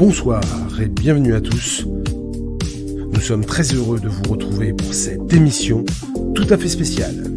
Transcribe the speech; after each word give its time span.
Bonsoir 0.00 0.40
et 0.80 0.86
bienvenue 0.86 1.34
à 1.34 1.42
tous. 1.42 1.84
Nous 3.12 3.20
sommes 3.20 3.44
très 3.44 3.64
heureux 3.64 4.00
de 4.00 4.08
vous 4.08 4.22
retrouver 4.30 4.72
pour 4.72 4.94
cette 4.94 5.30
émission 5.34 5.84
tout 6.34 6.46
à 6.48 6.56
fait 6.56 6.70
spéciale. 6.70 7.30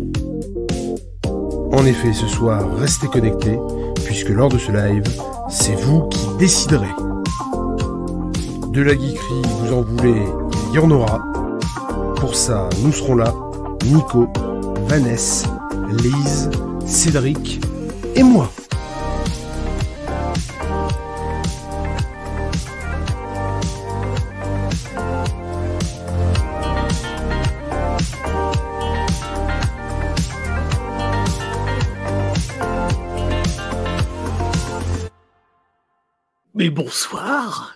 En 1.73 1.85
effet, 1.85 2.13
ce 2.13 2.25
soir, 2.25 2.73
restez 2.77 3.07
connectés, 3.07 3.59
puisque 4.05 4.29
lors 4.29 4.47
de 4.47 4.57
ce 4.57 4.71
live, 4.71 5.03
c'est 5.49 5.75
vous 5.75 6.07
qui 6.07 6.25
déciderez. 6.39 6.95
De 8.71 8.81
la 8.81 8.93
geekerie, 8.93 9.41
vous 9.59 9.73
en 9.73 9.81
voulez, 9.81 10.23
il 10.69 10.75
y 10.75 10.79
en 10.79 10.89
aura. 10.89 11.21
Pour 12.15 12.33
ça, 12.33 12.69
nous 12.81 12.93
serons 12.93 13.15
là, 13.15 13.33
Nico, 13.87 14.29
Vanessa, 14.87 15.49
Lise, 16.01 16.49
Cédric 16.85 17.59
et 18.15 18.23
moi. 18.23 18.49
Mais 36.63 36.69
bonsoir 36.69 37.75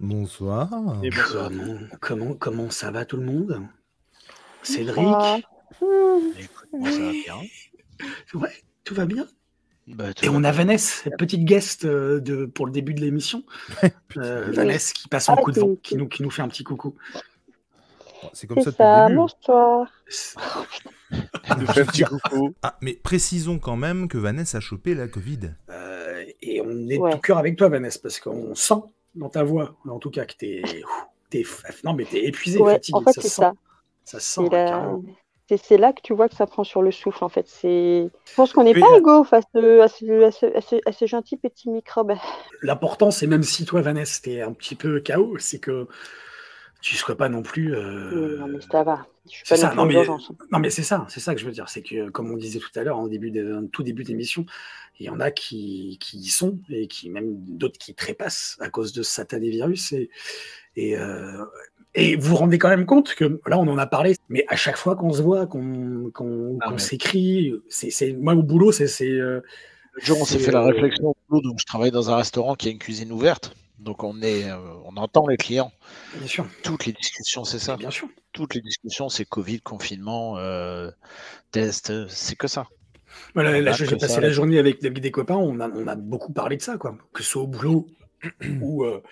Bonsoir. 0.00 0.70
Et 1.02 1.10
bonsoir. 1.10 1.50
comment, 1.50 1.78
comment, 2.00 2.34
comment 2.34 2.70
ça 2.70 2.90
va 2.90 3.04
tout 3.04 3.18
le 3.18 3.24
monde? 3.26 3.60
Cédric? 4.62 5.04
Bonsoir. 5.04 5.38
Écoute, 6.38 6.68
moi, 6.72 6.90
ça 6.90 6.98
va 6.98 7.10
bien. 7.12 7.34
Ouais, 8.32 8.52
tout 8.84 8.94
va 8.94 9.04
bien 9.04 9.26
Bah, 9.86 10.14
tout 10.14 10.24
Et 10.24 10.28
va 10.28 10.34
on 10.34 10.44
a. 10.44 10.50
Vanessa, 10.50 11.02
cette 11.04 11.18
petite 11.18 11.44
guest 11.44 11.84
euh, 11.84 12.20
de, 12.20 12.46
pour 12.46 12.64
le 12.64 12.72
début 12.72 12.94
de 12.94 13.02
l'émission. 13.02 13.44
Euh, 14.16 14.50
Vanessa 14.50 14.94
qui 14.94 15.08
passe 15.08 15.28
en 15.28 15.34
Ah, 15.34 15.42
coup 15.42 15.52
de 15.52 15.60
vent, 15.60 15.74
qui 15.82 15.96
nous, 15.96 16.08
qui 16.08 16.22
nous 16.22 16.30
fait 16.30 16.40
un 16.40 16.48
petit 16.48 16.64
coucou. 16.64 16.94
C'est 18.32 18.46
comme 18.46 18.62
ça 18.62 18.72
ça, 18.72 19.08
le 19.08 19.08
début. 19.08 19.16
bonsoir. 19.18 19.92
Un 21.48 21.56
petit 21.84 22.02
coucou. 22.04 22.54
Ah, 22.62 22.76
mais 22.80 22.94
précisons 22.94 23.58
quand 23.58 23.76
même 23.76 24.08
que 24.08 24.18
Vanessa 24.18 24.58
a 24.58 24.60
chopé 24.60 24.94
la 24.94 25.08
Covid. 25.08 25.54
Euh, 25.70 26.24
et 26.40 26.60
on 26.60 26.88
est 26.88 26.96
de 26.96 27.00
Ouais. 27.02 27.12
tout 27.12 27.18
cœur 27.18 27.38
avec 27.38 27.56
toi, 27.56 27.68
Vanessa, 27.68 27.98
parce 28.02 28.18
qu'on 28.20 28.54
sent 28.54 28.82
dans 29.14 29.28
ta 29.28 29.42
voix, 29.42 29.76
en 29.88 29.98
tout 29.98 30.10
cas, 30.10 30.24
que 30.24 30.34
t'es. 30.36 30.62
t'es 31.30 31.44
non, 31.84 31.92
mais 31.94 32.04
t'es 32.04 32.24
épuisé, 32.26 32.60
Ouais, 32.60 32.74
fatigué. 32.74 32.98
en 32.98 33.02
fait, 33.02 33.12
ça 33.12 33.22
ça. 33.22 33.28
sent. 33.28 33.56
Ça 34.04 34.18
se 34.20 34.24
C'est 34.26 34.40
sent, 34.42 35.64
c'est- 35.64 35.78
là 35.78 35.92
que 35.92 36.00
tu 36.02 36.14
vois 36.14 36.28
que 36.28 36.34
ça 36.34 36.46
prend 36.46 36.64
sur 36.64 36.80
le 36.82 36.90
souffle, 36.90 37.22
en 37.24 37.28
fait. 37.28 37.46
Je 37.62 38.08
pense 38.36 38.52
qu'on 38.52 38.64
n'est 38.64 38.72
pas 38.72 38.96
égaux 38.96 39.22
face 39.24 39.44
à 39.54 39.58
ce, 39.60 39.80
à, 39.80 39.88
ce, 39.88 40.56
à, 40.56 40.60
ce, 40.60 40.76
à 40.86 40.92
ce 40.92 41.06
gentil 41.06 41.36
petit 41.36 41.68
microbe. 41.70 42.14
L'important, 42.62 43.10
c'est 43.10 43.26
même 43.26 43.42
si 43.42 43.64
toi, 43.66 43.82
Vanessa, 43.82 44.20
t'es 44.22 44.40
un 44.40 44.52
petit 44.52 44.74
peu 44.76 45.02
KO, 45.06 45.36
c'est 45.38 45.58
que 45.58 45.86
tu 46.80 46.96
sois 46.96 47.16
pas 47.16 47.28
non 47.28 47.42
plus. 47.42 47.74
euh, 47.74 48.38
Non, 48.38 48.46
mais 48.48 48.60
ça 48.60 48.82
va. 48.82 49.06
Je 49.26 49.30
suis 49.36 49.42
c'est 49.44 49.54
pas 49.54 49.60
ça, 49.60 49.74
non 49.74 49.84
mais- 49.86 49.94
urgence. 49.94 50.32
Non, 50.50 50.58
mais 50.58 50.70
c'est 50.70 50.82
ça, 50.82 51.06
c'est 51.08 51.20
ça 51.20 51.34
que 51.34 51.40
je 51.40 51.46
veux 51.46 51.52
dire. 51.52 51.68
C'est 51.68 51.82
que, 51.82 52.10
comme 52.10 52.30
on 52.30 52.36
disait 52.36 52.58
tout 52.58 52.70
à 52.74 52.82
l'heure, 52.82 52.98
en 52.98 53.06
début 53.06 53.30
de, 53.30 53.54
en 53.54 53.66
tout 53.68 53.82
début 53.84 54.02
d'émission, 54.02 54.44
il 54.98 55.06
y 55.06 55.10
en 55.10 55.20
a 55.20 55.30
qui, 55.30 55.96
qui 56.00 56.18
y 56.18 56.26
sont 56.28 56.58
et 56.68 56.88
qui 56.88 57.08
même 57.08 57.36
d'autres 57.46 57.78
qui 57.78 57.94
trépassent 57.94 58.56
à 58.60 58.68
cause 58.68 58.92
de 58.92 59.02
ce 59.02 59.12
satané 59.12 59.50
virus. 59.50 59.92
Et, 59.92 60.10
et, 60.76 60.96
euh, 60.98 61.44
et 61.94 62.16
vous 62.16 62.30
vous 62.30 62.36
rendez 62.36 62.58
quand 62.58 62.68
même 62.68 62.86
compte 62.86 63.14
que 63.14 63.40
là, 63.46 63.58
on 63.58 63.68
en 63.68 63.78
a 63.78 63.86
parlé, 63.86 64.16
mais 64.28 64.44
à 64.48 64.56
chaque 64.56 64.76
fois 64.76 64.96
qu'on 64.96 65.12
se 65.12 65.22
voit, 65.22 65.46
qu'on 65.46 66.10
qu'on 66.12 66.58
Ah, 66.60 66.76
s'écrit, 66.78 67.52
c'est 67.68 67.90
c'est- 67.90 68.14
moi 68.14 68.34
au 68.34 68.42
boulot, 68.42 68.72
c'est 68.72 68.86
c'est, 68.88 69.08
euh, 69.10 69.40
Le 69.92 70.00
jour, 70.02 70.18
on 70.20 70.24
s'est 70.24 70.38
fait 70.38 70.50
la 70.50 70.62
euh, 70.62 70.66
réflexion 70.72 71.10
au 71.10 71.16
boulot, 71.28 71.42
donc 71.42 71.58
je 71.60 71.66
travaille 71.66 71.90
dans 71.90 72.10
un 72.10 72.16
restaurant 72.16 72.54
qui 72.54 72.68
a 72.68 72.70
une 72.72 72.78
cuisine 72.78 73.12
ouverte. 73.12 73.54
Donc 73.82 74.04
on 74.04 74.20
est, 74.22 74.48
euh, 74.50 74.56
on 74.84 74.96
entend 74.96 75.26
les 75.26 75.36
clients. 75.36 75.72
bien 76.16 76.26
sûr, 76.26 76.46
Toutes 76.62 76.86
les 76.86 76.92
discussions, 76.92 77.44
c'est 77.44 77.58
ça. 77.58 77.76
bien 77.76 77.90
sûr. 77.90 78.08
Toutes 78.32 78.54
les 78.54 78.60
discussions, 78.60 79.08
c'est 79.08 79.24
Covid, 79.24 79.60
confinement, 79.60 80.38
euh, 80.38 80.90
test, 81.50 81.90
euh, 81.90 82.06
c'est 82.08 82.36
que 82.36 82.46
ça. 82.48 82.66
Voilà, 83.34 83.60
là, 83.60 83.72
j'ai 83.72 83.84
passé 83.86 84.08
ça, 84.08 84.20
la 84.20 84.28
là. 84.28 84.32
journée 84.32 84.58
avec, 84.58 84.82
avec 84.84 85.00
des 85.00 85.10
copains, 85.10 85.34
on 85.36 85.60
a, 85.60 85.68
on 85.68 85.86
a 85.86 85.94
beaucoup 85.96 86.32
parlé 86.32 86.56
de 86.56 86.62
ça, 86.62 86.78
quoi. 86.78 86.96
Que 87.12 87.22
ce 87.22 87.28
soit 87.30 87.42
au 87.42 87.46
boulot 87.46 87.86
ou, 88.62 88.84
euh, 88.84 89.02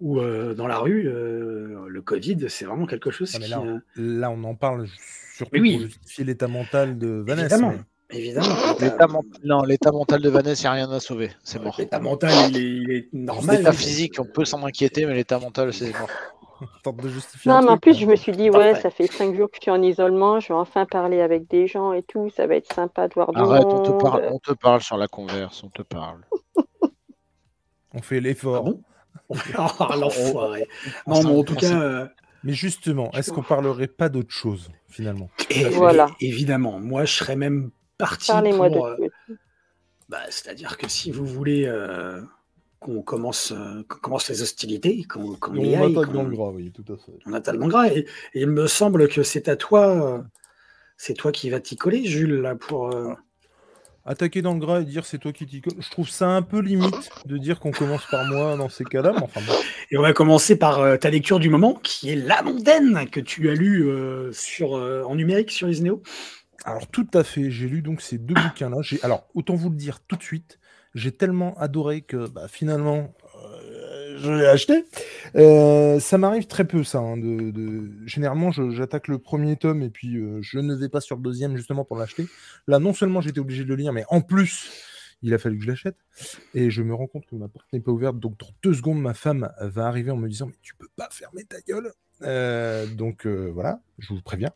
ou 0.00 0.18
euh, 0.20 0.54
dans 0.54 0.66
la 0.66 0.78
rue, 0.78 1.06
euh, 1.08 1.86
le 1.88 2.02
Covid, 2.02 2.50
c'est 2.50 2.64
vraiment 2.66 2.86
quelque 2.86 3.10
chose 3.10 3.32
Ah, 3.34 3.38
mais 3.38 3.44
qui. 3.46 3.50
là, 3.52 3.62
euh, 3.64 3.78
Là, 3.96 4.30
on 4.30 4.42
en 4.44 4.54
parle 4.54 4.88
surtout 5.36 5.58
oui. 5.58 5.72
pour 5.78 5.80
justifier 5.86 6.24
l'état 6.24 6.48
mental 6.48 6.98
de 6.98 7.22
Vanessa. 7.26 7.54
évidemment, 7.56 7.72
mais- 7.78 7.84
évidemment. 8.12 8.54
L'état 8.80 9.06
men- 9.06 9.22
non, 9.44 9.62
l'état 9.62 9.92
mental 9.92 10.20
de 10.22 10.28
Vanessa, 10.28 10.68
il 10.68 10.72
n'y 10.72 10.80
a 10.82 10.86
rien 10.86 10.90
à 10.92 11.00
sauver. 11.00 11.30
C'est 11.42 11.62
mort. 11.62 11.76
L'état 11.78 11.98
mental, 12.00 12.30
il 12.50 12.56
est, 12.56 12.60
il 12.60 12.90
est 12.92 13.08
normal. 13.12 13.58
L'état 13.58 13.72
physique, 13.72 14.14
on 14.18 14.24
peut 14.24 14.44
s'en 14.44 14.64
inquiéter, 14.64 15.06
mais 15.06 15.14
l'état 15.14 15.38
mental, 15.38 15.72
c'est 15.72 15.90
mort. 15.98 16.08
Tente 16.82 16.98
de 16.98 17.08
justifier 17.08 17.50
Non, 17.50 17.58
un 17.58 17.62
mais 17.62 17.68
en 17.70 17.78
plus, 17.78 17.94
je 17.98 18.04
me 18.04 18.16
suis 18.16 18.32
dit, 18.32 18.50
ouais, 18.50 18.74
ça 18.74 18.90
fait 18.90 19.06
cinq 19.10 19.34
jours 19.34 19.48
que 19.50 19.56
je 19.56 19.62
suis 19.62 19.70
en 19.70 19.80
isolement, 19.82 20.40
je 20.40 20.48
vais 20.48 20.54
enfin 20.58 20.84
parler 20.84 21.20
avec 21.22 21.48
des 21.48 21.66
gens 21.66 21.92
et 21.94 22.02
tout, 22.02 22.28
ça 22.36 22.46
va 22.46 22.56
être 22.56 22.70
sympa 22.72 23.08
de 23.08 23.14
voir 23.14 23.32
du 23.32 23.38
Arrête, 23.40 23.64
on 23.64 23.82
te 23.82 23.90
monde. 23.90 24.00
parle, 24.02 24.28
on 24.30 24.38
te 24.38 24.52
parle 24.52 24.82
sur 24.82 24.98
la 24.98 25.08
converse, 25.08 25.62
on 25.64 25.68
te 25.70 25.82
parle. 25.82 26.20
On 27.92 28.02
fait 28.02 28.20
l'effort. 28.20 28.62
bon? 28.64 28.82
Ah, 29.56 29.94
l'enfoiré. 29.98 30.68
On 31.06 31.14
Non, 31.14 31.22
mais 31.30 31.38
en 31.38 31.42
tout 31.44 31.54
on 31.54 31.56
cas, 31.56 31.80
euh, 31.80 32.06
mais 32.44 32.52
justement, 32.52 33.10
est-ce 33.12 33.32
qu'on 33.32 33.42
parlerait 33.42 33.88
pas 33.88 34.08
d'autre 34.08 34.30
chose, 34.32 34.70
finalement? 34.88 35.28
Et- 35.50 35.64
Voilà. 35.64 36.06
et- 36.20 36.28
évidemment, 36.28 36.78
moi, 36.78 37.04
je 37.04 37.14
serais 37.14 37.36
même 37.36 37.70
parti 38.00 38.26
Parlez-moi 38.28 38.68
pour. 38.70 38.86
de 38.88 39.02
euh, 39.04 39.36
bah, 40.08 40.18
C'est-à-dire 40.28 40.76
que 40.76 40.88
si 40.88 41.10
vous 41.12 41.24
voulez 41.26 41.66
euh, 41.66 42.20
qu'on 42.80 43.02
commence, 43.02 43.52
euh, 43.52 43.82
qu'on 43.88 43.98
commence 43.98 44.28
les 44.28 44.42
hostilités, 44.42 45.04
qu'on 45.04 45.36
qu'on 45.36 45.54
y 45.54 45.74
aille, 45.76 45.92
qu'on- 45.94 46.24
gras, 46.24 46.50
oui, 46.50 46.72
tout 46.72 46.92
à 46.92 46.96
fait. 46.96 47.12
on 47.26 47.32
attaque 47.32 47.56
dans 47.58 47.66
le 47.66 47.70
gras. 47.70 47.88
Et, 47.88 48.00
et 48.34 48.40
il 48.40 48.48
me 48.48 48.66
semble 48.66 49.08
que 49.08 49.22
c'est 49.22 49.48
à 49.48 49.56
toi, 49.56 49.86
euh, 50.18 50.22
c'est 50.96 51.14
toi 51.14 51.30
qui 51.32 51.48
vas 51.50 51.60
t'y 51.60 51.76
coller, 51.76 52.04
Jules, 52.04 52.40
là, 52.40 52.54
pour. 52.56 52.94
euh, 52.94 53.12
Attaquer 54.06 54.40
dans 54.40 54.54
le 54.54 54.58
gras 54.60 54.80
et 54.80 54.84
dire 54.84 55.04
c'est 55.04 55.18
toi 55.18 55.30
qui 55.30 55.44
t'y 55.46 55.60
colle, 55.60 55.74
je 55.78 55.90
trouve 55.90 56.08
ça 56.08 56.26
un 56.30 56.40
peu 56.40 56.60
limite 56.60 57.10
de 57.26 57.36
dire 57.36 57.60
qu'on 57.60 57.70
commence 57.70 58.06
par 58.10 58.24
moi 58.24 58.56
dans 58.56 58.70
ces 58.70 58.82
cas-là, 58.82 59.12
mais 59.14 59.22
enfin 59.22 59.42
bon. 59.46 59.52
Et 59.90 59.98
on 59.98 60.02
va 60.02 60.14
commencer 60.14 60.56
par 60.56 60.78
euh, 60.80 60.96
ta 60.96 61.10
lecture 61.10 61.38
du 61.38 61.50
moment, 61.50 61.74
qui 61.74 62.08
est 62.10 62.16
La 62.16 62.42
Mondaine, 62.42 63.08
que 63.10 63.20
tu 63.20 63.50
as 63.50 63.54
lu 63.54 63.86
euh, 63.86 64.32
sur, 64.32 64.74
euh, 64.74 65.02
en 65.04 65.16
numérique 65.16 65.50
sur 65.50 65.68
Isneo. 65.68 66.02
Alors 66.64 66.86
tout 66.88 67.06
à 67.14 67.24
fait, 67.24 67.50
j'ai 67.50 67.68
lu 67.68 67.82
donc 67.82 68.00
ces 68.00 68.18
deux 68.18 68.34
bouquins-là. 68.48 68.78
Alors 69.02 69.26
autant 69.34 69.54
vous 69.54 69.70
le 69.70 69.76
dire 69.76 70.00
tout 70.00 70.16
de 70.16 70.22
suite, 70.22 70.58
j'ai 70.94 71.12
tellement 71.12 71.56
adoré 71.58 72.02
que 72.02 72.28
bah, 72.28 72.48
finalement 72.48 73.14
euh, 73.36 74.18
je 74.18 74.30
l'ai 74.32 74.46
acheté. 74.46 74.84
Euh, 75.36 76.00
ça 76.00 76.18
m'arrive 76.18 76.46
très 76.46 76.66
peu 76.66 76.84
ça. 76.84 76.98
hein, 76.98 77.16
Généralement 78.06 78.50
j'attaque 78.50 79.08
le 79.08 79.18
premier 79.18 79.56
tome 79.56 79.82
et 79.82 79.90
puis 79.90 80.16
euh, 80.16 80.38
je 80.42 80.58
ne 80.58 80.74
vais 80.74 80.88
pas 80.88 81.00
sur 81.00 81.16
le 81.16 81.22
deuxième 81.22 81.56
justement 81.56 81.84
pour 81.84 81.96
l'acheter. 81.96 82.26
Là 82.66 82.78
non 82.78 82.92
seulement 82.92 83.20
j'étais 83.20 83.40
obligé 83.40 83.64
de 83.64 83.68
le 83.68 83.76
lire, 83.76 83.92
mais 83.92 84.04
en 84.08 84.20
plus 84.20 84.70
il 85.22 85.34
a 85.34 85.38
fallu 85.38 85.58
que 85.58 85.64
je 85.64 85.68
l'achète. 85.68 85.96
Et 86.54 86.70
je 86.70 86.82
me 86.82 86.94
rends 86.94 87.06
compte 87.06 87.26
que 87.26 87.36
ma 87.36 87.48
porte 87.48 87.66
n'est 87.72 87.80
pas 87.80 87.92
ouverte. 87.92 88.18
Donc 88.18 88.38
dans 88.38 88.48
deux 88.62 88.74
secondes 88.74 89.00
ma 89.00 89.14
femme 89.14 89.50
va 89.60 89.86
arriver 89.86 90.10
en 90.10 90.16
me 90.16 90.28
disant 90.28 90.46
mais 90.46 90.58
tu 90.62 90.74
peux 90.74 90.88
pas 90.96 91.08
fermer 91.10 91.44
ta 91.44 91.60
gueule. 91.60 91.92
Donc 92.96 93.26
voilà, 93.26 93.80
je 93.98 94.12
vous 94.12 94.20
préviens. 94.22 94.50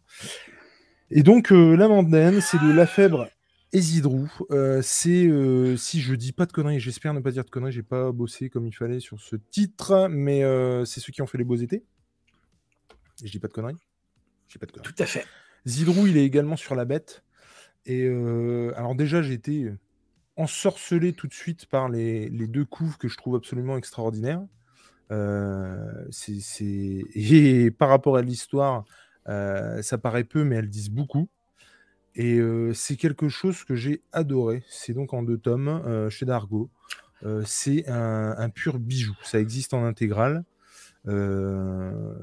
Et 1.17 1.23
donc, 1.23 1.53
euh, 1.53 1.77
la 1.77 1.87
Mandaine, 1.87 2.41
c'est 2.41 2.59
de 2.59 2.73
Lafèbre 2.73 3.29
et 3.73 3.81
Zidrou. 3.81 4.29
Euh, 4.51 4.83
c'est, 4.83 5.29
euh, 5.29 5.77
si 5.77 6.01
je 6.01 6.13
dis 6.17 6.33
pas 6.33 6.45
de 6.45 6.51
conneries, 6.51 6.81
j'espère 6.81 7.15
ne 7.15 7.21
pas 7.21 7.31
dire 7.31 7.45
de 7.45 7.51
conneries, 7.51 7.71
j'ai 7.71 7.85
pas 7.85 8.11
bossé 8.11 8.51
comme 8.51 8.67
il 8.67 8.73
fallait 8.73 8.99
sur 8.99 9.21
ce 9.21 9.37
titre, 9.37 10.09
mais 10.11 10.43
euh, 10.43 10.85
c'est 10.85 10.99
ceux 10.99 11.13
qui 11.13 11.23
ont 11.23 11.29
fait 11.29 11.39
les 11.39 11.45
beaux 11.45 11.55
étés. 11.55 11.85
Et 13.23 13.29
je 13.29 13.31
dis 13.31 13.39
pas 13.39 13.47
de 13.47 13.53
conneries 13.53 13.77
Je 14.49 14.55
dis 14.55 14.59
pas 14.59 14.67
de 14.67 14.73
conneries. 14.73 14.93
Tout 14.93 15.01
à 15.01 15.07
fait. 15.07 15.25
Zidrou, 15.69 16.09
il 16.09 16.17
est 16.17 16.25
également 16.25 16.57
sur 16.57 16.75
la 16.75 16.85
bête. 16.85 17.23
Et 17.87 18.09
alors 18.77 18.97
déjà, 18.97 19.23
j'ai 19.23 19.35
été 19.35 19.71
ensorcelé 20.37 21.13
tout 21.13 21.29
de 21.29 21.35
suite 21.35 21.67
par 21.67 21.89
les, 21.89 22.29
les 22.29 22.49
deux 22.49 22.65
couves 22.65 22.97
que 22.97 23.07
je 23.07 23.17
trouve 23.17 23.37
absolument 23.37 23.77
extraordinaires. 23.77 24.43
C'est, 26.11 27.05
Et 27.15 27.71
par 27.71 27.89
rapport 27.89 28.17
à 28.17 28.23
l'histoire, 28.23 28.85
ça 29.27 29.99
paraît 29.99 30.25
peu, 30.25 30.45
mais 30.45 30.57
elles 30.57 30.71
disent 30.71 30.91
beaucoup. 30.91 31.29
Et 32.17 32.39
euh, 32.39 32.73
c'est 32.75 32.97
quelque 32.97 33.29
chose 33.29 33.65
que 33.65 33.75
j'ai 33.75 34.03
adoré. 34.13 34.63
C'est 34.69 34.93
donc 34.93 35.13
en 35.15 35.23
deux 35.23 35.39
tomes 35.39 35.69
euh, 35.69 36.11
chez 36.11 36.27
Dargo. 36.27 36.71
Euh, 37.25 37.43
c'est 37.45 37.89
un, 37.89 38.51
pur 38.51 38.79
bijou. 38.79 39.17
Ça 39.23 39.41
existe 39.41 39.75
en 39.75 39.85
intégrale. 39.85 40.45
Euh, 41.07 42.15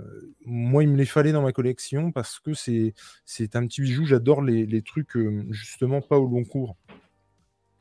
moi, 0.46 0.84
il 0.84 0.90
me 0.90 0.98
les 0.98 1.06
fallait 1.06 1.34
dans 1.34 1.42
ma 1.42 1.52
collection 1.52 2.12
parce 2.12 2.40
que 2.40 2.54
c'est 2.54 3.56
un 3.56 3.68
petit 3.68 3.82
bijou. 3.82 4.06
J'adore 4.06 4.42
les, 4.42 4.66
les 4.66 4.82
trucs 4.82 5.18
euh, 5.18 5.46
justement 5.50 6.02
pas 6.02 6.18
au 6.18 6.28
long 6.28 6.46
cours. 6.46 6.78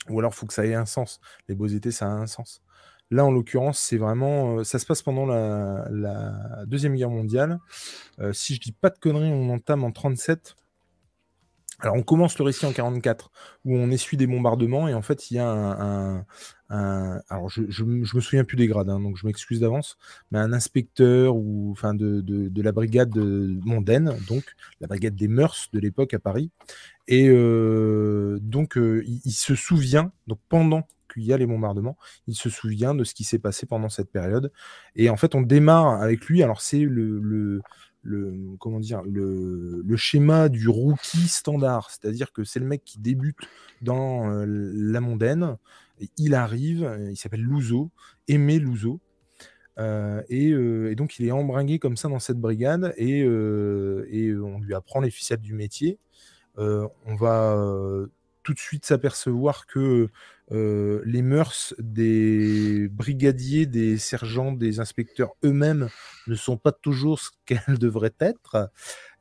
Ou 0.08 0.18
alors, 0.18 0.34
faut 0.34 0.46
que 0.46 0.54
ça 0.54 0.66
ait 0.66 0.74
un 0.74 0.86
sens. 0.86 1.20
Les 1.48 1.54
beaux 1.54 1.68
étés, 1.68 1.92
ça 1.92 2.06
a 2.06 2.10
un 2.10 2.26
sens. 2.26 2.62
Là, 3.10 3.24
en 3.24 3.32
l'occurrence, 3.32 3.80
c'est 3.80 3.96
vraiment. 3.96 4.58
euh, 4.58 4.64
ça 4.64 4.78
se 4.78 4.86
passe 4.86 5.02
pendant 5.02 5.26
la, 5.26 6.64
Deuxième 6.66 6.94
Guerre 6.94 7.10
mondiale. 7.10 7.58
Euh, 8.20 8.32
si 8.32 8.54
je 8.54 8.60
dis 8.60 8.72
pas 8.72 8.90
de 8.90 8.98
conneries, 8.98 9.32
on 9.32 9.50
entame 9.50 9.84
en 9.84 9.90
37. 9.90 10.54
Alors 11.82 11.96
on 11.96 12.02
commence 12.02 12.36
le 12.38 12.44
récit 12.44 12.66
en 12.66 12.72
44 12.72 13.30
où 13.64 13.74
on 13.74 13.90
essuie 13.90 14.18
des 14.18 14.26
bombardements 14.26 14.86
et 14.86 14.92
en 14.92 15.00
fait 15.00 15.30
il 15.30 15.36
y 15.36 15.38
a 15.38 15.48
un, 15.48 16.26
alors 16.68 17.48
je, 17.48 17.62
je, 17.68 17.84
me 17.84 18.04
souviens 18.04 18.44
plus 18.44 18.58
des 18.58 18.66
grades 18.66 18.90
hein, 18.90 19.00
donc 19.00 19.16
je 19.16 19.26
m'excuse 19.26 19.60
d'avance 19.60 19.96
mais 20.30 20.38
un 20.38 20.52
inspecteur 20.52 21.34
ou 21.36 21.70
enfin 21.72 21.94
de, 21.94 22.20
de, 22.20 22.62
la 22.62 22.72
brigade 22.72 23.16
mondaine 23.16 24.14
donc 24.28 24.44
la 24.82 24.88
brigade 24.88 25.14
des 25.14 25.26
mœurs 25.26 25.70
de 25.72 25.78
l'époque 25.78 26.12
à 26.12 26.18
Paris 26.18 26.50
et 27.08 27.30
euh, 27.30 28.38
donc 28.42 28.76
il 28.76 29.32
se 29.32 29.54
souvient 29.54 30.12
donc 30.26 30.38
pendant 30.50 30.86
qu'il 31.12 31.24
y 31.24 31.32
a 31.32 31.36
les 31.36 31.46
bombardements 31.46 31.96
il 32.26 32.34
se 32.34 32.50
souvient 32.50 32.94
de 32.94 33.04
ce 33.04 33.14
qui 33.14 33.24
s'est 33.24 33.38
passé 33.38 33.66
pendant 33.66 33.88
cette 33.88 34.10
période. 34.10 34.52
Et 34.96 35.10
en 35.10 35.16
fait 35.16 35.34
on 35.34 35.42
démarre 35.42 36.00
avec 36.00 36.26
lui. 36.26 36.42
Alors 36.42 36.60
c'est 36.60 36.80
le, 36.80 37.62
comment 38.58 38.80
dire 38.80 39.02
le, 39.04 39.96
schéma 39.96 40.48
du 40.48 40.68
rookie 40.68 41.28
standard, 41.28 41.90
c'est-à-dire 41.90 42.32
que 42.32 42.44
c'est 42.44 42.60
le 42.60 42.66
mec 42.66 42.82
qui 42.84 42.98
débute 42.98 43.38
dans 43.82 44.30
euh, 44.30 44.44
la 44.46 45.00
mondaine, 45.00 45.56
il 46.16 46.34
arrive, 46.34 46.98
il 47.10 47.16
s'appelle 47.16 47.42
Louzo, 47.42 47.90
Aimé 48.26 48.58
Louzo, 48.58 49.00
euh, 49.78 50.22
et, 50.28 50.50
euh, 50.50 50.90
et 50.90 50.94
donc 50.94 51.18
il 51.18 51.26
est 51.26 51.30
embringué 51.30 51.78
comme 51.78 51.96
ça 51.96 52.08
dans 52.08 52.18
cette 52.18 52.38
brigade. 52.38 52.94
Et, 52.96 53.20
et 53.20 54.34
on 54.34 54.60
lui 54.60 54.74
apprend 54.74 55.00
les 55.00 55.10
ficelles 55.10 55.40
du 55.40 55.54
métier. 55.54 55.98
On 56.56 57.14
va 57.16 57.56
tout 58.42 58.54
de 58.54 58.58
suite 58.58 58.84
s'apercevoir 58.86 59.66
que 59.66 60.08
euh, 60.52 61.02
les 61.04 61.22
mœurs 61.22 61.74
des 61.78 62.88
brigadiers, 62.88 63.66
des 63.66 63.98
sergents, 63.98 64.52
des 64.52 64.80
inspecteurs 64.80 65.34
eux-mêmes 65.44 65.88
ne 66.26 66.34
sont 66.34 66.56
pas 66.56 66.72
toujours 66.72 67.20
ce 67.20 67.30
qu'elles 67.46 67.78
devraient 67.78 68.14
être. 68.20 68.70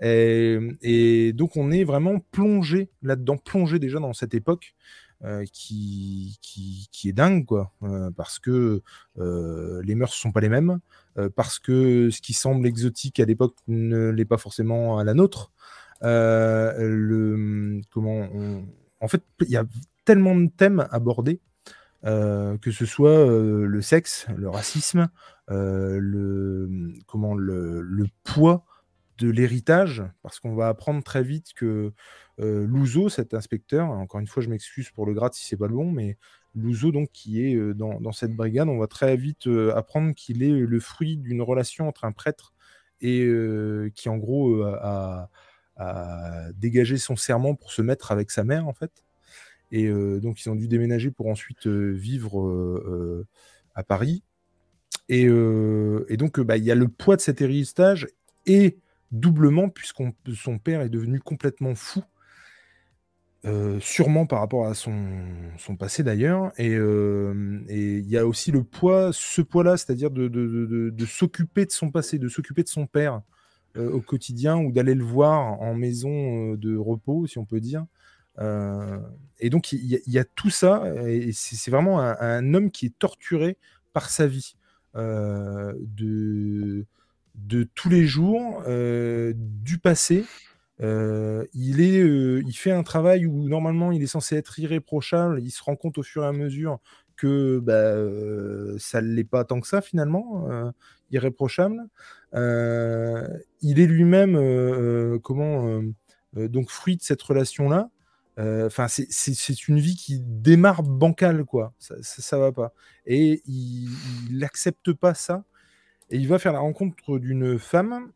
Et, 0.01 0.59
et 0.81 1.33
donc 1.33 1.55
on 1.57 1.71
est 1.71 1.83
vraiment 1.83 2.19
plongé 2.31 2.89
là-dedans, 3.01 3.37
plongé 3.37 3.79
déjà 3.79 3.99
dans 3.99 4.13
cette 4.13 4.33
époque 4.33 4.73
euh, 5.25 5.43
qui, 5.51 6.39
qui, 6.41 7.09
est 7.09 7.13
dingue, 7.13 7.45
quoi. 7.45 7.73
Euh, 7.83 8.09
parce 8.11 8.39
que 8.39 8.81
euh, 9.17 9.81
les 9.83 9.95
mœurs 9.95 10.11
ne 10.11 10.15
sont 10.15 10.31
pas 10.31 10.39
les 10.39 10.47
mêmes, 10.47 10.79
euh, 11.17 11.29
parce 11.35 11.59
que 11.59 12.09
ce 12.09 12.21
qui 12.21 12.33
semble 12.33 12.65
exotique 12.65 13.19
à 13.19 13.25
l'époque 13.25 13.55
ne 13.67 14.09
l'est 14.11 14.25
pas 14.25 14.37
forcément 14.37 14.97
à 14.97 15.03
la 15.03 15.13
nôtre. 15.13 15.51
Euh, 16.03 16.73
le, 16.79 17.81
comment 17.91 18.29
En 19.01 19.07
fait, 19.09 19.21
il 19.41 19.49
y 19.49 19.57
a 19.57 19.65
tellement 20.09 20.35
de 20.35 20.47
thèmes 20.49 20.87
abordés, 20.89 21.39
euh, 22.03 22.57
que 22.57 22.71
ce 22.71 22.87
soit 22.87 23.11
euh, 23.11 23.67
le 23.67 23.79
sexe, 23.83 24.25
le 24.35 24.49
racisme, 24.49 25.07
euh, 25.51 25.99
le, 26.01 26.67
comment, 27.05 27.35
le, 27.35 28.07
poids 28.23 28.65
de 29.19 29.29
l'héritage, 29.29 30.03
parce 30.23 30.39
qu'on 30.39 30.55
va 30.55 30.67
apprendre 30.67 31.03
très 31.03 31.21
vite 31.21 31.53
que 31.55 31.93
euh, 32.39 32.65
Louzo, 32.65 33.09
cet 33.09 33.35
inspecteur, 33.35 33.91
encore 33.91 34.19
une 34.19 34.25
fois, 34.25 34.41
je 34.41 34.49
m'excuse 34.49 34.89
pour 34.89 35.05
le 35.05 35.13
grade 35.13 35.35
si 35.35 35.45
c'est 35.45 35.57
pas 35.57 35.67
le 35.67 35.75
bon, 35.75 35.91
mais 35.91 36.17
Louzo, 36.55 36.91
donc, 36.91 37.11
qui 37.11 37.45
est 37.45 37.55
dans, 37.75 38.11
cette 38.11 38.35
brigade, 38.35 38.67
on 38.67 38.79
va 38.79 38.87
très 38.87 39.15
vite 39.15 39.47
apprendre 39.75 40.15
qu'il 40.15 40.41
est 40.41 40.49
le 40.49 40.79
fruit 40.79 41.17
d'une 41.17 41.43
relation 41.43 41.87
entre 41.87 42.05
un 42.05 42.13
prêtre 42.13 42.55
et 42.99 43.31
qui, 43.93 44.09
en 44.09 44.17
gros, 44.17 44.63
a 44.63 45.29
dégagé 46.55 46.97
son 46.97 47.15
serment 47.15 47.53
pour 47.53 47.71
se 47.71 47.83
mettre 47.83 48.11
avec 48.11 48.31
sa 48.31 48.43
mère, 48.43 48.67
en 48.67 48.73
fait. 48.73 49.03
Et 49.71 49.85
euh, 49.85 50.19
donc, 50.19 50.43
ils 50.43 50.49
ont 50.49 50.55
dû 50.55 50.67
déménager 50.67 51.11
pour 51.11 51.27
ensuite 51.27 51.67
euh, 51.67 51.91
vivre 51.91 52.41
euh, 52.41 53.27
à 53.75 53.83
Paris. 53.83 54.23
Et, 55.07 55.27
donc, 55.27 56.39
bah, 56.39 56.57
il 56.57 56.63
y 56.63 56.71
a 56.71 56.75
le 56.75 56.87
poids 56.87 57.15
de 57.15 57.21
cet 57.21 57.41
héritage 57.41 58.07
et 58.45 58.77
doublement, 59.11 59.69
puisqu'on 59.69 60.13
son 60.35 60.59
père 60.59 60.81
est 60.81 60.89
devenu 60.89 61.19
complètement 61.19 61.73
fou, 61.73 62.03
sûrement 63.79 64.27
par 64.27 64.41
rapport 64.41 64.67
à 64.67 64.75
son, 64.75 64.93
passé 65.79 66.03
d'ailleurs. 66.03 66.51
Et 66.59 66.75
il 66.75 68.07
y 68.07 68.19
a 68.19 68.27
aussi 68.27 68.51
le 68.51 68.63
poids, 68.63 69.09
ce 69.11 69.41
poids-là, 69.41 69.77
c'est-à-dire 69.77 70.11
de, 70.11 71.05
s'occuper 71.07 71.65
de 71.65 71.71
son 71.71 71.89
passé, 71.89 72.19
de 72.19 72.27
s'occuper 72.27 72.61
de 72.61 72.69
son 72.69 72.85
père 72.85 73.21
au 73.75 74.01
quotidien 74.01 74.57
ou 74.57 74.71
d'aller 74.71 74.93
le 74.93 75.03
voir 75.03 75.59
en 75.59 75.73
maison 75.73 76.53
de 76.53 76.77
repos, 76.77 77.25
si 77.25 77.39
on 77.39 77.45
peut 77.45 77.61
dire. 77.61 77.83
Euh, 78.39 78.99
et 79.39 79.49
donc, 79.49 79.71
il 79.71 80.01
y, 80.05 80.19
a- 80.19 80.25
tout 80.25 80.49
ça, 80.49 80.83
et 81.07 81.31
c'est 81.33 81.71
vraiment 81.71 81.99
un, 82.01 82.53
homme 82.53 82.71
qui 82.71 82.87
est 82.87 82.99
torturé 82.99 83.57
par 83.93 84.09
sa 84.09 84.27
vie. 84.27 84.55
euh, 84.95 85.73
de, 87.35 87.63
tous 87.75 87.89
les 87.89 88.05
jours, 88.05 88.63
euh, 88.67 89.33
du 89.35 89.77
passé. 89.77 90.25
Il, 90.81 91.81
est, 91.81 91.99
il 91.99 92.53
fait 92.53 92.71
un 92.71 92.83
travail 92.83 93.25
où 93.25 93.47
normalement 93.47 93.91
il 93.91 94.01
est 94.03 94.07
censé 94.07 94.35
être 94.35 94.59
irréprochable. 94.59 95.41
Il 95.41 95.51
se 95.51 95.63
rend 95.63 95.75
compte 95.75 95.97
au 95.97 96.03
fur 96.03 96.23
et 96.23 96.27
à 96.27 96.31
mesure 96.33 96.79
que 97.15 97.59
bah, 97.59 97.95
ça 98.79 99.01
ne 99.01 99.13
l'est 99.13 99.23
pas 99.23 99.43
tant 99.45 99.59
que 99.61 99.67
ça 99.67 99.81
finalement, 99.81 100.73
irréprochable. 101.11 101.81
Il 102.33 103.79
est 103.79 103.87
lui-même 103.87 105.19
comment 105.21 105.81
donc 106.35 106.69
fruit 106.69 106.97
de 106.97 107.01
cette 107.01 107.21
relation-là. 107.21 107.89
Euh, 107.89 107.98
Enfin, 108.65 108.87
c'est- 108.87 109.67
une 109.67 109.79
vie 109.79 109.95
qui 109.95 110.19
démarre 110.21 110.83
bancale, 110.83 111.43
quoi. 111.45 111.73
Ça, 111.79 111.95
ça, 112.01 112.21
ça 112.21 112.37
va 112.39 112.51
pas. 112.51 112.73
Et 113.05 113.41
il 113.45 113.89
n'accepte 114.31 114.93
pas 114.93 115.13
ça. 115.13 115.43
Et 116.09 116.17
il 116.17 116.27
va 116.27 116.39
faire 116.39 116.53
la 116.53 116.59
rencontre 116.59 117.19
d'une 117.19 117.59
femme 117.59 118.11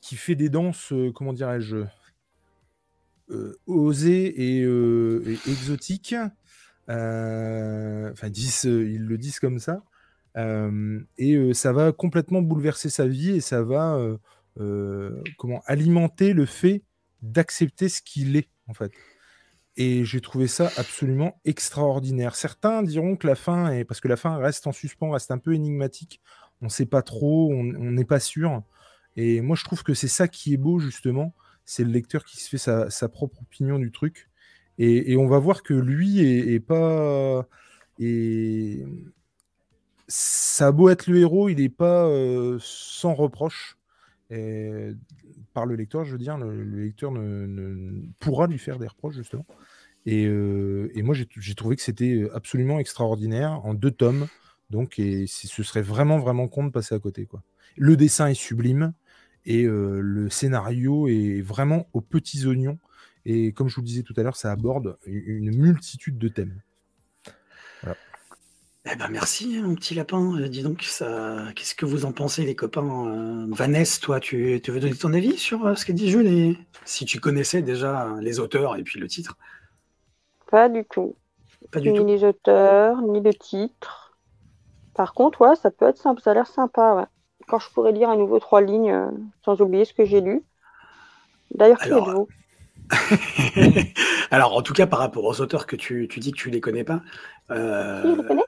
qui 0.00 0.16
fait 0.16 0.34
des 0.34 0.48
danses, 0.50 0.92
euh, 0.92 1.12
comment 1.12 1.32
dirais-je, 1.32 1.84
euh, 3.30 3.54
osées 3.66 4.58
et, 4.58 4.62
euh, 4.62 5.22
et 5.26 5.50
exotiques. 5.50 6.14
Euh, 6.88 8.10
Enfin, 8.12 8.28
ils, 8.28 8.66
euh, 8.66 8.96
le 8.98 9.18
disent 9.18 9.40
comme 9.40 9.58
ça. 9.58 9.82
Euh, 10.36 11.00
et 11.18 11.34
euh, 11.34 11.52
ça 11.54 11.72
va 11.72 11.92
complètement 11.92 12.42
bouleverser 12.42 12.90
sa 12.90 13.06
vie 13.06 13.30
et 13.30 13.40
ça 13.40 13.62
va 13.62 13.96
euh, 13.96 14.16
euh, 14.60 15.22
comment 15.36 15.62
alimenter 15.66 16.32
le 16.32 16.46
fait 16.46 16.82
d'accepter 17.22 17.88
ce 17.88 18.00
qu'il 18.02 18.36
est, 18.36 18.48
en 18.68 18.74
fait. 18.74 18.92
Et 19.80 20.04
j'ai 20.04 20.20
trouvé 20.20 20.48
ça 20.48 20.72
absolument 20.76 21.40
extraordinaire. 21.44 22.34
Certains 22.34 22.82
diront 22.82 23.14
que 23.14 23.28
la 23.28 23.36
fin 23.36 23.84
parce 23.84 24.00
que 24.00 24.08
la 24.08 24.16
fin 24.16 24.36
reste 24.36 24.66
en 24.66 24.72
suspens, 24.72 25.12
reste 25.12 25.30
un 25.30 25.38
peu 25.38 25.54
énigmatique. 25.54 26.20
On 26.60 26.64
ne 26.64 26.70
sait 26.70 26.84
pas 26.84 27.02
trop, 27.02 27.48
on 27.52 27.62
n'est 27.62 28.04
pas 28.04 28.18
sûr. 28.18 28.64
Et 29.14 29.40
moi, 29.40 29.54
je 29.54 29.62
trouve 29.62 29.84
que 29.84 29.94
c'est 29.94 30.08
ça 30.08 30.26
qui 30.26 30.52
est 30.52 30.56
beau, 30.56 30.80
justement. 30.80 31.32
C'est 31.64 31.84
le 31.84 31.90
lecteur 31.90 32.24
qui 32.24 32.38
se 32.38 32.48
fait 32.48 32.58
sa, 32.90 33.08
propre 33.08 33.42
opinion 33.42 33.78
du 33.78 33.92
truc. 33.92 34.28
Et, 34.78 35.16
on 35.16 35.28
va 35.28 35.38
voir 35.38 35.62
que 35.62 35.74
lui 35.74 36.20
est, 36.20 36.54
est 36.54 36.60
pas. 36.60 37.46
Et 38.00 38.84
ça 40.08 40.68
a 40.68 40.72
beau 40.72 40.88
être 40.88 41.06
le 41.06 41.18
héros, 41.20 41.48
il 41.48 41.58
n'est 41.58 41.68
pas 41.68 42.04
euh, 42.06 42.58
sans 42.60 43.14
reproche. 43.14 43.77
Par 44.28 45.66
le 45.66 45.74
lecteur, 45.74 46.04
je 46.04 46.12
veux 46.12 46.18
dire, 46.18 46.36
le, 46.38 46.62
le 46.62 46.84
lecteur 46.84 47.12
ne, 47.12 48.02
pourra 48.20 48.46
lui 48.46 48.58
faire 48.58 48.78
des 48.78 48.86
reproches, 48.86 49.16
justement. 49.16 49.46
Et, 50.06 50.26
euh, 50.26 50.90
moi, 50.96 51.14
j'ai 51.14 51.54
trouvé 51.54 51.76
que 51.76 51.82
c'était 51.82 52.26
absolument 52.32 52.78
extraordinaire 52.78 53.64
en 53.64 53.74
deux 53.74 53.90
tomes. 53.90 54.26
Donc, 54.70 54.98
et 54.98 55.26
ce 55.26 55.62
serait 55.62 55.82
vraiment, 55.82 56.18
vraiment 56.18 56.48
con 56.48 56.64
de 56.64 56.70
passer 56.70 56.94
à 56.94 56.98
côté. 56.98 57.26
Quoi. 57.26 57.42
Le 57.76 57.96
dessin 57.96 58.28
est 58.28 58.34
sublime 58.34 58.92
et 59.44 59.64
euh, 59.64 60.00
le 60.00 60.28
scénario 60.28 61.08
est 61.08 61.40
vraiment 61.40 61.88
aux 61.92 62.00
petits 62.00 62.46
oignons. 62.46 62.78
Et 63.24 63.52
comme 63.52 63.68
je 63.68 63.74
vous 63.74 63.82
le 63.82 63.86
disais 63.86 64.02
tout 64.02 64.14
à 64.16 64.22
l'heure, 64.22 64.36
ça 64.36 64.52
aborde 64.52 64.98
une 65.06 65.54
multitude 65.56 66.18
de 66.18 66.28
thèmes. 66.28 66.60
Eh 68.90 68.96
ben 68.96 69.08
merci, 69.10 69.60
mon 69.60 69.74
petit 69.74 69.94
lapin. 69.94 70.36
Euh, 70.38 70.48
dis 70.48 70.62
donc, 70.62 70.82
ça... 70.82 71.52
qu'est-ce 71.54 71.74
que 71.74 71.84
vous 71.84 72.04
en 72.04 72.12
pensez, 72.12 72.44
les 72.44 72.54
copains 72.56 72.82
Euh, 73.08 73.46
Vanessa, 73.50 74.00
toi, 74.00 74.20
tu, 74.20 74.60
tu 74.62 74.70
veux 74.70 74.80
donner 74.80 74.94
ton 74.96 75.12
avis 75.12 75.36
sur 75.36 75.66
euh, 75.66 75.74
ce 75.74 75.84
qu'a 75.84 75.92
dit 75.92 76.08
Jules 76.10 76.26
et 76.26 76.58
si 76.84 77.04
tu 77.04 77.20
connaissais 77.20 77.62
déjà 77.62 78.06
euh, 78.06 78.20
les 78.20 78.40
auteurs 78.40 78.76
et 78.76 78.82
puis 78.82 78.98
le 78.98 79.06
titre? 79.08 79.36
Pas 80.50 80.68
du 80.68 80.84
tout. 80.84 81.16
Pas 81.70 81.80
du 81.80 81.92
ni 81.92 81.92
tout. 81.92 82.04
les 82.04 82.24
auteurs, 82.24 83.02
ni 83.02 83.20
le 83.20 83.34
titre. 83.34 84.18
Par 84.94 85.14
contre, 85.14 85.40
ouais, 85.42 85.56
ça 85.56 85.70
peut 85.70 85.86
être 85.88 85.98
sympa, 85.98 86.20
ça 86.22 86.30
a 86.32 86.34
l'air 86.34 86.46
sympa, 86.46 86.94
ouais. 86.94 87.06
Quand 87.48 87.58
je 87.58 87.70
pourrais 87.70 87.92
lire 87.92 88.10
à 88.10 88.16
nouveau 88.16 88.40
trois 88.40 88.60
lignes, 88.62 89.10
sans 89.44 89.60
oublier 89.62 89.84
ce 89.84 89.94
que 89.94 90.04
j'ai 90.04 90.20
lu. 90.20 90.44
D'ailleurs, 91.50 91.82
qui 91.82 91.92
Alors, 91.92 91.98
êtes-vous? 91.98 92.28
Alors, 94.30 94.56
en 94.56 94.62
tout 94.62 94.72
cas, 94.74 94.86
par 94.86 94.98
rapport 95.00 95.24
aux 95.24 95.40
auteurs 95.40 95.66
que 95.66 95.76
tu, 95.76 96.08
tu 96.08 96.20
dis 96.20 96.32
que 96.32 96.38
tu 96.38 96.50
les 96.50 96.60
connais 96.60 96.84
pas. 96.84 97.02
euh, 97.50 98.02
Qui, 98.02 98.08
je 98.12 98.16
le 98.16 98.22
connais 98.22 98.44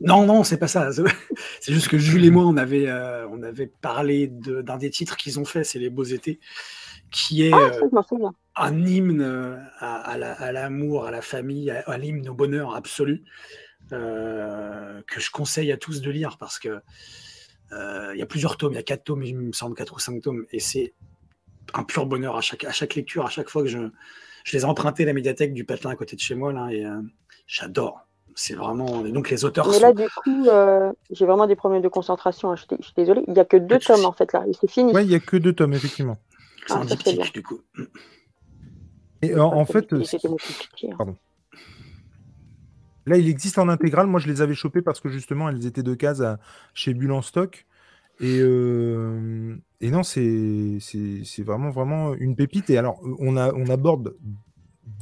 Non, 0.00 0.26
non, 0.26 0.42
c'est 0.44 0.58
pas 0.58 0.66
ça. 0.68 0.90
C'est 1.60 1.72
juste 1.72 1.88
que 1.88 1.96
Jules 1.98 2.24
et 2.24 2.30
moi, 2.30 2.44
on 2.44 2.56
avait, 2.56 2.88
euh, 2.88 3.26
on 3.28 3.42
avait 3.42 3.68
parlé 3.68 4.26
de- 4.26 4.60
d'un 4.60 4.76
des 4.76 4.90
titres 4.90 5.16
qu'ils 5.16 5.38
ont 5.38 5.44
fait, 5.44 5.62
c'est 5.64 5.78
Les 5.78 5.88
Beaux 5.88 6.02
Étés, 6.04 6.40
qui 7.10 7.46
est 7.46 7.52
Ah, 7.52 7.58
euh, 7.58 7.80
un 8.56 8.84
hymne 8.84 9.22
euh, 9.22 9.56
à, 9.78 9.94
à 9.96 10.18
la- 10.18 10.32
à 10.34 10.50
l'amour, 10.52 11.06
à, 11.06 11.10
la 11.12 11.22
famille, 11.22 11.70
à, 11.70 11.80
à 11.88 11.96
l'hymne 11.96 12.28
au 12.28 12.34
bonheur 12.34 12.74
absolu, 12.74 13.22
euh, 13.92 15.00
que 15.06 15.20
je 15.20 15.30
conseille 15.30 15.70
à 15.72 15.76
tous 15.76 16.00
de 16.00 16.10
lire 16.10 16.38
parce 16.38 16.58
que 16.58 16.80
euh, 17.72 18.10
il 18.14 18.18
y 18.18 18.22
a 18.22 18.26
plusieurs 18.26 18.56
tomes, 18.56 18.72
il 18.72 18.76
y 18.76 18.78
a 18.78 18.82
quatre 18.82 19.04
tomes, 19.04 19.22
il 19.22 19.36
me 19.36 19.52
semble 19.52 19.74
quatre 19.76 19.94
ou 19.94 19.98
cinq 19.98 20.20
tomes, 20.22 20.44
et 20.52 20.60
c'est 20.60 20.92
un 21.72 21.82
pur 21.84 22.06
bonheur 22.06 22.36
à 22.36 22.40
chaque, 22.40 22.64
à 22.64 22.72
chaque 22.72 22.94
lecture, 22.94 23.24
à 23.24 23.30
chaque 23.30 23.48
fois 23.48 23.62
que 23.62 23.68
je, 23.68 23.78
je 24.44 24.56
les 24.56 24.62
ai 24.62 24.64
empruntés 24.64 25.04
la 25.04 25.12
médiathèque 25.12 25.54
du 25.54 25.64
Patelin 25.64 25.90
à 25.90 25.96
côté 25.96 26.14
de 26.16 26.20
chez 26.20 26.34
moi, 26.34 26.52
là, 26.52 26.68
et 26.70 26.84
euh, 26.84 27.00
j'adore. 27.46 28.06
C'est 28.36 28.54
vraiment. 28.54 29.04
et 29.06 29.12
donc 29.12 29.30
les 29.30 29.44
auteurs 29.44 29.68
Mais 29.68 29.74
sont. 29.74 29.82
là, 29.82 29.92
du 29.92 30.02
coup, 30.22 30.48
euh, 30.48 30.92
j'ai 31.10 31.24
vraiment 31.24 31.46
des 31.46 31.54
problèmes 31.56 31.82
de 31.82 31.88
concentration. 31.88 32.50
hein. 32.50 32.56
Je, 32.56 32.62
suis- 32.62 32.76
je 32.80 32.84
suis 32.84 32.94
désolée. 32.96 33.22
Il 33.28 33.32
n'y 33.34 33.40
a 33.40 33.44
que 33.44 33.56
deux 33.56 33.78
tomes, 33.78 34.04
en 34.04 34.12
fait, 34.12 34.32
là. 34.32 34.44
Et 34.48 34.52
c'est 34.52 34.68
fini. 34.70 34.92
Ouais, 34.92 35.04
il 35.04 35.10
y 35.10 35.14
a 35.14 35.20
que 35.20 35.36
deux 35.36 35.52
tomes, 35.52 35.72
effectivement. 35.72 36.18
C'est 36.66 36.74
un 36.74 36.80
Ah, 36.82 36.84
diptyque, 36.84 37.32
du 37.32 37.42
coup. 37.42 37.60
Et 39.22 39.34
en, 39.36 39.52
en 39.52 39.64
fait, 39.64 39.80
C'était- 39.90 40.04
ce 40.04 40.10
c'était 40.10 40.28
compliqué, 40.28 40.90
hein. 40.98 41.14
Là, 43.06 43.18
il 43.18 43.28
existe 43.28 43.58
en 43.58 43.68
intégrale. 43.68 44.06
Moi, 44.06 44.18
je 44.18 44.28
les 44.28 44.40
avais 44.40 44.54
chopés 44.54 44.80
parce 44.80 44.98
que 45.00 45.10
justement, 45.10 45.48
elles 45.50 45.66
étaient 45.66 45.82
de 45.82 45.94
case 45.94 46.22
à- 46.22 46.38
chez 46.72 46.94
Bulle 46.94 47.12
en 47.12 47.20
stock. 47.22 47.66
Et, 48.20 48.38
euh, 48.40 49.54
et 49.80 49.90
non, 49.90 50.02
c'est 50.02 50.78
c'est- 50.80 51.22
c'est 51.24 51.42
vraiment, 51.42 51.70
vraiment 51.70 52.14
une 52.14 52.34
pépite. 52.34 52.70
Et 52.70 52.78
alors, 52.78 52.98
on, 53.18 53.36
a, 53.36 53.52
on 53.52 53.66
aborde, 53.68 54.16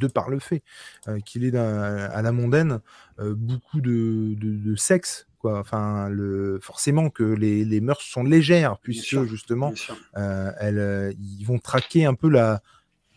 de 0.00 0.06
par 0.06 0.30
le 0.30 0.38
fait 0.38 0.62
euh, 1.08 1.18
qu'il 1.20 1.44
est 1.44 1.56
à 1.56 2.22
la 2.22 2.32
mondaine, 2.32 2.80
euh, 3.18 3.34
beaucoup 3.34 3.80
de, 3.80 4.34
de- 4.36 4.56
de 4.56 4.76
sexe. 4.76 5.26
Quoi. 5.38 5.58
Enfin, 5.58 6.08
le, 6.08 6.60
forcément 6.62 7.10
que 7.10 7.24
les, 7.24 7.64
les 7.64 7.80
mœurs 7.80 8.00
sont 8.02 8.22
légères, 8.22 8.78
puisque 8.78 9.04
sûr, 9.04 9.24
justement, 9.24 9.72
euh, 10.16 10.52
elles, 10.60 11.16
ils 11.18 11.44
vont 11.44 11.58
traquer 11.58 12.04
un 12.04 12.14
peu 12.14 12.28
la 12.28 12.62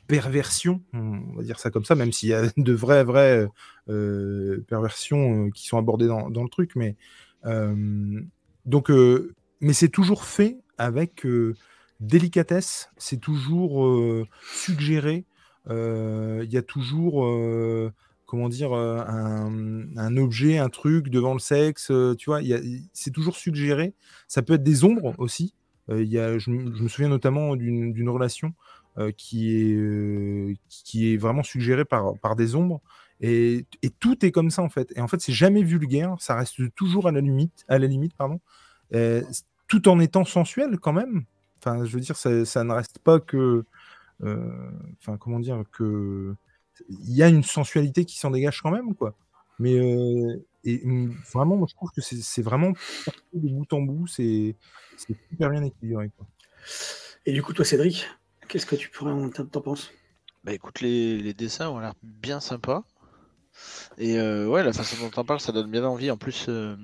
perversion, 0.07 0.81
on 0.93 1.35
va 1.35 1.43
dire 1.43 1.59
ça 1.59 1.71
comme 1.71 1.85
ça, 1.85 1.95
même 1.95 2.11
s'il 2.11 2.29
y 2.29 2.33
a 2.33 2.43
de 2.57 2.73
vraies, 2.73 3.03
vraies 3.03 3.47
perversions 4.67 5.49
qui 5.51 5.65
sont 5.67 5.77
abordées 5.77 6.07
dans, 6.07 6.29
dans 6.29 6.43
le 6.43 6.49
truc. 6.49 6.75
Mais, 6.75 6.95
donc, 8.65 8.91
mais 9.61 9.73
c'est 9.73 9.89
toujours 9.89 10.25
fait 10.25 10.57
avec 10.77 11.25
délicatesse, 11.99 12.89
c'est 12.97 13.19
toujours 13.19 14.25
suggéré. 14.51 15.25
Il 15.69 16.51
y 16.51 16.57
a 16.57 16.61
toujours, 16.61 17.25
comment 18.25 18.49
dire, 18.49 18.73
euh, 18.73 18.99
un, 19.07 19.97
un 19.97 20.17
objet, 20.17 20.57
un 20.57 20.69
truc 20.69 21.09
devant 21.09 21.33
le 21.33 21.39
sexe, 21.39 21.91
euh, 21.91 22.15
tu 22.15 22.29
vois, 22.29 22.39
c'est 22.93 23.11
toujours 23.11 23.35
suggéré. 23.35 23.93
Ça 24.27 24.41
peut 24.41 24.53
être 24.53 24.63
des 24.63 24.83
ombres 24.83 25.13
aussi. 25.17 25.53
Euh, 25.89 26.03
y 26.03 26.17
a, 26.17 26.37
je, 26.37 26.49
me 26.49 26.75
je 26.75 26.83
me 26.83 26.87
souviens 26.87 27.09
notamment 27.09 27.55
d'une 27.55 28.09
relation 28.09 28.53
qui, 29.17 29.53
est, 29.53 30.57
qui 30.69 31.13
est 31.13 31.17
vraiment 31.17 31.43
suggérée 31.43 31.83
par, 31.85 32.17
par 32.19 32.35
des 32.35 32.55
ombres. 32.55 32.81
Et, 33.21 33.65
et 33.81 33.89
tout 33.89 34.25
est 34.25 34.31
comme 34.31 34.49
ça 34.49 34.61
en 34.61 34.69
fait. 34.69 34.93
Et 34.95 35.01
en 35.01 35.07
fait, 35.07 35.19
c'est 35.21 35.33
jamais 35.33 35.63
vulgaire. 35.63 36.15
Ça 36.19 36.35
reste 36.35 36.73
toujours 36.75 37.07
à 37.07 37.11
la 37.11 37.21
limite, 37.21 37.65
à 37.67 37.77
la 37.77 37.87
limite 37.87 38.13
pardon, 38.15 38.39
tout 39.67 39.87
en 39.89 39.99
étant 39.99 40.23
sensuel 40.25 40.79
quand 40.79 40.93
même. 40.93 41.25
Enfin, 41.59 41.83
je 41.85 41.93
veux 41.93 41.99
dire, 41.99 42.15
ça, 42.15 42.45
ça 42.45 42.63
ne 42.63 42.71
reste 42.73 42.99
pas 42.99 43.19
que, 43.19 43.65
enfin, 44.21 45.17
comment 45.17 45.39
dire, 45.39 45.63
que 45.71 46.35
il 46.89 47.15
y 47.15 47.23
a 47.23 47.29
une 47.29 47.43
sensualité 47.43 48.05
qui 48.05 48.17
s'en 48.17 48.31
dégage 48.31 48.61
quand 48.61 48.71
même, 48.71 48.95
quoi. 48.95 49.15
Mais 49.59 49.75
euh, 49.75 50.45
et 50.63 50.81
hum, 50.83 51.15
vraiment, 51.33 51.55
moi, 51.55 51.67
je 51.69 51.75
trouve 51.75 51.91
que 51.91 52.01
c'est 52.01 52.41
vraiment 52.41 52.71
de 53.33 53.49
bout 53.49 53.71
en 53.73 53.81
bout, 53.81 54.07
c'est 54.07 54.55
c'est 54.97 55.15
super 55.29 55.49
bien 55.49 55.63
équilibré. 55.63 56.09
Quoi. 56.17 56.27
Et 57.25 57.33
du 57.33 57.41
coup, 57.41 57.53
toi, 57.53 57.65
Cédric, 57.65 58.07
qu'est-ce 58.47 58.65
que 58.65 58.75
tu 58.75 58.89
pourrais 58.89 59.11
en 59.11 59.29
t'en 59.29 59.45
t'en 59.45 59.61
penses? 59.61 59.91
Bah 60.43 60.53
écoute, 60.53 60.81
les, 60.81 61.17
les 61.17 61.33
dessins 61.33 61.69
ont 61.69 61.79
l'air 61.79 61.93
bien 62.03 62.39
sympas. 62.39 62.83
Et 63.97 64.19
euh, 64.19 64.47
ouais, 64.47 64.63
la 64.63 64.73
façon 64.73 64.97
dont 65.03 65.09
t'en 65.09 65.23
parles, 65.23 65.39
ça 65.39 65.51
donne 65.51 65.71
bien 65.71 65.85
envie. 65.85 66.11
En 66.11 66.17
plus, 66.17 66.45
euh, 66.49 66.75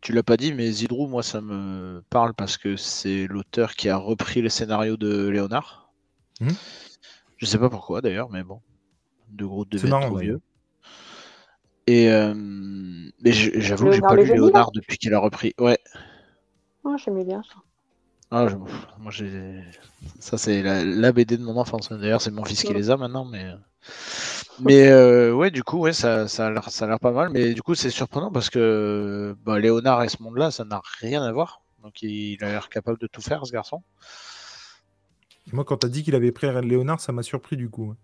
tu 0.00 0.12
l'as 0.12 0.22
pas 0.22 0.36
dit, 0.36 0.52
mais 0.52 0.70
Zidrou, 0.70 1.06
moi, 1.06 1.22
ça 1.22 1.40
me 1.40 2.02
parle 2.10 2.34
parce 2.34 2.56
que 2.56 2.76
c'est 2.76 3.26
l'auteur 3.26 3.74
qui 3.74 3.88
a 3.88 3.96
repris 3.96 4.42
le 4.42 4.48
scénario 4.48 4.96
de 4.96 5.28
Léonard. 5.28 5.79
Mhm. 6.40 6.56
Je 7.38 7.46
sais 7.46 7.58
pas 7.58 7.70
pourquoi 7.70 8.00
d'ailleurs, 8.02 8.30
mais 8.30 8.44
bon. 8.44 8.60
De 9.30 9.44
gros 9.46 9.64
de 9.66 9.78
trop 9.78 10.16
vieux. 10.18 10.40
Et 11.86 12.08
euh, 12.10 12.32
mais 12.34 13.32
j'avoue 13.32 13.86
que 13.88 13.92
j'ai 13.92 14.02
pas 14.02 14.16
lu 14.16 14.30
Léonard 14.30 14.70
depuis 14.72 14.96
qu'il 14.98 15.12
a 15.14 15.18
repris. 15.18 15.54
Ouais. 15.58 15.78
Ah, 16.84 16.96
J'aimais 16.98 17.24
bien 17.24 17.42
ça. 17.42 17.54
Ah, 18.30 18.46
je- 18.48 18.56
moi 18.56 19.10
j'ai. 19.10 19.62
Ça, 20.20 20.38
c'est 20.38 20.62
la, 20.62 20.84
la 20.84 21.12
BD 21.12 21.36
de 21.36 21.42
mon 21.44 21.56
enfance. 21.56 21.90
D'ailleurs, 21.90 22.22
c'est 22.22 22.30
mon 22.30 22.44
fils 22.44 22.62
qui 22.64 22.74
les 22.74 22.90
a 22.90 22.96
maintenant. 22.96 23.24
Mais, 23.24 23.44
mais 24.58 24.88
euh, 24.88 25.32
ouais, 25.34 25.50
du 25.50 25.62
coup, 25.64 25.78
ouais, 25.78 25.92
ça, 25.92 26.28
ça 26.28 26.46
a 26.46 26.50
l'air 26.50 26.70
ça 26.70 26.84
a 26.84 26.88
l'air 26.88 27.00
pas 27.00 27.12
mal. 27.12 27.30
Mais 27.30 27.54
du 27.54 27.62
coup, 27.62 27.74
c'est 27.74 27.90
surprenant 27.90 28.30
parce 28.30 28.50
que 28.50 29.36
bah, 29.44 29.58
Léonard 29.58 30.02
et 30.04 30.08
ce 30.08 30.22
monde-là, 30.22 30.50
ça 30.50 30.64
n'a 30.64 30.80
rien 31.00 31.22
à 31.22 31.32
voir. 31.32 31.62
Donc, 31.82 32.02
il, 32.02 32.10
il 32.34 32.44
a 32.44 32.48
l'air 32.50 32.68
capable 32.68 32.98
de 32.98 33.06
tout 33.06 33.22
faire, 33.22 33.46
ce 33.46 33.52
garçon. 33.52 33.82
Moi, 35.52 35.64
quand 35.66 35.76
tu 35.78 35.86
as 35.86 35.90
dit 35.90 36.02
qu'il 36.02 36.14
avait 36.14 36.32
pris 36.32 36.46
Léonard, 36.62 37.00
ça 37.00 37.12
m'a 37.12 37.22
surpris 37.22 37.56
du 37.56 37.68
coup. 37.68 37.94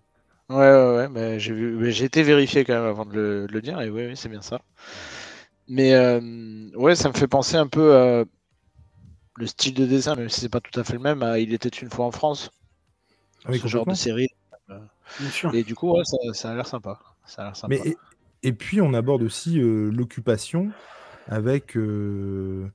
Ouais, 0.49 0.57
ouais, 0.57 0.97
ouais. 0.97 1.09
mais 1.09 1.41
j'ai 1.41 1.53
vu, 1.55 1.77
mais 1.77 1.91
j'ai 1.91 2.05
été 2.05 2.23
vérifié 2.23 2.65
quand 2.65 2.75
même 2.75 2.85
avant 2.85 3.05
de 3.05 3.15
le, 3.15 3.47
de 3.49 3.53
le 3.53 3.61
dire. 3.63 3.81
Et 3.81 3.91
ouais, 3.91 4.15
c'est 4.15 4.29
bien 4.29 4.43
ça. 4.43 4.61
Mais 5.69 5.95
euh, 5.95 6.21
ouais, 6.75 6.95
ça 6.95 7.09
me 7.09 7.15
fait 7.15 7.27
penser 7.29 7.57
un 7.57 7.67
peu 7.67 7.97
à 7.97 8.25
le 9.37 9.47
style 9.47 9.73
de 9.73 9.87
dessin, 9.87 10.15
même 10.15 10.29
si 10.29 10.41
c'est 10.41 10.51
pas 10.51 10.61
tout 10.61 10.79
à 10.79 10.85
fait 10.85 10.93
le 10.93 10.99
même. 10.99 11.23
à 11.23 11.39
Il 11.39 11.55
était 11.55 11.69
une 11.71 11.89
fois 11.91 12.05
en 12.05 12.11
France. 12.11 12.51
Ah 13.45 13.51
oui, 13.51 13.63
ce 13.63 13.67
genre 13.69 13.87
de 13.87 13.95
série. 13.95 14.29
Bien 15.19 15.31
sûr. 15.31 15.53
Et 15.53 15.65
du 15.65 15.75
coup, 15.75 15.93
ouais, 15.93 16.05
ça, 16.05 16.17
ça 16.33 16.51
a 16.51 16.55
l'air 16.55 16.67
sympa. 16.67 16.99
Ça 17.25 17.43
a 17.43 17.45
l'air 17.47 17.57
sympa. 17.57 17.75
Mais, 17.75 17.81
et, 17.89 17.97
et 18.43 18.53
puis, 18.53 18.81
on 18.81 18.95
aborde 18.95 19.23
aussi 19.23 19.61
euh, 19.61 19.91
l'occupation 19.91 20.73
avec, 21.27 21.77
euh, 21.77 22.71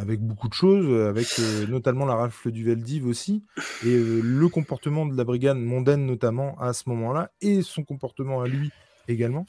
avec 0.00 0.20
beaucoup 0.20 0.48
de 0.48 0.54
choses, 0.54 1.08
avec 1.08 1.26
euh, 1.38 1.66
notamment 1.66 2.06
la 2.06 2.14
rafle 2.14 2.50
du 2.50 2.64
Veldiv 2.64 3.06
aussi, 3.06 3.44
et 3.84 3.88
euh, 3.88 4.20
le 4.22 4.48
comportement 4.48 5.06
de 5.06 5.16
la 5.16 5.24
brigade 5.24 5.58
mondaine 5.58 6.06
notamment 6.06 6.58
à 6.60 6.72
ce 6.72 6.88
moment-là, 6.88 7.30
et 7.40 7.62
son 7.62 7.84
comportement 7.84 8.40
à 8.42 8.48
lui 8.48 8.70
également. 9.08 9.46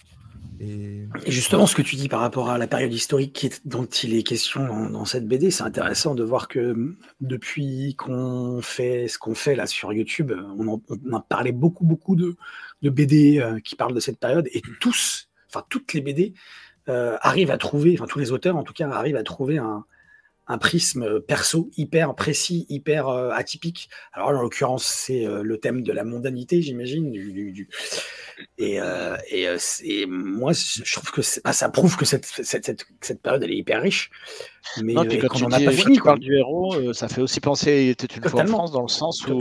Et 0.60 1.08
justement, 1.28 1.68
ce 1.68 1.76
que 1.76 1.82
tu 1.82 1.96
dis 1.96 2.08
par 2.08 2.20
rapport 2.20 2.50
à 2.50 2.58
la 2.58 2.68
période 2.68 2.94
historique 2.94 3.52
dont 3.66 3.86
il 3.86 4.16
est 4.16 4.24
question 4.24 4.90
dans, 4.90 5.06
cette 5.06 5.28
BD, 5.28 5.52
c'est 5.52 5.64
intéressant 5.64 6.16
de 6.16 6.24
voir 6.24 6.48
que 6.48 6.72
hum, 6.72 6.98
depuis 7.20 7.96
qu'on 7.96 8.60
fait 8.62 9.08
ce 9.08 9.18
qu'on 9.18 9.36
fait 9.36 9.56
là 9.56 9.68
sur 9.68 9.94
YouTube, 9.94 10.32
on 10.58 10.68
en, 10.68 10.82
on 10.90 11.22
parlait 11.22 11.52
beaucoup, 11.52 11.86
beaucoup 11.86 12.16
de, 12.16 12.36
de 12.82 12.90
BD 12.90 13.40
euh, 13.40 13.60
qui 13.60 13.76
parlent 13.76 13.94
de 13.94 14.00
cette 14.00 14.20
période, 14.20 14.48
et 14.52 14.62
tous, 14.80 15.30
enfin 15.48 15.64
toutes 15.70 15.94
les 15.94 16.02
BD 16.02 16.34
euh, 16.92 17.18
arrivent 17.22 17.52
à 17.52 17.58
trouver, 17.58 17.96
enfin 17.98 18.06
tous 18.08 18.20
les 18.20 18.32
auteurs 18.32 18.58
en 18.58 18.64
tout 18.64 18.74
cas 18.74 18.88
arrivent 18.90 19.16
à 19.16 19.24
trouver 19.24 19.58
un, 19.58 19.86
un 20.48 20.58
prisme 20.58 21.22
perso 21.22 21.70
hyper 21.78 22.14
précis, 22.16 22.66
hyper 22.70 23.08
euh, 23.08 23.32
atypique. 23.32 23.90
Alors 24.14 24.30
en 24.30 24.42
l'occurrence, 24.42 24.86
c'est 24.86 25.26
euh, 25.26 25.42
le 25.44 25.58
thème 25.58 25.82
de 25.84 25.94
la 25.94 26.04
mondanité, 26.04 26.62
j'imagine, 26.62 27.12
du, 27.12 27.32
du- 27.32 27.52
du- 27.54 27.70
et, 28.58 28.82
euh, 28.82 29.16
et 29.32 30.06
moi, 30.08 30.52
je 30.54 30.94
trouve 30.96 31.12
que 31.12 31.22
bah, 31.44 31.54
ça 31.54 31.70
prouve 31.70 31.96
que 31.96 32.06
cette, 32.06 32.26
cette, 32.26 32.66
cette, 32.66 32.86
cette 33.02 33.22
période, 33.22 33.44
elle 33.44 33.52
est 33.52 33.58
hyper 33.58 33.82
riche. 33.82 34.10
Mais 34.84 34.94
Non, 34.94 35.06
quand 35.06 35.28
qu'on 35.28 35.38
tu, 35.38 35.44
n'en 35.44 35.52
a 35.52 35.60
dis- 35.60 35.66
pas 35.66 35.72
quand 35.72 35.78
fini. 35.78 35.96
tu 35.96 36.02
quoi. 36.02 36.12
parles 36.12 36.20
du 36.22 36.36
héros, 36.38 36.92
ça 36.94 37.08
fait 37.08 37.22
aussi 37.22 37.40
penser 37.40 37.90
était 37.90 38.08
une 38.08 38.24
fois 38.24 38.42
en. 38.42 38.48
France, 38.48 38.72
dans 38.72 38.82
le 38.82 38.88
sens 38.88 39.26
où 39.28 39.40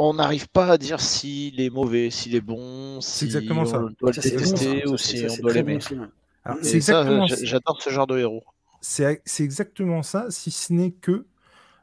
on 0.00 0.14
n'arrive 0.14 0.48
pas 0.48 0.66
à 0.72 0.78
dire 0.78 1.00
s'il 1.00 1.60
est 1.60 1.70
mauvais, 1.70 2.10
s'il 2.10 2.34
est 2.34 2.40
bon, 2.40 3.00
si 3.00 3.24
exactement 3.24 3.62
on 3.62 3.66
ça. 3.66 3.78
doit 3.78 3.88
Ça, 3.88 3.88
le 3.88 3.94
bon, 4.00 4.12
ça. 4.12 4.22
détester 4.22 4.56
Ça, 4.84 4.90
ou 4.90 4.96
c'est- 4.96 5.06
si 5.12 5.18
ça, 5.18 5.24
on 5.26 5.28
c'est 5.36 5.42
doit 5.42 5.50
bon 5.52 5.56
l'aimer. 5.56 5.78
c'est 5.80 5.94
ça, 6.80 7.00
exactement 7.00 7.26
j'a- 7.26 7.44
j'adore 7.44 7.82
ce 7.82 7.90
genre 7.90 8.06
de 8.06 8.18
héros. 8.18 8.44
C'est 8.80 9.20
c'est 9.24 9.44
exactement 9.44 10.02
ça, 10.02 10.30
si 10.30 10.50
ce 10.50 10.72
n'est 10.72 10.92
que, 10.92 11.26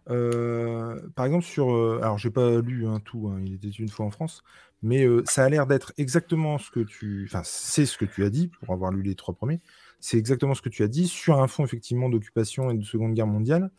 euh, 0.10 1.00
par 1.16 1.26
exemple, 1.26 1.44
sur. 1.46 1.72
euh, 1.74 2.00
alors, 2.02 2.18
j'ai 2.18 2.30
pas 2.30 2.62
lu 2.62 2.88
hein, 2.88 3.02
tout, 3.04 3.28
hein, 3.28 3.42
il 3.46 3.56
était 3.56 3.68
une 3.70 3.90
fois 3.90 4.06
en 4.06 4.12
France, 4.12 4.44
mais 4.82 5.04
euh, 5.06 5.24
ça 5.26 5.44
a 5.44 5.50
l'air 5.50 5.68
d'être 5.68 5.94
exactement 5.98 6.58
ce 6.58 6.72
que 6.72 6.80
tu. 6.80 7.26
Enfin, 7.30 7.42
c'est 7.44 7.86
ce 7.86 7.98
que 7.98 8.06
tu 8.06 8.24
as 8.24 8.30
dit, 8.30 8.48
pour 8.48 8.74
avoir 8.74 8.92
lu 8.92 9.02
les 9.02 9.16
trois 9.16 9.34
premiers. 9.34 9.60
C'est 10.00 10.18
exactement 10.18 10.54
ce 10.54 10.62
que 10.62 10.70
tu 10.70 10.84
as 10.84 10.88
dit, 10.88 11.08
sur 11.08 11.42
un 11.42 11.48
fond, 11.48 11.66
effectivement, 11.66 12.10
d'occupation 12.10 12.70
et 12.72 12.78
de 12.78 12.84
Seconde 12.84 13.14
Guerre 13.14 13.28
mondiale. 13.28 13.72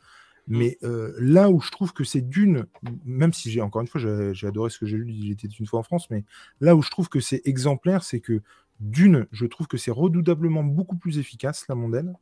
Mais 0.49 0.79
euh, 0.85 1.13
là 1.19 1.51
où 1.51 1.61
je 1.61 1.71
trouve 1.71 1.93
que 1.93 2.05
c'est 2.05 2.21
d'une, 2.21 2.67
même 3.05 3.33
si 3.33 3.51
j'ai 3.51 3.61
encore 3.61 3.83
une 3.83 3.89
fois, 3.89 4.01
j'ai 4.33 4.47
adoré 4.47 4.71
ce 4.71 4.79
que 4.79 4.87
j'ai 4.87 4.97
lu, 4.97 5.11
il 5.13 5.33
était 5.33 5.49
une 5.49 5.67
fois 5.67 5.81
en 5.81 5.83
France, 5.83 6.09
mais 6.11 6.25
là 6.61 6.77
où 6.77 6.83
je 6.83 6.91
trouve 6.91 7.09
que 7.09 7.21
c'est 7.21 7.43
exemplaire, 7.47 8.05
c'est 8.05 8.21
que 8.21 8.43
d'une, 8.79 9.27
je 9.33 9.47
trouve 9.47 9.67
que 9.67 9.77
c'est 9.77 9.91
redoutablement 9.91 10.63
beaucoup 10.63 10.97
plus 10.97 11.19
efficace, 11.19 11.67
la 11.69 11.75
mondaine 11.75 12.15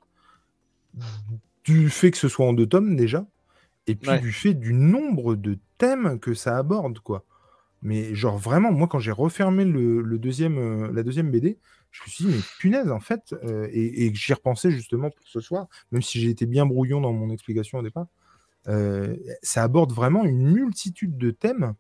du 1.65 1.89
fait 1.89 2.11
que 2.11 2.19
ce 2.19 2.29
soit 2.29 2.47
en 2.47 2.53
deux 2.53 2.67
tomes 2.67 2.97
déjà, 2.97 3.27
et 3.87 3.95
puis 3.95 4.11
Ouais. 4.13 4.21
du 4.21 4.33
fait 4.33 4.55
du 4.55 4.73
nombre 4.75 5.37
de 5.37 5.59
thèmes 5.79 6.19
que 6.21 6.35
ça 6.35 6.59
aborde, 6.59 7.01
quoi. 7.01 7.25
Mais 7.83 8.15
genre 8.15 8.39
vraiment, 8.39 8.73
moi 8.73 8.89
quand 8.89 9.01
j'ai 9.01 9.13
refermé 9.13 9.65
le, 9.65 10.03
le 10.03 10.19
deuxième, 10.19 10.59
euh, 10.59 10.93
la 10.93 11.03
deuxième 11.03 11.31
BD, 11.31 11.59
je 11.95 12.03
me 12.03 12.09
suis 12.09 12.25
dit, 12.25 12.33
mais 12.35 12.43
punaise, 12.59 12.91
en 12.91 12.99
fait, 12.99 13.35
euh, 13.45 13.69
et, 13.73 14.11
que 14.11 14.19
j'y 14.19 14.33
repensais 14.33 14.71
justement 14.71 15.11
pour 15.11 15.27
ce 15.29 15.41
soir, 15.41 15.69
même 15.93 16.03
si 16.03 16.21
j'ai 16.21 16.29
été 16.29 16.45
bien 16.45 16.67
brouillon 16.67 17.01
dans 17.01 17.13
mon 17.13 17.31
explication 17.31 17.79
au 17.79 17.83
départ, 17.83 18.07
euh, 18.67 19.17
ça 19.43 19.63
aborde 19.63 19.93
vraiment 19.93 20.25
une 20.25 20.51
multitude 20.51 21.17
de 21.17 21.31
thèmes 21.31 21.75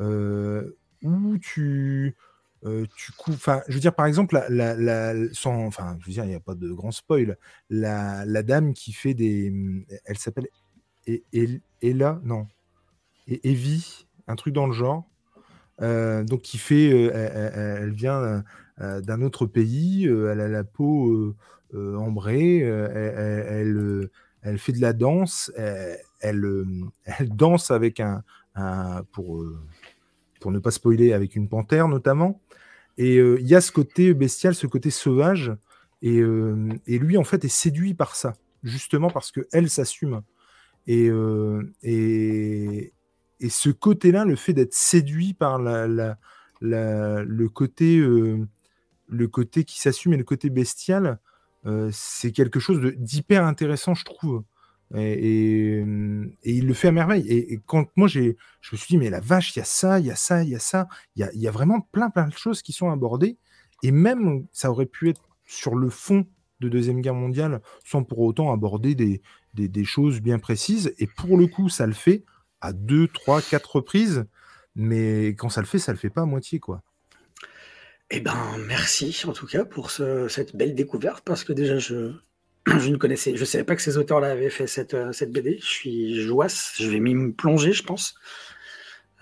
euh, 0.00 0.78
où 1.02 1.36
tu, 1.36 2.16
tu. 2.96 3.12
Enfin, 3.28 3.60
je 3.68 3.74
veux 3.74 3.80
dire, 3.80 3.94
par 3.94 4.06
exemple, 4.06 4.40
la, 4.48 4.74
la, 4.74 5.14
sans, 5.34 5.66
enfin, 5.66 5.98
je 6.00 6.06
veux 6.06 6.12
dire, 6.12 6.24
il 6.24 6.28
n'y 6.28 6.34
a 6.34 6.40
pas 6.40 6.54
de 6.54 6.72
grand 6.72 6.90
spoil. 6.90 7.36
La, 7.68 8.24
la 8.24 8.42
dame 8.42 8.72
qui 8.72 8.94
fait 8.94 9.14
des, 9.14 9.52
elle 10.06 10.18
s'appelle 10.18 10.48
El- 11.06 11.60
Ella, 11.82 12.18
non, 12.24 12.46
et 13.26 13.50
Evie, 13.50 14.06
un 14.26 14.36
truc 14.36 14.54
dans 14.54 14.66
le 14.66 14.72
genre. 14.72 15.04
Donc, 15.80 16.40
qui 16.40 16.56
fait, 16.56 16.88
elle, 16.88 17.92
vient 17.92 18.42
d'un 18.80 19.22
autre 19.22 19.46
pays, 19.46 20.06
euh, 20.06 20.32
elle 20.32 20.40
a 20.40 20.48
la 20.48 20.64
peau 20.64 21.10
euh, 21.10 21.36
euh, 21.74 21.96
ambrée, 21.96 22.62
euh, 22.62 22.88
elle, 23.48 23.76
euh, 23.76 24.56
fait 24.56 24.72
de 24.72 24.80
la 24.80 24.92
danse, 24.92 25.52
elle, 25.56 26.44
euh, 26.44 26.66
danse 27.26 27.70
avec 27.70 28.00
un, 28.00 28.22
pour, 29.12 29.42
euh, 29.42 29.58
pour 30.40 30.50
ne 30.50 30.58
pas 30.58 30.70
spoiler, 30.70 31.12
avec 31.12 31.36
une 31.36 31.48
panthère 31.48 31.88
notamment. 31.88 32.40
Et 32.98 33.18
euh, 33.18 33.38
il 33.40 33.46
y 33.46 33.54
a 33.54 33.60
ce 33.60 33.72
côté 33.72 34.14
bestial, 34.14 34.54
ce 34.54 34.66
côté 34.66 34.90
sauvage, 34.90 35.52
et, 36.02 36.18
euh, 36.18 36.68
lui 36.86 37.16
en 37.16 37.24
fait 37.24 37.44
est 37.44 37.48
séduit 37.48 37.94
par 37.94 38.16
ça, 38.16 38.34
justement 38.62 39.10
parce 39.10 39.30
que 39.30 39.46
elle 39.52 39.70
s'assume. 39.70 40.22
Et, 40.86 41.08
euh, 41.08 41.72
et, 41.82 42.92
et 43.40 43.48
ce 43.48 43.70
côté-là, 43.70 44.24
le 44.24 44.36
fait 44.36 44.52
d'être 44.54 44.74
séduit 44.74 45.34
par 45.34 45.58
le 45.58 47.46
côté 47.48 47.98
euh, 47.98 48.46
le 49.10 49.28
côté 49.28 49.64
qui 49.64 49.80
s'assume 49.80 50.14
et 50.14 50.16
le 50.16 50.24
côté 50.24 50.50
bestial, 50.50 51.18
euh, 51.66 51.90
c'est 51.92 52.32
quelque 52.32 52.60
chose 52.60 52.80
d'hyper 52.96 53.44
intéressant, 53.44 53.94
je 53.94 54.04
trouve. 54.04 54.44
Et, 54.94 55.76
et, 55.76 55.82
euh, 55.82 56.26
il 56.42 56.66
le 56.66 56.74
fait 56.74 56.88
à 56.88 56.92
merveille. 56.92 57.26
Et, 57.28 57.60
quand 57.66 57.86
moi, 57.96 58.08
j'ai, 58.08 58.36
je 58.60 58.70
me 58.72 58.78
suis 58.78 58.88
dit, 58.88 58.98
mais 58.98 59.10
la 59.10 59.20
vache, 59.20 59.54
il 59.54 59.58
y 59.58 59.62
a 59.62 59.64
ça, 59.64 60.00
il 60.00 60.06
y 60.06 60.10
a 60.10 60.16
ça, 60.16 60.42
il 60.42 60.48
y 60.48 60.56
a 60.56 60.58
ça. 60.58 60.88
Il 61.16 61.20
y 61.20 61.22
a, 61.24 61.30
y 61.34 61.46
a 61.46 61.50
vraiment 61.50 61.80
plein, 61.80 62.10
plein 62.10 62.28
de 62.28 62.32
choses 62.32 62.62
qui 62.62 62.72
sont 62.72 62.90
abordées. 62.90 63.36
Et 63.82 63.92
même, 63.92 64.46
ça 64.52 64.70
aurait 64.70 64.86
pu 64.86 65.08
être 65.10 65.28
sur 65.44 65.74
le 65.74 65.90
fond 65.90 66.26
de 66.60 66.68
Deuxième 66.68 67.00
Guerre 67.00 67.14
mondiale, 67.14 67.62
sans 67.84 68.04
pour 68.04 68.20
autant 68.20 68.52
aborder 68.52 68.94
des, 68.94 69.22
des, 69.54 69.68
des 69.68 69.84
choses 69.84 70.20
bien 70.20 70.38
précises. 70.38 70.92
Et 70.98 71.06
pour 71.06 71.36
le 71.38 71.46
coup, 71.46 71.68
ça 71.68 71.86
le 71.86 71.94
fait 71.94 72.24
à 72.60 72.72
deux, 72.72 73.08
trois, 73.08 73.40
quatre 73.42 73.76
reprises. 73.76 74.24
Mais 74.76 75.28
quand 75.28 75.48
ça 75.48 75.60
le 75.60 75.66
fait, 75.66 75.78
ça 75.78 75.92
le 75.92 75.98
fait 75.98 76.10
pas 76.10 76.22
à 76.22 76.26
moitié, 76.26 76.60
quoi. 76.60 76.82
Eh 78.10 78.20
ben, 78.20 78.58
merci 78.66 79.22
en 79.26 79.32
tout 79.32 79.46
cas 79.46 79.64
pour 79.64 79.90
ce- 79.90 80.26
cette 80.28 80.56
belle 80.56 80.74
découverte 80.74 81.24
parce 81.24 81.44
que 81.44 81.52
déjà 81.52 81.78
je, 81.78 82.12
je 82.66 82.88
ne 82.90 82.96
connaissais, 82.96 83.36
je 83.36 83.44
savais 83.44 83.62
pas 83.64 83.76
que 83.76 83.82
ces 83.82 83.96
auteurs-là 83.98 84.32
avaient 84.32 84.50
fait 84.50 84.66
cette, 84.66 84.94
euh, 84.94 85.12
cette 85.12 85.30
BD. 85.32 85.58
Je 85.60 85.66
suis 85.66 86.20
joasse, 86.20 86.74
je 86.80 86.88
vais 86.90 86.98
m'y 87.00 87.32
plonger, 87.32 87.72
je 87.72 87.84
pense. 87.84 88.14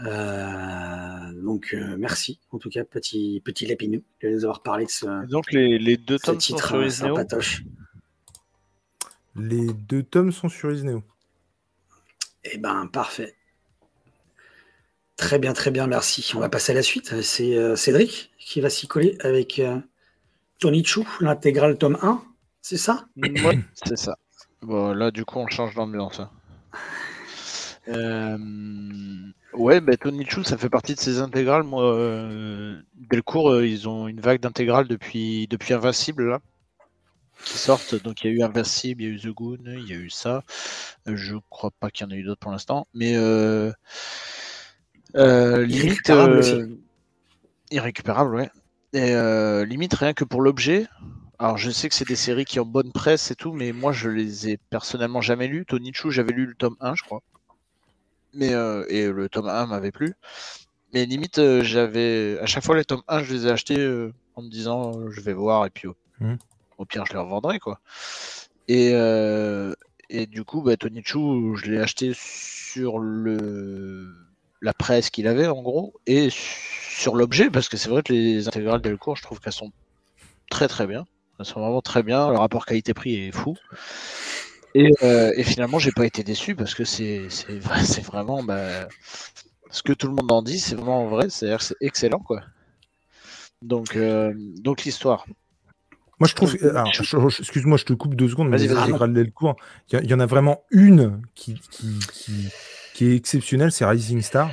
Euh, 0.00 1.42
donc 1.42 1.74
euh, 1.74 1.96
merci 1.98 2.38
en 2.52 2.58
tout 2.58 2.70
cas 2.70 2.84
petit 2.84 3.42
petit 3.44 3.66
lapineux 3.66 4.02
de 4.22 4.28
nous 4.28 4.44
avoir 4.44 4.62
parlé 4.62 4.84
de 4.86 4.90
ce, 4.90 5.26
donc 5.26 5.50
les, 5.52 5.76
les 5.78 5.96
deux 5.96 6.18
tomes 6.20 6.36
sont 6.40 6.54
titre 6.54 6.68
sur 6.68 6.76
Isneo. 6.86 7.14
Les 9.34 9.72
deux 9.72 10.04
tomes 10.04 10.30
sont 10.32 10.48
sur 10.48 10.70
Isneo. 10.72 11.02
Eh 12.44 12.58
ben 12.58 12.86
parfait. 12.86 13.34
Très 15.18 15.38
bien, 15.38 15.52
très 15.52 15.70
bien, 15.70 15.86
merci. 15.86 16.32
On 16.34 16.40
va 16.40 16.48
passer 16.48 16.72
à 16.72 16.74
la 16.74 16.82
suite. 16.82 17.20
C'est 17.20 17.54
euh, 17.56 17.76
Cédric 17.76 18.30
qui 18.38 18.62
va 18.62 18.70
s'y 18.70 18.86
coller 18.88 19.18
avec 19.20 19.58
euh, 19.58 19.78
Tony 20.60 20.84
Chou, 20.84 21.08
l'intégrale 21.20 21.78
tome 21.78 21.98
1, 22.02 22.22
c'est 22.62 22.78
ça? 22.78 23.06
C'est 23.74 23.96
ça. 23.96 24.16
Là, 24.62 25.10
du 25.10 25.24
coup, 25.24 25.38
on 25.38 25.48
change 25.48 25.74
d'ambiance. 25.74 26.20
hein. 26.20 26.30
Euh, 27.88 28.38
Ouais, 29.54 29.80
bah, 29.80 29.96
Tony 29.96 30.24
Chu, 30.26 30.44
ça 30.44 30.58
fait 30.58 30.68
partie 30.68 30.94
de 30.94 31.00
ces 31.00 31.20
intégrales. 31.20 31.62
Moi, 31.62 31.82
euh, 31.84 32.80
Delcourt, 32.94 33.62
ils 33.62 33.88
ont 33.88 34.06
une 34.06 34.20
vague 34.20 34.40
d'intégrales 34.40 34.86
depuis, 34.86 35.48
depuis 35.48 35.72
Invincible, 35.74 36.28
là, 36.28 36.40
qui 37.44 37.58
sortent. 37.58 37.94
Donc, 37.96 38.22
il 38.22 38.28
y 38.28 38.30
a 38.30 38.32
eu 38.34 38.42
Invincible, 38.42 39.02
il 39.02 39.08
y 39.08 39.12
a 39.12 39.14
eu 39.14 39.20
The 39.20 39.34
Goon, 39.34 39.58
il 39.66 39.88
y 39.88 39.92
a 39.92 39.96
eu 39.96 40.10
ça. 40.10 40.44
Je 41.06 41.36
crois 41.50 41.70
pas 41.80 41.90
qu'il 41.90 42.06
y 42.06 42.08
en 42.08 42.12
ait 42.12 42.18
eu 42.18 42.24
d'autres 42.24 42.40
pour 42.40 42.52
l'instant. 42.52 42.86
Mais 42.94 43.16
euh, 45.16 45.64
limite. 45.64 45.84
Irrécupérable 45.84 46.34
euh, 46.34 46.38
aussi. 46.38 46.80
Irrécupérable, 47.70 48.34
ouais. 48.34 48.50
Et 48.92 49.14
euh, 49.14 49.64
limite, 49.64 49.94
rien 49.94 50.14
que 50.14 50.24
pour 50.24 50.40
l'objet. 50.40 50.86
Alors, 51.38 51.56
je 51.58 51.70
sais 51.70 51.88
que 51.88 51.94
c'est 51.94 52.08
des 52.08 52.16
séries 52.16 52.44
qui 52.44 52.58
ont 52.58 52.66
bonne 52.66 52.92
presse 52.92 53.30
et 53.30 53.36
tout, 53.36 53.52
mais 53.52 53.72
moi, 53.72 53.92
je 53.92 54.08
les 54.08 54.48
ai 54.48 54.58
personnellement 54.70 55.20
jamais 55.20 55.46
lues. 55.46 55.66
Tony 55.66 55.92
Chu, 55.94 56.10
j'avais 56.10 56.32
lu 56.32 56.46
le 56.46 56.54
tome 56.54 56.76
1, 56.80 56.94
je 56.94 57.02
crois. 57.02 57.22
Mais, 58.34 58.52
et 58.88 59.10
le 59.10 59.28
tome 59.28 59.48
1 59.48 59.66
m'avait 59.66 59.92
plu. 59.92 60.14
Mais 60.94 61.04
limite, 61.04 61.38
euh, 61.38 61.62
j'avais. 61.62 62.38
À 62.40 62.46
chaque 62.46 62.64
fois, 62.64 62.76
les 62.76 62.84
tomes 62.84 63.02
1, 63.08 63.22
je 63.22 63.34
les 63.34 63.46
ai 63.46 63.50
achetés 63.50 63.78
euh, 63.78 64.12
en 64.36 64.42
me 64.42 64.48
disant, 64.48 64.92
euh, 64.96 65.10
je 65.10 65.20
vais 65.20 65.34
voir, 65.34 65.66
et 65.66 65.70
puis 65.70 65.86
au, 65.86 65.96
Mhm. 66.20 66.38
au 66.78 66.84
pire, 66.84 67.04
je 67.06 67.12
les 67.12 67.18
revendrai, 67.18 67.58
quoi. 67.58 67.80
Et, 68.68 68.90
et 70.10 70.26
du 70.26 70.44
coup, 70.44 70.62
bah, 70.62 70.76
Tony 70.76 71.02
Chu, 71.04 71.56
je 71.56 71.70
l'ai 71.70 71.78
acheté 71.78 72.12
sur 72.14 72.98
le 72.98 74.14
la 74.60 74.72
presse 74.74 75.10
qu'il 75.10 75.26
avait, 75.26 75.46
en 75.46 75.62
gros, 75.62 75.94
et 76.06 76.28
sur 76.30 77.14
l'objet, 77.14 77.50
parce 77.50 77.68
que 77.68 77.76
c'est 77.76 77.88
vrai 77.88 78.02
que 78.02 78.12
les 78.12 78.48
intégrales 78.48 78.80
Delcourt, 78.80 79.16
je 79.16 79.22
trouve 79.22 79.40
qu'elles 79.40 79.52
sont 79.52 79.72
très 80.50 80.68
très 80.68 80.86
bien. 80.86 81.06
Elles 81.38 81.46
sont 81.46 81.60
vraiment 81.60 81.80
très 81.82 82.02
bien. 82.02 82.30
Le 82.30 82.38
rapport 82.38 82.66
qualité-prix 82.66 83.14
est 83.14 83.32
fou. 83.32 83.54
Et, 84.74 84.90
euh, 85.02 85.32
et 85.36 85.44
finalement, 85.44 85.78
j'ai 85.78 85.92
pas 85.92 86.04
été 86.04 86.24
déçu 86.24 86.54
parce 86.54 86.74
que 86.74 86.84
c'est 86.84 87.28
c'est 87.30 87.58
vrai- 87.58 87.84
c'est 87.84 88.04
vraiment 88.04 88.42
bah, 88.42 88.88
ce 89.70 89.82
que 89.82 89.92
tout 89.92 90.08
le 90.08 90.14
monde 90.14 90.30
en 90.32 90.42
dit, 90.42 90.58
c'est 90.58 90.74
vraiment 90.74 91.06
vrai. 91.06 91.26
Que 91.28 91.30
c'est 91.30 91.76
excellent, 91.80 92.20
quoi. 92.20 92.42
Donc, 93.62 93.96
euh, 93.96 94.32
donc 94.36 94.84
l'histoire. 94.84 95.26
Moi, 96.20 96.28
je 96.28 96.34
trouve. 96.34 96.56
euh, 96.62 96.84
Excuse-moi, 97.38 97.76
je 97.76 97.84
te 97.84 97.92
coupe 97.92 98.16
deux 98.16 98.28
secondes, 98.28 98.48
mais 98.48 98.58
les 98.58 98.72
intégrales 98.72 99.12
Delcourt, 99.12 99.56
il 99.92 100.04
y, 100.10 100.14
en 100.14 100.20
a 100.20 100.26
vraiment 100.26 100.62
une 100.70 101.22
qui, 101.36 101.54
qui, 101.70 101.98
qui, 102.12 102.48
qui 102.98 103.04
est 103.04 103.14
exceptionnelle, 103.14 103.70
c'est 103.70 103.84
Rising 103.84 104.20
Star. 104.22 104.50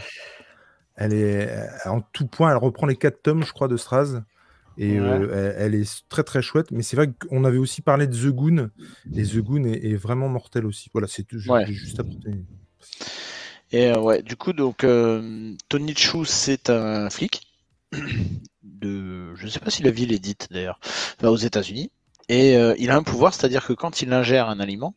Elle 0.96 1.14
est 1.14 1.50
euh, 1.50 1.66
en 1.90 2.02
tout 2.02 2.28
point, 2.28 2.52
elle 2.52 2.58
reprend 2.58 2.86
les 2.86 2.96
quatre 2.96 3.24
tomes, 3.24 3.44
je 3.44 3.52
crois, 3.52 3.68
de 3.68 3.76
Straz. 3.76 4.22
Et 4.78 5.00
Ouais. 5.00 5.08
euh, 5.08 5.56
elle, 5.58 5.74
elle 5.74 5.82
est 5.82 6.04
très 6.10 6.22
très 6.22 6.44
chouette. 6.44 6.70
Mais 6.70 6.84
c'est 6.84 6.96
vrai 6.96 7.12
qu'on 7.12 7.44
avait 7.44 7.58
aussi 7.58 7.82
parlé 7.82 8.06
de 8.06 8.16
The 8.16 8.28
Goon. 8.28 8.70
Et 9.16 9.24
The 9.24 9.38
Goon 9.38 9.64
est, 9.64 9.84
est 9.84 9.96
vraiment 9.96 10.30
mortel 10.30 10.68
aussi. 10.68 10.92
Voilà, 10.94 11.08
c'est 11.08 11.24
tout. 11.24 11.40
Ouais. 11.50 11.66
juste. 11.66 12.00
Et 13.72 13.88
euh, 13.88 14.00
ouais, 14.00 14.22
du 14.22 14.36
coup, 14.36 14.54
donc 14.54 14.84
euh, 14.84 15.56
Tony 15.68 15.96
Chu, 15.96 16.24
c'est 16.26 16.70
un 16.70 17.10
flic 17.10 17.48
de, 18.64 19.34
je 19.34 19.48
sais 19.48 19.60
pas 19.60 19.72
si 19.72 19.82
la 19.82 19.90
ville 19.90 20.14
est 20.14 20.20
dite 20.20 20.50
d'ailleurs, 20.52 20.80
enfin, 21.18 21.30
aux 21.30 21.36
États-Unis. 21.36 21.90
Et 22.30 22.54
il 22.78 22.92
a 22.92 22.96
un 22.96 23.04
pouvoir, 23.04 23.34
c'est-à-dire 23.34 23.66
que 23.66 23.74
quand 23.74 24.04
il 24.04 24.14
ingère 24.14 24.50
un 24.50 24.60
aliment, 24.60 24.94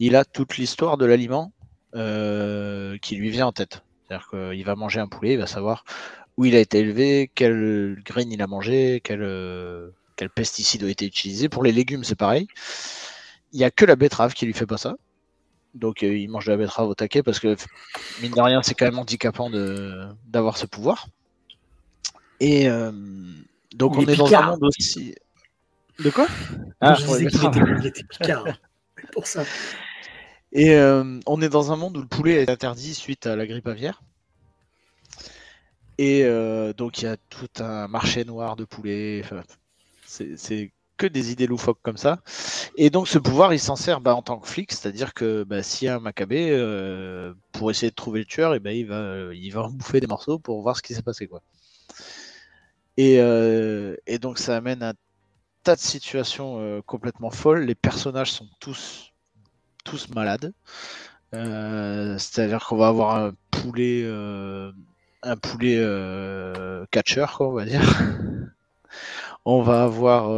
il 0.00 0.16
a 0.16 0.24
toute 0.24 0.56
l'histoire 0.58 0.96
de 0.96 1.04
l'aliment 1.06 1.52
qui 1.92 3.16
lui 3.16 3.30
vient 3.30 3.46
en 3.46 3.52
tête. 3.52 3.82
C'est-à-dire 4.06 4.28
qu'il 4.28 4.64
va 4.64 4.74
manger 4.74 5.00
un 5.00 5.08
poulet, 5.08 5.34
il 5.34 5.38
va 5.38 5.46
savoir 5.46 5.84
où 6.36 6.44
il 6.44 6.54
a 6.54 6.60
été 6.60 6.78
élevé, 6.78 7.30
quelle 7.34 7.98
graine 8.04 8.32
il 8.32 8.42
a 8.42 8.46
mangé, 8.46 9.00
quel, 9.04 9.22
euh, 9.22 9.90
quel 10.16 10.30
pesticide 10.30 10.84
a 10.84 10.88
été 10.88 11.04
utilisé. 11.04 11.48
Pour 11.48 11.62
les 11.62 11.72
légumes, 11.72 12.04
c'est 12.04 12.16
pareil. 12.16 12.48
Il 13.52 13.58
n'y 13.58 13.64
a 13.64 13.70
que 13.70 13.84
la 13.84 13.96
betterave 13.96 14.32
qui 14.32 14.46
lui 14.46 14.54
fait 14.54 14.66
pas 14.66 14.78
ça. 14.78 14.94
Donc 15.74 16.02
euh, 16.02 16.16
il 16.16 16.28
mange 16.28 16.46
de 16.46 16.50
la 16.50 16.56
betterave 16.56 16.88
au 16.88 16.94
taquet 16.94 17.22
parce 17.22 17.38
que 17.38 17.56
mine 18.20 18.32
de 18.32 18.40
rien, 18.40 18.62
c'est 18.62 18.74
quand 18.74 18.84
même 18.84 18.98
handicapant 18.98 19.50
de 19.50 20.06
d'avoir 20.26 20.56
ce 20.56 20.66
pouvoir. 20.66 21.06
Et 22.40 22.68
euh, 22.68 22.92
donc 23.74 23.94
Il 23.96 24.04
on 24.04 24.08
est 24.08 24.12
est 24.12 24.16
dans 24.16 24.34
un 24.34 24.50
monde 24.50 24.64
aussi. 24.64 25.14
De 25.98 26.10
quoi? 26.10 26.26
Ah, 26.80 26.94
je 26.94 27.04
disais 27.04 27.26
qu'il 27.26 27.46
était, 27.46 27.88
était 27.88 28.04
picard. 28.04 28.44
Pour 29.12 29.26
ça. 29.26 29.44
Et 30.52 30.74
euh, 30.74 31.18
on 31.26 31.40
est 31.40 31.48
dans 31.48 31.72
un 31.72 31.76
monde 31.76 31.96
où 31.96 32.00
le 32.00 32.06
poulet 32.06 32.42
est 32.42 32.50
interdit 32.50 32.94
suite 32.94 33.26
à 33.26 33.36
la 33.36 33.46
grippe 33.46 33.66
aviaire. 33.66 34.02
Et 35.98 36.24
euh, 36.24 36.72
donc 36.74 37.00
il 37.00 37.06
y 37.06 37.08
a 37.08 37.16
tout 37.16 37.48
un 37.58 37.88
marché 37.88 38.24
noir 38.24 38.56
de 38.56 38.64
poulets. 38.64 39.22
Enfin, 39.24 39.42
c'est 40.04 40.72
que 40.98 41.06
des 41.06 41.32
idées 41.32 41.46
loufoques 41.46 41.80
comme 41.82 41.96
ça. 41.96 42.20
Et 42.76 42.90
donc 42.90 43.08
ce 43.08 43.18
pouvoir, 43.18 43.54
il 43.54 43.60
s'en 43.60 43.76
sert 43.76 44.02
bah, 44.02 44.14
en 44.14 44.20
tant 44.20 44.38
que 44.38 44.46
flic, 44.46 44.72
c'est-à-dire 44.72 45.14
que 45.14 45.42
bah, 45.44 45.62
s'il 45.62 45.86
y 45.86 45.88
a 45.88 45.96
un 45.96 46.00
macabé, 46.00 46.50
euh, 46.50 47.32
pour 47.52 47.70
essayer 47.70 47.90
de 47.90 47.94
trouver 47.94 48.20
le 48.20 48.26
tueur, 48.26 48.54
et 48.54 48.60
ben 48.60 48.72
il, 48.72 48.86
va, 48.86 49.62
en 49.62 49.70
bouffer 49.70 50.00
des 50.00 50.06
morceaux 50.06 50.38
pour 50.38 50.60
voir 50.60 50.76
ce 50.76 50.82
qui 50.82 50.94
s'est 50.94 51.02
passé. 51.02 51.26
Quoi. 51.26 51.40
Et, 52.98 53.14
et 54.06 54.18
donc 54.18 54.38
ça 54.38 54.56
amène 54.56 54.82
un 54.82 54.92
tas 55.62 55.76
de 55.76 55.80
situations 55.80 56.82
complètement 56.86 57.30
folles. 57.30 57.64
Les 57.64 57.74
personnages 57.74 58.32
sont 58.32 58.48
tous, 58.60 59.11
tous 59.84 60.08
malades. 60.10 60.52
Euh, 61.34 62.18
C'est-à-dire 62.18 62.64
qu'on 62.66 62.76
va 62.76 62.88
avoir 62.88 63.16
un 63.16 63.32
poulet, 63.50 64.02
euh, 64.04 64.72
un 65.22 65.36
poulet 65.36 65.76
euh, 65.78 66.84
on 67.40 67.52
va 67.52 67.64
dire. 67.64 67.80
on 69.44 69.62
va 69.62 69.84
avoir 69.84 70.28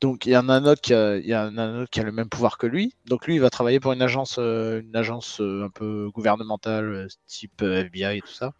donc 0.00 0.26
il 0.26 0.32
y 0.32 0.36
en 0.36 0.48
a 0.50 0.54
un 0.54 0.66
autre 0.66 0.82
qui 0.82 0.92
a, 0.92 1.10
le 1.10 2.12
même 2.12 2.28
pouvoir 2.28 2.58
que 2.58 2.66
lui. 2.66 2.94
Donc 3.06 3.26
lui, 3.26 3.36
il 3.36 3.40
va 3.40 3.50
travailler 3.50 3.80
pour 3.80 3.92
une 3.92 4.02
agence, 4.02 4.38
une 4.38 4.94
agence 4.94 5.40
un 5.40 5.70
peu 5.70 6.10
gouvernementale, 6.10 7.08
type 7.26 7.62
FBI 7.62 8.18
et 8.18 8.20
tout 8.20 8.28
ça. 8.28 8.52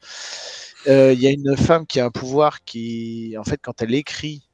Il 0.87 1.20
y 1.20 1.26
a 1.26 1.30
une 1.30 1.57
femme 1.57 1.87
qui 1.87 2.00
a 2.00 2.07
un 2.07 2.11
pouvoir 2.11 2.64
qui, 2.64 3.37
en 3.38 3.44
fait, 3.44 3.59
quand 3.62 3.83
elle 3.83 3.94
écrit, 3.94 4.48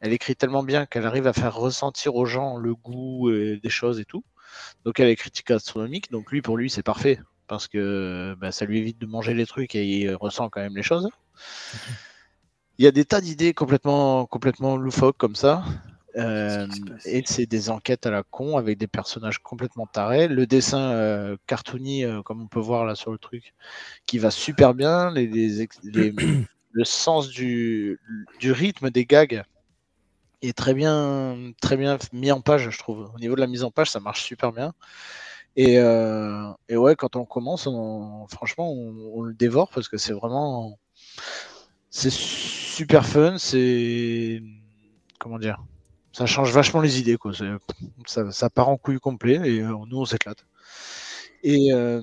elle 0.00 0.12
écrit 0.14 0.36
tellement 0.36 0.62
bien 0.62 0.86
qu'elle 0.86 1.06
arrive 1.06 1.26
à 1.26 1.34
faire 1.34 1.54
ressentir 1.54 2.14
aux 2.16 2.26
gens 2.26 2.56
le 2.56 2.74
goût 2.74 3.30
des 3.30 3.68
choses 3.68 4.00
et 4.00 4.04
tout. 4.06 4.24
Donc 4.84 5.00
elle 5.00 5.08
est 5.08 5.16
critique 5.16 5.50
astronomique. 5.50 6.10
Donc 6.10 6.30
lui, 6.30 6.42
pour 6.42 6.56
lui, 6.56 6.70
c'est 6.70 6.82
parfait 6.82 7.20
parce 7.46 7.66
que 7.66 8.36
bah, 8.40 8.52
ça 8.52 8.64
lui 8.64 8.78
évite 8.78 8.98
de 8.98 9.06
manger 9.06 9.34
les 9.34 9.46
trucs 9.46 9.74
et 9.74 9.84
il 9.84 10.14
ressent 10.14 10.48
quand 10.48 10.60
même 10.60 10.76
les 10.76 10.82
choses. 10.82 11.08
Il 12.78 12.84
y 12.84 12.86
a 12.86 12.92
des 12.92 13.04
tas 13.04 13.20
d'idées 13.20 13.52
complètement, 13.54 14.24
complètement 14.26 14.76
loufoques 14.76 15.18
comme 15.18 15.34
ça. 15.34 15.64
Euh, 16.16 16.66
et 17.04 17.22
c'est 17.24 17.46
des 17.46 17.70
enquêtes 17.70 18.06
à 18.06 18.10
la 18.10 18.22
con 18.22 18.56
avec 18.56 18.78
des 18.78 18.86
personnages 18.86 19.38
complètement 19.38 19.86
tarés. 19.86 20.28
Le 20.28 20.46
dessin 20.46 20.92
euh, 20.92 21.36
cartoony, 21.46 22.04
euh, 22.04 22.22
comme 22.22 22.42
on 22.42 22.46
peut 22.46 22.60
voir 22.60 22.84
là 22.84 22.94
sur 22.94 23.12
le 23.12 23.18
truc, 23.18 23.54
qui 24.06 24.18
va 24.18 24.30
super 24.30 24.74
bien. 24.74 25.10
Les, 25.10 25.26
les, 25.26 25.68
les, 25.84 26.12
le 26.72 26.84
sens 26.84 27.28
du, 27.28 28.00
du, 28.38 28.52
rythme 28.52 28.90
des 28.90 29.04
gags 29.04 29.42
est 30.42 30.56
très 30.56 30.74
bien, 30.74 31.52
très 31.60 31.76
bien 31.76 31.98
mis 32.12 32.32
en 32.32 32.40
page, 32.40 32.70
je 32.70 32.78
trouve. 32.78 33.10
Au 33.14 33.18
niveau 33.18 33.34
de 33.34 33.40
la 33.40 33.46
mise 33.46 33.64
en 33.64 33.70
page, 33.70 33.90
ça 33.90 34.00
marche 34.00 34.24
super 34.24 34.52
bien. 34.52 34.72
Et, 35.56 35.74
et 35.74 36.76
ouais, 36.76 36.96
quand 36.96 37.16
on 37.16 37.24
commence, 37.24 37.68
franchement, 38.30 38.72
on, 38.72 39.22
le 39.22 39.34
dévore 39.34 39.70
parce 39.74 39.88
que 39.88 39.96
c'est 39.96 40.12
vraiment. 40.12 40.78
C'est 41.90 42.12
super 42.12 43.04
fun. 43.04 43.36
C'est. 43.38 44.42
Comment 45.18 45.38
dire 45.38 45.62
ça 46.12 46.26
change 46.26 46.52
vachement 46.52 46.80
les 46.80 47.00
idées. 47.00 47.16
Quoi. 47.16 47.32
Ça, 48.06 48.30
ça, 48.30 48.50
part 48.50 48.68
en 48.68 48.76
couille 48.76 48.98
complet 48.98 49.36
et 49.44 49.60
euh, 49.60 49.74
nous, 49.86 50.00
on 50.00 50.04
s'éclate. 50.04 50.44
Et, 51.42 51.72
euh, 51.72 52.02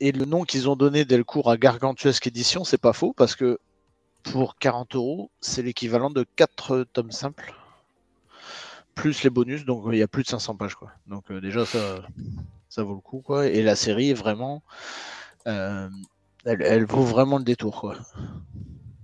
et, 0.00 0.12
le 0.12 0.24
nom 0.24 0.44
qu'ils 0.44 0.68
ont 0.68 0.76
donné 0.76 1.04
Delcourt 1.04 1.50
à 1.50 1.56
Gargantuesque 1.56 2.26
Édition, 2.26 2.64
c'est 2.64 2.80
pas 2.80 2.92
faux 2.92 3.12
parce 3.16 3.34
que 3.34 3.58
pour 4.22 4.56
40 4.58 4.94
euros, 4.94 5.30
c'est 5.40 5.62
l'équivalent 5.62 6.10
de 6.10 6.24
4 6.36 6.84
tomes 6.92 7.10
simples 7.10 7.54
plus 8.96 9.22
les 9.22 9.30
bonus, 9.30 9.64
donc 9.64 9.84
il 9.92 9.98
y 9.98 10.02
a 10.02 10.08
plus 10.08 10.24
de 10.24 10.28
500 10.28 10.56
pages. 10.56 10.74
Quoi. 10.74 10.90
Donc 11.06 11.30
euh, 11.30 11.40
déjà, 11.40 11.64
ça, 11.64 12.02
ça 12.68 12.82
vaut 12.82 12.94
le 12.94 13.00
coup. 13.00 13.20
Quoi. 13.20 13.46
Et 13.46 13.62
la 13.62 13.76
série, 13.76 14.12
vraiment, 14.12 14.64
euh, 15.46 15.88
elle, 16.44 16.62
elle, 16.62 16.86
vaut 16.86 17.04
vraiment 17.04 17.38
le 17.38 17.44
détour. 17.44 17.80
Quoi. 17.80 17.96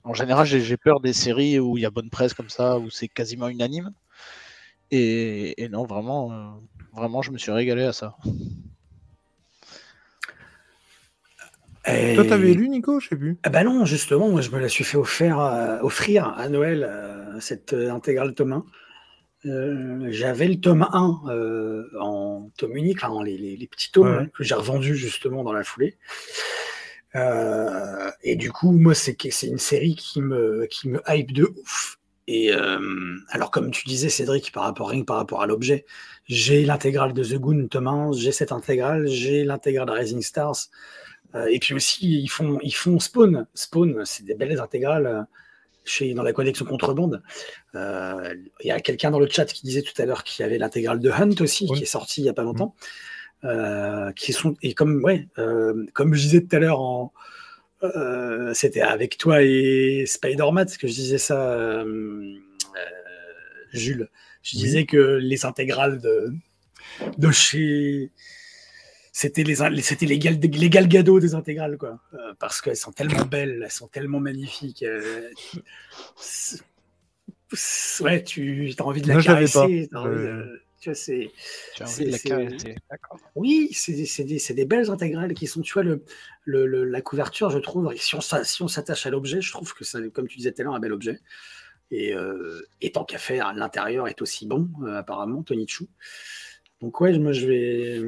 En 0.02 0.14
général, 0.14 0.46
j'ai 0.46 0.76
peur 0.76 0.98
des 1.00 1.12
séries 1.12 1.60
où 1.60 1.76
il 1.78 1.82
y 1.82 1.86
a 1.86 1.90
bonne 1.90 2.10
presse 2.10 2.34
comme 2.34 2.48
ça, 2.48 2.78
où 2.78 2.90
c'est 2.90 3.06
quasiment 3.06 3.48
unanime. 3.48 3.92
Et, 4.90 5.62
et 5.62 5.68
non, 5.68 5.84
vraiment, 5.84 6.32
euh, 6.32 6.48
vraiment, 6.92 7.22
je 7.22 7.30
me 7.30 7.38
suis 7.38 7.52
régalé 7.52 7.84
à 7.84 7.92
ça. 7.92 8.16
Et... 11.86 12.14
Toi, 12.14 12.24
t'avais 12.24 12.54
lu, 12.54 12.68
Nico? 12.68 13.00
Je 13.00 13.08
sais 13.08 13.16
plus. 13.16 13.38
Ah 13.42 13.50
bah 13.50 13.64
non, 13.64 13.84
justement, 13.84 14.28
moi, 14.28 14.40
je 14.40 14.50
me 14.50 14.58
la 14.58 14.68
suis 14.68 14.84
fait 14.84 14.96
offrir, 14.96 15.40
euh, 15.40 15.80
offrir 15.80 16.28
à 16.28 16.48
Noël 16.48 16.86
euh, 16.88 17.40
cette 17.40 17.72
euh, 17.72 17.92
intégrale 17.92 18.34
tome 18.34 18.62
1. 19.44 20.10
J'avais 20.10 20.48
le 20.48 20.60
tome 20.60 20.86
1 20.92 21.88
en 22.00 22.50
tome 22.56 22.76
unique, 22.76 23.02
enfin, 23.02 23.22
les, 23.24 23.36
les, 23.36 23.56
les 23.56 23.66
petits 23.66 23.92
tomes 23.92 24.16
ouais. 24.16 24.30
que 24.34 24.44
j'ai 24.44 24.54
revendus 24.54 24.96
justement 24.96 25.42
dans 25.42 25.52
la 25.52 25.64
foulée. 25.64 25.96
et 27.14 28.36
du 28.36 28.50
coup, 28.52 28.72
moi, 28.72 28.94
c'est 28.94 29.42
une 29.42 29.58
série 29.58 29.96
qui 29.96 30.20
me, 30.20 30.66
qui 30.70 30.88
me 30.88 31.00
hype 31.08 31.32
de 31.32 31.44
ouf. 31.44 31.98
Et 32.28 32.52
euh, 32.52 33.16
alors, 33.30 33.50
comme 33.50 33.70
tu 33.70 33.86
disais, 33.86 34.08
Cédric, 34.08 34.52
par 34.52 34.62
rapport, 34.62 34.88
rien 34.88 35.04
par 35.04 35.16
rapport 35.16 35.42
à 35.42 35.46
l'objet, 35.46 35.84
j'ai 36.26 36.64
l'intégrale 36.64 37.12
de 37.12 37.24
The 37.24 37.34
Goon, 37.34 37.66
tome 37.68 37.88
1, 37.88 38.12
j'ai 38.12 38.32
cette 38.32 38.52
intégrale, 38.52 39.06
j'ai 39.08 39.44
l'intégrale 39.44 39.86
de 39.86 39.92
Rising 39.92 40.22
Stars. 40.22 40.68
Euh, 41.34 41.46
et 41.46 41.58
puis 41.58 41.74
aussi, 41.74 42.20
ils 42.20 42.28
font, 42.28 42.58
ils 42.62 42.74
font 42.74 42.98
Spawn. 43.00 43.46
Spawn, 43.54 44.04
c'est 44.04 44.24
des 44.24 44.34
belles 44.34 44.60
intégrales 44.60 45.06
euh, 45.06 45.22
chez, 45.84 46.14
dans 46.14 46.22
la 46.22 46.32
collection 46.32 46.64
Contrebande. 46.64 47.22
Il 47.74 47.78
euh, 47.78 48.34
y 48.64 48.70
a 48.70 48.80
quelqu'un 48.80 49.10
dans 49.10 49.20
le 49.20 49.28
chat 49.28 49.46
qui 49.46 49.66
disait 49.66 49.82
tout 49.82 50.00
à 50.00 50.06
l'heure 50.06 50.24
qu'il 50.24 50.42
y 50.42 50.46
avait 50.46 50.58
l'intégrale 50.58 51.00
de 51.00 51.10
Hunt 51.10 51.40
aussi, 51.40 51.66
oui. 51.68 51.78
qui 51.78 51.82
est 51.84 51.86
sortie 51.86 52.20
il 52.20 52.24
n'y 52.24 52.30
a 52.30 52.34
pas 52.34 52.44
longtemps. 52.44 52.74
Mmh. 53.44 54.12
qui 54.14 54.32
sont, 54.32 54.54
et 54.62 54.72
comme, 54.72 55.02
ouais, 55.02 55.26
comme 55.94 56.14
je 56.14 56.22
disais 56.22 56.42
tout 56.42 56.54
à 56.54 56.60
l'heure 56.60 56.80
en 56.80 57.12
euh, 57.84 58.54
c'était 58.54 58.80
avec 58.80 59.18
toi 59.18 59.42
et 59.42 60.04
Spider-Man 60.06 60.68
que 60.78 60.86
je 60.86 60.92
disais 60.92 61.18
ça, 61.18 61.52
euh, 61.52 61.84
euh, 61.84 62.38
Jules. 63.72 64.08
Je 64.42 64.56
disais 64.56 64.80
oui. 64.80 64.86
que 64.86 65.18
les 65.20 65.44
intégrales 65.44 66.00
de, 66.00 66.32
de 67.18 67.30
chez. 67.30 68.10
C'était 69.14 69.44
les, 69.44 69.56
c'était 69.82 70.06
les, 70.06 70.18
gal, 70.18 70.40
les 70.40 70.70
galgados 70.70 71.20
des 71.20 71.34
intégrales, 71.34 71.76
quoi. 71.76 72.00
Euh, 72.14 72.32
parce 72.38 72.62
qu'elles 72.62 72.76
sont 72.76 72.92
tellement 72.92 73.26
belles, 73.26 73.60
elles 73.62 73.70
sont 73.70 73.88
tellement 73.88 74.20
magnifiques. 74.20 74.82
Euh, 74.82 75.28
ouais, 78.00 78.24
tu 78.24 78.74
as 78.78 78.82
envie 78.82 79.02
de 79.02 79.08
la 79.08 79.14
Moi, 79.14 79.22
caresser. 79.22 79.58
Envie 79.58 79.88
de, 79.88 80.62
tu 80.80 80.88
vois, 80.88 80.94
c'est. 80.94 81.30
Tu 81.74 81.82
as 81.82 81.86
envie 81.86 82.06
de 82.06 82.10
la 82.10 82.18
caresser. 82.18 82.74
Oui, 83.34 83.68
c'est 83.72 83.92
des, 84.24 84.54
des, 84.54 84.64
belles 84.64 84.90
intégrales 84.90 85.34
qui 85.34 85.46
sont, 85.46 85.60
tu 85.60 85.74
vois, 85.74 85.82
le, 85.82 86.02
le, 86.44 86.66
le, 86.66 86.84
la 86.84 87.02
couverture, 87.02 87.50
je 87.50 87.58
trouve, 87.58 87.94
si 87.96 88.14
on, 88.14 88.20
si 88.20 88.62
on 88.62 88.68
s'attache 88.68 89.04
à 89.04 89.10
l'objet, 89.10 89.42
je 89.42 89.52
trouve 89.52 89.74
que 89.74 89.84
c'est, 89.84 90.10
comme 90.10 90.26
tu 90.26 90.38
disais 90.38 90.52
tout 90.52 90.62
à 90.62 90.64
l'heure, 90.64 90.74
un 90.74 90.80
bel 90.80 90.92
objet. 90.92 91.20
Et, 91.90 92.14
euh, 92.14 92.66
et 92.80 92.92
tant 92.92 93.04
qu'à 93.04 93.18
faire, 93.18 93.52
l'intérieur 93.52 94.08
est 94.08 94.22
aussi 94.22 94.46
bon, 94.46 94.70
euh, 94.82 94.96
apparemment, 94.96 95.42
Tony 95.42 95.68
Chou. 95.68 95.86
Donc, 96.80 96.98
ouais, 97.02 97.16
moi, 97.18 97.32
je 97.32 97.46
vais, 97.46 98.00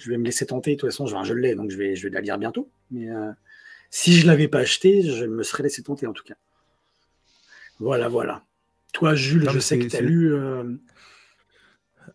je 0.00 0.10
vais 0.10 0.16
me 0.16 0.24
laisser 0.24 0.46
tenter. 0.46 0.74
De 0.74 0.80
toute 0.80 0.90
façon, 0.90 1.06
je, 1.06 1.16
je 1.24 1.34
l'ai, 1.34 1.54
donc 1.54 1.70
je 1.70 1.76
vais, 1.76 1.94
je 1.94 2.08
vais 2.08 2.14
la 2.14 2.20
lire 2.20 2.38
bientôt. 2.38 2.70
Mais 2.90 3.10
euh, 3.10 3.30
si 3.90 4.12
je 4.12 4.22
ne 4.22 4.30
l'avais 4.30 4.48
pas 4.48 4.60
acheté, 4.60 5.02
je 5.02 5.26
me 5.26 5.42
serais 5.42 5.62
laissé 5.62 5.82
tenter, 5.82 6.06
en 6.06 6.12
tout 6.12 6.24
cas. 6.24 6.36
Voilà, 7.78 8.08
voilà. 8.08 8.44
Toi, 8.92 9.14
Jules, 9.14 9.44
non, 9.44 9.52
je 9.52 9.58
sais 9.58 9.78
que 9.78 9.86
tu 9.86 9.96
as 9.96 10.00
lu. 10.00 10.32
Euh, 10.32 10.76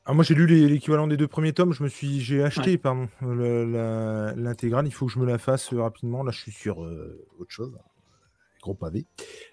ah, 0.06 0.14
moi 0.14 0.24
j'ai 0.24 0.36
lu 0.36 0.46
l'équivalent 0.46 1.08
des 1.08 1.18
deux 1.18 1.28
premiers 1.28 1.54
tomes, 1.54 1.74
je 1.74 1.82
me 1.82 1.90
suis 1.90 2.20
j'ai 2.22 2.44
acheté 2.44 2.72
ouais. 2.72 2.78
pardon 2.78 3.08
l'intégrale, 3.22 4.86
il 4.86 4.92
faut 4.92 5.08
que 5.08 5.12
je 5.12 5.20
me 5.20 5.26
la 5.26 5.40
fasse 5.40 5.74
rapidement. 5.74 6.24
Là 6.24 6.32
je 6.32 6.40
suis 6.40 6.52
sur 6.52 6.84
euh, 6.84 7.26
autre 7.40 7.52
chose, 7.52 7.76
gros 8.66 8.74
pavé. 8.74 9.06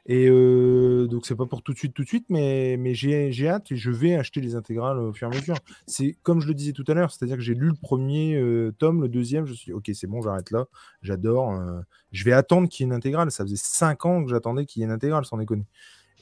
Et 0.07 0.29
euh, 0.29 1.07
donc 1.07 1.27
c'est 1.27 1.37
pas 1.37 1.46
pour 1.46 1.62
tout 1.62 1.72
de 1.72 1.79
suite 1.79 1.94
tout 1.94 2.03
de 2.03 2.09
suite, 2.09 2.27
mais, 2.29 2.77
mais 2.79 2.94
j'ai 2.94 3.48
hâte 3.48 3.70
et 3.70 3.77
je 3.77 3.90
vais 3.90 4.14
acheter 4.14 4.40
les 4.40 4.55
intégrales 4.55 4.98
au 4.98 5.12
fur 5.12 5.29
et 5.29 5.35
à 5.35 5.38
mesure. 5.38 5.57
C'est 5.87 6.16
comme 6.22 6.40
je 6.40 6.48
le 6.48 6.55
disais 6.55 6.72
tout 6.72 6.85
à 6.88 6.94
l'heure, 6.94 7.12
c'est-à-dire 7.12 7.37
que 7.37 7.42
j'ai 7.42 7.55
lu 7.55 7.68
le 7.68 7.75
premier 7.75 8.37
euh, 8.37 8.72
tome, 8.79 9.03
le 9.03 9.09
deuxième, 9.09 9.46
je 9.46 9.53
suis 9.53 9.72
ok 9.72 9.90
c'est 9.94 10.07
bon 10.07 10.20
j'arrête 10.22 10.51
là, 10.51 10.66
j'adore. 11.03 11.53
Euh, 11.53 11.81
je 12.11 12.25
vais 12.25 12.33
attendre 12.33 12.68
qu'il 12.68 12.85
y 12.85 12.87
ait 12.87 12.90
une 12.90 12.96
intégrale, 12.96 13.31
ça 13.31 13.44
faisait 13.44 13.57
5 13.57 14.07
ans 14.07 14.25
que 14.25 14.31
j'attendais 14.31 14.66
qu'il 14.66 14.81
y 14.81 14.83
ait 14.83 14.87
une 14.87 14.92
intégrale 14.92 15.25
sans 15.25 15.37
déconner. 15.37 15.66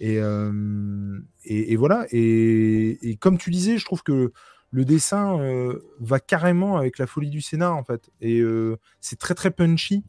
Et, 0.00 0.18
euh, 0.18 1.20
et, 1.44 1.72
et, 1.72 1.76
voilà. 1.76 2.06
Et, 2.10 2.98
et, 3.08 3.16
comme 3.16 3.36
tu 3.36 3.50
disais, 3.50 3.76
je 3.76 3.84
trouve 3.84 4.02
que 4.02 4.32
le 4.70 4.84
dessin 4.84 5.38
euh, 5.40 5.78
va 6.00 6.20
carrément 6.20 6.76
avec 6.76 6.98
la 6.98 7.06
folie 7.06 7.30
du 7.30 7.40
scénar, 7.40 7.76
en 7.76 7.84
fait. 7.84 8.10
Et 8.20 8.40
euh, 8.40 8.78
c'est 9.00 9.18
très, 9.18 9.34
très 9.34 9.50
punchy. 9.50 10.04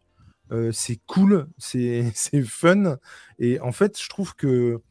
C'est 0.71 0.99
cool. 1.07 1.47
C'est 1.57 2.43
fun. 2.43 2.97
Et 3.39 3.59
en 3.59 3.71
fait, 3.71 4.01
je 4.01 4.09
trouve 4.09 4.35
que 4.35 4.81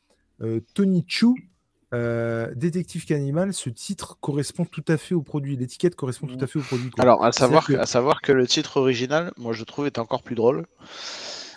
Tony 0.74 1.04
Chu, 1.06 1.50
Détective 1.92 3.04
Cannibal, 3.04 3.52
ce 3.52 3.70
titre 3.70 4.18
correspond 4.20 4.64
tout 4.64 4.84
à 4.88 4.96
fait 4.96 5.14
au 5.14 5.22
produit. 5.22 5.56
L'étiquette 5.56 5.96
correspond 5.96 6.26
tout 6.26 6.42
à 6.42 6.46
fait 6.46 6.58
au 6.58 6.62
produit. 6.62 6.90
Quoi. 6.90 7.02
Alors, 7.02 7.24
à 7.24 7.32
savoir, 7.32 7.66
que... 7.66 7.74
à 7.74 7.86
savoir 7.86 8.20
que 8.22 8.32
le 8.32 8.46
titre 8.46 8.78
original, 8.78 9.32
moi, 9.36 9.52
je 9.52 9.64
trouve, 9.64 9.86
est 9.86 9.98
encore 9.98 10.22
plus 10.22 10.34
drôle. 10.34 10.66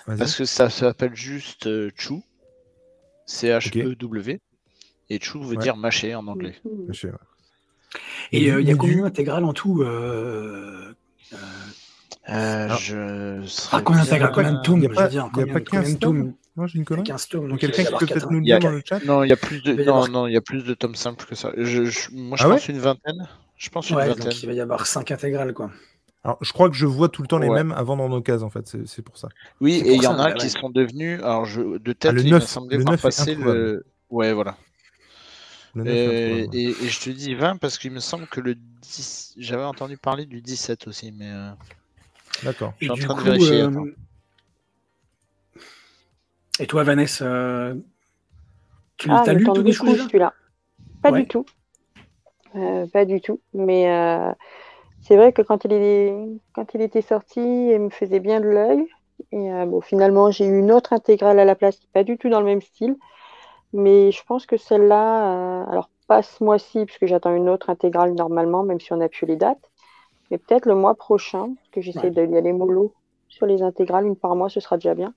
Parce 0.05 0.35
que 0.35 0.45
ça 0.45 0.69
s'appelle 0.69 1.15
juste 1.15 1.69
Chu. 1.95 2.15
C-H-E-W. 3.25 4.33
Okay. 4.33 4.41
Et 5.09 5.19
Chu 5.19 5.39
veut 5.39 5.55
ouais. 5.55 5.57
dire 5.57 5.77
mâcher 5.77 6.15
en 6.15 6.27
anglais. 6.27 6.55
Mâcher, 6.87 7.09
ouais. 7.09 7.17
Et 8.31 8.45
il 8.45 8.49
euh, 8.49 8.61
y 8.61 8.71
a 8.71 8.75
combien 8.75 9.03
d'intégrales 9.03 9.45
en 9.45 9.53
tout 9.53 9.83
euh... 9.83 10.93
Euh, 12.29 12.69
je 12.77 13.41
ah, 13.73 13.81
combien 13.81 14.03
de 14.03 14.61
tomes 14.61 14.77
Il 14.77 14.81
n'y 14.81 14.85
a, 14.85 14.89
pas, 14.89 15.17
a 15.17 15.45
pas 15.45 15.59
15 15.59 15.99
tomes 15.99 16.33
Non, 16.55 16.67
j'ai 16.67 16.79
une 16.79 16.85
connerie. 16.85 17.03
15 17.03 17.27
tomes. 17.27 17.49
Donc 17.49 17.59
quelqu'un 17.59 17.83
qui 17.83 17.91
peut 17.91 18.05
peut-être 18.05 18.31
nous 18.31 18.39
le 18.39 18.45
dire 18.45 18.59
dans 18.59 18.69
le 18.69 18.81
chat 18.85 19.03
Non, 19.05 19.23
il 19.23 19.29
y 19.29 19.33
a 19.33 19.37
plus 19.37 19.61
de, 19.61 19.83
non, 19.83 20.07
non, 20.07 20.27
il 20.27 20.33
y 20.33 20.37
a 20.37 20.41
plus 20.41 20.63
de 20.63 20.73
tomes 20.73 20.95
simples 20.95 21.25
que 21.25 21.35
ça. 21.35 21.51
Je, 21.57 21.83
je, 21.85 22.11
moi, 22.13 22.37
je 22.37 22.45
ah 22.45 22.49
pense 22.49 22.67
ouais 22.67 22.73
une 22.73 22.79
vingtaine. 22.79 23.27
Je 23.57 23.69
pense 23.69 23.89
une 23.89 23.97
ouais, 23.97 24.07
vingtaine. 24.07 24.23
Donc 24.23 24.41
il 24.41 24.45
va 24.47 24.53
y 24.53 24.61
avoir 24.61 24.85
5 24.85 25.11
intégrales, 25.11 25.53
quoi. 25.53 25.69
Alors, 26.23 26.37
je 26.39 26.53
crois 26.53 26.69
que 26.69 26.75
je 26.75 26.85
vois 26.85 27.09
tout 27.09 27.21
le 27.21 27.27
temps 27.27 27.39
les 27.39 27.49
ouais. 27.49 27.55
mêmes 27.55 27.73
avant 27.73 27.97
dans 27.97 28.07
nos 28.07 28.21
cases, 28.21 28.43
en 28.43 28.49
fait. 28.49 28.73
C'est 28.85 29.01
pour 29.01 29.17
ça. 29.17 29.27
Oui, 29.59 29.83
et 29.85 29.95
il 29.95 30.01
y 30.01 30.07
en 30.07 30.17
a 30.17 30.31
qui 30.31 30.49
sont 30.49 30.69
devenus. 30.69 31.19
Alors, 31.19 31.43
je, 31.43 31.77
de 31.77 31.91
tête, 31.91 32.11
ah, 32.11 32.13
le 32.13 32.21
il 32.21 32.31
9, 32.31 32.41
m'a 32.41 32.47
semblé 32.47 32.77
le 32.77 32.83
9 32.85 33.01
passer 33.01 33.35
le. 33.35 33.85
Ouais, 34.09 34.31
voilà. 34.31 34.55
Le 35.75 35.83
9 35.83 35.93
et, 35.93 36.39
et, 36.53 36.69
et, 36.69 36.87
je 36.87 37.01
te 37.01 37.09
dis 37.09 37.35
20 37.35 37.57
parce 37.57 37.77
qu'il 37.77 37.91
me 37.91 37.99
semble 37.99 38.27
que 38.27 38.39
le 38.39 38.55
10. 38.55 39.33
J'avais 39.37 39.63
entendu 39.63 39.97
parler 39.97 40.25
du 40.25 40.41
17 40.41 40.87
aussi, 40.87 41.11
mais. 41.11 41.29
Euh... 41.29 41.51
D'accord. 42.43 42.73
Je 42.79 42.85
suis 42.85 42.91
en 42.91 42.95
train 42.95 43.15
coup, 43.15 43.23
de 43.23 43.29
vérifier. 43.29 43.61
Euh... 43.61 43.95
Et 46.59 46.67
toi, 46.67 46.83
Vanessa, 46.83 47.25
euh... 47.25 47.75
tu 48.97 49.09
ah, 49.11 49.23
as 49.25 49.33
lu 49.33 49.43
tous 49.45 49.61
les 49.61 49.71
choses 49.71 50.05
celui-là 50.05 50.33
Pas 51.01 51.11
ouais. 51.11 51.21
du 51.21 51.27
tout. 51.27 51.45
Euh, 52.55 52.87
pas 52.87 53.05
du 53.05 53.21
tout. 53.21 53.39
Mais 53.53 53.89
euh, 53.91 54.31
c'est 55.01 55.17
vrai 55.17 55.33
que 55.33 55.41
quand 55.41 55.65
il, 55.65 55.73
est, 55.73 56.13
quand 56.53 56.73
il 56.73 56.81
était 56.81 57.01
sorti, 57.01 57.39
il 57.41 57.79
me 57.79 57.89
faisait 57.89 58.19
bien 58.19 58.39
de 58.39 58.47
l'œil. 58.47 58.87
Et 59.31 59.51
euh, 59.51 59.65
bon, 59.65 59.81
finalement, 59.81 60.31
j'ai 60.31 60.45
eu 60.45 60.59
une 60.59 60.71
autre 60.71 60.93
intégrale 60.93 61.39
à 61.39 61.45
la 61.45 61.55
place, 61.55 61.77
pas 61.93 62.03
du 62.03 62.17
tout 62.17 62.29
dans 62.29 62.39
le 62.39 62.45
même 62.45 62.61
style. 62.61 62.95
Mais 63.73 64.11
je 64.11 64.23
pense 64.23 64.45
que 64.45 64.57
celle-là, 64.57 65.63
euh, 65.63 65.71
alors 65.71 65.89
pas 66.07 66.21
ce 66.21 66.43
mois-ci, 66.43 66.85
puisque 66.85 67.05
j'attends 67.05 67.33
une 67.35 67.49
autre 67.49 67.69
intégrale 67.69 68.13
normalement, 68.13 68.63
même 68.63 68.79
si 68.79 68.93
on 68.93 69.01
a 69.01 69.09
pu 69.09 69.25
les 69.25 69.35
dates. 69.35 69.71
Et 70.33 70.39
peut-être 70.39 70.65
le 70.65 70.73
mois 70.73 70.95
prochain, 70.95 71.53
parce 71.55 71.69
que 71.71 71.81
j'essaie 71.81 72.09
Ouais. 72.09 72.27
d'y 72.27 72.35
aller 72.35 72.53
mollo 72.53 72.93
sur 73.27 73.45
les 73.45 73.61
intégrales, 73.61 74.05
une 74.07 74.15
par 74.15 74.35
mois, 74.35 74.49
ce 74.49 74.59
sera 74.59 74.77
déjà 74.77 74.95
bien. 74.95 75.13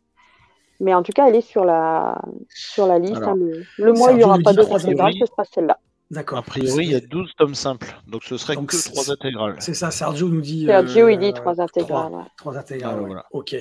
Mais 0.78 0.92
en 0.92 1.02
tout 1.02 1.12
cas, 1.12 1.26
elle 1.28 1.36
est 1.36 1.40
sur 1.40 1.64
la, 1.64 2.20
sur 2.50 2.86
la 2.86 2.98
liste. 2.98 3.16
Alors, 3.16 3.30
hein, 3.30 3.36
le, 3.36 3.62
le 3.78 3.92
mois 3.94 4.08
où 4.08 4.10
il 4.12 4.18
n'y 4.18 4.24
aura 4.24 4.38
pas 4.44 4.52
d'autres 4.52 4.68
trois 4.68 4.84
intégrales, 4.84 5.14
ce 5.18 5.24
sera 5.24 5.44
celle-là. 5.44 5.78
D'accord. 6.10 6.36
A 6.38 6.42
priori, 6.42 6.84
il 6.84 6.92
y 6.92 6.94
a 6.94 7.00
12 7.00 7.32
tomes 7.38 7.54
simples, 7.54 7.96
donc 8.06 8.24
ce 8.24 8.36
serait 8.36 8.56
Donc, 8.56 8.68
que 8.68 8.76
c'est- 8.76 8.90
3 8.92 9.10
intégrales. 9.10 9.56
C'est 9.58 9.72
ça, 9.72 9.90
Sergio 9.90 10.28
nous 10.28 10.42
dit. 10.42 10.66
Sergio, 10.66 11.06
euh, 11.06 11.12
il 11.12 11.18
dit 11.18 11.32
trois 11.32 11.58
intégrales. 11.62 12.12
ouais. 12.12 12.22
Trois 12.36 12.58
intégrales, 12.58 12.94
Ah, 12.98 13.00
ouais. 13.00 13.06
voilà. 13.06 13.24
Ok, 13.32 13.56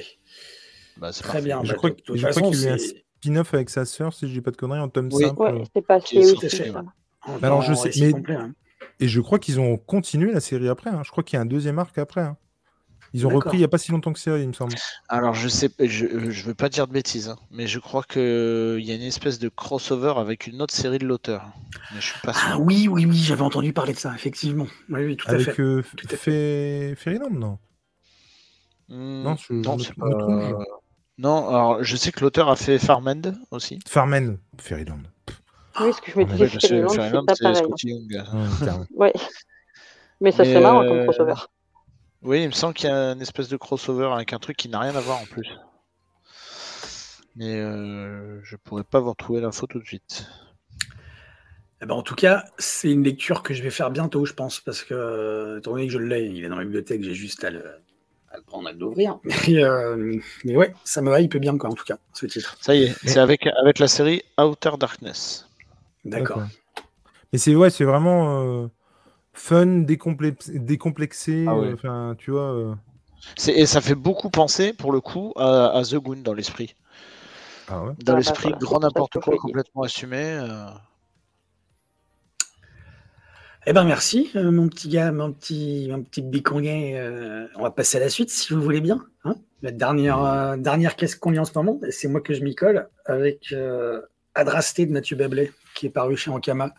Bah, 0.97 1.11
très 1.11 1.23
parfait. 1.23 1.41
bien. 1.41 1.61
Je 1.63 1.69
Bah, 1.71 1.77
crois 1.77 1.91
qu'il 1.91 2.15
y 2.17 2.25
a 2.67 2.73
un 2.73 2.77
Spin-off 2.77 3.53
avec 3.53 3.69
sa 3.69 3.85
sœur, 3.85 4.13
si 4.13 4.27
je 4.27 4.33
dis 4.33 4.41
pas 4.41 4.51
de 4.51 4.57
conneries, 4.57 4.79
en 4.81 4.89
tome 4.89 5.09
Oui. 5.13 5.23
simple. 5.25 5.41
Ouais, 5.41 5.63
c'est 5.73 5.81
passé 5.81 6.17
aussi. 6.19 6.61
Alors, 7.41 7.61
je 7.61 7.73
sais, 7.73 7.89
mais- 8.01 8.11
complet, 8.11 8.35
hein. 8.35 8.51
Et 8.99 9.07
je 9.07 9.19
crois 9.21 9.39
qu'ils 9.39 9.59
ont 9.59 9.77
continué 9.77 10.31
la 10.31 10.39
série 10.39 10.69
après. 10.69 10.89
hein. 10.89 11.01
Je 11.03 11.11
crois 11.11 11.23
qu'il 11.23 11.35
y 11.35 11.39
a 11.39 11.41
un 11.41 11.45
deuxième 11.45 11.79
arc 11.79 11.97
après. 11.97 12.21
hein. 12.21 12.37
Ils 13.13 13.25
ont 13.25 13.29
repris 13.29 13.55
il 13.55 13.59
n'y 13.59 13.63
a 13.65 13.69
pas 13.69 13.77
si 13.77 13.91
longtemps 13.91 14.11
que 14.11 14.19
ça, 14.19 14.37
il 14.37 14.47
me 14.47 14.51
semble. 14.53 14.75
Alors, 15.07 15.33
je 15.35 15.47
sais, 15.47 15.69
je, 15.79 16.05
euh, 16.05 16.31
je 16.31 16.43
veux 16.43 16.53
pas 16.53 16.67
dire 16.67 16.85
de 16.85 16.91
bêtises, 16.91 17.29
hein, 17.29 17.37
mais 17.49 17.65
je 17.65 17.79
crois 17.79 18.03
que 18.03 18.75
il 18.77 18.85
y 18.85 18.91
a 18.91 18.95
une 18.95 19.01
espèce 19.03 19.39
de 19.39 19.47
crossover 19.47 20.15
avec 20.17 20.47
une 20.47 20.61
autre 20.61 20.73
série 20.73 20.97
de 20.97 21.05
l'auteur. 21.05 21.45
Mais 21.93 22.01
je 22.01 22.07
suis 22.07 22.19
pas 22.21 22.33
sûr. 22.33 22.43
Ah 22.45 22.57
oui, 22.59 22.89
oui, 22.89 23.05
oui, 23.05 23.15
j'avais 23.17 23.43
entendu 23.43 23.71
parler 23.71 23.93
de 23.93 23.99
ça, 23.99 24.13
effectivement. 24.13 24.67
Oui, 24.89 25.05
oui, 25.05 25.15
tout 25.15 25.27
à 25.29 25.37
fait. 25.37 25.43
Avec 25.45 25.59
euh, 25.61 25.81
Tout 25.95 26.07
à 26.11 26.17
Fé- 26.17 26.93
Fairyland, 26.97 27.29
non? 27.29 27.57
Hmm, 28.89 29.23
Non, 29.23 29.35
je- 29.37 29.53
non, 29.53 29.77
je 29.77 29.93
pas- 29.93 30.65
Non, 31.17 31.47
alors 31.47 31.83
je 31.83 31.95
sais 31.95 32.11
que 32.11 32.19
l'auteur 32.19 32.49
a 32.49 32.57
fait 32.57 32.79
Farmend 32.79 33.33
aussi. 33.51 33.79
Farmen, 33.87 34.39
Fairyland. 34.59 35.03
Oui, 35.79 35.93
ce 35.93 36.01
que 36.01 36.11
je 36.11 36.19
me 36.19 36.23
Ouais, 36.23 36.31
disais, 36.31 36.47
parce 36.47 36.57
que 36.57 36.67
c'est 36.67 37.23
pas 37.25 37.35
c'est 37.35 37.43
pareil. 37.43 37.63
hein. 37.71 38.47
Young. 38.61 38.87
Ouais. 38.95 39.13
Mais 40.21 40.31
ça 40.31 40.45
serait 40.45 40.61
marrant 40.61 40.83
comme 40.85 40.97
euh, 40.97 41.03
crossover. 41.03 41.33
Oui, 42.23 42.43
il 42.43 42.47
me 42.47 42.53
semble 42.53 42.73
qu'il 42.73 42.89
y 42.89 42.91
a 42.91 43.11
une 43.11 43.21
espèce 43.21 43.49
de 43.49 43.57
crossover 43.57 44.09
avec 44.13 44.33
un 44.33 44.39
truc 44.39 44.57
qui 44.57 44.69
n'a 44.69 44.79
rien 44.79 44.95
à 44.95 45.01
voir 45.01 45.19
en 45.19 45.25
plus. 45.25 45.47
Mais 47.35 47.59
euh, 47.59 48.39
je 48.43 48.55
pourrais 48.55 48.83
pas 48.83 48.99
vous 48.99 49.09
retrouver 49.09 49.41
l'info 49.41 49.67
tout 49.67 49.79
de 49.79 49.85
suite. 49.85 50.25
Eh 51.81 51.85
ben, 51.85 51.93
en 51.95 52.01
tout 52.03 52.15
cas, 52.15 52.45
c'est 52.57 52.89
une 52.89 53.03
lecture 53.03 53.43
que 53.43 53.53
je 53.53 53.61
vais 53.61 53.69
faire 53.69 53.91
bientôt, 53.91 54.25
je 54.25 54.33
pense, 54.33 54.61
parce 54.61 54.83
que, 54.83 54.93
euh, 54.93 55.59
étant 55.59 55.71
donné 55.71 55.87
que 55.87 55.93
je 55.93 55.99
l'ai, 55.99 56.25
il 56.25 56.43
est 56.45 56.47
dans 56.47 56.55
la 56.55 56.63
bibliothèque, 56.63 57.03
j'ai 57.03 57.13
juste 57.13 57.43
à 57.43 57.49
le, 57.49 57.63
à 58.31 58.37
le 58.37 58.43
prendre, 58.43 58.69
à 58.69 58.71
l'ouvrir. 58.71 59.19
Mais, 59.47 59.63
euh, 59.63 60.15
mais 60.45 60.55
ouais, 60.55 60.73
ça 60.85 61.01
me 61.01 61.19
hype 61.19 61.35
bien, 61.37 61.57
quoi, 61.57 61.69
en 61.69 61.73
tout 61.73 61.83
cas, 61.83 61.97
ce 62.13 62.25
titre. 62.25 62.57
Ça 62.61 62.73
y 62.75 62.83
est, 62.83 62.95
c'est 63.05 63.19
avec, 63.19 63.45
avec 63.61 63.79
la 63.79 63.89
série 63.89 64.23
Outer 64.39 64.71
Darkness. 64.79 65.47
D'accord. 66.05 66.43
Mais 67.33 67.39
c'est 67.39 67.55
ouais, 67.55 67.69
c'est 67.69 67.83
vraiment 67.83 68.41
euh, 68.41 68.67
fun, 69.33 69.65
décomplexé, 69.65 70.59
décomplexé. 70.59 71.45
Ah 71.47 71.55
ouais. 71.57 71.67
euh, 71.67 71.73
Enfin, 71.73 72.15
tu 72.17 72.31
vois. 72.31 72.53
euh, 72.53 72.75
Et 73.47 73.65
ça 73.65 73.81
fait 73.81 73.95
beaucoup 73.95 74.29
penser, 74.29 74.71
pour 74.71 74.91
le 74.91 75.01
coup, 75.01 75.33
à, 75.35 75.71
à 75.77 75.83
The 75.83 75.95
Goon 75.95 76.17
dans 76.23 76.33
l'esprit. 76.33 76.75
Ah 77.67 77.83
ouais. 77.83 77.93
Dans 78.03 78.13
bah 78.13 78.19
l'esprit, 78.19 78.53
grand 78.59 78.79
n'importe 78.79 79.19
quoi, 79.19 79.35
complètement 79.37 79.81
assumé. 79.81 80.23
euh. 80.23 80.67
Eh 83.65 83.73
ben 83.73 83.83
merci, 83.83 84.29
euh, 84.35 84.51
mon 84.51 84.67
petit 84.69 84.89
gars, 84.89 85.11
mon 85.11 85.33
petit, 85.33 85.87
mon 85.89 86.03
petit 86.03 86.21
biconguet. 86.21 86.93
euh, 86.95 87.47
on 87.55 87.63
va 87.63 87.71
passer 87.71 87.97
à 87.97 88.01
la 88.01 88.09
suite, 88.09 88.29
si 88.29 88.53
vous 88.53 88.61
voulez 88.61 88.81
bien. 88.81 89.03
hein. 89.23 89.35
la 89.63 89.71
dernière, 89.71 90.23
euh, 90.23 90.55
dernière 90.57 90.95
caisse 90.95 91.15
qu'on 91.15 91.31
lit 91.31 91.39
en 91.39 91.45
ce 91.45 91.53
moment, 91.55 91.79
c'est 91.89 92.07
moi 92.07 92.21
que 92.21 92.35
je 92.35 92.43
m'y 92.43 92.53
colle, 92.53 92.87
avec 93.05 93.51
euh, 93.51 94.01
Adrasté 94.35 94.85
de 94.85 94.91
Mathieu 94.91 95.15
Bablet, 95.15 95.51
qui 95.75 95.85
est 95.85 95.91
paru 95.91 96.17
chez 96.17 96.31
Ankama, 96.31 96.73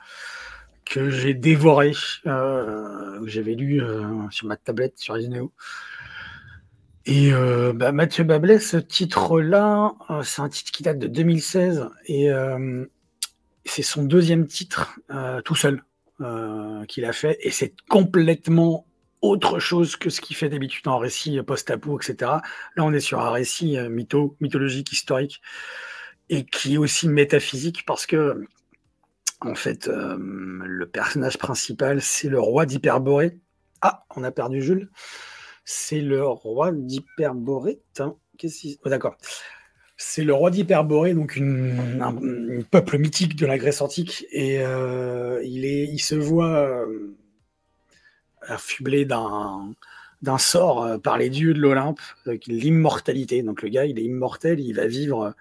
que 0.84 1.10
j'ai 1.10 1.34
dévoré, 1.34 1.92
euh, 2.26 3.20
que 3.20 3.28
j'avais 3.28 3.54
lu 3.54 3.82
euh, 3.82 4.04
sur 4.30 4.46
ma 4.46 4.56
tablette, 4.56 4.98
sur 4.98 5.16
Isineo. 5.18 5.52
Et 7.04 7.32
euh, 7.32 7.72
bah, 7.72 7.92
Mathieu 7.92 8.24
Bablet, 8.24 8.58
ce 8.58 8.76
titre-là, 8.78 9.94
c'est 10.24 10.42
un 10.42 10.48
titre 10.48 10.72
qui 10.72 10.82
date 10.82 10.98
de 10.98 11.06
2016, 11.06 11.88
et 12.06 12.30
c'est 13.64 13.82
son 13.82 14.04
deuxième 14.04 14.46
titre 14.46 14.98
tout 15.44 15.54
seul 15.54 15.84
qu'il 16.88 17.04
a 17.04 17.12
fait, 17.12 17.38
et 17.42 17.50
c'est 17.50 17.74
complètement 17.88 18.86
autre 19.22 19.58
chose 19.60 19.96
que 19.96 20.10
ce 20.10 20.20
qu'il 20.20 20.36
fait 20.36 20.48
d'habitude 20.48 20.86
en 20.88 20.98
récit 20.98 21.40
post-apo, 21.42 21.98
etc. 22.00 22.32
Là, 22.76 22.84
on 22.84 22.92
est 22.92 23.00
sur 23.00 23.20
un 23.20 23.30
récit 23.30 23.76
mytho, 23.88 24.36
mythologique, 24.40 24.92
historique, 24.92 25.40
et 26.28 26.44
qui 26.44 26.74
est 26.74 26.78
aussi 26.78 27.08
métaphysique 27.08 27.84
parce 27.86 28.06
que, 28.06 28.46
en 29.40 29.54
fait, 29.54 29.88
euh, 29.88 30.16
le 30.18 30.86
personnage 30.86 31.38
principal, 31.38 32.00
c'est 32.00 32.28
le 32.28 32.40
roi 32.40 32.66
d'Hyperborée. 32.66 33.38
Ah, 33.82 34.04
on 34.16 34.24
a 34.24 34.30
perdu 34.30 34.62
Jules. 34.62 34.90
C'est 35.64 36.00
le 36.00 36.26
roi 36.26 36.72
d'Hyperborée. 36.72 37.80
Oh, 38.00 38.18
d'accord. 38.86 39.16
C'est 39.98 40.24
le 40.24 40.32
roi 40.32 40.50
d'Hyperborée, 40.50 41.14
donc 41.14 41.36
une, 41.36 42.00
un, 42.02 42.62
peuple 42.62 42.98
mythique 42.98 43.36
de 43.36 43.46
la 43.46 43.58
Grèce 43.58 43.80
antique, 43.80 44.26
et 44.30 44.60
euh, 44.60 45.42
il, 45.42 45.98
se 46.00 46.14
voit 46.14 46.58
euh, 46.58 47.16
affublé 48.42 49.06
d'un 49.06 50.38
sort 50.38 51.00
par 51.02 51.16
les 51.16 51.30
dieux 51.30 51.54
de 51.54 51.60
l'Olympe, 51.60 52.00
l'immortalité. 52.46 53.42
Donc 53.42 53.62
le 53.62 53.68
gars, 53.68 53.86
il 53.86 53.98
est 53.98 54.04
immortel, 54.04 54.60
il 54.60 54.74
va 54.74 54.86
vivre. 54.86 55.34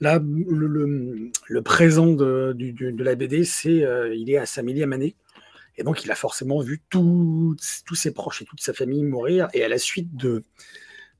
Là, 0.00 0.20
le, 0.22 1.62
présent 1.62 2.12
de, 2.12 2.54
la 3.02 3.14
BD, 3.14 3.44
c'est 3.44 3.82
euh, 3.82 4.14
il 4.14 4.30
est 4.30 4.36
à 4.36 4.46
sa 4.46 4.62
millième 4.62 4.92
année. 4.92 5.16
Et 5.78 5.82
donc, 5.82 6.04
il 6.04 6.10
a 6.10 6.14
forcément 6.14 6.60
vu 6.60 6.82
tous 6.88 7.56
ses 7.94 8.12
proches 8.12 8.42
et 8.42 8.44
toute 8.44 8.60
sa 8.60 8.72
famille 8.72 9.02
mourir. 9.04 9.48
Et 9.52 9.62
à 9.62 9.68
la 9.68 9.78
suite 9.78 10.16
de, 10.16 10.42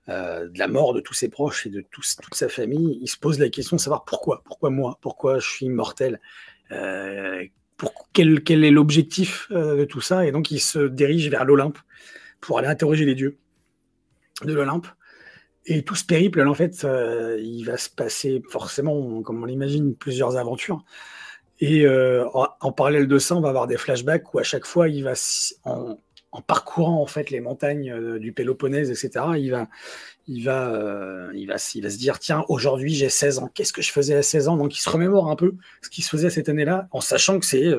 euh, 0.08 0.48
la 0.54 0.68
mort 0.68 0.94
de 0.94 1.00
tous 1.00 1.14
ses 1.14 1.28
proches 1.28 1.66
et 1.66 1.70
de 1.70 1.80
toute 1.80 2.34
sa 2.34 2.48
famille, 2.48 2.98
il 3.02 3.08
se 3.08 3.18
pose 3.18 3.40
la 3.40 3.48
question 3.48 3.76
de 3.76 3.80
savoir 3.80 4.04
pourquoi. 4.04 4.42
Pourquoi 4.44 4.70
moi? 4.70 4.98
Pourquoi 5.00 5.38
je 5.38 5.48
suis 5.48 5.66
immortel 5.66 6.20
Euh, 6.72 7.44
quel 8.12 8.64
est 8.64 8.70
l'objectif 8.70 9.48
euh, 9.50 9.76
de 9.76 9.84
tout 9.84 10.00
ça? 10.00 10.26
Et 10.26 10.32
donc, 10.32 10.50
il 10.50 10.60
se 10.60 10.86
dirige 10.86 11.28
vers 11.28 11.44
l'Olympe 11.44 11.78
pour 12.40 12.58
aller 12.58 12.68
interroger 12.68 13.04
les 13.04 13.14
dieux 13.14 13.38
de 14.44 14.52
l'Olympe. 14.52 14.86
Et 15.66 15.82
tout 15.82 15.96
ce 15.96 16.04
périple, 16.04 16.40
en 16.46 16.54
fait, 16.54 16.86
il 17.38 17.64
va 17.64 17.76
se 17.76 17.90
passer 17.90 18.42
forcément, 18.48 19.22
comme 19.22 19.42
on 19.42 19.46
l'imagine, 19.46 19.94
plusieurs 19.94 20.36
aventures. 20.36 20.84
Et 21.60 21.86
euh, 21.86 22.26
en, 22.32 22.72
parallèle 22.72 23.08
de 23.08 23.18
ça, 23.18 23.34
on 23.34 23.40
va 23.40 23.48
avoir 23.48 23.66
des 23.66 23.76
flashbacks 23.78 24.34
où 24.34 24.38
à 24.38 24.42
chaque 24.42 24.66
fois, 24.66 24.88
il 24.88 25.04
va, 25.04 25.14
en, 25.64 25.98
en 26.32 26.42
parcourant 26.42 27.00
en 27.00 27.06
fait 27.06 27.30
les 27.30 27.40
montagnes 27.40 27.90
euh, 27.90 28.18
du 28.18 28.32
Péloponnèse, 28.32 28.90
etc., 28.90 29.24
il 29.38 29.50
va, 29.50 29.68
il 30.26 30.44
va, 30.44 30.70
euh, 30.74 31.30
il 31.34 31.46
va, 31.46 31.54
il 31.74 31.82
va 31.82 31.90
se 31.90 31.96
dire 31.96 32.18
tiens, 32.18 32.44
aujourd'hui 32.48 32.94
j'ai 32.94 33.08
16 33.08 33.38
ans, 33.38 33.48
qu'est-ce 33.54 33.72
que 33.72 33.80
je 33.80 33.90
faisais 33.90 34.14
à 34.14 34.22
16 34.22 34.48
ans? 34.48 34.56
Donc 34.58 34.76
il 34.76 34.80
se 34.80 34.90
remémore 34.90 35.30
un 35.30 35.36
peu 35.36 35.54
ce 35.80 35.88
qu'il 35.88 36.04
se 36.04 36.10
faisait 36.10 36.28
cette 36.28 36.50
année-là, 36.50 36.88
en 36.90 37.00
sachant 37.00 37.38
que 37.40 37.46
c'est 37.46 37.72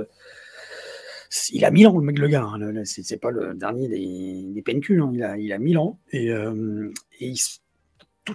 il 1.52 1.66
a 1.66 1.72
1000 1.72 1.88
ans, 1.88 1.98
le 1.98 2.06
mec, 2.06 2.18
le 2.18 2.30
gars. 2.30 2.44
hein. 2.44 2.82
C'est 2.86 3.22
pas 3.22 3.32
le 3.32 3.54
dernier 3.54 3.90
des, 3.90 4.44
des 4.48 4.62
PNQ. 4.62 5.02
hein. 5.02 5.12
Il, 5.14 5.24
a, 5.24 5.38
il 5.38 5.52
a 5.52 5.60
1000 5.60 5.78
ans. 5.78 6.00
Et, 6.12 6.28
et 6.30 6.36
il 7.20 7.38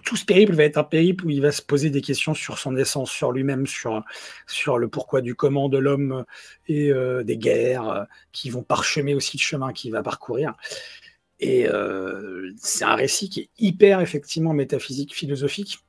tout, 0.01 0.17
ce 0.17 0.25
périple 0.25 0.55
va 0.55 0.65
être 0.65 0.79
un 0.79 0.85
périple 0.85 1.27
où 1.27 1.31
il 1.31 1.41
va 1.41 1.53
se 1.53 1.63
poser 1.63 1.91
des 1.91 2.01
questions 2.01 2.35
sur 2.35 2.59
son 2.59 2.77
essence, 2.77 3.11
sur 3.11 3.33
lui-même, 3.33 3.67
sur, 3.67 4.03
sur 4.47 4.79
le 4.79 4.89
pourquoi 4.89 5.21
du 5.21 5.35
comment 5.35 5.69
de 5.69 5.79
l'homme 5.79 6.25
et 6.69 6.93
euh, 6.93 7.23
des 7.23 7.37
guerres 7.37 7.89
euh, 7.89 8.05
qui 8.33 8.51
vont 8.51 8.63
parchemer 8.63 9.15
aussi 9.15 9.37
le 9.37 9.43
chemin 9.43 9.73
qu'il 9.73 9.93
va 9.93 10.03
parcourir. 10.03 10.55
Et 11.41 11.69
euh, 11.69 12.53
c'est 12.57 12.85
un 12.85 12.95
récit 12.95 13.29
qui 13.29 13.41
est 13.41 13.51
hyper, 13.59 14.01
effectivement, 14.01 14.53
métaphysique, 14.53 15.15
philosophique. 15.15 15.81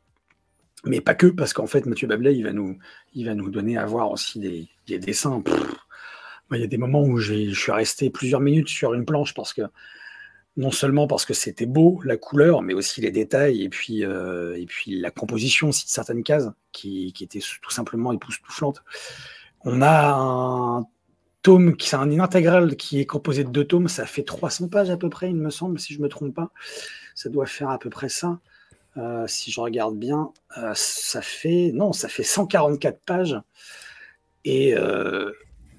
Mais 0.85 0.99
pas 0.99 1.15
que, 1.15 1.27
parce 1.27 1.53
qu'en 1.53 1.67
fait, 1.67 1.85
Mathieu 1.85 2.07
Bablet, 2.07 2.35
il 2.35 2.43
va 2.43 2.51
nous, 2.51 2.77
il 3.13 3.25
va 3.25 3.35
nous 3.35 3.49
donner 3.49 3.77
à 3.77 3.85
voir 3.85 4.11
aussi 4.11 4.39
des, 4.39 4.67
des 4.87 4.99
dessins. 4.99 5.41
Il 6.51 6.59
y 6.59 6.63
a 6.63 6.67
des 6.67 6.77
moments 6.77 7.03
où 7.03 7.17
je 7.17 7.53
suis 7.53 7.71
resté 7.71 8.09
plusieurs 8.09 8.41
minutes 8.41 8.67
sur 8.67 8.93
une 8.93 9.05
planche 9.05 9.33
parce 9.33 9.53
que 9.53 9.61
non 10.55 10.71
seulement 10.71 11.07
parce 11.07 11.25
que 11.25 11.33
c'était 11.33 11.65
beau, 11.65 11.99
la 12.03 12.17
couleur, 12.17 12.61
mais 12.61 12.73
aussi 12.73 13.01
les 13.01 13.11
détails 13.11 13.63
et 13.63 13.69
puis, 13.69 14.05
euh, 14.05 14.55
et 14.55 14.65
puis 14.65 14.99
la 14.99 15.09
composition 15.09 15.69
aussi 15.69 15.85
de 15.85 15.89
certaines 15.89 16.23
cases 16.23 16.49
qui, 16.71 17.11
qui 17.13 17.23
étaient 17.23 17.41
tout 17.61 17.71
simplement 17.71 18.11
époustouflantes. 18.13 18.83
On 19.61 19.81
a 19.81 20.13
un 20.13 20.85
tome, 21.41 21.75
qui 21.75 21.89
c'est 21.89 21.95
un 21.95 22.19
intégral 22.19 22.75
qui 22.75 22.99
est 22.99 23.05
composé 23.05 23.43
de 23.43 23.49
deux 23.49 23.65
tomes, 23.65 23.87
ça 23.87 24.05
fait 24.05 24.23
300 24.23 24.67
pages 24.67 24.89
à 24.91 24.97
peu 24.97 25.09
près, 25.09 25.29
il 25.29 25.35
me 25.35 25.49
semble, 25.49 25.79
si 25.79 25.93
je 25.93 25.99
ne 25.99 26.03
me 26.03 26.09
trompe 26.09 26.35
pas. 26.35 26.51
Ça 27.15 27.29
doit 27.29 27.47
faire 27.47 27.69
à 27.69 27.79
peu 27.79 27.89
près 27.89 28.09
ça. 28.09 28.39
Euh, 28.97 29.25
si 29.27 29.51
je 29.51 29.59
regarde 29.59 29.97
bien, 29.97 30.31
euh, 30.57 30.73
ça 30.75 31.23
fait 31.23 31.71
non, 31.73 31.93
ça 31.93 32.09
fait 32.09 32.23
144 32.23 32.99
pages. 33.05 33.39
Et 34.45 34.75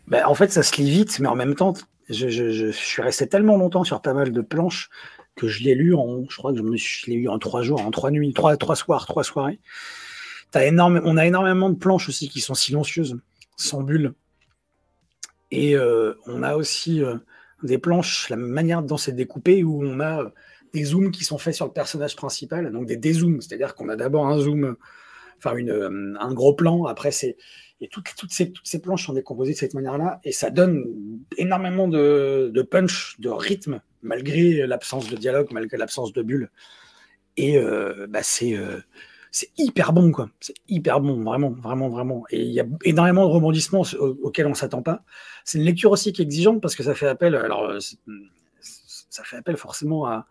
ben, 0.08 0.24
en 0.26 0.34
fait, 0.34 0.50
ça 0.50 0.62
se 0.62 0.76
lit 0.80 0.90
vite, 0.90 1.18
mais 1.20 1.28
en 1.28 1.36
même 1.36 1.54
temps, 1.54 1.74
je, 2.08 2.70
suis 2.70 3.02
resté 3.02 3.26
tellement 3.28 3.56
longtemps 3.56 3.84
sur 3.84 4.00
pas 4.02 4.14
mal 4.14 4.32
de 4.32 4.40
planches 4.40 4.90
que 5.36 5.48
je 5.48 5.62
l'ai 5.64 5.74
lu 5.74 5.94
en, 5.94 6.24
je 6.28 6.36
crois 6.36 6.52
que 6.52 6.58
je, 6.58 6.62
me 6.62 6.76
suis- 6.76 7.24
je 7.24 7.28
en 7.28 7.38
trois 7.38 7.62
jours, 7.62 7.80
en 7.80 7.90
trois 7.90 8.10
nuits, 8.10 8.32
trois, 8.32 8.56
trois 8.56 8.76
soirs, 8.76 9.06
trois 9.06 9.24
soirées. 9.24 9.58
T'as 10.50 10.66
énorme, 10.66 11.00
on 11.04 11.16
a 11.16 11.26
énormément 11.26 11.70
de 11.70 11.76
planches 11.76 12.08
aussi 12.08 12.28
qui 12.28 12.40
sont 12.40 12.54
silencieuses, 12.54 13.18
sans 13.56 13.82
bulles. 13.82 14.14
Et 15.50 15.76
euh, 15.76 16.14
on 16.26 16.42
a 16.42 16.54
aussi 16.54 17.02
euh, 17.02 17.16
des 17.62 17.78
planches, 17.78 18.28
la 18.28 18.36
manière 18.36 18.82
dont 18.82 18.96
c'est 18.96 19.12
découpé, 19.12 19.64
où 19.64 19.82
on 19.84 20.00
a 20.00 20.32
des 20.72 20.84
zooms 20.84 21.10
qui 21.10 21.24
sont 21.24 21.38
faits 21.38 21.54
sur 21.54 21.66
le 21.66 21.72
personnage 21.72 22.16
principal, 22.16 22.70
donc 22.72 22.86
des 22.86 22.96
dézooms, 22.96 23.40
c'est-à-dire 23.40 23.74
qu'on 23.74 23.88
a 23.88 23.96
d'abord 23.96 24.26
un 24.26 24.38
zoom, 24.38 24.76
enfin 25.38 25.56
une, 25.56 26.16
un 26.20 26.34
gros 26.34 26.54
plan, 26.54 26.84
après 26.84 27.12
c'est 27.12 27.36
et 27.84 27.88
toutes, 27.88 28.08
ces, 28.30 28.78
planches 28.80 29.06
sont 29.06 29.12
décomposées 29.12 29.52
de 29.52 29.58
cette 29.58 29.74
manière-là, 29.74 30.18
et 30.24 30.32
ça 30.32 30.48
donne 30.48 30.86
énormément 31.36 31.86
de, 31.86 32.66
punch, 32.70 33.16
de 33.18 33.28
rythme, 33.28 33.82
malgré 34.02 34.66
l'absence 34.66 35.10
de 35.10 35.16
dialogue, 35.16 35.48
malgré 35.52 35.76
l'absence 35.76 36.14
de 36.14 36.22
bulles. 36.22 36.50
Et 37.36 37.58
euh, 37.58 38.06
bah 38.08 38.22
c'est 38.22 38.56
euh, 38.56 38.80
c'est 39.32 39.50
hyper 39.58 39.92
bon, 39.92 40.12
quoi. 40.12 40.30
C'est 40.40 40.54
hyper 40.68 41.00
bon, 41.00 41.22
vraiment, 41.22 41.50
vraiment, 41.50 41.88
vraiment. 41.88 42.24
Et 42.30 42.40
il 42.40 42.52
y 42.52 42.60
a 42.60 42.66
énormément 42.84 43.26
de 43.26 43.32
rebondissements 43.32 43.82
auxquels 44.00 44.46
on 44.46 44.54
s'attend 44.54 44.82
pas. 44.82 45.02
C'est 45.44 45.58
une 45.58 45.64
lecture 45.64 45.90
aussi 45.90 46.12
qui 46.12 46.22
est 46.22 46.24
exigeante 46.24 46.62
parce 46.62 46.76
que 46.76 46.84
ça 46.84 46.94
fait 46.94 47.08
appel, 47.08 47.34
alors 47.34 47.64
euh, 47.64 47.80
ça 49.10 49.24
fait 49.24 49.36
appel 49.36 49.56
forcément 49.56 50.06
à 50.06 50.26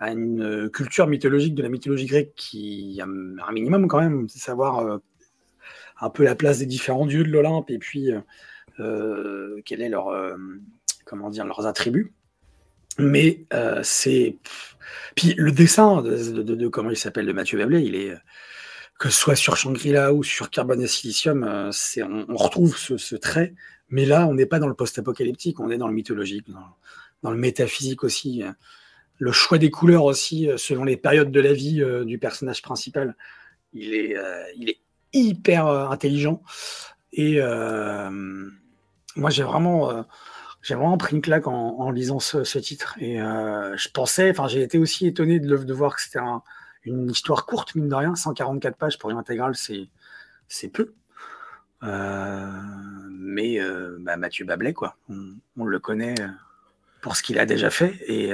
une 0.00 0.70
culture 0.70 1.06
mythologique 1.06 1.54
de 1.54 1.62
la 1.62 1.68
mythologie 1.68 2.06
grecque 2.06 2.32
qui 2.34 2.98
a 3.00 3.04
un 3.04 3.52
minimum 3.52 3.86
quand 3.86 4.00
même, 4.00 4.28
c'est 4.28 4.40
savoir 4.40 5.00
un 6.00 6.10
peu 6.10 6.24
la 6.24 6.34
place 6.34 6.58
des 6.58 6.66
différents 6.66 7.06
dieux 7.06 7.24
de 7.24 7.30
l'Olympe 7.30 7.70
et 7.70 7.78
puis 7.78 8.12
euh, 8.12 8.20
euh 8.80 9.60
quel 9.64 9.80
est 9.80 9.88
leur 9.88 10.08
euh, 10.08 10.36
comment 11.04 11.30
dire 11.30 11.44
leurs 11.44 11.66
attributs. 11.66 12.12
Mais 12.98 13.44
euh, 13.52 13.80
c'est 13.82 14.38
puis 15.14 15.34
le 15.36 15.52
dessin 15.52 16.02
de, 16.02 16.68
comment 16.68 16.90
il 16.90 16.96
s'appelle 16.96 17.26
de 17.26 17.32
Mathieu 17.32 17.58
Bablé, 17.58 17.82
il 17.82 17.94
est 17.94 18.14
que 18.98 19.10
ce 19.10 19.18
soit 19.18 19.36
sur 19.36 19.56
Shangri-La 19.56 20.14
ou 20.14 20.22
sur 20.22 20.48
Carbone 20.48 20.80
et 20.80 20.86
Silicium, 20.86 21.70
c'est 21.70 22.02
on, 22.02 22.34
retrouve 22.34 22.78
ce, 22.78 23.16
trait. 23.16 23.52
Mais 23.90 24.06
là, 24.06 24.26
on 24.26 24.32
n'est 24.32 24.46
pas 24.46 24.58
dans 24.58 24.68
le 24.68 24.74
post-apocalyptique, 24.74 25.60
on 25.60 25.70
est 25.70 25.76
dans 25.76 25.88
le 25.88 25.92
mythologique, 25.92 26.46
dans, 27.22 27.30
le 27.30 27.36
métaphysique 27.36 28.04
aussi 28.04 28.42
le 29.18 29.32
choix 29.32 29.58
des 29.58 29.70
couleurs 29.70 30.04
aussi, 30.04 30.48
selon 30.56 30.84
les 30.84 30.96
périodes 30.96 31.30
de 31.30 31.40
la 31.40 31.52
vie 31.52 31.82
du 32.06 32.18
personnage 32.18 32.62
principal, 32.62 33.16
il 33.74 33.92
est, 33.94 34.16
il 34.56 34.70
est 34.70 34.78
hyper 35.20 35.66
euh, 35.66 35.88
intelligent. 35.88 36.42
Et 37.12 37.36
euh, 37.40 38.10
moi, 39.16 39.30
j'ai 39.30 39.42
vraiment, 39.42 39.90
euh, 39.90 40.02
j'ai 40.62 40.74
vraiment 40.74 40.98
pris 40.98 41.14
une 41.16 41.22
claque 41.22 41.46
en, 41.46 41.90
lisant 41.90 42.20
ce, 42.20 42.58
titre. 42.58 42.96
Et 43.00 43.16
je 43.16 43.88
pensais, 43.90 44.30
enfin, 44.30 44.48
j'ai 44.48 44.62
été 44.62 44.78
aussi 44.78 45.06
étonné 45.06 45.40
de, 45.40 45.72
voir 45.72 45.94
que 45.96 46.02
c'était 46.02 46.20
une 46.84 47.10
histoire 47.10 47.46
courte, 47.46 47.74
mine 47.74 47.88
de 47.88 47.94
rien. 47.94 48.14
144 48.14 48.76
pages 48.76 48.98
pour 48.98 49.10
une 49.10 49.16
intégrale, 49.16 49.54
c'est, 49.54 49.88
peu. 50.68 50.92
mais 51.82 53.60
bah, 54.00 54.16
Mathieu 54.16 54.44
Bablet, 54.44 54.74
quoi. 54.74 54.96
On, 55.08 55.64
le 55.64 55.78
connaît 55.78 56.16
pour 57.00 57.16
ce 57.16 57.22
qu'il 57.22 57.38
a 57.38 57.46
déjà 57.46 57.70
fait. 57.70 57.94
Et 58.08 58.32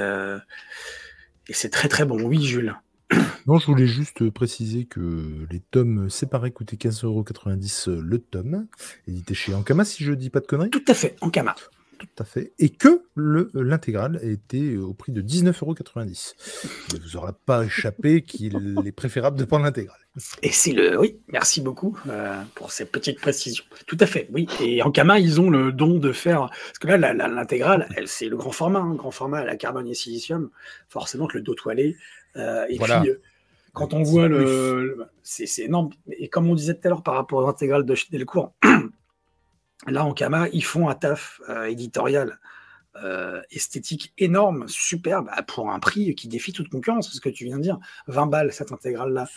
c'est 1.51 1.71
très 1.71 1.89
très 1.89 2.05
bon. 2.05 2.21
Oui, 2.21 2.43
Jules. 2.43 2.75
Non, 3.47 3.59
je 3.59 3.67
voulais 3.67 3.87
juste 3.87 4.31
préciser 4.31 4.85
que 4.85 5.47
les 5.51 5.61
tomes 5.61 6.09
séparés 6.09 6.53
coûtaient 6.53 6.77
15,90€ 6.77 7.99
le 7.99 8.19
tome, 8.19 8.67
édité 9.09 9.35
chez 9.35 9.55
Ankama, 9.55 9.85
si 9.85 10.05
je 10.05 10.13
dis 10.13 10.31
pas 10.31 10.41
de 10.41 10.47
conneries. 10.47 10.71
Tout 10.71 10.85
à 10.89 10.95
fait, 10.95 11.17
Ankama. 11.21 11.55
Tout 11.99 12.23
à 12.23 12.25
fait. 12.25 12.53
Et 12.59 12.69
que 12.71 13.05
l'intégrale 13.15 14.19
était 14.23 14.77
au 14.77 14.93
prix 14.93 15.13
de 15.13 15.23
19,90€. 15.23 16.35
Il 16.93 16.99
ne 16.99 17.05
vous 17.05 17.17
aura 17.17 17.33
pas 17.33 17.65
échappé 17.65 18.23
qu'il 18.23 18.83
est 18.85 18.93
préférable 18.93 19.39
de 19.39 19.45
prendre 19.45 19.65
l'intégrale. 19.65 19.99
Et 20.43 20.51
c'est 20.51 20.73
le. 20.73 20.99
Oui, 20.99 21.21
merci 21.29 21.61
beaucoup 21.61 21.97
euh, 22.09 22.43
pour 22.57 22.73
ces 22.73 22.87
petites 22.87 23.21
précisions. 23.21 23.65
Tout 23.87 23.97
à 24.01 24.07
fait, 24.07 24.29
oui. 24.33 24.49
Et 24.61 24.83
Ankama, 24.83 25.21
ils 25.21 25.41
ont 25.41 25.49
le 25.49 25.71
don 25.71 25.99
de 25.99 26.13
faire. 26.13 26.51
Parce 26.51 26.79
que 26.81 26.89
là, 26.89 27.15
l'intégrale, 27.15 27.89
c'est 28.07 28.29
le 28.29 28.37
grand 28.37 28.53
format. 28.53 28.81
Hein, 28.81 28.95
grand 28.95 29.13
format 29.13 29.39
à 29.39 29.45
la 29.45 29.57
carbone 29.57 29.87
et 29.87 29.95
silicium. 29.95 30.51
Forcément 30.89 31.29
que 31.29 31.39
le 31.39 31.45
dos 31.45 31.55
toilé. 31.55 31.97
Euh, 32.37 32.67
et 32.69 32.79
puis, 32.79 33.11
euh, 33.11 33.21
quand 33.73 33.95
on 33.95 34.03
voit 34.03 34.29
le. 34.29 35.09
C'est 35.23 35.63
énorme. 35.63 35.91
Et 36.09 36.29
comme 36.29 36.49
on 36.49 36.55
disait 36.55 36.75
tout 36.75 36.87
à 36.87 36.89
l'heure 36.91 37.03
par 37.03 37.15
rapport 37.15 37.45
aux 37.45 37.49
intégrales 37.49 37.85
de 37.85 37.95
Delcourt, 38.11 38.55
là, 39.87 40.05
en 40.05 40.13
Kama, 40.13 40.49
ils 40.53 40.65
font 40.65 40.89
un 40.89 40.95
taf 40.95 41.41
euh, 41.49 41.65
éditorial 41.65 42.39
euh, 43.03 43.41
esthétique 43.51 44.13
énorme, 44.19 44.69
superbe, 44.69 45.31
pour 45.47 45.71
un 45.71 45.79
prix 45.81 46.15
qui 46.15 46.29
défie 46.29 46.53
toute 46.53 46.69
concurrence. 46.69 47.11
Ce 47.11 47.21
que 47.21 47.31
tu 47.31 47.45
viens 47.45 47.57
de 47.57 47.63
dire, 47.63 47.79
20 48.09 48.27
balles 48.27 48.53
cette 48.53 48.73
intégrale-là. 48.73 49.29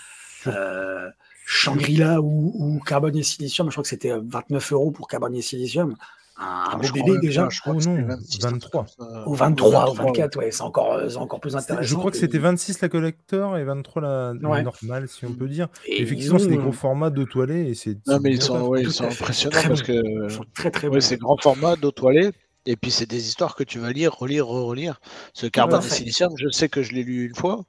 Euh, 0.47 1.09
Shangri-La 1.45 2.21
ou, 2.21 2.51
ou 2.55 2.79
Carbone 2.79 3.15
et 3.15 3.23
Silicium, 3.23 3.67
je 3.69 3.73
crois 3.73 3.83
que 3.83 3.89
c'était 3.89 4.13
29 4.17 4.73
euros 4.73 4.91
pour 4.91 5.07
Carbone 5.07 5.35
et 5.35 5.41
Silicium 5.41 5.95
un, 6.37 6.67
ah, 6.73 6.77
beau 6.77 6.91
bébé 6.91 7.19
déjà. 7.19 7.47
Je 7.49 7.61
crois 7.61 7.75
que 7.75 7.85
non, 7.85 8.17
23. 8.41 8.85
Ou 9.25 9.35
23 9.35 9.91
ou 9.91 9.93
24, 9.93 10.37
ouais, 10.37 10.51
c'est 10.51 10.63
encore, 10.63 10.93
euh, 10.93 11.15
encore 11.15 11.39
plus 11.39 11.55
intéressant. 11.55 11.87
Je 11.87 11.95
crois 11.95 12.11
que 12.11 12.17
c'était 12.17 12.39
26 12.39 12.81
la 12.81 12.89
collector 12.89 13.57
et 13.57 13.63
23 13.63 14.01
la, 14.01 14.33
normale, 14.33 15.07
si 15.07 15.25
on 15.25 15.33
peut 15.33 15.47
dire. 15.47 15.69
Effectivement, 15.87 16.39
c'est 16.39 16.47
des 16.47 16.57
gros 16.57 16.73
formats 16.73 17.09
de 17.09 17.23
toilettes. 17.23 17.69
Et 17.69 17.73
c'est, 17.73 17.97
non, 18.07 18.19
mais 18.21 18.31
ils 18.31 18.41
sont, 18.41 18.75
ils 18.75 18.91
sont 18.91 19.05
impressionnants 19.05 19.61
parce 19.65 19.81
que 19.81 20.27
très, 20.53 20.71
très 20.71 20.87
ouais, 20.89 21.01
c'est 21.01 21.17
grand 21.17 21.37
format 21.41 21.77
de 21.77 21.89
toilettes. 21.89 22.35
Et 22.65 22.75
puis, 22.75 22.91
c'est 22.91 23.05
des 23.05 23.27
histoires 23.27 23.55
que 23.55 23.63
tu 23.63 23.79
vas 23.79 23.91
lire, 23.91 24.13
relire, 24.13 24.47
relire. 24.47 24.99
Ce 25.33 25.45
carbone 25.45 25.83
et 25.85 25.89
silicium, 25.89 26.33
je 26.37 26.49
sais 26.49 26.67
que 26.67 26.81
je 26.81 26.93
l'ai 26.93 27.03
lu 27.03 27.27
une 27.27 27.35
fois. 27.35 27.63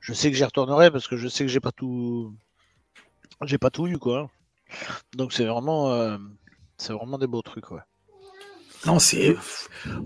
Je 0.00 0.12
sais 0.12 0.30
que 0.30 0.36
j'y 0.36 0.44
retournerai 0.44 0.90
parce 0.90 1.08
que 1.08 1.16
je 1.16 1.28
sais 1.28 1.44
que 1.44 1.50
j'ai 1.50 1.60
pas 1.60 1.72
tout. 1.72 2.34
J'ai 3.44 3.58
pas 3.58 3.70
tout 3.70 3.86
lu, 3.86 3.96
quoi. 3.96 4.28
Donc, 5.16 5.32
c'est 5.32 5.46
vraiment. 5.46 5.92
Euh, 5.92 6.18
c'est 6.76 6.92
vraiment 6.92 7.16
des 7.16 7.28
beaux 7.28 7.42
trucs, 7.42 7.70
ouais. 7.70 7.80
Non, 8.86 8.98
c'est. 8.98 9.36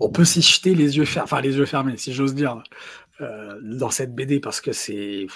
On 0.01 0.09
peut 0.09 0.25
s'y 0.25 0.43
jeter 0.43 0.75
les 0.75 0.97
yeux 0.97 1.05
fermés, 1.05 1.25
enfin 1.25 1.41
les 1.41 1.57
yeux 1.57 1.67
fermés, 1.67 1.97
si 1.97 2.12
j'ose 2.12 2.35
dire, 2.35 2.62
euh, 3.21 3.59
dans 3.62 3.91
cette 3.91 4.14
BD 4.14 4.41
parce 4.41 4.61
que 4.61 4.73
c'est. 4.73 5.27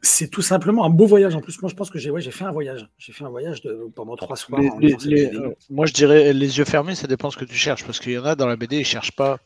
C'est 0.00 0.28
tout 0.28 0.42
simplement 0.42 0.84
un 0.84 0.90
beau 0.90 1.06
voyage. 1.06 1.34
En 1.34 1.40
plus, 1.40 1.60
moi, 1.60 1.68
je 1.68 1.74
pense 1.74 1.90
que 1.90 1.98
j'ai 1.98 2.10
ouais, 2.10 2.22
fait 2.22 2.44
un 2.44 2.52
voyage. 2.52 2.88
J'ai 2.98 3.12
fait 3.12 3.24
un 3.24 3.30
voyage 3.30 3.62
de, 3.62 3.90
pendant 3.96 4.14
trois 4.14 4.36
soirs. 4.36 4.60
Euh, 4.60 5.50
moi, 5.70 5.86
je 5.86 5.92
dirais 5.92 6.32
les 6.32 6.58
yeux 6.58 6.64
fermés, 6.64 6.94
ça 6.94 7.08
dépend 7.08 7.30
ce 7.30 7.36
que 7.36 7.44
tu 7.44 7.56
cherches. 7.56 7.84
Parce 7.84 7.98
qu'il 7.98 8.12
y 8.12 8.18
en 8.18 8.24
a 8.24 8.36
dans 8.36 8.46
la 8.46 8.56
BD, 8.56 8.76
ils 8.76 8.80
ne 8.80 8.84
cherchent 8.84 9.16
pas 9.16 9.38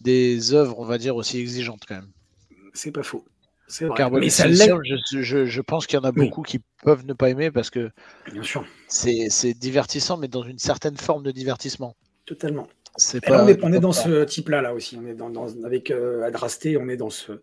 des 0.00 0.54
œuvres, 0.54 0.78
on 0.78 0.84
va 0.84 0.98
dire, 0.98 1.14
aussi 1.14 1.38
exigeantes 1.38 1.84
quand 1.86 1.94
même. 1.94 2.10
C'est 2.74 2.90
pas 2.90 3.04
faux. 3.04 3.24
Mais 4.12 4.30
ça 4.30 4.48
je, 4.50 5.20
je, 5.20 5.46
je, 5.46 5.60
pense 5.60 5.86
qu'il 5.86 5.98
y 5.98 6.02
en 6.02 6.04
a 6.04 6.12
beaucoup 6.12 6.42
qui 6.42 6.60
peuvent 6.82 7.06
ne 7.06 7.12
pas 7.12 7.30
aimer 7.30 7.50
parce 7.50 7.70
que 7.70 7.90
c'est 8.88 9.54
divertissant, 9.54 10.16
mais 10.16 10.28
dans 10.28 10.42
une 10.42 10.58
certaine 10.58 10.96
forme 10.96 11.22
de 11.22 11.30
divertissement. 11.30 11.96
Totalement. 12.26 12.68
Pas, 13.26 13.44
on 13.44 13.48
est, 13.48 13.62
on 13.62 13.72
est 13.72 13.80
dans 13.80 13.92
ce 13.92 14.24
type-là 14.24 14.62
là 14.62 14.74
aussi. 14.74 14.98
On 15.00 15.06
est 15.06 15.14
dans, 15.14 15.30
dans 15.30 15.64
avec 15.64 15.90
euh, 15.90 16.22
Adrasté, 16.22 16.76
on 16.76 16.88
est 16.88 16.96
dans 16.96 17.10
ce, 17.10 17.40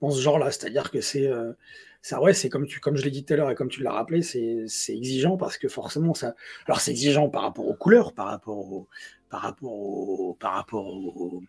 dans 0.00 0.10
ce 0.10 0.20
genre-là. 0.20 0.50
C'est-à-dire 0.50 0.90
que 0.90 1.00
c'est 1.00 1.26
euh, 1.26 1.52
ça, 2.00 2.20
ouais, 2.20 2.32
c'est 2.32 2.48
comme 2.48 2.66
tu, 2.66 2.80
comme 2.80 2.96
je 2.96 3.04
l'ai 3.04 3.10
dit 3.10 3.24
tout 3.24 3.34
à 3.34 3.36
l'heure 3.36 3.50
et 3.50 3.54
comme 3.54 3.68
tu 3.68 3.82
l'as 3.82 3.92
rappelé, 3.92 4.22
c'est 4.22 4.66
exigeant 4.88 5.36
parce 5.36 5.58
que 5.58 5.68
forcément 5.68 6.14
ça. 6.14 6.34
Alors 6.66 6.80
c'est 6.80 6.92
exigeant 6.92 7.28
par 7.28 7.42
rapport 7.42 7.66
aux 7.66 7.74
couleurs, 7.74 8.12
par 8.12 8.26
rapport 8.26 8.72
au, 8.72 8.88
par 9.30 9.42
rapport 9.42 9.72
au, 9.72 10.36
par 10.38 10.52
rapport 10.52 10.86
au 10.86 11.42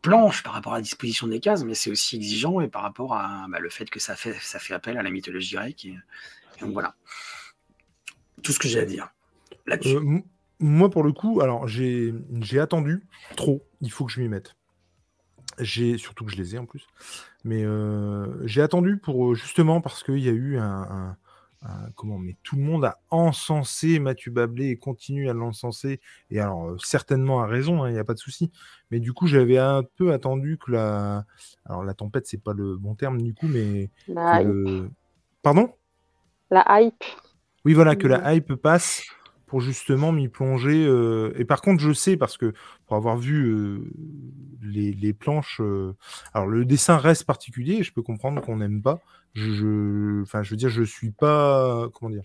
planches 0.00 0.42
par 0.42 0.52
rapport 0.52 0.72
à 0.72 0.76
la 0.76 0.82
disposition 0.82 1.26
des 1.26 1.40
cases, 1.40 1.64
mais 1.64 1.74
c'est 1.74 1.90
aussi 1.90 2.16
exigeant 2.16 2.60
et 2.60 2.68
par 2.68 2.82
rapport 2.82 3.14
à 3.14 3.46
bah, 3.48 3.58
le 3.60 3.70
fait 3.70 3.88
que 3.88 4.00
ça 4.00 4.16
fait, 4.16 4.34
ça 4.40 4.58
fait 4.58 4.74
appel 4.74 4.98
à 4.98 5.02
la 5.02 5.10
mythologie 5.10 5.56
grecque. 5.56 5.86
Et, 5.86 5.96
donc 6.60 6.72
voilà, 6.72 6.94
tout 8.42 8.52
ce 8.52 8.58
que 8.58 8.68
j'ai 8.68 8.80
à 8.80 8.84
dire. 8.84 9.08
Euh, 9.68 10.20
moi, 10.60 10.90
pour 10.90 11.02
le 11.02 11.12
coup, 11.12 11.40
alors 11.40 11.66
j'ai 11.66 12.12
attendu 12.60 13.06
trop. 13.36 13.66
Il 13.80 13.90
faut 13.90 14.04
que 14.04 14.12
je 14.12 14.20
m'y 14.20 14.28
mette. 14.28 14.54
J'ai 15.58 15.98
surtout 15.98 16.24
que 16.24 16.32
je 16.32 16.36
les 16.36 16.56
ai 16.56 16.58
en 16.58 16.66
plus, 16.66 16.86
mais 17.44 17.64
euh, 17.64 18.44
j'ai 18.46 18.60
attendu 18.60 18.96
pour 18.96 19.36
justement 19.36 19.80
parce 19.80 20.02
qu'il 20.02 20.18
y 20.18 20.28
a 20.28 20.32
eu 20.32 20.58
un 20.58 21.16
comment, 21.94 22.18
mais 22.18 22.36
tout 22.42 22.56
le 22.56 22.62
monde 22.62 22.84
a 22.84 22.98
encensé 23.10 23.98
Mathieu 23.98 24.30
Bablé 24.30 24.68
et 24.68 24.76
continue 24.76 25.30
à 25.30 25.32
l'encenser. 25.32 26.00
Et 26.30 26.40
alors, 26.40 26.68
euh, 26.68 26.76
certainement 26.78 27.40
à 27.42 27.46
raison, 27.46 27.82
hein, 27.82 27.88
il 27.88 27.94
n'y 27.94 27.98
a 27.98 28.04
pas 28.04 28.14
de 28.14 28.18
souci. 28.18 28.50
Mais 28.90 29.00
du 29.00 29.12
coup, 29.12 29.26
j'avais 29.26 29.58
un 29.58 29.82
peu 29.82 30.12
attendu 30.12 30.58
que 30.58 30.72
la. 30.72 31.24
Alors, 31.64 31.84
la 31.84 31.94
tempête, 31.94 32.26
c'est 32.26 32.42
pas 32.42 32.52
le 32.52 32.76
bon 32.76 32.94
terme 32.94 33.20
du 33.22 33.34
coup, 33.34 33.48
mais. 33.48 33.90
Pardon? 35.42 35.72
La 36.50 36.64
hype. 36.80 37.04
Oui, 37.64 37.72
voilà, 37.72 37.96
que 37.96 38.06
la 38.06 38.18
mmh. 38.18 38.34
hype 38.34 38.54
passe 38.54 39.06
pour 39.46 39.60
justement 39.60 40.12
m'y 40.12 40.28
plonger. 40.28 40.84
Euh, 40.86 41.32
et 41.36 41.44
par 41.44 41.62
contre, 41.62 41.82
je 41.82 41.92
sais, 41.92 42.16
parce 42.16 42.36
que 42.36 42.52
pour 42.86 42.96
avoir 42.96 43.16
vu 43.16 43.46
euh, 43.46 43.90
les, 44.62 45.12
planches, 45.12 45.60
alors 46.32 46.46
le 46.46 46.64
dessin 46.64 46.96
reste 46.96 47.24
particulier, 47.24 47.82
je 47.82 47.92
peux 47.92 48.02
comprendre 48.02 48.40
qu'on 48.40 48.56
n'aime 48.56 48.82
pas, 48.82 49.00
je, 49.34 50.22
enfin, 50.22 50.42
je 50.42 50.50
veux 50.50 50.56
dire, 50.56 50.70
je 50.70 50.82
suis 50.82 51.10
pas, 51.10 51.88
comment 51.92 52.10
dire. 52.10 52.24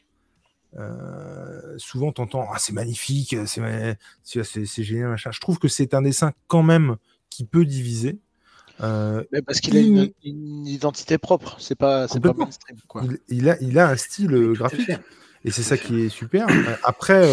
Euh, 0.77 1.77
souvent, 1.77 2.11
t'entends, 2.11 2.47
ah, 2.53 2.59
c'est 2.59 2.73
magnifique, 2.73 3.35
c'est, 3.45 4.43
c'est, 4.43 4.83
génial, 4.83 5.09
machin. 5.09 5.31
Je 5.31 5.39
trouve 5.39 5.59
que 5.59 5.67
c'est 5.67 5.93
un 5.93 6.01
dessin 6.01 6.31
quand 6.47 6.63
même 6.63 6.97
qui 7.29 7.45
peut 7.45 7.65
diviser. 7.65 8.19
Euh, 8.81 9.23
Mais 9.31 9.41
parce 9.41 9.59
qu'il 9.59 9.75
a 9.77 9.81
une, 9.81 10.67
identité 10.67 11.17
propre, 11.17 11.57
c'est 11.59 11.75
pas, 11.75 12.07
pas 12.07 12.33
mainstream. 12.33 12.77
Quoi. 12.87 13.03
Il, 13.27 13.49
a, 13.49 13.61
il 13.61 13.77
a 13.79 13.89
un 13.89 13.97
style 13.97 14.53
graphique, 14.53 14.91
et 15.45 15.51
c'est 15.51 15.63
ça 15.63 15.77
qui 15.77 16.01
est 16.01 16.09
super. 16.09 16.47
Après, 16.83 17.27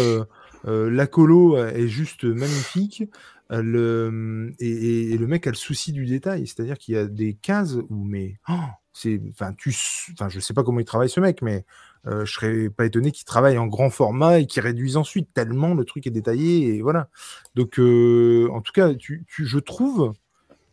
la 0.63 1.07
colo 1.07 1.57
est 1.57 1.87
juste 1.87 2.23
magnifique. 2.23 3.03
Le, 3.49 4.53
et, 4.59 5.17
le 5.17 5.27
mec 5.27 5.47
a 5.47 5.51
le 5.51 5.55
souci 5.55 5.93
du 5.93 6.05
détail, 6.05 6.47
c'est-à-dire 6.47 6.77
qu'il 6.77 6.95
y 6.95 6.97
a 6.97 7.05
des 7.05 7.33
cases 7.33 7.75
où, 7.89 8.03
mais 8.03 8.39
oh, 8.49 8.53
c'est, 8.91 9.21
enfin, 9.29 9.53
tu, 9.53 9.73
enfin, 10.13 10.29
sais 10.29 10.53
pas 10.53 10.63
comment 10.63 10.79
il 10.79 10.85
travaille 10.85 11.09
ce 11.09 11.19
mec, 11.19 11.41
mais 11.41 11.65
euh, 12.07 12.25
je 12.25 12.33
serais 12.33 12.69
pas 12.69 12.85
étonné 12.85 13.11
qu'il 13.11 13.25
travaille 13.25 13.57
en 13.57 13.67
grand 13.67 13.89
format 13.89 14.39
et 14.39 14.47
qu'il 14.47 14.61
réduise 14.61 14.97
ensuite 14.97 15.33
tellement 15.33 15.73
le 15.73 15.83
truc 15.83 16.07
est 16.07 16.11
détaillé 16.11 16.81
voilà. 16.81 17.09
Donc, 17.55 17.79
euh, 17.79 18.49
en 18.51 18.61
tout 18.61 18.71
cas, 18.71 18.91
je 18.97 19.59
trouve 19.59 20.13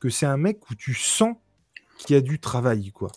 que 0.00 0.08
c'est 0.08 0.26
un 0.26 0.36
mec 0.36 0.70
où 0.70 0.74
tu 0.74 0.94
sens 0.94 1.36
qu'il 1.98 2.14
y 2.14 2.18
a 2.18 2.22
du 2.22 2.38
travail, 2.38 2.90
quoi. 2.92 3.10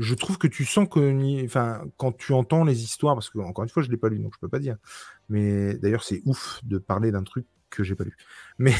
Je 0.00 0.14
trouve 0.14 0.38
que 0.38 0.46
tu 0.46 0.64
sens 0.64 0.88
que, 0.88 1.44
enfin, 1.44 1.82
quand 1.98 2.16
tu 2.16 2.32
entends 2.32 2.64
les 2.64 2.82
histoires, 2.82 3.14
parce 3.14 3.28
que 3.28 3.38
encore 3.38 3.64
une 3.64 3.70
fois, 3.70 3.82
je 3.82 3.90
l'ai 3.90 3.98
pas 3.98 4.08
lu, 4.08 4.18
donc 4.18 4.32
je 4.34 4.40
peux 4.40 4.48
pas 4.48 4.58
dire. 4.58 4.76
Mais 5.28 5.74
d'ailleurs, 5.74 6.02
c'est 6.02 6.22
ouf 6.24 6.60
de 6.64 6.78
parler 6.78 7.12
d'un 7.12 7.22
truc 7.22 7.44
que 7.68 7.84
j'ai 7.84 7.94
pas 7.94 8.04
lu. 8.04 8.16
Mais, 8.58 8.72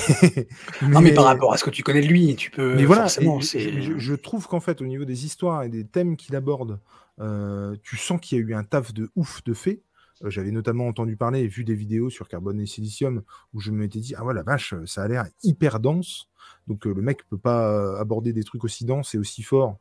Non, 0.83 1.01
mais 1.01 1.12
par 1.12 1.25
rapport 1.25 1.53
à 1.53 1.59
ce 1.59 1.64
que 1.64 1.71
tu 1.71 1.83
connais 1.83 2.01
de 2.01 2.07
lui, 2.07 2.35
tu 2.37 2.51
peux. 2.51 2.75
Mais 2.75 2.87
voilà, 2.87 3.07
je, 3.07 4.14
trouve 4.14 4.47
qu'en 4.49 4.61
fait, 4.61 4.81
au 4.81 4.87
niveau 4.87 5.05
des 5.05 5.27
histoires 5.27 5.62
et 5.62 5.68
des 5.68 5.87
thèmes 5.87 6.16
qu'il 6.16 6.35
aborde, 6.37 6.81
euh, 7.21 7.77
tu 7.83 7.97
sens 7.97 8.18
qu'il 8.21 8.39
y 8.39 8.41
a 8.43 8.45
eu 8.45 8.55
un 8.55 8.64
taf 8.64 8.93
de 8.95 9.11
ouf 9.14 9.45
de 9.45 9.53
fait. 9.53 9.83
Euh, 10.25 10.31
j'avais 10.31 10.51
notamment 10.53 10.87
entendu 10.87 11.16
parler 11.16 11.41
et 11.41 11.49
vu 11.49 11.64
des 11.64 11.75
vidéos 11.75 12.11
sur 12.11 12.29
Carbone 12.29 12.61
et 12.61 12.66
Silicium 12.66 13.23
où 13.53 13.61
je 13.61 13.71
m'étais 13.71 14.01
dit 14.01 14.14
ah 14.16 14.25
ouais 14.25 14.35
la 14.35 14.43
vache 14.43 14.75
ça 14.85 15.03
a 15.03 15.09
l'air 15.09 15.27
hyper 15.43 15.81
dense 15.81 16.30
donc 16.67 16.87
euh, 16.87 16.95
le 16.95 17.03
mec 17.03 17.27
peut 17.29 17.39
pas 17.39 17.99
aborder 17.99 18.33
des 18.33 18.45
trucs 18.45 18.65
aussi 18.65 18.85
denses 18.85 19.15
et 19.15 19.19
aussi 19.19 19.43
forts 19.43 19.79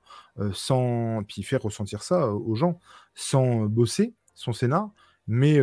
sans 0.53 1.23
puis 1.27 1.43
faire 1.43 1.61
ressentir 1.61 2.03
ça 2.03 2.33
aux 2.33 2.55
gens 2.55 2.79
sans 3.15 3.65
bosser 3.65 4.13
son 4.35 4.53
scénar 4.53 4.89
mais 5.31 5.59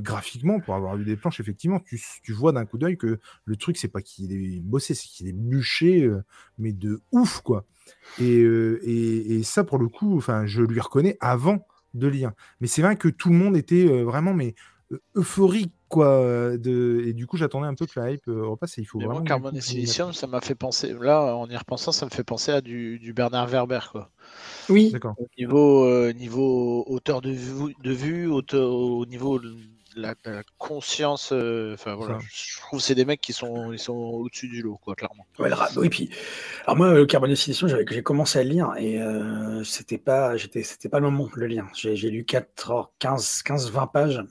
graphiquement, 0.00 0.58
pour 0.58 0.74
avoir 0.74 0.96
vu 0.96 1.04
des 1.04 1.16
planches, 1.16 1.38
effectivement, 1.38 1.80
tu, 1.80 2.32
vois 2.32 2.52
d'un 2.52 2.64
coup 2.64 2.78
d'œil 2.78 2.96
que 2.96 3.20
le 3.44 3.56
truc, 3.56 3.76
c'est 3.76 3.88
pas 3.88 4.00
qu'il 4.00 4.32
est 4.32 4.60
bossé, 4.60 4.94
c'est 4.94 5.06
qu'il 5.06 5.28
est 5.28 5.34
bûché, 5.34 6.10
mais 6.56 6.72
de 6.72 7.02
ouf, 7.12 7.42
quoi. 7.42 7.66
Et, 8.18 9.42
ça, 9.44 9.64
pour 9.64 9.78
le 9.78 9.88
coup, 9.88 10.16
enfin, 10.16 10.46
je 10.46 10.62
lui 10.62 10.80
reconnais 10.80 11.18
avant 11.20 11.66
de 11.92 12.06
lire. 12.06 12.32
Mais 12.62 12.68
c'est 12.68 12.80
vrai 12.80 12.96
que 12.96 13.08
tout 13.08 13.28
le 13.28 13.36
monde 13.36 13.54
était 13.54 13.84
vraiment 14.02 14.32
mais 14.32 14.54
euphorique 15.14 15.72
quoi 15.88 16.56
de 16.56 17.02
et 17.06 17.12
du 17.12 17.26
coup 17.26 17.36
j'attendais 17.36 17.66
un 17.66 17.74
peu 17.74 17.86
que 17.86 18.00
la 18.00 18.10
hype 18.10 18.24
repasse 18.26 18.78
et 18.78 18.80
il 18.80 18.86
faut 18.86 18.98
vraiment 18.98 19.22
Carbone 19.22 19.56
et 19.56 19.60
Silicium 19.60 20.12
ça 20.12 20.26
m'a 20.26 20.40
fait 20.40 20.54
penser 20.54 20.94
là 20.98 21.36
en 21.36 21.48
y 21.48 21.56
repensant 21.56 21.92
ça 21.92 22.06
me 22.06 22.10
fait 22.10 22.24
penser 22.24 22.50
à 22.50 22.60
du, 22.62 22.98
du 22.98 23.12
Bernard 23.12 23.48
Werber 23.48 23.80
quoi 23.90 24.10
oui. 24.68 24.92
Au 25.04 25.26
niveau, 25.38 25.84
euh, 25.84 26.12
niveau 26.12 26.84
hauteur 26.86 27.20
de 27.20 27.30
vue, 27.30 27.74
de 27.82 27.92
vue 27.92 28.28
au 28.28 29.06
niveau 29.06 29.38
de 29.38 29.54
la, 29.94 30.14
conscience, 30.56 31.32
euh, 31.32 31.74
enfin 31.74 31.94
voilà, 31.94 32.18
je 32.32 32.60
trouve 32.60 32.80
que 32.80 32.84
c'est 32.84 32.94
des 32.94 33.04
mecs 33.04 33.20
qui 33.20 33.34
sont, 33.34 33.72
ils 33.72 33.78
sont 33.78 33.92
au-dessus 33.92 34.48
du 34.48 34.62
lot, 34.62 34.78
quoi, 34.82 34.94
clairement. 34.94 35.26
oui, 35.76 35.90
puis, 35.90 36.08
alors 36.64 36.76
moi, 36.76 36.94
le 36.94 37.04
Carbone 37.04 37.34
j'ai 37.34 38.02
commencé 38.02 38.38
à 38.38 38.42
le 38.42 38.50
lire 38.50 38.72
et 38.78 39.02
euh, 39.02 39.62
c'était 39.64 39.98
pas, 39.98 40.36
j'étais, 40.36 40.62
c'était 40.62 40.88
pas 40.88 40.98
le 40.98 41.10
moment 41.10 41.26
de 41.26 41.38
le 41.38 41.46
lire. 41.46 41.66
J'ai 41.74 42.10
lu 42.10 42.24
4, 42.24 42.92
15, 42.98 43.42
15, 43.42 43.70
20 43.70 43.86
pages 43.88 44.22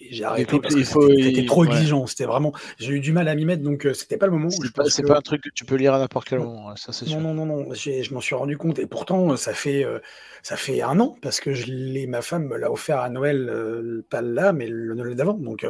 j'ai 0.00 0.24
arrêté 0.24 0.60
parce 0.60 0.74
que 0.74 0.84
c'était 0.84 1.44
trop 1.46 1.64
exigeant. 1.64 2.06
C'était 2.06 2.24
vraiment, 2.24 2.52
j'ai 2.78 2.94
eu 2.94 3.00
du 3.00 3.12
mal 3.12 3.28
à 3.28 3.34
m'y 3.34 3.44
mettre, 3.44 3.62
donc 3.62 3.84
euh, 3.84 3.94
c'était 3.94 4.16
pas 4.16 4.26
le 4.26 4.32
moment. 4.32 4.50
C'est 4.50 4.72
pas, 4.72 4.84
pas, 5.06 5.18
un 5.18 5.22
truc 5.22 5.42
que 5.42 5.50
tu 5.50 5.64
peux 5.64 5.74
lire 5.74 5.94
à 5.94 5.98
n'importe 5.98 6.28
quel 6.28 6.38
moment. 6.38 6.74
Ça, 6.76 6.92
non, 7.06 7.20
non, 7.20 7.34
non, 7.34 7.46
non, 7.46 7.74
Je 7.74 8.14
m'en 8.14 8.20
suis 8.20 8.34
rendu 8.34 8.56
compte 8.56 8.78
et 8.78 8.86
pourtant 8.86 9.36
ça 9.36 9.52
fait, 9.54 9.84
euh, 9.84 9.98
ça 10.42 10.56
fait 10.56 10.82
un 10.82 11.00
an 11.00 11.16
parce 11.20 11.40
que 11.40 11.52
je 11.52 12.06
ma 12.06 12.22
femme 12.22 12.46
me 12.46 12.56
l'a 12.56 12.70
offert 12.70 13.00
à 13.00 13.10
Noël, 13.10 13.48
euh, 13.50 14.04
pas 14.08 14.22
là, 14.22 14.52
mais 14.52 14.68
le 14.68 14.94
Noël 14.94 15.14
d'avant. 15.14 15.34
Donc 15.34 15.66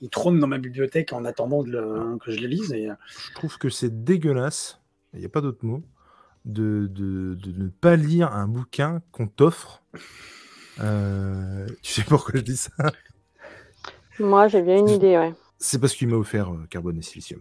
il 0.00 0.10
trône 0.10 0.38
dans 0.38 0.46
ma 0.46 0.58
bibliothèque 0.58 1.12
en 1.12 1.24
attendant 1.24 1.62
de 1.62 2.18
que 2.18 2.32
je 2.32 2.40
le 2.40 2.46
lise. 2.46 2.72
Et... 2.72 2.88
Je 3.06 3.34
trouve 3.34 3.56
que 3.58 3.70
c'est 3.70 4.04
dégueulasse. 4.04 4.80
Il 5.14 5.20
n'y 5.20 5.26
a 5.26 5.30
pas 5.30 5.40
d'autre 5.40 5.64
mot. 5.64 5.82
De, 6.46 6.86
de, 6.90 7.34
de, 7.34 7.52
ne 7.52 7.68
pas 7.68 7.96
lire 7.96 8.32
un 8.32 8.48
bouquin 8.48 9.02
qu'on 9.12 9.26
t'offre. 9.26 9.82
tu 10.78 11.92
sais 11.92 12.02
pourquoi 12.04 12.32
je 12.36 12.40
dis 12.40 12.56
ça? 12.56 12.72
Moi, 14.20 14.48
j'ai 14.48 14.62
bien 14.62 14.78
une 14.78 14.88
idée, 14.88 15.16
ouais. 15.16 15.34
C'est 15.58 15.80
parce 15.80 15.94
qu'il 15.94 16.08
m'a 16.08 16.16
offert 16.16 16.50
euh, 16.52 16.66
carbone 16.70 16.98
et 16.98 17.02
silicium. 17.02 17.40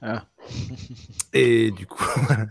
Ah. 0.00 0.24
Et 1.32 1.70
du 1.70 1.86
coup. 1.86 2.04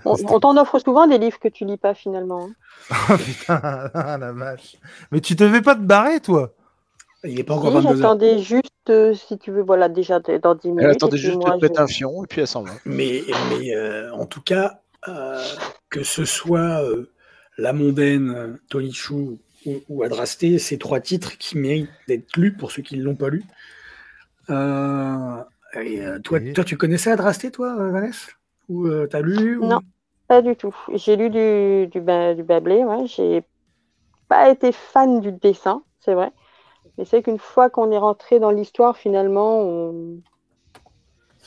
on, 0.06 0.40
t'en 0.40 0.58
offre 0.58 0.80
souvent 0.80 1.08
des 1.08 1.18
livres 1.18 1.40
que 1.40 1.48
tu 1.48 1.66
lis 1.66 1.78
pas 1.78 1.94
finalement. 1.94 2.50
Hein. 2.92 2.96
oh 3.12 3.18
putain, 3.18 3.62
ah, 3.94 4.18
la 4.18 4.32
vache. 4.32 4.78
Mais 5.12 5.22
tu 5.22 5.36
devais 5.36 5.62
pas 5.62 5.76
te 5.76 5.82
barrer, 5.82 6.20
toi 6.20 6.54
Il 7.24 7.40
est 7.40 7.44
pas 7.44 7.56
encore 7.56 7.82
si, 7.82 7.88
J'attendais 7.88 8.40
juste, 8.40 8.90
euh, 8.90 9.14
si 9.14 9.38
tu 9.38 9.52
veux, 9.52 9.64
voilà, 9.64 9.90
déjà 9.90 10.20
dans 10.20 10.56
10 10.56 10.68
minutes. 10.68 10.84
Elle 10.84 10.92
attendait 10.92 11.18
juste 11.18 11.38
de 11.38 11.60
péter 11.60 11.80
un 11.80 11.88
fion 11.88 12.24
et 12.24 12.28
puis 12.28 12.42
elle 12.42 12.48
s'en 12.48 12.64
va. 12.64 12.72
Mais, 12.86 13.24
mais 13.50 13.74
euh, 13.74 14.14
en 14.14 14.26
tout 14.26 14.42
cas, 14.42 14.82
que 15.90 16.04
ce 16.04 16.26
soit 16.26 16.82
La 17.58 17.74
Mondaine, 17.74 18.60
Tony 18.70 18.92
Chou 18.92 19.40
ou, 19.90 20.04
Adrasté, 20.04 20.60
ces 20.60 20.78
trois 20.78 21.00
titres 21.00 21.38
qui 21.38 21.58
méritent 21.58 21.90
d'être 22.08 22.38
lus 22.38 22.54
pour 22.54 22.72
ceux 22.72 22.82
qui 22.82 22.98
ne 22.98 23.04
l'ont 23.04 23.16
pas 23.16 23.30
lu. 23.30 23.44
Euh, 24.50 25.44
euh, 25.76 26.20
toi, 26.20 26.40
toi, 26.54 26.64
tu 26.64 26.78
connaissais 26.78 27.12
Adrasté, 27.12 27.52
toi, 27.52 27.76
euh, 27.78 27.92
Vanessa? 27.92 28.32
Ou 28.70 28.90
tu 28.90 29.10
t'as 29.10 29.22
lu 29.22 29.60
Non, 29.62 29.80
pas 30.28 30.42
du 30.42 30.56
tout. 30.56 30.76
J'ai 30.94 31.16
lu 31.16 31.30
du, 31.30 31.88
du, 31.88 32.00
du 32.00 32.44
Bablé, 32.44 32.84
ouais. 32.84 33.08
j'ai 33.08 33.44
pas 34.28 34.50
été 34.50 34.72
fan 34.72 35.22
du 35.22 35.32
dessin, 35.32 35.84
c'est 36.00 36.14
vrai. 36.14 36.32
Mais 36.98 37.06
c'est 37.06 37.22
qu'une 37.22 37.40
fois 37.40 37.70
qu'on 37.70 37.92
est 37.92 37.98
rentré 37.98 38.40
dans 38.40 38.52
l'histoire, 38.52 38.98
finalement, 38.98 39.62
on... 39.62 40.22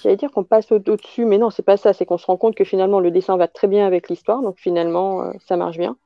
J'allais 0.03 0.17
dire 0.17 0.31
qu'on 0.31 0.45
passe 0.45 0.73
au-dessus, 0.73 1.27
mais 1.27 1.37
non, 1.37 1.51
c'est 1.51 1.63
pas 1.63 1.77
ça. 1.77 1.93
C'est 1.93 2.07
qu'on 2.07 2.17
se 2.17 2.25
rend 2.25 2.39
compte 2.39 2.55
que 2.55 2.65
finalement 2.65 3.01
le 3.01 3.11
dessin 3.11 3.37
va 3.37 3.49
très 3.49 3.69
bien 3.69 3.87
avec 3.87 4.09
l'histoire, 4.09 4.41
donc 4.41 4.57
finalement 4.59 5.31
ça 5.47 5.59
marche 5.59 5.77
bien. 5.77 5.99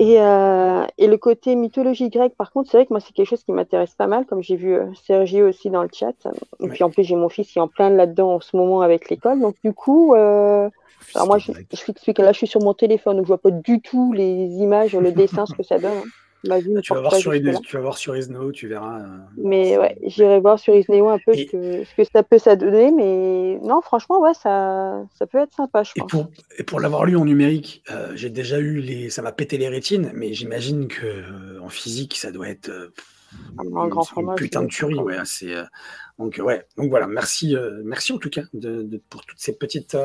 Euh, 0.00 0.86
et, 0.96 1.06
le 1.08 1.16
côté 1.16 1.56
mythologie 1.56 2.08
grecque, 2.08 2.34
par 2.36 2.52
contre, 2.52 2.70
c'est 2.70 2.76
vrai 2.76 2.86
que 2.86 2.92
moi, 2.92 3.00
c'est 3.00 3.12
quelque 3.12 3.26
chose 3.26 3.42
qui 3.42 3.52
m'intéresse 3.52 3.94
pas 3.94 4.06
mal, 4.06 4.26
comme 4.26 4.42
j'ai 4.42 4.54
vu 4.54 4.74
euh, 4.74 4.86
Sergio 5.04 5.48
aussi 5.48 5.70
dans 5.70 5.82
le 5.82 5.88
chat. 5.92 6.14
Et 6.60 6.68
puis 6.68 6.84
en 6.84 6.90
plus, 6.90 7.02
j'ai 7.02 7.16
mon 7.16 7.28
fils 7.28 7.50
qui 7.50 7.58
est 7.58 7.62
en 7.62 7.68
plein 7.68 7.90
là-dedans 7.90 8.34
en 8.34 8.40
ce 8.40 8.56
moment 8.56 8.80
avec 8.82 9.10
l'école. 9.10 9.40
Donc 9.40 9.56
du 9.64 9.72
coup, 9.72 10.14
euh, 10.14 10.68
alors 11.14 11.26
moi, 11.26 11.38
je, 11.38 11.50
je, 11.52 12.12
que 12.12 12.22
là, 12.22 12.32
je 12.32 12.38
suis 12.38 12.46
sur 12.46 12.60
mon 12.60 12.74
téléphone, 12.74 13.16
donc 13.16 13.24
je 13.24 13.28
vois 13.28 13.38
pas 13.38 13.50
du 13.50 13.80
tout 13.80 14.12
les 14.12 14.46
images, 14.46 14.94
le 14.94 15.10
dessin, 15.10 15.46
ce 15.46 15.54
que 15.54 15.64
ça 15.64 15.78
donne. 15.78 15.96
Hein. 15.96 16.08
Bah, 16.44 16.60
tu, 16.62 16.94
vas 16.94 17.00
voir 17.00 17.14
sur, 17.16 17.32
tu 17.32 17.76
vas 17.76 17.82
voir 17.82 17.98
sur 17.98 18.16
Isneo, 18.16 18.52
tu 18.52 18.68
verras. 18.68 19.00
Euh, 19.00 19.18
mais 19.36 19.76
ouais, 19.76 19.98
j'irai 20.04 20.38
voir 20.38 20.58
sur 20.58 20.72
Isneo 20.72 21.08
un 21.08 21.18
peu 21.18 21.34
ce, 21.34 21.42
que, 21.42 21.84
ce, 21.84 21.94
que, 21.96 22.04
ça 22.04 22.22
peut 22.22 22.38
ça 22.38 22.54
donner. 22.54 22.92
Mais 22.92 23.58
non, 23.66 23.80
franchement, 23.82 24.20
ouais, 24.20 24.34
ça, 24.34 25.04
ça 25.18 25.26
peut 25.26 25.38
être 25.38 25.54
sympa, 25.54 25.82
je 25.82 25.92
et 25.96 26.02
Pour, 26.08 26.30
et 26.56 26.62
pour 26.62 26.78
l'avoir 26.78 27.06
lu 27.06 27.16
en 27.16 27.24
numérique, 27.24 27.82
euh, 27.90 28.12
j'ai 28.14 28.30
déjà 28.30 28.60
eu 28.60 28.78
les. 28.78 29.10
Ça 29.10 29.20
m'a 29.20 29.32
pété 29.32 29.58
les 29.58 29.68
rétines, 29.68 30.12
mais 30.14 30.32
j'imagine 30.32 30.86
que 30.86 31.06
euh, 31.06 31.60
en 31.60 31.68
physique, 31.68 32.16
ça 32.16 32.30
doit 32.30 32.48
être. 32.48 32.70
un 33.58 33.88
grand 33.88 34.04
format. 34.04 34.36
Putain 34.36 34.62
de 34.62 34.68
tuerie, 34.68 34.94
ouais. 34.94 35.16
C'est, 35.24 35.54
donc, 36.20 36.40
ouais. 36.42 36.64
Donc 36.76 36.88
voilà, 36.88 37.08
merci, 37.08 37.56
merci 37.84 38.12
en 38.12 38.18
tout 38.18 38.30
cas 38.30 38.42
de, 38.54 39.02
pour 39.10 39.26
toutes 39.26 39.40
ces 39.40 39.56
petites 39.56 39.96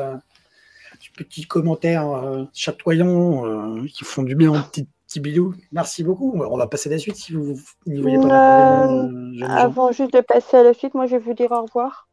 petits 1.16 1.46
commentaires 1.46 2.48
chatoyants 2.52 3.84
qui 3.86 4.04
font 4.04 4.24
du 4.24 4.34
bien 4.34 4.50
en 4.50 4.62
petite 4.62 4.88
Bilou, 5.20 5.54
merci 5.72 6.04
beaucoup. 6.04 6.32
On 6.36 6.56
va 6.56 6.66
passer 6.66 6.88
à 6.88 6.92
la 6.92 6.98
suite 6.98 7.16
si 7.16 7.32
vous 7.32 7.56
n'y 7.86 8.00
voyez 8.00 8.18
pas 8.18 8.86
euh, 8.86 9.08
Avant 9.48 9.92
juste 9.92 10.12
de 10.12 10.20
passer 10.20 10.56
à 10.56 10.62
la 10.62 10.74
suite, 10.74 10.94
moi 10.94 11.06
je 11.06 11.12
vais 11.12 11.22
vous 11.22 11.34
dire 11.34 11.52
au 11.52 11.62
revoir. 11.62 12.08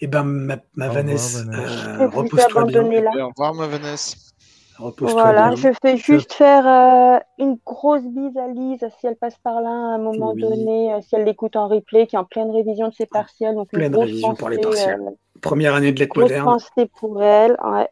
Eh 0.00 0.06
ben, 0.06 0.24
ma, 0.24 0.88
Vanessa, 0.88 1.40
euh, 1.40 2.08
repose-toi 2.08 2.64
bien. 2.64 2.84
Au 2.84 3.28
revoir, 3.28 3.54
ma 3.54 3.66
Vanessa. 3.66 4.16
Voilà, 4.98 5.54
je 5.54 5.68
fais 5.82 5.96
juste 5.96 6.34
faire 6.34 6.66
euh, 6.66 7.18
une 7.38 7.58
grosse 7.64 8.02
bise 8.02 8.36
à 8.36 8.46
Lise 8.48 8.86
si 9.00 9.06
elle 9.06 9.16
passe 9.16 9.36
par 9.42 9.62
là 9.62 9.70
à 9.70 9.94
un 9.94 9.98
moment 9.98 10.34
donné, 10.34 10.94
si 11.00 11.14
elle 11.14 11.24
l'écoute 11.24 11.56
en 11.56 11.68
replay, 11.68 12.06
qui 12.06 12.16
est 12.16 12.18
en 12.18 12.24
pleine 12.24 12.50
révision 12.50 12.88
de 12.88 12.94
ses 12.94 13.06
partiels. 13.06 13.54
Donc 13.54 13.70
pleine 13.70 13.96
révision 13.96 14.34
pour 14.34 14.50
les 14.50 14.58
partiels. 14.58 15.00
Première 15.40 15.74
année 15.74 15.92
de 15.92 15.98
lettres 15.98 16.18
moderne. 16.18 16.44
pensée 16.44 16.90
pour 16.98 17.22
elle. 17.22 17.56
Ouais. 17.64 17.88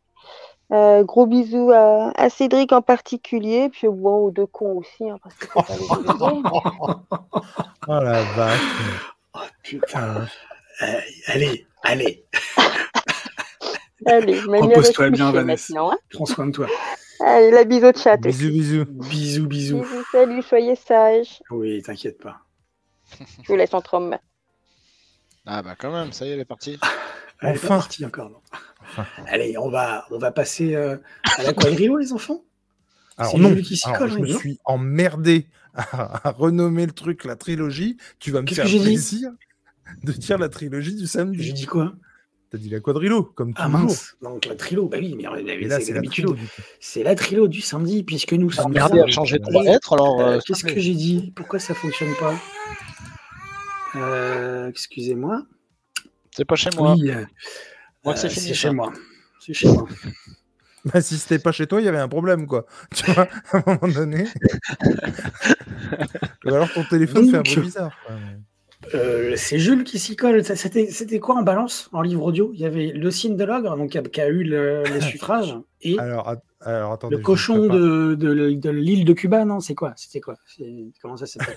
Euh, 0.73 1.05
gros 1.05 1.27
bisous 1.27 1.71
à, 1.73 2.29
Cédric 2.31 2.73
en 2.73 2.83
particulier, 2.83 3.69
puis 3.69 3.89
bon, 3.89 4.27
aux 4.27 4.31
deux 4.31 4.47
cons 4.47 4.79
aussi, 4.79 5.09
hein, 5.09 5.19
parce 5.23 5.35
que 5.35 5.47
pas 5.53 5.65
Oh 7.87 8.01
la 8.01 8.23
vache. 8.23 8.61
Oh, 9.35 9.41
putain. 9.63 10.27
Euh, 10.83 11.01
allez, 11.27 11.67
allez. 11.83 12.25
allez, 14.07 14.41
repose-toi 14.41 15.11
bien, 15.11 15.33
Vanessa. 15.33 15.75
Hein. 15.79 15.99
Prends 16.11 16.27
soin 16.27 16.47
de 16.47 16.53
toi. 16.53 16.67
Allez, 17.21 17.51
la 17.51 17.65
bisous 17.65 17.93
de 17.93 17.99
chat. 17.99 18.17
Bisous, 18.17 18.51
bisous. 18.51 18.85
Bisous, 18.87 19.47
bisous. 19.47 19.81
bisous 19.81 20.05
salut, 20.13 20.43
soyez 20.43 20.77
sages. 20.77 21.43
Oui, 21.51 21.83
t'inquiète 21.83 22.21
pas. 22.21 22.39
Je 23.43 23.49
vous 23.49 23.57
laisse 23.57 23.75
en 23.75 23.83
trompe. 23.83 24.15
Ah 25.47 25.63
bah 25.63 25.75
quand 25.79 25.93
même, 25.93 26.13
ça 26.13 26.25
y 26.25 26.31
est, 26.31 26.33
elle 26.33 26.41
est 26.41 26.47
partie. 26.47 26.79
Elle 27.45 27.57
est 27.57 27.67
partie 27.67 28.05
encore. 28.05 28.31
Non. 28.31 29.05
Allez, 29.27 29.57
on 29.59 29.69
va, 29.69 30.07
on 30.11 30.19
va 30.19 30.31
passer 30.31 30.75
euh, 30.75 30.97
à 31.39 31.43
la 31.43 31.53
quadrilo, 31.53 31.99
les 31.99 32.13
enfants 32.13 32.45
Alors 33.17 33.39
non, 33.39 33.51
je 33.51 34.19
me 34.19 34.27
suis 34.27 34.59
emmerdé 34.65 35.47
à, 35.75 36.31
renommer 36.37 36.87
le 36.87 36.93
truc 36.93 37.25
la 37.25 37.37
trilogie. 37.37 37.97
Tu 38.19 38.31
vas 38.31 38.43
me 38.43 38.47
faire 38.47 38.65
plaisir 38.65 39.31
de 40.03 40.13
dire 40.13 40.39
la 40.39 40.49
trilogie 40.49 40.95
du 40.95 41.07
samedi. 41.07 41.43
J'ai 41.43 41.53
dit 41.53 41.67
quoi? 41.67 41.95
T'as 42.51 42.59
dit 42.59 42.69
la 42.69 42.79
quadrilo, 42.79 43.25
comme 43.25 43.53
ah, 43.57 43.65
toujours. 43.65 43.81
Ah 43.81 43.83
mince, 43.83 44.17
donc 44.23 44.47
la 44.47 44.55
trilo, 44.55 44.87
bah 44.87 44.99
oui, 45.01 45.17
mais, 45.17 45.81
c'est 45.81 45.93
l'habitude. 45.93 46.29
C'est 46.79 47.03
la 47.03 47.17
trilo 47.17 47.49
du 47.49 47.61
samedi, 47.61 48.05
puisque 48.05 48.33
nous 48.33 48.51
sommes. 48.51 48.67
Regardez, 48.67 49.01
à 49.01 49.09
changer 49.09 49.41
de 49.41 49.65
lettres, 49.65 49.95
alors. 49.95 50.21
Euh, 50.21 50.39
qu'est-ce 50.47 50.65
que 50.65 50.79
j'ai 50.79 50.95
dit? 50.95 51.33
Pourquoi 51.35 51.59
ça 51.59 51.75
fonctionne 51.75 52.15
pas? 52.21 52.35
Euh, 53.97 54.69
Excusez-moi. 54.69 55.43
C'est 56.37 56.45
pas 56.45 56.57
chez 56.57 56.71
moi. 56.77 56.95
Oui, 56.95 57.11
euh, 57.11 57.25
moi, 58.05 58.17
c'est 58.17 58.29
chez 58.29 58.71
moi. 58.71 58.93
C'est 59.41 59.55
chez 59.55 59.69
moi. 59.69 59.87
Bah, 60.93 61.01
si 61.01 61.17
c'était 61.17 61.39
pas 61.39 61.51
chez 61.51 61.67
toi, 61.67 61.81
il 61.81 61.87
y 61.87 61.89
avait 61.89 61.97
un 61.97 62.09
problème, 62.09 62.47
quoi. 62.47 62.67
Tu 62.95 63.11
vois, 63.11 63.27
à 63.53 63.57
un 63.57 63.63
moment 63.67 63.89
donné. 63.91 64.27
Ou 66.45 66.55
alors 66.55 66.71
ton 66.71 66.85
téléphone 66.85 67.31
fait 67.31 67.39
un 67.39 67.43
peu 67.43 67.63
bizarre. 67.63 67.97
Euh, 68.93 69.33
c'est 69.35 69.59
Jules 69.59 69.85
qui 69.85 69.99
s'y 69.99 70.15
colle. 70.15 70.45
C'était 70.45 71.19
quoi 71.21 71.37
en 71.37 71.43
balance 71.43 71.89
en 71.93 72.03
livre 72.03 72.25
audio? 72.25 72.51
Il 72.53 72.61
y 72.61 72.67
avait 72.67 72.89
le 72.89 73.11
signe 73.11 73.35
de 73.35 73.45
l'ogre, 73.45 73.79
donc 73.79 73.99
qui 74.11 74.21
a 74.21 74.29
eu 74.29 74.43
les 74.43 75.01
suffrages, 75.01 75.57
et 75.81 75.99
alors, 75.99 76.37
alors, 76.61 76.99
le 77.11 77.19
cochon 77.19 77.67
de, 77.67 78.15
de, 78.15 78.71
l'île 78.71 79.07
de 79.07 79.13
Cuba, 79.15 79.47
non 79.47 79.61
C'est 79.61 79.75
quoi? 79.75 79.95
C'était 79.97 80.21
quoi? 80.21 80.35
Comment 81.01 81.17
ça 81.17 81.25
s'appelle? 81.25 81.57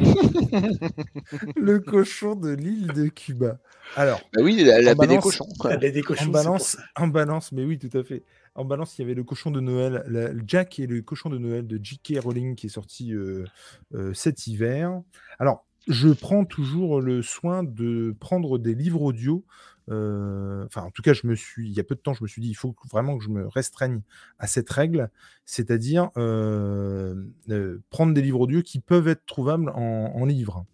Le 1.56 1.78
cochon 1.78 2.34
de 2.34 2.50
l'île 2.50 2.88
de 2.88 3.08
Cuba. 3.08 3.58
Alors, 3.96 4.20
bah 4.32 4.42
oui, 4.42 4.64
la, 4.64 4.94
baie 4.94 5.06
des 5.06 5.18
cochons. 5.18 5.46
en 5.62 6.26
balance, 6.30 6.78
en 6.96 7.08
balance, 7.08 7.52
mais 7.52 7.64
oui, 7.64 7.78
tout 7.78 7.96
à 7.96 8.02
fait. 8.02 8.24
En 8.54 8.64
balance, 8.64 8.98
il 8.98 9.02
y 9.02 9.04
avait 9.04 9.14
le 9.14 9.24
cochon 9.24 9.50
de 9.50 9.60
Noël, 9.60 10.04
Jack 10.46 10.78
et 10.78 10.86
le 10.86 11.02
cochon 11.02 11.28
de 11.30 11.38
Noël 11.38 11.66
de 11.66 11.78
J.K. 11.82 12.18
Rowling 12.22 12.56
qui 12.56 12.66
est 12.66 12.70
sorti 12.70 13.12
euh, 13.14 13.44
euh, 13.94 14.12
cet 14.14 14.46
hiver. 14.46 15.00
Alors, 15.38 15.66
je 15.88 16.08
prends 16.08 16.44
toujours 16.44 17.00
le 17.00 17.22
soin 17.22 17.62
de 17.62 18.14
prendre 18.18 18.58
des 18.58 18.74
livres 18.74 19.02
audio. 19.02 19.44
Euh, 19.88 20.66
en 20.76 20.90
tout 20.90 21.02
cas, 21.02 21.12
je 21.12 21.26
me 21.26 21.34
suis, 21.34 21.68
il 21.68 21.72
y 21.72 21.80
a 21.80 21.84
peu 21.84 21.94
de 21.94 22.00
temps, 22.00 22.14
je 22.14 22.22
me 22.22 22.28
suis 22.28 22.42
dit, 22.42 22.48
il 22.48 22.54
faut 22.54 22.74
vraiment 22.90 23.16
que 23.18 23.24
je 23.24 23.30
me 23.30 23.46
restreigne 23.46 24.02
à 24.38 24.46
cette 24.46 24.70
règle, 24.70 25.10
c'est-à-dire 25.44 26.10
euh, 26.16 27.14
euh, 27.50 27.82
prendre 27.90 28.14
des 28.14 28.22
livres 28.22 28.40
audio 28.40 28.62
qui 28.62 28.80
peuvent 28.80 29.08
être 29.08 29.24
trouvables 29.26 29.70
en, 29.70 30.12
en 30.14 30.24
livre 30.24 30.64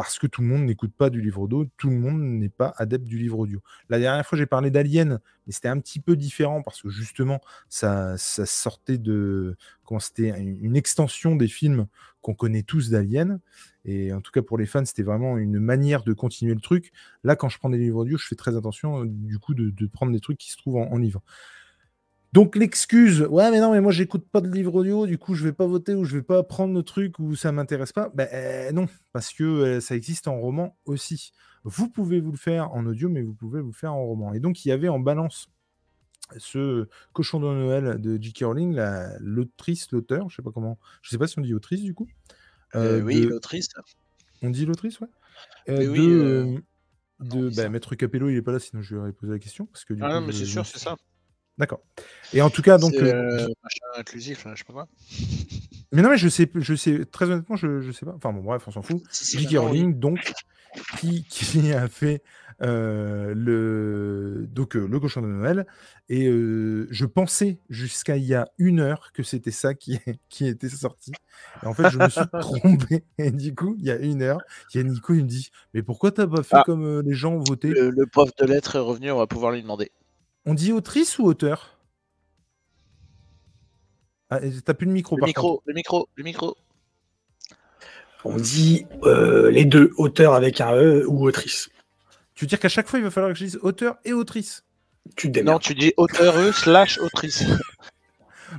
parce 0.00 0.18
que 0.18 0.26
tout 0.26 0.40
le 0.40 0.46
monde 0.46 0.64
n'écoute 0.64 0.94
pas 0.96 1.10
du 1.10 1.20
livre 1.20 1.42
audio, 1.42 1.66
tout 1.76 1.90
le 1.90 1.96
monde 1.96 2.22
n'est 2.22 2.48
pas 2.48 2.72
adepte 2.78 3.04
du 3.04 3.18
livre 3.18 3.38
audio. 3.38 3.60
La 3.90 3.98
dernière 3.98 4.24
fois, 4.24 4.38
j'ai 4.38 4.46
parlé 4.46 4.70
d'Alien, 4.70 5.20
mais 5.46 5.52
c'était 5.52 5.68
un 5.68 5.78
petit 5.78 6.00
peu 6.00 6.16
différent 6.16 6.62
parce 6.62 6.80
que 6.80 6.88
justement, 6.88 7.42
ça, 7.68 8.16
sortait 8.16 8.96
de. 8.96 9.58
Comment 9.84 10.00
c'était 10.00 10.30
Une 10.40 10.74
extension 10.74 11.36
des 11.36 11.48
films 11.48 11.86
qu'on 12.22 12.32
connaît 12.32 12.62
tous 12.62 12.88
d'Alien. 12.88 13.40
Et 13.84 14.10
en 14.14 14.22
tout 14.22 14.32
cas, 14.32 14.40
pour 14.40 14.56
les 14.56 14.64
fans, 14.64 14.86
c'était 14.86 15.02
vraiment 15.02 15.36
une 15.36 15.58
manière 15.58 16.02
de 16.02 16.14
continuer 16.14 16.54
le 16.54 16.62
truc. 16.62 16.92
Là, 17.22 17.36
quand 17.36 17.50
je 17.50 17.58
prends 17.58 17.68
des 17.68 17.76
livres 17.76 17.98
audio, 17.98 18.16
je 18.16 18.26
fais 18.26 18.36
très 18.36 18.56
attention, 18.56 19.04
du 19.04 19.38
coup, 19.38 19.52
de, 19.52 19.86
prendre 19.86 20.12
des 20.12 20.20
trucs 20.20 20.38
qui 20.38 20.50
se 20.50 20.56
trouvent 20.56 20.76
en 20.76 20.96
livre. 20.96 21.22
Donc 22.32 22.54
l'excuse, 22.54 23.22
ouais 23.22 23.50
mais 23.50 23.58
non 23.58 23.72
mais 23.72 23.80
moi 23.80 23.90
j'écoute 23.90 24.24
pas 24.30 24.40
de 24.40 24.48
livre 24.48 24.76
audio, 24.76 25.06
du 25.06 25.18
coup 25.18 25.34
je 25.34 25.42
vais 25.42 25.52
pas 25.52 25.66
voter 25.66 25.94
ou 25.94 26.04
je 26.04 26.16
vais 26.16 26.22
pas 26.22 26.44
prendre 26.44 26.72
le 26.72 26.82
truc 26.84 27.18
ou 27.18 27.34
ça 27.34 27.50
m'intéresse 27.50 27.92
pas. 27.92 28.10
Ben 28.14 28.28
euh, 28.32 28.70
non, 28.70 28.86
parce 29.12 29.32
que 29.32 29.42
euh, 29.42 29.80
ça 29.80 29.96
existe 29.96 30.28
en 30.28 30.38
roman 30.38 30.76
aussi. 30.84 31.32
Vous 31.64 31.88
pouvez 31.88 32.20
vous 32.20 32.30
le 32.30 32.38
faire 32.38 32.70
en 32.72 32.86
audio, 32.86 33.08
mais 33.08 33.22
vous 33.22 33.34
pouvez 33.34 33.60
vous 33.60 33.70
le 33.70 33.74
faire 33.74 33.94
en 33.94 34.04
roman. 34.04 34.32
Et 34.32 34.38
donc 34.38 34.64
il 34.64 34.68
y 34.68 34.72
avait 34.72 34.88
en 34.88 35.00
balance 35.00 35.48
ce 36.38 36.88
cochon 37.12 37.40
de 37.40 37.46
Noël 37.46 38.00
de 38.00 38.16
J.K. 38.20 38.44
Rowling, 38.44 38.80
l'autrice, 39.18 39.90
l'auteur, 39.90 40.30
je 40.30 40.36
sais 40.36 40.42
pas 40.42 40.52
comment, 40.52 40.78
je 41.02 41.10
sais 41.10 41.18
pas 41.18 41.26
si 41.26 41.36
on 41.40 41.42
dit 41.42 41.52
autrice 41.52 41.82
du 41.82 41.94
coup. 41.94 42.08
Euh, 42.76 43.00
oui, 43.00 43.22
l'autrice. 43.22 43.68
On 44.42 44.50
dit 44.50 44.66
l'autrice, 44.66 45.00
ouais. 45.00 45.08
de, 45.66 46.62
de 47.18 47.50
bah, 47.56 47.68
Maître 47.68 47.96
Capello, 47.96 48.28
il 48.28 48.36
est 48.36 48.42
pas 48.42 48.52
là, 48.52 48.60
sinon 48.60 48.82
je 48.82 48.94
lui 48.94 49.00
aurais 49.00 49.12
posé 49.12 49.32
la 49.32 49.40
question 49.40 49.66
parce 49.66 49.84
que. 49.84 49.94
ah 50.00 50.20
non, 50.20 50.26
mais 50.26 50.32
c'est 50.32 50.46
sûr, 50.46 50.64
c'est 50.64 50.78
ça. 50.78 50.96
D'accord. 51.58 51.80
Et 52.32 52.42
en 52.42 52.50
tout 52.50 52.62
cas, 52.62 52.78
donc. 52.78 52.94
Euh, 52.94 53.12
euh, 53.12 53.48
machin 53.62 53.98
inclusif, 53.98 54.46
je 54.50 54.58
sais 54.58 54.64
pas 54.64 54.72
quoi. 54.72 54.88
Mais 55.92 56.02
non, 56.02 56.10
mais 56.10 56.18
je 56.18 56.28
sais, 56.28 56.48
je 56.54 56.74
sais, 56.76 57.04
très 57.04 57.24
honnêtement, 57.24 57.56
je, 57.56 57.80
je 57.80 57.90
sais 57.90 58.06
pas. 58.06 58.12
Enfin 58.14 58.32
bon, 58.32 58.42
bref, 58.42 58.62
on 58.68 58.70
s'en 58.70 58.80
fout. 58.80 59.02
J.K. 59.12 59.58
Rowling, 59.58 59.98
donc, 59.98 60.32
qui, 61.00 61.24
qui, 61.28 61.72
a 61.72 61.88
fait 61.88 62.22
euh, 62.62 63.34
le, 63.34 64.46
donc, 64.52 64.74
le 64.74 65.00
cochon 65.00 65.20
de 65.20 65.26
Noël. 65.26 65.66
Et 66.08 66.26
je 66.26 67.04
pensais 67.06 67.58
jusqu'à 67.70 68.16
il 68.16 68.22
y 68.22 68.36
a 68.36 68.48
une 68.58 68.78
heure 68.78 69.10
que 69.12 69.24
c'était 69.24 69.50
ça 69.50 69.74
qui, 69.74 69.98
qui 70.28 70.46
était 70.46 70.68
sorti. 70.68 71.10
Et 71.64 71.66
en 71.66 71.74
fait, 71.74 71.90
je 71.90 71.98
me 71.98 72.08
suis 72.08 72.20
trompé. 72.40 73.02
Et 73.18 73.32
du 73.32 73.52
coup, 73.56 73.74
il 73.80 73.84
y 73.84 73.90
a 73.90 73.96
une 73.96 74.22
heure, 74.22 74.40
il 74.72 74.76
y 74.76 74.80
a 74.80 74.84
Nico, 74.84 75.12
il 75.12 75.24
me 75.24 75.28
dit 75.28 75.50
Mais 75.74 75.82
pourquoi 75.82 76.12
t'as 76.12 76.28
pas 76.28 76.44
fait 76.44 76.58
ah. 76.58 76.62
comme 76.64 77.00
les 77.00 77.14
gens 77.14 77.32
ont 77.32 77.42
voté? 77.42 77.66
Le, 77.66 77.90
le 77.90 78.06
prof 78.06 78.30
de 78.36 78.46
lettres 78.46 78.76
est 78.76 78.80
revenu, 78.80 79.10
on 79.10 79.18
va 79.18 79.26
pouvoir 79.26 79.50
lui 79.50 79.60
demander. 79.60 79.90
On 80.46 80.54
dit 80.54 80.72
autrice 80.72 81.18
ou 81.18 81.24
auteur? 81.26 81.78
Ah, 84.30 84.40
T'as 84.64 84.74
plus 84.74 84.86
de 84.86 84.92
micro, 84.92 85.16
le 85.16 85.26
micro, 85.26 85.62
Le 85.66 85.74
micro, 85.74 86.08
le 86.14 86.24
micro. 86.24 86.56
On 88.24 88.36
dit 88.36 88.86
euh, 89.02 89.50
les 89.50 89.64
deux, 89.64 89.92
auteur 89.96 90.34
avec 90.34 90.60
un 90.60 90.72
E 90.74 91.04
ou 91.08 91.26
autrice. 91.26 91.70
Tu 92.34 92.44
veux 92.44 92.48
dire 92.48 92.60
qu'à 92.60 92.68
chaque 92.68 92.88
fois, 92.88 92.98
il 92.98 93.02
va 93.02 93.10
falloir 93.10 93.32
que 93.32 93.38
je 93.38 93.44
dise 93.44 93.58
auteur 93.62 93.96
et 94.04 94.12
autrice? 94.12 94.64
Tu 95.16 95.30
Non, 95.42 95.58
tu 95.58 95.74
dis 95.74 95.92
auteur 95.96 96.36
E 96.36 96.52
slash 96.52 96.98
autrice. 96.98 97.44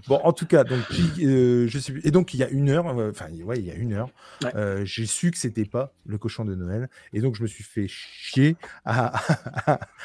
Bon, 0.07 0.15
en 0.23 0.33
tout 0.33 0.45
cas, 0.45 0.63
donc, 0.63 0.83
euh, 1.19 1.67
je 1.67 1.79
sais 1.79 1.93
Et 2.03 2.11
donc, 2.11 2.33
il 2.33 2.39
y 2.39 2.43
a 2.43 2.49
une 2.49 2.69
heure, 2.69 2.87
euh, 2.97 3.11
enfin, 3.11 3.29
ouais, 3.43 3.57
il 3.57 3.65
y 3.65 3.71
a 3.71 3.75
une 3.75 3.93
heure, 3.93 4.09
euh, 4.55 4.83
j'ai 4.85 5.05
su 5.05 5.31
que 5.31 5.37
c'était 5.37 5.65
pas 5.65 5.93
le 6.05 6.17
cochon 6.17 6.45
de 6.45 6.55
Noël. 6.55 6.89
Et 7.13 7.21
donc, 7.21 7.35
je 7.35 7.41
me 7.41 7.47
suis 7.47 7.63
fait 7.63 7.87
chier 7.87 8.55
à, 8.85 9.13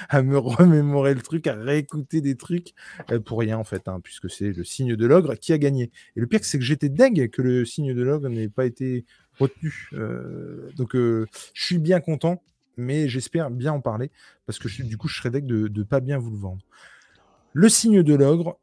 à, 0.09 0.22
me 0.22 0.39
remémorer 0.39 1.14
le 1.14 1.22
truc, 1.22 1.47
à 1.47 1.55
réécouter 1.55 2.20
des 2.20 2.37
trucs 2.37 2.74
pour 3.24 3.39
rien, 3.39 3.59
en 3.59 3.64
fait, 3.64 3.89
hein, 3.89 4.01
puisque 4.03 4.30
c'est 4.30 4.53
le 4.53 4.64
signe 4.64 4.97
de 4.97 5.07
l'ogre 5.07 5.34
qui 5.34 5.53
a 5.53 5.59
gagné. 5.59 5.91
Et 6.16 6.20
le 6.20 6.26
pire, 6.26 6.41
c'est 6.43 6.59
que 6.59 6.64
j'étais 6.64 6.89
dingue 6.89 7.28
que 7.30 7.43
le 7.43 7.64
signe 7.64 7.95
de 7.95 8.03
l'ogre 8.03 8.28
n'ait 8.28 8.49
pas 8.49 8.66
été 8.66 9.05
retenu. 9.39 9.91
donc, 10.76 10.95
je 10.95 11.26
suis 11.55 11.78
bien 11.78 12.01
content, 12.01 12.43
mais 12.76 13.09
j'espère 13.09 13.51
bien 13.51 13.72
en 13.72 13.80
parler, 13.80 14.11
parce 14.47 14.59
que 14.59 14.68
du 14.82 14.97
coup, 14.97 15.09
je 15.09 15.16
serais 15.16 15.30
deg 15.30 15.47
de 15.47 15.68
ne 15.68 15.82
pas 15.82 16.01
bien 16.01 16.18
vous 16.18 16.30
le 16.30 16.39
vendre. 16.39 16.62
Le 17.53 17.68
signe 17.68 18.03
de 18.03 18.14
l'ogre, 18.14 18.59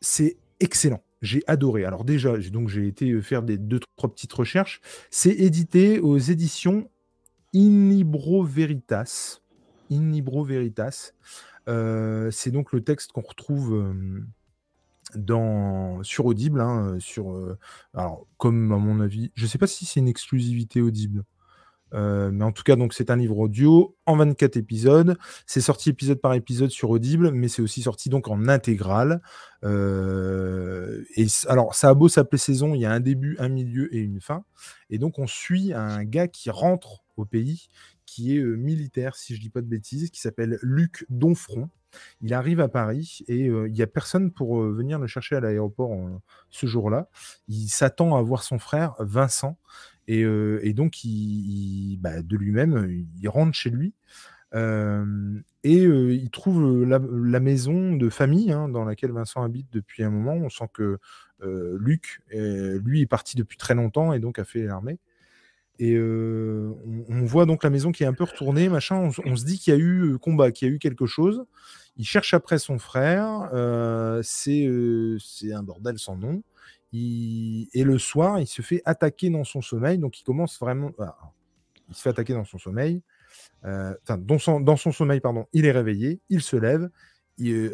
c'est 0.00 0.36
excellent. 0.60 1.02
J'ai 1.22 1.42
adoré. 1.46 1.84
Alors 1.84 2.04
déjà, 2.04 2.38
donc 2.38 2.68
j'ai 2.68 2.86
été 2.86 3.10
euh, 3.10 3.20
faire 3.20 3.42
des 3.42 3.58
deux 3.58 3.80
trois 3.96 4.10
petites 4.10 4.32
recherches. 4.32 4.80
C'est 5.10 5.30
édité 5.32 6.00
aux 6.00 6.16
éditions 6.16 6.88
Inibro 7.52 8.42
Veritas. 8.42 9.40
Inibro 9.90 10.44
Veritas. 10.44 11.12
Euh, 11.68 12.30
c'est 12.30 12.50
donc 12.50 12.72
le 12.72 12.82
texte 12.82 13.12
qu'on 13.12 13.20
retrouve 13.20 13.74
euh, 13.74 14.24
dans, 15.14 16.02
sur 16.02 16.24
Audible. 16.26 16.60
Hein, 16.60 16.96
alors, 17.92 18.26
comme 18.38 18.72
à 18.72 18.78
mon 18.78 19.00
avis, 19.00 19.30
je 19.34 19.44
ne 19.44 19.48
sais 19.48 19.58
pas 19.58 19.66
si 19.66 19.84
c'est 19.84 20.00
une 20.00 20.08
exclusivité 20.08 20.80
Audible. 20.80 21.24
Euh, 21.94 22.30
mais 22.32 22.44
en 22.44 22.52
tout 22.52 22.62
cas, 22.62 22.76
donc 22.76 22.94
c'est 22.94 23.10
un 23.10 23.16
livre 23.16 23.38
audio 23.38 23.96
en 24.06 24.16
24 24.16 24.56
épisodes. 24.56 25.16
C'est 25.46 25.60
sorti 25.60 25.90
épisode 25.90 26.20
par 26.20 26.34
épisode 26.34 26.70
sur 26.70 26.90
Audible, 26.90 27.30
mais 27.32 27.48
c'est 27.48 27.62
aussi 27.62 27.82
sorti 27.82 28.08
donc 28.08 28.28
en 28.28 28.48
intégrale. 28.48 29.20
Euh, 29.64 31.02
et 31.16 31.26
alors, 31.48 31.74
ça 31.74 31.88
a 31.88 31.94
beau 31.94 32.08
s'appeler 32.08 32.38
saison, 32.38 32.74
il 32.74 32.80
y 32.80 32.86
a 32.86 32.92
un 32.92 33.00
début, 33.00 33.36
un 33.38 33.48
milieu 33.48 33.94
et 33.94 33.98
une 33.98 34.20
fin. 34.20 34.44
Et 34.88 34.98
donc, 34.98 35.18
on 35.18 35.26
suit 35.26 35.72
un 35.72 36.04
gars 36.04 36.28
qui 36.28 36.50
rentre 36.50 37.04
au 37.16 37.24
pays, 37.24 37.68
qui 38.06 38.36
est 38.36 38.40
euh, 38.40 38.56
militaire, 38.56 39.16
si 39.16 39.34
je 39.34 39.40
dis 39.40 39.50
pas 39.50 39.60
de 39.60 39.66
bêtises, 39.66 40.10
qui 40.10 40.20
s'appelle 40.20 40.58
Luc 40.62 41.06
Donfront. 41.10 41.70
Il 42.20 42.32
arrive 42.34 42.60
à 42.60 42.68
Paris 42.68 43.24
et 43.26 43.46
il 43.46 43.72
n'y 43.72 43.82
a 43.82 43.88
personne 43.88 44.30
pour 44.30 44.62
venir 44.62 45.00
le 45.00 45.08
chercher 45.08 45.34
à 45.34 45.40
l'aéroport 45.40 45.90
ce 46.48 46.66
jour-là. 46.68 47.08
Il 47.48 47.66
s'attend 47.66 48.14
à 48.14 48.22
voir 48.22 48.44
son 48.44 48.60
frère 48.60 48.94
Vincent 49.00 49.58
et, 50.08 50.72
donc, 50.72 51.04
il, 51.04 51.98
bah, 52.00 52.22
de 52.22 52.36
lui-même, 52.36 53.04
il 53.20 53.28
rentre 53.28 53.54
chez 53.54 53.70
lui. 53.70 53.94
et 54.54 55.82
il 55.84 56.30
trouve 56.30 56.84
la, 56.84 57.40
maison 57.40 57.94
de 57.94 58.08
famille 58.08 58.52
hein, 58.52 58.68
dans 58.68 58.84
laquelle 58.84 59.12
Vincent 59.12 59.42
habite 59.42 59.68
depuis 59.72 60.02
un 60.02 60.10
moment. 60.10 60.34
On 60.34 60.48
sent 60.48 60.68
que 60.72 60.98
Luc, 61.42 62.22
lui, 62.32 63.02
est 63.02 63.06
parti 63.06 63.36
depuis 63.36 63.56
très 63.56 63.74
longtemps 63.74 64.12
et 64.12 64.18
donc 64.18 64.38
a 64.38 64.44
fait 64.44 64.64
l'armée. 64.64 64.98
Et 65.78 65.98
on, 65.98 67.24
voit 67.24 67.46
donc 67.46 67.64
la 67.64 67.70
maison 67.70 67.90
qui 67.92 68.02
est 68.02 68.06
un 68.06 68.12
peu 68.12 68.24
retournée, 68.24 68.68
machin. 68.68 69.10
On, 69.24 69.36
se 69.36 69.44
dit 69.44 69.58
qu'il 69.58 69.72
y 69.72 69.76
a 69.76 69.80
eu 69.80 70.18
combat, 70.18 70.50
qu'il 70.50 70.68
y 70.68 70.70
a 70.70 70.74
eu 70.74 70.78
quelque 70.78 71.06
chose. 71.06 71.44
Il 71.96 72.04
cherche 72.04 72.34
après 72.34 72.58
son 72.58 72.78
frère. 72.78 73.48
c'est 74.22 74.66
un 75.52 75.62
bordel 75.62 75.98
sans 75.98 76.16
nom. 76.16 76.42
Et 76.92 77.84
le 77.84 77.98
soir, 77.98 78.40
il 78.40 78.46
se 78.46 78.62
fait 78.62 78.82
attaquer 78.84 79.30
dans 79.30 79.44
son 79.44 79.62
sommeil. 79.62 79.98
Donc, 79.98 80.18
il 80.18 80.24
commence 80.24 80.58
vraiment. 80.58 80.92
Ah, 80.98 81.16
il 81.88 81.94
se 81.94 82.02
fait 82.02 82.10
attaquer 82.10 82.32
dans 82.32 82.44
son 82.44 82.58
sommeil. 82.58 83.02
Euh, 83.64 83.94
dans 84.08 84.38
son, 84.38 84.60
dans 84.60 84.76
son 84.76 84.92
sommeil, 84.92 85.20
pardon. 85.20 85.46
Il 85.52 85.66
est 85.66 85.72
réveillé, 85.72 86.20
il 86.30 86.40
se 86.40 86.56
lève, 86.56 86.88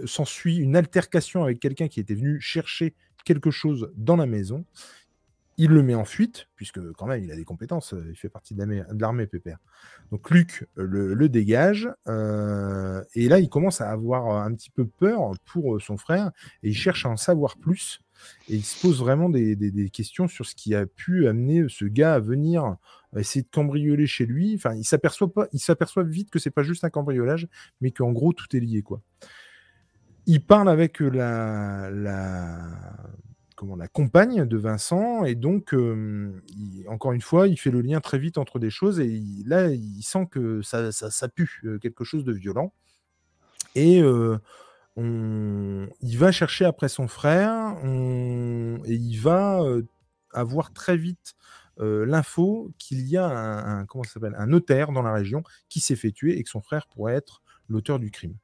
s'ensuit 0.06 0.56
une 0.56 0.76
altercation 0.76 1.44
avec 1.44 1.60
quelqu'un 1.60 1.88
qui 1.88 2.00
était 2.00 2.14
venu 2.14 2.40
chercher 2.40 2.94
quelque 3.24 3.50
chose 3.50 3.92
dans 3.96 4.16
la 4.16 4.26
maison. 4.26 4.64
Il 5.58 5.70
le 5.70 5.82
met 5.82 5.94
en 5.94 6.04
fuite, 6.04 6.48
puisque 6.54 6.92
quand 6.92 7.06
même 7.06 7.24
il 7.24 7.32
a 7.32 7.36
des 7.36 7.44
compétences, 7.44 7.94
il 8.10 8.14
fait 8.14 8.28
partie 8.28 8.54
de 8.54 8.84
l'armée 8.98 9.26
Pépère. 9.26 9.58
Donc 10.10 10.30
Luc 10.30 10.66
le, 10.74 11.28
dégage, 11.30 11.88
et 12.06 13.28
là 13.28 13.38
il 13.38 13.48
commence 13.48 13.80
à 13.80 13.90
avoir 13.90 14.44
un 14.44 14.52
petit 14.54 14.70
peu 14.70 14.86
peur 14.86 15.32
pour 15.46 15.80
son 15.80 15.96
frère, 15.96 16.30
et 16.62 16.68
il 16.68 16.74
cherche 16.74 17.06
à 17.06 17.08
en 17.08 17.16
savoir 17.16 17.56
plus, 17.56 18.00
et 18.48 18.56
il 18.56 18.64
se 18.64 18.80
pose 18.80 18.98
vraiment 18.98 19.28
des, 19.28 19.90
questions 19.92 20.28
sur 20.28 20.46
ce 20.46 20.54
qui 20.54 20.74
a 20.74 20.86
pu 20.86 21.28
amener 21.28 21.66
ce 21.68 21.84
gars 21.84 22.14
à 22.14 22.20
venir 22.20 22.76
essayer 23.16 23.42
de 23.42 23.48
cambrioler 23.50 24.06
chez 24.06 24.26
lui. 24.26 24.54
Enfin, 24.56 24.74
il 24.74 24.84
s'aperçoit 24.84 25.32
pas, 25.32 25.48
il 25.52 25.60
s'aperçoit 25.60 26.02
vite 26.02 26.30
que 26.30 26.38
c'est 26.38 26.50
pas 26.50 26.62
juste 26.62 26.84
un 26.84 26.90
cambriolage, 26.90 27.48
mais 27.80 27.90
qu'en 27.90 28.12
gros 28.12 28.32
tout 28.32 28.54
est 28.54 28.60
lié 28.60 28.82
quoi. 28.82 29.00
Il 30.26 30.42
parle 30.42 30.68
avec 30.68 31.00
la, 31.00 31.90
la 31.90 32.58
comment, 33.56 33.74
la 33.74 33.88
compagne 33.88 34.44
de 34.44 34.56
Vincent, 34.56 35.24
et 35.24 35.34
donc, 35.34 35.74
encore 36.88 37.12
une 37.12 37.20
fois, 37.20 37.48
il 37.48 37.58
fait 37.58 37.70
le 37.70 37.80
lien 37.80 38.00
très 38.00 38.18
vite 38.18 38.38
entre 38.38 38.58
des 38.58 38.70
choses, 38.70 39.00
et 39.00 39.22
là, 39.44 39.68
il 39.68 40.02
sent 40.02 40.28
que 40.30 40.62
ça, 40.62 40.92
ça, 40.92 41.28
pue 41.28 41.62
quelque 41.80 42.04
chose 42.04 42.24
de 42.24 42.32
violent. 42.32 42.72
Et 43.74 44.02
il 44.96 46.16
va 46.18 46.32
chercher 46.32 46.64
après 46.64 46.88
son 46.88 47.08
frère, 47.08 47.76
et 47.84 48.94
il 48.94 49.16
va 49.16 49.62
avoir 50.32 50.72
très 50.72 50.96
vite 50.96 51.34
l'info 51.78 52.72
qu'il 52.78 53.06
y 53.06 53.16
a 53.16 53.26
un, 53.26 53.86
un 53.86 54.46
notaire 54.46 54.92
dans 54.92 55.02
la 55.02 55.12
région 55.12 55.42
qui 55.68 55.80
s'est 55.80 55.96
fait 55.96 56.12
tuer 56.12 56.38
et 56.38 56.42
que 56.42 56.50
son 56.50 56.62
frère 56.62 56.86
pourrait 56.86 57.14
être 57.14 57.42
l'auteur 57.68 57.98
du 57.98 58.10
crime. 58.10 58.36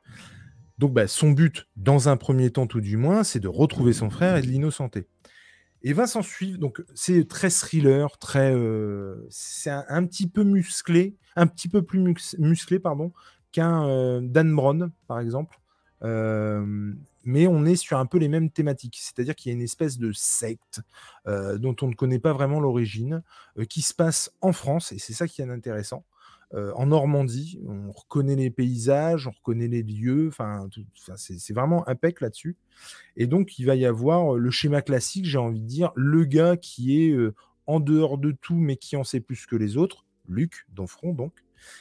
Donc, 0.78 0.94
bah, 0.94 1.06
son 1.06 1.30
but, 1.30 1.68
dans 1.76 2.08
un 2.08 2.16
premier 2.16 2.50
temps 2.50 2.66
tout 2.66 2.80
du 2.80 2.96
moins, 2.96 3.22
c'est 3.22 3.40
de 3.40 3.48
retrouver 3.48 3.92
son 3.92 4.10
frère 4.10 4.36
et 4.36 4.42
de 4.42 4.48
l'innocenter. 4.48 5.06
Et 5.82 5.92
va 5.92 6.08
s'en 6.08 6.22
suivre. 6.22 6.58
Donc, 6.58 6.82
c'est 6.94 7.28
très 7.28 7.50
thriller, 7.50 8.18
très, 8.18 8.52
euh, 8.52 9.26
c'est 9.30 9.70
un, 9.70 10.04
petit 10.04 10.28
peu 10.28 10.44
musclé, 10.44 11.16
un 11.36 11.46
petit 11.46 11.68
peu 11.68 11.82
plus 11.82 12.00
musclé, 12.38 12.78
pardon, 12.78 13.12
qu'un 13.52 13.86
euh, 13.86 14.20
Dan 14.22 14.54
Brown, 14.54 14.90
par 15.06 15.20
exemple. 15.20 15.60
Euh, 16.02 16.94
mais 17.24 17.46
on 17.46 17.64
est 17.64 17.76
sur 17.76 17.98
un 17.98 18.06
peu 18.06 18.18
les 18.18 18.28
mêmes 18.28 18.50
thématiques, 18.50 18.98
c'est-à-dire 19.00 19.36
qu'il 19.36 19.50
y 19.50 19.54
a 19.54 19.56
une 19.56 19.62
espèce 19.62 19.96
de 19.98 20.10
secte 20.12 20.80
dont 21.26 21.76
on 21.80 21.86
ne 21.86 21.94
connaît 21.94 22.18
pas 22.18 22.32
vraiment 22.32 22.58
l'origine, 22.58 23.22
qui 23.68 23.80
se 23.80 23.94
passe 23.94 24.32
en 24.40 24.52
France, 24.52 24.90
et 24.90 24.98
c'est 24.98 25.12
ça 25.12 25.28
qui 25.28 25.40
est 25.40 25.48
intéressant. 25.48 26.04
Euh, 26.54 26.70
en 26.74 26.86
Normandie. 26.86 27.58
On 27.66 27.90
reconnaît 27.92 28.36
les 28.36 28.50
paysages, 28.50 29.26
on 29.26 29.30
reconnaît 29.30 29.68
les 29.68 29.82
lieux. 29.82 30.30
C'est 31.16 31.54
vraiment 31.54 31.88
impec 31.88 32.20
là-dessus. 32.20 32.56
Et 33.16 33.26
donc, 33.26 33.58
il 33.58 33.64
va 33.64 33.74
y 33.74 33.86
avoir 33.86 34.34
le 34.34 34.50
schéma 34.50 34.82
classique, 34.82 35.24
j'ai 35.24 35.38
envie 35.38 35.62
de 35.62 35.66
dire, 35.66 35.92
le 35.96 36.24
gars 36.24 36.58
qui 36.58 37.02
est 37.02 37.10
euh, 37.10 37.34
en 37.66 37.80
dehors 37.80 38.18
de 38.18 38.32
tout, 38.32 38.56
mais 38.56 38.76
qui 38.76 38.96
en 38.96 39.04
sait 39.04 39.20
plus 39.20 39.46
que 39.46 39.56
les 39.56 39.78
autres, 39.78 40.04
Luc, 40.28 40.66
Donfront 40.68 41.14
donc, 41.14 41.32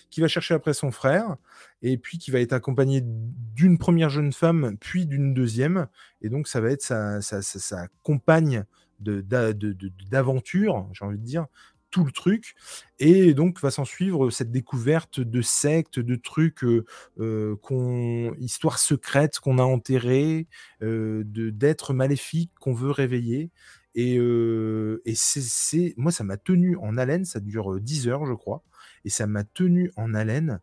qui 0.09 0.21
va 0.21 0.27
chercher 0.27 0.53
après 0.53 0.73
son 0.73 0.91
frère, 0.91 1.36
et 1.82 1.97
puis 1.97 2.17
qui 2.17 2.32
va 2.32 2.39
être 2.39 2.53
accompagné 2.53 3.01
d'une 3.03 3.77
première 3.77 4.09
jeune 4.09 4.34
femme, 4.34 4.77
puis 4.79 5.05
d'une 5.05 5.34
deuxième. 5.34 5.88
Et 6.21 6.29
donc, 6.29 6.47
ça 6.47 6.61
va 6.61 6.69
être 6.71 6.84
sa, 6.84 7.88
compagne 8.03 8.63
d'aventure, 8.99 10.88
j'ai 10.93 11.05
envie 11.05 11.17
de 11.17 11.25
dire, 11.25 11.47
tout 11.91 12.05
le 12.05 12.11
truc. 12.11 12.55
Et 12.99 13.34
donc 13.34 13.61
va 13.61 13.69
s'en 13.69 13.86
suivre 13.86 14.32
cette 14.32 14.51
découverte 14.51 15.19
de 15.19 15.41
sectes, 15.41 15.99
de 15.99 16.15
trucs, 16.15 16.63
euh, 16.63 16.86
euh, 17.19 17.55
qu'on, 17.57 18.34
histoires 18.39 18.79
secrètes 18.79 19.39
qu'on 19.39 19.59
a 19.59 19.63
enterrées, 19.63 20.47
euh, 20.82 21.23
de, 21.25 21.51
d'êtres 21.51 21.93
maléfiques 21.93 22.51
qu'on 22.59 22.73
veut 22.73 22.91
réveiller. 22.91 23.51
Et, 23.93 24.15
et 24.15 25.15
c'est, 25.15 25.93
moi, 25.97 26.13
ça 26.13 26.23
m'a 26.23 26.38
tenu 26.38 26.77
en 26.77 26.97
haleine, 26.97 27.25
ça 27.25 27.41
dure 27.41 27.82
10 27.82 28.07
heures, 28.07 28.25
je 28.25 28.32
crois, 28.32 28.63
et 29.05 29.09
ça 29.09 29.27
m'a 29.27 29.43
tenu 29.43 29.91
en 29.95 30.13
haleine 30.13 30.59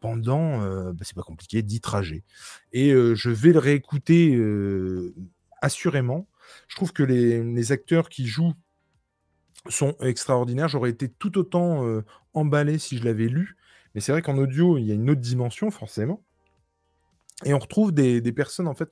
pendant, 0.00 0.58
bah, 0.92 1.02
c'est 1.02 1.16
pas 1.16 1.22
compliqué, 1.22 1.62
10 1.62 1.80
trajets. 1.80 2.22
Et 2.72 2.90
je 2.90 3.30
vais 3.30 3.52
le 3.52 3.58
réécouter 3.58 4.38
assurément. 5.60 6.28
Je 6.68 6.76
trouve 6.76 6.92
que 6.92 7.02
les, 7.02 7.72
acteurs 7.72 8.08
qui 8.08 8.26
jouent 8.26 8.54
sont 9.68 9.96
extraordinaires. 10.00 10.68
J'aurais 10.68 10.90
été 10.90 11.08
tout 11.08 11.38
autant 11.38 11.84
emballé 12.34 12.78
si 12.78 12.98
je 12.98 13.04
l'avais 13.04 13.26
lu. 13.26 13.56
Mais 13.94 14.00
c'est 14.00 14.12
vrai 14.12 14.22
qu'en 14.22 14.38
audio, 14.38 14.78
il 14.78 14.84
y 14.84 14.92
a 14.92 14.94
une 14.94 15.10
autre 15.10 15.20
dimension, 15.20 15.70
forcément. 15.70 16.22
Et 17.44 17.52
on 17.52 17.58
retrouve 17.58 17.92
des, 17.92 18.20
personnes 18.32 18.68
en 18.68 18.74
fait 18.74 18.90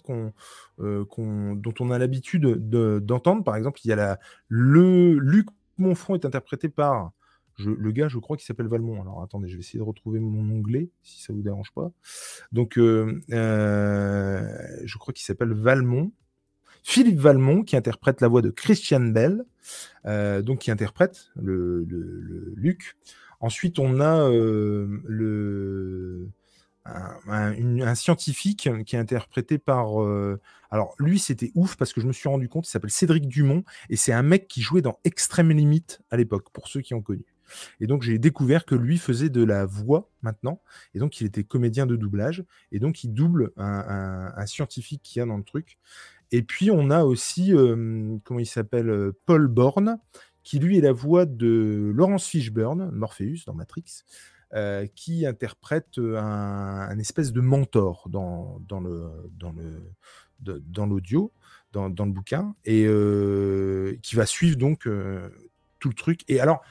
dont 0.78 1.74
on 1.80 1.90
a 1.90 1.98
l'habitude 1.98 2.44
d'entendre. 2.68 3.44
Par 3.44 3.56
exemple, 3.56 3.80
il 3.84 3.88
y 3.88 3.92
a 3.92 4.18
le 4.48 5.18
Luc 5.18 5.46
Monfront 5.78 6.14
est 6.14 6.24
interprété 6.24 6.68
par 6.68 7.12
le 7.58 7.92
gars, 7.92 8.08
je 8.08 8.18
crois 8.18 8.36
qu'il 8.36 8.46
s'appelle 8.46 8.68
Valmont. 8.68 9.00
Alors 9.00 9.22
attendez, 9.22 9.48
je 9.48 9.54
vais 9.54 9.60
essayer 9.60 9.78
de 9.78 9.84
retrouver 9.84 10.20
mon 10.20 10.48
onglet 10.54 10.90
si 11.02 11.22
ça 11.22 11.32
vous 11.32 11.42
dérange 11.42 11.72
pas. 11.72 11.92
Donc, 12.52 12.74
je 12.76 13.08
crois 14.98 15.14
qu'il 15.14 15.24
s'appelle 15.24 15.52
Valmont. 15.52 16.12
Philippe 16.82 17.18
Valmont 17.18 17.62
qui 17.62 17.76
interprète 17.76 18.20
la 18.20 18.28
voix 18.28 18.42
de 18.42 18.50
Christian 18.50 19.00
Bell, 19.00 19.44
euh, 20.06 20.42
donc 20.42 20.60
qui 20.60 20.70
interprète 20.70 21.30
le, 21.36 21.86
Luc. 22.56 22.96
Ensuite, 23.40 23.78
on 23.78 24.00
a 24.00 24.28
euh, 24.30 26.28
un, 27.28 27.94
scientifique 27.94 28.68
qui 28.84 28.96
est 28.96 28.98
interprété 28.98 29.58
par. 29.58 30.02
Euh, 30.02 30.40
alors, 30.70 30.94
lui, 30.98 31.18
c'était 31.18 31.52
ouf 31.54 31.76
parce 31.76 31.92
que 31.92 32.00
je 32.00 32.06
me 32.06 32.12
suis 32.12 32.28
rendu 32.28 32.48
compte, 32.48 32.66
il 32.66 32.70
s'appelle 32.70 32.90
Cédric 32.90 33.28
Dumont 33.28 33.62
et 33.90 33.96
c'est 33.96 34.12
un 34.12 34.22
mec 34.22 34.48
qui 34.48 34.62
jouait 34.62 34.82
dans 34.82 34.98
Extrême 35.04 35.50
Limite 35.50 36.00
à 36.10 36.16
l'époque, 36.16 36.50
pour 36.52 36.68
ceux 36.68 36.80
qui 36.80 36.94
ont 36.94 37.02
connu. 37.02 37.24
Et 37.80 37.86
donc, 37.86 38.02
j'ai 38.02 38.18
découvert 38.18 38.64
que 38.64 38.74
lui 38.74 38.98
faisait 38.98 39.30
de 39.30 39.44
la 39.44 39.66
voix 39.66 40.10
maintenant. 40.22 40.60
Et 40.94 40.98
donc, 40.98 41.20
il 41.20 41.26
était 41.26 41.44
comédien 41.44 41.86
de 41.86 41.96
doublage. 41.96 42.44
Et 42.70 42.78
donc, 42.78 43.04
il 43.04 43.12
double 43.12 43.52
un, 43.56 44.46
scientifique 44.46 45.02
qui 45.02 45.20
a 45.20 45.26
dans 45.26 45.36
le 45.36 45.44
truc. 45.44 45.78
Et 46.30 46.42
puis, 46.42 46.70
on 46.70 46.90
a 46.90 47.04
aussi, 47.04 47.52
comment 48.24 48.40
il 48.40 48.46
s'appelle, 48.46 49.12
Paul 49.26 49.48
Borne, 49.48 49.98
qui 50.42 50.58
lui 50.58 50.78
est 50.78 50.80
la 50.80 50.92
voix 50.92 51.26
de 51.26 51.92
Laurence 51.94 52.26
Fishburne, 52.26 52.90
Morpheus 52.92 53.44
dans 53.46 53.54
Matrix, 53.54 54.04
qui 54.94 55.26
interprète 55.26 55.98
un, 55.98 56.98
espèce 56.98 57.32
de 57.32 57.40
mentor 57.40 58.08
dans, 58.08 58.60
dans 58.68 58.80
le 58.80 59.08
dans 59.38 59.52
le 59.52 59.92
dans 60.40 60.86
l'audio, 60.86 61.32
dans, 61.72 61.88
dans, 61.88 62.04
le 62.04 62.12
bouquin, 62.12 62.54
et 62.64 62.86
qui 64.02 64.16
va 64.16 64.26
suivre 64.26 64.56
donc 64.56 64.88
tout 65.78 65.88
le 65.88 65.94
truc. 65.94 66.22
Et 66.28 66.40
alors, 66.40 66.62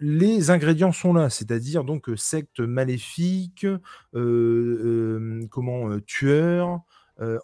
les 0.00 0.50
ingrédients 0.50 0.92
sont 0.92 1.12
là, 1.12 1.30
c'est-à-dire 1.30 1.84
donc 1.84 2.08
secte 2.16 2.60
maléfique, 2.60 3.66
comment 4.12 6.00
tueur, 6.06 6.80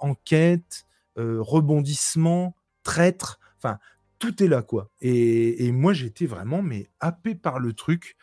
enquête, 0.00 0.86
euh, 1.16 1.40
rebondissement, 1.40 2.56
traître, 2.82 3.38
enfin 3.56 3.78
tout 4.18 4.42
est 4.42 4.48
là 4.48 4.62
quoi. 4.62 4.90
Et, 5.00 5.70
moi 5.70 5.92
j'étais 5.92 6.26
vraiment 6.26 6.60
mais 6.60 6.88
happé 6.98 7.36
par 7.36 7.60
le 7.60 7.72
truc. 7.72 8.16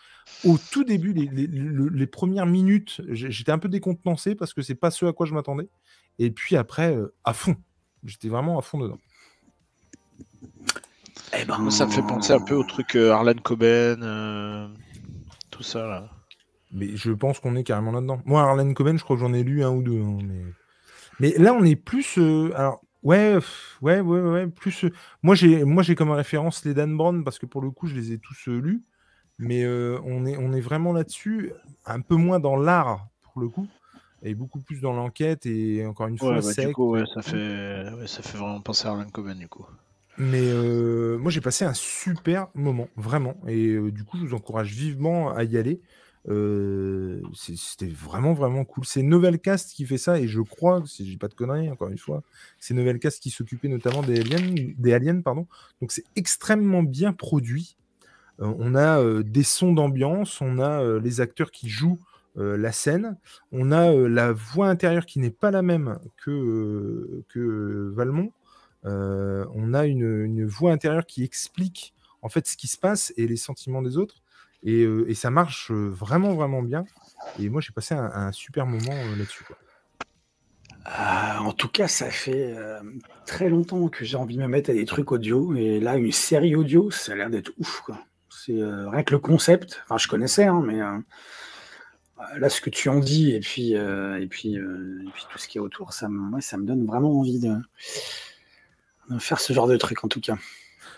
Au 0.43 0.57
tout 0.57 0.83
début, 0.83 1.13
les, 1.13 2.07
premières 2.07 2.45
minutes, 2.45 3.01
j'étais 3.09 3.51
un 3.51 3.59
peu 3.59 3.69
décontenancé 3.69 4.35
parce 4.35 4.53
que 4.53 4.61
c'est 4.61 4.75
pas 4.75 4.91
ce 4.91 5.05
à 5.05 5.13
quoi 5.13 5.25
je 5.25 5.33
m'attendais. 5.33 5.69
Et 6.19 6.31
puis 6.31 6.57
après, 6.57 6.93
euh, 6.93 7.13
à 7.23 7.33
fond, 7.33 7.55
j'étais 8.03 8.27
vraiment 8.27 8.59
à 8.59 8.61
fond 8.61 8.79
dedans. 8.79 8.99
Eh 11.33 11.45
ben, 11.45 11.69
ça 11.69 11.85
me 11.85 11.91
fait 11.91 12.01
penser 12.01 12.33
un 12.33 12.41
peu 12.41 12.55
au 12.55 12.63
truc 12.63 12.95
euh, 12.95 13.11
Arlan 13.11 13.33
Coben, 13.41 14.73
tout 15.49 15.63
ça 15.63 15.87
là. 15.87 16.09
Mais 16.71 16.95
je 16.95 17.11
pense 17.11 17.39
qu'on 17.39 17.55
est 17.55 17.63
carrément 17.63 17.91
là-dedans. 17.91 18.21
Moi, 18.25 18.41
Arlan 18.41 18.73
Coben, 18.73 18.97
je 18.97 19.03
crois 19.03 19.15
que 19.15 19.21
j'en 19.21 19.33
ai 19.33 19.43
lu 19.43 19.63
un 19.63 19.71
ou 19.71 19.81
deux. 19.83 20.01
Hein, 20.01 20.19
mais... 20.23 20.43
Mais 21.19 21.33
là, 21.37 21.53
on 21.53 21.63
est 21.63 21.75
plus. 21.75 22.17
Euh, 22.17 22.51
alors, 22.55 22.81
ouais, 23.03 23.37
ouais, 23.81 23.99
ouais, 23.99 24.21
ouais, 24.21 24.47
plus. 24.47 24.85
Euh, 24.85 24.93
moi, 25.21 25.35
j'ai, 25.35 25.63
moi, 25.63 25.83
j'ai 25.83 25.93
comme 25.93 26.09
référence 26.09 26.65
les 26.65 26.73
Dan 26.73 26.97
Brown 26.97 27.23
parce 27.23 27.37
que 27.37 27.45
pour 27.45 27.61
le 27.61 27.69
coup, 27.69 27.85
je 27.85 27.95
les 27.95 28.11
ai 28.11 28.17
tous 28.17 28.47
euh, 28.47 28.59
lus. 28.59 28.83
Mais 29.37 29.65
on, 29.65 30.25
est, 30.27 30.37
on 30.37 30.53
est 30.53 30.61
vraiment 30.61 30.93
là-dessus, 30.93 31.51
un 31.85 32.01
peu 32.01 32.13
moins 32.13 32.39
dans 32.39 32.57
l'art 32.57 33.07
pour 33.23 33.41
le 33.41 33.49
coup, 33.49 33.67
et 34.21 34.35
beaucoup 34.35 34.59
plus 34.59 34.81
dans 34.81 34.93
l'enquête 34.93 35.47
et 35.47 35.83
encore 35.83 36.05
une 36.05 36.17
fois, 36.19 36.39
bah, 36.39 36.53
du 36.53 36.73
coup, 36.73 36.95
ça 37.07 37.23
fait, 37.23 37.85
ça 38.05 38.21
fait 38.21 38.37
vraiment 38.37 38.61
penser 38.61 38.87
à 38.87 38.91
Arlen 38.91 39.09
Coben 39.09 39.39
du 39.39 39.47
coup. 39.47 39.65
Mais 40.21 40.53
moi, 41.17 41.31
j'ai 41.31 41.41
passé 41.41 41.65
un 41.65 41.73
super 41.73 42.47
moment, 42.53 42.87
vraiment. 42.95 43.35
Et 43.47 43.75
du 43.91 44.03
coup, 44.03 44.17
je 44.17 44.25
vous 44.25 44.33
encourage 44.35 44.71
vivement 44.71 45.33
à 45.33 45.43
y 45.43 45.57
aller. 45.57 45.81
Euh, 46.29 47.21
c'était 47.33 47.87
vraiment, 47.87 48.33
vraiment 48.33 48.63
cool. 48.63 48.85
C'est 48.85 49.01
Novelcast 49.01 49.73
qui 49.73 49.85
fait 49.85 49.97
ça, 49.97 50.19
et 50.19 50.27
je 50.27 50.41
crois, 50.41 50.83
si 50.85 51.09
j'ai 51.09 51.17
pas 51.17 51.27
de 51.27 51.33
conneries, 51.33 51.69
encore 51.69 51.89
une 51.89 51.97
fois, 51.97 52.21
c'est 52.59 52.73
Novelcast 52.73 53.21
qui 53.21 53.31
s'occupait 53.31 53.67
notamment 53.67 54.03
des 54.03 54.19
aliens, 54.19 54.53
des 54.77 54.93
aliens 54.93 55.21
pardon. 55.21 55.47
Donc 55.81 55.91
c'est 55.91 56.03
extrêmement 56.15 56.83
bien 56.83 57.13
produit. 57.13 57.75
Euh, 58.39 58.53
on 58.59 58.75
a 58.75 58.99
euh, 58.99 59.23
des 59.23 59.43
sons 59.43 59.73
d'ambiance, 59.73 60.41
on 60.41 60.59
a 60.59 60.99
les 60.99 61.21
acteurs 61.21 61.51
qui 61.51 61.69
jouent 61.69 61.99
la 62.35 62.71
scène. 62.71 63.17
On 63.51 63.73
a 63.73 63.91
la 63.91 64.31
voix 64.31 64.69
intérieure 64.69 65.05
qui 65.05 65.19
n'est 65.19 65.31
pas 65.31 65.51
la 65.51 65.61
même 65.61 65.99
que, 66.15 67.25
que 67.27 67.91
Valmont. 67.93 68.31
On 68.83 69.73
a 69.73 69.85
une, 69.85 70.45
voix 70.45 70.71
intérieure 70.71 71.05
qui 71.05 71.23
explique 71.23 71.93
en 72.21 72.29
fait 72.29 72.47
ce 72.47 72.57
qui 72.57 72.67
se 72.67 72.77
passe 72.77 73.13
et 73.17 73.27
les 73.27 73.37
sentiments 73.37 73.81
des 73.81 73.97
autres. 73.97 74.21
Et, 74.63 74.83
et 74.83 75.15
ça 75.15 75.31
marche 75.31 75.71
vraiment, 75.71 76.35
vraiment 76.35 76.61
bien. 76.61 76.85
Et 77.39 77.49
moi, 77.49 77.61
j'ai 77.61 77.73
passé 77.73 77.95
un, 77.95 78.31
super 78.31 78.65
moment 78.65 78.93
là-dessus. 79.17 79.45
Euh, 80.87 81.37
en 81.39 81.53
tout 81.53 81.67
cas, 81.67 81.87
ça 81.87 82.09
fait 82.09 82.55
euh, 82.57 82.81
très 83.25 83.49
longtemps 83.49 83.87
que 83.87 84.03
j'ai 84.03 84.17
envie 84.17 84.35
de 84.35 84.41
me 84.41 84.47
mettre 84.47 84.71
à 84.71 84.73
des 84.73 84.85
trucs 84.85 85.11
audio. 85.11 85.53
Et 85.55 85.79
là, 85.79 85.95
une 85.97 86.11
série 86.11 86.55
audio, 86.55 86.89
ça 86.89 87.13
a 87.13 87.15
l'air 87.15 87.29
d'être 87.29 87.51
ouf. 87.59 87.83
C'est 88.29 88.59
euh, 88.59 88.89
rien 88.89 89.03
que 89.03 89.13
le 89.13 89.19
concept. 89.19 89.81
Enfin, 89.85 89.97
je 89.97 90.07
connaissais, 90.07 90.45
hein, 90.45 90.63
mais 90.65 90.79
là, 92.37 92.49
ce 92.49 92.61
que 92.61 92.69
tu 92.69 92.89
en 92.89 92.99
dis 92.99 93.31
et 93.31 93.39
puis, 93.39 93.73
et 93.73 94.27
puis, 94.27 94.57
puis 95.13 95.23
tout 95.31 95.37
ce 95.37 95.47
qui 95.47 95.57
est 95.57 95.61
autour, 95.61 95.93
ça 95.93 96.09
me, 96.09 96.41
ça 96.41 96.57
me 96.57 96.65
donne 96.65 96.85
vraiment 96.85 97.19
envie 97.19 97.39
de, 97.39 97.55
faire 99.19 99.39
ce 99.39 99.53
genre 99.53 99.67
de 99.67 99.77
truc, 99.77 100.03
en 100.03 100.07
tout 100.07 100.21
cas. 100.21 100.37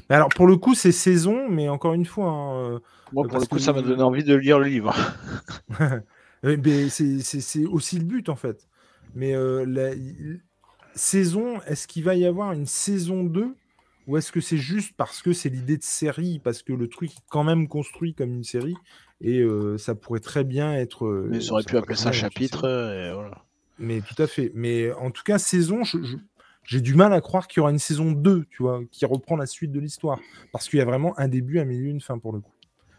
Mais 0.09 0.15
alors, 0.15 0.29
pour 0.29 0.47
le 0.47 0.57
coup, 0.57 0.75
c'est 0.75 0.91
saison, 0.91 1.49
mais 1.49 1.69
encore 1.69 1.93
une 1.93 2.05
fois. 2.05 2.29
Hein, 2.29 2.81
Moi, 3.11 3.27
pour 3.27 3.39
le 3.39 3.45
coup, 3.45 3.59
ça 3.59 3.73
m'a 3.73 3.81
donné 3.81 4.01
envie 4.01 4.23
de 4.23 4.35
lire 4.35 4.59
le 4.59 4.65
livre. 4.65 4.95
c'est 6.43 7.65
aussi 7.65 7.99
le 7.99 8.05
but, 8.05 8.29
en 8.29 8.35
fait. 8.35 8.67
Mais 9.15 9.35
euh, 9.35 9.65
la 9.65 9.91
saison, 10.95 11.61
est-ce 11.67 11.87
qu'il 11.87 12.03
va 12.03 12.15
y 12.15 12.25
avoir 12.25 12.51
une 12.53 12.65
saison 12.65 13.23
2 13.23 13.55
ou 14.05 14.17
est-ce 14.17 14.33
que 14.33 14.41
c'est 14.41 14.57
juste 14.57 14.93
parce 14.97 15.21
que 15.21 15.31
c'est 15.31 15.47
l'idée 15.47 15.77
de 15.77 15.83
série, 15.83 16.39
parce 16.43 16.61
que 16.61 16.73
le 16.73 16.89
truc 16.89 17.11
est 17.11 17.23
quand 17.29 17.45
même 17.45 17.69
construit 17.69 18.13
comme 18.13 18.33
une 18.33 18.43
série 18.43 18.75
et 19.21 19.39
euh, 19.39 19.77
ça 19.77 19.95
pourrait 19.95 20.19
très 20.19 20.43
bien 20.43 20.73
être. 20.73 21.05
Euh, 21.05 21.27
mais 21.29 21.39
ça 21.39 21.53
aurait 21.53 21.63
pu 21.63 21.77
appeler 21.77 21.95
ça 21.95 22.11
chapitre. 22.11 22.65
Et 22.65 23.13
voilà. 23.13 23.45
Mais 23.79 24.01
tout 24.01 24.21
à 24.21 24.27
fait. 24.27 24.51
Mais 24.53 24.91
en 24.93 25.09
tout 25.09 25.23
cas, 25.23 25.39
saison, 25.39 25.83
j'ai 26.63 26.81
du 26.81 26.95
mal 26.95 27.13
à 27.13 27.21
croire 27.21 27.47
qu'il 27.47 27.59
y 27.59 27.61
aura 27.61 27.71
une 27.71 27.79
saison 27.79 28.11
2, 28.11 28.45
tu 28.49 28.63
vois, 28.63 28.81
qui 28.91 29.05
reprend 29.05 29.35
la 29.35 29.45
suite 29.45 29.71
de 29.71 29.79
l'histoire. 29.79 30.19
Parce 30.51 30.69
qu'il 30.69 30.79
y 30.79 30.81
a 30.81 30.85
vraiment 30.85 31.17
un 31.19 31.27
début, 31.27 31.59
un 31.59 31.65
milieu, 31.65 31.87
une 31.87 32.01
fin 32.01 32.17
pour 32.17 32.33
le 32.33 32.39
coup. 32.39 32.51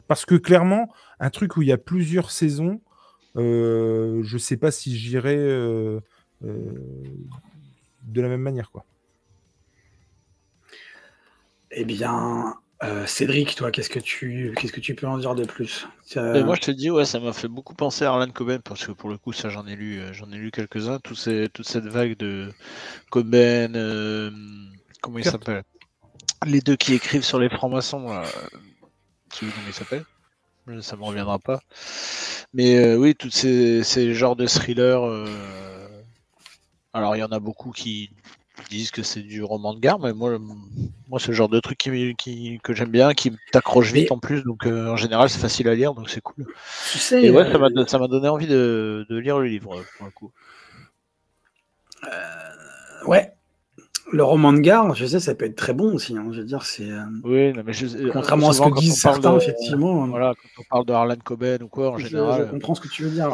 Parce 0.07 0.27
que 0.27 0.35
clairement, 0.35 0.93
un 1.19 1.31
truc 1.31 1.57
où 1.57 1.63
il 1.63 1.69
y 1.69 1.73
a 1.73 1.79
plusieurs 1.79 2.31
saisons, 2.31 2.81
euh, 3.37 4.23
je 4.23 4.39
sais 4.39 4.57
pas 4.57 4.71
si 4.71 4.97
j'irai 4.97 5.37
euh, 5.37 6.01
euh, 6.45 6.73
de 8.03 8.21
la 8.21 8.29
même 8.29 8.43
manière. 8.43 8.71
quoi. 8.71 8.85
Eh 11.71 11.85
bien, 11.85 12.55
Cédric, 13.07 13.55
toi, 13.55 13.71
qu'est-ce 13.71 13.91
que 13.91 13.99
tu 13.99 14.55
qu'est-ce 14.57 14.73
que 14.73 14.81
tu 14.81 14.95
peux 14.95 15.07
en 15.07 15.19
dire 15.19 15.35
de 15.35 15.45
plus? 15.45 15.87
Moi, 16.17 16.55
je 16.55 16.61
te 16.61 16.71
dis, 16.71 16.91
ouais, 16.91 17.05
ça 17.05 17.21
m'a 17.21 17.33
fait 17.33 17.49
beaucoup 17.49 17.75
penser 17.75 18.05
à 18.05 18.11
Arlan 18.11 18.31
Coben 18.31 18.61
parce 18.61 18.87
que 18.87 18.93
pour 18.93 19.09
le 19.09 19.19
coup, 19.19 19.33
ça, 19.33 19.49
j'en 19.49 19.67
ai 19.67 19.77
lu, 19.77 20.01
j'en 20.13 20.31
ai 20.33 20.37
lu 20.37 20.51
quelques-uns. 20.51 20.99
Tout 20.99 21.15
toute 21.15 21.67
cette 21.67 21.87
vague 21.87 22.17
de 22.17 22.53
Coben, 23.11 23.73
comment 25.01 25.19
il 25.19 25.25
s'appelle? 25.25 25.63
Les 26.47 26.61
deux 26.61 26.77
qui 26.77 26.95
écrivent 26.95 27.25
sur 27.25 27.39
les 27.39 27.49
francs-maçons, 27.49 28.07
comment 29.41 29.53
il 29.67 29.73
s'appelle 29.73 30.05
Ça 30.81 30.97
me 30.97 31.05
reviendra 31.05 31.39
pas. 31.39 31.61
Mais 32.55 32.77
euh, 32.77 32.97
oui, 32.97 33.17
tous 33.17 33.31
ces, 33.31 33.83
ces, 33.83 34.15
genres 34.15 34.37
de 34.37 34.47
thrillers. 34.47 35.05
Euh, 35.05 35.27
alors, 36.93 37.17
il 37.17 37.19
y 37.19 37.25
en 37.25 37.33
a 37.33 37.41
beaucoup 37.41 37.73
qui 37.73 38.11
disent 38.69 38.91
que 38.91 39.03
c'est 39.03 39.21
du 39.21 39.43
roman 39.43 39.75
de 39.75 39.81
gare, 39.81 39.99
mais 39.99 40.13
moi, 40.13 40.39
moi 41.09 41.19
c'est 41.19 41.29
le 41.29 41.35
genre 41.35 41.49
de 41.49 41.61
truc 41.61 41.79
qui, 41.79 42.61
que 42.63 42.75
j'aime 42.75 42.91
bien, 42.91 43.13
qui 43.13 43.33
t'accroche 43.53 43.93
vite 43.93 44.13
en 44.13 44.19
plus. 44.19 44.43
Donc, 44.43 44.67
euh, 44.67 44.91
en 44.91 44.97
général, 44.97 45.29
c'est 45.29 45.41
facile 45.41 45.69
à 45.69 45.75
lire, 45.75 45.95
donc 45.95 46.09
c'est 46.11 46.21
cool. 46.21 46.47
Tu 46.93 46.99
sais, 46.99 47.23
Et 47.23 47.31
ouais, 47.31 47.51
ça 47.87 47.99
m'a 47.99 48.09
donné 48.09 48.29
envie 48.29 48.47
de, 48.47 49.07
de, 49.09 49.17
lire 49.17 49.39
le 49.39 49.47
livre, 49.47 49.83
pour 49.99 50.07
le 50.07 50.13
coup. 50.13 50.33
ouais, 53.07 53.35
le 54.13 54.23
roman 54.23 54.53
de 54.53 54.61
gare, 54.61 54.95
je 54.95 55.07
sais, 55.07 55.21
ça 55.21 55.35
peut 55.35 55.45
être 55.45 55.57
très 55.57 55.73
bon 55.73 55.95
aussi. 55.95 56.17
Hein. 56.17 56.29
Je 56.31 56.41
veux 56.41 56.47
dire, 56.47 56.65
c'est. 56.65 56.91
Euh, 56.91 57.03
oui, 57.25 57.53
mais 57.65 57.73
je... 57.73 57.87
Euh, 57.87 58.11
contrairement 58.13 58.51
à 58.51 58.53
ce 58.53 58.63
que 58.63 58.79
disent 58.79 59.01
certains, 59.01 59.37
effectivement. 59.37 60.07
Voilà, 60.07 60.35
quand 60.35 60.63
on 60.63 60.65
parle 60.71 60.87
de 60.87 60.93
Harlan 60.93 61.17
Coben 61.23 61.63
ou 61.63 61.69
quoi, 61.69 61.93
en 61.93 61.99
général. 61.99 62.47
Je 62.47 62.51
comprends 62.51 62.75
ce 62.75 62.81
que 62.81 62.89
tu 62.89 63.03
veux 63.05 63.11
dire. 63.11 63.31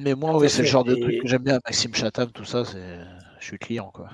Mais 0.00 0.14
moi, 0.14 0.36
oui, 0.38 0.48
c'est 0.48 0.62
le 0.62 0.68
genre 0.68 0.84
de 0.84 0.94
truc 0.94 1.22
que 1.22 1.28
j'aime 1.28 1.42
bien. 1.42 1.58
Maxime 1.64 1.94
Chatham, 1.94 2.30
tout 2.32 2.44
ça, 2.44 2.64
c'est. 2.64 2.98
Je 3.38 3.46
suis 3.46 3.58
client, 3.58 3.90
quoi. 3.92 4.08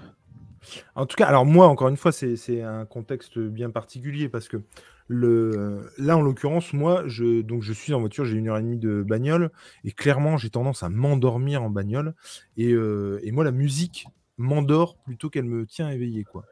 En 0.95 1.07
tout 1.07 1.16
cas, 1.16 1.27
alors 1.27 1.47
moi, 1.47 1.68
encore 1.68 1.89
une 1.89 1.97
fois, 1.97 2.12
c'est 2.12 2.62
un 2.62 2.85
contexte 2.87 3.39
bien 3.39 3.70
particulier 3.70 4.29
parce 4.29 4.49
que 4.49 4.62
le, 5.09 5.89
là, 5.99 6.16
en 6.16 6.22
l'occurrence, 6.22 6.72
moi, 6.72 7.05
je, 7.07 7.43
donc 7.43 7.62
je 7.62 7.72
suis 7.72 7.95
en 7.95 8.01
voiture, 8.01 8.24
j'ai 8.24 8.37
une 8.37 8.49
heure 8.49 8.59
et 8.59 8.62
demie 8.62 8.79
de 8.79 9.03
bagnole 9.03 9.51
et 9.85 9.93
clairement, 9.93 10.37
j'ai 10.37 10.51
tendance 10.51 10.83
à 10.83 10.89
m'endormir 10.89 11.62
en 11.62 11.70
bagnole. 11.70 12.14
Et, 12.57 12.72
euh, 12.72 13.20
et, 13.22 13.31
moi, 13.31 13.45
la 13.45 13.53
musique, 13.53 14.07
m'endort 14.39 14.97
plutôt 14.99 15.31
qu'elle 15.31 15.45
me 15.45 15.66
tient 15.66 15.91
éveillé. 15.91 16.24
Quoi. 16.24 16.45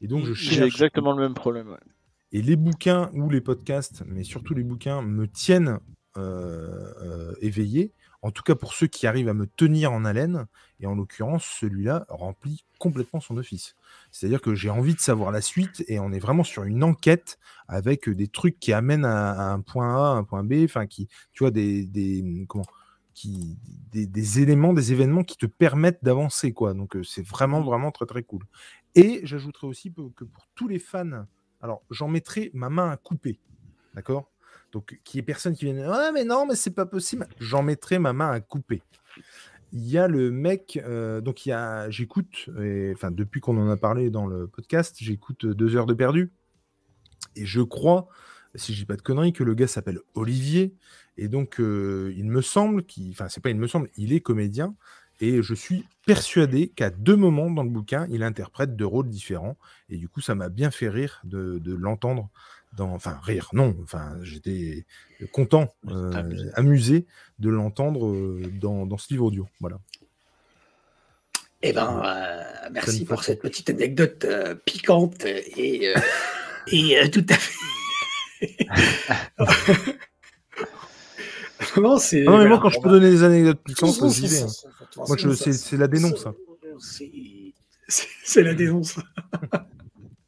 Et 0.00 0.08
donc, 0.08 0.24
je 0.24 0.32
J'ai 0.32 0.62
exactement 0.62 1.12
le 1.12 1.22
même 1.22 1.34
problème. 1.34 1.76
Et 2.32 2.42
les 2.42 2.56
bouquins 2.56 3.10
ou 3.14 3.30
les 3.30 3.40
podcasts, 3.40 4.02
mais 4.06 4.24
surtout 4.24 4.54
les 4.54 4.64
bouquins, 4.64 5.02
me 5.02 5.26
tiennent 5.26 5.78
euh, 6.16 6.92
euh, 7.02 7.34
éveillé. 7.40 7.92
En 8.26 8.32
tout 8.32 8.42
cas, 8.42 8.56
pour 8.56 8.74
ceux 8.74 8.88
qui 8.88 9.06
arrivent 9.06 9.28
à 9.28 9.34
me 9.34 9.46
tenir 9.46 9.92
en 9.92 10.04
haleine. 10.04 10.48
Et 10.80 10.86
en 10.88 10.96
l'occurrence, 10.96 11.44
celui-là 11.60 12.06
remplit 12.08 12.64
complètement 12.76 13.20
son 13.20 13.36
office. 13.36 13.76
C'est-à-dire 14.10 14.40
que 14.40 14.52
j'ai 14.56 14.68
envie 14.68 14.96
de 14.96 15.00
savoir 15.00 15.30
la 15.30 15.40
suite 15.40 15.84
et 15.86 16.00
on 16.00 16.10
est 16.10 16.18
vraiment 16.18 16.42
sur 16.42 16.64
une 16.64 16.82
enquête 16.82 17.38
avec 17.68 18.10
des 18.10 18.26
trucs 18.26 18.58
qui 18.58 18.72
amènent 18.72 19.04
à, 19.04 19.52
un 19.52 19.60
point 19.60 19.94
A, 19.94 20.08
un 20.08 20.24
point 20.24 20.42
B, 20.42 20.64
enfin 20.64 20.86
qui, 20.86 21.06
tu 21.34 21.44
vois, 21.44 21.52
des, 21.52 21.86
des 21.86 22.44
comment, 22.48 22.66
qui, 23.14 23.58
des, 23.92 24.40
éléments, 24.40 24.72
des 24.72 24.90
événements 24.90 25.22
qui 25.22 25.36
te 25.36 25.46
permettent 25.46 26.02
d'avancer. 26.02 26.52
quoi. 26.52 26.74
Donc 26.74 26.98
c'est 27.04 27.24
vraiment, 27.24 27.60
mmh. 27.60 27.66
vraiment 27.66 27.92
très, 27.92 28.06
très 28.06 28.24
cool. 28.24 28.44
Et 28.96 29.20
j'ajouterai 29.22 29.68
aussi 29.68 29.92
que 30.16 30.24
pour 30.24 30.48
tous 30.56 30.66
les 30.66 30.80
fans, 30.80 31.26
alors 31.62 31.84
j'en 31.90 32.08
mettrai 32.08 32.50
ma 32.54 32.70
main 32.70 32.90
à 32.90 32.96
couper. 32.96 33.38
D'accord? 33.94 34.28
Donc, 34.76 35.00
qui 35.04 35.18
est 35.18 35.22
personne 35.22 35.54
qui 35.54 35.64
vient 35.64 35.90
Ah, 35.90 36.10
mais 36.12 36.24
non, 36.24 36.44
mais 36.46 36.54
c'est 36.54 36.74
pas 36.74 36.84
possible. 36.84 37.26
J'en 37.40 37.62
mettrai 37.62 37.98
ma 37.98 38.12
main 38.12 38.30
à 38.30 38.40
couper. 38.40 38.82
Il 39.72 39.88
y 39.88 39.96
a 39.96 40.06
le 40.06 40.30
mec, 40.30 40.78
donc 41.22 41.46
il 41.46 41.48
y 41.48 41.52
a, 41.52 41.88
j'écoute, 41.88 42.48
enfin 42.92 43.10
depuis 43.10 43.40
qu'on 43.40 43.56
en 43.56 43.70
a 43.70 43.76
parlé 43.76 44.10
dans 44.10 44.26
le 44.26 44.46
podcast, 44.46 44.96
j'écoute 45.00 45.46
deux 45.46 45.76
heures 45.76 45.86
de 45.86 45.94
perdu. 45.94 46.30
Et 47.36 47.46
je 47.46 47.62
crois, 47.62 48.08
si 48.54 48.74
je 48.74 48.80
dis 48.80 48.86
pas 48.86 48.96
de 48.96 49.02
conneries, 49.02 49.32
que 49.32 49.44
le 49.44 49.54
gars 49.54 49.66
s'appelle 49.66 49.98
Olivier 50.14 50.74
et 51.18 51.28
donc, 51.28 51.60
euh, 51.60 52.12
il 52.16 52.26
me 52.26 52.42
semble 52.42 52.84
qu'il. 52.84 53.10
Enfin, 53.10 53.28
c'est 53.28 53.42
pas 53.42 53.50
il 53.50 53.56
me 53.56 53.66
semble, 53.66 53.88
il 53.96 54.12
est 54.12 54.20
comédien. 54.20 54.74
Et 55.20 55.42
je 55.42 55.54
suis 55.54 55.86
persuadé 56.06 56.68
qu'à 56.68 56.90
deux 56.90 57.16
moments 57.16 57.50
dans 57.50 57.62
le 57.62 57.70
bouquin, 57.70 58.06
il 58.10 58.22
interprète 58.22 58.76
deux 58.76 58.84
rôles 58.84 59.08
différents. 59.08 59.56
Et 59.88 59.96
du 59.96 60.10
coup, 60.10 60.20
ça 60.20 60.34
m'a 60.34 60.50
bien 60.50 60.70
fait 60.70 60.90
rire 60.90 61.22
de, 61.24 61.58
l'entendre 61.74 62.28
dans. 62.76 62.92
Enfin, 62.92 63.18
rire, 63.22 63.48
non. 63.52 63.76
Enfin, 63.82 64.16
j'étais 64.22 64.86
content, 65.32 65.74
euh, 65.88 66.50
amusé 66.54 67.06
de 67.38 67.48
l'entendre 67.48 68.06
euh, 68.06 68.42
dans, 68.60 68.98
ce 68.98 69.12
livre 69.12 69.26
audio. 69.26 69.48
Voilà. 69.60 69.78
Eh 71.62 71.72
ben, 71.72 72.02
merci 72.70 73.04
pour 73.04 73.24
cette 73.24 73.40
petite 73.40 73.70
anecdote 73.70 74.26
piquante 74.64 75.24
et, 75.24 75.92
et 76.68 77.10
tout 77.10 77.26
à 77.28 77.34
fait. 77.34 77.66
non, 81.80 81.98
c'est. 81.98 82.22
Non, 82.22 82.38
mais 82.38 82.46
moi, 82.46 82.58
quand 82.60 82.70
je 82.70 82.80
peux 82.80 82.90
donner 82.90 83.10
des 83.10 83.22
anecdotes 83.22 83.62
piquantes, 83.64 84.12
j'y 84.12 84.26
vais. 84.26 84.44
Moi, 84.96 85.16
c'est 85.16 85.76
la 85.76 85.88
dénonce. 85.88 86.26
C'est 87.88 88.42
la 88.42 88.54
dénonce. 88.54 88.96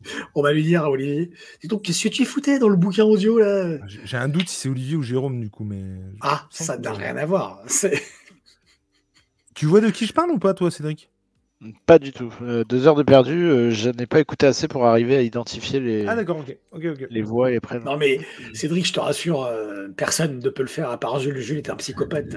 On 0.35 0.43
va 0.43 0.53
lui 0.53 0.63
dire 0.63 0.85
à 0.85 0.91
Olivier. 0.91 1.31
Dis 1.61 1.69
donc, 1.69 1.83
qu'est-ce 1.83 2.05
que 2.05 2.09
tu 2.09 2.25
foutais 2.25 2.59
dans 2.59 2.69
le 2.69 2.77
bouquin 2.77 3.05
audio 3.05 3.39
là? 3.39 3.79
J'ai 4.05 4.17
un 4.17 4.29
doute 4.29 4.49
si 4.49 4.57
c'est 4.57 4.69
Olivier 4.69 4.97
ou 4.97 5.03
Jérôme 5.03 5.41
du 5.41 5.51
coup, 5.51 5.65
mais. 5.65 5.83
Ah, 6.21 6.47
ça 6.51 6.79
n'a 6.79 6.93
rien 6.93 7.17
à 7.17 7.27
voir. 7.27 7.63
Tu 9.55 9.67
vois 9.67 9.81
de 9.81 9.91
qui 9.91 10.07
je 10.07 10.13
parle 10.13 10.31
ou 10.31 10.39
pas, 10.39 10.55
toi, 10.55 10.71
Cédric? 10.71 11.11
Pas 11.85 11.99
du 11.99 12.13
tout. 12.13 12.33
Euh, 12.43 12.63
deux 12.63 12.87
heures 12.87 12.95
de 12.95 13.03
perdu, 13.03 13.43
euh, 13.43 13.71
je 13.71 13.91
n'ai 13.91 14.07
pas 14.07 14.21
écouté 14.21 14.47
assez 14.47 14.69
pour 14.69 14.87
arriver 14.87 15.17
à 15.17 15.23
identifier 15.23 15.81
les, 15.81 16.07
ah, 16.07 16.15
les 17.11 17.23
voix 17.23 17.51
et 17.51 17.55
les 17.55 17.61
prénoms. 17.61 17.85
Non 17.85 17.97
mais 17.97 18.21
Cédric, 18.55 18.87
je 18.87 18.93
te 18.93 19.01
rassure, 19.01 19.43
euh, 19.43 19.89
personne 19.97 20.39
ne 20.39 20.49
peut 20.49 20.63
le 20.63 20.69
faire 20.69 20.91
à 20.91 21.01
part 21.01 21.19
Jules. 21.19 21.41
Jules 21.41 21.59
est 21.59 21.71
un 21.71 21.75
psychopathe. 21.75 22.37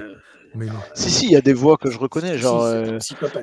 Mais 0.56 0.66
Si, 0.94 1.10
si, 1.10 1.26
il 1.26 1.30
y 1.30 1.36
a 1.36 1.40
des 1.40 1.52
voix 1.52 1.76
que 1.76 1.88
je 1.88 1.98
reconnais. 1.98 2.36
Genre, 2.36 2.66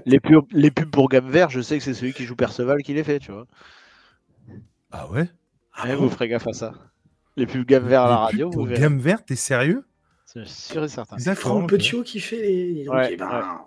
les, 0.05 0.19
pubs, 0.19 0.45
les 0.51 0.71
pubs 0.71 0.91
pour 0.91 1.07
Gamme 1.07 1.29
Vert, 1.29 1.49
je 1.49 1.61
sais 1.61 1.77
que 1.77 1.83
c'est 1.85 1.93
celui 1.93 2.11
qui 2.11 2.25
joue 2.25 2.35
Perceval 2.35 2.83
qui 2.83 2.93
les 2.93 3.05
fait, 3.05 3.19
tu 3.19 3.31
vois. 3.31 3.47
Ah 4.91 5.09
ouais? 5.11 5.29
Ah 5.73 5.95
Vous 5.95 6.09
ferez 6.09 6.27
gaffe 6.27 6.47
à 6.47 6.53
ça. 6.53 6.73
Les 7.35 7.45
pubs 7.45 7.65
Gamme 7.65 7.87
Vert 7.87 8.03
à 8.03 8.09
la 8.09 8.17
radio. 8.17 8.49
Gamme 8.49 8.99
Vert, 8.99 9.23
t'es 9.23 9.35
sérieux? 9.35 9.85
C'est 10.25 10.47
sûr 10.47 10.83
et 10.83 10.87
certain. 10.87 11.17
C'est 11.17 11.35
Franck 11.35 11.69
Petiot 11.69 12.03
qui 12.03 12.19
fait 12.19 12.41
les. 12.41 12.85
Eh 13.09 13.15
ben, 13.15 13.61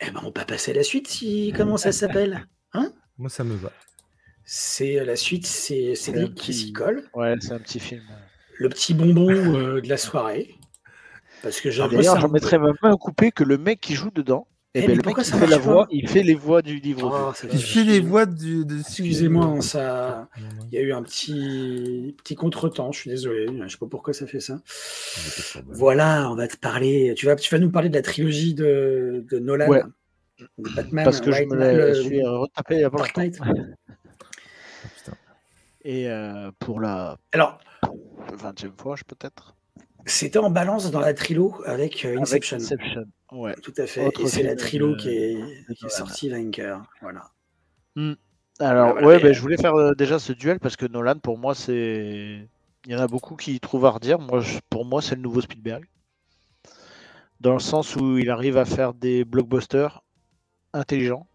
eh 0.00 0.10
ben, 0.10 0.20
on 0.22 0.30
va 0.30 0.44
passer 0.44 0.70
à 0.70 0.74
la 0.74 0.82
suite 0.82 1.08
si 1.08 1.52
comment 1.56 1.76
ça 1.76 1.92
s'appelle? 1.92 2.46
Hein? 2.72 2.92
Moi, 3.18 3.28
ça 3.28 3.44
me 3.44 3.54
va. 3.54 3.70
C'est 4.44 5.04
la 5.04 5.16
suite, 5.16 5.46
c'est 5.46 5.94
Cédric 5.94 6.34
qui 6.34 6.52
s'y 6.52 6.72
colle. 6.72 7.08
Ouais, 7.14 7.34
c'est 7.40 7.52
un 7.52 7.58
petit 7.58 7.80
film. 7.80 8.02
le 8.58 8.68
petit 8.68 8.94
bonbon 8.94 9.26
de 9.26 9.88
la 9.88 9.96
soirée. 9.96 10.54
Parce 11.42 11.60
que 11.60 11.68
ah, 11.80 11.88
D'ailleurs, 11.88 12.20
j'en 12.20 12.30
mettrais 12.30 12.58
même 12.58 12.74
un 12.82 12.96
coupé 12.96 13.30
que 13.30 13.44
le 13.44 13.58
mec 13.58 13.80
qui 13.80 13.94
joue 13.94 14.10
dedans. 14.10 14.46
Et 14.76 14.80
eh, 14.80 14.86
ben, 14.88 14.96
le 14.96 15.02
mec 15.04 15.16
qui 15.16 15.30
fait 15.30 15.46
la 15.46 15.58
voix, 15.58 15.86
il 15.92 16.08
fait 16.08 16.24
les 16.24 16.34
voix 16.34 16.60
du 16.60 16.80
livre. 16.80 17.32
Oh, 17.32 17.46
il 17.52 17.62
fait 17.62 17.84
les 17.84 18.00
voix 18.00 18.26
du. 18.26 18.64
De... 18.64 18.80
Excusez-moi, 18.80 19.60
ça. 19.60 20.28
Il 20.72 20.74
y 20.74 20.78
a 20.78 20.80
eu 20.80 20.92
un 20.92 21.02
petit 21.04 22.16
petit 22.18 22.34
contretemps. 22.34 22.90
Je 22.90 22.98
suis 22.98 23.10
désolé. 23.10 23.46
Je 23.62 23.68
sais 23.68 23.78
pas 23.78 23.86
pourquoi 23.86 24.12
ça 24.12 24.26
fait 24.26 24.40
ça. 24.40 24.60
Voilà, 25.68 26.28
on 26.28 26.34
va 26.34 26.48
te 26.48 26.56
parler. 26.56 27.14
Tu 27.16 27.26
vas, 27.26 27.36
tu 27.36 27.54
vas 27.54 27.60
nous 27.60 27.70
parler 27.70 27.88
de 27.88 27.94
la 27.94 28.02
trilogie 28.02 28.54
de, 28.54 29.24
de 29.30 29.38
Nolan. 29.38 29.68
Ouais. 29.68 29.82
Batman. 30.58 31.04
Parce 31.04 31.20
que 31.20 31.30
je 31.30 31.44
me 31.44 31.94
suis 31.94 32.26
retapé 32.26 32.74
il 32.74 32.80
y 32.80 32.84
a 32.84 32.90
pas 32.90 32.98
longtemps. 32.98 33.44
Et 35.84 36.10
euh, 36.10 36.50
pour 36.58 36.80
la. 36.80 37.16
Alors. 37.30 37.60
20e 38.32 38.72
fois, 38.76 38.96
peut-être. 39.06 39.54
C'était 40.06 40.38
en 40.38 40.50
balance 40.50 40.90
dans 40.90 41.00
la 41.00 41.14
trilo 41.14 41.54
avec 41.64 42.04
euh, 42.04 42.18
Inception. 42.20 42.56
Inception. 42.56 43.04
Ouais. 43.32 43.54
Tout 43.62 43.72
à 43.78 43.86
fait. 43.86 44.08
et 44.20 44.26
c'est 44.26 44.42
la 44.42 44.54
trilo 44.54 44.96
qui 44.96 45.08
est, 45.08 45.38
qui 45.74 45.86
est 45.86 45.90
sortie 45.90 46.28
vainqueur. 46.28 46.82
Voilà. 47.00 47.30
Hmm. 47.96 48.14
Alors, 48.60 49.02
ouais, 49.02 49.18
ben, 49.20 49.32
je 49.32 49.40
voulais 49.40 49.56
faire 49.56 49.74
euh, 49.74 49.94
déjà 49.94 50.18
ce 50.18 50.32
duel 50.32 50.60
parce 50.60 50.76
que 50.76 50.86
Nolan, 50.86 51.18
pour 51.18 51.38
moi, 51.38 51.54
c'est. 51.54 52.48
Il 52.86 52.92
y 52.92 52.94
en 52.94 53.00
a 53.00 53.06
beaucoup 53.06 53.34
qui 53.34 53.58
trouvent 53.60 53.86
à 53.86 53.90
redire. 53.90 54.18
Moi, 54.18 54.42
pour 54.68 54.84
moi, 54.84 55.00
c'est 55.00 55.14
le 55.14 55.22
nouveau 55.22 55.40
Spielberg. 55.40 55.84
Dans 57.40 57.54
le 57.54 57.60
sens 57.60 57.96
où 57.96 58.18
il 58.18 58.30
arrive 58.30 58.58
à 58.58 58.64
faire 58.64 58.94
des 58.94 59.24
blockbusters 59.24 60.02
intelligents 60.72 61.26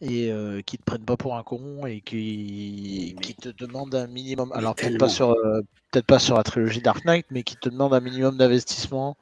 et 0.00 0.30
euh, 0.30 0.60
qui 0.62 0.78
te 0.78 0.82
prennent 0.82 1.04
pas 1.04 1.16
pour 1.16 1.36
un 1.36 1.42
con 1.42 1.86
et 1.86 2.00
qui, 2.00 3.16
qui 3.22 3.34
te 3.34 3.48
demandent 3.48 3.94
un 3.94 4.06
minimum. 4.06 4.52
Alors 4.52 4.74
peut-être 4.74 4.98
pas 4.98 5.08
sur 5.08 5.30
euh, 5.30 5.62
peut-être 5.90 6.06
pas 6.06 6.18
sur 6.18 6.36
la 6.36 6.42
trilogie 6.42 6.82
Dark 6.82 7.04
Knight, 7.04 7.26
mais 7.30 7.42
qui 7.42 7.56
te 7.56 7.68
demandent 7.68 7.94
un 7.94 8.00
minimum 8.00 8.36
d'investissement. 8.36 9.16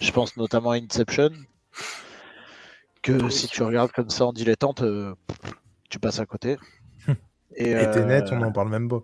Je 0.00 0.10
pense 0.12 0.36
notamment 0.36 0.72
à 0.72 0.76
Inception. 0.76 1.30
Que 3.02 3.28
si 3.30 3.46
tu 3.46 3.62
regardes 3.62 3.92
comme 3.92 4.10
ça 4.10 4.26
en 4.26 4.32
dilettante, 4.32 4.82
euh, 4.82 5.14
tu 5.88 6.00
passes 6.00 6.18
à 6.18 6.26
côté. 6.26 6.56
et, 7.56 7.70
et 7.70 7.90
Tenet, 7.90 8.24
on 8.32 8.38
n'en 8.38 8.52
parle 8.52 8.70
même 8.70 8.88
pas. 8.88 9.02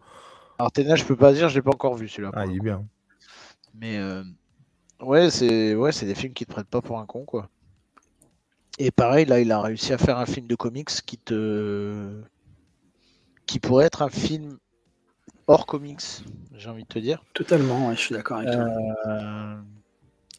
Alors 0.58 0.72
Tenet, 0.72 0.96
je 0.96 1.04
peux 1.04 1.16
pas 1.16 1.32
dire, 1.32 1.48
je 1.48 1.54
l'ai 1.54 1.62
pas 1.62 1.70
encore 1.70 1.94
vu 1.94 2.08
celui-là. 2.08 2.32
Ah, 2.34 2.44
il 2.46 2.56
est 2.56 2.60
bien. 2.60 2.84
Mais 3.74 4.00
ouais, 5.00 5.30
c'est 5.30 5.74
ouais, 5.74 5.92
c'est 5.92 6.06
des 6.06 6.14
films 6.14 6.32
qui 6.32 6.44
te 6.44 6.52
prennent 6.52 6.64
pas 6.64 6.82
pour 6.82 6.98
un 6.98 7.06
con, 7.06 7.24
quoi. 7.24 7.48
Et 8.78 8.90
pareil, 8.90 9.24
là, 9.26 9.40
il 9.40 9.52
a 9.52 9.60
réussi 9.60 9.92
à 9.92 9.98
faire 9.98 10.18
un 10.18 10.26
film 10.26 10.46
de 10.46 10.54
comics 10.54 10.90
qui 11.06 11.18
te. 11.18 12.20
qui 13.46 13.60
pourrait 13.60 13.86
être 13.86 14.02
un 14.02 14.08
film 14.08 14.58
hors 15.46 15.66
comics, 15.66 16.00
j'ai 16.56 16.68
envie 16.68 16.82
de 16.82 16.88
te 16.88 16.98
dire. 16.98 17.22
Totalement, 17.34 17.92
je 17.94 18.00
suis 18.00 18.14
d'accord 18.14 18.38
avec 18.38 18.50
toi. 18.50 18.66
Euh, 19.06 19.56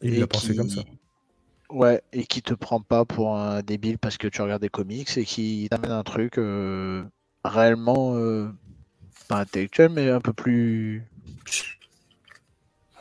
il 0.02 0.20
l'a 0.20 0.26
pensé 0.26 0.54
comme 0.54 0.70
ça. 0.70 0.82
Ouais, 1.70 2.02
et 2.12 2.24
qui 2.26 2.42
te 2.42 2.54
prend 2.54 2.80
pas 2.80 3.04
pour 3.04 3.36
un 3.36 3.62
débile 3.62 3.98
parce 3.98 4.18
que 4.18 4.28
tu 4.28 4.40
regardes 4.40 4.62
des 4.62 4.68
comics 4.68 5.16
et 5.16 5.24
qui 5.24 5.66
t'amène 5.70 5.90
un 5.90 6.04
truc 6.04 6.38
euh, 6.38 7.02
réellement 7.44 8.14
euh, 8.14 8.48
pas 9.28 9.40
intellectuel, 9.40 9.90
mais 9.90 10.10
un 10.10 10.20
peu 10.20 10.32
plus. 10.32 11.04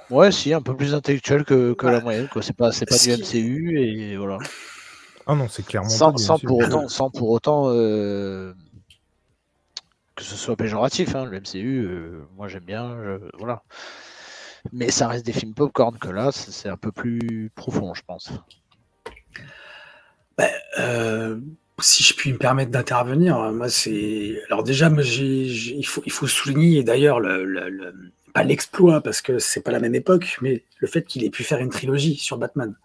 Ouais, 0.10 0.32
si, 0.32 0.54
un 0.54 0.62
peu 0.62 0.76
plus 0.76 0.94
intellectuel 0.94 1.44
que, 1.46 1.76
la 1.84 2.00
moyenne. 2.00 2.28
Quoi. 2.28 2.42
C'est 2.42 2.56
pas, 2.56 2.72
c'est 2.72 2.86
pas 2.86 2.98
du 2.98 3.12
MCU 3.12 3.80
et 3.80 4.18
voilà. 4.18 4.40
Ah 5.28 5.36
non, 5.36 5.48
c'est 5.48 5.66
clairement 5.66 5.90
sans, 5.90 6.40
pour 6.40 6.60
autant, 6.60 6.88
sans 6.88 7.10
pour 7.10 7.30
autant 7.30 7.70
euh, 7.70 8.54
que 10.16 10.24
ce 10.24 10.36
soit 10.36 10.56
péjoratif. 10.56 11.16
Hein, 11.16 11.26
le 11.26 11.40
MCU, 11.40 11.86
euh, 11.86 12.28
moi 12.36 12.48
j'aime 12.48 12.64
bien, 12.64 12.96
voilà. 13.38 13.64
Mais 14.72 14.92
ça 14.92 15.08
reste 15.08 15.26
des 15.26 15.34
films 15.34 15.54
popcorn 15.54 15.98
que 15.98 16.10
là, 16.10 16.32
c'est 16.32 16.70
un 16.70 16.78
peu 16.78 16.92
plus 16.92 17.52
profond, 17.56 17.94
je 17.94 18.02
pense. 18.06 18.32
Ben, 20.38 20.50
euh, 20.80 21.40
si 21.80 22.04
je 22.04 22.14
puis 22.14 22.34
me 22.34 22.38
permettre 22.38 22.72
d'intervenir, 22.72 23.38
moi 23.52 23.70
c'est. 23.70 24.42
Alors 24.50 24.64
déjà, 24.64 24.90
il, 24.90 25.86
faut, 25.86 26.04
il 26.06 26.12
faut 26.12 26.28
souligner 26.28 26.84
d'ailleurs 26.84 27.20
le, 27.20 27.94
pas 28.34 28.44
l'exploit 28.44 29.02
parce 29.02 29.22
que 29.22 29.40
c'est 29.40 29.62
pas 29.62 29.72
la 29.72 29.80
même 29.80 29.96
époque, 29.96 30.38
mais 30.42 30.64
le 30.80 30.88
fait 30.88 31.04
qu'il 31.04 31.24
ait 31.24 31.30
pu 31.30 31.44
faire 31.44 31.60
une 31.60 31.70
trilogie 31.70 32.16
sur 32.16 32.38
Batman 32.38 32.76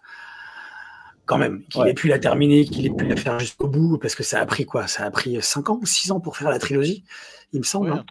quand 1.25 1.37
même, 1.37 1.63
qu'il 1.69 1.87
ait 1.87 1.93
pu 1.93 2.07
la 2.07 2.19
terminer, 2.19 2.65
qu'il 2.65 2.85
ait 2.85 2.89
pu 2.89 3.05
la 3.05 3.15
faire 3.15 3.39
jusqu'au 3.39 3.67
bout, 3.67 3.97
parce 3.97 4.15
que 4.15 4.23
ça 4.23 4.39
a 4.39 4.45
pris 4.45 4.65
quoi? 4.65 4.87
Ça 4.87 5.05
a 5.05 5.11
pris 5.11 5.41
5 5.41 5.69
ans 5.69 5.79
ou 5.81 5.85
6 5.85 6.11
ans 6.11 6.19
pour 6.19 6.37
faire 6.37 6.49
la 6.49 6.59
trilogie, 6.59 7.03
il 7.53 7.59
me 7.59 7.65
semble. 7.65 7.91
Hein. 7.91 8.05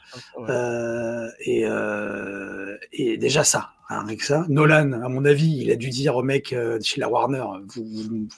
Euh, 0.49 1.29
et, 1.41 1.65
euh, 1.65 2.77
et, 2.93 3.17
déjà 3.17 3.45
ça, 3.45 3.71
hein, 3.89 4.01
avec 4.03 4.23
ça. 4.23 4.45
Nolan, 4.49 4.93
à 4.93 5.09
mon 5.09 5.25
avis, 5.25 5.59
il 5.59 5.71
a 5.71 5.77
dû 5.77 5.91
dire 5.91 6.17
au 6.17 6.23
mec 6.23 6.53
euh, 6.53 6.79
chez 6.83 7.01
la 7.01 7.09
Warner, 7.09 7.45
vous, 7.75 7.85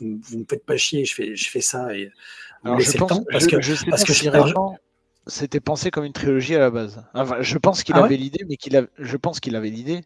vous, 0.00 0.38
me 0.38 0.44
faites 0.48 0.64
pas 0.64 0.76
chier, 0.76 1.04
je 1.04 1.14
fais, 1.14 1.36
je 1.36 1.50
fais 1.50 1.60
ça 1.60 1.94
et 1.94 2.10
vous 2.64 2.76
laissez 2.76 2.98
le 2.98 3.06
temps. 3.06 3.24
Parce 3.30 3.46
que, 3.46 3.60
je 3.60 3.74
parce 3.88 4.04
que 4.04 4.12
c'était 5.26 5.60
pensé 5.60 5.90
comme 5.90 6.04
une 6.04 6.12
trilogie 6.12 6.56
à 6.56 6.58
la 6.58 6.70
base. 6.70 7.04
Enfin, 7.14 7.36
je 7.40 7.58
pense 7.58 7.84
qu'il 7.84 7.94
ah 7.96 8.04
avait 8.04 8.16
l'idée, 8.16 8.44
mais 8.48 8.56
qu'il 8.56 8.76
a, 8.76 8.82
je 8.98 9.16
pense 9.16 9.38
qu'il 9.38 9.54
avait 9.54 9.70
l'idée, 9.70 10.02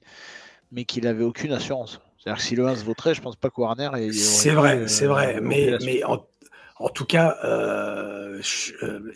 mais 0.73 0.85
qu'il 0.85 1.07
avait 1.07 1.25
aucune 1.25 1.53
assurance. 1.53 2.01
C'est-à-dire 2.27 2.43
que 2.43 2.49
si 2.49 2.57
le 2.57 2.67
1 2.67 2.75
se 2.75 2.85
voterait, 2.85 3.15
je 3.15 3.23
pense 3.23 3.37
pas 3.37 3.51
que 3.51 3.61
Warner. 3.61 3.89
C'est 4.13 4.51
vrai, 4.51 4.89
c'est 4.89 5.07
vrai. 5.07 5.41
Mais, 5.41 5.79
mais 5.85 6.03
en, 6.03 6.89
tout 6.89 7.05
cas, 7.05 7.39
euh, 7.45 8.43
euh, 8.83 9.13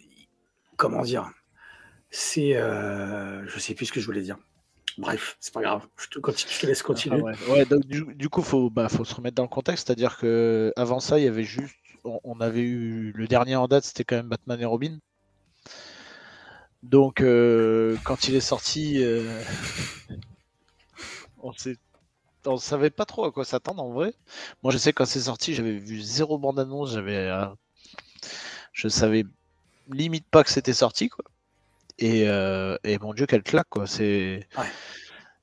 comment 0.76 1.02
dire 1.02 1.28
C'est. 2.10 2.54
Euh, 2.54 3.44
je 3.48 3.58
sais 3.58 3.74
plus 3.74 3.86
ce 3.86 3.92
que 3.92 3.98
je 3.98 4.06
voulais 4.06 4.20
dire. 4.20 4.38
Bref, 4.96 5.36
c'est 5.40 5.52
pas 5.52 5.60
grave. 5.60 5.88
Je 5.96 6.06
te, 6.06 6.20
je 6.20 6.60
te 6.60 6.66
laisse 6.66 6.84
continuer. 6.84 7.20
Ah 7.26 7.50
ouais. 7.50 7.64
donc, 7.64 7.84
du, 7.84 8.28
coup, 8.28 8.42
faut, 8.42 8.70
bah, 8.70 8.88
faut 8.88 9.04
se 9.04 9.16
remettre 9.16 9.34
dans 9.34 9.42
le 9.42 9.48
contexte. 9.48 9.88
C'est-à-dire 9.88 10.16
que 10.16 10.72
avant 10.76 11.00
ça, 11.00 11.18
il 11.18 11.24
y 11.24 11.28
avait 11.28 11.42
juste. 11.42 11.74
On, 12.04 12.38
avait 12.38 12.62
eu. 12.62 13.10
Le 13.16 13.26
dernier 13.26 13.56
en 13.56 13.66
date, 13.66 13.82
c'était 13.82 14.04
quand 14.04 14.16
même 14.16 14.28
Batman 14.28 14.60
et 14.60 14.66
Robin. 14.66 14.98
Donc, 16.84 17.24
quand 18.04 18.28
il 18.28 18.36
est 18.36 18.40
sorti. 18.40 19.04
on 21.42 21.52
s'est 21.54 21.76
on 22.46 22.56
savait 22.56 22.90
pas 22.90 23.04
trop 23.04 23.24
à 23.24 23.32
quoi 23.32 23.44
s'attendre 23.44 23.82
en 23.82 23.90
vrai. 23.90 24.14
Moi, 24.62 24.72
je 24.72 24.78
sais 24.78 24.92
quand 24.92 25.04
c'est 25.04 25.20
sorti, 25.20 25.54
j'avais 25.54 25.78
vu 25.78 26.00
zéro 26.00 26.38
bande-annonce, 26.38 26.92
j'avais, 26.92 27.16
euh, 27.16 27.46
je 28.72 28.88
savais 28.88 29.24
limite 29.90 30.26
pas 30.30 30.44
que 30.44 30.50
c'était 30.50 30.72
sorti 30.72 31.08
quoi. 31.08 31.24
Et, 31.98 32.28
euh, 32.28 32.76
et, 32.84 32.98
mon 32.98 33.12
dieu, 33.12 33.26
quelle 33.26 33.42
claque 33.42 33.68
quoi. 33.68 33.86
C'est, 33.86 34.48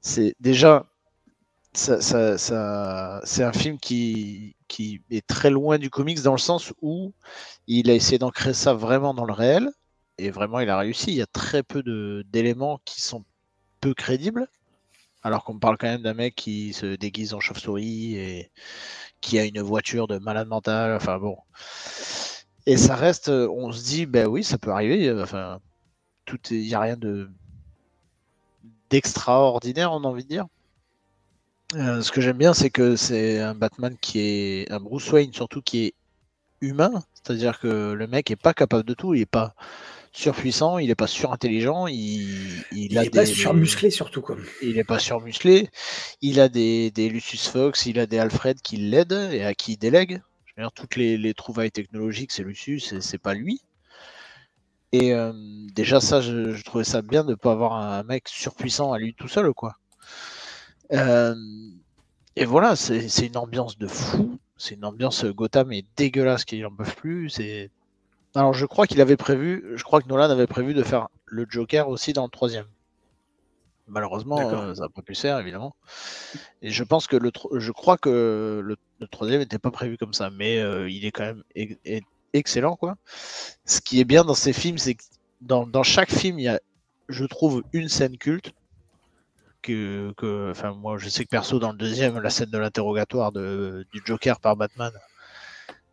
c'est 0.01 0.35
déjà, 0.39 0.85
ça, 1.73 2.01
ça, 2.01 3.21
c'est 3.23 3.43
un 3.43 3.53
film 3.53 3.77
qui, 3.79 4.55
qui 4.67 5.01
est 5.11 5.25
très 5.25 5.49
loin 5.51 5.77
du 5.77 5.89
comics 5.89 6.21
dans 6.21 6.31
le 6.31 6.39
sens 6.39 6.73
où 6.81 7.13
il 7.67 7.89
a 7.89 7.93
essayé 7.93 8.17
d'ancrer 8.17 8.53
ça 8.53 8.73
vraiment 8.73 9.13
dans 9.13 9.25
le 9.25 9.33
réel 9.33 9.69
et 10.17 10.31
vraiment 10.31 10.59
il 10.59 10.69
a 10.69 10.77
réussi. 10.77 11.11
Il 11.11 11.17
y 11.17 11.21
a 11.21 11.27
très 11.27 11.63
peu 11.63 11.83
de, 11.83 12.25
d'éléments 12.31 12.79
qui 12.85 13.01
sont 13.01 13.23
peu 13.81 13.93
crédibles 13.93 14.47
alors 15.27 15.43
qu'on 15.43 15.59
parle 15.59 15.77
quand 15.77 15.87
même 15.87 16.01
d'un 16.01 16.13
mec 16.13 16.35
qui 16.35 16.73
se 16.73 16.95
déguise 16.95 17.33
en 17.33 17.39
chauve-souris 17.39 18.15
et 18.15 18.51
qui 19.21 19.39
a 19.39 19.45
une 19.45 19.61
voiture 19.61 20.07
de 20.07 20.17
malade 20.17 20.47
mental. 20.47 20.95
Enfin 20.95 21.19
bon. 21.19 21.37
Et 22.65 22.77
ça 22.77 22.95
reste, 22.95 23.29
on 23.29 23.71
se 23.71 23.83
dit, 23.83 24.05
ben 24.05 24.27
oui, 24.27 24.43
ça 24.43 24.57
peut 24.57 24.71
arriver. 24.71 25.11
Enfin, 25.21 25.59
tout, 26.25 26.39
il 26.51 26.61
n'y 26.61 26.73
a 26.73 26.79
rien 26.81 26.97
de 26.97 27.29
d'extraordinaire, 28.89 29.91
on 29.91 30.03
a 30.03 30.07
envie 30.07 30.23
de 30.23 30.29
dire. 30.29 30.45
Euh, 31.75 32.01
ce 32.01 32.11
que 32.11 32.21
j'aime 32.21 32.37
bien, 32.37 32.53
c'est 32.53 32.69
que 32.69 32.95
c'est 32.95 33.39
un 33.41 33.53
Batman 33.53 33.97
qui 33.99 34.19
est 34.19 34.71
un 34.71 34.79
Bruce 34.79 35.11
Wayne 35.11 35.33
surtout 35.33 35.61
qui 35.61 35.87
est 35.87 35.93
humain, 36.61 37.03
c'est-à-dire 37.13 37.59
que 37.59 37.91
le 37.91 38.07
mec 38.07 38.31
est 38.31 38.37
pas 38.37 38.53
capable 38.53 38.85
de 38.85 38.93
tout, 38.93 39.13
il 39.13 39.21
est 39.21 39.25
pas 39.25 39.53
surpuissant, 40.17 40.79
il 40.79 40.87
n'est 40.87 40.95
pas 40.95 41.07
surintelligent, 41.07 41.85
il, 41.87 42.63
il, 42.71 42.91
il 42.91 42.97
a 42.97 43.09
pas 43.09 43.25
surmusclé 43.25 43.91
surtout 43.91 44.21
quoi. 44.21 44.35
Il 44.63 44.75
n'est 44.75 44.83
pas 44.83 44.97
surmusclé, 44.99 45.69
il 46.21 46.39
a 46.39 46.49
des, 46.49 46.89
des, 46.91 47.09
Lucius 47.09 47.47
Fox, 47.47 47.85
il 47.85 47.99
a 47.99 48.07
des 48.07 48.17
Alfred 48.17 48.59
qui 48.61 48.77
l'aident 48.77 49.29
et 49.31 49.43
à 49.43 49.53
qui 49.53 49.73
il 49.73 49.77
délègue. 49.77 50.21
Je 50.45 50.53
veux 50.57 50.63
dire, 50.63 50.71
toutes 50.71 50.95
les, 50.95 51.17
les 51.17 51.33
trouvailles 51.35 51.71
technologiques, 51.71 52.31
c'est 52.31 52.43
Lucius, 52.43 52.99
c'est 52.99 53.19
pas 53.19 53.35
lui. 53.35 53.61
Et 54.91 55.13
euh, 55.13 55.33
déjà 55.73 56.01
ça, 56.01 56.19
je, 56.19 56.63
trouvais 56.63 56.83
ça 56.83 57.03
bien 57.03 57.23
de 57.23 57.31
ne 57.31 57.35
pas 57.35 57.51
avoir 57.51 57.73
un 57.73 58.01
mec 58.03 58.27
surpuissant 58.27 58.93
à 58.93 58.97
lui 58.97 59.13
tout 59.13 59.27
seul 59.27 59.53
quoi. 59.53 59.75
Euh, 60.93 61.35
et 62.35 62.45
voilà, 62.45 62.75
c'est 62.75 63.27
une 63.27 63.37
ambiance 63.37 63.77
de 63.77 63.87
fou. 63.87 64.39
C'est 64.57 64.73
une 64.75 64.85
ambiance 64.85 65.25
Gotham 65.25 65.71
est 65.71 65.85
dégueulasse 65.95 66.43
qu'ils 66.45 66.63
n'en 66.63 66.71
peuvent 66.71 66.95
plus. 66.95 67.29
C'est 67.29 67.69
alors, 68.37 68.53
je 68.53 68.65
crois 68.65 68.85
qu'il 68.87 69.01
avait 69.01 69.17
prévu, 69.17 69.65
je 69.75 69.83
crois 69.83 70.01
que 70.01 70.07
Nolan 70.07 70.29
avait 70.29 70.47
prévu 70.47 70.73
de 70.73 70.83
faire 70.83 71.07
le 71.25 71.45
Joker 71.49 71.89
aussi 71.89 72.13
dans 72.13 72.23
le 72.23 72.29
troisième. 72.29 72.67
Malheureusement, 73.87 74.39
euh, 74.39 74.75
ça 74.75 74.83
n'a 74.83 74.89
pas 74.89 75.01
pu 75.01 75.15
se 75.15 75.21
faire, 75.21 75.39
évidemment. 75.39 75.75
Et 76.61 76.69
je 76.69 76.83
pense 76.83 77.07
que 77.07 77.15
le, 77.15 77.31
je 77.53 77.71
crois 77.71 77.97
que 77.97 78.61
le, 78.63 79.07
troisième 79.07 79.39
n'était 79.39 79.59
pas 79.59 79.71
prévu 79.71 79.97
comme 79.97 80.13
ça, 80.13 80.29
mais 80.29 80.59
euh, 80.59 80.89
il 80.89 81.05
est 81.05 81.11
quand 81.11 81.23
même 81.23 81.43
excellent, 82.33 82.75
quoi. 82.75 82.97
Ce 83.65 83.81
qui 83.81 83.99
est 83.99 84.05
bien 84.05 84.23
dans 84.23 84.35
ces 84.35 84.53
films, 84.53 84.77
c'est 84.77 84.95
que 84.95 85.03
dans, 85.41 85.83
chaque 85.83 86.11
film, 86.11 86.37
il 86.37 86.43
y 86.43 86.47
a, 86.49 86.59
je 87.09 87.25
trouve, 87.25 87.63
une 87.73 87.89
scène 87.89 88.17
culte. 88.17 88.53
que, 89.61 90.13
que, 90.17 90.51
enfin, 90.51 90.73
moi, 90.73 90.97
je 90.97 91.09
sais 91.09 91.23
que 91.23 91.29
perso, 91.29 91.57
dans 91.57 91.71
le 91.71 91.77
deuxième, 91.77 92.19
la 92.19 92.29
scène 92.29 92.51
de 92.51 92.57
l'interrogatoire 92.57 93.31
du 93.31 94.01
Joker 94.05 94.39
par 94.41 94.57
Batman, 94.57 94.91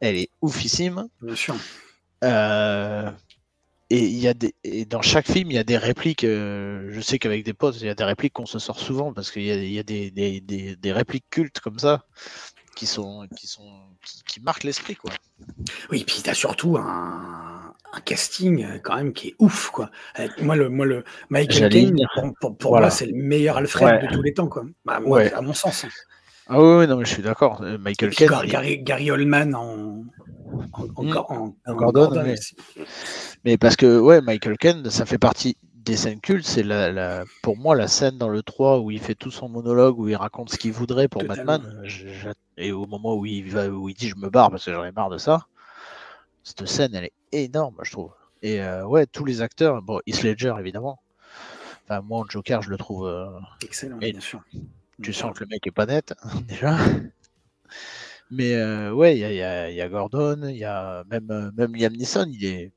elle 0.01 0.17
est 0.17 0.31
oufissime. 0.43 1.09
Bien 1.23 1.37
sûr. 1.37 1.55
Euh, 2.23 3.11
et, 3.91 4.05
il 4.05 4.19
y 4.19 4.29
a 4.29 4.35
des, 4.35 4.55
et 4.65 4.85
dans 4.85 5.03
chaque 5.03 5.27
film, 5.27 5.51
il 5.51 5.55
y 5.55 5.59
a 5.59 5.65
des 5.65 5.77
répliques. 5.77 6.25
Euh, 6.25 6.89
je 6.91 7.01
sais 7.01 7.19
qu'avec 7.19 7.45
des 7.45 7.55
potes, 7.55 7.81
il 7.81 7.87
y 7.87 7.91
a 7.91 7.95
des 7.95 8.05
répliques 8.05 8.33
qu'on 8.33 8.47
se 8.47 8.59
sort 8.59 8.79
souvent 8.79 9.13
parce 9.13 9.31
qu'il 9.31 9.43
y 9.43 9.51
a, 9.51 9.57
il 9.57 9.73
y 9.73 9.79
a 9.79 9.83
des, 9.83 10.11
des, 10.11 10.41
des, 10.41 10.77
des, 10.77 10.93
répliques 10.93 11.27
cultes 11.31 11.61
comme 11.61 11.79
ça 11.79 12.05
qui 12.75 12.87
sont 12.87 13.27
qui 13.37 13.47
sont 13.47 13.69
qui, 14.27 14.41
marquent 14.41 14.65
l'esprit 14.65 14.97
quoi. 14.97 15.11
Oui, 15.91 16.05
puis 16.05 16.21
tu 16.23 16.31
as 16.31 16.35
surtout 16.35 16.77
un, 16.77 17.75
un, 17.93 18.01
casting 18.01 18.65
euh, 18.65 18.79
quand 18.83 18.97
même 18.97 19.13
qui 19.13 19.29
est 19.29 19.35
ouf 19.39 19.71
quoi. 19.71 19.91
Moi 20.41 20.57
le 20.57 20.69
moi 20.69 20.87
le 20.87 21.05
Michael 21.31 21.71
Caine 21.71 21.97
pour, 22.41 22.57
pour, 22.57 22.79
moi 22.79 22.91
c'est 22.91 23.07
le 23.07 23.15
meilleur 23.15 23.59
Alfred 23.59 24.09
de 24.09 24.15
tous 24.15 24.23
les 24.23 24.35
temps 24.35 24.49
quoi. 24.49 24.65
Bah, 24.85 24.99
moi, 25.01 25.23
à 25.35 25.41
mon 25.41 25.55
sens. 25.55 25.85
Hein. 25.85 25.89
Ah 26.47 26.61
oui, 26.61 26.87
non 26.87 26.97
mais 26.97 27.05
je 27.05 27.13
suis 27.13 27.23
d'accord. 27.23 27.63
Michael 27.63 28.11
Caine. 28.11 28.29
Gary, 28.47 28.83
Gary, 28.83 29.11
Oldman 29.11 29.55
en 29.55 30.05
en, 30.73 31.75
Gordon, 31.75 32.25
mais... 33.45 33.57
parce 33.57 33.77
que 33.77 33.99
ouais, 33.99 34.21
Michael 34.21 34.57
Ken, 34.59 34.91
ça 34.91 35.07
fait 35.07 35.19
partie 35.19 35.57
des 35.75 35.97
scènes 35.97 36.21
cultes. 36.21 36.47
C'est 36.47 36.63
la, 36.63 37.25
pour 37.43 37.57
moi 37.57 37.77
la 37.77 37.89
scène 37.89 38.19
dans 38.19 38.29
le 38.29 38.43
3 38.43 38.81
où 38.81 38.91
il 38.91 39.01
fait 39.01 39.15
tout 39.15 39.31
son 39.31 39.49
monologue, 39.49 39.99
où 39.99 40.09
il 40.09 40.17
raconte 40.17 40.51
ce 40.51 40.59
qu'il 40.59 40.73
voudrait 40.73 41.09
pour 41.09 41.25
Batman. 41.25 41.63
et 42.57 42.73
au 42.73 42.87
moment 42.87 43.15
où 43.15 43.27
il, 43.27 43.51
va, 43.51 43.69
où 43.69 43.89
il 43.89 43.95
dit 43.95 44.09
je 44.09 44.17
me 44.17 44.31
barre 44.31 44.51
parce 44.51 44.65
que 44.65 44.73
j'en 44.73 44.85
ai 44.85 44.93
marre 44.93 45.11
de 45.11 45.19
ça, 45.19 45.47
cette 46.43 46.67
scène 46.67 46.95
elle 46.95 47.05
est 47.05 47.13
énorme, 47.33 47.77
je 47.83 47.93
trouve. 47.93 48.13
Et 48.43 48.61
euh, 48.61 48.87
ouais, 48.87 49.07
tous 49.07 49.25
les 49.25 49.41
acteurs, 49.41 49.81
bon, 49.83 50.01
Heath 50.07 50.23
Ledger 50.23 50.55
évidemment. 50.59 51.01
Enfin, 51.85 52.01
moi, 52.01 52.21
en 52.21 52.29
Joker, 52.29 52.63
je 52.63 52.71
le 52.71 52.79
trouve 52.79 53.07
euh, 53.07 53.29
excellent, 53.63 53.99
bien 53.99 54.21
sûr. 54.21 54.43
Tu 55.03 55.13
sens 55.13 55.35
que 55.35 55.45
le 55.45 55.49
mec 55.49 55.67
est 55.67 55.71
pas 55.71 55.87
net, 55.87 56.15
déjà. 56.49 56.79
Mais 58.31 58.55
euh, 58.55 58.93
ouais, 58.93 59.17
il 59.19 59.35
y 59.35 59.43
a, 59.43 59.89
Gordon, 59.89 60.49
il 60.49 60.57
y 60.57 60.65
a 60.65 61.05
même, 61.11 61.31
euh, 61.31 61.51
Liam 61.69 61.93
Neeson, 61.93 62.31
il 62.31 62.45
est, 62.45 62.73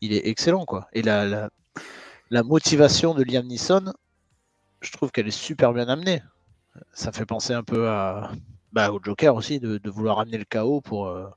excellent. 0.00 0.64
quoi. 0.64 0.88
Et 0.92 1.02
la, 1.02 1.48
motivation 2.30 3.14
de 3.14 3.22
Liam 3.22 3.46
Neeson, 3.46 3.92
je 4.80 4.92
trouve 4.92 5.10
qu'elle 5.12 5.28
est 5.28 5.30
super 5.30 5.72
bien 5.72 5.88
amenée. 5.88 6.22
Ça 6.92 7.12
fait 7.12 7.26
penser 7.26 7.52
un 7.52 7.62
peu 7.62 7.88
à, 7.88 8.32
bah, 8.72 8.90
au 8.92 9.00
Joker 9.02 9.34
aussi, 9.34 9.60
de, 9.60 9.80
vouloir 9.90 10.18
amener 10.20 10.38
le 10.38 10.44
chaos 10.44 10.80
pour, 10.80 11.06
euh, 11.08 11.28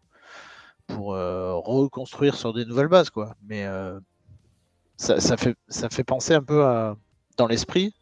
pour 0.87 1.07
reconstruire 1.07 2.35
sur 2.35 2.53
des 2.53 2.65
nouvelles 2.65 2.87
bases. 2.87 3.09
quoi. 3.09 3.35
Mais 3.43 3.65
ça, 4.97 5.37
fait, 5.37 5.55
ça 5.67 5.89
fait 5.89 6.03
penser 6.03 6.33
un 6.33 6.43
peu 6.43 6.63
dans 7.37 7.47
l'esprit 7.47 7.93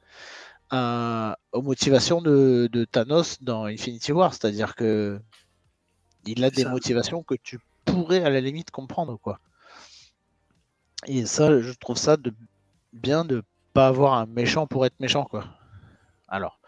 aux 0.73 1.61
motivations 1.61 2.21
de, 2.21 2.67
de, 2.71 2.85
Thanos 2.85 3.41
dans 3.41 3.65
Infinity 3.65 4.11
War, 4.11 4.33
c'est-à-dire 4.33 4.75
que 4.75 5.19
il 6.25 6.43
a 6.43 6.49
des 6.49 6.65
motivations 6.65 7.21
que 7.21 7.35
tu 7.35 7.59
pourrais 7.85 8.23
à 8.23 8.29
la 8.29 8.41
limite 8.41 8.71
comprendre, 8.71 9.17
quoi. 9.19 9.39
Et 11.05 11.25
ça, 11.25 11.59
je 11.59 11.71
trouve 11.73 11.97
ça 11.97 12.17
de 12.17 12.33
bien 12.93 13.25
de 13.25 13.43
pas 13.73 13.87
avoir 13.87 14.13
un 14.13 14.25
méchant 14.25 14.67
pour 14.67 14.85
être 14.85 14.99
méchant, 14.99 15.25
quoi. 15.25 15.45
Alors, 16.27 16.59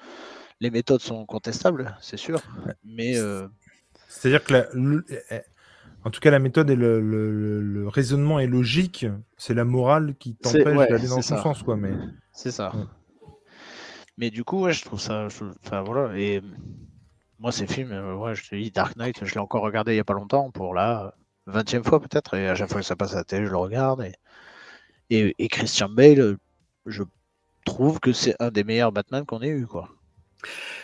les 0.60 0.70
méthodes 0.70 1.02
sont 1.02 1.26
contestables, 1.26 1.98
c'est 2.02 2.18
sûr, 2.18 2.42
mais 2.84 3.18
euh, 3.18 3.48
c'est-à-dire 4.08 4.44
que 4.44 4.54
la, 4.54 4.68
en 6.04 6.12
tout 6.12 6.20
cas, 6.20 6.30
la 6.30 6.40
méthode 6.40 6.70
et 6.70 6.76
le, 6.76 7.88
raisonnement 7.88 8.40
est 8.40 8.48
logique. 8.48 9.08
C'est 9.38 9.54
la 9.54 9.66
morale 9.66 10.16
qui 10.20 10.36
t'empêche 10.36 10.90
d'aller 10.90 11.08
dans 11.08 11.22
son 11.22 11.38
sens, 11.38 11.64
quoi. 11.64 11.76
Mais 11.76 11.92
c'est 12.32 12.52
ça. 12.52 12.72
Mais 14.18 14.30
du 14.30 14.44
coup, 14.44 14.62
ouais, 14.62 14.74
je 14.74 14.84
trouve 14.84 15.00
ça. 15.00 15.28
Enfin 15.64 15.82
voilà. 15.82 16.18
Et 16.18 16.42
moi, 17.40 17.52
ces 17.52 17.68
films, 17.68 17.92
euh, 17.92 18.16
ouais, 18.16 18.36
je 18.36 18.48
te 18.50 18.56
dis, 18.56 18.72
Dark 18.72 18.96
Knight, 18.96 19.24
je 19.24 19.34
l'ai 19.34 19.40
encore 19.40 19.62
regardé 19.62 19.92
il 19.92 19.96
n'y 19.96 20.02
a 20.02 20.06
pas 20.06 20.14
longtemps 20.14 20.52
pour 20.52 20.74
la 20.74 21.14
20e 21.48 21.84
fois 21.84 22.00
peut-être. 22.00 22.36
Et 22.36 22.48
à 22.48 22.56
chaque 22.56 22.70
fois 22.70 22.82
que 22.82 22.88
ça 22.88 22.96
passe 22.96 23.14
à 23.14 23.18
la 23.18 23.24
télé, 23.24 23.46
je 23.46 23.52
le 23.52 23.58
regarde. 23.58 24.10
Et, 25.10 25.36
et, 25.38 25.48
Christian 25.50 25.90
Bale, 25.90 26.38
je 26.86 27.04
trouve 27.66 28.00
que 28.00 28.14
c'est 28.14 28.36
un 28.40 28.50
des 28.50 28.64
meilleurs 28.64 28.92
Batman 28.92 29.26
qu'on 29.26 29.42
ait 29.42 29.50
eu, 29.50 29.68
quoi. 29.68 29.90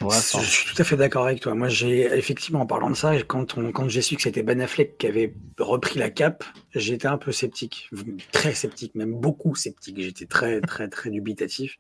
Je 0.02 0.40
suis 0.40 0.74
tout 0.74 0.82
à 0.82 0.86
fait 0.86 0.98
d'accord 0.98 1.26
avec 1.26 1.40
toi. 1.40 1.54
Moi, 1.54 1.70
j'ai 1.70 2.02
effectivement 2.18 2.62
en 2.62 2.66
parlant 2.66 2.90
de 2.90 2.96
ça, 2.96 3.16
quand, 3.24 3.58
on, 3.58 3.72
quand 3.72 3.88
j'ai 3.90 4.02
su 4.02 4.16
que 4.16 4.22
c'était 4.22 4.44
Ben 4.44 4.60
Affleck 4.62 4.98
qui 4.98 5.08
avait 5.08 5.34
repris 5.60 6.00
la 6.00 6.10
cape, 6.10 6.44
j'étais 6.74 7.08
un 7.08 7.18
peu 7.18 7.32
sceptique, 7.32 7.90
très 8.32 8.54
sceptique, 8.54 8.96
même 8.96 9.14
beaucoup 9.14 9.56
sceptique. 9.56 10.02
J'étais 10.02 10.26
très, 10.26 10.62
très, 10.62 10.88
très 10.88 11.10
dubitatif. 11.12 11.78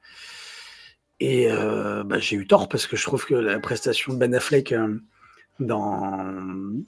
Et 1.23 1.51
euh, 1.51 2.03
bah, 2.03 2.17
j'ai 2.17 2.35
eu 2.35 2.47
tort 2.47 2.67
parce 2.67 2.87
que 2.87 2.97
je 2.97 3.03
trouve 3.03 3.27
que 3.27 3.35
la 3.35 3.59
prestation 3.59 4.11
de 4.11 4.17
Ben 4.17 4.33
Affleck 4.33 4.71
euh, 4.71 4.97
dans, 5.59 6.17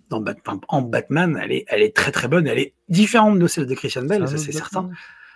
dans 0.10 0.26
en 0.70 0.82
Batman, 0.82 1.40
elle 1.40 1.52
est, 1.52 1.66
elle 1.68 1.84
est 1.84 1.96
très 1.96 2.12
très 2.12 2.28
bonne. 2.28 2.48
Elle 2.48 2.58
est 2.58 2.74
différente 2.90 3.38
de 3.38 3.46
celle 3.46 3.68
de 3.68 3.76
Christian 3.76 4.06
Bale, 4.06 4.28
ça 4.28 4.38
c'est 4.38 4.52
certain. 4.52 4.90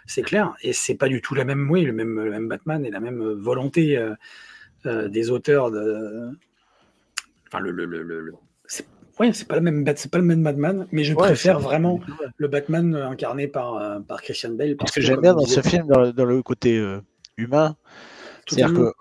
C'est 0.08 0.24
clair. 0.24 0.56
Et 0.64 0.74
c'est 0.74 0.96
pas 0.96 1.10
du 1.10 1.22
tout 1.22 1.36
la 1.36 1.46
même, 1.46 1.70
oui, 1.70 1.84
le 1.84 1.94
même, 1.94 2.12
même 2.28 2.48
Batman 2.48 2.84
et 2.86 2.90
la 2.90 3.00
même 3.00 3.22
volonté 3.34 4.04
euh, 4.88 5.08
des 5.10 5.30
auteurs 5.30 5.70
de. 5.70 6.32
Enfin, 7.48 7.60
le, 7.60 7.70
le, 7.70 7.86
le, 7.86 8.34
ouais, 9.20 9.32
c'est 9.32 9.48
pas 9.48 9.58
le 9.58 9.62
même 9.62 9.86
c'est 9.96 10.10
pas 10.10 10.18
le 10.18 10.24
même 10.24 10.42
Batman, 10.42 10.88
mais 10.92 11.04
je 11.04 11.14
préfère 11.14 11.60
vraiment 11.60 12.00
le 12.38 12.48
Batman 12.48 12.96
incarné 12.96 13.48
par, 13.48 14.02
par 14.08 14.24
Christian 14.24 14.54
Bale. 14.54 14.76
Parce 14.76 14.92
que, 14.92 15.02
j'aime 15.02 15.22
bien 15.22 15.36
dans 15.36 15.46
ce 15.46 15.62
film, 15.62 15.86
dans, 15.86 16.12
dans 16.12 16.26
le 16.26 16.42
côté 16.42 16.84
humain, 17.38 17.76
c'est-à-dire 18.48 18.74
que 18.74 18.94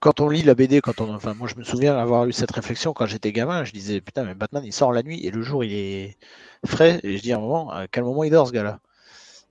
quand 0.00 0.20
on 0.20 0.28
lit 0.28 0.42
la 0.42 0.54
BD, 0.54 0.80
quand 0.80 1.00
on, 1.00 1.14
enfin, 1.14 1.34
moi 1.34 1.48
je 1.48 1.54
me 1.56 1.64
souviens 1.64 1.96
avoir 1.96 2.26
eu 2.26 2.32
cette 2.32 2.50
réflexion 2.50 2.92
quand 2.92 3.06
j'étais 3.06 3.32
gamin, 3.32 3.64
je 3.64 3.72
disais 3.72 4.00
putain, 4.00 4.24
mais 4.24 4.34
Batman 4.34 4.62
il 4.64 4.72
sort 4.72 4.92
la 4.92 5.02
nuit 5.02 5.24
et 5.24 5.30
le 5.30 5.42
jour 5.42 5.64
il 5.64 5.72
est 5.72 6.18
frais, 6.66 7.00
et 7.02 7.16
je 7.16 7.22
dis 7.22 7.32
à 7.32 7.36
un 7.36 7.40
moment, 7.40 7.70
à 7.70 7.88
quel 7.88 8.04
moment 8.04 8.24
il 8.24 8.30
dort 8.30 8.46
ce 8.46 8.52
gars-là? 8.52 8.80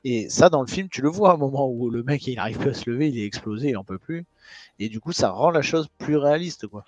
Et 0.06 0.30
ça, 0.30 0.50
dans 0.50 0.62
le 0.62 0.68
film, 0.68 0.90
tu 0.90 1.02
le 1.02 1.10
vois 1.10 1.32
à 1.32 1.34
un 1.36 1.38
moment 1.38 1.70
où 1.70 1.90
le 1.90 2.04
mec 2.04 2.28
il 2.28 2.36
n'arrive 2.36 2.58
plus 2.58 2.72
à 2.72 2.74
se 2.74 2.90
lever, 2.90 3.08
il 3.10 3.18
est 3.18 3.26
explosé, 3.26 3.70
il 3.70 3.78
en 3.78 3.84
peut 3.84 3.98
plus, 3.98 4.26
et 4.80 4.90
du 4.90 5.00
coup 5.00 5.12
ça 5.12 5.30
rend 5.30 5.50
la 5.50 5.62
chose 5.62 5.88
plus 5.98 6.18
réaliste, 6.18 6.68
quoi. 6.68 6.84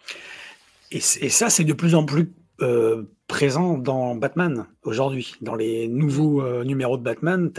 Et, 0.92 1.00
ça, 1.00 1.50
c'est 1.50 1.64
de 1.64 1.74
plus 1.74 1.96
en 1.96 2.06
plus 2.06 2.32
euh, 2.62 3.04
présent 3.28 3.78
dans 3.78 4.16
Batman 4.16 4.68
aujourd'hui, 4.84 5.36
dans 5.42 5.56
les 5.56 5.88
nouveaux 5.88 6.42
euh, 6.42 6.64
numéros 6.64 6.98
de 6.98 7.04
Batman. 7.04 7.52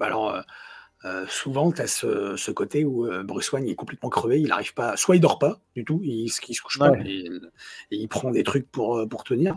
alors, 0.00 0.34
euh, 0.34 0.40
euh, 1.04 1.24
souvent, 1.28 1.70
tu 1.70 1.80
as 1.80 1.86
ce, 1.86 2.50
côté 2.50 2.84
où 2.84 3.06
euh, 3.06 3.22
Bruce 3.22 3.52
Wayne 3.52 3.68
est 3.68 3.76
complètement 3.76 4.08
crevé, 4.08 4.40
il 4.40 4.50
arrive 4.50 4.74
pas, 4.74 4.96
soit 4.96 5.14
il 5.14 5.20
dort 5.20 5.38
pas 5.38 5.60
du 5.76 5.84
tout, 5.84 6.00
il, 6.02 6.24
il 6.24 6.28
se 6.28 6.60
couche 6.60 6.78
pas 6.78 6.92
et, 7.04 7.30
il 7.90 8.08
prend 8.08 8.30
des 8.30 8.42
trucs 8.42 8.68
pour, 8.70 8.98
euh, 8.98 9.06
pour 9.06 9.22
tenir, 9.22 9.56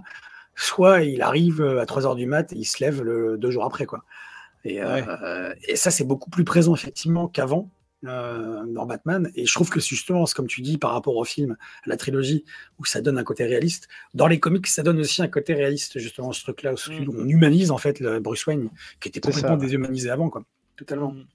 soit 0.56 1.02
il 1.02 1.22
arrive 1.22 1.64
à 1.64 1.86
3 1.86 2.06
heures 2.06 2.16
du 2.16 2.28
mat 2.28 2.54
et 2.54 2.58
il 2.58 2.66
se 2.66 2.84
lève 2.84 3.02
le, 3.02 3.38
deux 3.38 3.50
jours 3.50 3.66
après. 3.66 3.86
Quoi. 3.86 4.04
Et, 4.66 4.80
et 5.68 5.76
ça, 5.76 5.90
c'est 5.90 6.04
beaucoup 6.04 6.30
plus 6.30 6.44
présent 6.44 6.76
effectivement 6.76 7.28
qu'avant. 7.28 7.72
dans 8.04 8.86
Batman 8.86 9.32
et 9.36 9.46
je 9.48 9.54
trouve 9.54 9.70
que 9.70 9.80
justement 9.80 10.26
comme 10.36 10.48
tu 10.48 10.62
dis 10.62 10.78
par 10.80 10.92
rapport 10.92 11.16
au 11.16 11.24
film 11.24 11.56
à 11.86 11.90
la 11.90 11.98
trilogie 11.98 12.46
où 12.80 12.86
ça 12.86 13.00
donne 13.00 13.20
un 13.20 13.24
côté 13.24 13.46
réaliste 13.46 13.88
dans 14.16 14.26
les 14.26 14.40
comics 14.40 14.66
ça 14.66 14.82
donne 14.82 15.00
aussi 15.00 15.22
un 15.22 15.28
côté 15.28 15.54
réaliste 15.54 16.00
justement 16.00 16.32
ce 16.32 16.42
truc 16.42 16.64
là 16.64 16.74
où 16.74 16.92
mm. 16.92 17.10
on 17.16 17.28
humanise 17.28 17.70
en 17.70 17.78
fait 17.78 18.00
le 18.00 18.20
Bruce 18.20 18.48
Wayne 18.48 18.70
qui 19.00 19.10
était 19.10 19.20
complètement 19.20 19.56
déshumanisé 19.56 20.10
avant 20.10 20.32
quoi 20.32 20.44
totalement. 20.76 21.12
Mm. 21.12 21.26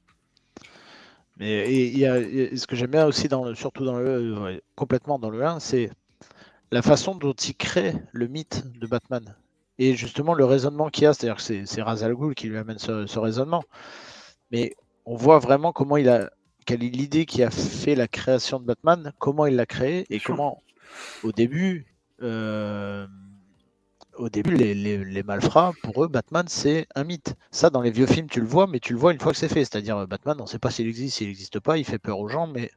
Mais 1.39 1.71
il 1.71 1.99
y, 1.99 2.07
a, 2.07 2.15
ce 2.57 2.67
que 2.67 2.77
j'aime 2.77 2.93
bien 2.93 3.07
aussi, 3.07 3.29
dans 3.29 3.45
le, 3.45 3.55
surtout 3.55 3.85
dans 3.85 3.99
le 3.99 4.63
complètement 4.75 5.19
dans 5.19 5.29
le 5.29 5.45
1, 5.45 5.61
c'est 5.61 5.91
la 6.73 6.81
façon 6.81 7.15
dont 7.15 7.35
il 7.35 7.55
crée 7.55 7.95
le 8.13 8.27
mythe 8.27 8.65
de 8.79 8.87
Batman. 8.87 9.37
Et 9.79 9.95
justement, 9.95 10.33
le 10.33 10.47
raisonnement 10.47 10.89
qu'il 10.89 11.05
y 11.05 11.07
a, 11.07 11.13
c'est-à-dire 11.13 11.37
que 11.37 11.67
c'est 11.67 11.83
Ra's 11.83 12.03
al 12.03 12.15
Ghul 12.15 12.35
qui 12.35 12.49
lui 12.49 12.57
amène 12.57 12.79
ce, 12.79 13.19
raisonnement. 13.19 13.63
Mais 14.51 14.75
on 15.05 15.17
voit 15.17 15.39
vraiment 15.39 15.73
comment 15.73 15.99
il 15.99 16.09
a, 16.09 16.31
quelle 16.65 16.83
est 16.83 16.89
l'idée 16.89 17.27
qui 17.27 17.43
a 17.43 17.51
fait 17.51 17.95
la 17.95 18.09
création 18.09 18.59
de 18.59 18.65
Batman, 18.65 19.13
comment 19.19 19.45
il 19.45 19.57
l'a 19.57 19.67
créé 19.67 20.07
et 20.09 20.21
comment, 20.21 20.63
au 21.23 21.33
début, 21.33 21.87
euh, 22.23 23.07
au 24.19 24.29
début, 24.29 24.55
les, 24.55 25.23
malfrats, 25.23 25.73
pour 25.83 26.05
eux, 26.05 26.09
Batman, 26.09 26.47
c'est 26.49 26.87
un 26.95 27.05
mythe. 27.05 27.35
Ça, 27.51 27.71
dans 27.71 27.81
les 27.81 27.91
vieux 27.91 28.07
films, 28.07 28.29
tu 28.29 28.41
le 28.41 28.47
vois, 28.47 28.67
mais 28.67 28.81
tu 28.81 28.93
le 28.93 28.99
vois 28.99 29.13
une 29.13 29.21
fois 29.21 29.33
que 29.33 29.39
c'est 29.39 29.49
fait. 29.49 29.65
C'est-à-dire, 29.65 29.99
euh, 29.99 30.07
Batman, 30.07 30.37
on 30.39 30.45
ne 30.45 30.49
sait 30.49 30.59
pas 30.59 30.71
s'il 30.71 30.87
existe, 30.87 31.19
s'il 31.19 31.29
n'existe 31.29 31.61
pas, 31.61 31.79
il 31.79 31.85
fait 31.85 31.99
peur 31.99 32.19
aux 32.19 32.29
gens, 32.29 32.47
mais 32.47 32.71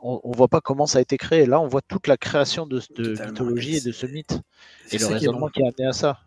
on 0.00 0.20
ne 0.24 0.36
voit 0.36 0.48
pas 0.48 0.60
comment 0.60 0.86
ça 0.86 0.98
a 0.98 1.00
été 1.00 1.16
créé. 1.16 1.46
Là, 1.46 1.60
on 1.60 1.66
voit 1.66 1.82
toute 1.82 2.06
la 2.06 2.16
création 2.16 2.66
de 2.66 2.80
cette 2.80 2.98
mythologie 2.98 3.76
et 3.76 3.80
de 3.80 3.92
ce 3.92 4.06
mythe. 4.06 4.40
Et 4.92 4.98
le 4.98 5.06
raisonnement 5.06 5.48
qui, 5.48 5.62
a 5.62 5.66
amené 5.66 5.88
à 5.88 5.92
ça. 5.92 6.20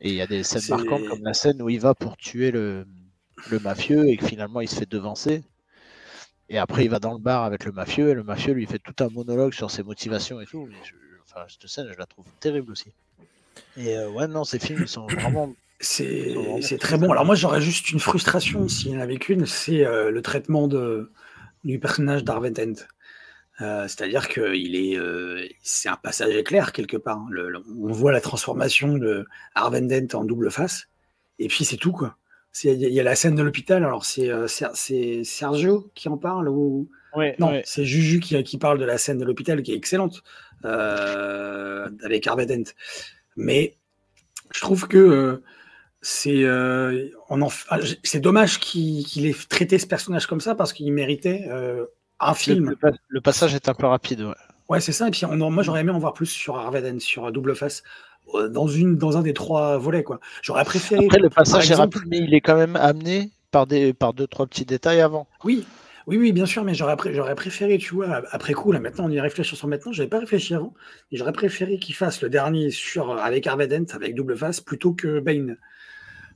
Et 0.00 0.10
il 0.10 0.14
y 0.14 0.22
a 0.22 0.26
des 0.26 0.42
scènes 0.42 0.62
marquantes, 0.68 1.06
comme 1.08 1.22
la 1.22 1.34
scène 1.34 1.60
où 1.60 1.68
il 1.68 1.80
va 1.80 1.94
pour 1.94 2.16
tuer 2.16 2.50
le, 2.50 2.86
mafieux 3.62 4.08
et 4.08 4.16
que 4.16 4.26
finalement 4.26 4.60
il 4.60 4.68
se 4.68 4.76
fait 4.76 4.88
devancer. 4.88 5.42
Et 6.48 6.58
après, 6.58 6.84
il 6.84 6.90
va 6.90 6.98
dans 6.98 7.12
le 7.12 7.18
bar 7.18 7.44
avec 7.44 7.64
le 7.64 7.72
mafieux 7.72 8.10
et 8.10 8.14
le 8.14 8.24
mafieux 8.24 8.52
lui 8.52 8.66
fait 8.66 8.78
tout 8.78 9.04
un 9.04 9.08
monologue 9.08 9.52
sur 9.52 9.70
ses 9.70 9.82
motivations 9.82 10.40
et 10.40 10.46
tout 10.46 10.68
enfin, 11.30 11.46
cette 11.48 11.66
scène, 11.68 11.88
je 11.92 11.98
la 11.98 12.06
trouve 12.06 12.24
terrible 12.40 12.72
aussi. 12.72 12.92
Et 13.76 13.96
euh, 13.96 14.08
ouais, 14.10 14.26
non, 14.26 14.44
ces 14.44 14.58
films, 14.58 14.80
ils 14.82 14.88
sont 14.88 15.06
vraiment. 15.06 15.54
C'est 15.80 16.78
très 16.78 16.98
bon. 16.98 17.10
Alors, 17.10 17.24
moi, 17.24 17.34
j'aurais 17.34 17.62
juste 17.62 17.90
une 17.90 18.00
frustration, 18.00 18.68
s'il 18.68 18.92
y 18.92 18.96
en 18.96 19.00
avait 19.00 19.16
qu'une, 19.16 19.46
c'est 19.46 19.84
euh, 19.84 20.10
le 20.10 20.20
traitement 20.20 20.68
de, 20.68 21.10
du 21.64 21.78
personnage 21.78 22.22
d'Arvent 22.22 22.52
euh, 23.60 23.88
C'est-à-dire 23.88 24.28
que 24.28 24.54
il 24.54 24.76
est, 24.76 24.98
euh, 24.98 25.46
c'est 25.62 25.88
un 25.88 25.96
passage 25.96 26.34
éclair 26.34 26.72
quelque 26.72 26.98
part. 26.98 27.18
Hein. 27.18 27.62
on 27.78 27.92
voit 27.92 28.12
la 28.12 28.20
transformation 28.20 28.98
de 28.98 29.26
Arvendent 29.54 30.14
en 30.14 30.24
double 30.24 30.50
face, 30.50 30.88
et 31.38 31.48
puis 31.48 31.64
c'est 31.64 31.78
tout 31.78 31.92
quoi. 31.92 32.16
Il 32.64 32.80
y, 32.80 32.98
a 33.00 33.02
la 33.04 33.14
scène 33.14 33.36
de 33.36 33.42
l'hôpital. 33.44 33.84
Alors 33.84 34.04
c'est 34.04 35.24
Sergio 35.24 35.88
qui 35.94 36.08
en 36.08 36.18
parle 36.18 36.48
ou 36.48 36.90
non, 37.38 37.60
c'est 37.64 37.84
Juju 37.84 38.20
qui, 38.20 38.42
qui, 38.42 38.58
parle 38.58 38.78
de 38.78 38.84
la 38.84 38.98
scène 38.98 39.18
de 39.18 39.24
l'hôpital 39.24 39.62
qui 39.62 39.72
est 39.72 39.76
excellente 39.76 40.22
avec 40.64 42.26
Arvendent. 42.26 42.74
Mais 43.36 43.76
je 44.52 44.60
trouve 44.60 44.88
que 44.88 45.42
c'est 46.02 46.44
euh, 46.44 47.08
c'est 48.02 48.20
dommage 48.20 48.58
qu'il 48.58 49.26
ait 49.26 49.36
traité 49.48 49.78
ce 49.78 49.86
personnage 49.86 50.26
comme 50.26 50.40
ça 50.40 50.54
parce 50.54 50.72
qu'il 50.72 50.92
méritait 50.92 51.46
euh, 51.48 51.86
un 52.20 52.34
film. 52.34 52.74
Le, 53.08 53.20
passage 53.20 53.54
est 53.54 53.68
un 53.68 53.74
peu 53.74 53.86
rapide. 53.86 54.22
Ouais, 54.22 54.34
ouais 54.68 54.80
c'est 54.80 54.92
ça. 54.92 55.08
Et 55.08 55.10
puis 55.10 55.26
moi 55.26 55.62
j'aurais 55.62 55.80
aimé 55.80 55.90
en 55.90 55.98
voir 55.98 56.14
plus 56.14 56.26
sur 56.26 56.56
Arveden, 56.56 57.00
sur 57.00 57.30
Double 57.32 57.54
Face, 57.54 57.82
euh, 58.34 58.48
dans 58.48 58.66
une 58.66 58.96
dans 58.96 59.18
un 59.18 59.22
des 59.22 59.34
trois 59.34 59.76
volets 59.78 60.02
quoi. 60.02 60.20
J'aurais 60.42 60.64
préféré. 60.64 61.04
Après 61.04 61.18
le 61.18 61.30
passage 61.30 61.70
est 61.70 61.74
rapide, 61.74 62.02
mais 62.06 62.18
il 62.18 62.34
est 62.34 62.40
quand 62.40 62.56
même 62.56 62.76
amené 62.76 63.30
par 63.50 63.66
des 63.66 63.92
par 63.92 64.14
deux 64.14 64.26
trois 64.26 64.46
petits 64.46 64.64
détails 64.64 65.00
avant. 65.00 65.28
Oui. 65.44 65.66
Oui, 66.06 66.16
oui, 66.16 66.32
bien 66.32 66.46
sûr, 66.46 66.64
mais 66.64 66.74
j'aurais, 66.74 66.96
j'aurais 67.12 67.34
préféré, 67.34 67.78
tu 67.78 67.94
vois, 67.94 68.22
après 68.30 68.52
coup, 68.52 68.72
là 68.72 68.80
maintenant, 68.80 69.04
on 69.06 69.10
y 69.10 69.20
réfléchit 69.20 69.56
sur 69.56 69.68
maintenant, 69.68 69.92
j'avais 69.92 70.08
pas 70.08 70.18
réfléchi 70.18 70.54
avant, 70.54 70.74
et 71.12 71.16
j'aurais 71.16 71.32
préféré 71.32 71.78
qu'il 71.78 71.94
fasse 71.94 72.22
le 72.22 72.28
dernier 72.28 72.70
sur, 72.70 73.18
avec 73.18 73.46
Arvedent, 73.46 73.84
avec 73.92 74.14
double 74.14 74.36
face, 74.36 74.60
plutôt 74.60 74.92
que 74.92 75.20
Bane 75.20 75.56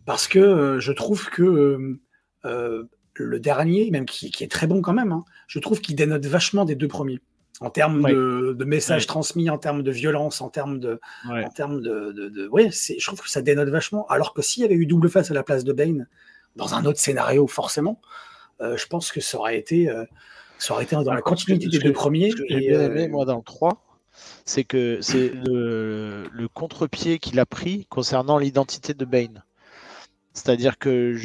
parce 0.05 0.29
que 0.29 0.39
euh, 0.39 0.81
je 0.81 0.93
trouve 0.93 1.31
que 1.31 1.43
euh, 1.43 2.01
euh, 2.45 2.85
le 3.15 3.41
dernier, 3.41 3.91
même 3.91 4.07
qui, 4.07 4.33
est 4.41 4.51
très 4.51 4.67
bon 4.67 4.83
quand 4.83 4.93
même, 4.93 5.13
hein, 5.13 5.25
je 5.47 5.59
trouve 5.59 5.81
qu'il 5.81 5.97
dénote 5.97 6.27
vachement 6.27 6.65
des 6.65 6.75
deux 6.75 6.89
premiers. 6.89 7.21
En 7.61 7.71
termes 7.71 8.03
de, 8.03 8.65
messages 8.65 9.07
transmis, 9.07 9.49
en 9.49 9.59
termes 9.59 9.85
de 9.85 9.91
violence, 9.93 10.41
en 10.41 10.49
termes 10.49 10.81
de, 10.81 11.01
en 11.29 11.49
termes 11.51 11.81
de, 11.81 12.11
de, 12.11 12.51
je 12.51 13.07
trouve 13.07 13.23
que 13.23 13.31
ça 13.31 13.43
dénote 13.43 13.69
vachement. 13.69 14.09
Alors 14.09 14.35
que 14.35 14.43
s'il 14.43 14.63
y 14.63 14.67
avait 14.67 14.75
eu 14.75 14.87
double 14.87 15.09
face 15.09 15.31
à 15.31 15.35
la 15.35 15.45
place 15.45 15.63
de 15.63 15.73
Bane 15.73 16.09
dans 16.57 16.75
un 16.75 16.85
autre 16.85 16.99
scénario, 16.99 17.47
forcément, 17.47 18.01
je 18.61 18.87
pense 18.87 19.13
que 19.13 19.21
ça 19.21 19.39
aurait 19.39 19.59
été, 19.59 19.91
ça 20.59 20.75
aurait 20.75 20.85
été 20.85 20.97
dans 20.97 21.13
la 21.13 21.23
continuité 21.23 21.69
des 21.69 21.79
deux 21.79 21.93
premiers. 21.93 22.31
Ce 22.31 22.37
que 22.37 22.45
j'ai 22.49 22.69
bien 22.69 22.81
aimé 22.83 23.09
moi 23.09 23.25
dans 23.25 23.37
le 23.37 23.43
3, 23.43 23.83
c'est 24.45 24.65
que 24.65 24.99
c'est 25.01 25.31
le, 25.31 26.29
le 26.31 26.49
contre-pied 26.49 27.19
qu'il 27.19 27.39
a 27.41 27.47
pris 27.47 27.87
concernant 27.87 28.39
l'identité 28.39 28.95
de 28.95 29.05
Bane. 29.05 29.45
C'est-à-dire 30.33 30.79
que 30.79 31.17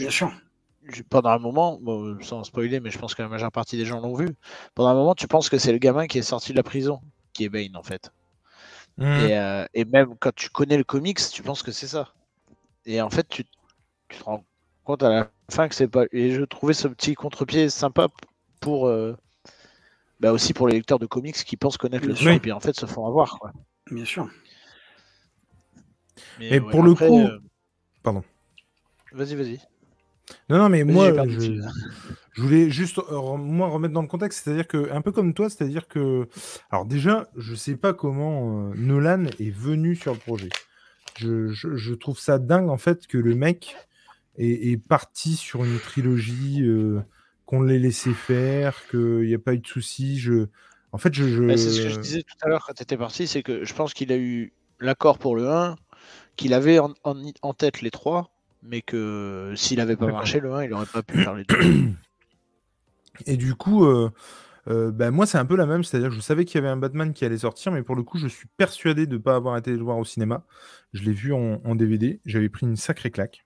pendant 1.09 1.29
un 1.29 1.39
moment, 1.39 1.79
sans 2.21 2.43
spoiler, 2.43 2.79
mais 2.79 2.89
je 2.89 2.97
pense 2.97 3.15
que 3.15 3.21
la 3.21 3.27
majeure 3.27 3.51
partie 3.51 3.77
des 3.77 3.85
gens 3.85 3.99
l'ont 3.99 4.15
vu, 4.15 4.29
pendant 4.75 4.89
un 4.89 4.93
moment, 4.93 5.15
tu 5.15 5.27
penses 5.27 5.49
que 5.49 5.57
c'est 5.57 5.71
le 5.71 5.77
gamin 5.77 6.07
qui 6.07 6.19
est 6.19 6.23
sorti 6.23 6.51
de 6.51 6.57
la 6.57 6.63
prison, 6.63 7.01
qui 7.33 7.43
est 7.45 7.49
Bane 7.49 7.75
en 7.75 7.83
fait. 7.83 8.11
Euh, 8.99 9.65
et, 9.73 9.85
même 9.85 10.15
quand 10.19 10.35
tu 10.35 10.49
connais 10.49 10.77
le 10.77 10.83
comics, 10.83 11.19
tu 11.31 11.41
penses 11.41 11.63
que 11.63 11.71
c'est 11.71 11.87
ça. 11.87 12.13
Et 12.85 13.01
en 13.01 13.09
fait, 13.09 13.27
tu, 13.29 13.45
te 13.45 14.23
rends 14.25 14.43
compte 14.89 15.03
à 15.03 15.09
la 15.09 15.31
fin 15.51 15.67
que 15.67 15.75
c'est 15.75 15.87
pas. 15.87 16.05
Et 16.11 16.31
je 16.31 16.41
trouvais 16.43 16.73
ce 16.73 16.87
petit 16.87 17.13
contre-pied 17.13 17.69
sympa 17.69 18.07
pour. 18.59 18.87
Euh, 18.87 19.15
bah 20.19 20.33
aussi 20.33 20.53
pour 20.53 20.67
les 20.67 20.73
lecteurs 20.73 20.99
de 20.99 21.05
comics 21.05 21.35
qui 21.35 21.55
pensent 21.57 21.77
connaître 21.77 22.05
le 22.05 22.13
truc 22.13 22.27
et 22.27 22.39
puis 22.39 22.51
en 22.51 22.59
fait 22.59 22.75
se 22.75 22.87
font 22.87 23.05
avoir. 23.05 23.37
Quoi. 23.39 23.53
Bien 23.91 24.03
sûr. 24.03 24.27
Mais, 26.39 26.59
pour 26.59 26.81
le 26.81 26.95
coup. 26.95 27.19
Euh, 27.19 27.39
Pardon. 28.01 28.23
Vas-y, 29.13 29.35
vas-y. 29.35 29.59
Non, 30.49 30.57
non, 30.57 30.69
mais 30.69 30.83
moi, 30.83 31.11
je, 31.27 32.41
voulais 32.41 32.69
juste 32.69 32.99
euh, 32.99 33.37
moi 33.37 33.67
remettre 33.67 33.93
dans 33.93 34.01
le 34.01 34.07
contexte, 34.07 34.43
c'est-à-dire 34.43 34.67
que, 34.67 34.91
un 34.91 35.01
peu 35.01 35.11
comme 35.11 35.33
toi, 35.33 35.49
c'est-à-dire 35.49 35.87
que, 35.87 36.27
alors 36.69 36.85
déjà, 36.85 37.27
je 37.35 37.55
sais 37.55 37.75
pas 37.75 37.93
comment 37.93 38.69
euh, 38.69 38.73
Nolan 38.75 39.25
est 39.39 39.49
venu 39.49 39.95
sur 39.95 40.13
le 40.13 40.19
projet. 40.19 40.49
Je, 41.17 41.93
trouve 41.95 42.19
ça 42.19 42.39
dingue 42.39 42.69
en 42.69 42.77
fait 42.77 43.07
que 43.07 43.17
le 43.17 43.35
mec 43.35 43.75
est, 44.39 44.77
parti 44.77 45.35
sur 45.35 45.63
une 45.63 45.79
trilogie, 45.79 46.63
euh, 46.63 47.01
qu'on 47.45 47.61
l'ait 47.61 47.79
laissé 47.79 48.13
faire, 48.13 48.75
qu'il 48.89 49.21
n'y 49.21 49.33
a 49.33 49.39
pas 49.39 49.53
eu 49.53 49.59
de 49.59 49.67
soucis. 49.67 50.17
Je... 50.19 50.47
En 50.91 50.97
fait, 50.97 51.13
je. 51.13 51.55
C'est 51.55 51.69
ce 51.69 51.81
que 51.81 51.89
je 51.89 51.99
disais 51.99 52.23
tout 52.23 52.37
à 52.41 52.49
l'heure 52.49 52.65
quand 52.65 52.73
tu 52.73 52.83
étais 52.83 52.97
parti, 52.97 53.27
c'est 53.27 53.43
que 53.43 53.63
je 53.65 53.73
pense 53.73 53.93
qu'il 53.93 54.11
a 54.11 54.17
eu 54.17 54.53
l'accord 54.79 55.19
pour 55.19 55.35
le 55.35 55.49
1, 55.49 55.75
qu'il 56.35 56.53
avait 56.53 56.79
en, 56.79 56.93
en 57.03 57.53
tête 57.53 57.81
les 57.81 57.91
trois 57.91 58.31
mais 58.63 58.81
que 58.81 59.53
s'il 59.55 59.77
n'avait 59.77 59.95
pas 59.95 60.07
marché 60.07 60.39
le 60.39 60.53
1, 60.53 60.63
il 60.63 60.69
n'aurait 60.71 60.85
pas 60.85 61.03
pu 61.03 61.21
faire 61.21 61.35
les 61.35 61.43
deux. 61.45 61.93
Et 63.25 63.37
du 63.37 63.55
coup, 63.55 63.85
euh, 63.85 64.09
euh, 64.67 64.91
bah, 64.91 65.11
moi, 65.11 65.25
c'est 65.25 65.37
un 65.37 65.45
peu 65.45 65.55
la 65.55 65.65
même, 65.65 65.83
c'est-à-dire 65.83 66.09
que 66.09 66.15
je 66.15 66.21
savais 66.21 66.45
qu'il 66.45 66.55
y 66.55 66.59
avait 66.59 66.71
un 66.71 66.77
Batman 66.77 67.13
qui 67.13 67.25
allait 67.25 67.39
sortir, 67.39 67.71
mais 67.71 67.83
pour 67.83 67.95
le 67.95 68.03
coup, 68.03 68.17
je 68.17 68.27
suis 68.27 68.47
persuadé 68.57 69.07
de 69.07 69.13
ne 69.13 69.21
pas 69.21 69.35
avoir 69.35 69.57
été 69.57 69.71
le 69.71 69.83
voir 69.83 69.97
au 69.97 70.05
cinéma. 70.05 70.45
Je 70.93 71.03
l'ai 71.03 71.11
vu 71.11 71.33
en, 71.33 71.75
DVD, 71.75 72.21
j'avais 72.25 72.49
pris 72.49 72.65
une 72.65 72.75
sacrée 72.75 73.11
claque. 73.11 73.45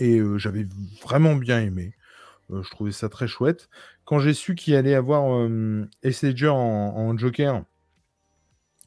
Et 0.00 0.20
j'avais 0.36 0.66
vraiment 1.02 1.36
bien 1.36 1.60
aimé. 1.60 1.94
je 2.50 2.68
trouvais 2.70 2.90
ça 2.92 3.08
très 3.08 3.28
chouette. 3.28 3.68
Quand 4.04 4.18
j'ai 4.18 4.34
su 4.34 4.54
qu'il 4.54 4.74
allait 4.74 4.94
avoir 4.94 5.22
euh, 5.30 5.86
en, 6.48 6.54
en 6.54 7.16
Joker, 7.16 7.62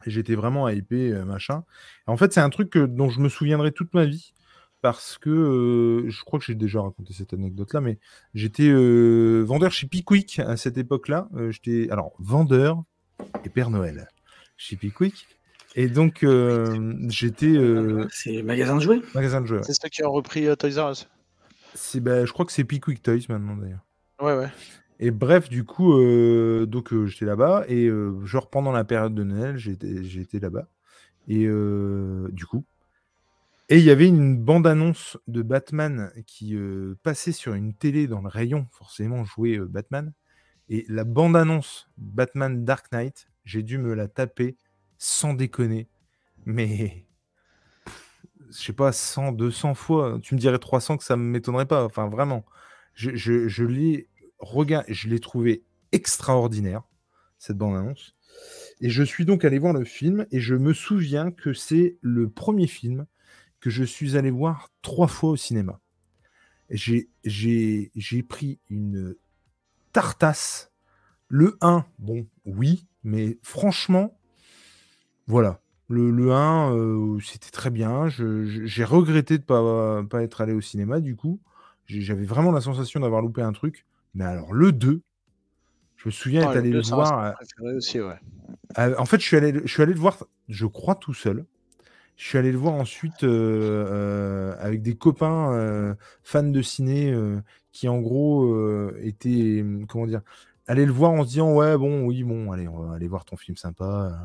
j'étais 0.06 0.36
vraiment 0.36 0.68
hypé, 0.68 1.14
machin. 1.26 1.64
en 2.08 2.18
fait, 2.18 2.34
c'est 2.34 2.42
un 2.42 2.50
truc 2.50 2.78
dont 2.78 3.10
je 3.10 3.22
me 3.22 3.30
souviendrai 3.30 3.72
toute 3.72 3.94
ma 3.94 4.06
vie 4.06 4.34
parce 4.82 5.18
que 5.18 6.06
je 6.10 6.24
crois 6.26 6.40
que 6.40 6.46
j'ai 6.46 6.56
déjà 6.56 6.82
raconté 6.82 7.14
cette 7.14 7.34
anecdote-là, 7.34 7.80
mais 7.80 8.00
j'étais 8.34 8.70
vendeur 9.44 9.72
chez 9.72 9.88
Pickwick 9.88 10.40
à 10.40 10.58
cette 10.58 10.78
époque-là. 10.78 11.30
j'étais 11.52 11.90
alors 11.90 12.12
vendeur 12.20 12.84
et 13.46 13.50
Père 13.50 13.70
Noël 13.70 14.10
chez 14.58 14.76
Pickwick. 14.76 15.28
Et 15.76 15.88
donc 15.88 16.26
j'étais. 17.10 17.56
c'est 18.12 18.44
magasin 18.44 18.76
de 18.76 18.82
jouets. 18.82 19.02
Magasin 19.16 19.42
de 19.42 19.48
jouets. 19.48 19.64
C'est 19.64 19.74
ceux 19.74 19.90
qui 19.90 20.04
ont 20.04 20.12
repris 20.12 20.46
Toys 20.58 20.82
R 20.82 20.92
Us. 20.92 21.10
C'est, 21.76 22.00
bah, 22.00 22.26
je 22.26 22.32
crois 22.32 22.46
que 22.46 22.52
c'est 22.52 22.64
Pickwick 22.64 23.02
Toys 23.02 23.26
maintenant 23.30 23.58
d'ailleurs. 23.58 23.84
Ouais 24.22 24.38
ouais. 24.38 24.50
Et 25.00 25.10
bref, 25.10 25.50
du 25.50 25.64
coup, 25.64 25.94
donc 26.66 26.94
j'étais 27.06 27.26
là-bas 27.26 27.66
et 27.68 27.90
genre 28.24 28.50
pendant 28.50 28.72
la 28.72 28.84
période 28.84 29.16
de 29.16 29.24
Noël, 29.24 29.58
j'étais, 29.58 30.04
j'étais 30.04 30.40
là-bas. 30.40 30.68
Et 31.28 31.48
du 31.48 32.46
coup, 32.46 32.64
et 33.70 33.78
il 33.78 33.84
y 33.84 33.90
avait 33.90 34.08
une 34.08 34.38
bande-annonce 34.38 35.18
de 35.28 35.42
Batman 35.42 36.12
qui 36.28 36.56
euh, 36.56 36.96
passait 37.02 37.32
sur 37.32 37.54
une 37.54 37.74
télé 37.74 38.08
dans 38.08 38.22
le 38.22 38.28
rayon, 38.28 38.68
forcément 38.72 39.24
joué 39.24 39.58
euh, 39.58 39.66
Batman. 39.66 40.12
Et 40.70 40.86
la 40.90 41.06
bande-annonce 41.06 41.90
Batman 41.98 42.66
Dark 42.66 42.92
Knight, 42.92 43.30
j'ai 43.46 43.64
dû 43.64 43.78
me 43.78 43.94
la 43.94 44.08
taper 44.08 44.58
sans 45.04 45.34
déconner. 45.34 45.90
Mais 46.46 47.06
je 48.50 48.58
sais 48.58 48.74
pas, 48.74 48.94
100, 48.94 49.34
200 49.34 49.74
fois. 49.74 50.18
Tu 50.24 50.34
me 50.34 50.40
dirais 50.40 50.60
300 50.60 50.98
que 50.98 51.04
ça 51.04 51.18
ne 51.18 51.22
m'étonnerait 51.22 51.66
pas. 51.66 51.84
Enfin, 51.84 52.08
vraiment. 52.08 52.46
Je, 52.94 53.14
je, 53.16 53.48
je 53.48 53.66
l'ai 53.66 54.10
je 54.88 55.08
l'ai 55.10 55.20
trouvé 55.20 55.64
extraordinaire, 55.92 56.84
cette 57.38 57.58
bande-annonce. 57.58 58.16
Et 58.80 58.90
je 58.90 59.04
suis 59.04 59.26
donc 59.26 59.46
allé 59.46 59.60
voir 59.60 59.74
le 59.74 59.86
film 59.86 60.26
et 60.32 60.40
je 60.40 60.56
me 60.56 60.74
souviens 60.74 61.32
que 61.32 61.54
c'est 61.54 61.98
le 62.02 62.30
premier 62.30 62.68
film 62.68 63.06
que 63.60 63.70
je 63.70 63.84
suis 63.84 64.18
allé 64.18 64.32
voir 64.32 64.70
trois 64.82 65.08
fois 65.08 65.32
au 65.32 65.36
cinéma. 65.38 65.80
J'ai 66.70 67.10
pris 68.28 68.60
une 68.70 69.16
tartasse. 69.92 70.72
Le 71.28 71.58
1, 71.62 71.86
bon, 72.00 72.28
oui, 72.46 72.88
mais 73.04 73.40
franchement, 73.42 74.18
voilà. 75.28 75.60
Le, 75.90 76.12
le 76.12 76.32
1, 76.32 76.74
euh, 76.74 77.20
c'était 77.20 77.52
très 77.52 77.70
bien. 77.70 78.08
J'ai 78.10 78.84
regretté 78.84 79.38
de 79.38 79.44
ne 79.44 79.46
pas, 79.46 80.04
pas 80.10 80.24
être 80.24 80.42
allé 80.42 80.54
au 80.54 80.62
cinéma, 80.62 81.00
du 81.00 81.16
coup. 81.16 81.40
J'avais 81.86 82.26
vraiment 82.26 82.52
la 82.52 82.62
sensation 82.62 83.00
d'avoir 83.00 83.22
loupé 83.22 83.42
un 83.42 83.52
truc. 83.52 83.86
Mais 84.16 84.24
alors, 84.24 84.54
le 84.54 84.72
2, 84.72 85.02
je 85.98 86.08
me 86.08 86.12
souviens 86.12 86.42
être 86.50 86.58
allé 86.58 86.70
le 86.70 86.82
voir. 86.82 87.36
Aussi, 87.76 88.02
ouais. 88.02 88.20
en 88.78 89.06
fait, 89.06 89.20
je 89.20 89.26
suis, 89.26 89.38
allé, 89.38 89.62
je 89.64 89.72
suis 89.72 89.82
allé 89.82 89.94
le 89.94 90.00
voir, 90.00 90.26
je 90.50 90.66
crois, 90.66 90.96
tout 90.96 91.14
seul. 91.14 91.46
Je 92.16 92.28
suis 92.28 92.38
allé 92.38 92.52
le 92.52 92.58
voir 92.58 92.76
ensuite 92.76 93.24
euh, 93.24 93.86
euh, 93.90 94.56
avec 94.60 94.82
des 94.82 94.96
copains 94.96 95.52
euh, 95.54 95.96
fans 96.24 96.44
de 96.44 96.62
ciné 96.62 97.16
qui, 97.72 97.88
en 97.88 98.00
gros, 98.00 98.92
étaient. 98.98 99.64
Comment 99.88 100.08
dire 100.08 100.22
Aller 100.66 100.86
le 100.86 100.94
voir 100.94 101.12
en 101.12 101.24
se 101.24 101.30
disant 101.30 101.54
Ouais, 101.54 101.78
bon, 101.78 102.06
oui, 102.06 102.24
bon, 102.24 102.52
allez, 102.52 102.68
on 102.68 102.84
va 102.84 102.96
aller 102.96 103.08
voir 103.08 103.26
ton 103.26 103.36
film 103.36 103.58
sympa. 103.58 104.18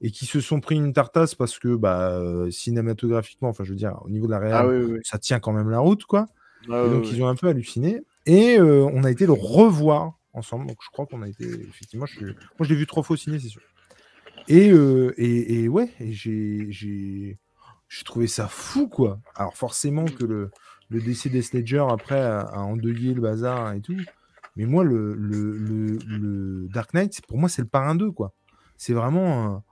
Et 0.00 0.10
qui 0.10 0.26
se 0.26 0.40
sont 0.40 0.60
pris 0.60 0.76
une 0.76 0.92
tartasse 0.92 1.34
parce 1.34 1.58
que, 1.58 1.74
bah, 1.74 2.20
cinématographiquement, 2.50 3.48
enfin, 3.48 3.64
je 3.64 3.70
veux 3.70 3.76
dire, 3.76 3.98
au 4.04 4.10
niveau 4.10 4.26
de 4.26 4.32
la 4.32 4.38
ah 4.38 4.62
réalité, 4.62 5.00
ça 5.04 5.18
tient 5.18 5.40
quand 5.40 5.52
même 5.52 5.70
la 5.70 5.78
route, 5.78 6.04
quoi. 6.04 6.26
Ah 6.68 6.84
et 6.86 6.90
donc, 6.90 7.10
ils 7.10 7.22
ont 7.22 7.28
un 7.28 7.36
peu 7.36 7.48
halluciné. 7.48 8.02
Et 8.26 8.60
on 8.60 9.04
a 9.04 9.10
été 9.10 9.26
le 9.26 9.32
revoir 9.32 10.18
ensemble. 10.32 10.66
Donc, 10.66 10.78
je 10.82 10.90
crois 10.90 11.06
qu'on 11.06 11.22
a 11.22 11.28
été. 11.28 11.44
Effectivement, 11.44 12.06
je... 12.06 12.26
moi, 12.26 12.34
je 12.60 12.68
l'ai 12.68 12.76
vu 12.76 12.86
trois 12.86 13.02
fois 13.02 13.14
au 13.14 13.16
ciné, 13.16 13.38
c'est 13.38 13.48
sûr. 13.48 13.62
Et, 14.48 14.70
euh, 14.70 15.12
et, 15.16 15.62
et, 15.62 15.68
ouais, 15.68 15.90
j'ai, 16.00 16.66
j'ai, 16.70 17.38
trouvé 18.04 18.26
ça 18.26 18.46
fou, 18.46 18.88
quoi. 18.88 19.18
Alors 19.34 19.56
forcément 19.56 20.04
que 20.04 20.24
le, 20.24 20.50
le 20.88 21.00
décès 21.00 21.28
des 21.28 21.42
Ledger 21.52 21.84
après 21.90 22.20
a, 22.20 22.60
endeuillé 22.60 23.14
le 23.14 23.20
bazar 23.20 23.72
et 23.72 23.80
tout. 23.80 23.96
Mais 24.54 24.64
moi, 24.64 24.84
le, 24.84 25.14
le, 25.14 26.68
Dark 26.72 26.94
Knight, 26.94 27.20
pour 27.26 27.38
moi, 27.38 27.48
c'est 27.48 27.62
le 27.62 27.68
parrain 27.68 27.94
2, 27.94 28.10
quoi. 28.12 28.32
C'est 28.76 28.92
vraiment. 28.92 29.64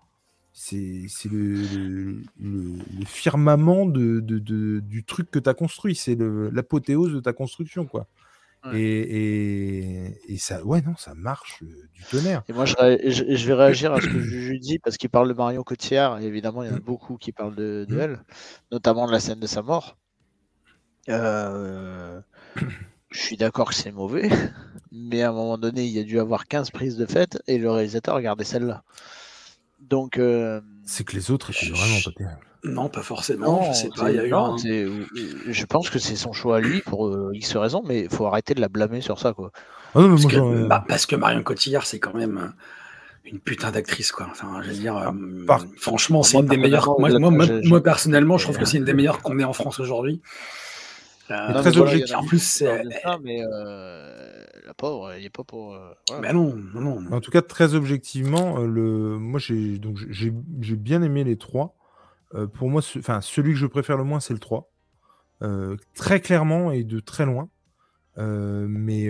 C'est 0.55 1.09
le, 1.31 2.22
le, 2.39 3.05
firmament 3.05 3.86
de, 3.86 4.20
du 4.20 5.05
truc 5.05 5.31
que 5.31 5.40
tu 5.40 5.51
as 5.51 5.55
construit. 5.55 5.97
C'est 5.97 6.16
l'apothéose 6.16 7.12
de 7.12 7.20
ta 7.20 7.32
construction, 7.32 7.86
quoi. 7.86 8.06
Et, 8.72 10.16
et, 10.26 10.39
ça, 10.39 10.64
ouais, 10.64 10.81
non, 10.81 10.97
ça 10.97 11.14
marche 11.14 11.62
euh, 11.62 11.89
du 11.93 12.02
tonnerre. 12.05 12.43
Et 12.48 12.55
moi, 12.55 12.64
je, 12.64 12.74
je, 12.74 13.47
vais 13.47 13.52
réagir 13.52 13.93
à 13.93 14.01
ce 14.01 14.06
que 14.06 14.18
Juju 14.18 14.59
dit 14.59 14.78
parce 14.78 14.97
qu'il 14.97 15.10
parle 15.10 15.28
de 15.28 15.35
Marion 15.35 15.62
Cotillard. 15.62 16.18
Et 16.20 16.24
évidemment, 16.24 16.62
il 16.62 16.70
y 16.70 16.72
en 16.72 16.76
a 16.76 16.78
mmh. 16.78 16.82
beaucoup 16.82 17.18
qui 17.18 17.31
parlent 17.31 17.55
de, 17.55 17.85
de 17.86 17.94
mmh. 17.94 18.01
elle, 18.01 18.24
notamment 18.72 19.06
de 19.06 19.12
la 19.12 19.20
scène 19.20 19.39
de 19.39 19.47
sa 19.47 19.60
mort. 19.60 19.98
Euh, 21.10 22.22
je 23.10 23.18
suis 23.18 23.36
d'accord 23.36 23.68
que 23.68 23.74
c'est 23.74 23.93
mauvais, 23.93 24.31
mais 24.90 25.20
à 25.20 25.28
un 25.28 25.32
moment 25.32 25.59
donné, 25.59 25.85
il 25.85 25.93
y 25.93 25.98
a 25.98 26.05
dû 26.05 26.18
avoir 26.18 26.47
15 26.47 26.70
prises 26.70 26.97
de 26.97 27.05
fête 27.05 27.43
et 27.47 27.59
le 27.59 27.70
réalisateur 27.70 28.14
regardait 28.14 28.44
celle-là. 28.44 28.82
Donc. 29.89 30.19
Euh, 30.19 30.61
c'est 30.85 31.05
que 31.05 31.16
les 31.16 31.31
autres 31.31 31.51
étaient 31.51 31.73
vraiment 31.73 31.98
pas 32.05 32.11
terribles. 32.12 32.40
Non, 32.65 32.89
pas 32.89 33.02
forcément. 33.02 33.73
je 33.73 33.78
sais 33.78 33.89
pas. 33.94 34.11
Il 34.11 34.16
y 34.16 34.19
a 34.19 34.27
eu 34.27 35.06
Je 35.48 35.66
pense 35.66 35.90
que 35.90 35.98
c'est 35.98 36.16
son 36.16 36.32
choix 36.32 36.56
à 36.56 36.61
lui 36.61 36.81
pour 36.81 37.06
euh, 37.06 37.31
X 37.35 37.56
raisons, 37.56 37.82
mais 37.86 38.02
il 38.02 38.09
faut 38.09 38.27
arrêter 38.27 38.55
de 38.55 38.61
la 38.61 38.69
blâmer 38.69 39.02
sur 39.02 39.19
ça, 39.19 39.32
quoi. 39.35 39.51
Ah 39.94 40.01
parce, 40.09 40.27
que, 40.27 40.66
bah, 40.66 40.85
parce, 40.89 41.06
que, 41.06 41.15
Marion 41.15 41.43
Cotillard, 41.43 41.86
c'est 41.86 42.01
quand 42.01 42.15
même 42.15 42.39
euh, 42.39 43.31
une 43.31 43.39
putain 43.39 43.70
d'actrice, 43.70 44.12
quoi. 44.12 44.27
Enfin, 44.31 44.61
je 44.62 44.70
veux 44.70 44.74
dire, 44.74 44.97
ah, 45.48 45.59
franchement, 45.77 46.23
c'est 46.23 46.39
une 46.39 46.47
des 46.47 46.56
meilleures. 46.56 46.98
Moi, 46.98 47.82
personnellement, 47.82 48.39
je 48.39 48.44
trouve 48.44 48.59
que 48.59 48.65
c'est 48.65 48.78
une 48.78 48.85
des 48.85 48.94
meilleures 48.94 49.20
qu'on 49.20 49.39
ait 49.39 49.44
en 49.44 49.52
France 49.52 49.78
aujourd'hui. 49.78 50.23
Très 51.26 51.78
objectif. 51.78 52.14
En 52.14 52.24
plus, 52.24 52.42
c'est. 52.42 52.82
Mais 53.22 53.42
la 53.42 54.74
pauvre, 54.76 55.14
il 55.16 55.22
n'est 55.22 55.30
pas 55.30 55.44
pour. 55.44 55.78
Mais 56.20 56.32
non, 56.32 56.55
non, 56.74 57.01
En 57.12 57.20
tout 57.20 57.30
cas, 57.30 57.42
très 57.42 57.74
objectivement, 57.74 58.59
le... 58.59 59.18
moi, 59.18 59.38
j'ai 59.38 59.78
donc 59.78 59.98
j'ai 60.09 60.76
bien 60.76 61.02
aimé 61.02 61.24
les 61.24 61.36
trois. 61.36 61.76
Euh, 62.34 62.46
pour 62.46 62.68
moi, 62.68 62.82
enfin, 62.98 63.20
celui 63.20 63.52
que 63.52 63.59
je 63.59 63.66
préfère 63.66 63.96
le 63.96 64.05
moins, 64.05 64.20
c'est 64.20 64.32
le 64.32 64.40
3. 64.40 64.70
Euh, 65.42 65.76
très 65.94 66.20
clairement 66.20 66.70
et 66.70 66.84
de 66.84 67.01
très 67.01 67.26
loin. 67.26 67.48
Euh, 68.18 68.66
mais, 68.68 69.09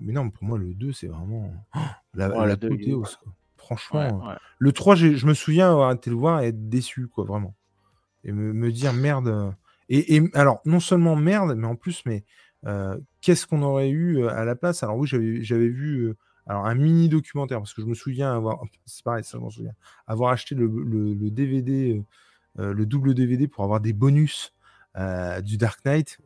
mais 0.00 0.12
non, 0.12 0.30
pour 0.30 0.44
moi, 0.44 0.58
le 0.58 0.74
2, 0.74 0.92
c'est 0.92 1.06
vraiment 1.06 1.52
oh, 1.74 1.78
la, 2.14 2.28
la 2.28 2.56
Franchement, 3.56 4.34
le 4.58 4.72
3, 4.72 4.94
je 4.94 5.26
me 5.26 5.32
souviens 5.32 5.70
avoir 5.70 5.90
été 5.92 6.10
le 6.10 6.16
voir 6.16 6.42
et 6.42 6.48
être 6.48 6.68
déçu, 6.68 7.08
quoi, 7.08 7.24
vraiment. 7.24 7.54
Et 8.22 8.32
me, 8.32 8.72
dire 8.72 8.92
merde. 8.92 9.54
Et, 9.88 10.22
alors, 10.34 10.60
non 10.64 10.80
seulement 10.80 11.16
merde, 11.16 11.54
mais 11.56 11.66
en 11.66 11.76
plus, 11.76 12.02
mais 12.06 12.24
qu'est-ce 13.20 13.46
qu'on 13.46 13.62
aurait 13.62 13.90
eu 13.90 14.26
à 14.26 14.44
la 14.44 14.56
place? 14.56 14.82
Alors, 14.82 14.96
oui, 14.96 15.06
j'avais 15.08 15.68
vu 15.68 16.14
alors, 16.46 16.66
un 16.66 16.74
mini 16.74 17.08
documentaire, 17.08 17.58
parce 17.58 17.72
que 17.72 17.80
je 17.80 17.86
me 17.86 17.94
souviens 17.94 18.34
avoir, 18.34 18.62
acheté 20.30 20.54
le, 20.54 21.30
DVD, 21.30 21.92
euh, 21.92 22.62
euh, 22.62 22.72
le 22.74 22.86
double 22.86 23.14
DVD 23.14 23.48
pour 23.48 23.64
avoir 23.64 23.80
des 23.80 23.92
bonus 23.92 24.53
euh, 24.96 25.40
du 25.40 25.56
Dark 25.56 25.84
Knight. 25.84 26.18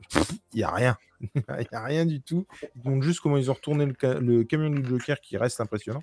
Il 0.52 0.58
n'y 0.58 0.62
a 0.62 0.70
rien. 0.70 0.96
Il 1.34 1.66
n'y 1.72 1.76
a 1.76 1.82
rien 1.82 2.06
du 2.06 2.20
tout. 2.20 2.46
Donc, 2.76 3.02
juste 3.02 3.20
comment 3.20 3.36
ils 3.36 3.50
ont 3.50 3.54
retourné 3.54 3.86
le, 3.86 4.44
camion 4.44 4.70
du 4.70 4.86
Joker 4.86 5.20
qui 5.20 5.36
reste 5.36 5.60
impressionnant. 5.60 6.02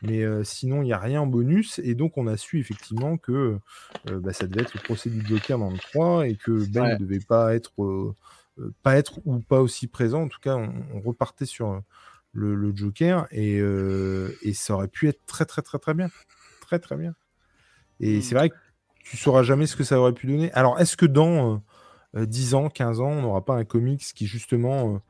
Mais 0.00 0.24
sinon, 0.44 0.80
il 0.80 0.86
n'y 0.86 0.94
a 0.94 0.98
rien 0.98 1.20
en 1.20 1.26
bonus. 1.26 1.78
Et 1.80 1.94
donc, 1.94 2.16
on 2.16 2.26
a 2.26 2.38
su 2.38 2.58
effectivement 2.58 3.18
que 3.18 3.58
bah, 4.06 4.32
ça 4.32 4.46
devait 4.46 4.62
être 4.62 4.72
le 4.72 4.80
procès 4.80 5.10
du 5.10 5.20
Joker 5.26 5.58
dans 5.58 5.70
le 5.70 5.76
3 5.76 6.28
et 6.28 6.36
que 6.36 6.66
Ben 6.70 6.94
ne 6.94 6.96
devait 6.96 7.20
pas 7.20 7.54
être, 7.54 8.14
pas 8.82 8.96
être 8.96 9.18
ou 9.26 9.40
pas 9.40 9.60
aussi 9.60 9.88
présent. 9.88 10.22
En 10.22 10.28
tout 10.28 10.40
cas, 10.40 10.56
on 10.56 11.00
repartait 11.00 11.44
sur 11.44 11.82
le, 12.36 12.72
Joker, 12.74 13.26
euh, 13.32 14.30
et, 14.42 14.52
ça 14.52 14.74
aurait 14.74 14.88
pu 14.88 15.08
être 15.08 15.24
très 15.26 15.44
très 15.44 15.62
très 15.62 15.78
très 15.78 15.94
bien. 15.94 16.10
Très 16.60 16.78
très 16.78 16.96
bien. 16.96 17.14
Et 18.00 18.20
c'est 18.20 18.34
mmh. 18.34 18.38
vrai 18.38 18.50
que 18.50 18.56
tu 19.00 19.16
sauras 19.16 19.42
jamais 19.42 19.66
ce 19.66 19.76
que 19.76 19.84
ça 19.84 19.98
aurait 19.98 20.12
pu 20.12 20.26
donner. 20.26 20.52
Alors, 20.52 20.78
est-ce 20.80 20.96
que 20.96 21.06
dans 21.06 21.62
10 22.14 22.54
euh, 22.54 22.56
ans, 22.56 22.68
15 22.68 23.00
ans, 23.00 23.08
on 23.08 23.22
n'aura 23.22 23.44
pas 23.44 23.54
un 23.54 23.64
comics 23.64 24.02
qui 24.14 24.26
justement 24.26 25.00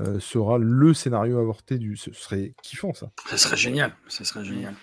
euh, 0.00 0.20
sera 0.20 0.58
le 0.58 0.94
scénario 0.94 1.38
avorté 1.38 1.78
du. 1.78 1.96
Ce 1.96 2.12
serait 2.12 2.54
kiffant 2.62 2.94
ça. 2.94 3.10
Ça 3.28 3.36
serait 3.36 3.56
génial. 3.56 3.94
Ça 4.08 4.24
serait 4.24 4.44
génial. 4.44 4.74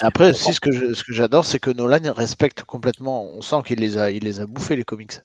Après, 0.00 0.30
aussi, 0.30 0.52
ce 0.52 0.60
que 0.60 1.12
j'adore, 1.12 1.44
c'est 1.44 1.60
que 1.60 1.70
Nolan 1.70 2.12
respecte 2.12 2.64
complètement. 2.64 3.24
On 3.24 3.40
sent 3.40 3.62
qu'il 3.66 3.78
les 3.78 3.98
a, 3.98 4.10
il 4.10 4.24
les 4.24 4.40
a 4.40 4.46
bouffés 4.46 4.74
les 4.74 4.84
comics. 4.84 5.20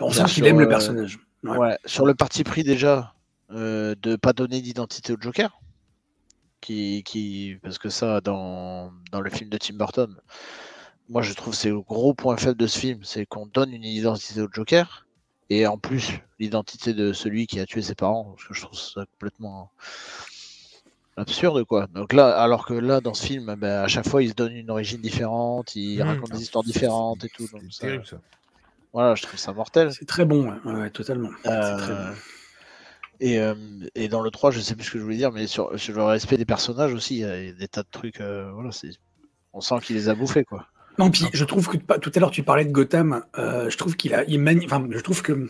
On 0.00 0.10
sent 0.10 0.24
qu'il 0.26 0.46
aime 0.46 0.60
le 0.60 0.68
personnage. 0.68 1.18
Ouais. 1.44 1.78
sur 1.84 2.06
le 2.06 2.14
parti 2.14 2.42
pris 2.42 2.64
déjà 2.64 3.14
de 3.50 3.94
de 4.02 4.16
pas 4.16 4.32
donner 4.32 4.60
d'identité 4.60 5.12
au 5.12 5.16
Joker 5.20 5.60
qui, 6.60 7.58
parce 7.62 7.78
que 7.78 7.88
ça, 7.88 8.20
dans, 8.20 8.92
dans 9.12 9.20
le 9.20 9.30
film 9.30 9.50
de 9.50 9.58
Tim 9.58 9.74
Burton, 9.74 10.14
moi 11.08 11.22
je 11.22 11.32
trouve 11.34 11.54
c'est 11.54 11.68
le 11.68 11.80
gros 11.80 12.14
point 12.14 12.36
faible 12.36 12.56
de 12.56 12.66
ce 12.66 12.78
film, 12.78 13.00
c'est 13.04 13.26
qu'on 13.26 13.46
donne 13.46 13.72
une 13.72 13.84
identité 13.84 14.40
au 14.40 14.48
Joker 14.50 15.05
et 15.50 15.66
en 15.66 15.78
plus 15.78 16.12
l'identité 16.38 16.94
de 16.94 17.12
celui 17.12 17.46
qui 17.46 17.60
a 17.60 17.66
tué 17.66 17.82
ses 17.82 17.94
parents, 17.94 18.34
parce 18.36 18.48
que 18.48 18.54
je 18.54 18.62
trouve 18.62 18.78
ça 18.78 19.04
complètement 19.12 19.70
absurde 21.16 21.64
quoi. 21.64 21.86
Donc 21.88 22.12
là, 22.12 22.36
alors 22.36 22.66
que 22.66 22.74
là 22.74 23.00
dans 23.00 23.14
ce 23.14 23.26
film, 23.26 23.54
ben, 23.56 23.82
à 23.82 23.88
chaque 23.88 24.08
fois 24.08 24.22
il 24.22 24.30
se 24.30 24.34
donne 24.34 24.52
une 24.52 24.70
origine 24.70 25.00
différente, 25.00 25.74
il 25.76 25.98
mmh. 25.98 26.08
raconte 26.08 26.32
des 26.32 26.42
histoires 26.42 26.64
différentes 26.64 27.24
et 27.24 27.28
tout. 27.28 27.46
C'est 27.70 27.80
terrible 27.80 28.06
ça. 28.06 28.18
Voilà, 28.96 29.14
je 29.14 29.24
trouve 29.24 29.38
ça 29.38 29.52
mortel. 29.52 29.92
C'est 29.92 30.06
très 30.06 30.24
bon, 30.24 30.58
ouais, 30.64 30.88
totalement. 30.88 31.28
Euh, 31.44 32.14
et, 33.20 33.38
euh, 33.38 33.54
et, 33.94 34.08
dans 34.08 34.22
le 34.22 34.30
3, 34.30 34.50
je 34.50 34.60
sais 34.60 34.74
plus 34.74 34.84
ce 34.84 34.90
que 34.90 34.98
je 34.98 35.04
voulais 35.04 35.18
dire, 35.18 35.32
mais 35.32 35.46
sur, 35.46 35.70
le 35.70 36.02
respect 36.02 36.38
des 36.38 36.46
personnages 36.46 36.94
aussi, 36.94 37.16
il 37.16 37.20
y 37.20 37.24
a 37.24 37.52
des 37.52 37.68
tas 37.68 37.82
de 37.82 37.88
trucs. 37.90 38.22
Euh, 38.22 38.50
voilà, 38.52 38.70
on 39.52 39.60
sent 39.60 39.74
qu'il 39.82 39.96
les 39.96 40.08
a 40.08 40.14
bouffés, 40.14 40.44
quoi. 40.44 40.66
Non, 40.98 41.10
puis 41.10 41.26
je 41.32 41.44
trouve 41.44 41.68
que 41.68 41.76
tout 41.76 42.12
à 42.14 42.20
l'heure 42.20 42.30
tu 42.30 42.42
parlais 42.42 42.64
de 42.64 42.72
Gotham. 42.72 43.22
Euh, 43.38 43.68
je 43.68 43.76
trouve 43.76 43.96
qu'il 43.96 44.14
a, 44.14 44.24
enfin, 44.64 44.86
je 44.90 45.00
trouve 45.00 45.22
que 45.22 45.48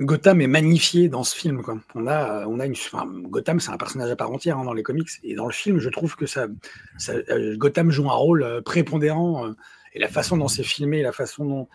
Gotham 0.00 0.40
est 0.40 0.46
magnifié 0.46 1.08
dans 1.08 1.24
ce 1.24 1.36
film. 1.36 1.62
Quoi. 1.62 1.78
On 1.94 2.06
a, 2.06 2.46
on 2.46 2.58
a 2.60 2.66
une, 2.66 2.72
enfin, 2.72 3.06
Gotham, 3.24 3.60
c'est 3.60 3.70
un 3.70 3.76
personnage 3.76 4.10
à 4.10 4.16
part 4.16 4.30
entière 4.30 4.58
hein, 4.58 4.64
dans 4.64 4.72
les 4.72 4.82
comics, 4.82 5.08
et 5.22 5.34
dans 5.34 5.46
le 5.46 5.52
film, 5.52 5.78
je 5.78 5.88
trouve 5.88 6.16
que 6.16 6.26
ça, 6.26 6.48
ça 6.98 7.14
Gotham 7.56 7.90
joue 7.90 8.10
un 8.10 8.14
rôle 8.14 8.62
prépondérant 8.64 9.54
et 9.94 9.98
la 9.98 10.08
façon 10.08 10.36
dont 10.36 10.48
c'est 10.48 10.64
filmé, 10.64 11.02
la 11.02 11.12
façon 11.12 11.44
dont 11.44 11.68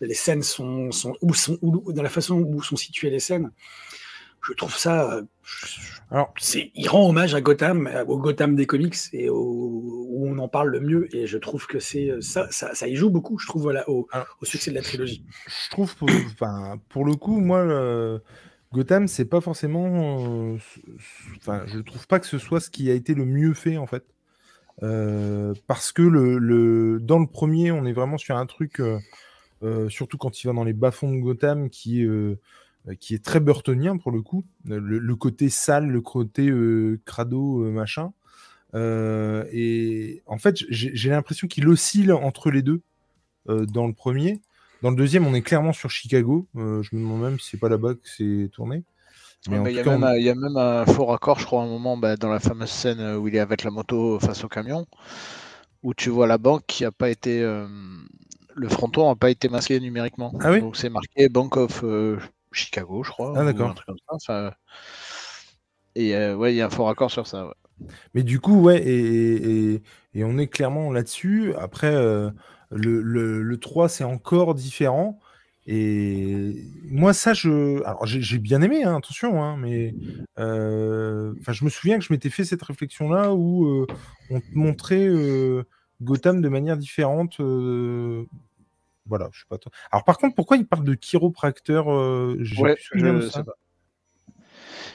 les 0.00 0.14
scènes 0.14 0.42
sont, 0.42 0.92
sont, 0.92 1.16
où 1.22 1.34
sont, 1.34 1.58
où, 1.62 1.92
dans 1.92 2.02
la 2.02 2.08
façon 2.08 2.40
où 2.40 2.62
sont 2.62 2.76
situées 2.76 3.10
les 3.10 3.20
scènes 3.20 3.50
je 4.42 4.52
trouve 4.52 4.76
ça. 4.76 5.12
Euh, 5.12 5.22
alors, 6.10 6.32
c'est, 6.38 6.70
il 6.74 6.88
rend 6.88 7.08
hommage 7.08 7.34
à 7.34 7.40
Gotham, 7.40 7.88
au 8.06 8.18
Gotham 8.18 8.56
des 8.56 8.66
comics 8.66 8.96
et 9.12 9.28
où 9.30 10.24
on 10.26 10.38
en 10.38 10.48
parle 10.48 10.70
le 10.70 10.80
mieux. 10.80 11.14
Et 11.14 11.26
je 11.26 11.38
trouve 11.38 11.66
que 11.66 11.78
c'est 11.78 12.10
euh, 12.10 12.20
ça, 12.20 12.48
ça, 12.50 12.88
y 12.88 12.96
joue 12.96 13.10
beaucoup. 13.10 13.38
Je 13.38 13.46
trouve 13.46 13.62
voilà 13.62 13.88
au, 13.88 14.08
succès 14.42 14.70
de 14.70 14.76
la 14.76 14.82
trilogie. 14.82 15.24
Je 15.46 15.70
trouve, 15.70 15.94
pour, 15.96 16.08
enfin, 16.32 16.80
pour 16.88 17.04
le 17.04 17.14
coup, 17.14 17.40
moi, 17.40 18.20
Gotham, 18.72 19.08
c'est 19.08 19.26
pas 19.26 19.40
forcément. 19.40 20.54
Euh, 20.54 20.56
enfin, 21.36 21.64
je 21.66 21.78
trouve 21.80 22.06
pas 22.06 22.20
que 22.20 22.26
ce 22.26 22.38
soit 22.38 22.60
ce 22.60 22.70
qui 22.70 22.90
a 22.90 22.94
été 22.94 23.14
le 23.14 23.24
mieux 23.24 23.54
fait 23.54 23.76
en 23.76 23.86
fait, 23.86 24.04
parce 25.66 25.92
que 25.92 26.02
le, 26.02 26.38
le, 26.38 27.00
dans 27.00 27.18
le 27.18 27.26
premier, 27.26 27.70
on 27.72 27.84
est 27.84 27.92
vraiment 27.92 28.18
sur 28.18 28.36
un 28.36 28.46
truc. 28.46 28.80
surtout 29.88 30.18
quand 30.18 30.42
il 30.42 30.46
va 30.46 30.52
dans 30.52 30.64
les 30.64 30.72
bas-fonds 30.72 31.12
de 31.12 31.20
Gotham, 31.20 31.68
qui 31.70 32.02
est 32.02 32.06
euh, 32.06 32.38
qui 32.94 33.14
est 33.14 33.24
très 33.24 33.40
burtonien 33.40 33.96
pour 33.96 34.12
le 34.12 34.22
coup. 34.22 34.44
Euh, 34.70 34.80
le, 34.80 35.16
côté 35.16 35.48
sale, 35.50 35.88
le 35.88 36.00
côté 36.00 36.48
euh, 36.48 37.00
crado, 37.04 37.58
machin. 37.70 38.12
et 38.74 40.22
en 40.26 40.38
fait, 40.38 40.56
j'ai 40.68 41.10
l'impression 41.10 41.46
qu'il 41.48 41.68
oscille 41.68 42.12
entre 42.12 42.50
les 42.50 42.62
deux 42.62 42.82
dans 43.46 43.86
le 43.86 43.94
premier. 43.94 44.40
Dans 44.82 44.90
le 44.90 44.96
deuxième, 44.96 45.26
on 45.26 45.34
est 45.34 45.42
clairement 45.42 45.72
sur 45.72 45.90
Chicago. 45.90 46.46
je 46.54 46.60
me 46.60 47.00
demande 47.00 47.22
même 47.22 47.38
si 47.40 47.50
c'est 47.50 47.60
pas 47.60 47.68
là-bas 47.68 47.94
que 47.94 48.00
c'est 48.04 48.50
tourné. 48.52 48.84
il 49.46 49.52
y, 49.52 50.28
a 50.28 50.34
même 50.34 50.56
un 50.56 50.84
faux 50.86 51.06
raccord, 51.06 51.38
je 51.38 51.46
crois, 51.46 51.62
à 51.62 51.64
un 51.64 51.68
moment 51.68 51.96
bah, 51.96 52.16
dans 52.16 52.30
la 52.30 52.40
fameuse 52.40 52.70
scène 52.70 53.16
où 53.16 53.28
il 53.28 53.36
est 53.36 53.40
avec 53.40 53.64
la 53.64 53.70
moto 53.70 54.20
face 54.20 54.44
au 54.44 54.48
camion, 54.48 54.86
où 55.82 55.94
tu 55.94 56.10
vois 56.10 56.26
la 56.26 56.38
banque 56.38 56.64
qui 56.66 56.84
a 56.84 56.92
pas 56.92 57.08
été. 57.10 57.40
le 57.40 58.68
fronton 58.68 59.08
n'a 59.08 59.16
pas 59.16 59.30
été 59.30 59.48
masqué 59.48 59.80
numériquement. 59.80 60.32
Ah 60.40 60.52
oui? 60.52 60.60
Donc 60.60 60.76
c'est 60.76 60.90
marqué 60.90 61.28
Bank 61.28 61.56
of. 61.56 61.82
Chicago, 62.52 63.02
je 63.02 63.10
crois. 63.10 63.34
Ah, 63.36 63.44
d'accord. 63.44 63.74
Et 65.94 66.14
euh, 66.14 66.36
ouais, 66.36 66.54
il 66.54 66.56
y 66.56 66.62
a 66.62 66.66
un 66.66 66.70
fort 66.70 66.88
accord 66.88 67.10
sur 67.10 67.26
ça. 67.26 67.52
Mais 68.14 68.22
du 68.22 68.40
coup, 68.40 68.60
ouais, 68.62 68.82
et, 68.86 69.82
on 70.16 70.38
est 70.38 70.46
clairement 70.46 70.92
là-dessus. 70.92 71.54
Après, 71.58 71.92
euh, 71.92 72.30
le, 72.70 73.02
le, 73.02 73.56
3, 73.58 73.88
c'est 73.88 74.04
encore 74.04 74.54
différent. 74.54 75.18
Et 75.66 76.54
moi, 76.84 77.12
ça, 77.12 77.34
je. 77.34 77.82
Alors, 77.84 78.06
j'ai 78.06 78.38
bien 78.38 78.62
aimé, 78.62 78.84
hein, 78.84 78.96
attention, 78.96 79.42
hein, 79.42 79.56
mais. 79.56 79.94
Euh, 80.38 81.34
enfin, 81.40 81.52
je 81.52 81.64
me 81.64 81.70
souviens 81.70 81.98
que 81.98 82.04
je 82.04 82.12
m'étais 82.12 82.30
fait 82.30 82.44
cette 82.44 82.62
réflexion-là 82.62 83.34
où 83.34 83.86
on 84.30 84.40
te 84.40 84.54
montrait 84.54 85.08
Gotham 86.00 86.40
de 86.40 86.48
manière 86.48 86.76
différente 86.76 87.40
voilà, 89.08 89.28
je 89.32 89.40
sais 89.40 89.46
pas. 89.48 89.56
Alors 89.90 90.04
par 90.04 90.18
contre, 90.18 90.34
pourquoi 90.34 90.56
il 90.56 90.66
parle 90.66 90.84
de 90.84 90.94
chiropracteur 90.94 91.92
euh, 91.92 92.36
je. 92.40 92.54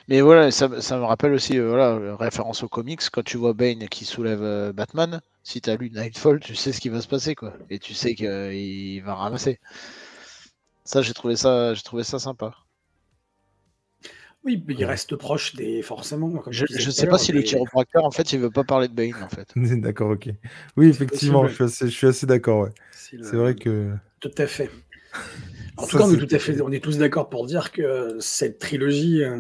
Mais 0.10 0.20
voilà, 0.22 0.52
ça, 0.52 0.68
me 0.68 1.04
rappelle 1.04 1.34
aussi, 1.34 1.58
euh, 1.58 1.70
voilà, 1.70 2.18
référence 2.18 2.64
aux 2.64 2.68
comics, 2.68 3.02
quand 3.10 3.24
tu 3.24 3.38
vois 3.38 3.54
Bane 3.54 3.88
qui 3.88 4.04
soulève 4.04 4.42
euh, 4.42 4.74
Batman, 4.74 5.22
si 5.44 5.62
tu 5.62 5.70
as 5.70 5.78
lu 5.78 5.90
Nightfall, 5.92 6.42
tu 6.42 6.56
sais 6.56 6.74
ce 6.74 6.82
qui 6.82 6.90
va 6.90 7.00
se 7.00 7.08
passer, 7.08 7.36
quoi. 7.36 7.54
Et 7.70 7.80
tu 7.80 7.94
sais 7.94 8.14
qu'il 8.14 9.02
va 9.04 9.16
ramasser. 9.16 9.60
Ça, 10.84 11.02
j'ai 11.02 11.14
trouvé 11.14 11.38
ça, 11.38 11.74
j'ai 11.74 11.84
trouvé 11.84 12.04
ça 12.04 12.20
sympa. 12.20 12.54
Oui, 14.46 14.62
mais 14.68 14.76
il 14.78 14.84
reste 14.84 15.16
proche 15.16 15.56
des 15.56 15.82
forcément. 15.82 16.44
je 16.50 16.66
ne 16.66 16.92
sais 16.92 17.08
pas 17.08 17.18
si 17.18 17.32
le 17.32 17.42
chiropracteur, 17.42 18.04
en 18.04 18.12
fait, 18.12 18.34
il 18.34 18.40
veut 18.40 18.52
pas 18.52 18.64
parler 18.64 18.90
de 18.90 18.94
Bane, 18.94 19.24
en 19.24 19.30
fait. 19.30 19.48
d'accord, 19.80 20.12
ok. 20.12 20.30
Oui, 20.76 20.88
effectivement, 20.88 21.48
je 21.48 21.88
suis 21.88 22.08
assez, 22.08 22.26
d'accord. 22.26 22.64
Ouais. 22.64 22.72
C'est 22.92 23.36
vrai 23.36 23.56
que. 23.56 23.92
Tout 24.20 24.32
à 24.38 24.48
fait. 24.48 24.70
En 25.76 25.88
tout 25.88 25.98
cas, 25.98 26.04
on 26.04 26.14
est 26.14 26.18
tout 26.18 26.36
à 26.36 26.38
fait, 26.38 26.62
on 26.62 26.72
est 26.72 26.84
tous 26.84 27.00
d'accord 27.00 27.32
pour 27.32 27.48
dire 27.48 27.72
que 27.72 28.16
cette 28.20 28.60
trilogie, 28.60 29.24
euh, 29.24 29.40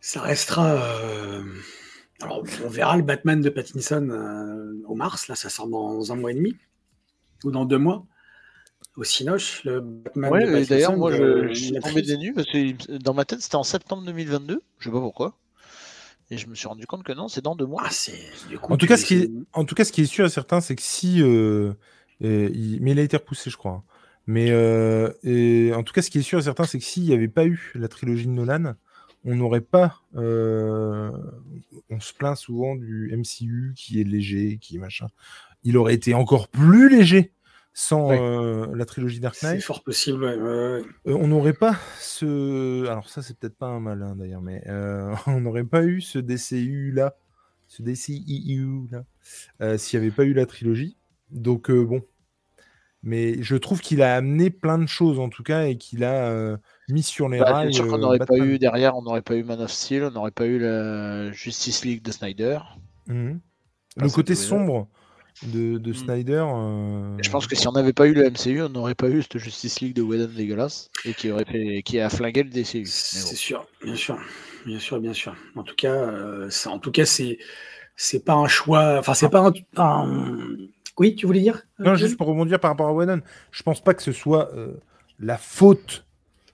ça 0.00 0.22
restera. 0.22 0.70
Euh, 0.70 1.42
alors, 2.22 2.42
on 2.64 2.68
verra 2.68 2.96
le 2.96 3.02
Batman 3.02 3.42
de 3.42 3.50
Pattinson 3.50 4.08
euh, 4.08 4.82
au 4.86 4.94
mars. 4.94 5.28
Là, 5.28 5.34
ça 5.34 5.50
sort 5.50 5.68
dans 5.68 6.12
un 6.12 6.16
mois 6.16 6.30
et 6.30 6.34
demi 6.34 6.56
ou 7.44 7.50
dans 7.50 7.66
deux 7.66 7.76
mois 7.76 8.06
au 8.96 9.04
Cinoche, 9.04 9.62
le 9.64 9.80
Batman 9.80 10.32
ouais, 10.32 10.64
D'ailleurs, 10.66 10.96
moi, 10.96 11.12
je, 11.12 11.52
suis 11.54 11.72
tombé 11.72 12.02
des 12.02 12.16
nues 12.16 12.32
parce 12.32 12.46
que 12.46 12.98
dans 12.98 13.14
ma 13.14 13.24
tête, 13.24 13.40
c'était 13.40 13.56
en 13.56 13.62
septembre 13.62 14.04
2022. 14.04 14.62
Je 14.78 14.84
sais 14.84 14.90
pas 14.90 15.00
pourquoi. 15.00 15.36
Et 16.30 16.38
je 16.38 16.46
me 16.46 16.54
suis 16.54 16.68
rendu 16.68 16.86
compte 16.86 17.02
que 17.02 17.12
non, 17.12 17.28
c'est 17.28 17.42
dans 17.42 17.56
deux 17.56 17.66
mois. 17.66 17.82
Ah, 17.84 17.90
en, 18.68 18.76
tout 18.76 18.86
cas, 18.86 18.96
ce 18.96 19.04
qui 19.04 19.14
est... 19.16 19.30
en 19.52 19.64
tout 19.64 19.74
cas, 19.74 19.84
ce 19.84 19.90
qui 19.90 20.02
est 20.02 20.06
sûr 20.06 20.26
et 20.26 20.30
certain, 20.30 20.60
c'est 20.60 20.76
que 20.76 20.82
si. 20.82 21.22
Euh, 21.22 21.74
il... 22.20 22.78
Mais 22.80 22.92
il 22.92 22.98
a 22.98 23.02
été 23.02 23.16
repoussé, 23.16 23.50
je 23.50 23.56
crois. 23.56 23.82
Mais 24.26 24.50
euh, 24.50 25.10
et 25.24 25.72
en 25.74 25.82
tout 25.82 25.92
cas, 25.92 26.02
ce 26.02 26.10
qui 26.10 26.18
est 26.18 26.22
sûr 26.22 26.38
et 26.38 26.42
certain, 26.42 26.64
c'est 26.64 26.78
que 26.78 26.84
s'il 26.84 27.02
n'y 27.04 27.12
avait 27.12 27.28
pas 27.28 27.46
eu 27.46 27.72
la 27.74 27.88
trilogie 27.88 28.26
de 28.26 28.30
Nolan, 28.30 28.74
on 29.24 29.34
n'aurait 29.34 29.60
pas. 29.60 30.02
Euh, 30.14 31.10
on 31.90 31.98
se 31.98 32.12
plaint 32.12 32.36
souvent 32.36 32.76
du 32.76 33.12
MCU 33.16 33.72
qui 33.74 34.00
est 34.00 34.04
léger, 34.04 34.58
qui 34.60 34.76
est 34.76 34.78
machin. 34.78 35.08
Il 35.64 35.76
aurait 35.76 35.94
été 35.94 36.14
encore 36.14 36.46
plus 36.48 36.88
léger 36.88 37.32
sans 37.72 38.10
euh, 38.10 38.66
la 38.74 38.84
trilogie 38.84 39.20
Dark 39.20 39.40
Knight. 39.42 39.60
C'est 39.60 39.66
fort 39.66 39.82
possible, 39.82 40.24
euh, 40.24 40.82
on 41.04 41.28
n'aurait 41.28 41.52
pas 41.52 41.76
ce. 41.98 42.86
Alors, 42.88 43.08
ça, 43.08 43.22
c'est 43.22 43.38
peut-être 43.38 43.56
pas 43.56 43.66
un 43.66 43.80
malin 43.80 44.16
d'ailleurs, 44.16 44.42
mais 44.42 44.62
euh, 44.66 45.14
on 45.26 45.40
n'aurait 45.40 45.64
pas 45.64 45.84
eu 45.84 46.00
ce 46.00 46.18
DCU 46.18 46.92
là, 46.92 47.16
ce 47.68 47.82
DCEU 47.82 48.88
là, 48.90 49.78
s'il 49.78 50.00
n'y 50.00 50.06
avait 50.06 50.14
pas 50.14 50.24
eu 50.24 50.32
la 50.32 50.46
trilogie. 50.46 50.96
Donc, 51.30 51.70
bon. 51.70 52.02
Mais 53.02 53.42
je 53.42 53.56
trouve 53.56 53.80
qu'il 53.80 54.02
a 54.02 54.14
amené 54.14 54.50
plein 54.50 54.76
de 54.76 54.86
choses 54.86 55.18
en 55.18 55.30
tout 55.30 55.42
cas 55.42 55.64
et 55.64 55.78
qu'il 55.78 56.04
a 56.04 56.58
mis 56.90 57.02
sur 57.02 57.30
les 57.30 57.38
bah, 57.38 57.54
rails. 57.54 57.68
Bien 57.68 57.76
sûr 57.76 57.88
qu'on 57.88 57.96
n'aurait 57.96 58.18
pas 58.18 58.36
eu 58.36 58.58
derrière, 58.58 58.94
on 58.94 59.02
n'aurait 59.02 59.22
pas 59.22 59.36
eu 59.36 59.42
Man 59.42 59.58
of 59.62 59.70
Steel, 59.70 60.04
on 60.04 60.10
n'aurait 60.10 60.32
pas 60.32 60.44
eu 60.44 60.58
la 60.58 61.32
Justice 61.32 61.82
League 61.82 62.02
de 62.02 62.12
Snyder. 62.12 62.58
Mmh. 63.06 63.38
Le 63.96 64.08
côté 64.10 64.34
sombre 64.34 64.88
de, 65.42 65.78
de 65.78 65.90
hmm. 65.90 65.94
Snyder. 65.94 66.44
Euh, 66.46 67.16
je 67.22 67.30
pense 67.30 67.46
que 67.46 67.56
si 67.56 67.66
on 67.68 67.72
n'avait 67.72 67.92
pas 67.92 68.06
eu 68.06 68.14
le 68.14 68.28
MCU, 68.30 68.62
on 68.62 68.68
n'aurait 68.68 68.94
pas 68.94 69.08
eu 69.08 69.22
cette 69.22 69.38
Justice 69.38 69.80
League 69.80 69.94
de 69.94 70.02
Whedon 70.02 70.32
dégueulasse 70.34 70.90
et 71.04 71.14
qui 71.14 71.30
aurait 71.30 71.44
fait, 71.44 71.82
qui 71.84 71.98
a 71.98 72.10
flingué 72.10 72.42
le 72.42 72.50
DCU. 72.50 72.86
C'est 72.86 73.36
sûr, 73.36 73.66
bien 73.82 73.94
sûr, 73.94 74.18
bien 74.66 74.78
sûr, 74.78 75.00
bien 75.00 75.12
sûr. 75.12 75.34
En 75.56 75.62
tout 75.62 75.74
cas, 75.74 75.94
euh, 75.94 76.50
en 76.66 76.78
tout 76.78 76.90
cas, 76.90 77.04
c'est 77.04 77.38
c'est 77.96 78.24
pas 78.24 78.34
un 78.34 78.48
choix. 78.48 78.98
Enfin, 78.98 79.14
c'est 79.14 79.28
pas 79.28 79.50
un, 79.76 80.32
Oui, 80.98 81.14
tu 81.14 81.26
voulais 81.26 81.40
dire 81.40 81.62
Non, 81.78 81.94
juste 81.94 82.16
pour 82.16 82.26
rebondir 82.26 82.60
par 82.60 82.70
rapport 82.70 82.88
à 82.88 82.92
Whedon, 82.92 83.20
je 83.50 83.62
pense 83.62 83.82
pas 83.82 83.94
que 83.94 84.02
ce 84.02 84.12
soit 84.12 84.54
euh, 84.54 84.74
la 85.18 85.36
faute 85.36 86.04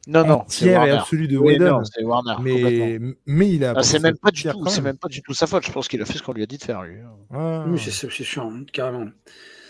non, 0.06 0.24
non, 0.24 0.34
entière 0.40 0.84
et 0.84 0.90
absolue 0.90 1.26
de 1.26 1.36
Whedon. 1.36 1.82
c'est 1.84 2.04
Warner. 2.04 2.36
Mais, 2.40 2.98
mais 3.26 3.50
il 3.50 3.64
a. 3.64 3.74
Ah, 3.76 3.82
c'est 3.82 3.98
même 3.98 4.16
pas 4.16 4.30
du 4.30 4.44
tout. 4.44 4.66
C'est 4.68 4.82
même 4.82 4.98
pas 4.98 5.08
du 5.08 5.22
tout 5.22 5.34
sa 5.34 5.46
faute. 5.46 5.66
Je 5.66 5.72
pense 5.72 5.88
qu'il 5.88 6.00
a 6.00 6.04
fait 6.04 6.18
ce 6.18 6.22
qu'on 6.22 6.32
lui 6.32 6.42
a 6.42 6.46
dit 6.46 6.58
de 6.58 6.64
faire 6.64 6.82
lui. 6.82 6.98
Oui, 7.30 7.78
c'est 7.78 7.90
sûr, 7.90 8.42
hein, 8.42 8.64
carrément. 8.72 9.06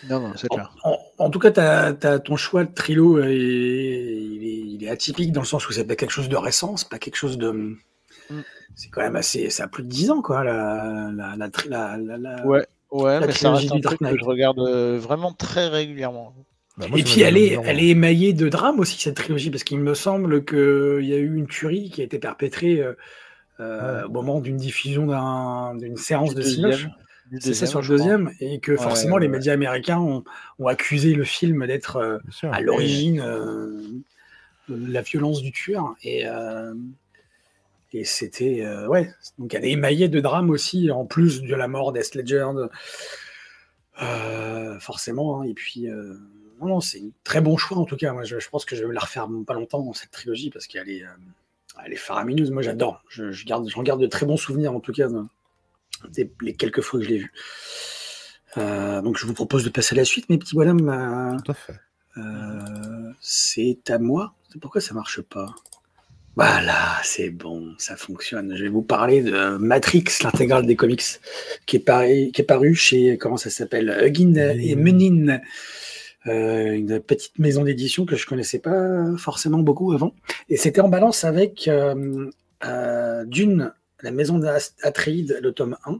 Non, 0.09 0.19
non, 0.19 0.33
c'est 0.35 0.47
clair. 0.47 0.73
En, 1.17 1.29
tout 1.29 1.39
cas, 1.39 1.51
as, 1.51 2.19
ton 2.19 2.35
choix 2.35 2.63
de 2.63 2.73
trilo, 2.73 3.19
et, 3.23 3.35
il, 3.35 4.83
est, 4.83 4.89
atypique 4.89 5.31
dans 5.31 5.41
le 5.41 5.47
sens 5.47 5.67
où 5.67 5.71
c'est 5.71 5.85
pas 5.85 5.95
quelque 5.95 6.11
chose 6.11 6.29
de 6.29 6.35
récent, 6.35 6.77
c'est 6.77 6.89
pas 6.89 6.99
quelque 6.99 7.15
chose 7.15 7.37
de. 7.37 7.51
Mm. 8.29 8.41
C'est 8.75 8.89
quand 8.89 9.01
même 9.01 9.15
assez. 9.15 9.49
Ça 9.49 9.63
a 9.63 9.67
plus 9.67 9.83
de 9.83 9.89
10 9.89 10.11
ans, 10.11 10.21
quoi, 10.21 10.43
la, 10.43 11.09
la, 11.15 11.35
la, 11.35 11.97
la 11.97 12.45
Ouais, 12.45 12.67
ouais 12.91 13.19
mais 13.21 13.31
ça 13.31 13.53
reste 13.53 13.71
un 13.71 13.79
truc 13.79 13.99
que 13.99 14.17
je 14.17 14.23
regarde 14.23 14.59
euh, 14.59 14.99
vraiment 14.99 15.33
très 15.33 15.67
régulièrement. 15.67 16.35
Bah, 16.77 16.85
et 16.95 17.03
puis 17.03 17.21
elle 17.21 17.37
est, 17.37 17.57
elle 17.63 17.79
est 17.79 17.87
émaillée 17.87 18.33
de 18.33 18.49
drame 18.49 18.79
aussi, 18.79 18.99
cette 18.99 19.15
trilogie, 19.15 19.49
parce 19.49 19.63
qu'il 19.63 19.79
me 19.79 19.95
semble 19.95 20.45
qu'il 20.45 21.05
y 21.05 21.13
a 21.13 21.17
eu 21.17 21.35
une 21.35 21.47
tuerie 21.47 21.89
qui 21.89 22.01
a 22.01 22.03
été 22.03 22.19
perpétrée 22.19 22.79
euh, 22.81 22.93
euh, 23.59 24.05
au 24.05 24.11
moment 24.11 24.39
d'une 24.39 24.57
diffusion 24.57 25.07
d'une 25.73 25.97
séance 25.97 26.35
de 26.35 26.41
Cinoche. 26.41 26.87
C'est 27.39 27.55
ça 27.55 27.65
sur 27.65 27.81
le 27.81 27.87
deuxième, 27.87 28.31
et 28.39 28.59
que 28.59 28.77
forcément 28.77 29.17
les 29.17 29.27
médias 29.27 29.53
américains 29.53 29.97
ont, 29.97 30.23
ont, 30.59 30.67
accusé 30.67 31.13
le 31.13 31.25
film 31.25 31.65
d'être 31.65 31.97
euh, 31.97 32.19
à 32.43 32.61
l'origine 32.61 33.17
de 34.69 34.91
la 34.91 35.01
violence 35.01 35.41
du 35.41 35.51
tueur. 35.51 35.95
Et, 36.03 36.25
et 37.91 38.05
c'était. 38.05 38.63
ouais, 38.87 39.11
donc 39.39 39.55
elle 39.55 39.65
est 39.65 39.71
émaillée 39.71 40.09
de 40.09 40.19
drame 40.19 40.51
aussi, 40.51 40.91
en 40.91 41.05
plus 41.05 41.41
de 41.41 41.55
la 41.55 41.67
mort 41.67 41.91
d'Est 41.91 42.13
Ledger. 42.13 42.45
forcément, 44.79 45.41
hein, 45.41 45.43
et 45.45 45.55
puis 45.55 45.87
non, 46.61 46.81
c'est 46.81 46.99
un 46.99 47.09
très 47.23 47.41
bon 47.41 47.57
choix 47.57 47.77
en 47.77 47.85
tout 47.85 47.97
cas. 47.97 48.13
Moi, 48.13 48.23
je, 48.23 48.35
pense 48.49 48.65
que 48.65 48.75
je 48.75 48.81
vais 48.81 48.87
me 48.87 48.93
la 48.93 49.01
refaire 49.01 49.27
pas 49.45 49.53
longtemps 49.53 49.93
cette 49.93 50.11
trilogie 50.11 50.49
parce 50.49 50.67
qu'elle 50.67 50.89
est, 50.89 51.03
euh, 51.03 51.09
elle 51.85 51.93
est 51.93 51.97
faramineuse. 51.97 52.51
Moi, 52.51 52.61
j'adore. 52.61 53.03
Je, 53.09 53.45
garde, 53.45 53.67
j'en 53.69 53.83
garde 53.83 54.01
de 54.01 54.07
très 54.07 54.25
bons 54.25 54.37
souvenirs 54.37 54.73
en 54.73 54.79
tout 54.79 54.93
cas 54.93 55.07
les 56.41 56.53
quelques 56.53 56.81
fois 56.81 56.99
que 56.99 57.05
je 57.05 57.09
l'ai 57.09 57.17
vu. 57.19 57.33
Euh, 58.57 59.01
donc, 59.01 59.17
je 59.17 59.25
vous 59.25 59.33
propose 59.33 59.63
de 59.63 59.69
passer 59.69 59.93
à 59.93 59.97
la 59.97 60.05
suite, 60.05 60.29
mes 60.29 60.37
petits 60.37 60.55
bonhommes. 60.55 60.89
Euh, 60.89 61.37
tout 61.43 61.51
à 61.51 61.53
fait. 61.53 61.79
c'est 63.21 63.89
à 63.89 63.99
moi. 63.99 64.33
Pourquoi 64.59 64.81
ça 64.81 64.95
marche 64.95 65.21
pas 65.21 65.53
Voilà, 66.35 66.99
c'est 67.03 67.29
bon, 67.29 67.75
ça 67.77 67.95
fonctionne. 67.95 68.55
Je 68.55 68.63
vais 68.63 68.69
vous 68.69 68.81
parler 68.81 69.21
de 69.21 69.57
Matrix, 69.57 70.05
l'intégrale 70.23 70.65
des 70.65 70.75
comics, 70.75 71.03
qui 71.67 71.75
est, 71.75 71.79
paru, 71.79 72.31
qui 72.33 72.41
est 72.41 72.45
paru 72.45 72.73
chez, 72.73 73.17
comment 73.19 73.37
ça 73.37 73.51
s'appelle, 73.51 73.95
Huggin 74.01 74.33
et 74.35 74.75
Menin. 74.75 75.39
Euh, 76.27 76.73
une 76.73 76.99
petite 76.99 77.39
maison 77.39 77.63
d'édition 77.63 78.05
que 78.05 78.15
je 78.15 78.25
connaissais 78.25 78.59
pas 78.59 79.15
forcément 79.17 79.59
beaucoup 79.59 79.93
avant. 79.93 80.13
Et 80.49 80.57
c'était 80.57 80.81
en 80.81 80.89
balance 80.89 81.23
avec 81.23 81.67
euh, 81.67 82.29
euh, 82.65 83.23
d'une, 83.25 83.73
la 84.01 84.11
maison 84.11 84.37
d'Atreide, 84.37 85.39
le 85.41 85.51
tome 85.51 85.77
1. 85.85 85.99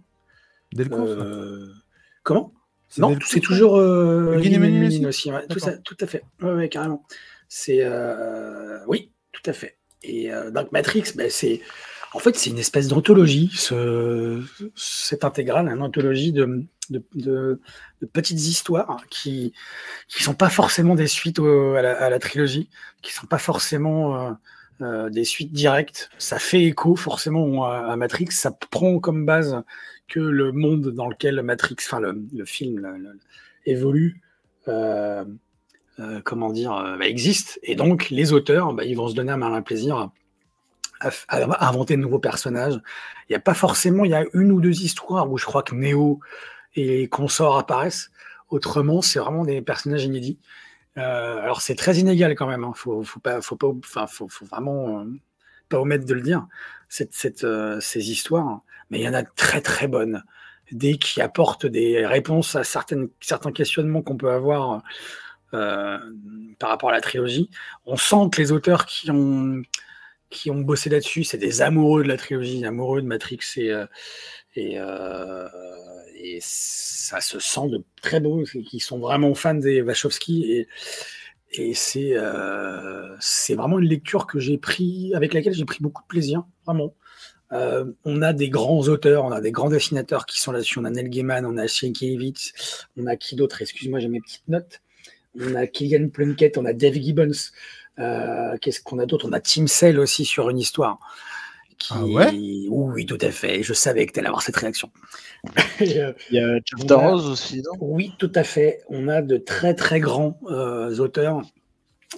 comment? 2.24 2.54
Non, 2.98 3.18
c'est 3.26 3.41
toujours 3.41 3.74
aussi. 5.06 5.32
tout, 5.84 5.98
à 5.99 6.08
fait. 6.08 6.24
Ouais, 6.41 6.70
carrément. 6.70 7.04
C'est 7.48 7.86
oui, 8.88 9.12
tout 9.32 9.44
à 9.45 9.54
fait. 9.54 9.78
Et 10.04 10.30
donc 10.54 10.72
Matrix, 10.72 11.14
ben, 11.16 11.30
c'est 11.30 11.62
en 12.14 12.20
fait 12.20 12.36
c'est 12.36 12.50
une 12.50 12.60
espèce 12.60 12.88
d'anthologie, 12.88 13.52
ce, 13.54 14.42
cette 14.76 15.24
intégrale, 15.24 15.68
une 15.68 15.82
anthologie 15.82 16.32
de 16.32 16.68
petites 18.14 18.48
histoires 18.48 19.04
qui 19.10 19.54
qui 20.08 20.24
sont 20.24 20.34
pas 20.34 20.50
forcément 20.50 20.96
des 20.96 21.08
suites 21.08 21.40
à, 21.40 22.10
la, 22.10 22.20
trilogie, 22.20 22.70
qui 23.02 23.14
sont 23.14 23.28
pas 23.28 23.38
forcément 23.38 24.30
euh, 24.30 24.32
euh, 24.82 25.10
des 25.10 25.26
suites 25.26 25.52
directes. 25.52 26.10
Ça 26.18 26.40
fait 26.40 26.64
écho 26.64 26.96
forcément 26.96 27.66
à, 27.66 27.96
Matrix. 27.98 28.28
Ça 28.32 28.52
prend 28.52 29.00
comme 29.00 29.26
base 29.26 29.62
que 30.08 30.20
le 30.20 30.52
monde 30.52 30.90
dans 30.90 31.10
lequel 31.10 31.42
Matrix, 31.42 31.76
enfin 31.80 32.00
le, 32.00 32.46
film 32.46 33.18
évolue. 33.66 34.22
Euh, 34.68 35.26
comment 36.24 36.52
dire, 36.52 36.72
bah, 37.00 37.08
existe. 37.08 37.60
Et 37.64 37.76
donc, 37.76 38.12
les 38.12 38.32
auteurs, 38.32 38.74
bah, 38.74 38.84
ils 38.86 38.96
vont 38.96 39.08
se 39.08 39.16
donner 39.16 39.32
un 39.32 39.38
malin 39.38 39.64
plaisir 39.64 40.12
à, 40.99 41.10
à, 41.28 41.68
inventer 41.68 41.95
de 41.95 42.02
nouveaux 42.02 42.19
personnages. 42.19 42.80
Il 43.30 43.34
n'y 43.34 43.36
a 43.36 43.41
pas 43.41 43.53
forcément, 43.53 44.06
il 44.06 44.11
y 44.11 44.15
a 44.15 44.26
une 44.34 44.52
ou 44.52 44.61
deux 44.61 44.82
histoires 44.82 45.32
où 45.32 45.38
je 45.38 45.45
crois 45.45 45.64
que 45.64 45.76
Neo 45.76 46.19
et 46.76 47.07
consorts 47.10 47.57
apparaissent. 47.57 48.11
Autrement, 48.49 49.02
c'est 49.02 49.19
vraiment 49.19 49.44
des 49.44 49.61
personnages 49.61 50.06
inédits. 50.06 50.40
Euh, 50.98 51.41
alors 51.41 51.61
c'est 51.61 51.76
très 51.76 51.98
inégal 51.98 52.36
quand 52.36 52.48
même. 52.48 52.64
Hein. 52.64 52.74
Faut, 52.76 53.03
faut 53.03 53.19
pas, 53.19 53.41
faut 53.41 53.56
pas, 53.56 53.68
enfin, 53.68 54.07
faut, 54.07 54.28
vraiment 54.49 55.02
euh, 55.02 55.06
pas 55.69 55.80
omettre 55.80 56.06
de 56.06 56.14
le 56.14 56.22
dire. 56.22 56.48
Cette, 56.90 57.14
cette, 57.14 57.44
euh, 57.44 57.80
ces 57.82 58.11
histoires, 58.11 58.61
mais 58.90 58.99
il 58.99 59.03
y 59.03 59.10
en 59.10 59.14
a 59.14 59.24
très 59.24 59.61
très 59.61 59.88
bonnes, 59.88 60.24
des 60.72 60.98
qui 60.98 61.22
apportent 61.22 61.65
des 61.65 62.06
réponses 62.06 62.56
à 62.56 62.64
certaines, 62.64 63.10
certains 63.19 63.52
questionnements 63.52 64.02
qu'on 64.02 64.18
peut 64.18 64.32
avoir 64.32 64.82
par 65.52 66.69
rapport 66.69 66.90
à 66.90 66.94
la 66.94 67.02
trilogie. 67.02 67.49
On 67.86 67.95
sent 67.95 68.30
que 68.32 68.41
les 68.41 68.52
auteurs 68.52 68.86
qui 68.86 69.10
ont 69.11 69.61
qui 70.30 70.52
ont 70.52 70.62
bossé 70.62 70.90
là-dessus, 70.90 71.24
c'est 71.24 71.38
des 71.38 71.62
amoureux 71.62 72.04
de 72.04 72.08
la 72.08 72.18
trilogie, 72.18 72.66
amoureux 72.66 73.02
de 73.02 73.08
Matrix 73.08 73.40
et, 73.58 73.74
et, 74.56 74.78
et 76.16 76.40
ça 76.41 77.22
se 77.22 77.40
sent 77.40 77.68
de 77.70 77.84
très 78.02 78.20
beau, 78.20 78.44
qui 78.44 78.80
sont 78.80 78.99
vraiment 78.99 79.34
fans 79.36 79.54
des 79.54 79.82
Wachowski 79.82 80.52
et, 80.52 80.68
Et 81.52 81.74
c'est 81.74 82.14
c'est 83.20 83.56
vraiment 83.56 83.80
une 83.80 83.88
lecture 83.88 84.28
que 84.28 84.40
j'ai 84.40 84.58
pris, 84.58 85.14
avec 85.16 85.34
laquelle 85.34 85.54
j'ai 85.54 85.66
pris 85.66 85.80
beaucoup 85.82 86.04
de 86.04 86.08
plaisir, 86.08 86.44
vraiment. 86.66 86.94
on 87.52 88.22
a 88.22 88.34
des 88.34 88.49
grands 88.49 88.82
auteurs, 88.88 89.24
on 89.26 89.32
a 89.32 89.41
des 89.41 89.52
grands 89.52 89.70
dessinateurs 89.70 90.26
qui 90.26 90.41
sont 90.41 90.52
là-dessus. 90.52 90.80
On 90.80 90.86
a 90.86 90.90
Neil 90.90 91.10
Gaiman, 91.10 91.45
on 91.45 91.58
a 91.58 91.68
Sienkiewicz, 91.68 92.54
on 92.98 93.08
a 93.08 93.16
qui 93.16 93.36
d'autre? 93.36 93.62
Excuse-moi, 93.62 93.99
j'ai 93.99 94.10
mes 94.10 94.20
petites 94.20 94.48
notes. 94.48 94.82
On 95.40 95.56
a 95.56 95.68
Killian 95.68 96.10
Plunkett, 96.10 96.58
on 96.58 96.66
a 96.66 96.74
Dave 96.74 96.95
Gibbons. 96.95 97.52
Qu'est-ce 97.98 98.82
qu'on 98.82 98.99
a 98.99 99.06
d'autre? 99.06 99.28
On 99.28 99.34
a 99.34 99.40
Tim 99.40 99.68
Sale 99.68 99.99
aussi 99.99 100.26
sur 100.26 100.49
une 100.49 100.60
histoire. 100.60 100.99
Ah 101.91 102.03
ouais? 102.03 102.32
Oui, 102.69 103.06
tout 103.06 103.18
à 103.22 103.32
fait. 103.32 103.64
Je 103.64 103.74
savais 103.74 104.06
que 104.06 104.14
tu 104.14 104.19
allais 104.19 104.28
avoir 104.28 104.41
cette 104.41 104.56
réaction. 104.56 104.90
Euh, 105.82 106.14
Il 106.32 106.36
y 106.36 106.40
a 106.40 106.98
Rose 106.98 107.28
aussi, 107.30 107.61
non? 107.61 107.72
Oui, 107.80 108.14
tout 108.18 108.32
à 108.36 108.44
fait. 108.44 108.82
On 108.90 109.07
a 109.07 109.22
de 109.22 109.38
très 109.38 109.74
très 109.74 109.99
grands 109.99 110.40
euh, 110.49 110.98
auteurs 110.98 111.41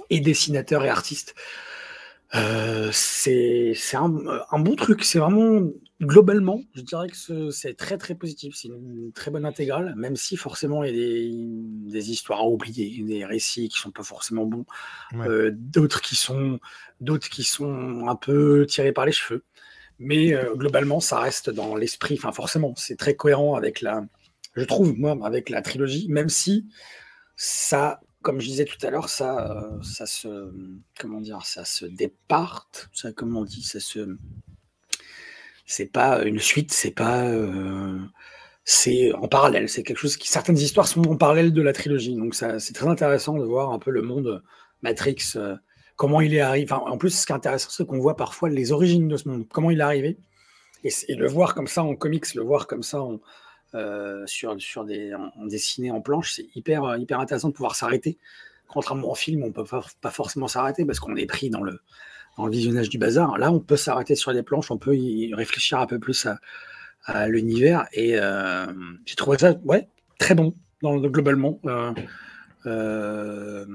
et 0.09 0.19
dessinateurs 0.19 0.85
et 0.85 0.89
artistes. 0.89 1.35
Euh, 2.35 2.89
c'est 2.93 3.75
un, 3.93 4.13
un, 4.51 4.59
bon 4.59 4.75
truc. 4.75 5.03
C'est 5.03 5.19
vraiment 5.19 5.61
globalement, 6.01 6.61
je 6.73 6.81
dirais 6.81 7.07
que 7.09 7.51
c'est 7.51 7.73
très 7.75 7.97
très 7.97 8.15
positif. 8.15 8.55
C'est 8.55 8.69
une 8.69 9.11
très 9.13 9.31
bonne 9.31 9.45
intégrale, 9.45 9.93
même 9.95 10.15
si 10.15 10.37
forcément 10.37 10.83
il 10.83 10.87
y 10.87 10.89
a 10.89 10.93
des, 10.93 11.31
des 11.91 12.11
histoires 12.11 12.39
à 12.39 12.47
oublier, 12.47 13.03
des 13.03 13.25
récits 13.25 13.69
qui 13.69 13.79
sont 13.79 13.91
pas 13.91 14.03
forcément 14.03 14.45
bons, 14.45 14.65
d'autres 15.51 16.01
qui 16.01 16.15
sont 16.15 16.59
d'autres 17.01 17.29
qui 17.29 17.43
sont 17.43 18.07
un 18.07 18.15
peu 18.15 18.65
tirés 18.67 18.91
par 18.91 19.05
les 19.05 19.11
cheveux. 19.11 19.43
Mais 19.99 20.33
euh, 20.33 20.55
globalement, 20.55 21.01
ça 21.01 21.19
reste 21.19 21.49
dans 21.49 21.75
l'esprit. 21.75 22.15
Enfin, 22.17 22.31
forcément, 22.31 22.73
c'est 22.77 22.95
très 22.95 23.15
cohérent 23.15 23.55
avec 23.55 23.81
la, 23.81 24.05
je 24.55 24.63
trouve 24.63 24.97
moi, 24.97 25.17
avec 25.23 25.49
la 25.49 25.61
trilogie, 25.61 26.07
même 26.07 26.29
si 26.29 26.67
ça, 27.35 27.99
comme 28.21 28.39
je 28.39 28.47
disais 28.47 28.65
tout 28.65 28.85
à 28.85 28.91
l'heure, 28.91 29.09
ça, 29.09 29.51
euh, 29.51 29.81
ça 29.83 30.05
se, 30.05 30.51
comment 30.97 31.19
dire, 31.19 31.45
ça 31.45 31.65
se 31.65 31.85
départe. 31.85 32.89
Ça, 32.93 33.11
comment 33.11 33.41
on 33.41 33.45
dit, 33.45 33.63
ça 33.63 33.81
se, 33.81 34.17
c'est 35.69 35.91
pas 35.91 36.23
une 36.23 36.39
suite, 36.39 36.73
c'est 36.73 36.91
pas, 36.91 37.25
euh, 37.27 37.99
c'est 38.65 39.13
en 39.13 39.27
parallèle. 39.27 39.69
C'est 39.69 39.83
quelque 39.83 39.99
chose 39.99 40.17
qui, 40.17 40.27
certaines 40.27 40.57
histoires 40.57 40.87
sont 40.87 41.07
en 41.07 41.15
parallèle 41.15 41.53
de 41.53 41.61
la 41.61 41.73
trilogie. 41.73 42.15
Donc 42.15 42.35
ça, 42.35 42.59
c'est 42.59 42.73
très 42.73 42.87
intéressant 42.87 43.37
de 43.37 43.43
voir 43.45 43.71
un 43.71 43.79
peu 43.79 43.91
le 43.91 44.01
monde 44.01 44.43
Matrix 44.81 45.35
comment 45.99 46.21
il 46.21 46.33
est 46.33 46.39
arrivé. 46.39 46.71
en 46.71 46.97
plus, 46.97 47.09
ce 47.09 47.25
qui 47.25 47.33
est 47.33 47.35
intéressant, 47.35 47.69
c'est 47.71 47.85
qu'on 47.85 47.99
voit 47.99 48.15
parfois 48.15 48.49
les 48.49 48.71
origines 48.71 49.09
de 49.09 49.17
ce 49.17 49.27
monde, 49.27 49.45
comment 49.51 49.69
il 49.69 49.81
est 49.81 49.83
arrivé. 49.83 50.17
Et, 50.85 50.91
le 51.13 51.27
voir 51.27 51.53
comme 51.53 51.67
ça 51.67 51.83
en 51.83 51.93
comics, 51.93 52.33
le 52.35 52.41
voir 52.41 52.67
comme 52.67 52.83
ça 52.83 53.01
en, 53.01 53.19
euh, 53.75 54.25
sur, 54.25 54.59
sur 54.61 54.85
des, 54.85 55.13
en, 55.13 55.45
dessiné 55.45 55.91
en 55.91 55.99
planche, 55.99 56.35
c'est 56.35 56.47
hyper, 56.55 56.95
hyper 56.97 57.19
intéressant 57.19 57.49
de 57.49 57.53
pouvoir 57.53 57.75
s'arrêter. 57.75 58.17
Contrairement 58.69 59.11
au 59.11 59.15
film, 59.15 59.43
on 59.43 59.51
peut 59.51 59.65
pas, 59.65 60.09
forcément 60.09 60.47
s'arrêter 60.47 60.85
parce 60.85 61.01
qu'on 61.01 61.17
est 61.17 61.25
pris 61.25 61.49
dans 61.49 61.61
le, 61.61 61.81
visionnage 62.47 62.89
du 62.89 62.97
bazar. 62.97 63.37
Là, 63.37 63.51
on 63.51 63.59
peut 63.59 63.75
s'arrêter 63.75 64.15
sur 64.15 64.31
les 64.31 64.43
planches, 64.43 64.71
on 64.71 64.77
peut 64.77 64.95
y 64.95 65.33
réfléchir 65.33 65.79
un 65.79 65.85
peu 65.85 65.99
plus 65.99 66.27
à, 67.05 67.27
l'univers. 67.27 67.87
Et 67.93 68.13
euh, 68.15 68.67
j'ai 69.05 69.15
trouvé 69.15 69.37
ça 69.37 69.53
ouais, 69.63 69.87
très 70.19 70.35
bon 70.35 70.53
dans, 70.81 70.97
globalement. 70.97 71.59
Euh, 71.65 71.91
euh 72.65 73.65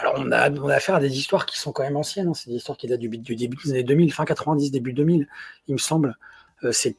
alors, 0.00 0.14
on 0.18 0.30
a, 0.30 0.48
on 0.50 0.68
a 0.68 0.74
affaire 0.74 0.94
à 0.94 1.00
des 1.00 1.18
histoires 1.18 1.44
qui 1.44 1.58
sont 1.58 1.72
quand 1.72 1.82
même 1.82 1.96
anciennes. 1.96 2.28
Hein. 2.28 2.34
C'est 2.34 2.50
des 2.50 2.56
histoires 2.56 2.78
qui 2.78 2.86
datent 2.86 3.00
du, 3.00 3.08
début 3.08 3.56
des 3.64 3.70
années 3.70 3.82
2000, 3.82 4.12
fin 4.12 4.24
90, 4.24 4.70
début 4.70 4.92
2000, 4.92 5.26
il 5.66 5.72
me 5.72 5.78
semble. 5.78 6.16
C'est 6.70 6.96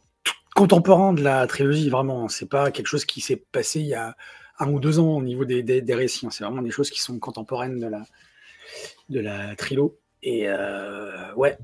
contemporain 0.54 1.14
de 1.14 1.22
la 1.22 1.48
trilogie, 1.48 1.90
vraiment. 1.90 2.28
C'est 2.28 2.50
pas 2.50 2.72
quelque 2.72 2.88
chose 2.88 3.06
qui 3.06 3.22
s'est 3.22 3.38
passé 3.38 3.80
il 3.80 3.88
y 3.88 3.94
a 3.94 4.18
un 4.60 4.70
ou 4.70 4.80
deux 4.80 5.00
ans 5.00 5.16
au 5.16 5.22
niveau 5.22 5.46
des, 5.46 5.64
des, 5.64 5.96
récits. 5.96 6.26
Hein. 6.26 6.30
C'est 6.32 6.44
vraiment 6.44 6.62
des 6.62 6.72
choses 6.72 6.90
qui 6.90 7.00
sont 7.00 7.18
contemporaines 7.20 7.80
de 7.80 7.88
la, 7.88 8.04
de 9.10 9.20
la 9.20 9.56
trilo. 9.56 9.98
Et 10.22 10.50
euh, 10.50 11.34
ouais, 11.36 11.58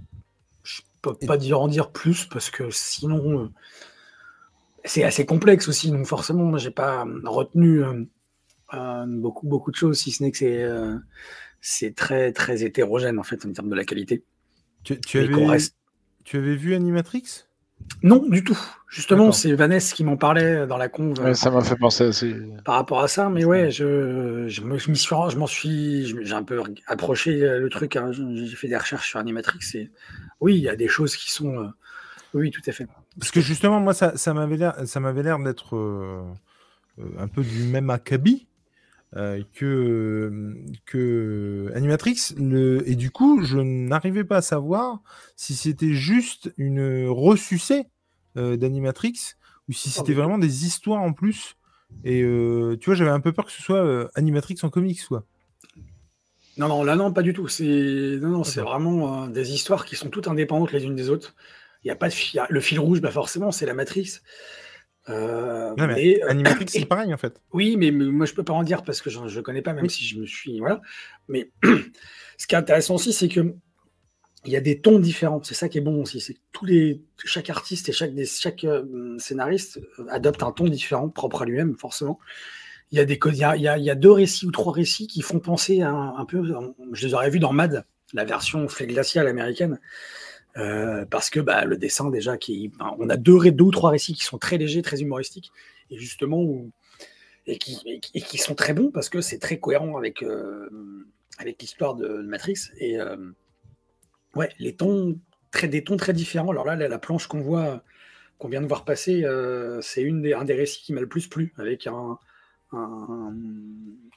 je 0.64 0.82
peux 1.02 1.14
pas 1.14 1.38
dire 1.38 1.60
en 1.60 1.68
dire 1.68 1.92
plus 1.92 2.26
parce 2.26 2.50
que 2.50 2.70
sinon, 2.72 3.44
euh, 3.44 3.50
c'est 4.84 5.04
assez 5.04 5.26
complexe 5.26 5.68
aussi. 5.68 5.92
Donc 5.92 6.06
forcément, 6.06 6.44
moi, 6.44 6.60
j'ai 6.60 6.72
pas 6.72 7.06
retenu 7.26 7.84
euh, 8.74 9.06
beaucoup, 9.08 9.48
beaucoup 9.48 9.72
de 9.72 9.76
choses, 9.76 10.00
si 10.00 10.12
ce 10.12 10.24
n'est 10.24 10.32
que 10.32 10.38
c'est 10.38 10.64
euh, 10.64 10.98
c'est 11.62 11.96
très, 11.96 12.32
très 12.32 12.64
hétérogène 12.64 13.18
en 13.18 13.24
fait 13.24 13.44
en 13.46 13.52
termes 13.52 13.70
de 13.70 13.76
la 13.76 13.86
qualité. 13.86 14.24
Tu, 14.84 15.00
tu 15.02 15.20
avais, 15.20 15.58
tu 16.24 16.38
avais 16.38 16.56
vu 16.56 16.76
Animatrix? 16.76 17.46
Non, 18.04 18.24
du 18.28 18.44
tout. 18.44 18.58
Justement, 18.88 19.32
c'est 19.32 19.54
Vanessa 19.54 19.96
qui 19.96 20.04
m'en 20.04 20.16
parlait 20.16 20.68
dans 20.68 20.78
la 20.78 20.90
con 20.90 21.14
ça 21.34 21.52
m'a 21.52 21.62
fait 21.62 21.76
penser 21.76 22.06
aussi. 22.06 22.36
Par 22.64 22.76
rapport 22.76 23.02
à 23.02 23.08
ça, 23.08 23.30
mais 23.30 23.46
ouais, 23.46 23.72
je, 23.72 24.48
je 24.48 24.62
me, 24.62 24.78
suis, 24.78 24.96
je 24.96 25.38
m'en 25.38 25.48
suis, 25.48 26.06
j'ai 26.24 26.34
un 26.34 26.44
peu 26.44 26.62
approché 26.88 27.40
le 27.40 27.70
truc. 27.70 27.96
Hein. 27.96 28.12
J'ai 28.12 28.56
fait 28.56 28.68
des 28.68 28.78
recherches 28.78 29.10
sur 29.10 29.20
Animatrix 29.20 29.60
et 29.74 29.92
oui, 30.40 30.56
il 30.56 30.62
y 30.62 30.70
a 30.70 30.76
des 30.76 30.88
choses 30.88 31.16
qui 31.16 31.32
sont, 31.32 31.58
euh, 31.58 31.68
oui, 32.34 32.52
tout 32.52 32.62
à 32.68 32.72
fait. 32.72 32.88
Parce 33.20 33.32
que 33.32 33.42
justement, 33.42 33.80
moi, 33.80 33.94
ça, 33.94 34.16
ça 34.18 34.34
m'avait 34.34 34.58
l'air, 34.58 34.76
ça 34.86 35.00
m'avait 35.00 35.24
l'air 35.24 35.40
d'être 35.40 35.76
un 37.18 37.28
peu 37.28 37.44
du 37.44 37.64
même 37.64 37.90
acabit. 37.90 38.48
Euh, 39.18 39.42
que, 39.54 40.56
que 40.86 41.72
Animatrix. 41.74 42.34
Le... 42.38 42.84
Et 42.90 42.96
du 42.96 43.12
coup, 43.12 43.44
je 43.44 43.60
n'arrivais 43.60 44.26
pas 44.26 44.38
à 44.38 44.42
savoir 44.42 45.00
si 45.38 45.56
c'était 45.56 45.94
juste 45.94 46.54
une 46.58 47.08
ressucée 47.08 47.86
euh, 48.36 48.58
d'Animatrix 48.58 49.36
ou 49.70 49.74
si 49.74 49.90
c'était 49.90 50.14
vraiment 50.14 50.38
des 50.38 50.66
histoires 50.66 51.02
en 51.02 51.14
plus. 51.14 51.56
Et 52.04 52.24
euh, 52.24 52.78
tu 52.78 52.88
vois, 52.88 52.96
j'avais 52.96 53.12
un 53.12 53.22
peu 53.22 53.32
peur 53.32 53.46
que 53.46 53.54
ce 53.54 53.62
soit 53.62 54.10
Animatrix 54.16 54.58
en 54.64 54.70
comics, 54.70 55.06
quoi. 55.08 55.24
Non, 56.58 56.68
non, 56.68 56.84
là, 56.84 56.98
non, 56.98 57.14
pas 57.14 57.22
du 57.22 57.32
tout. 57.32 57.48
C'est 57.48 58.18
non, 58.22 58.30
non, 58.30 58.44
c'est 58.44 58.62
vraiment 58.62 59.28
des 59.28 59.54
histoires 59.54 59.86
qui 59.86 59.96
sont 59.96 60.10
toutes 60.10 60.28
indépendantes 60.28 60.74
les 60.74 60.84
unes 60.84 60.96
des 60.96 61.10
autres. 61.10 61.36
Il 61.84 61.88
y 61.88 61.92
a 61.92 61.96
pas 61.96 62.10
de 62.10 62.16
le 62.50 62.60
fil 62.60 62.80
rouge, 62.80 63.00
bah 63.00 63.12
forcément, 63.12 63.52
c'est 63.52 63.66
la 63.66 63.74
matrice. 63.74 64.24
Euh, 65.10 65.74
mais, 65.78 66.20
euh, 66.24 66.30
Animatrix, 66.30 66.66
c'est 66.68 66.86
pareil 66.86 67.14
en 67.14 67.18
fait. 67.18 67.40
Oui, 67.54 67.78
mais, 67.78 67.92
moi 67.92 68.26
je 68.26 68.34
peux 68.34 68.44
pas 68.44 68.54
en 68.54 68.64
dire 68.64 68.84
parce 68.84 69.02
que 69.02 69.10
je 69.10 69.20
ne 69.20 69.42
connais 69.42 69.62
pas, 69.62 69.74
même 69.74 69.90
si 69.90 70.04
je 70.04 70.20
me 70.20 70.26
suis. 70.26 70.60
Voilà. 70.60 70.82
Mais 71.28 71.52
ce 72.38 72.48
qui 72.48 72.56
est 72.56 72.58
intéressant 72.58 72.96
aussi, 72.96 73.14
c'est 73.14 73.30
que 73.30 73.56
il 74.46 74.52
y 74.52 74.56
a 74.56 74.62
des 74.62 74.80
tons 74.80 75.00
différents. 75.00 75.42
C'est 75.44 75.56
ça 75.56 75.70
qui 75.70 75.78
est 75.80 75.82
bon 75.82 76.02
aussi. 76.02 76.20
C'est 76.22 76.38
tous 76.52 76.66
les, 76.66 77.02
chaque 77.24 77.50
artiste 77.50 77.90
et 77.90 77.92
chaque, 77.92 78.12
chaque 78.26 78.64
euh, 78.64 79.18
scénariste 79.18 79.80
adopte 80.10 80.44
un 80.44 80.52
ton 80.52 80.66
différent, 80.66 81.10
propre 81.10 81.42
à 81.42 81.46
lui-même, 81.46 81.76
forcément. 81.78 82.20
Il 82.92 83.00
y, 83.00 83.02
a 83.02 83.06
des, 83.06 83.20
il, 83.26 83.36
y 83.36 83.44
a, 83.44 83.56
il, 83.58 83.84
y 83.84 83.90
a, 83.90 83.96
deux 83.96 84.12
récits 84.12 84.46
ou 84.46 84.52
trois 84.52 84.72
récits 84.72 85.08
qui 85.08 85.24
font 85.24 85.40
penser 85.40 85.82
un, 85.82 86.26
peu. 86.28 86.44
Je 86.94 87.08
les 87.08 87.14
aurais 87.16 87.32
vus 87.32 87.40
dans 87.40 87.52
Mad, 87.52 87.84
la 88.14 88.26
version 88.26 88.68
fait 88.68 88.86
glaciale 88.86 89.28
américaine. 89.28 89.80
Euh, 90.58 91.06
parce 91.06 91.30
que 91.30 91.40
bah, 91.40 91.66
le 91.66 91.78
dessin 91.78 92.10
déjà, 92.10 92.38
qui, 92.38 92.72
on 92.98 93.10
a 93.10 93.18
deux, 93.18 93.34
ou 93.34 93.72
trois 93.72 93.90
récits 93.90 94.14
qui 94.14 94.24
sont 94.24 94.38
très 94.38 94.58
légers, 94.58 94.82
très 94.82 95.02
humoristiques, 95.02 95.52
et 95.90 95.98
justement 95.98 96.66
et, 97.46 97.58
qui, 97.58 97.78
et, 98.14 98.22
qui, 98.22 98.38
sont 98.38 98.56
très 98.56 98.74
bons 98.74 98.90
parce 98.90 99.10
que 99.10 99.22
c'est 99.22 99.38
très 99.38 99.60
cohérent 99.60 99.98
avec, 99.98 100.24
euh, 100.24 100.70
avec 101.38 101.62
l'histoire 101.62 101.96
de, 101.96 102.08
Matrix. 102.08 102.72
Et 102.78 103.00
euh, 103.00 103.18
ouais, 104.36 104.50
les 104.60 104.76
tons, 104.76 105.20
très, 105.52 105.68
des 105.68 105.84
tons 105.84 105.98
très 105.98 106.14
différents. 106.14 106.52
Alors 106.52 106.66
là, 106.66 106.76
la, 106.76 107.00
planche 107.00 107.28
qu'on 107.28 107.42
voit, 107.42 107.84
qu'on 108.38 108.48
vient 108.48 108.62
de 108.62 108.68
voir 108.68 108.86
passer, 108.86 109.26
c'est 109.82 110.04
une 110.04 110.22
des, 110.22 110.34
un 110.34 110.46
des 110.46 110.56
récits 110.56 110.84
qui 110.84 110.94
m'a 110.94 111.02
le 111.02 111.10
plus 111.10 111.28
plu, 111.28 111.54
avec 111.58 111.86
un, 111.86 112.18
un, 112.72 113.36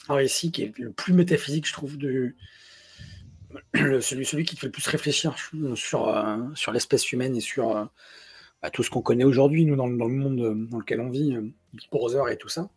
un, 0.09 0.15
récit 0.15 0.53
qui 0.53 0.63
est 0.63 0.79
le 0.79 0.93
plus 0.93 1.15
métaphysique, 1.15 1.67
je 1.67 1.73
trouve, 1.73 1.99
du, 1.99 2.37
celui, 3.75 4.45
qui 4.45 4.55
te 4.55 4.61
fait 4.61 4.67
le 4.67 4.73
plus 4.73 4.87
réfléchir 4.87 5.35
sur, 5.75 6.09
euh, 6.09 6.37
l'espèce 6.73 7.13
humaine 7.13 7.37
et 7.37 7.41
sur 7.41 7.77
euh, 7.77 7.85
bah, 8.63 8.71
tout 8.71 8.83
ce 8.83 8.91
qu'on 8.91 9.03
connaît 9.03 9.25
aujourd'hui, 9.25 9.65
nous, 9.65 9.77
dans, 9.77 9.87
le 9.87 9.97
monde 9.97 10.41
euh, 10.41 10.55
dans 10.71 10.79
lequel 10.79 11.01
on 11.01 11.11
vit, 11.11 11.37
Big 11.73 11.89
Brother 11.91 12.29
et 12.29 12.37
tout 12.37 12.49
ça. 12.49 12.71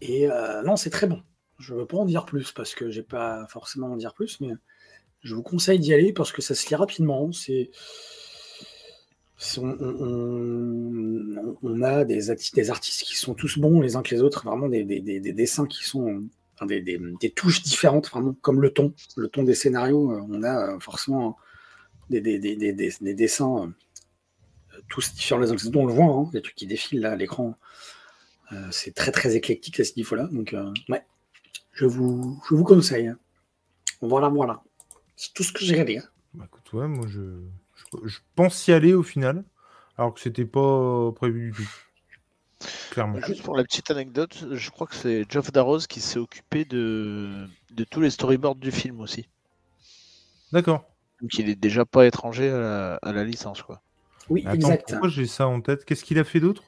Et 0.00 0.28
non, 0.64 0.76
c'est 0.76 0.90
très 0.90 1.08
bon. 1.08 1.22
Je 1.58 1.74
ne 1.74 1.80
veux 1.80 1.86
pas 1.86 1.96
en 1.96 2.04
dire 2.04 2.24
plus 2.24 2.52
parce 2.52 2.76
que 2.76 2.88
j'ai 2.88 3.02
pas 3.02 3.46
forcément 3.48 3.88
en 3.88 3.96
dire 3.96 4.14
plus, 4.14 4.40
mais 4.40 4.52
je 5.22 5.34
vous 5.34 5.42
conseille 5.42 5.80
d'y 5.80 5.92
aller 5.92 6.12
parce 6.12 6.30
que 6.30 6.40
ça 6.40 6.54
se 6.54 6.68
lit 6.68 6.76
rapidement. 6.76 7.28
On, 11.62 11.82
a 11.82 12.04
des, 12.04 12.30
artistes 12.70 13.02
qui 13.02 13.16
sont 13.16 13.34
tous 13.34 13.58
bons 13.58 13.80
les 13.80 13.96
uns 13.96 14.02
que 14.02 14.14
les 14.14 14.22
autres, 14.22 14.44
vraiment 14.44 14.68
des 14.68 14.84
dessins 15.32 15.66
qui 15.66 15.82
sont 15.82 16.28
des, 16.66 17.30
touches 17.34 17.62
différentes, 17.62 18.08
vraiment, 18.10 18.34
comme 18.40 18.60
le 18.60 18.70
ton, 18.70 18.94
le 19.16 19.28
ton 19.28 19.42
des 19.42 19.54
scénarios. 19.54 20.12
Euh, 20.12 20.22
on 20.28 20.42
a 20.42 20.74
euh, 20.74 20.80
forcément 20.80 21.36
des, 22.10 22.20
dessins 23.14 23.64
euh, 23.64 24.80
tous 24.88 25.14
différents 25.14 25.40
les 25.40 25.52
uns 25.52 25.56
On 25.74 25.86
le 25.86 25.92
voit, 25.92 26.06
hein, 26.06 26.30
les 26.32 26.42
trucs 26.42 26.54
qui 26.54 26.66
défilent 26.66 27.00
là 27.00 27.12
à 27.12 27.16
l'écran. 27.16 27.56
c'est 28.70 28.94
très 28.94 29.12
très 29.12 29.36
éclectique 29.36 29.78
à 29.80 29.84
ce 29.84 29.92
niveau-là. 29.96 30.28
Donc, 30.32 30.54
ouais, 30.88 31.04
je 31.72 31.86
vous, 31.86 32.40
je 32.48 32.54
vous 32.54 32.64
conseille. 32.64 33.12
Voilà, 34.00 34.28
voilà. 34.28 34.62
C'est 35.16 35.34
tout 35.34 35.42
ce 35.42 35.52
que 35.52 35.64
j'ai. 35.64 36.00
Bah, 36.34 36.44
écoute, 36.46 36.72
ouais, 36.72 36.86
moi 36.86 37.06
je, 37.08 37.20
je, 38.04 38.18
pense 38.36 38.68
y 38.68 38.72
aller 38.72 38.94
au 38.94 39.02
final, 39.02 39.44
alors 39.96 40.14
que 40.14 40.20
c'était 40.20 40.44
pas 40.44 41.10
prévu 41.12 41.50
du 41.50 41.56
tout. 41.56 41.87
Clairement. 42.90 43.20
Juste 43.20 43.42
pour 43.42 43.56
la 43.56 43.62
petite 43.62 43.90
anecdote, 43.90 44.46
je 44.50 44.70
crois 44.70 44.86
que 44.86 44.94
c'est 44.94 45.24
Geoff 45.30 45.52
Darrow 45.52 45.78
qui 45.78 46.00
s'est 46.00 46.18
occupé 46.18 46.64
de... 46.64 47.46
de 47.70 47.84
tous 47.84 48.00
les 48.00 48.10
storyboards 48.10 48.56
du 48.56 48.72
film 48.72 49.00
aussi. 49.00 49.28
D'accord. 50.52 50.84
Donc 51.20 51.34
il 51.38 51.48
est 51.48 51.56
déjà 51.56 51.84
pas 51.84 52.06
étranger 52.06 52.50
à 52.50 53.12
la, 53.12 53.24
licence, 53.24 53.62
quoi. 53.62 53.80
Oui, 54.28 54.44
exact. 54.50 54.90
Pourquoi 54.90 55.08
j'ai 55.08 55.26
ça 55.26 55.46
en 55.46 55.60
tête? 55.60 55.84
Qu'est-ce 55.84 56.04
qu'il 56.04 56.18
a 56.18 56.24
fait 56.24 56.40
d'autre? 56.40 56.62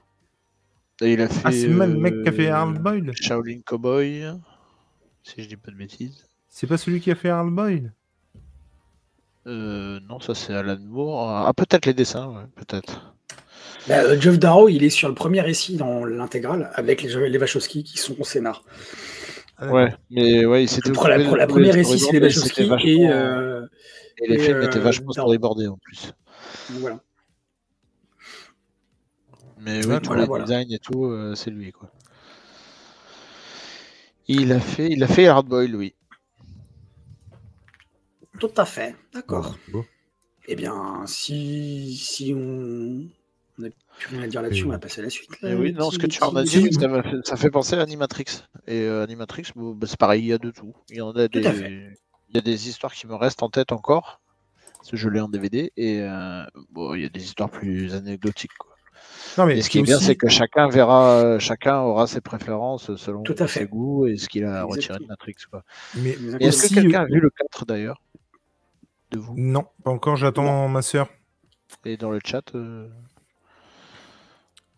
Il 1.00 1.20
a 1.20 1.28
fait. 1.28 1.40
Ah, 1.44 1.52
c'est 1.52 1.66
le 1.66 1.76
même 1.76 1.98
mec 1.98 2.22
qui 2.22 2.28
a 2.28 2.32
fait 2.32 2.48
Hard 2.48 2.78
Boyle 2.78 3.10
Shaolin 3.14 3.60
Cowboy, 3.64 4.26
si 5.22 5.42
je 5.42 5.48
dis 5.48 5.56
pas 5.56 5.70
de 5.70 5.76
bêtises. 5.76 6.26
C'est 6.48 6.66
pas 6.66 6.76
celui 6.76 7.00
qui 7.00 7.10
a 7.10 7.14
fait 7.14 7.30
Hard 7.30 7.50
Boyle? 7.50 7.92
Euh, 9.46 10.00
Non, 10.00 10.20
ça 10.20 10.34
c'est 10.34 10.54
Alan 10.54 10.78
Moore. 10.78 11.46
Ah, 11.46 11.52
peut-être 11.54 11.86
les 11.86 11.94
dessins, 11.94 12.48
peut-être. 12.54 13.14
Bah, 13.88 14.02
euh, 14.02 14.20
Jeff 14.20 14.38
Darrow, 14.38 14.68
il 14.68 14.84
est 14.84 14.90
sur 14.90 15.08
le 15.08 15.14
premier 15.14 15.40
récit 15.40 15.76
dans 15.76 16.04
l'intégrale 16.04 16.70
avec 16.74 17.02
les, 17.02 17.28
les 17.28 17.38
Wachowski 17.38 17.84
qui 17.84 17.98
sont 17.98 18.14
au 18.18 18.24
scénar. 18.24 18.62
Ah, 19.56 19.68
ouais, 19.68 19.94
mais 20.10 20.44
ouais, 20.46 20.66
c'était 20.66 20.92
pour 20.92 21.08
la, 21.08 21.18
la 21.18 21.46
première 21.46 21.74
récit, 21.74 21.98
c'est 21.98 22.12
les 22.12 22.20
Wachowski 22.20 22.62
et, 22.62 23.08
euh, 23.10 23.66
et, 24.18 24.28
les 24.28 24.38
films 24.38 24.62
étaient 24.62 24.78
vachement 24.78 25.12
storyboardés 25.12 25.68
en 25.68 25.76
plus. 25.76 26.12
Voilà. 26.70 27.00
Mais 29.58 29.84
oui, 29.84 30.00
tout 30.00 30.14
le 30.14 30.42
design 30.42 30.72
et 30.72 30.78
tout, 30.78 31.34
c'est 31.34 31.50
lui 31.50 31.72
quoi. 31.72 31.90
Il 34.32 34.52
a 34.52 34.60
fait, 34.60 34.88
il 34.90 35.02
a 35.02 35.08
fait 35.08 35.26
Hardboil, 35.26 35.74
oui. 35.74 35.92
Tout 38.38 38.52
à 38.56 38.64
fait, 38.64 38.94
d'accord. 39.12 39.58
Eh 40.46 40.54
bien, 40.54 41.02
si, 41.06 41.96
si 41.96 42.32
on 42.34 43.08
plus 44.00 44.16
rien 44.16 44.24
à 44.24 44.28
dire 44.28 44.42
là-dessus, 44.42 44.64
on 44.64 44.70
va 44.70 44.78
passer 44.78 45.00
à 45.00 45.04
la 45.04 45.10
suite. 45.10 45.30
Oui, 45.42 45.72
non, 45.72 45.90
ce 45.90 45.98
que 45.98 46.06
tu 46.06 46.22
en 46.22 46.34
as 46.34 46.42
dit, 46.42 46.68
ça, 47.24 47.36
fait 47.36 47.50
penser 47.50 47.76
à 47.76 47.82
Animatrix. 47.82 48.44
Et 48.66 48.82
euh, 48.82 49.04
Animatrix, 49.04 49.52
bah, 49.54 49.86
c'est 49.86 49.98
pareil, 49.98 50.22
il 50.22 50.26
y 50.28 50.32
a 50.32 50.38
de 50.38 50.50
tout. 50.50 50.74
Il 50.88 50.96
y 50.96 51.00
en 51.00 51.10
a 51.10 51.28
des, 51.28 51.40
il 51.40 52.34
y 52.34 52.38
a 52.38 52.40
des 52.40 52.68
histoires 52.68 52.92
qui 52.92 53.06
me 53.06 53.14
restent 53.14 53.42
en 53.42 53.50
tête 53.50 53.72
encore. 53.72 54.20
Parce 54.78 54.90
que 54.90 54.96
je 54.96 55.08
l'ai 55.08 55.20
en 55.20 55.28
DVD. 55.28 55.72
Et 55.76 56.00
euh, 56.00 56.42
bon, 56.70 56.94
il 56.94 57.02
y 57.02 57.04
a 57.04 57.10
des 57.10 57.22
histoires 57.22 57.50
plus 57.50 57.94
anecdotiques. 57.94 58.56
Quoi. 58.58 58.74
Non, 59.38 59.46
mais 59.46 59.60
ce 59.60 59.68
qui 59.68 59.78
est 59.78 59.82
bien, 59.82 60.00
c'est 60.00 60.16
que 60.16 60.28
chacun 60.28 60.68
verra, 60.68 61.38
chacun 61.38 61.80
aura 61.80 62.06
ses 62.06 62.20
préférences 62.20 62.96
selon 62.96 63.22
ses 63.46 63.66
goûts 63.66 64.06
et 64.06 64.16
ce 64.16 64.28
qu'il 64.28 64.44
a 64.44 64.64
retiré 64.64 64.98
de 64.98 65.06
Matrix. 65.06 65.36
Quoi. 65.50 65.62
Mais, 65.96 66.16
est-ce 66.40 66.68
que 66.68 66.74
quelqu'un 66.74 67.02
a 67.02 67.06
vu 67.06 67.20
le 67.20 67.30
4 67.30 67.66
d'ailleurs? 67.66 68.00
Non, 69.36 69.66
pas 69.84 69.90
encore, 69.90 70.16
j'attends 70.16 70.68
ma 70.68 70.82
soeur. 70.82 71.08
Et 71.84 71.96
dans 71.96 72.10
le 72.10 72.20
chat 72.24 72.54
euh, 72.54 72.88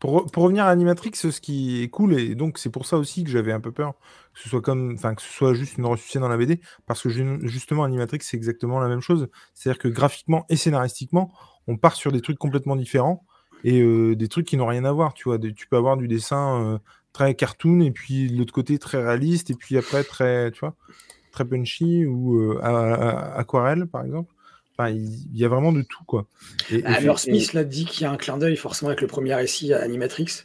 pour, 0.02 0.42
revenir 0.42 0.64
à 0.64 0.70
Animatrix, 0.70 1.12
ce 1.14 1.40
qui 1.40 1.80
est 1.80 1.88
cool, 1.88 2.18
et 2.18 2.34
donc 2.34 2.58
c'est 2.58 2.70
pour 2.70 2.86
ça 2.86 2.96
aussi 2.96 3.22
que 3.22 3.30
j'avais 3.30 3.52
un 3.52 3.60
peu 3.60 3.70
peur 3.70 3.94
que 4.34 4.40
ce 4.40 4.48
soit 4.48 4.60
comme, 4.60 4.94
enfin 4.94 5.14
que 5.14 5.22
ce 5.22 5.28
soit 5.28 5.54
juste 5.54 5.78
une 5.78 5.86
ressuscité 5.86 6.18
dans 6.18 6.28
la 6.28 6.36
BD, 6.36 6.60
parce 6.86 7.02
que 7.02 7.08
justement 7.46 7.84
Animatrix 7.84 8.18
c'est 8.22 8.36
exactement 8.36 8.80
la 8.80 8.88
même 8.88 9.00
chose. 9.00 9.28
C'est-à-dire 9.54 9.80
que 9.80 9.86
graphiquement 9.86 10.44
et 10.48 10.56
scénaristiquement, 10.56 11.30
on 11.68 11.76
part 11.76 11.94
sur 11.94 12.10
des 12.10 12.20
trucs 12.20 12.38
complètement 12.38 12.74
différents 12.74 13.24
et 13.62 13.80
euh, 13.80 14.16
des 14.16 14.26
trucs 14.26 14.46
qui 14.46 14.56
n'ont 14.56 14.66
rien 14.66 14.84
à 14.84 14.90
voir. 14.90 15.14
Tu 15.14 15.24
vois, 15.24 15.38
tu 15.38 15.68
peux 15.68 15.76
avoir 15.76 15.96
du 15.96 16.08
dessin 16.08 16.64
euh, 16.64 16.78
très 17.12 17.36
cartoon 17.36 17.80
et 17.80 17.92
puis 17.92 18.28
de 18.28 18.38
l'autre 18.38 18.52
côté 18.52 18.78
très 18.80 19.00
réaliste 19.00 19.50
et 19.50 19.54
puis 19.54 19.78
après 19.78 20.02
très, 20.02 20.50
tu 20.50 20.60
vois, 20.60 20.74
très 21.30 21.44
punchy 21.44 22.06
ou 22.06 22.38
euh, 22.38 22.58
aquarelle, 23.36 23.86
par 23.86 24.04
exemple. 24.04 24.32
Enfin, 24.82 24.92
il 24.92 25.38
y 25.38 25.44
a 25.44 25.48
vraiment 25.48 25.72
de 25.72 25.82
tout, 25.82 26.04
quoi. 26.04 26.26
Et, 26.70 26.84
Alors, 26.84 27.18
Smith 27.18 27.52
l'a 27.52 27.64
dit 27.64 27.84
qu'il 27.84 28.02
y 28.02 28.04
a 28.04 28.10
un 28.10 28.16
clin 28.16 28.36
d'œil 28.36 28.56
forcément 28.56 28.88
avec 28.88 29.00
le 29.00 29.06
premier 29.06 29.34
récit 29.34 29.72
à 29.72 29.80
Animatrix, 29.80 30.44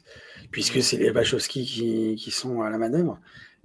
puisque 0.52 0.82
c'est 0.82 0.98
les 0.98 1.10
Wachowski 1.12 1.66
qui, 1.66 2.16
qui, 2.18 2.32
sont 2.32 2.62
à 2.62 2.70
la 2.70 2.78
manœuvre. 2.78 3.20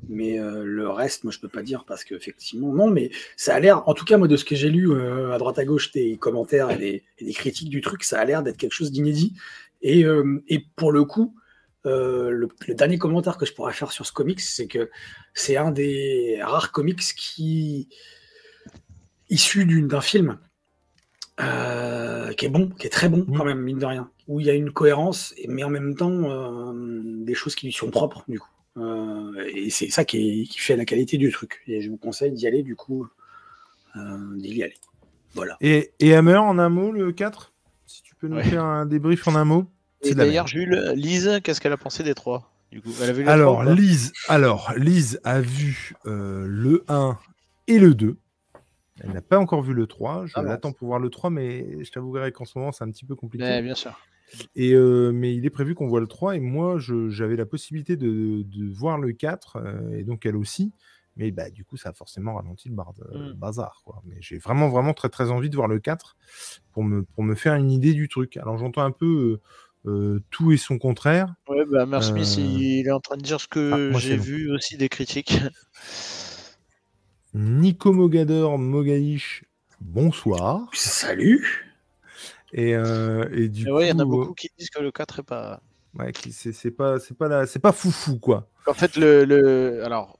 Mais 0.08 0.38
euh, 0.38 0.64
le 0.64 0.88
reste, 0.88 1.24
moi, 1.24 1.32
je 1.32 1.38
peux 1.38 1.48
pas 1.48 1.62
dire 1.62 1.84
parce 1.84 2.04
qu'effectivement, 2.04 2.72
non, 2.72 2.90
mais 2.90 3.10
ça 3.36 3.54
a 3.54 3.60
l'air, 3.60 3.86
en 3.88 3.94
tout 3.94 4.04
cas, 4.04 4.16
moi, 4.16 4.28
de 4.28 4.36
ce 4.36 4.44
que 4.44 4.56
j'ai 4.56 4.70
lu 4.70 4.90
euh, 4.90 5.32
à 5.32 5.38
droite 5.38 5.58
à 5.58 5.64
gauche 5.64 5.92
des 5.92 6.16
commentaires 6.16 6.70
et 6.70 7.04
des, 7.20 7.32
critiques 7.34 7.70
du 7.70 7.82
truc, 7.82 8.02
ça 8.02 8.18
a 8.18 8.24
l'air 8.24 8.42
d'être 8.42 8.56
quelque 8.56 8.72
chose 8.72 8.90
d'inédit. 8.90 9.34
Et, 9.82 10.04
et, 10.48 10.64
pour 10.76 10.92
le 10.92 11.04
coup, 11.04 11.34
euh, 11.84 12.30
le, 12.30 12.48
dernier 12.74 12.98
commentaire 12.98 13.36
que 13.36 13.46
je 13.46 13.52
pourrais 13.52 13.72
faire 13.72 13.92
sur 13.92 14.06
ce 14.06 14.12
comics, 14.12 14.40
c'est 14.40 14.68
que 14.68 14.90
c'est 15.34 15.56
un 15.56 15.70
des 15.70 16.38
rares 16.40 16.72
comics 16.72 17.02
qui 17.16 17.88
issu 19.28 19.64
d'un 19.64 20.00
film 20.00 20.38
euh, 21.40 22.32
qui 22.34 22.46
est 22.46 22.48
bon, 22.48 22.68
qui 22.68 22.86
est 22.86 22.90
très 22.90 23.08
bon 23.08 23.24
mmh. 23.26 23.36
quand 23.36 23.44
même, 23.44 23.60
mine 23.60 23.78
de 23.78 23.86
rien, 23.86 24.10
où 24.28 24.40
il 24.40 24.46
y 24.46 24.50
a 24.50 24.54
une 24.54 24.70
cohérence, 24.70 25.34
mais 25.48 25.64
en 25.64 25.70
même 25.70 25.94
temps 25.94 26.10
euh, 26.10 26.72
des 27.24 27.34
choses 27.34 27.54
qui 27.54 27.66
lui 27.66 27.72
sont 27.72 27.90
propres 27.90 28.24
du 28.28 28.38
coup. 28.38 28.50
et 29.54 29.70
c'est 29.70 29.90
ça 29.90 30.04
qui, 30.04 30.46
fait 30.56 30.76
la 30.76 30.84
qualité 30.84 31.16
du 31.18 31.30
truc. 31.30 31.62
Et 31.66 31.80
je 31.80 31.90
vous 31.90 31.96
conseille 31.96 32.32
d'y 32.32 32.46
aller 32.46 32.62
du 32.62 32.76
coup, 32.76 33.06
d'y 33.94 34.62
aller. 34.62 34.76
Voilà. 35.34 35.56
Et, 35.60 35.92
et 35.98 36.14
Hammer 36.14 36.36
en 36.36 36.58
un 36.58 36.68
mot, 36.68 36.92
le 36.92 37.10
4 37.12 37.52
Si 37.86 38.02
tu 38.02 38.14
peux 38.14 38.28
nous 38.28 38.42
faire 38.42 38.64
un 38.64 38.84
débrief 38.84 39.26
en 39.26 39.34
un 39.34 39.44
mot 39.44 39.66
et 40.02 40.14
d'ailleurs, 40.14 40.46
Jules, 40.46 40.92
Lise, 40.96 41.40
qu'est-ce 41.42 41.60
qu'elle 41.60 41.72
a 41.72 41.76
pensé 41.76 42.02
des 42.02 42.14
trois? 42.14 42.50
Du 42.70 42.80
coup, 42.80 42.90
elle 43.02 43.10
a 43.10 43.12
vu 43.12 43.28
alors, 43.28 43.64
Lise, 43.64 44.12
alors, 44.28 44.72
Lise 44.76 45.20
a 45.24 45.40
vu 45.40 45.94
euh, 46.06 46.46
le 46.48 46.84
1 46.88 47.18
et 47.68 47.78
le 47.78 47.94
2. 47.94 48.16
Elle 49.02 49.12
n'a 49.12 49.22
pas 49.22 49.38
encore 49.38 49.62
vu 49.62 49.74
le 49.74 49.86
3. 49.86 50.26
Je 50.26 50.32
ah 50.36 50.42
l'attends 50.42 50.72
pour 50.72 50.88
voir 50.88 50.98
le 50.98 51.10
3, 51.10 51.30
mais 51.30 51.82
je 51.84 51.90
t'avouerai 51.90 52.32
qu'en 52.32 52.44
ce 52.44 52.58
moment, 52.58 52.72
c'est 52.72 52.84
un 52.84 52.90
petit 52.90 53.04
peu 53.04 53.14
compliqué. 53.14 53.62
bien 53.62 53.74
sûr. 53.74 53.98
Et, 54.56 54.72
euh, 54.72 55.12
mais 55.12 55.34
il 55.34 55.44
est 55.44 55.50
prévu 55.50 55.74
qu'on 55.74 55.88
voit 55.88 56.00
le 56.00 56.06
3, 56.06 56.36
et 56.36 56.40
moi, 56.40 56.78
j'avais 56.78 57.36
la 57.36 57.46
possibilité 57.46 57.96
de, 57.96 58.44
voir 58.72 58.98
le 58.98 59.12
4, 59.12 59.56
euh, 59.56 59.98
et 59.98 60.04
donc 60.04 60.24
elle 60.26 60.36
aussi. 60.36 60.72
Mais 61.16 61.30
bah, 61.30 61.50
du 61.50 61.62
coup, 61.62 61.76
ça 61.76 61.90
a 61.90 61.92
forcément 61.92 62.36
ralenti 62.36 62.70
le, 62.70 62.74
bar 62.74 62.94
mmh. 62.96 63.32
bazar. 63.32 63.82
Quoi. 63.84 64.02
Mais 64.06 64.16
j'ai 64.20 64.38
vraiment, 64.38 64.70
vraiment 64.70 64.94
très, 64.94 65.10
très 65.10 65.30
envie 65.30 65.50
de 65.50 65.56
voir 65.56 65.68
le 65.68 65.78
4 65.78 66.16
pour 66.72 66.84
me, 66.84 67.02
pour 67.02 67.22
me 67.22 67.34
faire 67.34 67.54
une 67.54 67.70
idée 67.70 67.92
du 67.92 68.08
truc. 68.08 68.38
Alors, 68.38 68.56
j'entends 68.56 68.82
un 68.82 68.92
peu 68.92 69.38
euh, 69.84 70.20
tout 70.30 70.52
et 70.52 70.56
son 70.56 70.78
contraire. 70.78 71.34
Ouais, 71.48 71.64
bah, 71.66 72.00
Smith, 72.02 72.36
euh, 72.38 72.42
il 72.42 72.86
est 72.86 72.92
en 72.92 73.00
train 73.00 73.16
de 73.16 73.22
dire 73.22 73.40
ce 73.40 73.48
que 73.48 73.90
ah, 73.92 73.98
j'ai 73.98 74.16
vu 74.16 74.52
aussi 74.52 74.76
des 74.76 74.88
critiques. 74.88 75.34
Nico 77.34 77.92
Mogador 77.94 78.58
Mogaïch, 78.58 79.44
bonsoir. 79.80 80.68
Salut. 80.74 81.66
Et, 82.52 82.74
euh, 82.74 83.26
et 83.32 83.48
du 83.48 83.64
coup, 83.64 83.80
il 83.80 83.88
y 83.88 83.92
en 83.92 83.98
a 84.00 84.04
beaucoup 84.04 84.34
qui 84.34 84.50
disent 84.58 84.68
que 84.68 84.82
le 84.82 84.92
4 84.92 85.20
est 85.20 85.22
pas. 85.22 85.62
Ouais, 85.98 86.12
c'est 86.30 86.70
pas, 86.70 87.00
c'est 87.00 87.16
pas 87.16 87.28
la, 87.28 87.46
c'est 87.46 87.58
pas 87.58 87.72
foufou 87.72 88.18
quoi. 88.18 88.48
En 88.66 88.74
fait, 88.74 88.96
le, 88.96 89.24
le... 89.24 89.82
alors, 89.82 90.18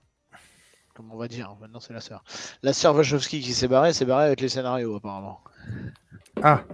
comment 0.95 1.15
on 1.15 1.19
va 1.19 1.29
dire 1.29 1.55
Maintenant, 1.61 1.81
c'est 1.81 1.93
la 1.93 2.01
sœur. 2.01 2.25
La 2.63 2.73
sœur 2.73 2.95
Wachowski 2.95 3.41
qui 3.41 3.53
s'est 3.53 3.69
barrée, 3.69 3.93
s'est 3.93 4.07
barrée 4.07 4.25
avec 4.25 4.41
les 4.41 4.49
scénarios 4.49 4.97
apparemment. 4.97 5.43
Ah. 6.43 6.65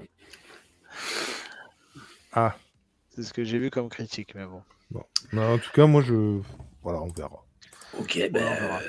Ah. 2.33 2.57
C'est 3.11 3.25
ce 3.25 3.33
que 3.33 3.43
j'ai 3.43 3.59
vu 3.59 3.71
comme 3.71 3.89
critique, 3.89 4.37
mais 4.37 4.47
bon. 4.47 4.63
bon. 4.93 5.03
en 5.37 5.59
tout 5.59 5.71
cas, 5.73 5.87
moi, 5.87 6.01
je. 6.01 6.41
Voilà, 6.83 7.03
on 7.03 7.09
verra. 7.09 7.45
Ok, 7.99 8.29
ben, 8.33 8.43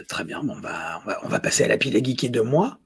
très 0.07 0.23
bien. 0.23 0.43
Bon, 0.43 0.57
bah, 0.59 1.01
on, 1.23 1.27
va, 1.27 1.39
passer 1.39 1.63
à 1.63 1.67
la 1.67 1.77
pile 1.77 1.95
à 1.95 2.03
geeker 2.03 2.29
de 2.29 2.41
moi. 2.41 2.77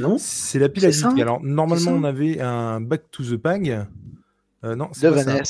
Non? 0.00 0.16
C'est 0.18 0.58
la 0.58 0.68
pile 0.68 0.86
à 0.86 0.90
geeker. 0.90 1.20
Alors, 1.20 1.42
normalement, 1.42 1.92
on 1.92 2.04
avait 2.04 2.40
un 2.40 2.80
Back 2.80 3.10
to 3.10 3.24
the 3.24 3.36
Pag. 3.36 3.86
Euh, 4.64 4.74
non, 4.74 4.90
c'est 4.92 5.10
pas 5.10 5.22
ça. 5.22 5.40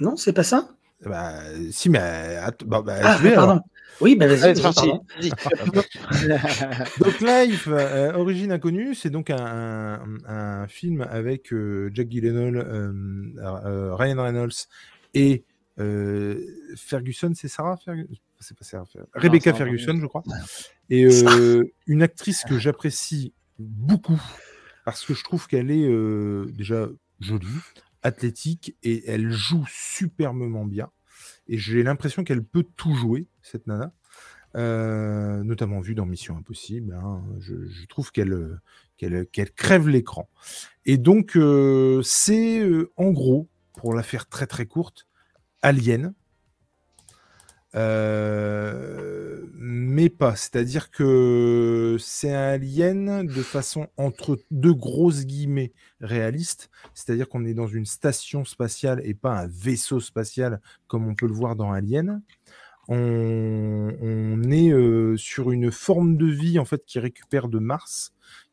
Non, 0.00 0.16
c'est 0.16 0.32
pas 0.32 0.44
ça? 0.44 0.68
Bah, 1.04 1.34
si, 1.70 1.90
mais. 1.90 2.38
Bah, 2.66 2.82
bah, 2.82 2.96
ah, 3.02 3.18
pardon. 3.34 3.60
Oui, 4.00 4.16
bah 4.16 4.26
vas-y. 4.26 4.54
donc 7.00 7.20
Life, 7.20 7.68
euh, 7.68 8.12
Origine 8.14 8.52
Inconnue, 8.52 8.94
c'est 8.94 9.10
donc 9.10 9.28
un, 9.30 10.00
un, 10.26 10.66
film 10.66 11.06
avec 11.08 11.52
euh, 11.52 11.90
Jack 11.94 12.08
Gyllenhaal, 12.08 12.56
euh, 12.56 13.94
Ryan 13.94 14.22
Reynolds 14.22 14.66
et 15.14 15.44
Ferguson, 16.76 17.32
c'est 17.34 17.48
Sarah 17.48 17.76
Ferguson 17.76 18.08
C'est 18.42 18.56
pas 18.56 18.64
Sarah 18.64 18.84
Rebecca 19.14 19.54
Ferguson, 19.54 19.98
je 20.00 20.06
crois. 20.06 20.22
Et 20.90 21.06
une 21.86 22.02
actrice 22.02 22.44
que 22.44 22.58
j'apprécie 22.58 23.32
beaucoup 23.58 24.20
parce 24.84 25.04
que 25.04 25.14
je 25.14 25.22
trouve 25.22 25.46
qu'elle 25.46 25.70
est 25.70 25.88
déjà 26.52 26.88
jolie, 27.20 27.46
athlétique 28.02 28.76
et 28.82 29.08
elle 29.08 29.30
joue 29.30 29.64
superbement 29.68 30.64
bien. 30.64 30.90
Et 31.48 31.58
j'ai 31.58 31.82
l'impression 31.82 32.24
qu'elle 32.24 32.44
peut 32.44 32.66
tout 32.76 32.94
jouer, 32.94 33.28
cette 33.42 33.66
nana. 33.66 33.92
Euh, 34.54 35.42
notamment 35.44 35.80
vue 35.80 35.94
dans 35.94 36.04
Mission 36.04 36.36
Impossible. 36.36 36.92
Hein. 36.92 37.22
Je, 37.40 37.86
trouve 37.86 38.12
qu'elle 38.12 38.60
qu'elle 38.98 39.52
crève 39.52 39.88
l'écran. 39.88 40.28
Et 40.84 40.98
donc, 40.98 41.36
euh, 41.36 42.02
c'est 42.02 42.60
euh, 42.60 42.92
en 42.96 43.10
gros, 43.10 43.48
pour 43.78 43.94
la 43.94 44.02
faire 44.02 44.28
très 44.28 44.46
très 44.46 44.66
courte, 44.66 45.08
Alien. 45.62 46.12
Mais 47.74 49.72
mais 49.92 50.08
pas. 50.08 50.36
C'est-à-dire 50.36 50.90
que 50.90 51.96
c'est 52.00 52.32
un 52.32 52.54
alien 52.54 53.26
de 53.26 53.42
façon 53.42 53.88
entre 53.96 54.38
deux 54.50 54.72
grosses 54.72 55.26
guillemets 55.26 55.72
réaliste. 56.00 56.70
C'est-à-dire 56.94 57.28
qu'on 57.28 57.44
est 57.44 57.54
dans 57.54 57.66
une 57.66 57.84
station 57.84 58.44
spatiale 58.44 59.02
et 59.04 59.14
pas 59.14 59.40
un 59.40 59.46
vaisseau 59.48 60.00
spatial 60.00 60.60
comme 60.86 61.06
on 61.06 61.14
peut 61.14 61.26
le 61.26 61.34
voir 61.34 61.56
dans 61.56 61.72
Alien. 61.72 62.22
On, 62.88 64.42
est 64.50 64.72
euh, 64.72 65.16
sur 65.16 65.52
une 65.52 65.70
forme 65.70 66.16
de 66.16 66.26
vie 66.26 66.58
en 66.58 66.64
fait 66.64 66.84
qui 66.84 66.98
récupère 66.98 67.48
de 67.48 67.58
Mars 67.58 68.12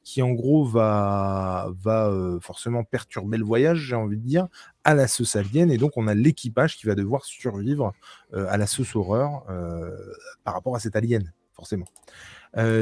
qui 0.10 0.23
en 0.23 0.31
gros 0.31 0.65
va, 0.65 1.69
va 1.80 2.07
euh, 2.07 2.40
forcément 2.40 2.84
perturber 2.84 3.38
le 3.38 3.45
voyage, 3.45 3.77
j'ai 3.77 3.95
envie 3.95 4.18
de 4.18 4.26
dire, 4.26 4.48
à 4.84 4.95
la 4.95 5.07
sauce 5.07 5.36
alien. 5.36 5.69
Et 5.69 5.77
donc, 5.77 5.98
on 5.98 6.07
a 6.07 6.15
l'équipage 6.15 6.77
qui 6.77 6.88
va 6.88 6.95
devoir 6.95 7.26
survivre 7.26 7.94
euh, 8.34 8.48
à 8.49 8.57
la 8.57 8.65
sauce 8.65 8.95
horreur 8.95 9.44
euh, 9.52 9.95
par 10.44 10.56
rapport 10.56 10.76
à 10.76 10.80
cet 10.80 10.95
alien, 10.95 11.31
forcément. 11.53 11.86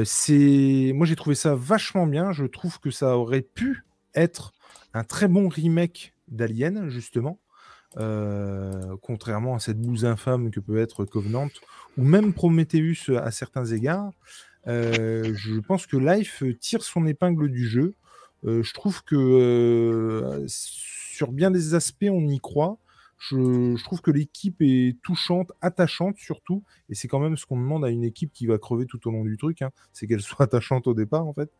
c'est 0.06 0.92
Moi, 0.94 1.06
j'ai 1.06 1.16
trouvé 1.16 1.34
ça 1.34 1.54
vachement 1.54 2.06
bien. 2.06 2.32
Je 2.32 2.46
trouve 2.46 2.80
que 2.80 2.90
ça 2.90 3.18
aurait 3.18 3.42
pu 3.42 3.84
être 4.14 4.54
un 4.94 5.04
très 5.04 5.28
bon 5.28 5.48
remake 5.48 6.14
d'Alien, 6.28 6.88
justement. 6.88 7.38
contrairement 9.02 9.54
à 9.54 9.58
cette 9.58 9.82
bouse 9.82 10.06
infâme 10.06 10.50
que 10.50 10.60
peut 10.60 10.78
être 10.78 11.04
Covenant, 11.04 11.48
ou 11.98 12.04
même 12.04 12.32
Prometheus 12.32 13.18
à 13.18 13.30
certains 13.30 13.66
égards. 13.66 14.14
Euh, 14.68 15.34
je 15.34 15.60
pense 15.60 15.86
que 15.86 15.96
Life 15.96 16.42
tire 16.60 16.82
son 16.82 17.06
épingle 17.06 17.50
du 17.50 17.66
jeu. 17.66 17.94
Euh, 18.44 18.62
je 18.62 18.74
trouve 18.74 19.02
que 19.02 19.16
euh, 19.16 20.44
sur 20.46 21.32
bien 21.32 21.50
des 21.50 21.74
aspects, 21.74 22.06
on 22.10 22.28
y 22.28 22.38
croit. 22.38 22.78
Je, 23.18 23.82
trouve 23.82 24.00
que 24.00 24.12
l'équipe 24.12 24.56
est 24.60 24.96
touchante, 25.02 25.50
attachante 25.60 26.16
surtout, 26.18 26.62
et 26.88 26.94
c'est 26.94 27.08
quand 27.08 27.18
même 27.18 27.36
ce 27.36 27.46
qu'on 27.46 27.56
demande 27.56 27.84
à 27.84 27.88
une 27.88 28.04
équipe 28.04 28.32
qui 28.32 28.46
va 28.46 28.58
crever 28.58 28.86
tout 28.86 29.08
au 29.08 29.10
long 29.10 29.24
du 29.24 29.36
truc, 29.36 29.60
hein. 29.60 29.70
c'est 29.92 30.06
qu'elle 30.06 30.20
soit 30.20 30.40
attachante 30.44 30.86
au 30.86 30.94
départ 30.94 31.26
en 31.26 31.32
fait. 31.32 31.50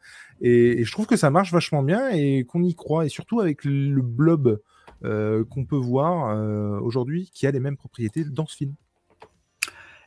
Et, 0.40 0.85
je 0.85 0.93
trouve 0.93 1.06
que 1.06 1.16
ça 1.16 1.30
marche 1.30 1.51
vachement 1.52 1.82
bien 1.82 2.10
et 2.10 2.44
qu'on 2.44 2.62
y 2.62 2.76
croit, 2.76 3.06
et 3.06 3.09
surtout 3.09 3.40
avec 3.40 3.64
le 3.64 4.01
blob 4.02 4.60
qu'on 5.02 5.64
peut 5.64 5.76
voir 5.76 6.80
aujourd'hui, 6.80 7.28
qui 7.35 7.47
a 7.48 7.51
les 7.51 7.60
mêmes 7.60 7.76
propriétés 7.76 8.24
dans 8.24 8.47
ce 8.47 8.56
film. 8.56 8.74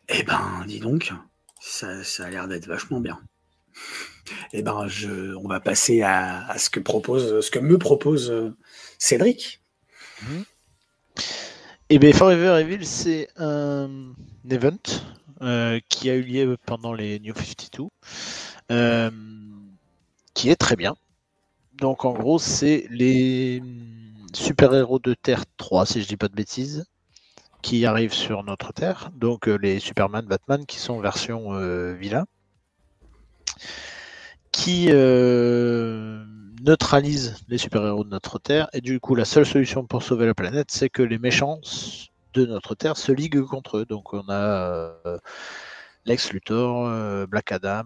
Eh 0.07 0.23
ben, 0.23 0.65
dis 0.67 0.79
donc, 0.79 1.13
ça, 1.61 2.25
a 2.25 2.29
l'air 2.29 2.47
d'être 2.47 2.67
vachement 2.67 2.99
bien. 2.99 3.19
Eh 4.53 4.61
ben, 4.61 4.87
on 5.37 5.47
va 5.47 5.59
passer 5.59 6.01
à, 6.01 6.55
ce 6.57 6.69
que 6.69 6.79
propose, 6.79 7.41
ce 7.45 7.51
que 7.51 7.59
me 7.59 7.77
propose 7.77 8.31
euh, 8.31 8.55
Cédric. 8.97 9.61
Mhm. 10.23 10.43
Eh 11.89 11.99
bien, 11.99 12.13
Forever 12.13 12.59
Evil, 12.61 12.85
c'est 12.85 13.27
un 13.37 14.13
event 14.49 14.77
euh, 15.41 15.79
qui 15.89 16.09
a 16.09 16.15
eu 16.15 16.21
lieu 16.21 16.57
pendant 16.65 16.93
les 16.93 17.19
New 17.19 17.35
52, 17.35 17.89
euh, 18.71 19.11
qui 20.33 20.49
est 20.49 20.55
très 20.55 20.75
bien. 20.75 20.95
Donc, 21.73 22.05
en 22.05 22.13
gros, 22.13 22.39
c'est 22.39 22.87
les 22.89 23.61
super-héros 24.33 24.99
de 24.99 25.13
Terre 25.13 25.43
3, 25.57 25.85
si 25.85 26.01
je 26.01 26.07
dis 26.07 26.17
pas 26.17 26.27
de 26.27 26.35
bêtises, 26.35 26.85
qui 27.61 27.85
arrivent 27.85 28.13
sur 28.13 28.43
notre 28.43 28.73
Terre, 28.73 29.11
donc 29.15 29.47
euh, 29.47 29.55
les 29.55 29.79
Superman, 29.79 30.25
Batman 30.25 30.65
qui 30.65 30.77
sont 30.77 30.99
version 30.99 31.53
euh, 31.53 31.93
vilain, 31.93 32.25
qui 34.51 34.87
euh, 34.89 36.23
neutralisent 36.63 37.35
les 37.47 37.57
super-héros 37.57 38.03
de 38.03 38.09
notre 38.09 38.39
Terre, 38.39 38.67
et 38.73 38.81
du 38.81 38.99
coup 38.99 39.15
la 39.15 39.25
seule 39.25 39.45
solution 39.45 39.85
pour 39.85 40.03
sauver 40.03 40.25
la 40.25 40.33
planète, 40.33 40.71
c'est 40.71 40.89
que 40.89 41.03
les 41.03 41.19
méchants 41.19 41.59
de 42.33 42.45
notre 42.45 42.75
Terre 42.75 42.97
se 42.97 43.11
liguent 43.11 43.43
contre 43.43 43.79
eux. 43.79 43.85
Donc 43.85 44.13
on 44.13 44.23
a 44.29 44.93
Lex 46.05 46.31
Luthor, 46.31 47.27
Black 47.27 47.51
Adam, 47.51 47.83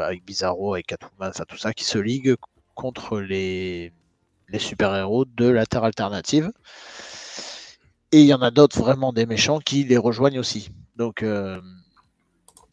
avec 0.00 0.24
Bizarro, 0.24 0.74
avec 0.74 0.86
Catwoman, 0.86 1.30
enfin 1.30 1.44
tout 1.46 1.58
ça, 1.58 1.72
qui 1.72 1.84
se 1.84 1.98
liguent 1.98 2.36
contre 2.74 3.20
les, 3.20 3.92
les 4.48 4.58
super-héros 4.58 5.24
de 5.24 5.48
la 5.48 5.66
Terre 5.66 5.84
alternative. 5.84 6.50
Et 8.12 8.20
il 8.20 8.26
y 8.26 8.34
en 8.34 8.42
a 8.42 8.50
d'autres 8.50 8.78
vraiment 8.78 9.12
des 9.12 9.26
méchants 9.26 9.60
qui 9.60 9.84
les 9.84 9.96
rejoignent 9.96 10.40
aussi. 10.40 10.70
Donc 10.96 11.22
euh, 11.22 11.60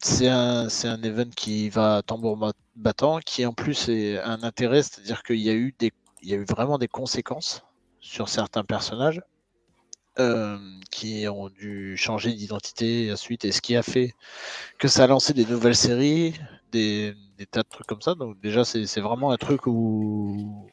c'est 0.00 0.28
un, 0.28 0.66
un 0.66 1.02
event 1.02 1.30
qui 1.34 1.68
va 1.70 2.02
tambour 2.04 2.52
battant, 2.76 3.20
qui 3.20 3.46
en 3.46 3.52
plus 3.52 3.88
est 3.88 4.18
un 4.18 4.42
intérêt, 4.42 4.82
c'est-à-dire 4.82 5.22
qu'il 5.22 5.40
y 5.40 5.50
a 5.50 5.54
eu 5.54 5.74
des, 5.78 5.92
il 6.22 6.28
y 6.28 6.34
a 6.34 6.36
eu 6.36 6.44
vraiment 6.44 6.78
des 6.78 6.88
conséquences 6.88 7.64
sur 8.00 8.28
certains 8.28 8.64
personnages 8.64 9.20
euh, 10.18 10.58
qui 10.90 11.26
ont 11.28 11.48
dû 11.48 11.96
changer 11.96 12.32
d'identité 12.32 13.14
suite, 13.16 13.44
et 13.44 13.52
ce 13.52 13.60
qui 13.60 13.76
a 13.76 13.82
fait 13.82 14.14
que 14.78 14.88
ça 14.88 15.04
a 15.04 15.06
lancé 15.06 15.32
des 15.34 15.44
nouvelles 15.46 15.76
séries, 15.76 16.34
des, 16.72 17.14
tas 17.50 17.62
de 17.62 17.68
trucs 17.68 17.86
comme 17.86 18.02
ça. 18.02 18.14
Donc 18.14 18.40
déjà 18.40 18.64
c'est 18.64 19.00
vraiment 19.00 19.30
un 19.30 19.36
truc 19.36 19.66
où 19.66 20.68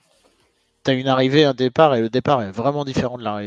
tu 0.83 0.91
as 0.91 0.93
une 0.95 1.07
arrivée, 1.07 1.45
un 1.45 1.53
départ, 1.53 1.95
et 1.95 2.01
le 2.01 2.09
départ 2.09 2.41
est 2.41 2.51
vraiment 2.51 2.85
différent 2.85 3.17
de 3.17 3.23
la, 3.23 3.41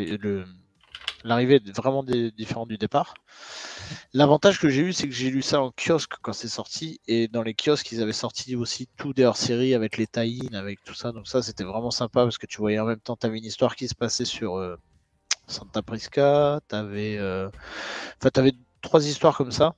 L'arrivée 1.29 1.57
est 1.57 1.77
vraiment 1.77 2.03
différente 2.03 2.69
du 2.69 2.79
départ. 2.79 3.13
L'avantage 4.15 4.59
que 4.59 4.71
j'ai 4.71 4.81
eu, 4.81 4.93
c'est 4.95 5.07
que 5.07 5.15
j'ai 5.15 5.31
lu 5.31 5.43
ça 5.43 5.61
en 5.61 5.73
kiosque 5.73 6.15
quand 6.23 6.33
c'est 6.33 6.49
sorti. 6.49 7.01
Et 7.07 7.29
dans 7.29 7.43
les 7.43 7.55
kiosques, 7.55 7.93
ils 7.93 8.03
avaient 8.03 8.13
sorti 8.13 8.57
aussi 8.57 8.89
tout 8.97 9.13
des 9.13 9.25
hors-série 9.27 9.75
avec 9.75 9.99
les 9.99 10.07
tie 10.07 10.49
avec 10.55 10.83
tout 10.85 10.95
ça. 10.95 11.13
Donc 11.13 11.29
ça, 11.29 11.43
c'était 11.43 11.65
vraiment 11.65 11.91
sympa 11.91 12.23
parce 12.25 12.39
que 12.39 12.47
tu 12.47 12.57
voyais 12.59 12.79
en 12.79 12.87
même 12.87 13.01
temps, 13.01 13.17
tu 13.17 13.27
avais 13.27 13.37
une 13.39 13.45
histoire 13.45 13.77
qui 13.77 13.89
se 13.89 13.95
passait 13.95 14.25
sur 14.25 14.57
euh, 14.57 14.77
Santa 15.47 15.83
Prisca. 15.83 16.61
Tu 16.67 16.75
avais, 16.75 17.19
euh, 17.19 17.51
enfin, 18.19 18.31
avais 18.37 18.55
trois 18.81 19.07
histoires 19.07 19.37
comme 19.37 19.53
ça. 19.53 19.75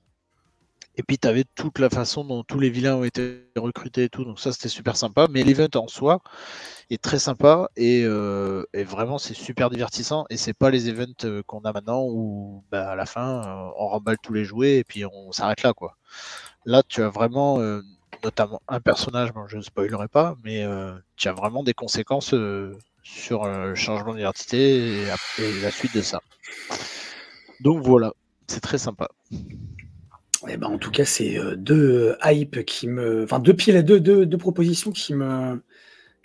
Et 0.97 1.03
puis 1.03 1.19
tu 1.19 1.29
avais 1.29 1.45
toute 1.55 1.79
la 1.79 1.89
façon 1.89 2.25
dont 2.25 2.43
tous 2.43 2.59
les 2.59 2.71
vilains 2.71 2.97
ont 2.97 3.05
été 3.05 3.45
recrutés 3.57 4.05
et 4.05 4.09
tout. 4.09 4.25
Donc 4.25 4.41
ça, 4.41 4.53
c'était 4.53 4.69
super 4.69 4.97
sympa. 4.97 5.29
Mais 5.31 5.43
l'event 5.43 5.69
en 5.75 5.89
soi, 5.89 6.21
est 6.91 7.03
très 7.03 7.19
sympa 7.19 7.71
euh, 7.79 8.65
et, 8.73 8.85
vraiment 8.85 9.19
c'est 9.19 9.35
super 9.35 9.71
divertissant 9.71 10.25
et 10.29 10.37
c'est 10.37 10.53
pas 10.53 10.71
les 10.71 10.89
events 10.89 11.25
euh, 11.25 11.43
qu'on 11.47 11.61
a 11.61 11.73
maintenant 11.73 12.05
où 12.05 12.65
bah, 12.71 12.91
à 12.91 12.97
la 12.97 13.07
fin 13.07 13.43
euh, 13.45 13.71
on 13.79 13.89
remballe 13.89 14.19
tous 14.23 14.33
les 14.33 14.45
jouets 14.45 14.79
et 14.79 14.85
puis 14.85 15.05
on 15.05 15.33
s'arrête 15.33 15.63
là 15.63 15.73
quoi. 15.73 15.97
Là 16.67 16.83
tu 16.87 17.03
as 17.03 17.09
vraiment 17.09 17.59
notamment 18.23 18.61
un 18.69 18.81
personnage, 18.81 19.31
je 19.49 19.57
ne 19.57 19.63
spoilerai 19.63 20.09
pas, 20.09 20.37
mais 20.45 20.67
tu 21.17 21.29
as 21.29 21.33
vraiment 21.33 21.63
des 21.63 21.73
conséquences 21.73 22.35
sur 23.03 23.47
le 23.47 23.75
changement 23.75 24.15
d'identité 24.15 25.05
et, 25.05 25.07
la 25.63 25.71
suite 25.71 25.95
de 25.95 26.03
ça. 26.03 26.21
Donc 27.61 27.83
voilà, 27.83 28.13
c'est 28.47 28.61
très 28.61 28.79
sympa. 28.79 29.09
Eh 30.49 30.57
ben, 30.57 30.69
en 30.69 30.79
tout 30.79 30.91
cas, 30.91 31.05
c'est 31.05 31.39
deux 31.57 32.17
hype 32.25 32.65
qui 32.65 32.89
me. 32.89 33.25
Enfin, 33.25 33.39
deux 33.41 33.55
pieds, 33.55 33.83
deux, 33.83 34.01
deux, 34.01 34.25
deux 34.25 34.39
propositions 34.39 34.91
qui 34.91 35.15
me, 35.15 35.61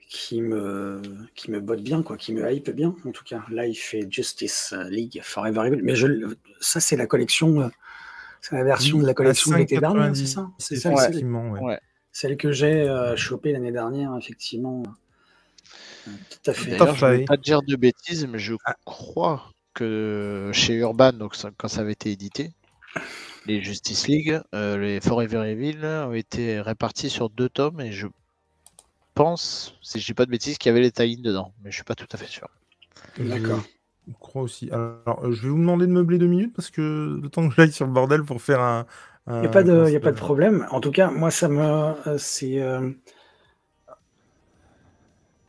qui 0.08 0.42
me, 0.42 1.02
qui 1.36 1.52
me 1.52 1.60
botte 1.60 1.82
bien, 1.82 2.02
quoi, 2.02 2.16
qui 2.16 2.34
me 2.34 2.50
hype 2.50 2.70
bien, 2.70 2.96
en 3.06 3.12
tout 3.12 3.24
cas. 3.24 3.44
Life 3.50 3.94
et 3.94 4.08
Justice 4.10 4.74
League 4.90 5.20
Forever 5.24 5.68
Evil. 5.68 5.82
Mais 5.84 5.96
je, 5.96 6.34
ça, 6.60 6.80
c'est 6.80 6.96
la 6.96 7.08
collection, 7.08 7.62
euh, 7.62 7.68
c'est 8.42 8.56
la 8.56 8.64
version 8.64 9.00
de 9.00 9.06
la 9.06 9.14
collection 9.14 9.52
de 9.52 9.58
l'été 9.58 9.80
dernier, 9.80 10.14
c'est 10.16 10.28
ça? 10.28 10.50
C'est 10.58 10.78
ça, 10.78 10.92
ouais. 10.92 11.80
Celle 12.12 12.38
que 12.38 12.52
j'ai 12.54 12.88
euh, 12.88 13.18
chopée 13.18 13.52
l'année 13.52 13.74
dernière, 13.74 14.16
effectivement. 14.18 14.84
Euh, 16.08 16.12
tout 16.30 16.52
à 16.52 16.54
fait. 16.54 16.78
Je 16.78 17.06
ne 17.06 17.12
vais 17.18 17.26
pas 17.26 17.36
dire 17.36 17.62
de 17.62 17.76
bêtises, 17.76 18.26
mais 18.26 18.40
je 18.40 18.54
ah. 18.64 18.76
crois 18.86 19.52
que 19.74 20.50
chez 20.54 20.76
Urban, 20.76 21.12
donc 21.12 21.36
quand 21.58 21.68
ça 21.68 21.82
avait 21.82 21.92
été 21.92 22.12
édité, 22.12 22.54
les 23.46 23.62
Justice 23.62 24.08
League, 24.08 24.40
les 24.54 25.00
Forever 25.02 25.50
Evil 25.50 25.86
ont 25.86 26.14
été 26.14 26.60
répartis 26.62 27.10
sur 27.10 27.30
deux 27.30 27.50
tomes 27.50 27.82
et 27.82 27.92
je 27.92 28.08
pense, 29.16 29.78
si 29.82 30.00
je 30.00 30.06
dis 30.06 30.14
pas 30.14 30.26
de 30.26 30.32
bêtises, 30.32 30.58
qu'il 30.58 30.70
y 30.70 30.72
avait 30.72 30.82
les 30.82 30.92
tie 30.92 31.18
dedans, 31.18 31.54
mais 31.64 31.72
je 31.72 31.76
suis 31.76 31.84
pas 31.84 31.96
tout 31.96 32.08
à 32.12 32.18
fait 32.18 32.28
sûr. 32.28 32.48
D'accord. 33.18 33.64
Je 34.08 34.14
crois 34.20 34.44
aussi. 34.44 34.70
Alors, 34.72 35.24
euh, 35.24 35.32
je 35.32 35.42
vais 35.44 35.50
vous 35.50 35.58
demander 35.58 35.88
de 35.88 35.92
meubler 35.92 36.18
deux 36.18 36.28
minutes 36.28 36.54
parce 36.56 36.70
que 36.70 37.20
le 37.22 37.30
temps 37.30 37.48
que 37.50 37.56
j'aille 37.56 37.72
sur 37.72 37.88
le 37.88 37.92
bordel 37.92 38.24
pour 38.24 38.42
faire 38.42 38.62
un. 38.62 38.86
Il 39.28 39.40
n'y 39.40 39.48
a, 39.48 39.50
pas 39.50 39.64
de, 39.64 39.96
a 39.96 40.00
pas 40.00 40.12
de 40.12 40.18
problème. 40.18 40.68
En 40.70 40.80
tout 40.80 40.92
cas, 40.92 41.10
moi, 41.10 41.32
ça 41.32 41.48
me. 41.48 41.60
Euh, 41.62 42.18
c'est. 42.20 42.62
Euh, 42.62 42.92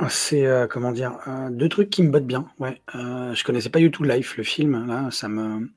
c'est. 0.08 0.46
comment 0.70 0.92
dire 0.92 1.18
Deux 1.50 1.68
trucs 1.68 1.90
qui 1.90 2.02
me 2.02 2.10
bottent 2.10 2.26
bien. 2.26 2.48
Ouais. 2.58 2.80
je 2.94 3.44
connaissais 3.44 3.68
pas 3.68 3.80
du 3.80 3.90
tout 3.90 4.02
Life, 4.02 4.38
le 4.38 4.44
film. 4.44 4.86
Là, 4.86 5.10
ça 5.10 5.28
me. 5.28 5.68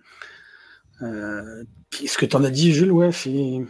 Ce 1.00 2.18
que 2.18 2.26
tu 2.26 2.36
en 2.36 2.44
as 2.44 2.50
dit, 2.50 2.74
Jules, 2.74 2.92
ouais, 2.92 3.12
c'est 3.12 3.62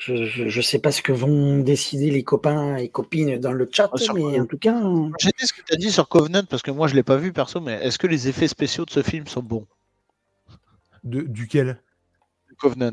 je 0.00 0.56
ne 0.56 0.62
sais 0.62 0.78
pas 0.78 0.92
ce 0.92 1.02
que 1.02 1.12
vont 1.12 1.58
décider 1.58 2.10
les 2.10 2.24
copains 2.24 2.76
et 2.76 2.88
copines 2.88 3.38
dans 3.38 3.52
le 3.52 3.68
chat, 3.70 3.90
ah, 3.92 4.12
mais 4.14 4.40
en 4.40 4.46
tout 4.46 4.56
cas. 4.56 4.80
J'ai 5.18 5.30
dit 5.38 5.46
ce 5.46 5.52
que 5.52 5.60
tu 5.62 5.74
as 5.74 5.76
dit 5.76 5.92
sur 5.92 6.08
Covenant 6.08 6.44
parce 6.48 6.62
que 6.62 6.70
moi 6.70 6.88
je 6.88 6.94
ne 6.94 6.96
l'ai 6.96 7.02
pas 7.02 7.16
vu 7.16 7.32
perso, 7.32 7.60
mais 7.60 7.74
est-ce 7.84 7.98
que 7.98 8.06
les 8.06 8.28
effets 8.28 8.48
spéciaux 8.48 8.86
de 8.86 8.90
ce 8.90 9.02
film 9.02 9.26
sont 9.26 9.42
bons 9.42 9.66
de, 11.04 11.20
Duquel? 11.20 11.82
Covenant. 12.58 12.92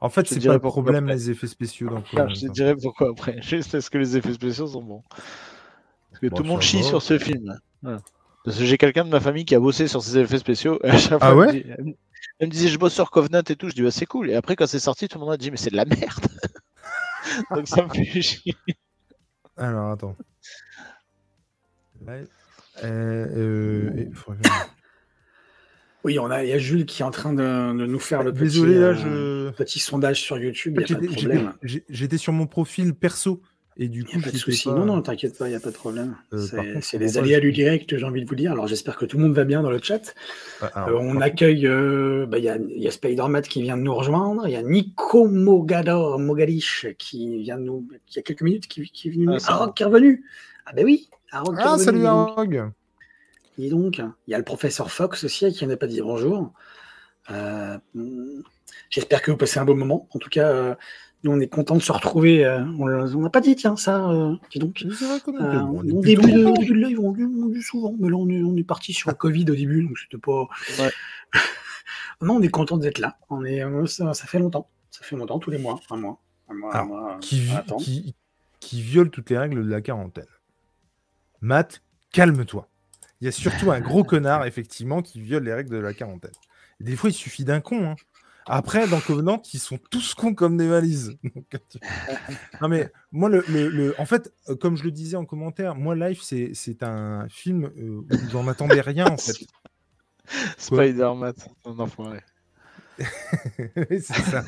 En 0.00 0.08
fait, 0.08 0.26
c'est 0.26 0.44
pas 0.44 0.54
le 0.54 0.58
problème 0.60 1.06
les 1.08 1.30
effets 1.30 1.46
spéciaux 1.46 1.90
dans 1.90 2.00
Covenant. 2.10 2.34
je 2.34 2.46
te 2.46 2.52
dirais 2.52 2.74
pourquoi 2.74 3.10
après. 3.10 3.40
Juste 3.42 3.74
est-ce 3.74 3.90
que 3.90 3.98
les 3.98 4.16
effets 4.16 4.32
spéciaux 4.32 4.66
sont 4.66 4.82
bons? 4.82 5.02
Parce 6.10 6.20
que 6.20 6.26
tout 6.28 6.42
le 6.42 6.48
monde 6.48 6.62
chie 6.62 6.82
sur 6.82 7.02
ce 7.02 7.18
film. 7.18 7.58
Parce 8.44 8.58
que 8.58 8.64
j'ai 8.64 8.76
quelqu'un 8.78 9.04
de 9.04 9.10
ma 9.10 9.20
famille 9.20 9.44
qui 9.46 9.54
a 9.54 9.60
bossé 9.60 9.88
sur 9.88 10.02
ces 10.02 10.18
effets 10.18 10.38
spéciaux. 10.38 10.78
Et 10.84 10.88
à 10.90 10.98
chaque 10.98 11.18
Ah 11.22 11.30
fois, 11.32 11.36
ouais 11.46 11.64
elle, 11.78 11.84
me 11.84 11.90
dit- 11.92 11.96
elle 12.40 12.46
me 12.48 12.52
disait 12.52 12.68
je 12.68 12.78
bosse 12.78 12.92
sur 12.94 13.10
Covenant 13.10 13.40
et 13.48 13.56
tout. 13.56 13.68
Je 13.70 13.74
dis 13.74 13.82
bah, 13.82 13.90
c'est 13.90 14.06
cool. 14.06 14.30
Et 14.30 14.34
après 14.34 14.54
quand 14.56 14.66
c'est 14.66 14.78
sorti, 14.78 15.08
tout 15.08 15.18
le 15.18 15.24
monde 15.24 15.32
a 15.34 15.36
dit 15.36 15.50
mais 15.50 15.56
c'est 15.56 15.70
de 15.70 15.76
la 15.76 15.84
merde. 15.86 16.26
Donc 17.54 17.66
ça 17.68 17.82
me 17.84 17.88
fait 17.88 18.22
chier. 18.22 18.54
Alors, 19.56 19.92
attends. 19.92 20.16
Euh, 22.08 22.24
euh, 22.84 24.10
Oui, 26.04 26.18
on 26.18 26.30
a, 26.30 26.44
il 26.44 26.50
y 26.50 26.52
a 26.52 26.58
Jules 26.58 26.84
qui 26.84 27.00
est 27.00 27.04
en 27.04 27.10
train 27.10 27.32
de, 27.32 27.40
de 27.42 27.86
nous 27.86 27.98
faire 27.98 28.22
le 28.22 28.32
petit, 28.32 28.42
Désolé, 28.42 28.74
là, 28.78 28.88
euh, 28.88 29.46
je. 29.46 29.56
petit 29.56 29.78
sondage 29.80 30.20
sur 30.20 30.36
YouTube. 30.38 30.78
J'étais 31.88 32.18
sur 32.18 32.32
mon 32.34 32.46
profil 32.46 32.94
perso 32.94 33.40
et 33.76 33.88
du 33.88 34.00
Il 34.00 34.04
coup, 34.06 34.16
n'y 34.18 34.22
a 34.22 34.26
pas 34.26 34.30
de 34.32 34.36
souci. 34.36 34.68
pas- 34.68 34.74
Non, 34.74 34.84
non, 34.86 35.02
t'inquiète 35.02 35.36
pas, 35.36 35.46
il 35.48 35.50
n'y 35.50 35.56
a 35.56 35.60
pas 35.60 35.70
de 35.70 35.74
problème. 35.74 36.16
Euh, 36.32 36.78
C'est 36.80 36.98
les 36.98 37.18
aléas 37.18 37.40
du 37.40 37.52
direct, 37.52 37.96
j'ai 37.96 38.04
envie 38.04 38.22
de 38.22 38.28
vous 38.28 38.34
dire. 38.36 38.52
Alors 38.52 38.66
j'espère 38.68 38.96
que 38.96 39.04
tout 39.04 39.16
le 39.16 39.24
monde 39.24 39.34
va 39.34 39.44
bien 39.44 39.62
dans 39.62 39.70
le 39.70 39.80
chat. 39.82 40.14
Ah, 40.60 40.66
alors, 40.86 41.00
Euh, 41.02 41.04
on 41.04 41.20
accueille, 41.20 41.66
euh, 41.66 42.26
bah, 42.26 42.38
il 42.38 42.44
y 42.44 42.48
a, 42.48 42.56
il 42.56 42.82
y 42.82 42.86
a 42.86 42.90
Spider-Man 42.90 43.42
qui 43.42 43.62
vient 43.62 43.76
de 43.76 43.82
nous 43.82 43.94
rejoindre. 43.94 44.46
Il 44.46 44.52
y 44.52 44.56
a 44.56 44.62
Nico 44.62 45.26
Mogador, 45.28 46.18
Mogadish 46.18 46.86
qui 46.98 47.38
vient 47.42 47.56
de 47.58 47.62
nous, 47.64 47.86
il 48.10 48.16
y 48.16 48.18
a 48.18 48.22
quelques 48.22 48.42
minutes, 48.42 48.68
qui, 48.68 48.88
qui 48.90 49.08
est 49.08 49.10
venu. 49.12 49.28
Ah, 49.32 49.38
Ah. 49.48 49.56
Rock 49.56 49.76
qui 49.76 49.82
est 49.82 49.86
revenu. 49.86 50.24
Ah 50.66 50.72
ben 50.72 50.84
oui, 50.84 51.08
Ah, 51.32 51.40
revenu, 51.42 51.84
salut. 51.84 52.04
Arog 52.06 52.70
Dis 53.58 53.68
donc, 53.70 53.98
il 53.98 54.30
y 54.30 54.34
a 54.34 54.38
le 54.38 54.44
professeur 54.44 54.90
Fox 54.90 55.24
aussi 55.24 55.52
qui 55.52 55.66
n'a 55.66 55.76
pas 55.76 55.86
dit 55.86 56.00
bonjour. 56.00 56.52
Euh, 57.30 57.76
hmm, 57.94 58.42
J'espère 58.90 59.22
que 59.22 59.30
vous 59.30 59.36
passez 59.36 59.58
un 59.58 59.64
beau 59.64 59.74
moment. 59.74 60.08
En 60.12 60.18
tout 60.18 60.28
cas, 60.28 60.76
on 61.28 61.40
est 61.40 61.48
content 61.48 61.74
de 61.76 61.82
se 61.82 61.92
retrouver. 61.92 62.44
euh, 62.44 62.64
on 62.78 63.20
n'a 63.20 63.30
pas 63.30 63.40
dit, 63.40 63.56
tiens, 63.56 63.76
ça, 63.76 64.10
euh, 64.10 64.34
dis 64.50 64.58
donc. 64.58 64.84
C'est 64.96 65.04
vrai. 65.04 65.18
Euh, 65.28 65.60
on 65.60 65.82
début, 66.00 66.30
de, 66.32 66.44
au 66.44 66.52
début 66.52 66.72
de 66.74 66.86
live, 66.86 67.00
on 67.00 67.12
dit, 67.12 67.24
on 67.24 67.46
dit 67.48 67.62
souvent, 67.62 67.94
mais 67.98 68.08
là 68.08 68.16
on 68.16 68.28
est, 68.28 68.42
on 68.42 68.56
est 68.56 68.64
parti 68.64 68.92
sur 68.92 69.10
le 69.10 69.16
Covid 69.16 69.42
au 69.50 69.54
début, 69.54 69.84
donc 69.84 69.98
c'était 69.98 70.18
pas. 70.18 70.46
Ouais. 70.78 70.90
non, 72.22 72.36
on 72.36 72.42
est 72.42 72.48
content 72.48 72.76
d'être 72.76 72.98
là. 72.98 73.16
On 73.30 73.44
est, 73.44 73.62
euh, 73.62 73.86
ça, 73.86 74.12
ça 74.14 74.26
fait 74.26 74.38
longtemps. 74.38 74.68
Ça 74.90 75.04
fait 75.04 75.16
longtemps, 75.16 75.38
tous 75.38 75.50
les 75.50 75.58
mois, 75.58 75.80
un 75.90 75.96
mois. 75.96 76.20
Un 76.48 76.54
mois, 76.54 76.76
un 76.76 76.84
mois, 76.84 77.18
qui, 77.20 77.48
qui, 77.78 78.14
qui 78.60 78.82
viole 78.82 79.10
toutes 79.10 79.30
les 79.30 79.38
règles 79.38 79.64
de 79.64 79.70
la 79.70 79.80
quarantaine. 79.80 80.26
Matt, 81.40 81.82
calme-toi. 82.12 82.68
Il 83.20 83.24
y 83.24 83.28
a 83.28 83.32
surtout 83.32 83.70
un 83.70 83.80
gros 83.80 84.04
connard, 84.04 84.44
effectivement, 84.44 85.00
qui 85.02 85.20
viole 85.20 85.44
les 85.44 85.54
règles 85.54 85.70
de 85.70 85.78
la 85.78 85.94
quarantaine. 85.94 86.32
Et 86.80 86.84
des 86.84 86.96
fois, 86.96 87.08
il 87.10 87.14
suffit 87.14 87.44
d'un 87.44 87.60
con. 87.60 87.90
hein. 87.90 87.94
Après, 88.46 88.86
dans 88.88 89.00
Covenant, 89.00 89.40
ils 89.52 89.58
sont 89.60 89.78
tous 89.90 90.14
cons 90.14 90.34
comme 90.34 90.56
des 90.56 90.68
valises. 90.68 91.16
Non, 92.60 92.68
mais 92.68 92.90
moi, 93.12 93.28
le, 93.28 93.44
le- 93.48 93.68
le- 93.68 93.94
en 94.00 94.06
fait, 94.06 94.32
euh, 94.48 94.54
comme 94.56 94.76
je 94.76 94.84
le 94.84 94.90
disais 94.90 95.16
en 95.16 95.24
commentaire, 95.24 95.74
moi, 95.74 95.94
Life, 95.96 96.20
c'est 96.22 96.50
c'est 96.54 96.82
un 96.82 97.28
film 97.28 97.64
euh, 97.76 98.00
où 98.00 98.06
j'en 98.30 98.46
attendais 98.48 98.80
rien, 98.80 99.06
en 99.06 99.16
fait. 99.16 99.36
Spider-Man, 100.58 101.34
un 101.64 101.78
enfoiré. 101.78 102.20
C'est 103.90 104.02
ça. 104.02 104.44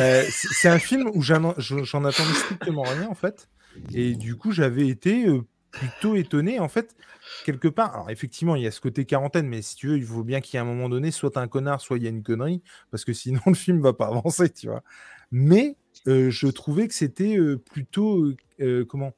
Euh, 0.00 0.24
c'est 0.28 0.68
un 0.68 0.80
film 0.80 1.08
où 1.14 1.22
j'en 1.22 1.54
je- 1.58 1.84
j'en 1.84 2.04
attendais 2.04 2.34
strictement 2.34 2.82
rien 2.82 3.06
en 3.08 3.14
fait, 3.14 3.48
et 3.94 4.14
du 4.16 4.34
coup 4.34 4.50
j'avais 4.50 4.88
été 4.88 5.28
euh, 5.28 5.42
plutôt 5.70 6.16
étonné 6.16 6.58
en 6.58 6.68
fait 6.68 6.96
quelque 7.44 7.68
part. 7.68 7.94
Alors 7.94 8.10
effectivement 8.10 8.56
il 8.56 8.62
y 8.62 8.66
a 8.66 8.70
ce 8.70 8.80
côté 8.80 9.04
quarantaine, 9.04 9.48
mais 9.48 9.62
si 9.62 9.76
tu 9.76 9.88
veux 9.88 9.96
il 9.96 10.04
faut 10.04 10.24
bien 10.24 10.40
qu'il 10.40 10.54
y 10.54 10.56
ait 10.58 10.60
un 10.60 10.64
moment 10.64 10.88
donné 10.88 11.10
soit 11.10 11.36
un 11.36 11.48
connard, 11.48 11.80
soit 11.80 11.98
il 11.98 12.04
y 12.04 12.06
a 12.06 12.10
une 12.10 12.22
connerie, 12.22 12.62
parce 12.90 13.04
que 13.04 13.12
sinon 13.12 13.40
le 13.46 13.54
film 13.54 13.80
va 13.80 13.92
pas 13.92 14.06
avancer, 14.06 14.50
tu 14.50 14.68
vois. 14.68 14.82
Mais 15.30 15.76
euh, 16.08 16.30
je 16.30 16.46
trouvais 16.48 16.88
que 16.88 16.94
c'était 16.94 17.36
euh, 17.36 17.56
plutôt 17.56 18.32
euh, 18.60 18.84
comment 18.84 19.12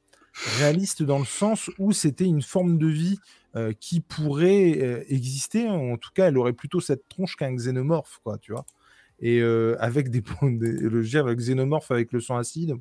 réaliste 0.57 1.03
dans 1.03 1.19
le 1.19 1.25
sens 1.25 1.69
où 1.77 1.91
c'était 1.91 2.25
une 2.25 2.41
forme 2.41 2.77
de 2.77 2.87
vie 2.87 3.19
qui 3.79 3.99
pourrait 3.99 5.03
exister. 5.09 5.67
En 5.67 5.97
tout 5.97 6.11
cas, 6.13 6.27
elle 6.27 6.37
aurait 6.37 6.53
plutôt 6.53 6.79
cette 6.79 7.09
tronche 7.09 7.35
qu'un 7.35 7.55
xénomorphe, 7.55 8.19
quoi, 8.23 8.37
tu 8.37 8.51
vois. 8.51 8.63
Et 9.19 9.41
avec 9.79 10.11
des, 10.11 10.21
des 10.43 10.71
le, 10.71 11.03
dire, 11.03 11.25
le 11.25 11.33
xénomorphe 11.33 11.89
avec 11.89 12.13
le 12.13 12.21
sang 12.21 12.37
acide. 12.37 12.75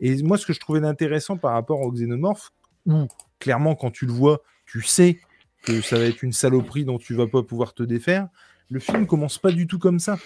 Et 0.00 0.20
moi, 0.24 0.36
ce 0.38 0.44
que 0.44 0.52
je 0.52 0.58
trouvais 0.58 0.84
intéressant 0.84 1.36
par 1.36 1.52
rapport 1.52 1.80
au 1.80 1.92
xénomorphe, 1.92 2.50
où 2.84 3.06
clairement, 3.42 3.74
quand 3.74 3.90
tu 3.90 4.06
le 4.06 4.12
vois, 4.12 4.42
tu 4.66 4.82
sais 4.82 5.18
que 5.64 5.80
ça 5.80 5.98
va 5.98 6.04
être 6.04 6.22
une 6.22 6.32
saloperie 6.32 6.84
dont 6.84 6.98
tu 6.98 7.14
vas 7.14 7.26
pas 7.26 7.42
pouvoir 7.42 7.74
te 7.74 7.82
défaire. 7.82 8.28
Le 8.70 8.78
film 8.78 9.06
commence 9.06 9.38
pas 9.38 9.50
du 9.50 9.66
tout 9.66 9.80
comme 9.80 9.98
ça. 9.98 10.16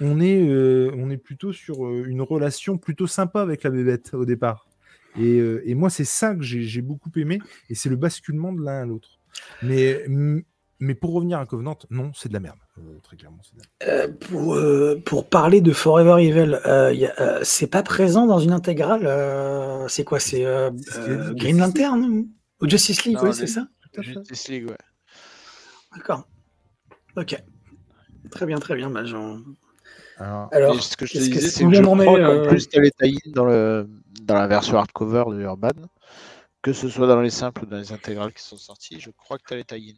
On 0.00 0.20
est, 0.20 0.46
euh, 0.46 0.92
on 0.98 1.10
est 1.10 1.16
plutôt 1.16 1.52
sur 1.52 1.86
euh, 1.86 2.04
une 2.06 2.20
relation 2.20 2.76
plutôt 2.76 3.06
sympa 3.06 3.40
avec 3.40 3.62
la 3.62 3.70
bébête 3.70 4.12
au 4.12 4.26
départ. 4.26 4.66
Et, 5.18 5.38
euh, 5.38 5.62
et 5.64 5.74
moi, 5.74 5.88
c'est 5.88 6.04
ça 6.04 6.34
que 6.34 6.42
j'ai 6.42 6.82
beaucoup 6.82 7.10
aimé, 7.16 7.38
et 7.70 7.74
c'est 7.74 7.88
le 7.88 7.96
basculement 7.96 8.52
de 8.52 8.62
l'un 8.62 8.82
à 8.82 8.86
l'autre. 8.86 9.18
Mais, 9.62 10.04
mais 10.78 10.94
pour 10.94 11.14
revenir 11.14 11.38
à 11.38 11.46
Covenant, 11.46 11.78
non, 11.90 12.12
c'est 12.14 12.28
de 12.28 12.34
la 12.34 12.40
merde. 12.40 12.58
Euh, 12.78 12.98
très 13.02 13.16
clairement, 13.16 13.40
c'est 13.42 13.56
de 13.56 13.62
la 13.86 13.96
merde. 13.96 14.18
Pour, 14.18 14.58
pour 15.04 15.28
parler 15.28 15.60
de 15.60 15.72
Forever 15.72 16.22
Evil, 16.22 16.58
c'est 17.42 17.70
pas 17.70 17.82
présent 17.82 18.26
dans 18.26 18.38
une 18.38 18.52
intégrale. 18.52 19.08
c'est 19.88 20.04
quoi 20.04 20.20
C'est 20.20 20.44
Green 21.34 21.58
Lantern 21.58 22.26
Justice 22.68 23.04
League 23.04 23.16
Non, 23.16 23.24
Oui, 23.24 23.34
c'est 23.34 23.46
ça. 23.46 23.66
Justice 23.98 24.48
League, 24.48 24.68
ouais. 24.68 24.76
D'accord. 25.96 26.26
Ok. 27.16 27.42
Très 28.30 28.46
bien, 28.46 28.58
très 28.58 28.74
bien. 28.76 28.88
Bah, 28.88 29.02
Alors, 30.52 30.82
ce 30.82 30.96
que 30.96 31.04
je 31.06 31.12
te 31.14 31.18
que 31.18 31.24
disais, 31.24 31.48
c'est 31.48 31.64
où 31.64 31.70
que 31.70 31.76
je 31.76 31.82
crois 31.82 32.04
qu'en 32.04 32.16
euh, 32.16 32.48
plus, 32.48 32.68
tu 32.68 32.78
as 32.78 32.82
les 32.82 32.90
tie 32.90 33.18
dans, 33.26 33.44
le, 33.44 33.88
dans 34.22 34.34
la 34.34 34.46
version 34.46 34.76
hardcover 34.78 35.24
de 35.28 35.40
Urban, 35.42 35.70
que 36.62 36.72
ce 36.72 36.88
soit 36.88 37.06
dans 37.06 37.20
les 37.20 37.30
simples 37.30 37.64
ou 37.64 37.66
dans 37.66 37.76
les 37.78 37.92
intégrales 37.92 38.32
qui 38.32 38.42
sont 38.42 38.56
sorties, 38.56 39.00
je 39.00 39.10
crois 39.10 39.38
que 39.38 39.44
tu 39.46 39.54
as 39.54 39.56
les 39.56 39.64
tie 39.64 39.96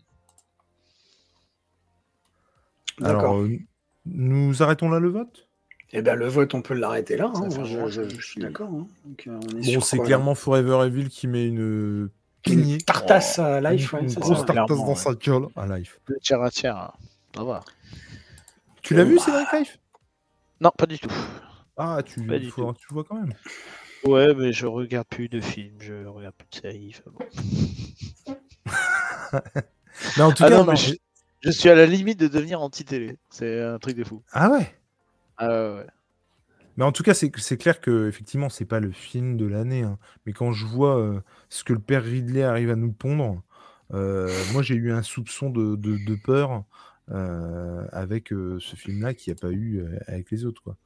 D'accord. 2.98 3.20
alors 3.20 3.36
euh, 3.42 3.58
nous 4.06 4.62
arrêtons 4.62 4.88
là 4.88 5.00
le 5.00 5.08
vote? 5.10 5.48
Eh 5.92 6.02
ben, 6.02 6.14
le 6.16 6.26
vote, 6.26 6.54
on 6.54 6.62
peut 6.62 6.74
l'arrêter 6.74 7.16
là. 7.16 7.30
hein. 7.34 7.48
Je, 7.88 8.08
suis 8.20 8.40
d'accord. 8.40 8.70
hein. 8.72 8.86
Euh, 9.28 9.38
Bon, 9.38 9.80
c'est 9.80 9.98
clairement 9.98 10.34
Forever 10.34 10.86
Evil 10.86 11.08
qui 11.08 11.28
met 11.28 11.46
une. 11.46 12.10
Une 12.46 12.78
tartasse 12.78 13.38
à 13.38 13.60
life, 13.60 13.92
Une- 13.92 13.98
ouais, 13.98 14.04
une 14.04 14.10
c'est 14.10 14.20
grosse 14.20 14.40
ça. 14.40 14.44
tartasse 14.44 14.78
dans 14.78 14.94
sa 14.94 15.14
gueule 15.14 15.46
à 15.56 15.66
Life. 15.78 15.98
De 16.08 16.16
tiers 16.22 16.42
à 16.42 16.50
tiers, 16.50 16.76
hein. 16.76 16.92
ça 17.34 17.44
va. 17.44 17.64
Tu 18.82 18.94
l'as 18.94 19.04
vu, 19.04 19.16
bah. 19.16 19.22
Cédric 19.22 19.52
Life? 19.52 19.78
Non, 20.60 20.70
pas 20.76 20.86
du 20.86 20.98
tout. 20.98 21.08
Ah, 21.76 22.00
tu, 22.04 22.24
Pas 22.26 22.38
du 22.38 22.52
tu 22.52 22.60
le 22.60 22.74
vois 22.90 23.04
quand 23.04 23.16
même. 23.16 23.32
Ouais, 24.04 24.34
mais 24.34 24.52
je 24.52 24.66
regarde 24.66 25.06
plus 25.08 25.28
de 25.28 25.40
films, 25.40 25.76
je 25.80 26.04
regarde 26.06 26.34
plus 26.34 26.46
de 26.50 26.54
séries. 26.62 26.94
bon. 27.06 27.24
Mais 30.16 30.22
en 30.22 30.32
tout 30.32 30.42
Ah 30.44 30.48
cas, 30.48 30.56
non, 30.58 30.64
non, 30.64 30.72
mais 30.72 30.76
je, 30.76 30.94
je 31.40 31.50
suis 31.50 31.68
à 31.70 31.74
la 31.74 31.86
limite 31.86 32.18
de 32.18 32.28
devenir 32.28 32.60
anti-télé. 32.60 33.16
C'est 33.30 33.62
un 33.62 33.78
truc 33.78 33.96
de 33.96 34.04
fou. 34.04 34.22
ah 34.32 34.50
ouais? 34.50 34.74
Ah 35.36 35.48
ouais, 35.48 35.74
ouais. 35.78 35.86
Mais 36.76 36.84
en 36.84 36.92
tout 36.92 37.02
cas, 37.02 37.14
c'est 37.14 37.30
clair 37.58 37.80
que 37.80 38.08
effectivement, 38.08 38.48
c'est 38.48 38.64
pas 38.64 38.80
le 38.80 38.90
film 38.92 39.36
de 39.36 39.46
l'année. 39.46 39.82
hein. 39.82 39.98
Mais 40.26 40.32
quand 40.32 40.52
je 40.52 40.66
vois 40.66 40.98
euh, 40.98 41.20
ce 41.48 41.64
que 41.64 41.72
le 41.72 41.78
père 41.80 42.02
Ridley 42.04 42.42
arrive 42.42 42.70
à 42.70 42.76
nous 42.76 42.92
pondre, 42.92 43.42
euh, 43.92 44.28
moi 44.52 44.62
j'ai 44.62 44.74
eu 44.74 44.92
un 44.92 45.02
soupçon 45.02 45.50
de, 45.50 45.76
de- 45.76 45.98
de 45.98 46.14
peur 46.16 46.64
euh, 47.10 47.86
avec 47.92 48.32
euh, 48.32 48.58
ce 48.60 48.76
film-là 48.76 49.14
qu'il 49.14 49.32
n'y 49.32 49.38
a 49.38 49.40
pas 49.40 49.50
eu 49.52 49.80
euh, 49.80 49.98
avec 50.08 50.30
les 50.30 50.44
autres. 50.46 50.62
Quoi. 50.62 50.76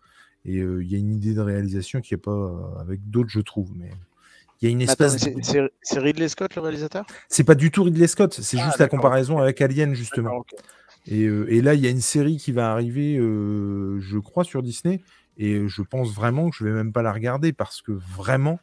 Et 0.44 0.58
euh, 0.60 0.82
il 0.84 0.90
y 0.90 0.96
a 0.96 0.98
une 0.98 1.12
idée 1.14 1.34
de 1.34 1.40
réalisation 1.42 2.00
qui 2.00 2.14
n'y 2.14 2.20
a 2.20 2.22
pas 2.24 2.32
euh, 2.32 2.80
avec 2.80 3.08
d'autres, 3.10 3.30
je 3.30 3.40
trouve. 3.40 3.72
Mais 3.76 3.90
il 4.62 4.66
y 4.66 4.68
a 4.68 4.72
une 4.72 4.82
attends, 4.86 5.04
espèce. 5.04 5.12
mais 5.12 5.18
de- 5.18 5.42
c'est- 5.42 5.52
c'est 5.62 5.72
c'est 5.82 5.98
Ridley 6.00 6.28
Scott 6.28 6.54
le 6.56 6.62
réalisateur? 6.62 7.04
C'est 7.28 7.44
pas 7.44 7.54
du 7.54 7.70
tout 7.70 7.82
Ridley 7.84 8.06
Scott, 8.06 8.34
c'est 8.34 8.58
Ah, 8.58 8.64
juste 8.64 8.78
la 8.78 8.86
d'accord. 8.86 9.00
comparaison 9.00 9.38
avec 9.38 9.60
Alien 9.60 9.94
justement. 9.94 10.24
D'accord, 10.24 10.40
ok. 10.40 10.54
Et, 11.06 11.24
euh, 11.24 11.46
et 11.52 11.62
là, 11.62 11.74
il 11.74 11.80
y 11.80 11.86
a 11.86 11.90
une 11.90 12.00
série 12.00 12.36
qui 12.36 12.52
va 12.52 12.70
arriver, 12.72 13.16
euh, 13.18 13.98
je 14.00 14.18
crois, 14.18 14.44
sur 14.44 14.62
Disney. 14.62 15.02
Et 15.38 15.66
je 15.68 15.82
pense 15.82 16.12
vraiment 16.12 16.50
que 16.50 16.56
je 16.56 16.64
vais 16.64 16.72
même 16.72 16.92
pas 16.92 17.02
la 17.02 17.12
regarder 17.12 17.52
parce 17.52 17.80
que 17.82 17.92
vraiment, 17.92 18.58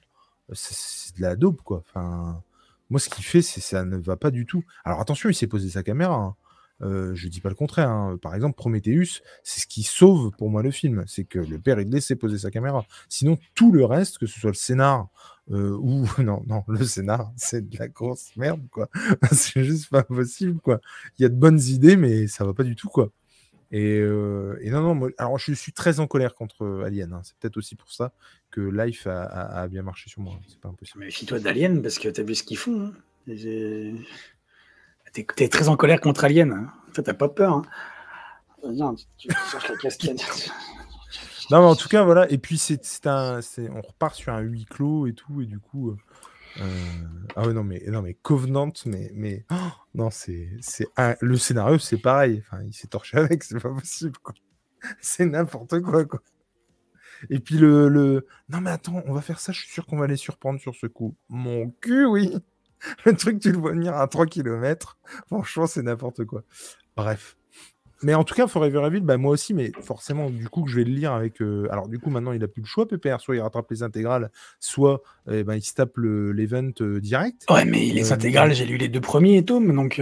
c'est- 0.54 1.16
de 1.18 1.22
la 1.22 1.36
dope, 1.36 1.62
quoi. 1.64 1.84
Enfin, 1.90 2.42
moi, 2.90 3.00
ce 3.00 3.10
qu'il 3.10 3.24
fait, 3.26 3.42
c'est 3.42 3.62
ça 3.62 3.86
ne 3.86 3.98
va 3.98 4.18
pas 4.18 4.32
du 4.32 4.46
tout. 4.46 4.64
Alors 4.84 5.00
attention, 5.02 5.30
il 5.30 5.36
s'est 5.36 5.48
posé 5.48 5.70
sa 5.70 5.84
caméra. 5.84 6.16
hein. 6.16 6.36
Euh, 6.82 7.16
je 7.16 7.30
dis 7.30 7.40
pas 7.40 7.48
le 7.50 7.56
contraire. 7.56 7.90
hein. 7.90 8.18
Par 8.22 8.36
exemple, 8.36 8.56
Prometheus, 8.58 9.22
c'est 9.44 9.62
ce 9.62 9.68
qui 9.68 9.84
sauve 9.84 10.32
pour 10.38 10.50
moi 10.50 10.62
le 10.62 10.72
film. 10.72 11.06
C'est 11.08 11.24
que 11.24 11.40
le 11.40 11.58
père 11.60 11.78
Ridley 11.78 12.02
s'est 12.02 12.18
posé 12.18 12.38
sa 12.38 12.52
caméra. 12.52 12.86
Sinon, 13.10 13.38
tout 13.56 13.72
le 13.72 13.86
reste, 13.86 14.18
que 14.18 14.26
ce 14.28 14.40
soit 14.40 14.50
le 14.52 14.56
scénar 14.56 15.08
euh, 15.52 15.78
ou 15.80 16.06
non, 16.22 16.44
non, 16.48 16.64
le 16.68 16.84
scénar, 16.86 17.32
c'est 17.38 17.70
de 17.70 17.78
la 17.78 17.88
grosse 17.88 18.36
merde, 18.36 18.62
quoi. 18.72 18.90
c'est 19.32 19.64
juste 19.64 19.90
pas 19.90 20.04
possible, 20.04 20.60
quoi. 20.60 20.82
Il 21.18 21.22
y 21.24 21.26
a 21.26 21.30
de 21.30 21.36
bonnes 21.36 21.62
idées, 21.62 21.96
mais 21.98 22.28
ça 22.28 22.44
va 22.46 22.54
pas 22.54 22.64
du 22.64 22.76
tout, 22.76 22.90
quoi. 22.90 23.10
Et, 23.78 24.00
euh, 24.00 24.58
et 24.62 24.70
non, 24.70 24.82
non, 24.82 24.96
moi, 24.96 25.10
alors 25.18 25.38
je 25.38 25.52
suis 25.52 25.74
très 25.74 26.00
en 26.00 26.08
colère 26.08 26.34
contre 26.34 26.84
Alien. 26.86 27.12
hein. 27.12 27.22
C'est 27.26 27.36
peut-être 27.38 27.58
aussi 27.58 27.76
pour 27.76 27.92
ça 27.92 28.14
que 28.50 28.62
Life 28.62 29.06
a, 29.06 29.24
a- 29.24 29.62
a 29.64 29.68
bien 29.68 29.82
marché 29.82 30.10
sur 30.10 30.22
moi. 30.22 30.40
C'est 30.48 30.62
pas 30.62 30.70
impossible. 30.70 31.04
Méfie-toi 31.04 31.40
d'Alien 31.40 31.82
parce 31.82 32.00
que 32.00 32.08
t'as 32.08 32.24
vu 32.24 32.36
ce 32.36 32.44
qu'ils 32.44 32.58
font. 32.58 32.94
hein. 33.28 33.34
T'es 35.12 35.26
t'es 35.36 35.48
très 35.50 35.68
en 35.68 35.76
colère 35.76 36.00
contre 36.00 36.24
Alien. 36.24 36.52
Hein. 36.54 36.72
En 36.90 36.94
fait, 36.94 37.04
t'as 37.04 37.14
pas 37.14 37.28
peur. 37.30 37.54
Hein. 37.54 37.62
Viens, 38.70 38.96
tu, 38.96 39.06
tu 39.18 39.28
cherches 39.52 39.70
la 39.70 39.76
casquette. 39.78 40.50
Non, 41.52 41.60
mais 41.60 41.66
en 41.68 41.76
tout 41.76 41.90
cas, 41.90 42.04
voilà. 42.04 42.30
Et 42.32 42.38
puis, 42.38 42.58
c'est 42.58 43.06
un, 43.08 43.40
on 43.72 43.82
repart 43.82 44.16
sur 44.16 44.34
un 44.34 44.40
huis 44.40 44.66
clos 44.66 45.06
et 45.08 45.14
tout. 45.14 45.42
Et 45.42 45.46
du 45.46 45.60
coup, 45.60 45.92
euh, 45.92 45.98
Ah 47.36 47.46
ouais, 47.46 47.54
non, 47.54 47.64
mais, 47.64 47.84
non, 47.88 48.02
mais 48.02 48.14
Covenant, 48.14 48.72
mais, 48.86 49.12
mais 49.14 49.46
non, 49.94 50.10
c'est, 50.10 50.50
c'est 50.62 50.88
le 51.22 51.38
scénario, 51.38 51.78
c'est 51.80 51.98
pareil. 51.98 52.44
Enfin, 52.46 52.64
il 52.64 52.74
s'est 52.74 52.88
torché 52.88 53.18
avec, 53.18 53.44
c'est 53.44 53.60
pas 53.60 53.74
possible, 53.74 54.18
quoi. 54.20 54.34
C'est 55.02 55.26
n'importe 55.26 55.82
quoi, 55.82 56.06
quoi. 56.06 56.22
Et 57.30 57.40
puis 57.40 57.58
le, 57.58 57.90
le, 57.90 58.28
non, 58.50 58.62
mais 58.62 58.70
attends, 58.70 59.02
on 59.08 59.14
va 59.14 59.22
faire 59.22 59.40
ça, 59.40 59.52
je 59.52 59.62
suis 59.62 59.72
sûr 59.72 59.86
qu'on 59.86 59.98
va 59.98 60.06
les 60.06 60.18
surprendre 60.18 60.60
sur 60.60 60.76
ce 60.76 60.86
coup. 60.86 61.16
Mon 61.30 61.72
cul, 61.82 62.06
oui. 62.06 62.36
Le 63.06 63.16
truc, 63.16 63.40
tu 63.40 63.52
le 63.52 63.58
vois 63.58 63.72
venir 63.72 63.96
à 63.96 64.08
3 64.08 64.28
km. 64.28 65.00
Franchement, 65.28 65.66
c'est 65.66 65.82
n'importe 65.82 66.26
quoi. 66.26 66.44
Bref. 66.96 67.36
Mais 68.04 68.14
en 68.14 68.24
tout 68.24 68.36
cas, 68.36 68.48
Forever 68.48 68.84
Evil, 68.88 69.02
bah, 69.02 69.18
moi 69.18 69.32
aussi, 69.32 69.54
mais 69.54 69.72
forcément, 69.82 70.30
du 70.30 70.50
coup, 70.50 70.64
que 70.64 70.70
je 70.70 70.76
vais 70.76 70.84
le 70.84 70.94
lire 70.94 71.14
avec. 71.14 71.42
Euh, 71.42 71.68
alors, 71.72 71.88
du 71.88 71.98
coup, 72.00 72.10
maintenant, 72.10 72.34
il 72.34 72.40
n'a 72.40 72.48
plus 72.48 72.62
le 72.62 72.68
choix, 72.68 72.88
PPR. 72.88 73.20
Soit 73.20 73.36
il 73.36 73.42
rattrape 73.42 73.70
les 73.72 73.84
intégrales, 73.84 74.32
soit 74.60 75.02
eh 75.32 75.44
ben, 75.44 75.56
il 75.56 75.64
se 75.64 75.74
tape 75.74 75.98
l'event 75.98 76.72
euh, 76.82 77.00
direct. 77.00 77.46
Ouais, 77.50 77.66
mais 77.66 77.86
les 77.86 78.12
euh, 78.12 78.16
intégrales, 78.16 78.54
j'ai 78.54 78.66
lu 78.66 78.78
les 78.78 78.90
deux 78.90 79.02
premiers 79.02 79.44
tomes, 79.44 79.74
donc. 79.74 80.02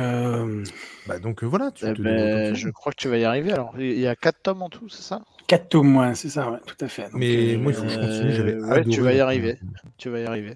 Bah, 1.07 1.19
donc 1.19 1.43
voilà. 1.43 1.71
Tu 1.71 1.85
eh 1.85 1.93
ben, 1.93 2.55
je 2.55 2.69
crois 2.69 2.91
que 2.91 2.97
tu 2.97 3.09
vas 3.09 3.17
y 3.17 3.25
arriver. 3.25 3.51
Alors, 3.51 3.73
il 3.77 3.99
y 3.99 4.07
a 4.07 4.15
4 4.15 4.41
tomes 4.41 4.61
en 4.63 4.69
tout, 4.69 4.89
c'est 4.89 5.03
ça? 5.03 5.21
4 5.47 5.69
tomes, 5.69 5.95
ouais, 5.97 6.15
c'est 6.15 6.29
ça, 6.29 6.49
ouais, 6.49 6.59
tout 6.65 6.83
à 6.83 6.87
fait. 6.87 7.07
mais 7.13 7.57
moi, 7.57 7.71
il 7.71 7.75
faut 7.75 7.83
que 7.83 7.89
je 7.89 7.99
continue. 7.99 8.31
J'avais 8.31 8.55
ouais, 8.55 8.85
tu 8.85 9.01
vas 9.01 9.13
y 9.13 9.19
arriver. 9.19 9.59
Tu 9.97 10.09
vas 10.09 10.19
y 10.19 10.25
arriver. 10.25 10.55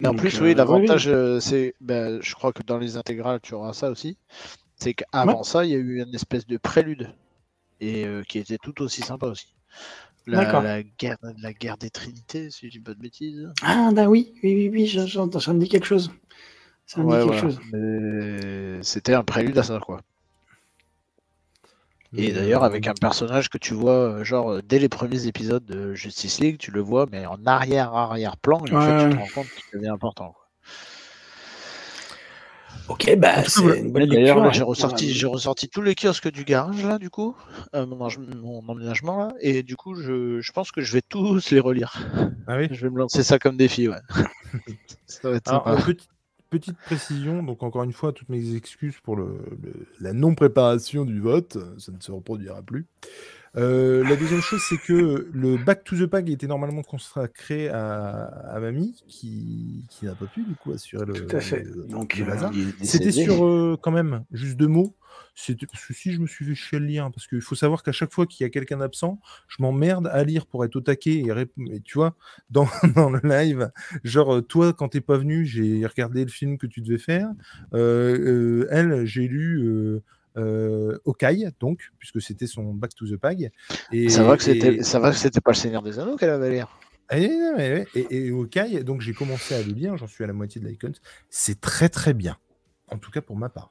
Mais 0.00 0.08
en 0.08 0.14
plus, 0.14 0.40
oui, 0.40 0.54
l'avantage, 0.54 1.10
c'est. 1.40 1.74
Ben, 1.80 2.20
je 2.22 2.34
crois 2.34 2.52
que 2.52 2.62
dans 2.62 2.78
les 2.78 2.96
intégrales, 2.96 3.40
tu 3.42 3.54
auras 3.54 3.74
ça 3.74 3.90
aussi. 3.90 4.16
C'est 4.76 4.94
qu'avant 4.94 5.42
ça, 5.42 5.64
il 5.64 5.70
y 5.70 5.74
a 5.74 5.78
eu 5.78 6.02
une 6.02 6.14
espèce 6.14 6.46
de 6.46 6.56
prélude 6.56 7.14
et 7.80 8.04
euh, 8.06 8.22
qui 8.22 8.38
était 8.38 8.58
tout 8.58 8.82
aussi 8.82 9.02
sympa 9.02 9.26
aussi. 9.26 9.54
La, 10.26 10.62
la, 10.62 10.82
guerre, 10.82 11.18
la 11.38 11.52
guerre 11.52 11.76
des 11.76 11.90
Trinités, 11.90 12.50
si 12.50 12.66
je 12.66 12.72
dis 12.72 12.80
pas 12.80 12.94
de 12.94 13.00
bêtises. 13.00 13.52
Ah, 13.62 13.90
bah 13.92 14.06
oui, 14.06 14.32
oui, 14.42 14.54
oui, 14.54 14.70
oui, 14.72 14.86
j'entends, 14.86 15.38
ça 15.38 15.52
me 15.52 15.60
dit 15.60 15.68
quelque 15.68 15.86
chose. 15.86 16.10
Ça 16.86 17.02
me 17.02 17.10
dit 17.10 17.28
quelque 17.28 17.40
chose. 17.40 18.82
C'était 18.82 19.14
un 19.14 19.22
prélude 19.22 19.58
à 19.58 19.62
ça, 19.62 19.78
quoi. 19.80 20.00
Et 22.16 22.32
d'ailleurs, 22.32 22.62
avec 22.62 22.86
un 22.86 22.94
personnage 22.94 23.48
que 23.50 23.58
tu 23.58 23.74
vois, 23.74 23.92
euh, 23.92 24.24
genre, 24.24 24.62
dès 24.62 24.78
les 24.78 24.88
premiers 24.88 25.26
épisodes 25.26 25.64
de 25.64 25.94
Justice 25.94 26.38
League, 26.40 26.58
tu 26.58 26.70
le 26.70 26.80
vois, 26.80 27.06
mais 27.10 27.26
en 27.26 27.44
arrière-arrière-plan, 27.44 28.64
et 28.66 28.72
en 28.72 28.80
fait, 28.80 29.08
tu 29.08 29.16
te 29.16 29.20
rends 29.20 29.28
compte 29.34 29.48
qu'il 29.48 29.80
devient 29.80 29.88
important. 29.88 30.32
Quoi. 30.32 30.43
Ok, 32.88 33.16
bah 33.16 33.42
c'est 33.44 33.80
une 33.80 33.92
bonne 33.92 34.06
D'ailleurs, 34.06 34.52
j'ai 34.52 34.62
ressorti, 34.62 35.12
j'ai 35.12 35.26
ressorti 35.26 35.68
tous 35.68 35.80
les 35.80 35.94
kiosques 35.94 36.30
du 36.30 36.44
garage 36.44 36.84
là, 36.84 36.98
du 36.98 37.08
coup, 37.08 37.34
euh, 37.74 37.86
mon, 37.86 38.08
mon, 38.42 38.68
emménagement 38.68 39.18
là, 39.18 39.34
et 39.40 39.62
du 39.62 39.76
coup, 39.76 39.94
je, 39.94 40.40
je, 40.40 40.52
pense 40.52 40.70
que 40.70 40.82
je 40.82 40.92
vais 40.92 41.02
tous 41.02 41.50
les 41.50 41.60
relire. 41.60 41.94
Ah 42.46 42.58
oui? 42.58 42.68
Je 42.70 42.82
vais 42.82 42.90
me 42.90 42.98
lancer 42.98 43.22
ça 43.22 43.38
comme 43.38 43.56
défi, 43.56 43.88
ouais. 43.88 43.96
ça 45.06 45.30
va 45.30 45.36
être 45.36 45.48
Alors, 45.48 45.64
petite, 45.84 46.08
petite, 46.50 46.76
précision, 46.84 47.42
donc 47.42 47.62
encore 47.62 47.84
une 47.84 47.92
fois, 47.92 48.12
toutes 48.12 48.28
mes 48.28 48.54
excuses 48.54 48.98
pour 49.02 49.16
le, 49.16 49.40
la 50.00 50.12
non 50.12 50.34
préparation 50.34 51.04
du 51.04 51.20
vote, 51.20 51.56
ça 51.78 51.90
ne 51.90 52.00
se 52.00 52.12
reproduira 52.12 52.60
plus. 52.62 52.86
Euh, 53.56 54.02
la 54.04 54.16
deuxième 54.16 54.40
chose, 54.40 54.62
c'est 54.68 54.78
que 54.78 55.28
le 55.32 55.56
Back 55.56 55.84
to 55.84 55.96
the 55.96 56.06
Pack 56.06 56.28
était 56.28 56.46
normalement 56.46 56.82
consacré 56.82 57.68
à, 57.68 58.24
à 58.24 58.58
Mamie, 58.58 59.04
qui, 59.06 59.84
qui 59.90 60.06
n'a 60.06 60.14
pas 60.14 60.26
pu 60.26 60.42
du 60.42 60.54
coup 60.56 60.72
assurer 60.72 61.06
le, 61.06 61.12
Tout 61.12 61.36
à 61.36 61.40
fait. 61.40 61.64
Donc, 61.88 62.18
euh, 62.18 62.50
C'était 62.82 63.12
sur 63.12 63.44
euh, 63.44 63.78
quand 63.80 63.92
même 63.92 64.24
juste 64.32 64.56
deux 64.56 64.66
mots. 64.66 64.96
C'était 65.36 65.66
parce 65.66 65.86
que 65.86 65.94
si 65.94 66.12
je 66.12 66.18
me 66.18 66.26
suis 66.26 66.44
fait 66.44 66.54
chier 66.56 66.78
le 66.80 66.86
lire, 66.86 67.08
parce 67.12 67.28
qu'il 67.28 67.40
faut 67.40 67.54
savoir 67.54 67.84
qu'à 67.84 67.92
chaque 67.92 68.12
fois 68.12 68.26
qu'il 68.26 68.44
y 68.44 68.46
a 68.46 68.50
quelqu'un 68.50 68.78
d'absent, 68.78 69.20
je 69.46 69.62
m'emmerde 69.62 70.08
à 70.08 70.24
lire 70.24 70.46
pour 70.46 70.64
être 70.64 70.74
au 70.74 70.80
taquet 70.80 71.22
et, 71.22 71.80
tu 71.84 71.98
vois, 71.98 72.16
dans, 72.50 72.66
dans, 72.96 73.10
le 73.10 73.20
live, 73.22 73.70
genre 74.02 74.44
toi 74.44 74.72
quand 74.72 74.88
t'es 74.88 75.00
pas 75.00 75.16
venu, 75.16 75.44
j'ai 75.44 75.86
regardé 75.86 76.24
le 76.24 76.30
film 76.30 76.58
que 76.58 76.66
tu 76.66 76.80
devais 76.80 76.98
faire. 76.98 77.28
elle, 77.72 79.02
j'ai 79.04 79.28
lu 79.28 80.02
euh, 80.36 80.98
Okai, 81.04 81.48
donc, 81.60 81.90
puisque 81.98 82.20
c'était 82.20 82.46
son 82.46 82.74
Back 82.74 82.94
to 82.94 83.06
the 83.06 83.16
Pag. 83.16 83.50
Et, 83.92 84.08
ça 84.08 84.24
va 84.24 84.36
que 84.36 84.42
c'était, 84.42 84.82
ça 84.82 84.98
va 84.98 85.10
que 85.10 85.16
c'était 85.16 85.40
pas 85.40 85.52
le 85.52 85.56
Seigneur 85.56 85.82
des 85.82 85.98
Anneaux 85.98 86.16
qu'elle 86.16 86.30
avait 86.30 86.50
l'air. 86.50 86.68
Et, 87.12 87.30
et, 87.94 88.06
et, 88.10 88.30
Okai, 88.30 88.82
donc 88.82 89.00
j'ai 89.00 89.12
commencé 89.12 89.54
à 89.54 89.62
le 89.62 89.72
lire, 89.72 89.96
j'en 89.96 90.06
suis 90.06 90.24
à 90.24 90.26
la 90.26 90.32
moitié 90.32 90.60
de 90.60 90.66
l'Icons. 90.66 90.92
C'est 91.28 91.60
très 91.60 91.88
très 91.88 92.14
bien, 92.14 92.38
en 92.88 92.98
tout 92.98 93.10
cas 93.10 93.20
pour 93.20 93.36
ma 93.36 93.48
part. 93.48 93.70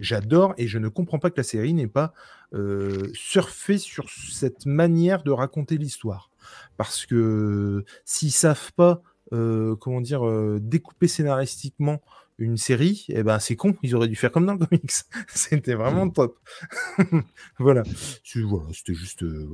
J'adore 0.00 0.54
et 0.56 0.66
je 0.66 0.78
ne 0.78 0.88
comprends 0.88 1.18
pas 1.18 1.30
que 1.30 1.36
la 1.36 1.42
série 1.42 1.74
n'ait 1.74 1.86
pas 1.86 2.14
euh, 2.54 3.10
surfé 3.12 3.76
sur 3.76 4.08
cette 4.08 4.64
manière 4.64 5.22
de 5.22 5.30
raconter 5.30 5.76
l'histoire. 5.76 6.30
Parce 6.78 7.04
que 7.04 7.84
s'ils 8.06 8.32
savent 8.32 8.72
pas, 8.72 9.02
euh, 9.34 9.76
comment 9.76 10.00
dire, 10.00 10.26
euh, 10.26 10.58
découper 10.60 11.06
scénaristiquement 11.06 12.00
une 12.44 12.56
série, 12.56 13.06
et 13.08 13.18
eh 13.18 13.22
ben 13.22 13.38
c'est 13.38 13.56
con, 13.56 13.76
ils 13.82 13.94
auraient 13.94 14.08
dû 14.08 14.16
faire 14.16 14.32
comme 14.32 14.46
dans 14.46 14.54
le 14.54 14.58
comics. 14.58 14.92
C'était 15.28 15.74
vraiment 15.74 16.06
mm. 16.06 16.12
top. 16.12 16.38
voilà. 17.58 17.82
C'était 18.24 18.94
juste. 18.94 19.22
Euh, 19.22 19.48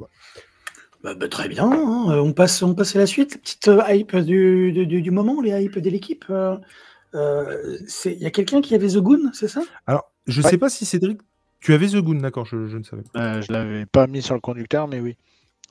bah, 1.03 1.15
bah, 1.15 1.29
très 1.29 1.49
bien. 1.49 1.65
Hein. 1.65 2.11
Euh, 2.11 2.21
on, 2.21 2.33
passe, 2.33 2.63
on 2.63 2.75
passe 2.75 2.97
à 2.97 3.01
la 3.01 3.07
suite. 3.07 3.41
Petite 3.41 3.69
euh, 3.69 3.83
hype 3.89 4.17
du, 4.17 4.73
du, 4.73 5.03
du, 5.03 5.11
moment, 5.11 5.41
les 5.41 5.51
hype 5.51 5.79
de 5.79 5.91
l'équipe. 5.91 6.25
Il 6.29 8.19
y 8.19 8.27
a 8.27 8.31
quelqu'un 8.31 8.61
qui 8.61 8.75
avait 8.75 8.89
The 8.89 8.99
Goon, 8.99 9.31
c'est 9.33 9.49
ça? 9.49 9.63
Alors, 9.87 10.13
je 10.27 10.43
sais 10.43 10.59
pas 10.59 10.69
si 10.69 10.85
Cédric. 10.85 11.21
Tu 11.61 11.73
avais 11.73 11.89
The 11.89 11.97
Goon, 11.97 12.17
d'accord, 12.17 12.45
je, 12.45 12.69
je, 12.69 12.77
ne 12.77 12.83
savais 12.83 13.03
pas. 13.13 13.41
je 13.41 13.53
l'avais 13.53 13.87
pas 13.87 14.07
mis 14.07 14.23
sur 14.23 14.35
le 14.35 14.41
conducteur, 14.41 14.87
mais 14.89 15.01
oui. 15.01 15.17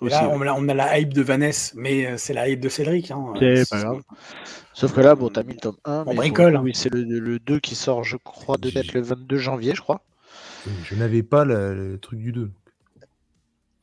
Là, 0.01 0.29
on, 0.29 0.69
a, 0.69 0.73
la 0.73 0.99
hype 0.99 1.13
de 1.13 1.21
Vanessa, 1.21 1.73
mais 1.75 2.17
c'est 2.17 2.33
la 2.33 2.49
hype 2.49 2.59
de 2.59 2.69
Cédric. 2.69 3.11
Hein. 3.11 3.33
C'est 3.39 3.69
pas 3.69 3.81
grave. 3.81 4.01
Sauf 4.75 4.93
que 4.93 4.99
là, 4.99 5.15
bon, 5.15 5.29
t'as 5.29 5.43
mis 5.43 5.53
le 5.53 5.59
tome 5.59 5.77
1. 5.85 6.03
On 6.05 6.13
bricole. 6.13 6.57
Oui, 6.57 6.73
c'est 6.75 6.93
le, 6.93 7.39
2 7.39 7.59
qui 7.59 7.75
sort, 7.75 8.03
je 8.03 8.17
crois, 8.17 8.57
de 8.57 8.69
être 8.77 8.91
le 8.91 9.01
22 9.01 9.37
janvier, 9.37 9.73
je 9.73 9.81
crois. 9.81 10.01
Je 10.83 10.95
n'avais 10.95 11.23
pas 11.23 11.45
le, 11.45 11.97
truc 12.01 12.19
du 12.19 12.33
2. 12.33 12.51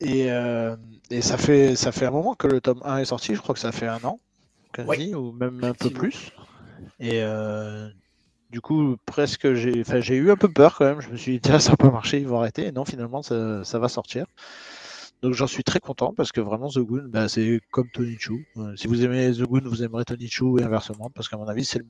Euh, 0.03 0.75
et, 1.09 1.21
ça, 1.21 1.37
fait, 1.37 1.75
ça 1.75 1.91
fait 1.91 2.05
un 2.05 2.11
moment 2.11 2.35
que 2.35 2.45
le 2.45 2.61
tome 2.61 2.81
1 2.83 2.99
est 2.99 3.05
sorti, 3.05 3.33
je 3.33 3.41
crois 3.41 3.55
que 3.55 3.61
ça 3.61 3.71
fait 3.71 3.87
un 3.87 4.03
an, 4.03 4.19
quasi, 4.71 5.15
ou 5.15 5.31
même 5.31 5.63
un 5.63 5.73
peu 5.73 5.89
plus. 5.89 6.31
Et 6.99 7.23
euh, 7.23 7.89
du 8.51 8.61
coup, 8.61 8.97
presque, 9.07 9.53
j'ai 9.55 9.83
j'ai 9.83 10.15
eu 10.15 10.29
un 10.29 10.35
peu 10.35 10.51
peur 10.51 10.77
quand 10.77 10.85
même. 10.85 11.01
Je 11.01 11.09
me 11.09 11.17
suis 11.17 11.33
dit, 11.33 11.39
tiens, 11.39 11.57
ça 11.57 11.71
va 11.71 11.77
pas 11.77 11.89
marcher, 11.89 12.19
ils 12.19 12.27
vont 12.27 12.37
arrêter. 12.37 12.67
Et 12.67 12.71
non, 12.71 12.85
finalement, 12.85 13.23
ça, 13.23 13.63
ça 13.63 13.79
va 13.79 13.87
sortir. 13.87 14.27
Donc 15.23 15.35
j'en 15.35 15.47
suis 15.47 15.63
très 15.63 15.79
content 15.79 16.13
parce 16.13 16.33
que 16.33 16.41
vraiment 16.41 16.67
The 16.67 16.79
Goon, 16.79 17.05
bah, 17.07 17.29
c'est 17.29 17.61
comme 17.71 17.89
Tony 17.89 18.17
Chu. 18.19 18.45
Euh, 18.57 18.75
si 18.75 18.87
vous 18.87 19.05
aimez 19.05 19.31
The 19.31 19.43
Goon, 19.43 19.61
vous 19.63 19.81
aimerez 19.81 20.03
Tony 20.03 20.27
Chu 20.27 20.59
et 20.59 20.63
inversement, 20.63 21.09
parce 21.15 21.29
qu'à 21.29 21.37
mon 21.37 21.47
avis, 21.47 21.63
c'est 21.63 21.79
le 21.79 21.85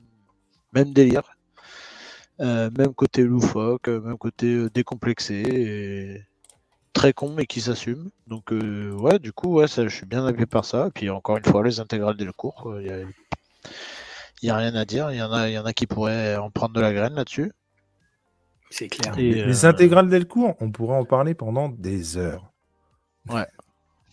même 0.72 0.92
délire. 0.92 1.36
Euh, 2.40 2.70
même 2.78 2.94
côté 2.94 3.24
loufoque, 3.24 3.88
euh, 3.88 4.00
même 4.00 4.18
côté 4.18 4.68
décomplexé 4.70 5.34
et 5.34 6.22
très 6.92 7.12
con 7.12 7.34
mais 7.36 7.46
qui 7.46 7.60
s'assume. 7.60 8.08
Donc 8.28 8.52
ouais, 8.52 9.18
du 9.18 9.32
coup, 9.32 9.54
ouais, 9.54 9.66
ça, 9.66 9.82
je 9.82 9.94
suis 9.94 10.06
bien 10.06 10.24
habillé 10.24 10.46
par 10.46 10.64
ça. 10.64 10.86
Et 10.86 10.90
puis 10.92 11.10
encore 11.10 11.36
une 11.36 11.44
fois, 11.44 11.64
les 11.64 11.80
intégrales 11.80 12.16
dès 12.16 12.24
le 12.24 12.32
cours, 12.32 12.72
il 12.80 13.08
n'y 14.44 14.50
a, 14.50 14.56
rien 14.56 14.76
à 14.76 14.84
dire. 14.84 15.10
Il 15.10 15.18
y, 15.18 15.22
en 15.22 15.32
a, 15.32 15.50
y 15.50 15.58
en 15.58 15.64
a 15.64 15.72
qui 15.72 15.88
pourraient 15.88 16.36
en 16.36 16.50
prendre 16.50 16.74
de 16.74 16.80
la 16.80 16.92
graine 16.92 17.14
là-dessus. 17.14 17.50
C'est 18.70 18.86
clair. 18.86 19.16
les 19.16 19.64
intégrales 19.64 20.08
dès 20.08 20.20
le 20.20 20.24
cours, 20.24 20.54
on 20.60 20.70
pourrait 20.70 20.96
en 20.96 21.04
parler 21.04 21.34
pendant 21.34 21.68
des 21.68 22.16
heures. 22.16 22.53
Ouais. 23.28 23.46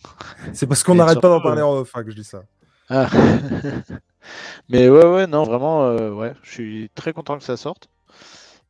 C'est 0.52 0.66
parce 0.66 0.82
qu'on 0.82 0.94
n'arrête 0.94 1.20
pas 1.20 1.28
d'en 1.28 1.40
parler 1.40 1.62
en 1.62 1.72
off 1.72 1.92
hein, 1.94 2.04
que 2.04 2.10
je 2.10 2.16
dis 2.16 2.24
ça. 2.24 2.42
Ah. 2.88 3.08
Mais 4.68 4.88
ouais, 4.88 5.06
ouais, 5.06 5.26
non, 5.26 5.44
vraiment, 5.44 5.84
euh, 5.84 6.12
ouais, 6.12 6.34
je 6.42 6.50
suis 6.50 6.90
très 6.94 7.12
content 7.12 7.38
que 7.38 7.44
ça 7.44 7.56
sorte. 7.56 7.88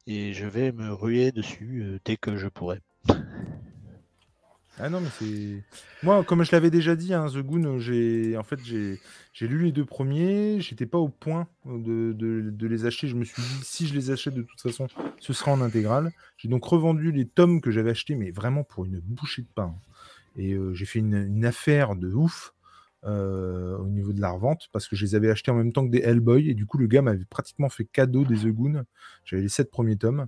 Et 0.07 0.33
je 0.33 0.47
vais 0.47 0.73
me 0.73 0.93
ruer 0.93 1.33
dessus 1.33 1.83
euh, 1.85 1.99
dès 2.05 2.17
que 2.17 2.37
je 2.37 2.49
pourrai. 2.49 2.81
Ah 4.79 4.89
non, 4.89 5.01
mais 5.01 5.11
c'est. 5.19 5.63
Moi, 6.03 6.25
comme 6.25 6.43
je 6.45 6.51
l'avais 6.51 6.71
déjà 6.71 6.97
dit, 6.97 7.13
hein, 7.13 7.27
The 7.29 7.39
Goon, 7.39 7.79
j'ai 7.79 8.37
en 8.37 8.43
fait 8.43 8.59
j'ai 8.65 8.99
lu 9.41 9.65
les 9.65 9.73
deux 9.73 9.85
premiers. 9.85 10.61
J'étais 10.61 10.87
pas 10.87 10.99
au 10.99 11.09
point 11.09 11.47
de, 11.67 12.13
de, 12.13 12.67
les 12.67 12.87
acheter. 12.87 13.07
Je 13.07 13.15
me 13.15 13.25
suis 13.25 13.41
dit, 13.43 13.65
si 13.65 13.87
je 13.87 13.95
les 13.95 14.11
achète 14.11 14.35
de 14.35 14.43
toute 14.43 14.61
façon, 14.61 14.89
ce 15.21 15.33
sera 15.33 15.53
en 15.53 15.61
intégrale. 15.61 16.11
J'ai 16.39 16.49
donc 16.49 16.65
revendu 16.65 17.13
les 17.13 17.27
tomes 17.27 17.61
que 17.61 17.71
j'avais 17.71 17.91
achetés, 17.91 18.17
mais 18.17 18.31
vraiment 18.31 18.65
pour 18.65 18.85
une 18.85 18.99
bouchée 18.99 19.43
de 19.43 19.49
pain. 19.55 19.75
Et 20.37 20.57
j'ai 20.73 20.87
fait 20.87 20.99
une, 21.01 21.45
affaire 21.45 21.97
de 21.97 22.13
ouf 22.13 22.55
au 23.05 23.87
niveau 23.89 24.13
de 24.13 24.21
la 24.21 24.31
revente 24.31 24.69
parce 24.73 24.89
que 24.89 24.97
je 24.97 25.05
les 25.05 25.15
avais 25.15 25.31
achetés 25.31 25.51
en 25.51 25.55
même 25.55 25.73
temps 25.73 25.85
que 25.85 25.91
des 25.91 26.01
Hellboy. 26.01 26.51
Et 26.51 26.55
du 26.55 26.67
coup, 26.67 26.79
le 26.79 26.87
gars 26.87 27.03
m'avait 27.03 27.25
pratiquement 27.25 27.69
fait 27.69 27.85
cadeau 27.85 28.25
des 28.25 28.37
The 28.37 28.49
Goon. 28.49 28.85
J'avais 29.25 29.43
les 29.43 29.49
7 29.49 29.71
premiers 29.71 29.97
tomes. 29.97 30.27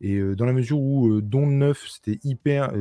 Et 0.00 0.20
dans 0.34 0.44
la 0.44 0.52
mesure 0.52 0.80
où, 0.80 1.20
dont 1.20 1.46
le 1.46 1.52
9, 1.52 1.88
c'était 1.88 2.18
hyper. 2.24 2.72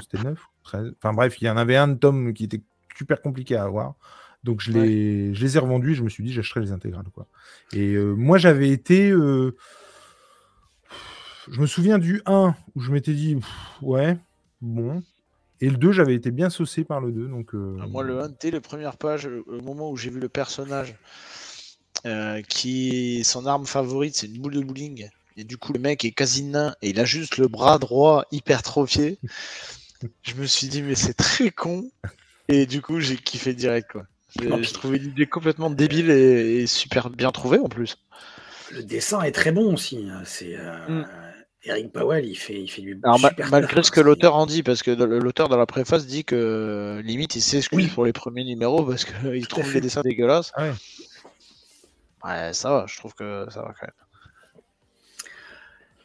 c'était 0.00 0.22
9 0.22 0.38
13. 0.64 0.94
Enfin 0.96 1.12
bref, 1.12 1.40
il 1.40 1.44
y 1.44 1.50
en 1.50 1.56
avait 1.56 1.76
un 1.76 1.88
de 1.88 1.94
tome 1.94 2.32
qui 2.32 2.44
était 2.44 2.62
super 2.96 3.20
compliqué 3.20 3.56
à 3.56 3.64
avoir. 3.64 3.94
Donc 4.44 4.60
je 4.60 4.72
les, 4.72 5.34
je 5.34 5.44
les 5.44 5.56
ai 5.56 5.60
revendus 5.60 5.92
et 5.92 5.94
je 5.94 6.02
me 6.02 6.08
suis 6.08 6.24
dit 6.24 6.32
j'achèterai 6.32 6.60
les 6.60 6.72
intégrales. 6.72 7.08
Quoi. 7.14 7.26
Et 7.72 7.96
moi 7.96 8.38
j'avais 8.38 8.70
été. 8.70 9.10
je 9.10 9.52
me 11.48 11.66
souviens 11.66 11.98
du 11.98 12.22
1 12.26 12.54
où 12.74 12.80
je 12.80 12.92
m'étais 12.92 13.14
dit 13.14 13.38
ouais, 13.82 14.18
bon. 14.60 15.02
Et 15.62 15.70
le 15.70 15.78
2, 15.78 15.92
j'avais 15.92 16.14
été 16.14 16.30
bien 16.30 16.50
saucé 16.50 16.84
par 16.84 17.00
le 17.00 17.10
2. 17.10 17.28
Donc, 17.28 17.54
euh, 17.54 17.78
ah, 17.80 17.86
Moi, 17.86 18.02
le 18.02 18.20
1, 18.20 18.28
dès 18.40 18.50
les 18.50 18.60
premières 18.60 18.98
pages, 18.98 19.26
au 19.46 19.62
moment 19.62 19.90
où 19.90 19.96
j'ai 19.96 20.10
vu 20.10 20.20
le 20.20 20.28
personnage 20.28 20.94
qui 22.48 23.22
son 23.22 23.46
arme 23.46 23.64
favorite 23.64 24.16
c'est 24.16 24.26
une 24.26 24.42
boule 24.42 24.54
de 24.54 24.60
bowling. 24.60 25.08
Et 25.36 25.44
du 25.44 25.56
coup, 25.56 25.72
le 25.72 25.78
mec 25.78 26.04
est 26.04 26.10
quasi 26.10 26.42
nain 26.42 26.74
et 26.82 26.90
il 26.90 27.00
a 27.00 27.04
juste 27.04 27.38
le 27.38 27.48
bras 27.48 27.78
droit 27.78 28.24
hypertrophié. 28.32 29.18
je 30.22 30.34
me 30.34 30.46
suis 30.46 30.66
dit, 30.66 30.82
mais 30.82 30.94
c'est 30.94 31.14
très 31.14 31.50
con. 31.50 31.90
Et 32.48 32.66
du 32.66 32.82
coup, 32.82 33.00
j'ai 33.00 33.16
kiffé 33.16 33.54
direct, 33.54 33.92
quoi. 33.92 34.06
J'ai 34.40 34.72
trouvé 34.72 34.98
l'idée 34.98 35.26
complètement 35.26 35.70
débile 35.70 36.10
et, 36.10 36.66
super 36.66 37.10
bien 37.10 37.30
trouvée 37.30 37.58
en 37.58 37.68
plus. 37.68 37.98
Le 38.70 38.82
dessin 38.82 39.20
est 39.22 39.32
très 39.32 39.52
bon 39.52 39.74
aussi. 39.74 40.08
Hein. 40.08 40.22
C'est 40.24 40.56
euh, 40.56 40.88
mm. 40.88 41.06
Eric 41.64 41.92
Powell, 41.92 42.24
il 42.24 42.34
fait, 42.34 42.60
il 42.60 42.68
fait 42.68 42.82
du 42.82 42.98
Alors, 43.04 43.20
malgré 43.50 43.82
ce 43.82 43.92
que 43.92 44.00
l'auteur 44.00 44.34
en 44.34 44.46
dit, 44.46 44.62
parce 44.62 44.82
que 44.82 44.90
l'auteur 44.90 45.48
dans 45.48 45.56
la 45.56 45.66
préface 45.66 46.06
dit 46.06 46.24
que 46.24 47.00
limite 47.04 47.36
il 47.36 47.40
s'excuse 47.40 47.88
pour 47.88 48.04
les 48.04 48.12
premiers 48.12 48.44
numéros 48.44 48.84
parce 48.84 49.04
qu'il 49.04 49.46
trouve 49.48 49.72
les 49.72 49.80
dessins 49.80 50.02
dégueulasses. 50.02 50.52
Ah 50.54 50.64
ouais. 50.64 50.72
ouais, 52.24 52.52
ça 52.52 52.70
va, 52.70 52.86
je 52.88 52.96
trouve 52.96 53.14
que 53.14 53.46
ça 53.50 53.62
va 53.62 53.72
quand 53.78 53.86
même. 53.86 54.02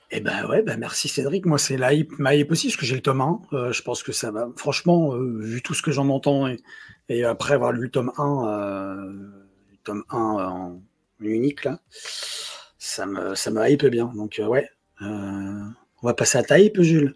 Eh 0.09 0.21
ben 0.21 0.45
ouais, 0.47 0.61
ben 0.61 0.79
merci 0.79 1.09
Cédric. 1.09 1.45
Moi, 1.45 1.57
c'est 1.57 1.75
la 1.75 1.93
hype, 1.93 2.17
ma 2.17 2.33
hype 2.33 2.51
aussi, 2.51 2.67
parce 2.67 2.77
que 2.77 2.85
j'ai 2.85 2.95
le 2.95 3.01
tome 3.01 3.19
1. 3.19 3.41
Euh, 3.51 3.71
je 3.73 3.81
pense 3.81 4.03
que 4.03 4.13
ça 4.13 4.31
va. 4.31 4.47
Franchement, 4.55 5.13
euh, 5.13 5.39
vu 5.39 5.61
tout 5.61 5.73
ce 5.73 5.81
que 5.81 5.91
j'en 5.91 6.07
entends 6.09 6.47
et, 7.09 7.23
après 7.25 7.55
avoir 7.55 7.73
lu 7.73 7.83
le 7.83 7.89
tome 7.89 8.11
1, 8.17 8.47
euh, 8.47 8.95
le 9.69 9.77
tome 9.83 10.03
1 10.09 10.17
en 10.17 10.81
unique, 11.19 11.65
là, 11.65 11.79
ça 12.77 13.05
me, 13.05 13.35
ça 13.35 13.51
me 13.51 13.69
hype 13.69 13.85
bien. 13.87 14.05
Donc, 14.15 14.41
ouais. 14.47 14.69
On 15.01 15.73
va 16.03 16.13
passer 16.13 16.37
à 16.37 16.43
ta 16.43 16.59
hype, 16.59 16.81
Jules. 16.81 17.15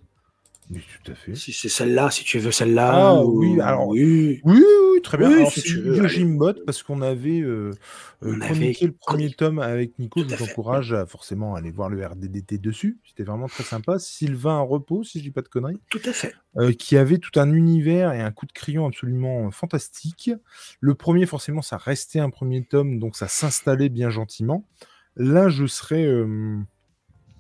Oui, 0.72 0.82
tout 1.04 1.12
à 1.12 1.16
fait. 1.16 1.36
Si 1.36 1.52
c'est 1.52 1.68
celle-là, 1.68 2.10
si 2.12 2.24
tu 2.24 2.40
veux 2.40 2.52
celle-là. 2.52 2.92
Ah 2.94 3.26
oui, 3.26 3.60
alors 3.60 3.88
oui. 3.90 4.40
Oui, 4.46 4.64
oui, 4.94 5.02
très 5.02 5.18
bien. 5.18 5.28
Oui, 5.28 5.36
alors, 5.36 5.52
si 5.52 5.62
tu 5.62 5.82
veux, 5.82 6.64
parce 6.66 6.82
qu'on 6.82 7.02
avait, 7.02 7.42
euh, 7.42 7.72
euh 8.24 8.40
chroniqué 8.40 8.86
le 8.86 8.94
premier 8.94 9.32
tome 9.32 9.60
avec 9.60 10.00
Nico. 10.00 10.22
je 10.22 10.34
vous 10.34 10.44
encourage 10.44 10.94
à 10.94 11.06
forcément 11.06 11.56
aller 11.56 11.72
voir 11.72 11.90
le 11.90 12.06
RDDT 12.06 12.58
dessus. 12.58 13.00
C'était 13.06 13.24
vraiment 13.24 13.48
très 13.48 13.64
sympa. 13.64 14.00
Sylvain 14.00 14.60
Repos, 14.60 15.04
si 15.04 15.20
je 15.20 15.26
dis 15.26 15.32
pas 15.32 15.42
de 15.42 15.50
conneries. 15.50 15.82
Tout 15.90 16.02
à 16.06 16.14
fait. 16.14 16.34
Euh, 16.56 16.72
qui 16.72 16.96
avait 16.96 17.18
tout 17.18 17.38
un 17.38 17.52
univers 17.52 18.14
et 18.14 18.22
un 18.22 18.32
coup 18.32 18.46
de 18.46 18.54
crayon 18.54 18.88
absolument 18.88 19.52
fantastique. 19.52 20.32
Le 20.80 20.96
premier, 20.96 21.26
forcément, 21.26 21.62
ça 21.62 21.76
restait 21.76 22.20
un 22.20 22.30
premier 22.30 22.64
tome, 22.64 23.00
donc 23.00 23.18
ça 23.18 23.28
s'installait 23.28 23.90
bien 23.90 24.10
gentiment. 24.10 24.66
Là, 25.18 25.50
je 25.50 25.66
serais. 25.66 26.06
Euh, 26.06 26.58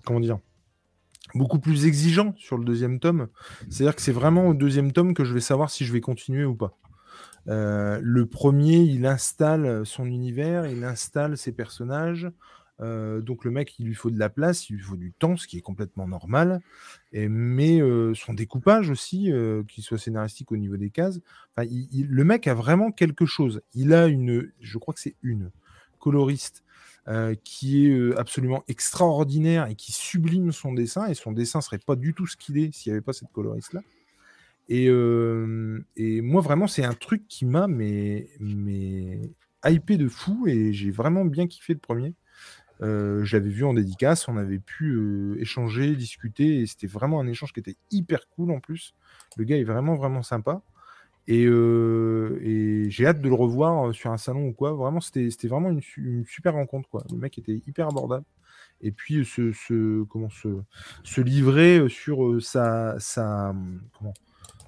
comment 0.03 0.19
dire 0.19 0.39
beaucoup 1.35 1.59
plus 1.59 1.85
exigeant 1.85 2.33
sur 2.37 2.57
le 2.57 2.65
deuxième 2.65 2.99
tome. 2.99 3.27
C'est-à-dire 3.69 3.95
que 3.95 4.01
c'est 4.01 4.11
vraiment 4.11 4.47
au 4.47 4.53
deuxième 4.53 4.91
tome 4.91 5.13
que 5.13 5.23
je 5.23 5.33
vais 5.33 5.39
savoir 5.39 5.69
si 5.69 5.85
je 5.85 5.93
vais 5.93 6.01
continuer 6.01 6.45
ou 6.45 6.55
pas. 6.55 6.77
Euh, 7.47 7.99
le 8.01 8.25
premier, 8.25 8.77
il 8.77 9.05
installe 9.05 9.85
son 9.85 10.05
univers, 10.05 10.65
il 10.67 10.83
installe 10.83 11.37
ses 11.37 11.51
personnages. 11.51 12.29
Euh, 12.81 13.21
donc 13.21 13.45
le 13.45 13.51
mec, 13.51 13.77
il 13.79 13.85
lui 13.85 13.93
faut 13.93 14.09
de 14.09 14.17
la 14.17 14.29
place, 14.29 14.69
il 14.69 14.75
lui 14.77 14.83
faut 14.83 14.95
du 14.95 15.13
temps, 15.13 15.37
ce 15.37 15.47
qui 15.47 15.57
est 15.57 15.61
complètement 15.61 16.07
normal. 16.07 16.61
Mais 17.13 17.79
euh, 17.81 18.13
son 18.13 18.33
découpage 18.33 18.89
aussi, 18.89 19.31
qu'il 19.67 19.83
soit 19.83 19.97
scénaristique 19.97 20.51
au 20.51 20.57
niveau 20.57 20.77
des 20.77 20.89
cases, 20.89 21.19
le 21.57 22.23
mec 22.23 22.47
a 22.47 22.53
vraiment 22.53 22.91
quelque 22.91 23.25
chose. 23.25 23.61
Il 23.73 23.93
a 23.93 24.07
une, 24.07 24.51
je 24.59 24.77
crois 24.77 24.93
que 24.93 24.99
c'est 24.99 25.15
une 25.21 25.51
coloriste 25.99 26.63
euh, 27.07 27.33
qui 27.43 27.87
est 27.87 27.89
euh, 27.89 28.19
absolument 28.19 28.63
extraordinaire 28.67 29.65
et 29.65 29.73
qui 29.73 29.91
sublime 29.91 30.51
son 30.51 30.71
dessin. 30.71 31.07
Et 31.07 31.15
son 31.15 31.31
dessin 31.31 31.59
serait 31.59 31.79
pas 31.79 31.95
du 31.95 32.13
tout 32.13 32.27
ce 32.27 32.37
qu'il 32.37 32.59
est 32.59 32.71
s'il 32.71 32.91
n'y 32.91 32.95
avait 32.95 33.03
pas 33.03 33.13
cette 33.13 33.31
coloriste-là. 33.31 33.81
Et, 34.69 34.87
euh, 34.87 35.83
et, 35.97 36.21
moi, 36.21 36.41
vraiment, 36.41 36.67
c'est 36.67 36.83
un 36.83 36.93
truc 36.93 37.27
qui 37.27 37.45
m'a 37.45 37.67
mais, 37.67 38.29
mais 38.39 39.19
hypé 39.65 39.97
de 39.97 40.07
fou 40.07 40.45
et 40.47 40.73
j'ai 40.73 40.91
vraiment 40.91 41.25
bien 41.25 41.47
kiffé 41.47 41.73
le 41.73 41.79
premier. 41.79 42.13
je 42.81 43.35
l'avais 43.35 43.49
vu 43.49 43.65
en 43.65 43.73
dédicace, 43.73 44.27
on 44.27 44.37
avait 44.37 44.59
pu 44.59 45.37
échanger, 45.39 45.95
discuter 45.95 46.61
et 46.61 46.67
c'était 46.67 46.87
vraiment 46.87 47.19
un 47.19 47.27
échange 47.27 47.51
qui 47.51 47.59
était 47.59 47.77
hyper 47.89 48.29
cool 48.29 48.51
en 48.51 48.59
plus. 48.59 48.93
Le 49.37 49.43
gars 49.43 49.57
est 49.57 49.63
vraiment, 49.63 49.95
vraiment 49.95 50.21
sympa. 50.21 50.61
Euh, 51.29 52.39
et, 52.41 52.89
j'ai 52.89 53.05
hâte 53.05 53.21
de 53.21 53.29
le 53.29 53.35
revoir 53.35 53.89
euh, 53.89 53.93
sur 53.93 54.11
un 54.11 54.17
salon 54.17 54.47
ou 54.47 54.53
quoi. 54.53 54.73
Vraiment, 54.73 55.01
c'était 55.01 55.29
vraiment 55.47 55.69
une, 55.69 56.25
super 56.25 56.53
rencontre. 56.53 56.89
Le 57.11 57.17
mec 57.17 57.37
était 57.37 57.61
hyper 57.67 57.87
abordable. 57.87 58.25
Et 58.81 58.91
puis, 58.91 59.23
se, 59.25 60.03
comment, 60.05 60.29
se, 60.29 61.21
livrer 61.21 61.87
sur 61.87 62.41
sa, 62.41 62.97
comment, 63.97 64.13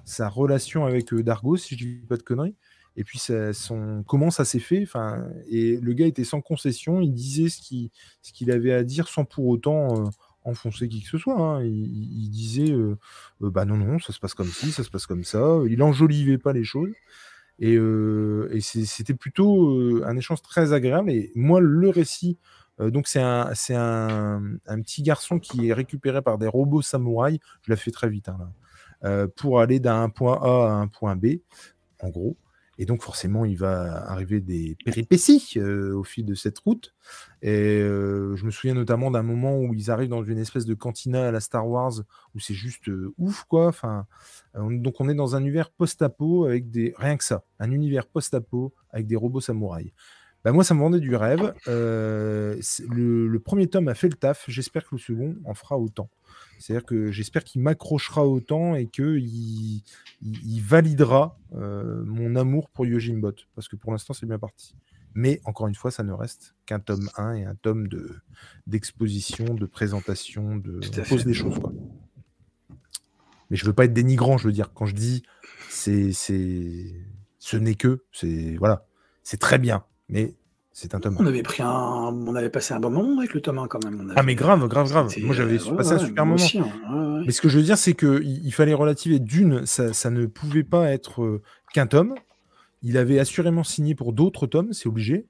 sa 0.04 0.28
relation 0.28 0.86
avec 0.86 1.12
Dargo, 1.12 1.56
si 1.56 1.76
je 1.76 1.84
dis 1.84 2.06
pas 2.08 2.16
de 2.16 2.22
conneries. 2.22 2.54
Et 2.96 3.02
puis, 3.02 3.20
comment 4.06 4.30
ça 4.30 4.44
s'est 4.44 4.60
fait. 4.60 4.86
Et 5.48 5.78
le 5.78 5.92
gars 5.94 6.06
était 6.06 6.22
sans 6.22 6.40
concession. 6.40 7.00
Il 7.00 7.12
disait 7.12 7.48
ce 7.48 7.60
qu'il 8.32 8.50
avait 8.52 8.72
à 8.72 8.84
dire 8.84 9.08
sans 9.08 9.24
pour 9.24 9.48
autant 9.48 10.04
enfoncer 10.44 10.88
qui 10.88 11.02
que 11.02 11.08
ce 11.08 11.18
soit. 11.18 11.38
Hein. 11.38 11.62
Il, 11.64 12.30
disait 12.30 12.72
euh, 12.72 12.96
euh, 13.42 13.50
bah 13.50 13.64
non, 13.64 13.76
non, 13.76 13.98
ça 13.98 14.12
se 14.12 14.20
passe 14.20 14.34
comme 14.34 14.48
ci, 14.48 14.70
ça 14.72 14.84
se 14.84 14.90
passe 14.90 15.06
comme 15.06 15.24
ça. 15.24 15.60
Il 15.68 15.82
enjolivait 15.82 16.38
pas 16.38 16.52
les 16.52 16.64
choses. 16.64 16.92
Et, 17.58 17.76
euh, 17.76 18.50
c'était 18.60 19.14
plutôt 19.14 20.04
un 20.04 20.16
échange 20.16 20.42
très 20.42 20.72
agréable. 20.72 21.10
Et 21.10 21.32
moi, 21.34 21.60
le 21.60 21.88
récit, 21.88 22.38
donc 22.78 23.06
c'est 23.06 23.20
un, 23.20 23.52
un, 23.74 24.80
petit 24.82 25.02
garçon 25.02 25.38
qui 25.38 25.68
est 25.68 25.72
récupéré 25.72 26.22
par 26.22 26.38
des 26.38 26.48
robots 26.48 26.82
samouraïs. 26.82 27.38
Je 27.62 27.70
la 27.70 27.76
fais 27.76 27.90
très 27.90 28.08
vite 28.08 28.28
hein, 28.28 29.28
pour 29.36 29.60
aller 29.60 29.80
d'un 29.80 30.08
point 30.08 30.40
A 30.42 30.68
à 30.68 30.72
un 30.72 30.88
point 30.88 31.16
B, 31.16 31.38
en 32.00 32.10
gros. 32.10 32.36
Et 32.78 32.86
donc 32.86 33.02
forcément, 33.02 33.44
il 33.44 33.56
va 33.56 34.04
arriver 34.10 34.40
des 34.40 34.76
péripéties 34.84 35.54
euh, 35.56 35.94
au 35.94 36.04
fil 36.04 36.24
de 36.24 36.34
cette 36.34 36.58
route. 36.58 36.94
Et 37.42 37.80
euh, 37.80 38.34
je 38.36 38.44
me 38.44 38.50
souviens 38.50 38.74
notamment 38.74 39.10
d'un 39.10 39.22
moment 39.22 39.58
où 39.58 39.74
ils 39.74 39.90
arrivent 39.90 40.08
dans 40.08 40.24
une 40.24 40.38
espèce 40.38 40.64
de 40.64 40.74
cantina 40.74 41.28
à 41.28 41.30
la 41.30 41.40
Star 41.40 41.68
Wars, 41.68 41.92
où 42.34 42.40
c'est 42.40 42.54
juste 42.54 42.88
euh, 42.88 43.12
ouf, 43.18 43.44
quoi. 43.44 43.68
Enfin, 43.68 44.06
donc 44.54 45.00
on 45.00 45.08
est 45.08 45.14
dans 45.14 45.36
un 45.36 45.40
univers 45.40 45.70
post-apo 45.70 46.46
avec 46.46 46.70
des... 46.70 46.94
Rien 46.96 47.16
que 47.16 47.24
ça, 47.24 47.44
un 47.58 47.70
univers 47.70 48.06
post-apo 48.06 48.74
avec 48.90 49.06
des 49.06 49.16
robots 49.16 49.40
samouraïs. 49.40 49.92
Bah 50.44 50.52
moi, 50.52 50.62
ça 50.62 50.74
me 50.74 50.80
vendait 50.80 51.00
du 51.00 51.16
rêve. 51.16 51.54
Le, 51.66 52.58
le, 52.90 53.38
premier 53.38 53.66
tome 53.66 53.88
a 53.88 53.94
fait 53.94 54.08
le 54.08 54.14
taf. 54.14 54.44
J'espère 54.46 54.82
que 54.84 54.94
le 54.94 54.98
second 54.98 55.36
en 55.46 55.54
fera 55.54 55.78
autant. 55.78 56.10
C'est-à-dire 56.58 56.86
que 56.86 57.10
j'espère 57.10 57.44
qu'il 57.44 57.60
m'accrochera 57.62 58.26
autant 58.26 58.74
et 58.74 58.86
qu'il 58.86 59.82
il, 60.22 60.60
validera 60.60 61.38
euh, 61.54 62.02
mon 62.04 62.36
amour 62.36 62.70
pour 62.70 62.86
Yojimbot. 62.86 63.34
Parce 63.54 63.68
que 63.68 63.76
pour 63.76 63.92
l'instant, 63.92 64.14
c'est 64.14 64.26
bien 64.26 64.38
parti. 64.38 64.74
Mais 65.14 65.40
encore 65.44 65.68
une 65.68 65.74
fois, 65.74 65.90
ça 65.90 66.02
ne 66.02 66.12
reste 66.12 66.54
qu'un 66.66 66.80
tome 66.80 67.08
1 67.16 67.34
et 67.34 67.44
un 67.44 67.54
tome 67.54 67.86
de, 67.88 68.16
d'exposition, 68.66 69.54
de 69.54 69.66
présentation, 69.66 70.56
de 70.56 70.80
pose 71.08 71.24
des 71.24 71.34
choses. 71.34 71.58
Quoi. 71.58 71.72
Mais 73.50 73.56
je 73.56 73.64
veux 73.64 73.72
pas 73.72 73.84
être 73.84 73.92
dénigrant, 73.92 74.38
je 74.38 74.48
veux 74.48 74.52
dire, 74.52 74.72
quand 74.72 74.86
je 74.86 74.94
dis 74.94 75.22
c'est, 75.68 76.12
c'est... 76.12 77.06
ce 77.38 77.56
n'est 77.56 77.74
que, 77.76 78.04
c'est 78.10 78.56
voilà, 78.56 78.86
c'est 79.22 79.38
très 79.38 79.58
bien, 79.58 79.84
mais 80.08 80.34
c'est 80.76 80.92
un 80.96 80.98
tome. 81.00 81.16
On 81.20 81.26
avait 81.26 81.44
pris 81.44 81.62
un, 81.62 81.70
on 81.70 82.34
avait 82.34 82.50
passé 82.50 82.74
un 82.74 82.80
bon 82.80 82.90
moment 82.90 83.20
avec 83.20 83.32
le 83.32 83.40
tome 83.40 83.60
1 83.60 83.68
quand 83.68 83.84
même. 83.84 84.12
Ah 84.16 84.24
mais 84.24 84.34
grave, 84.34 84.66
grave, 84.66 84.88
grave. 84.88 85.14
Moi 85.22 85.32
j'avais 85.32 85.58
passé 85.58 85.92
un 85.92 85.98
super 85.98 86.26
moment. 86.26 86.42
Hein. 86.88 87.22
Mais 87.24 87.30
ce 87.30 87.40
que 87.40 87.48
je 87.48 87.58
veux 87.58 87.62
dire, 87.62 87.78
c'est 87.78 87.94
que 87.94 88.20
il, 88.24 88.52
fallait 88.52 88.74
relativer. 88.74 89.20
D'une, 89.20 89.66
ça, 89.66 90.10
ne 90.10 90.26
pouvait 90.26 90.64
pas 90.64 90.90
être 90.90 91.22
euh, 91.22 91.42
qu'un 91.72 91.86
tome. 91.86 92.16
Il 92.82 92.98
avait 92.98 93.20
assurément 93.20 93.62
signé 93.62 93.94
pour 93.94 94.12
d'autres 94.12 94.48
tomes, 94.48 94.72
c'est 94.72 94.88
obligé. 94.88 95.28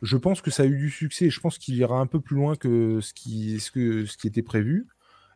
Je 0.00 0.16
pense 0.16 0.40
que 0.40 0.50
ça 0.50 0.62
a 0.62 0.66
eu 0.66 0.78
du 0.78 0.90
succès. 0.90 1.28
Je 1.28 1.40
pense 1.40 1.58
qu'il 1.58 1.76
ira 1.76 2.00
un 2.00 2.06
peu 2.06 2.18
plus 2.18 2.34
loin 2.34 2.56
que 2.56 3.00
ce 3.02 3.12
qui, 3.12 3.60
ce 3.60 3.70
que, 3.70 4.06
ce 4.06 4.16
qui 4.16 4.26
était 4.26 4.42
prévu. 4.42 4.86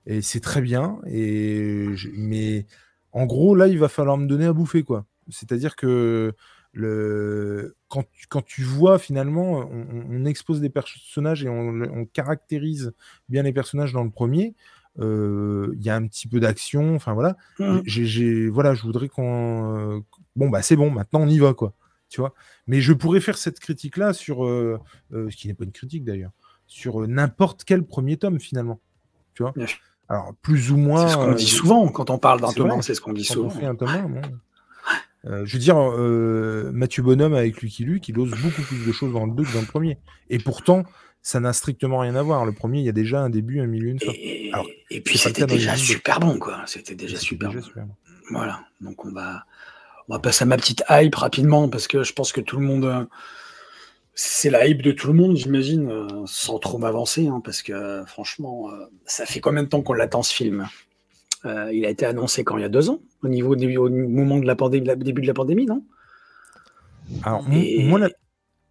Et 0.07 0.23
c'est 0.23 0.41
très 0.41 0.62
bien. 0.62 0.99
Et 1.07 1.87
mais 2.15 2.65
en 3.12 3.27
gros, 3.27 3.55
là, 3.55 3.66
il 3.66 3.78
va 3.78 3.89
falloir 3.89 4.16
me 4.16 4.27
donner 4.27 4.47
à 4.47 4.55
bouffer, 4.55 4.85
quoi. 4.85 5.05
C'est-à-dire 5.28 5.77
que 5.77 6.32
le... 6.73 7.77
quand, 7.89 8.05
tu, 8.13 8.27
quand 8.29 8.45
tu 8.45 8.63
vois 8.63 8.99
finalement, 8.99 9.69
on, 9.71 10.25
expose 10.25 10.61
des 10.61 10.71
personnages 10.71 11.45
et 11.45 11.49
on, 11.49 12.05
caractérise 12.07 12.93
bien 13.29 13.43
les 13.43 13.53
personnages 13.53 13.93
dans 13.93 14.05
le 14.05 14.11
premier. 14.11 14.55
Euh, 14.99 15.73
il 15.77 15.83
y 15.83 15.91
a 15.91 15.97
un 15.97 16.07
petit 16.07 16.27
peu 16.27 16.41
d'action, 16.41 16.95
enfin 16.95 17.15
voilà. 17.15 17.37
Mmh. 17.59 17.81
J'ai, 17.85 18.49
voilà, 18.49 18.75
je 18.75 18.83
voudrais 18.83 19.09
qu'on, 19.09 19.77
euh, 19.77 20.01
bon 20.35 20.51
bah 20.51 20.63
c'est 20.63 20.77
bon, 20.77 20.91
maintenant 20.91 21.21
on 21.21 21.29
y 21.29 21.39
va 21.39 21.55
quoi, 21.55 21.75
tu 22.09 22.21
vois. 22.21 22.35
Mais 22.67 22.81
je 22.81 22.93
pourrais 22.93 23.21
faire 23.21 23.39
cette 23.39 23.61
critique 23.61 23.97
là 23.97 24.13
sur, 24.13 24.45
euh, 24.45 24.81
ce 25.13 25.37
qui 25.37 25.47
n'est 25.47 25.55
pas 25.55 25.65
une 25.65 25.73
critique 25.73 26.05
d'ailleurs, 26.05 26.33
sur 26.67 27.07
n'importe 27.07 27.63
quel 27.65 27.85
premier 27.85 28.17
tome 28.17 28.41
finalement, 28.41 28.81
tu 29.35 29.45
vois. 29.45 29.55
Alors 30.09 30.35
plus 30.43 30.73
ou 30.73 30.77
moins. 30.77 31.07
C'est 31.07 31.13
ce 31.15 31.19
qu'on 31.19 31.35
dit 31.35 31.47
souvent 31.47 31.89
quand 31.89 32.11
on 32.11 32.19
parle 32.19 32.41
d'un 32.41 32.53
tome, 32.53 32.83
c'est 32.83 32.95
ce 32.95 33.01
qu'on 33.01 33.13
dit 33.13 33.25
souvent. 33.25 33.47
On 33.47 33.51
fait 33.51 33.67
un 33.67 33.77
tome, 33.77 34.21
euh, 35.27 35.45
je 35.45 35.55
veux 35.55 35.59
dire, 35.59 35.77
euh, 35.79 36.71
Mathieu 36.73 37.03
Bonhomme 37.03 37.35
avec 37.35 37.61
Lucky 37.61 37.85
Luke, 37.85 38.09
il 38.09 38.19
ose 38.19 38.31
beaucoup 38.31 38.63
plus 38.63 38.87
de 38.87 38.93
choses 38.93 39.13
dans 39.13 39.27
le 39.27 39.33
2 39.33 39.45
que 39.45 39.53
dans 39.53 39.61
le 39.61 39.67
premier. 39.67 39.99
Et 40.31 40.39
pourtant, 40.39 40.85
ça 41.23 41.41
n'a 41.41 41.53
strictement 41.53 41.99
rien 41.99 42.15
à 42.15 42.23
voir. 42.23 42.47
Le 42.47 42.53
premier, 42.53 42.79
il 42.79 42.85
y 42.85 42.89
a 42.89 42.93
déjà 42.93 43.21
un 43.21 43.29
début, 43.31 43.61
un 43.61 43.67
milieu, 43.67 43.89
une 43.89 44.01
fin. 44.01 44.13
Et, 44.15 44.51
et 44.91 45.01
puis 45.01 45.19
c'était 45.19 45.47
déjà 45.47 45.77
super 45.77 46.21
bon, 46.21 46.39
quoi. 46.39 46.63
C'était 46.67 46.95
déjà, 46.95 47.19
super, 47.19 47.53
bon. 47.53 47.61
Voilà. 48.31 48.65
Donc 48.81 49.05
on 49.05 49.13
va, 49.13 49.45
on 50.09 50.15
va 50.15 50.21
passer 50.21 50.45
à 50.45 50.47
ma 50.47 50.57
petite 50.57 50.83
hype 50.89 51.15
rapidement 51.15 51.69
parce 51.69 51.87
que 51.87 52.03
je 52.03 52.13
pense 52.13 52.33
que 52.33 52.41
tout 52.41 52.59
le 52.59 52.65
monde. 52.65 52.85
Euh, 52.85 53.05
c'est 54.15 54.51
la 54.51 54.67
hype 54.67 54.83
de 54.83 54.93
tout 54.93 55.07
le 55.07 55.15
monde, 55.15 55.37
j'imagine, 55.37 56.27
sans 56.27 56.59
trop 56.59 56.77
m'avancer, 56.77 57.29
hein, 57.29 57.41
parce 57.43 57.63
que 57.63 58.03
franchement, 58.07 58.69
ça 59.07 59.25
fait 59.25 59.41
combien 59.41 59.63
de 59.63 59.69
temps 59.69 59.81
qu'on 59.81 59.95
l'attend 59.95 60.23
ce 60.23 60.35
film? 60.35 60.69
Euh, 61.45 61.73
Il 61.73 61.85
a 61.85 61.91
été 61.91 62.07
annoncé 62.07 62.45
quand? 62.45 62.57
Il 62.57 62.62
y 62.62 62.65
a 62.65 62.69
deux 62.69 62.91
ans, 62.91 63.01
au 63.23 63.29
niveau 63.29 63.55
au 63.55 63.89
moment 63.89 64.39
de 64.39 64.47
la 64.47 64.57
pandémie, 64.57 64.89
début 64.97 65.23
de 65.23 65.27
la 65.27 65.35
pandémie, 65.35 65.67
non? 65.67 65.85
Alors, 67.25 67.43
moi, 67.43 68.09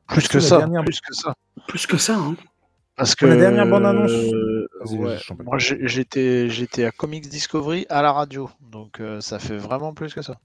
plus, 0.08 0.28
que 0.28 0.40
ça, 0.40 0.68
plus 0.86 1.02
que 1.02 1.14
ça, 1.14 1.34
plus 1.68 1.88
que 1.88 1.98
ça, 1.98 2.16
hein. 2.16 2.36
Parce 2.96 3.16
que 3.16 3.26
la 3.26 3.38
dernière 3.38 3.66
bande 3.66 3.86
annonce. 3.86 4.12
moi, 5.44 5.58
j'étais 5.58 6.50
j'étais 6.50 6.84
à 6.86 6.91
Comics 6.91 7.30
Discovery 7.30 7.86
à 7.90 8.02
la 8.02 8.12
radio, 8.12 8.50
donc 8.62 9.02
ça 9.20 9.40
fait 9.40 9.58
vraiment 9.58 9.94
plus 9.94 10.14
que 10.14 10.22
ça. 10.22 10.36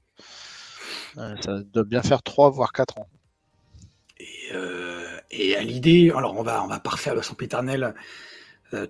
ça 1.17 1.61
doit 1.73 1.85
bien 1.85 2.03
faire 2.03 2.23
trois 2.23 2.51
voire 2.51 2.73
quatre 2.73 2.99
ans. 2.99 3.09
Euh, 4.53 5.19
et, 5.31 5.57
à 5.57 5.63
l'idée, 5.63 6.13
alors 6.15 6.39
on 6.39 6.43
va, 6.43 6.63
on 6.63 6.69
va 6.69 6.81
pas 6.81 6.91
refaire 6.91 7.15
le 7.15 7.23
sempiternel 7.23 7.83
euh, 7.85 7.93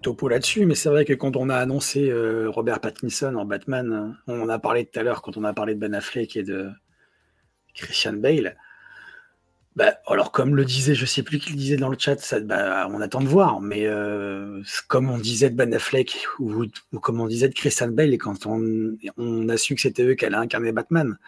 topo 0.00 0.28
là-dessus, 0.28 0.66
mais 0.66 0.74
c'est 0.74 0.88
vrai 0.88 1.04
que 1.04 1.12
quand 1.12 1.36
on 1.36 1.48
a 1.48 1.56
annoncé 1.56 2.10
euh, 2.10 2.48
Robert 2.50 2.80
Pattinson 2.80 3.34
en 3.36 3.44
Batman, 3.44 4.16
on 4.26 4.40
en 4.40 4.48
a 4.48 4.58
parlé 4.58 4.86
tout 4.86 4.98
à 4.98 5.02
l'heure 5.02 5.22
quand 5.22 5.36
on 5.36 5.44
a 5.44 5.52
parlé 5.52 5.74
de 5.74 5.80
Ben 5.80 5.94
Affleck 5.94 6.36
et 6.36 6.42
de 6.42 6.70
Christian 7.74 8.14
Bale. 8.14 8.56
Bah, 9.76 9.98
alors, 10.06 10.30
comme 10.30 10.54
le 10.54 10.64
disait, 10.64 10.94
je 10.94 11.04
sais 11.04 11.24
plus 11.24 11.40
qui 11.40 11.50
le 11.50 11.56
disait 11.56 11.76
dans 11.76 11.88
le 11.88 11.98
chat, 11.98 12.20
ça, 12.20 12.38
bah, 12.40 12.88
on 12.92 13.00
attend 13.00 13.20
de 13.20 13.26
voir, 13.26 13.60
mais 13.60 13.88
comme 14.86 15.10
on 15.10 15.18
disait 15.18 15.50
de 15.50 15.56
Ben 15.56 15.74
Affleck 15.74 16.26
ou, 16.38 16.66
comme 17.00 17.20
on 17.20 17.26
disait 17.26 17.48
de 17.48 17.54
Christian 17.54 17.88
Bale, 17.88 18.16
quand 18.18 18.46
on, 18.46 18.96
on 19.16 19.48
a 19.48 19.56
su 19.56 19.74
que 19.74 19.80
c'était 19.80 20.04
eux 20.04 20.14
qui 20.14 20.24
allaient 20.26 20.36
incarner 20.36 20.70
Batman, 20.70 21.18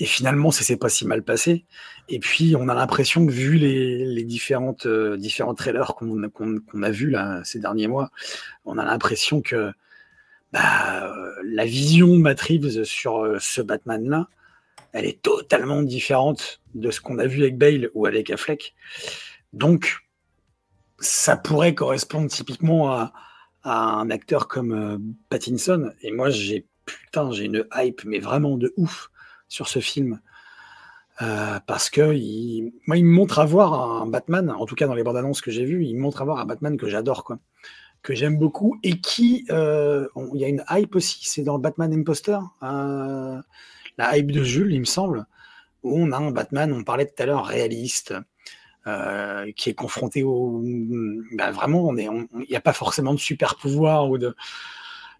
et 0.00 0.06
finalement, 0.06 0.52
ça 0.52 0.62
s'est 0.62 0.76
pas 0.76 0.88
si 0.88 1.06
mal 1.06 1.24
passé. 1.24 1.64
Et 2.08 2.20
puis, 2.20 2.54
on 2.56 2.68
a 2.68 2.74
l'impression 2.74 3.26
que 3.26 3.32
vu 3.32 3.56
les, 3.56 4.22
différentes, 4.22 4.86
euh, 4.86 5.16
différents 5.16 5.54
trailers 5.54 5.94
qu'on 5.96 6.82
a 6.82 6.90
vus 6.90 7.10
là, 7.10 7.42
ces 7.44 7.58
derniers 7.58 7.88
mois, 7.88 8.10
on 8.64 8.78
a 8.78 8.84
l'impression 8.84 9.42
que 9.42 9.72
bah, 10.52 11.04
euh, 11.04 11.34
la 11.44 11.64
vision 11.64 12.06
de 12.16 12.18
Matt 12.18 12.40
Reeves 12.40 12.84
sur 12.84 13.24
euh, 13.24 13.38
ce 13.40 13.60
Batman-là, 13.60 14.28
elle 14.92 15.04
est 15.04 15.20
totalement 15.20 15.82
différente 15.82 16.60
de 16.76 16.92
ce 16.92 17.00
qu'on 17.00 17.18
a 17.18 17.26
vu 17.26 17.42
avec 17.42 17.58
Bale 17.58 17.90
ou 17.94 18.06
avec 18.06 18.30
Affleck. 18.30 18.76
Donc, 19.52 19.98
ça 21.00 21.36
pourrait 21.36 21.74
correspondre 21.74 22.30
typiquement 22.30 22.92
à, 22.92 23.12
un 23.64 24.08
acteur 24.10 24.46
comme 24.46 25.14
Pattinson. 25.28 25.92
Et 26.02 26.12
moi, 26.12 26.30
j'ai 26.30 26.66
putain, 26.86 27.30
j'ai 27.32 27.44
une 27.44 27.66
hype, 27.74 28.04
mais 28.04 28.20
vraiment 28.20 28.56
de 28.56 28.72
ouf 28.76 29.10
sur 29.48 29.68
ce 29.68 29.80
film. 29.80 30.20
Euh, 31.20 31.58
parce 31.66 31.90
que 31.90 32.02
moi, 32.86 32.96
il 32.96 33.04
me 33.04 33.10
montre 33.10 33.40
avoir 33.40 34.02
un 34.02 34.06
Batman, 34.06 34.50
en 34.50 34.66
tout 34.66 34.76
cas 34.76 34.86
dans 34.86 34.94
les 34.94 35.02
bandes 35.02 35.16
annonces 35.16 35.40
que 35.40 35.50
j'ai 35.50 35.64
vues, 35.64 35.84
il 35.84 35.96
me 35.96 36.00
montre 36.00 36.22
avoir 36.22 36.38
un 36.38 36.46
Batman 36.46 36.76
que 36.76 36.88
j'adore, 36.88 37.24
quoi, 37.24 37.38
que 38.02 38.14
j'aime 38.14 38.38
beaucoup 38.38 38.78
et 38.84 39.00
qui, 39.00 39.44
euh, 39.50 40.06
il 40.34 40.40
y 40.40 40.44
a 40.44 40.48
une 40.48 40.64
hype 40.70 40.94
aussi, 40.94 41.18
c'est 41.22 41.42
dans 41.42 41.58
Batman 41.58 41.92
Imposter, 41.92 42.38
euh, 42.62 43.40
la 43.96 44.16
hype 44.16 44.30
de 44.30 44.44
Jules, 44.44 44.72
il 44.72 44.78
me 44.78 44.84
semble, 44.84 45.26
où 45.82 45.98
on 45.98 46.12
a 46.12 46.18
un 46.18 46.30
Batman, 46.30 46.72
on 46.72 46.84
parlait 46.84 47.06
tout 47.06 47.20
à 47.20 47.26
l'heure, 47.26 47.46
réaliste, 47.46 48.14
qui 49.54 49.68
est 49.68 49.74
confronté 49.74 50.22
au, 50.22 50.62
bah, 51.32 51.50
vraiment, 51.50 51.88
on 51.88 51.96
il 51.96 52.46
n'y 52.48 52.56
a 52.56 52.60
pas 52.60 52.72
forcément 52.72 53.12
de 53.12 53.18
super 53.18 53.56
pouvoir 53.56 54.08
ou 54.08 54.16
de, 54.16 54.34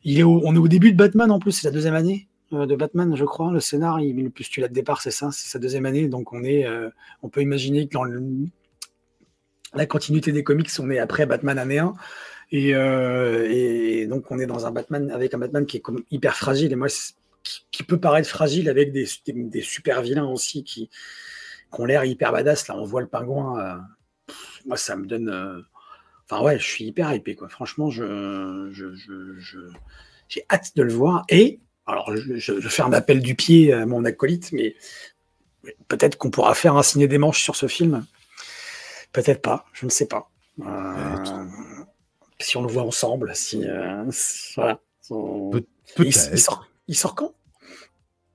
il 0.05 0.19
est 0.19 0.25
on 0.25 0.55
est 0.55 0.59
au 0.59 0.69
début 0.69 0.93
de 0.93 0.97
Batman 0.97 1.31
en 1.31 1.39
plus, 1.39 1.53
c'est 1.53 1.69
la 1.69 1.73
deuxième 1.73 1.95
année. 1.95 2.28
Euh, 2.53 2.66
de 2.66 2.77
Batman, 2.77 3.15
je 3.15 3.25
crois. 3.25 3.53
Le 3.53 3.61
scénar, 3.61 4.01
il, 4.01 4.23
le 4.23 4.31
postulat 4.31 4.69
de 4.69 4.73
départ, 4.73 5.03
c'est 5.03 5.11
ça, 5.11 5.31
c'est 5.33 5.49
sa 5.49 5.59
deuxième 5.59 5.87
année. 5.87 6.09
Donc 6.09 6.33
on 6.33 6.43
est, 6.45 6.66
euh, 6.66 6.91
on 7.23 7.29
peut 7.29 7.43
imaginer 7.43 7.87
que 7.87 7.93
dans 7.93 8.05
la 9.75 9.87
continuité 9.87 10.33
des 10.33 10.43
comics, 10.43 10.70
on 10.79 10.91
est 10.91 10.99
après 10.99 11.27
Batman 11.27 11.59
année 11.59 11.79
1. 11.79 11.95
Euh, 12.55 13.47
et, 13.51 14.07
donc 14.07 14.31
on 14.31 14.39
est 14.39 14.47
dans 14.47 14.66
un 14.66 14.70
Batman 14.70 15.11
avec 15.11 15.35
un 15.35 15.39
Batman 15.39 15.66
qui 15.66 15.79
est 15.79 15.81
comme 15.81 16.03
hyper 16.11 16.37
fragile. 16.37 16.73
Et 16.73 16.77
moi, 16.77 16.89
qui, 17.70 17.83
peut 17.83 18.01
paraître 18.01 18.29
fragile 18.29 18.69
avec 18.69 18.93
des, 18.93 19.07
super 19.62 20.03
vilains 20.03 20.27
aussi 20.27 20.65
qui, 20.65 20.91
ont 21.73 21.85
l'air 21.85 22.05
hyper 22.05 22.33
badass. 22.33 22.69
Là, 22.69 22.77
on 22.79 22.85
voit 22.85 23.03
le 23.03 23.09
pingouin. 23.09 23.85
moi, 24.65 24.77
ça 24.79 24.97
me 24.97 25.07
donne. 25.07 25.65
Enfin 26.31 26.43
ouais, 26.43 26.59
je 26.59 26.65
suis 26.65 26.85
hyper 26.87 27.12
hypé 27.15 27.35
quoi. 27.37 27.49
Franchement, 27.49 27.91
je, 27.91 28.70
j'ai 30.29 30.45
hâte 30.51 30.75
de 30.77 30.83
le 30.83 30.93
voir. 30.93 31.25
Et 31.29 31.61
alors, 31.89 32.15
je, 32.15 32.52
vais 32.52 32.69
faire 32.69 32.86
un 32.86 32.93
appel 32.93 33.23
du 33.23 33.35
pied 33.35 33.73
à 33.73 33.86
mon 33.86 34.05
acolyte, 34.05 34.52
mais 34.52 34.77
peut-être 35.89 36.19
qu'on 36.19 36.31
pourra 36.31 36.55
faire 36.55 36.77
un 36.77 36.82
signé 36.82 37.09
des 37.09 37.16
manches 37.16 37.43
sur 37.43 37.56
ce 37.56 37.66
film. 37.66 38.06
Peut-être 39.12 39.40
pas, 39.40 39.65
je 39.73 39.86
ne 39.86 39.90
sais 39.90 40.06
pas. 40.06 40.31
Euh, 40.60 41.16
si 42.40 42.59
on 42.59 42.62
le 42.62 42.70
voit 42.70 42.82
ensemble, 42.82 43.35
si. 43.35 43.65
Euh, 43.65 44.05
voilà. 44.55 44.81
il, 45.98 46.12
sort, 46.94 47.15
quand? 47.15 47.32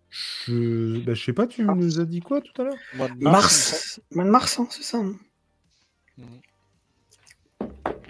Je... 0.10 0.52
ne 0.52 1.00
bah, 1.06 1.14
sais 1.16 1.34
pas, 1.34 1.46
tu 1.46 1.64
nous 1.64 2.00
as 2.00 2.06
dit 2.06 2.22
quoi 2.22 2.42
tout 2.42 2.60
à 2.60 2.66
l'heure? 2.66 2.78
Mars. 3.20 4.02
Mois 4.10 4.26
de 4.26 4.30
mars, 4.32 4.60
hein, 4.60 4.68
c'est 4.72 4.84
ça. 4.84 4.98
Hein. 4.98 5.16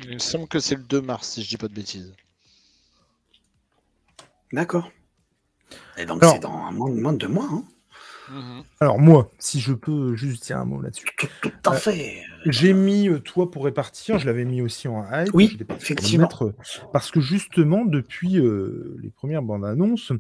Il 0.04 0.14
me 0.14 0.20
semble 0.20 0.48
que 0.48 0.60
c'est 0.60 0.76
le 0.76 0.84
2 0.84 1.02
mars, 1.02 1.32
si 1.32 1.44
je 1.44 1.50
dis 1.50 1.58
pas 1.58 1.68
de 1.68 1.74
bêtises. 1.74 2.14
D'accord. 4.54 4.90
Et 5.98 6.06
donc, 6.06 6.24
c'est 6.24 6.40
dans 6.40 6.54
un 6.54 6.72
moins, 6.72 7.14
de 7.14 7.18
deux 7.18 7.28
mois. 7.28 7.48
Hein. 7.52 7.64
Mhm. 8.32 8.64
Alors, 8.80 9.00
moi, 9.00 9.32
si 9.38 9.60
je 9.60 9.74
peux 9.74 10.16
juste 10.16 10.46
dire 10.46 10.58
un 10.58 10.66
mot 10.66 10.82
là-dessus. 10.82 11.06
Tout, 11.42 11.52
à 11.66 11.74
euh, 11.74 11.78
fait. 11.78 12.22
J'ai 12.46 12.74
mis 12.74 13.10
euh, 13.10 13.20
Toi 13.20 13.52
pour 13.52 13.66
répartir, 13.66 14.18
je 14.18 14.26
l'avais 14.26 14.46
mis 14.46 14.62
aussi 14.62 14.88
en 14.88 15.06
hype. 15.12 15.34
Oui, 15.34 15.58
effectivement. 15.70 16.30
Euh, 16.42 16.52
parce 16.92 17.12
que 17.12 17.20
justement, 17.20 17.86
depuis 17.86 18.40
les 18.40 19.10
premières 19.10 19.42
bandes 19.42 19.66
annonces, 19.66 20.12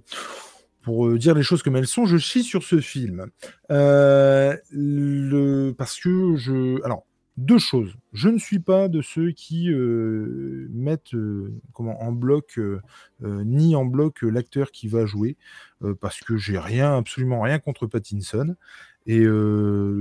pour 0.81 1.09
dire 1.13 1.34
les 1.34 1.43
choses 1.43 1.63
comme 1.63 1.77
elles 1.77 1.88
sont, 1.88 2.05
je 2.05 2.17
chie 2.17 2.43
sur 2.43 2.63
ce 2.63 2.81
film. 2.81 3.27
le... 3.69 4.61
Parce 5.71 5.99
que 5.99 6.35
je. 6.35 6.84
Alors, 6.84 7.05
deux 7.38 7.57
choses. 7.57 7.95
Je 8.14 8.30
ne 8.30 8.38
suis 8.38 8.60
pas 8.60 8.88
de 8.88 9.01
ceux 9.01 9.31
qui 9.31 9.72
euh, 9.72 10.68
mettent 10.72 11.15
euh, 11.15 11.53
comment, 11.73 12.01
en 12.01 12.11
bloc, 12.11 12.60
euh, 12.60 12.80
ni 13.22 13.76
en 13.76 13.85
bloc 13.85 14.22
l'acteur 14.22 14.72
qui 14.72 14.88
va 14.88 15.05
jouer, 15.05 15.38
parce 15.99 16.22
que 16.22 16.38
j'ai 16.38 16.57
rien, 16.57 16.97
absolument 16.97 17.41
rien 17.41 17.60
contre 17.60 17.88
Pattinson. 17.88 18.55
Et 19.05 19.26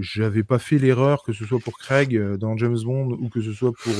j'avais 0.01 0.45
pas 0.45 0.61
fait 0.61 0.79
l'erreur, 0.79 1.25
que 1.25 1.33
ce 1.33 1.45
soit 1.45 1.59
pour 1.59 1.77
Craig 1.77 2.17
dans 2.37 2.57
James 2.57 2.79
Bond 2.85 3.19
ou 3.21 3.29
que 3.29 3.41
ce 3.41 3.53
soit 3.53 3.73
pour 3.73 3.93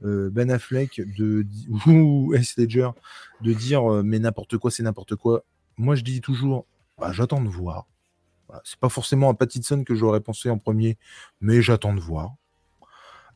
Ben 0.00 0.50
Affleck 0.50 1.02
de, 1.18 1.44
ou 1.86 2.32
S. 2.34 2.56
Ledger, 2.56 2.88
de 3.42 3.52
dire 3.52 3.82
mais 4.02 4.18
n'importe 4.18 4.56
quoi, 4.56 4.70
c'est 4.70 4.82
n'importe 4.82 5.16
quoi. 5.16 5.44
Moi, 5.76 5.96
je 5.96 6.02
dis 6.02 6.22
toujours, 6.22 6.64
bah, 6.98 7.12
j'attends 7.12 7.42
de 7.42 7.48
voir. 7.48 7.86
C'est 8.64 8.80
pas 8.80 8.88
forcément 8.88 9.28
à 9.28 9.34
Pattinson 9.34 9.84
que 9.84 9.94
j'aurais 9.94 10.20
pensé 10.20 10.48
en 10.48 10.56
premier, 10.56 10.96
mais 11.42 11.60
j'attends 11.60 11.94
de 11.94 12.00
voir. 12.00 12.34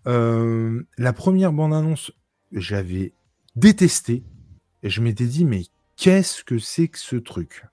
Euh, 0.07 0.83
la 0.99 1.12
première 1.12 1.53
bande-annonce, 1.53 2.12
j'avais 2.53 3.12
détesté. 3.57 4.24
Et 4.83 4.91
je 4.91 5.01
m'étais 5.01 5.27
dit, 5.27 5.45
mais 5.45 5.62
qu'est-ce 5.97 6.45
que 6.45 6.59
c'est 6.59 6.89
que 6.89 6.99
ce 6.99 7.16
truc? 7.16 7.66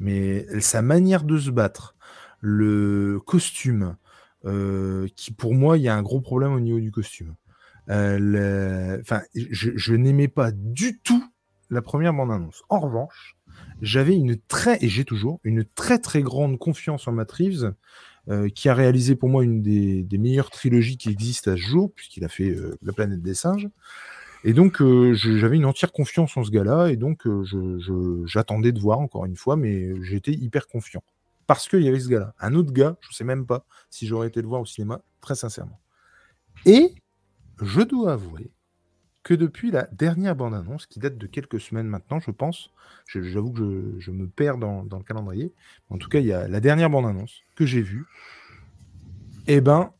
Mais 0.00 0.46
sa 0.60 0.82
manière 0.82 1.22
de 1.22 1.38
se 1.38 1.50
battre, 1.50 1.94
le 2.40 3.20
costume, 3.24 3.96
euh, 4.44 5.06
qui 5.14 5.32
pour 5.32 5.54
moi, 5.54 5.78
il 5.78 5.84
y 5.84 5.88
a 5.88 5.94
un 5.94 6.02
gros 6.02 6.20
problème 6.20 6.52
au 6.52 6.60
niveau 6.60 6.80
du 6.80 6.90
costume. 6.90 7.34
Euh, 7.88 8.98
enfin, 9.00 9.22
je, 9.34 9.94
n'aimais 9.94 10.28
pas 10.28 10.50
du 10.52 10.98
tout 11.00 11.24
la 11.70 11.82
première 11.82 12.12
bande-annonce. 12.12 12.62
En 12.68 12.80
revanche, 12.80 13.36
j'avais 13.80 14.16
une 14.16 14.36
très, 14.36 14.82
et 14.84 14.88
j'ai 14.88 15.04
toujours, 15.04 15.40
une 15.44 15.64
très 15.64 15.98
très 15.98 16.22
grande 16.22 16.58
confiance 16.58 17.06
en 17.06 17.12
Matt 17.12 17.30
Reeves 17.32 17.74
euh, 18.28 18.48
qui 18.48 18.68
a 18.68 18.74
réalisé 18.74 19.16
pour 19.16 19.28
moi 19.28 19.42
une 19.42 19.62
des, 19.62 20.18
meilleures 20.18 20.50
trilogies 20.50 20.96
qui 20.96 21.08
existent 21.08 21.50
à 21.50 21.56
ce 21.56 21.60
jour, 21.60 21.92
puisqu'il 21.92 22.24
a 22.24 22.28
fait 22.28 22.50
euh, 22.50 22.78
La 22.82 22.92
planète 22.92 23.20
des 23.20 23.34
singes. 23.34 23.68
Et 24.44 24.52
donc, 24.52 24.80
euh, 24.80 25.12
j'avais 25.14 25.56
une 25.56 25.64
entière 25.64 25.90
confiance 25.90 26.36
en 26.36 26.44
ce 26.44 26.50
gars-là, 26.50 26.88
et 26.88 26.96
donc 26.96 27.26
j'attendais 28.26 28.70
de 28.72 28.78
voir 28.78 29.00
encore 29.00 29.24
une 29.24 29.36
fois, 29.36 29.56
mais 29.56 30.00
j'étais 30.02 30.32
hyper 30.32 30.68
confiant. 30.68 31.02
Parce 31.48 31.68
qu'il 31.68 31.82
y 31.82 31.88
avait 31.88 31.98
ce 31.98 32.08
gars-là. 32.08 32.32
Un 32.40 32.54
autre 32.54 32.72
gars, 32.72 32.96
je 33.00 33.08
ne 33.08 33.12
sais 33.12 33.24
même 33.24 33.44
pas 33.44 33.64
si 33.90 34.06
j'aurais 34.06 34.28
été 34.28 34.40
le 34.40 34.48
voir 34.48 34.60
au 34.60 34.66
cinéma, 34.66 35.02
très 35.20 35.34
sincèrement. 35.34 35.80
Et 36.64 36.94
je 37.60 37.80
dois 37.82 38.12
avouer 38.12 38.52
que 39.22 39.34
depuis 39.34 39.70
la 39.70 39.84
dernière 39.92 40.34
bande-annonce, 40.34 40.86
qui 40.86 40.98
date 40.98 41.16
de 41.16 41.26
quelques 41.26 41.60
semaines 41.60 41.86
maintenant, 41.86 42.18
je 42.20 42.30
pense, 42.30 42.70
j'avoue 43.06 43.52
que 43.52 43.94
je, 43.98 44.10
me 44.10 44.26
perds 44.26 44.58
dans, 44.58 44.82
le 44.82 45.04
calendrier, 45.04 45.52
en 45.90 45.98
tout 45.98 46.08
cas, 46.08 46.18
il 46.18 46.26
y 46.26 46.32
a 46.32 46.48
la 46.48 46.60
dernière 46.60 46.90
bande-annonce 46.90 47.42
que 47.54 47.64
j'ai 47.64 47.82
vue, 47.82 48.06
eh 49.46 49.60
ben, 49.60 49.92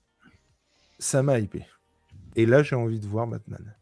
ça 0.98 1.22
m'a 1.22 1.38
hypé. 1.38 1.66
Et 2.34 2.46
là, 2.46 2.62
j'ai 2.62 2.76
envie 2.76 2.98
de 2.98 3.06
voir 3.06 3.26
Batman. 3.26 3.74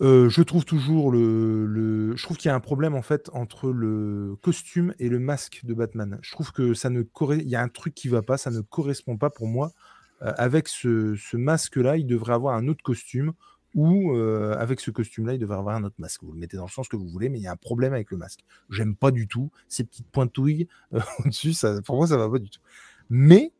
Euh, 0.00 0.28
je 0.28 0.42
trouve 0.42 0.64
toujours 0.64 1.12
le, 1.12 2.16
je 2.16 2.22
trouve 2.24 2.36
qu'il 2.36 2.48
y 2.48 2.52
a 2.52 2.56
un 2.56 2.60
problème 2.60 2.94
en 2.94 3.02
fait 3.02 3.30
entre 3.34 3.70
le 3.70 4.36
costume 4.42 4.94
et 4.98 5.08
le 5.08 5.20
masque 5.20 5.60
de 5.62 5.74
Batman. 5.74 6.18
Je 6.22 6.32
trouve 6.32 6.50
que 6.50 6.74
ça 6.74 6.90
ne 6.90 7.04
il 7.34 7.48
y 7.48 7.54
a 7.54 7.62
un 7.62 7.68
truc 7.68 7.94
qui 7.94 8.08
va 8.08 8.20
pas, 8.20 8.36
ça 8.36 8.50
ne 8.50 8.60
correspond 8.62 9.16
pas 9.16 9.30
pour 9.30 9.46
moi 9.46 9.72
avec 10.20 10.68
ce, 10.68 11.16
ce 11.16 11.36
masque-là, 11.36 11.96
il 11.96 12.06
devrait 12.06 12.34
avoir 12.34 12.54
un 12.54 12.68
autre 12.68 12.82
costume 12.82 13.32
ou 13.74 14.14
avec 14.14 14.80
ce 14.80 14.90
costume-là, 14.90 15.34
il 15.34 15.38
devrait 15.38 15.58
avoir 15.58 15.76
un 15.76 15.84
autre 15.84 15.96
masque. 15.98 16.22
Vous 16.22 16.32
le 16.32 16.38
mettez 16.38 16.56
dans 16.56 16.66
le 16.66 16.70
sens 16.70 16.88
que 16.88 16.96
vous 16.96 17.08
voulez, 17.08 17.28
mais 17.28 17.38
il 17.38 17.42
y 17.42 17.46
a 17.46 17.52
un 17.52 17.56
problème 17.56 17.92
avec 17.92 18.10
le 18.10 18.16
masque. 18.16 18.40
J'aime 18.70 18.94
pas 18.94 19.10
du 19.10 19.26
tout 19.28 19.50
ces 19.68 19.84
petites 19.84 20.08
pointouilles 20.08 20.68
au-dessus, 21.24 21.52
ça, 21.52 21.80
pour 21.82 21.96
moi, 21.96 22.06
ça 22.06 22.16
va 22.16 22.28
pas 22.28 22.38
du 22.38 22.50
tout. 22.50 22.60
Mais 23.08 23.52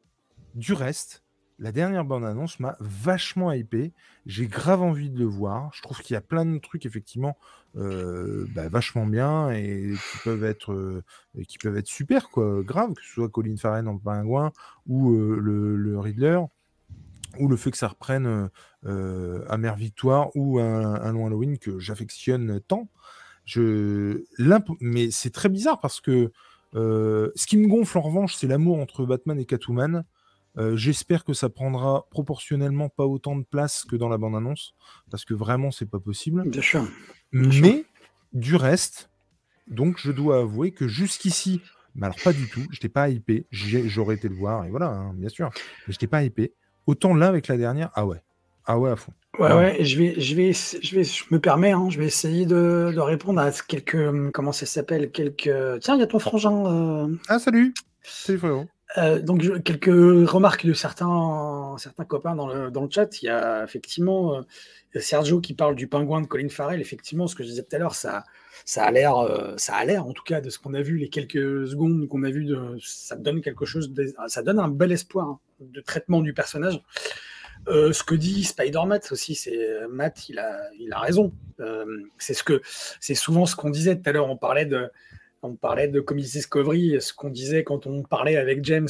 du 0.55 0.73
reste, 0.73 1.23
la 1.59 1.73
dernière 1.73 2.05
bande-annonce 2.05 2.59
m'a 2.61 2.77
vachement 2.81 3.53
hypé. 3.53 3.93
J'ai 4.27 4.47
grave 4.47 4.83
envie 4.83 5.11
de 5.11 5.19
le 5.19 5.27
voir. 5.27 5.71
Je 5.75 5.83
trouve 5.83 5.99
qu'il 6.01 6.15
y 6.15 6.17
a 6.17 6.21
plein 6.21 6.45
de 6.45 6.59
trucs, 6.59 6.87
effectivement, 6.87 7.37
bah, 7.75 8.69
vachement 8.69 9.07
bien 9.07 9.51
et 9.51 9.93
qui 9.95 10.19
peuvent 10.25 10.45
être, 10.45 11.03
qui 11.47 11.59
peuvent 11.59 11.77
être 11.77 11.87
super, 11.87 12.31
quoi, 12.31 12.63
grave, 12.63 12.95
que 12.95 13.03
ce 13.03 13.13
soit 13.13 13.29
Colin 13.29 13.57
Farren 13.57 13.87
en 13.87 13.99
pingouin 13.99 14.53
ou 14.87 15.13
le 15.15 15.99
Riddler 15.99 16.41
ou 17.39 17.49
le 17.49 17.57
fait 17.57 17.71
que 17.71 17.79
ça 17.79 17.89
reprenne 17.89 18.27
euh, 18.27 18.49
euh 18.87 19.57
Mère 19.57 19.77
Victoire 19.77 20.31
ou 20.35 20.59
un, 20.59 20.95
un 20.95 21.13
long 21.13 21.27
Halloween 21.27 21.59
que 21.59 21.79
j'affectionne 21.79 22.61
tant. 22.61 22.89
Je... 23.45 24.23
Mais 24.81 25.11
c'est 25.11 25.31
très 25.31 25.49
bizarre 25.49 25.81
parce 25.81 26.01
que 26.01 26.31
euh, 26.75 27.31
ce 27.35 27.47
qui 27.47 27.57
me 27.57 27.69
gonfle 27.69 27.99
en 27.99 28.03
revanche, 28.03 28.35
c'est 28.35 28.47
l'amour 28.47 28.79
entre 28.79 29.05
Batman 29.05 29.39
et 29.39 29.45
Catwoman. 29.45 30.05
Euh, 30.59 30.77
j'espère 30.77 31.25
que 31.25 31.33
ça 31.33 31.49
prendra 31.49 32.07
proportionnellement 32.11 32.91
pas 32.91 33.07
autant 33.07 33.37
de 33.37 33.45
place 33.45 33.85
que 33.85 33.97
dans 33.97 34.09
la 34.09 34.19
bande-annonce, 34.19 34.75
parce 35.11 35.25
que 35.25 35.33
vraiment, 35.33 35.71
c'est 35.71 35.87
pas 35.87 35.99
possible. 35.99 36.43
Bien 36.47 36.61
sûr. 36.61 36.87
mais 37.33 37.87
du 38.35 38.57
reste, 38.57 39.11
donc 39.67 39.97
je 39.99 40.13
dois 40.13 40.41
avouer 40.41 40.73
que 40.73 40.89
jusqu'ici, 40.89 41.63
mais 41.95 42.07
alors 42.07 42.19
pas 42.23 42.35
du 42.35 42.49
tout, 42.49 42.63
je 42.71 42.77
n'étais 42.77 42.91
pas 42.91 43.09
hypé, 43.09 43.47
j'aurais 43.51 44.17
été 44.17 44.29
le 44.29 44.35
voir, 44.35 44.67
et 44.67 44.71
voilà, 44.71 44.89
hein, 44.89 45.15
bien 45.15 45.31
sûr, 45.31 45.51
mais 45.55 45.93
je 45.93 45.93
n'étais 45.93 46.07
pas 46.07 46.23
hypé. 46.23 46.53
Autant 46.87 47.15
là 47.15 47.29
avec 47.29 47.49
la 47.49 47.57
dernière, 47.57 47.91
ah 47.95 48.07
ouais. 48.07 48.23
Ah 48.65 48.79
ouais, 48.79 48.91
à 48.91 48.97
fond. 48.97 49.13
Ouais, 49.39 49.53
ouais, 49.53 49.85
je 49.85 49.99
vais, 49.99 50.21
je 50.21 50.35
vais, 50.35 50.53
je 50.53 50.95
vais, 50.95 51.05
je 51.05 51.25
me 51.31 51.41
permets, 51.41 51.73
hein, 51.73 51.89
je 51.89 51.99
vais 51.99 52.05
essayer 52.05 52.45
de, 52.45 52.93
de 52.95 53.01
répondre 53.01 53.41
à 53.41 53.51
quelques, 53.51 53.95
hum, 53.95 54.31
comment 54.31 54.53
ça 54.53 54.67
s'appelle, 54.67 55.11
quelques. 55.11 55.51
Tiens, 55.81 55.97
il 55.97 56.01
y 56.01 56.03
a 56.03 56.07
ton 56.07 56.19
frangin. 56.19 56.67
Euh... 56.67 57.09
Ah 57.29 57.39
salut, 57.39 57.73
salut 58.03 58.39
frérot. 58.39 58.67
Euh, 58.99 59.21
donc 59.21 59.41
quelques 59.63 59.87
remarques 60.29 60.67
de 60.67 60.75
certains, 60.75 61.77
certains 61.79 62.05
copains 62.05 62.35
dans 62.35 62.47
le, 62.47 62.71
dans 62.71 62.83
le 62.83 62.91
chat. 62.91 63.23
Il 63.23 63.27
y 63.27 63.29
a 63.31 63.65
effectivement 63.65 64.35
euh, 64.37 64.43
Sergio 65.01 65.40
qui 65.40 65.55
parle 65.55 65.74
du 65.74 65.86
pingouin 65.86 66.20
de 66.20 66.27
Colin 66.27 66.48
Farrell. 66.48 66.81
Effectivement, 66.81 67.27
ce 67.27 67.35
que 67.35 67.43
je 67.43 67.48
disais 67.48 67.62
tout 67.62 67.74
à 67.74 67.78
l'heure, 67.78 67.94
ça, 67.94 68.24
ça 68.64 68.85
a 68.85 68.90
l'air, 68.90 69.16
euh, 69.16 69.55
ça 69.56 69.74
a 69.74 69.85
l'air 69.85 70.06
en 70.06 70.12
tout 70.12 70.23
cas 70.23 70.40
de 70.40 70.51
ce 70.51 70.59
qu'on 70.59 70.74
a 70.74 70.82
vu 70.82 70.98
les 70.98 71.09
quelques 71.09 71.66
secondes 71.66 72.06
qu'on 72.09 72.23
a 72.24 72.31
vu, 72.31 72.44
de, 72.44 72.77
ça 72.81 73.16
donne 73.16 73.40
quelque 73.40 73.64
chose, 73.64 73.93
ça 74.28 74.43
donne 74.43 74.59
un 74.59 74.69
bel 74.69 74.93
espoir 74.93 75.28
hein, 75.28 75.40
de 75.60 75.81
traitement 75.81 76.20
du 76.20 76.35
personnage. 76.35 76.81
Euh, 77.69 77.93
ce 77.93 78.02
que 78.02 78.14
dit 78.14 78.43
Spider-Matt 78.43 79.12
aussi, 79.12 79.35
c'est 79.35 79.86
Matt, 79.89 80.28
il 80.28 80.39
a, 80.39 80.60
il 80.78 80.93
a 80.93 80.98
raison. 80.98 81.32
Euh, 81.60 81.85
c'est 82.19 82.35
ce 82.35 82.43
que, 82.43 82.60
c'est 83.01 83.14
souvent 83.14 83.47
ce 83.47 83.55
qu'on 83.55 83.70
disait 83.70 83.97
tout 83.97 84.09
à 84.10 84.12
l'heure. 84.12 84.28
On 84.28 84.36
parlait 84.36 84.66
de, 84.66 84.90
on 85.43 85.55
parlait 85.55 85.89
de 85.89 86.01
Comics 86.01 86.32
Discovery, 86.32 87.01
ce 87.01 87.12
qu'on 87.14 87.31
disait 87.31 87.62
quand 87.62 87.86
on 87.86 88.02
parlait 88.02 88.36
avec 88.36 88.64
James, 88.64 88.89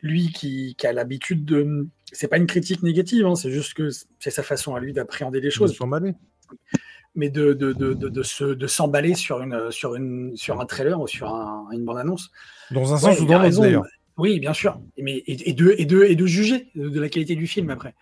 lui 0.00 0.32
qui 0.32 0.76
a 0.82 0.92
l'habitude 0.92 1.44
de, 1.44 1.86
c'est 2.12 2.28
pas 2.28 2.36
une 2.36 2.46
critique 2.46 2.82
négative, 2.82 3.26
hein, 3.26 3.34
c'est 3.34 3.50
juste 3.50 3.74
que 3.74 3.88
c'est 4.18 4.30
sa 4.30 4.42
façon 4.42 4.74
à 4.74 4.80
lui 4.80 4.92
d'appréhender 4.92 5.40
les 5.40 5.50
choses 5.50 5.74
mais 7.14 7.28
de, 7.28 7.52
de, 7.52 7.72
de, 7.72 7.92
de, 7.92 8.54
de 8.54 8.66
s'emballer 8.66 9.14
sur, 9.14 9.42
une, 9.42 9.70
sur, 9.70 9.94
une, 9.96 10.34
sur 10.36 10.60
un 10.60 10.66
trailer 10.66 10.98
ou 10.98 11.06
sur 11.06 11.28
une 11.72 11.84
bande-annonce. 11.84 12.30
Dans 12.70 12.94
un 12.94 12.98
sens 12.98 13.20
ou 13.20 13.26
dans 13.26 13.42
l'autre, 13.42 13.60
d'ailleurs. 13.60 13.84
Oui, 14.16 14.40
bien 14.40 14.52
sûr. 14.52 14.80
Mais, 14.98 15.16
et, 15.16 15.50
et, 15.50 15.52
de, 15.52 15.74
et, 15.76 15.84
de, 15.84 16.04
et 16.04 16.16
de 16.16 16.26
juger 16.26 16.70
de 16.74 17.00
la 17.00 17.08
qualité 17.08 17.34
du 17.34 17.46
film 17.46 17.70
après. 17.70 17.94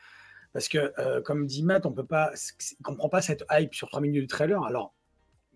Parce 0.53 0.69
que, 0.69 0.93
euh, 0.99 1.20
comme 1.23 1.47
dit 1.47 1.62
Matt, 1.62 1.87
on 1.87 1.93
peut 1.93 2.07
pas, 2.07 2.32
comprend 2.82 3.09
pas 3.09 3.23
cette 3.23 3.45
hype 3.51 3.74
sur 3.74 3.89
3 3.89 4.01
minutes 4.01 4.23
de 4.23 4.28
trailer. 4.28 4.62
Alors, 4.65 4.95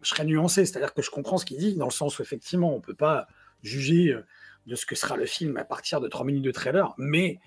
je 0.02 0.08
serais 0.10 0.24
nuancé, 0.24 0.64
c'est-à-dire 0.64 0.94
que 0.94 1.02
je 1.02 1.10
comprends 1.10 1.38
ce 1.38 1.44
qu'il 1.44 1.58
dit, 1.58 1.74
dans 1.74 1.86
le 1.86 1.92
sens 1.92 2.18
où, 2.18 2.22
effectivement, 2.22 2.74
on 2.74 2.80
peut 2.80 2.94
pas 2.94 3.26
juger 3.62 4.12
euh, 4.12 4.24
de 4.66 4.76
ce 4.76 4.86
que 4.86 4.94
sera 4.94 5.16
le 5.16 5.26
film 5.26 5.56
à 5.56 5.64
partir 5.64 6.00
de 6.00 6.08
3 6.08 6.24
minutes 6.24 6.44
de 6.44 6.50
trailer, 6.52 6.94
mais 6.98 7.40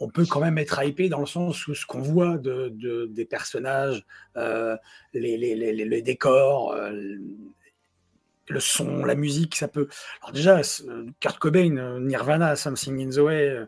on 0.00 0.08
peut 0.08 0.26
quand 0.26 0.40
même 0.40 0.58
être 0.58 0.82
hypé 0.82 1.08
dans 1.08 1.20
le 1.20 1.26
sens 1.26 1.66
où 1.66 1.74
ce 1.74 1.86
qu'on 1.86 2.00
voit 2.00 2.38
de, 2.38 3.06
des 3.06 3.24
personnages, 3.24 4.04
euh, 4.36 4.76
les, 5.12 6.02
décors, 6.02 6.72
euh, 6.72 7.16
le 8.48 8.60
son, 8.60 9.04
la 9.04 9.14
musique, 9.14 9.56
ça 9.56 9.68
peut. 9.68 9.88
Alors 10.22 10.32
déjà, 10.32 10.60
Kurt 11.20 11.38
Cobain, 11.38 11.98
Nirvana, 12.00 12.56
Something 12.56 13.06
in 13.06 13.10
the 13.10 13.18
Way. 13.18 13.66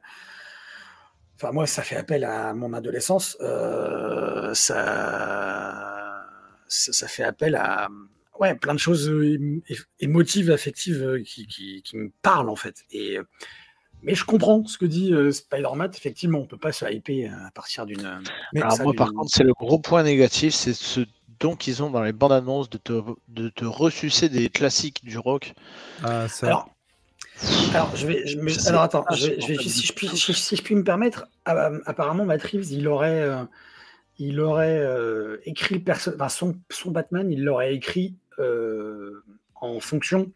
Enfin, 1.36 1.52
moi, 1.52 1.66
ça 1.66 1.82
fait 1.82 1.96
appel 1.96 2.24
à 2.24 2.54
mon 2.54 2.72
adolescence. 2.74 3.36
Euh, 3.40 4.54
ça, 4.54 6.26
ça, 6.68 7.08
fait 7.08 7.24
appel 7.24 7.56
à 7.56 7.88
ouais, 8.38 8.54
plein 8.54 8.74
de 8.74 8.78
choses 8.78 9.10
émotives, 9.98 10.50
affectives 10.50 11.22
qui, 11.24 11.46
qui, 11.46 11.82
qui, 11.82 11.96
me 11.96 12.10
parlent 12.22 12.50
en 12.50 12.56
fait. 12.56 12.84
Et 12.90 13.18
mais 14.02 14.14
je 14.14 14.24
comprends 14.24 14.64
ce 14.64 14.78
que 14.78 14.86
dit 14.86 15.12
euh, 15.12 15.30
Spider-Man. 15.30 15.90
Effectivement, 15.94 16.38
on 16.38 16.42
ne 16.42 16.46
peut 16.46 16.56
pas 16.56 16.72
se 16.72 16.90
hyper 16.90 17.34
à 17.46 17.50
partir 17.50 17.86
d'une. 17.86 18.22
Alors, 18.56 18.80
moi, 18.82 18.92
par 18.96 19.12
contre, 19.12 19.30
c'est 19.30 19.44
le 19.44 19.52
gros 19.52 19.78
point 19.78 20.02
négatif 20.02 20.54
c'est 20.54 20.74
ce 20.74 21.00
don 21.38 21.56
qu'ils 21.56 21.82
ont 21.82 21.90
dans 21.90 22.02
les 22.02 22.12
bandes 22.12 22.32
annonces 22.32 22.70
de 22.70 22.78
te, 22.78 23.00
de 23.28 23.48
te 23.48 23.64
ressucer 23.64 24.28
des 24.28 24.48
classiques 24.48 25.04
du 25.04 25.18
rock. 25.18 25.54
Ah, 26.02 26.28
ça. 26.28 26.46
Alors, 26.46 26.70
alors, 27.72 27.96
je 27.96 28.06
vais, 28.06 28.24
alors 28.66 28.82
attends, 28.82 29.04
je 29.12 29.16
si, 29.40 29.86
je 29.86 29.92
puis, 29.94 30.08
si, 30.08 30.56
je 30.56 30.62
puis, 30.62 30.74
me 30.74 30.84
permettre, 30.84 31.26
apparemment, 31.44 32.26
Matt 32.26 32.42
Reeves, 32.42 32.70
il 32.70 32.86
aurait, 32.86 33.22
euh, 33.22 33.44
il 34.18 34.40
aurait 34.40 34.78
euh, 34.78 35.38
écrit 35.46 35.76
le 35.76 35.80
perso 35.80 36.10
enfin, 36.14 36.28
son, 36.28 36.56
son, 36.68 36.90
Batman, 36.90 37.32
il 37.32 37.42
l'aurait 37.42 37.74
écrit 37.74 38.14
en 39.54 39.80
fonction 39.80 40.32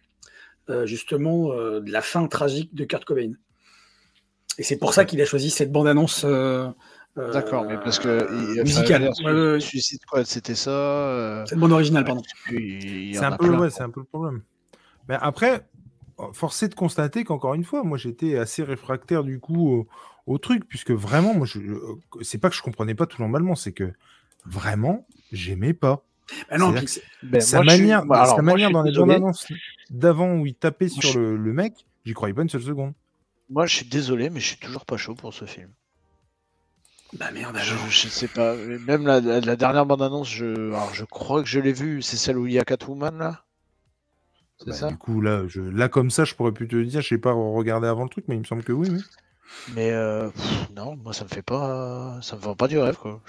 justement 0.85 1.55
de 1.55 1.91
la 1.91 2.03
fin 2.03 2.27
tragique 2.27 2.75
de 2.75 2.85
Kurt 2.85 3.05
Cobain. 3.07 3.33
Et 4.59 4.63
c'est 4.63 4.77
pour 4.77 4.95
ça 4.95 5.05
qu'il 5.05 5.21
a 5.21 5.25
choisi 5.25 5.51
cette 5.51 5.73
bande-annonce. 5.73 6.25
Euh, 6.25 6.69
euh, 7.17 7.33
D'accord, 7.33 7.65
mais 7.65 7.77
parce 7.77 7.99
que 7.99 8.63
musicale. 8.63 9.11
Suicide 9.61 10.01
c'était 10.25 10.55
ça. 10.55 10.71
Euh, 10.71 11.45
c'est 11.47 11.55
une 11.55 11.61
bande 11.61 11.73
originale, 11.73 12.05
pardon. 12.05 12.23
C'est 12.49 13.19
un, 13.19 13.37
peu, 13.37 13.51
ouais, 13.51 13.69
un 13.81 13.91
peu 13.91 14.01
le 14.01 14.07
problème. 14.07 14.43
Mais 15.09 15.17
après, 15.21 15.67
forcé 16.33 16.69
de 16.69 16.75
constater 16.75 17.25
qu'encore 17.25 17.55
une 17.55 17.65
fois, 17.65 17.85
moi 17.85 17.99
j'étais 17.99 18.37
assez 18.37 18.63
réfractaire 18.63 19.23
du 19.23 19.39
coup 19.39 19.87
au, 20.27 20.39
truc, 20.39 20.65
puisque 20.69 20.93
vraiment, 20.93 21.35
moi, 21.35 21.47
je, 21.47 21.61
c'est 22.23 22.39
pas 22.39 22.49
que 22.49 22.57
je 22.57 22.63
comprenais 22.63 22.95
pas 22.95 23.07
tout 23.07 23.21
l'emballement, 23.21 23.55
c'est 23.55 23.73
que 23.73 23.93
vraiment, 24.47 25.07
j'aimais 25.33 25.75
pas. 25.75 26.05
Ben 26.51 26.59
non, 26.59 26.75
ben, 27.23 27.41
sa 27.41 27.63
manière, 27.63 28.03
sa 28.27 28.41
manière 28.41 28.71
dans 28.71 28.83
les 28.83 28.93
bandes 28.93 29.11
annonces 29.11 29.47
d'avant 29.91 30.33
où 30.37 30.47
il 30.47 30.55
tapait 30.55 30.89
sur 30.89 31.19
le, 31.19 31.37
le 31.37 31.53
mec, 31.53 31.87
j'y 32.07 32.15
croyais 32.15 32.33
pas 32.33 32.43
une 32.43 32.49
seule 32.49 32.63
seconde. 32.63 32.95
Moi, 33.51 33.67
je 33.67 33.77
suis 33.77 33.87
désolé, 33.87 34.31
mais 34.31 34.41
je 34.41 34.47
suis 34.47 34.59
toujours 34.59 34.85
pas 34.85 34.97
chaud 34.97 35.15
pour 35.15 35.35
ce 35.35 35.45
film. 35.45 35.71
Bah 37.19 37.31
merde, 37.31 37.57
je, 37.63 37.75
je, 37.91 38.09
sais 38.09 38.27
pas. 38.27 38.57
Même 38.57 39.07
la, 39.07 39.21
dernière 39.57 39.87
bande-annonce, 39.87 40.29
je, 40.29 40.75
je 40.93 41.05
crois 41.05 41.43
que 41.43 41.49
je 41.49 41.61
l'ai 41.61 41.73
vue. 41.73 42.03
C'est 42.03 42.17
celle 42.17 42.39
où 42.39 42.47
il 42.47 42.55
y 42.55 42.59
a 42.59 42.65
Catwoman 42.65 43.17
là? 43.17 43.45
C'est 44.59 44.71
bah, 44.71 44.73
ça? 44.73 44.89
Du 44.89 44.97
coup, 44.97 45.21
là, 45.21 45.45
je, 45.47 45.61
là, 45.61 45.89
comme 45.89 46.11
ça, 46.11 46.25
je 46.25 46.35
pourrais 46.35 46.53
plus 46.53 46.67
te 46.67 46.77
dire. 46.77 47.03
Je 47.03 47.09
sais 47.09 47.19
pas 47.19 47.33
regarder 47.33 47.87
avant 47.87 48.03
le 48.03 48.09
truc, 48.09 48.25
mais 48.27 48.35
il 48.35 48.41
me 48.41 48.45
semble 48.45 48.65
que 48.65 48.73
oui. 48.73 48.89
oui. 48.91 49.01
Mais 49.75 49.93
euh, 49.93 50.31
non, 50.75 50.97
moi, 50.97 51.13
ça 51.13 51.25
me 51.25 51.29
fait 51.29 51.43
pas. 51.43 52.19
Ça 52.23 52.37
me 52.37 52.41
fait 52.41 52.55
pas 52.57 52.69
du 52.69 52.79
rêve, 52.79 52.97
quoi. 52.97 53.21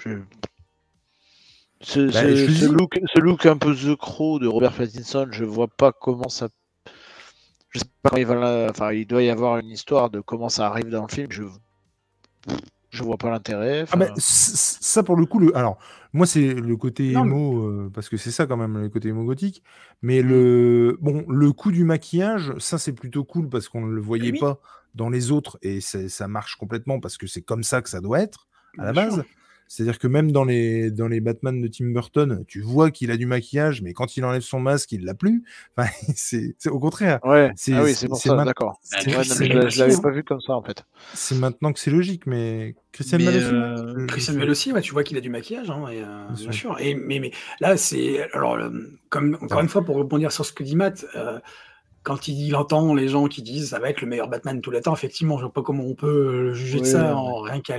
Ce, 1.82 2.00
bah, 2.00 2.20
ce, 2.22 2.64
look, 2.66 2.98
ce, 3.14 3.20
look, 3.20 3.46
un 3.46 3.58
peu 3.58 3.74
The 3.74 3.96
Crow 3.96 4.38
de 4.38 4.48
Robert 4.48 4.72
Pattinson, 4.72 5.28
je 5.30 5.44
vois 5.44 5.68
pas 5.68 5.92
comment 5.92 6.28
ça 6.28 6.48
je 7.76 7.80
sais 7.80 7.90
pas 8.02 8.18
il 8.18 8.26
va 8.26 8.68
enfin, 8.70 8.92
il 8.92 9.06
doit 9.06 9.22
y 9.22 9.28
avoir 9.28 9.58
une 9.58 9.68
histoire 9.68 10.08
de 10.08 10.20
comment 10.20 10.48
ça 10.48 10.66
arrive 10.66 10.88
dans 10.88 11.02
le 11.02 11.12
film. 11.12 11.28
Je, 11.30 11.44
je 12.88 13.02
vois 13.02 13.18
pas 13.18 13.30
l'intérêt. 13.30 13.84
Ah 13.92 13.98
ça 14.16 15.02
pour 15.02 15.16
le 15.16 15.26
coup, 15.26 15.38
le... 15.38 15.54
alors 15.56 15.78
moi 16.14 16.26
c'est 16.26 16.54
le 16.54 16.76
côté 16.76 17.12
émo 17.12 17.66
euh, 17.66 17.90
parce 17.92 18.08
que 18.08 18.16
c'est 18.16 18.30
ça 18.30 18.46
quand 18.46 18.56
même 18.56 18.78
le 18.78 18.88
côté 18.88 19.08
émo 19.08 19.24
gothique. 19.24 19.62
Mais 20.00 20.22
le 20.22 20.96
bon, 21.00 21.26
le 21.28 21.52
coup 21.52 21.70
du 21.70 21.84
maquillage, 21.84 22.54
ça 22.58 22.78
c'est 22.78 22.94
plutôt 22.94 23.24
cool 23.24 23.48
parce 23.50 23.68
qu'on 23.68 23.84
ne 23.84 23.92
le 23.92 24.00
voyait 24.00 24.32
pas 24.32 24.58
dans 24.94 25.10
les 25.10 25.30
autres 25.30 25.58
et 25.60 25.80
ça 25.82 26.28
marche 26.28 26.56
complètement 26.56 27.00
parce 27.00 27.18
que 27.18 27.26
c'est 27.26 27.42
comme 27.42 27.62
ça 27.62 27.82
que 27.82 27.90
ça 27.90 28.00
doit 28.00 28.20
être 28.20 28.48
à 28.78 28.86
la 28.86 28.92
base. 28.94 29.22
C'est-à-dire 29.68 29.98
que 29.98 30.06
même 30.06 30.32
dans 30.32 30.44
les, 30.44 30.90
dans 30.90 31.08
les 31.08 31.20
Batman 31.20 31.60
de 31.60 31.68
Tim 31.68 31.86
Burton, 31.86 32.44
tu 32.46 32.60
vois 32.60 32.90
qu'il 32.90 33.10
a 33.10 33.16
du 33.16 33.26
maquillage, 33.26 33.82
mais 33.82 33.92
quand 33.92 34.16
il 34.16 34.24
enlève 34.24 34.42
son 34.42 34.60
masque, 34.60 34.92
il 34.92 35.04
l'a 35.04 35.14
plus. 35.14 35.42
Enfin, 35.76 35.90
c'est 36.14 36.54
au 36.68 36.78
contraire. 36.78 37.18
Ouais. 37.22 37.50
Ah 37.72 37.82
oui, 37.82 37.94
c'est 37.94 38.08
pour 38.08 38.18
ça, 38.18 38.34
d'accord. 38.44 38.80
je 38.92 39.78
l'avais 39.78 40.00
pas 40.00 40.10
vu 40.10 40.24
comme 40.24 40.40
ça, 40.40 40.54
en 40.54 40.62
fait. 40.62 40.84
C'est 41.14 41.36
maintenant 41.36 41.72
que 41.72 41.80
c'est 41.80 41.90
logique, 41.90 42.26
mais 42.26 42.74
Christian 42.92 43.18
Bale 43.18 43.36
aussi. 43.36 43.46
Euh, 43.52 44.06
Christian 44.06 44.34
Bale 44.34 44.50
aussi, 44.50 44.72
ouais, 44.72 44.80
tu 44.80 44.92
vois 44.92 45.04
qu'il 45.04 45.18
a 45.18 45.20
du 45.20 45.28
maquillage, 45.28 45.68
hein, 45.70 45.84
et, 45.90 46.02
euh, 46.02 46.24
bien, 46.34 46.52
sûr. 46.52 46.76
Et, 46.80 46.94
mais, 46.94 47.18
mais 47.18 47.32
là, 47.60 47.76
c'est. 47.76 48.30
Alors, 48.32 48.58
comme, 49.10 49.36
encore 49.42 49.60
une 49.60 49.68
fois, 49.68 49.84
pour 49.84 49.96
rebondir 49.96 50.32
sur 50.32 50.46
ce 50.46 50.52
que 50.52 50.62
dit 50.62 50.76
Matt, 50.76 51.04
euh, 51.14 51.38
quand 52.06 52.28
il, 52.28 52.54
entend 52.54 52.94
les 52.94 53.08
gens 53.08 53.26
qui 53.26 53.42
disent 53.42 53.70
ça 53.70 53.80
va 53.80 53.90
être 53.90 54.00
le 54.00 54.06
meilleur 54.06 54.28
Batman 54.28 54.56
de 54.56 54.60
tous 54.60 54.70
les 54.70 54.80
temps, 54.80 54.94
effectivement, 54.94 55.38
je 55.38 55.42
vois 55.42 55.52
pas 55.52 55.62
comment 55.62 55.82
on 55.82 55.96
peut 55.96 56.52
juger 56.54 56.78
de 56.78 56.84
ça 56.84 57.16
en 57.16 57.40
rien 57.40 57.60
qu'à. 57.60 57.78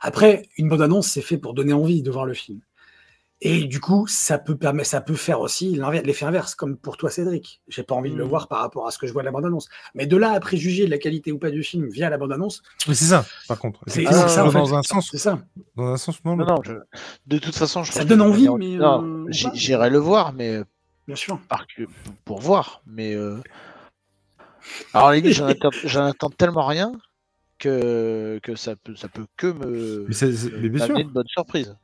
Après, 0.00 0.48
une 0.56 0.68
bonne 0.68 0.82
annonce, 0.82 1.08
c'est 1.08 1.20
fait 1.20 1.36
pour 1.36 1.52
donner 1.52 1.72
envie 1.72 2.00
de 2.00 2.10
voir 2.12 2.26
le 2.26 2.32
film. 2.32 2.60
Et 3.40 3.64
du 3.64 3.80
coup, 3.80 4.06
ça 4.06 4.38
peut, 4.38 4.56
permettre, 4.56 4.88
ça 4.88 5.00
peut 5.00 5.16
faire 5.16 5.40
aussi 5.40 5.80
l'effet 6.04 6.24
inverse, 6.24 6.54
comme 6.54 6.76
pour 6.76 6.96
toi, 6.96 7.10
Cédric. 7.10 7.60
J'ai 7.66 7.82
pas 7.82 7.96
envie 7.96 8.10
de 8.12 8.16
le 8.16 8.24
mmh. 8.24 8.28
voir 8.28 8.46
par 8.46 8.60
rapport 8.60 8.86
à 8.86 8.92
ce 8.92 8.98
que 8.98 9.08
je 9.08 9.12
vois 9.12 9.22
de 9.22 9.26
la 9.26 9.32
bande-annonce. 9.32 9.68
Mais 9.96 10.06
de 10.06 10.16
là 10.16 10.30
à 10.30 10.38
préjuger 10.38 10.86
de 10.86 10.90
la 10.90 10.98
qualité 10.98 11.32
ou 11.32 11.38
pas 11.38 11.50
du 11.50 11.64
film 11.64 11.88
via 11.88 12.08
la 12.08 12.18
bande-annonce. 12.18 12.62
Mais 12.86 12.94
c'est 12.94 13.06
ça, 13.06 13.26
par 13.48 13.58
contre. 13.58 13.80
C'est 13.88 14.04
ça, 14.04 14.44
dans 14.44 14.74
un 14.74 14.82
sens. 14.84 15.08
C'est 15.10 15.18
ça. 15.18 15.40
Dans 15.74 15.88
un 15.88 15.96
sens, 15.96 16.24
non. 16.24 16.36
non, 16.36 16.62
De 17.26 17.38
toute 17.38 17.56
façon, 17.56 17.82
je 17.82 17.90
ça 17.90 18.04
donne 18.04 18.22
envie, 18.22 18.48
mais. 18.48 18.78
Euh, 18.80 19.24
j'irai 19.28 19.90
le 19.90 19.98
voir, 19.98 20.32
mais. 20.32 20.62
Bien 21.06 21.16
sûr. 21.16 21.38
Pour 22.24 22.40
voir, 22.40 22.82
mais. 22.86 23.14
Euh... 23.14 23.40
Alors, 24.92 25.12
les 25.12 25.32
j'en 25.32 25.46
attends, 26.06 26.30
tellement 26.30 26.66
rien 26.66 26.92
que, 27.58 28.40
que 28.42 28.56
ça, 28.56 28.74
peut, 28.76 28.96
ça 28.96 29.08
peut 29.08 29.26
que 29.36 29.46
me. 29.46 30.06
Mais, 30.60 30.68
bien 30.68 30.84
sûr. 30.84 30.96
une 30.96 31.10
bonne 31.10 31.28
surprise. 31.28 31.76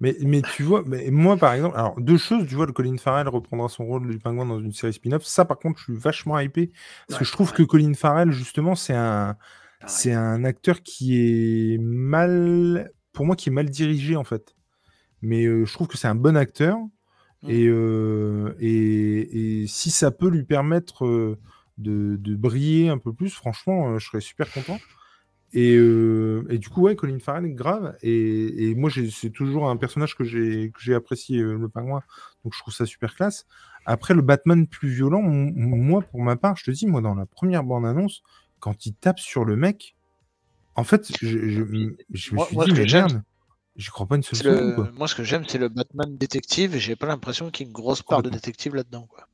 Mais, 0.00 0.14
mais 0.20 0.42
tu 0.42 0.62
vois, 0.62 0.82
mais 0.86 1.10
moi 1.10 1.38
par 1.38 1.54
exemple, 1.54 1.76
alors 1.76 1.98
deux 1.98 2.18
choses, 2.18 2.46
tu 2.46 2.54
vois, 2.54 2.66
le 2.66 2.72
Colin 2.72 2.98
Farrell 2.98 3.28
reprendra 3.28 3.68
son 3.68 3.86
rôle 3.86 4.10
du 4.10 4.18
pingouin 4.18 4.44
dans 4.44 4.60
une 4.60 4.72
série 4.72 4.92
spin-off. 4.92 5.24
Ça, 5.24 5.44
par 5.46 5.58
contre, 5.58 5.78
je 5.78 5.84
suis 5.84 5.96
vachement 5.96 6.38
hypé 6.38 6.70
parce 7.08 7.18
que 7.18 7.24
je 7.24 7.32
trouve 7.32 7.52
que 7.52 7.62
Colin 7.62 7.94
Farrell, 7.94 8.30
justement, 8.30 8.74
c'est 8.74 8.94
un, 8.94 9.36
c'est 9.86 10.12
un 10.12 10.44
acteur 10.44 10.82
qui 10.82 11.16
est 11.74 11.78
mal, 11.78 12.92
pour 13.12 13.24
moi, 13.24 13.36
qui 13.36 13.48
est 13.48 13.52
mal 13.52 13.70
dirigé 13.70 14.16
en 14.16 14.24
fait. 14.24 14.54
Mais 15.22 15.46
euh, 15.46 15.64
je 15.64 15.72
trouve 15.72 15.88
que 15.88 15.96
c'est 15.96 16.08
un 16.08 16.14
bon 16.14 16.36
acteur. 16.36 16.76
Et, 17.48 17.66
euh, 17.66 18.54
et, 18.60 19.62
et, 19.62 19.66
si 19.66 19.90
ça 19.90 20.10
peut 20.10 20.28
lui 20.28 20.44
permettre 20.44 21.06
euh, 21.06 21.38
de, 21.78 22.16
de, 22.16 22.34
briller 22.34 22.88
un 22.88 22.98
peu 22.98 23.12
plus, 23.12 23.30
franchement, 23.30 23.98
je 23.98 24.06
serais 24.06 24.20
super 24.20 24.50
content. 24.52 24.78
Euh, 25.54 26.44
et, 26.50 26.58
du 26.58 26.68
coup, 26.68 26.82
ouais, 26.82 26.96
Colin 26.96 27.18
Farrell, 27.18 27.54
grave. 27.54 27.96
Et, 28.02 28.74
moi, 28.74 28.90
c'est 29.10 29.30
toujours 29.30 29.68
un 29.68 29.76
personnage 29.76 30.14
que 30.14 30.24
j'ai 30.24 30.94
apprécié, 30.94 31.40
euh, 31.40 31.56
le 31.56 31.68
pingouin. 31.68 32.02
Donc, 32.44 32.54
je 32.54 32.60
trouve 32.60 32.74
ça 32.74 32.86
super 32.86 33.14
classe. 33.14 33.46
Après, 33.86 34.14
le 34.14 34.22
Batman 34.22 34.66
plus 34.66 34.88
violent, 34.88 35.22
moi, 35.22 36.02
pour 36.02 36.20
ma 36.20 36.36
part, 36.36 36.56
je 36.56 36.64
te 36.64 36.70
dis, 36.70 36.86
moi, 36.86 37.00
dans 37.00 37.14
la 37.14 37.26
première 37.26 37.62
bande-annonce, 37.62 38.22
quand 38.58 38.86
il 38.86 38.94
tape 38.94 39.20
sur 39.20 39.44
le 39.44 39.56
mec, 39.56 39.96
en 40.74 40.84
fait, 40.84 41.10
je, 41.20 41.48
je, 41.48 41.62
me 41.62 41.96
suis 42.14 42.36
dit, 42.36 42.72
mais 42.72 42.84
merde, 42.84 43.22
je 43.76 43.90
crois 43.90 44.06
pas 44.06 44.16
une 44.16 44.22
seule 44.22 44.76
Moi, 44.96 45.08
ce 45.08 45.14
que 45.14 45.24
j'aime, 45.24 45.44
c'est 45.46 45.58
le 45.58 45.68
Batman 45.68 46.16
détective. 46.16 46.74
Et 46.74 46.80
j'ai 46.80 46.96
pas 46.96 47.06
l'impression 47.06 47.50
qu'il 47.50 47.66
y 47.66 47.68
ait 47.68 47.70
une 47.70 47.74
grosse 47.74 48.02
part 48.02 48.22
de 48.22 48.30
détective 48.30 48.74
là-dedans. 48.74 49.06
Quoi. 49.08 49.26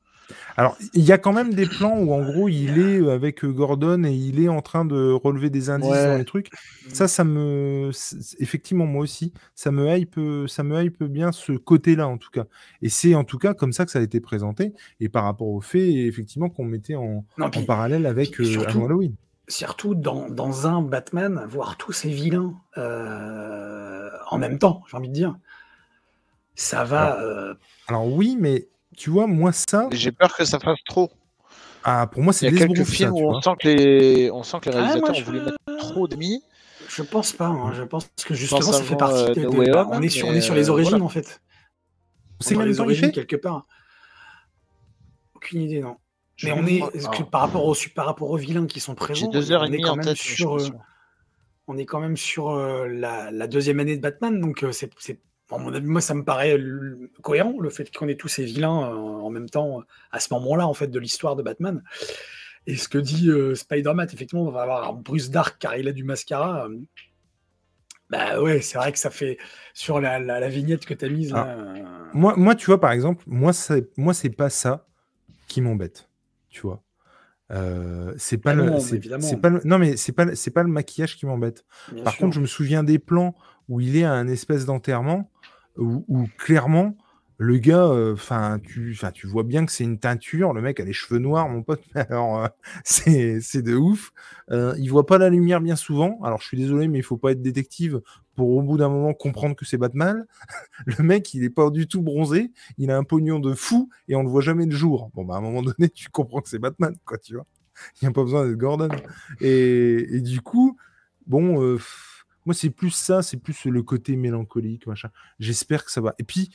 Alors, 0.55 0.77
il 0.93 1.03
y 1.03 1.11
a 1.11 1.17
quand 1.17 1.33
même 1.33 1.53
des 1.53 1.65
plans 1.65 1.97
où, 1.97 2.13
en 2.13 2.23
gros, 2.23 2.47
il 2.47 2.77
est 2.77 3.01
euh, 3.01 3.13
avec 3.13 3.43
euh, 3.43 3.51
Gordon 3.51 4.03
et 4.03 4.13
il 4.13 4.41
est 4.41 4.49
en 4.49 4.61
train 4.61 4.85
de 4.85 5.11
relever 5.11 5.49
des 5.49 5.69
indices 5.69 5.89
dans 5.89 6.17
les 6.17 6.25
trucs. 6.25 6.49
Ça, 6.91 7.07
ça 7.07 7.23
me. 7.23 7.91
Effectivement, 8.39 8.85
moi 8.85 9.01
aussi, 9.01 9.33
ça 9.55 9.71
me 9.71 9.95
hype, 9.95 10.17
euh, 10.17 10.47
ça 10.47 10.63
me 10.63 10.81
hype 10.81 11.03
bien 11.03 11.31
ce 11.31 11.53
côté-là, 11.53 12.07
en 12.07 12.17
tout 12.17 12.29
cas. 12.29 12.45
Et 12.81 12.89
c'est 12.89 13.15
en 13.15 13.23
tout 13.23 13.37
cas 13.37 13.53
comme 13.53 13.73
ça 13.73 13.85
que 13.85 13.91
ça 13.91 13.99
a 13.99 14.03
été 14.03 14.19
présenté. 14.19 14.73
Et 14.99 15.09
par 15.09 15.23
rapport 15.23 15.47
au 15.47 15.61
fait, 15.61 15.91
effectivement, 16.05 16.49
qu'on 16.49 16.65
mettait 16.65 16.95
en, 16.95 17.25
parallèle 17.65 18.05
avec 18.05 18.39
Halloween. 18.39 19.15
Surtout 19.47 19.93
dans, 19.93 20.29
dans, 20.29 20.67
un 20.67 20.81
Batman, 20.81 21.45
voir 21.47 21.77
tous 21.77 21.91
ces 21.91 22.09
vilains 22.09 22.53
en 22.75 24.37
même 24.37 24.57
temps, 24.57 24.83
j'ai 24.89 24.97
envie 24.97 25.09
de 25.09 25.13
dire. 25.13 25.35
Ça 26.55 26.83
va. 26.83 27.19
alors 27.87 28.07
oui, 28.07 28.37
mais 28.39 28.67
tu 28.95 29.09
vois, 29.09 29.27
moi, 29.27 29.51
ça. 29.51 29.89
J'ai 29.91 30.11
peur 30.11 30.35
que 30.35 30.45
ça 30.45 30.59
fasse 30.59 30.79
trop. 30.85 31.11
Ah, 31.83 32.07
pour 32.07 32.21
moi, 32.21 32.31
c'est 32.31 32.47
a 32.47 32.51
quelques 32.51 32.85
films 32.85 33.11
où 33.11 33.29
on 33.29 33.41
sent, 33.41 33.49
que 33.59 33.67
les... 33.67 34.31
on 34.31 34.43
sent 34.43 34.57
que 34.61 34.69
les 34.69 34.77
ah, 34.77 34.85
réalisateurs 34.85 35.17
ont 35.17 35.21
voulu 35.21 35.41
mettre 35.41 35.57
trop 35.79 36.07
d'amis. 36.07 36.43
Je 36.87 37.01
pense 37.01 37.33
pas. 37.33 37.47
Hein. 37.47 37.73
Je 37.73 37.83
pense 37.83 38.09
que 38.25 38.33
justement, 38.33 38.61
ça 38.61 38.83
fait 38.83 38.95
partie 38.95 39.23
euh, 39.23 39.33
de. 39.33 39.71
Bah, 39.71 39.87
on, 39.91 40.01
est 40.01 40.09
sur, 40.09 40.27
on 40.27 40.33
est 40.33 40.41
sur 40.41 40.55
les 40.55 40.69
euh, 40.69 40.71
origines, 40.71 41.01
en 41.01 41.09
fait. 41.09 41.41
C'est 42.39 42.55
les 42.55 42.79
origines 42.79 43.11
quelque 43.11 43.35
part. 43.35 43.65
Aucune 45.35 45.61
idée, 45.61 45.81
non. 45.81 45.97
Mais 46.43 46.51
on 46.51 46.65
est 46.65 46.81
par 47.31 47.41
rapport 47.41 47.65
aux 47.65 47.75
par 47.95 48.05
rapport 48.05 48.29
aux 48.29 48.37
vilains 48.37 48.67
qui 48.67 48.79
sont 48.79 48.95
présents. 48.95 49.29
Deux 49.29 49.51
heures. 49.51 49.67
Sur, 50.15 50.57
euh, 50.57 50.69
on 51.67 51.77
est 51.77 51.85
quand 51.85 51.99
même 51.99 52.17
sur 52.17 52.55
la, 52.55 53.31
la, 53.31 53.47
deuxième 53.47 53.79
année 53.79 53.95
de 53.95 54.01
Batman, 54.01 54.39
donc 54.39 54.65
c'est 54.71 54.89
moi, 55.57 56.01
ça 56.01 56.13
me 56.13 56.23
paraît 56.23 56.59
cohérent, 57.21 57.55
le 57.59 57.69
fait 57.69 57.93
qu'on 57.95 58.07
ait 58.07 58.15
tous 58.15 58.27
ces 58.27 58.45
vilains 58.45 58.89
euh, 58.89 58.95
en 58.95 59.29
même 59.29 59.49
temps, 59.49 59.81
à 60.11 60.19
ce 60.19 60.33
moment-là, 60.33 60.67
en 60.67 60.73
fait, 60.73 60.87
de 60.87 60.99
l'histoire 60.99 61.35
de 61.35 61.43
Batman. 61.43 61.83
Et 62.65 62.77
ce 62.77 62.87
que 62.87 62.97
dit 62.97 63.29
euh, 63.29 63.55
Spider-Man, 63.55 64.07
effectivement, 64.11 64.43
on 64.43 64.51
va 64.51 64.61
avoir 64.61 64.93
Bruce 64.93 65.29
Dark 65.29 65.57
car 65.59 65.75
il 65.75 65.87
a 65.87 65.91
du 65.91 66.03
mascara. 66.03 66.65
Euh, 66.65 66.77
bah 68.09 68.41
ouais, 68.41 68.61
c'est 68.61 68.77
vrai 68.77 68.91
que 68.91 68.99
ça 68.99 69.09
fait 69.09 69.37
sur 69.73 69.99
la, 69.99 70.47
vignette 70.47 70.85
que 70.85 70.93
tu 70.93 71.05
as 71.05 71.09
mise. 71.09 71.33
Ah. 71.35 71.57
moi, 72.13 72.35
moi, 72.37 72.55
tu 72.55 72.67
vois, 72.67 72.79
par 72.79 72.91
exemple, 72.91 73.23
moi, 73.27 73.53
c'est, 73.53 73.97
moi, 73.97 74.13
c'est 74.13 74.29
pas 74.29 74.49
ça 74.49 74.87
qui 75.47 75.61
m'embête. 75.61 76.09
Tu 76.53 76.61
vois. 76.61 76.81
c'est 78.17 78.37
pas, 78.37 78.53
le, 78.53 78.79
c'est, 78.79 79.37
pas 79.41 79.49
non 79.65 79.77
mais 79.77 79.97
c'est 79.97 80.13
pas 80.13 80.35
c'est 80.35 80.51
pas 80.51 80.63
le 80.63 80.69
maquillage 80.69 81.17
qui 81.17 81.25
m'embête. 81.25 81.65
Par 82.03 82.15
contre, 82.15 82.33
je 82.35 82.39
me 82.39 82.45
souviens 82.45 82.83
des 82.83 82.99
plans 82.99 83.35
où 83.67 83.81
il 83.81 83.97
est 83.97 84.03
à 84.03 84.13
un 84.13 84.27
espèce 84.27 84.65
d'enterrement 84.65 85.29
où, 85.77 86.27
clairement, 86.37 86.95
le 87.37 87.57
gars, 87.57 87.85
euh, 87.85 88.13
enfin, 88.13 88.59
tu, 88.63 88.97
tu 89.13 89.27
vois 89.27 89.43
bien 89.43 89.65
que 89.65 89.71
c'est 89.71 89.83
une 89.83 89.99
teinture. 89.99 90.53
Le 90.53 90.61
mec 90.61 90.79
a 90.79 90.85
les 90.85 90.93
cheveux 90.93 91.19
noirs, 91.19 91.49
mon 91.49 91.63
pote. 91.63 91.81
Alors, 91.95 92.43
euh, 92.43 92.47
c'est 92.83 93.61
de 93.61 93.75
ouf. 93.75 94.11
Euh, 94.51 94.75
il 94.77 94.89
voit 94.89 95.05
pas 95.05 95.17
la 95.17 95.29
lumière 95.29 95.59
bien 95.59 95.75
souvent. 95.75 96.19
Alors, 96.23 96.41
je 96.41 96.47
suis 96.47 96.57
désolé, 96.57 96.87
mais 96.87 96.99
il 96.99 97.03
faut 97.03 97.17
pas 97.17 97.31
être 97.31 97.41
détective 97.41 98.01
pour 98.35 98.49
au 98.49 98.61
bout 98.61 98.77
d'un 98.77 98.89
moment 98.89 99.13
comprendre 99.13 99.55
que 99.55 99.65
c'est 99.65 99.77
Batman. 99.77 100.25
le 100.85 101.03
mec, 101.03 101.33
il 101.33 101.43
est 101.43 101.49
pas 101.49 101.69
du 101.69 101.87
tout 101.87 102.01
bronzé. 102.01 102.51
Il 102.77 102.91
a 102.91 102.97
un 102.97 103.03
pognon 103.03 103.39
de 103.39 103.53
fou 103.53 103.89
et 104.07 104.15
on 104.15 104.23
le 104.23 104.29
voit 104.29 104.41
jamais 104.41 104.65
de 104.65 104.71
jour. 104.71 105.11
Bon, 105.13 105.25
bah, 105.25 105.35
à 105.35 105.37
un 105.37 105.41
moment 105.41 105.61
donné, 105.61 105.89
tu 105.93 106.09
comprends 106.09 106.41
que 106.41 106.49
c'est 106.49 106.59
Batman, 106.59 106.95
quoi, 107.05 107.17
tu 107.17 107.35
vois. 107.35 107.45
Il 108.01 108.05
n'y 108.05 108.09
a 108.09 108.11
pas 108.11 108.23
besoin 108.23 108.47
d'être 108.47 108.57
Gordon. 108.57 108.89
Et, 109.41 110.21
du 110.21 110.41
coup, 110.41 110.77
bon. 111.25 111.77
Moi, 112.45 112.53
c'est 112.53 112.69
plus 112.69 112.91
ça, 112.91 113.21
c'est 113.21 113.37
plus 113.37 113.65
le 113.65 113.83
côté 113.83 114.17
mélancolique, 114.17 114.85
machin. 114.85 115.09
J'espère 115.39 115.85
que 115.85 115.91
ça 115.91 116.01
va. 116.01 116.13
Et 116.19 116.23
puis, 116.23 116.51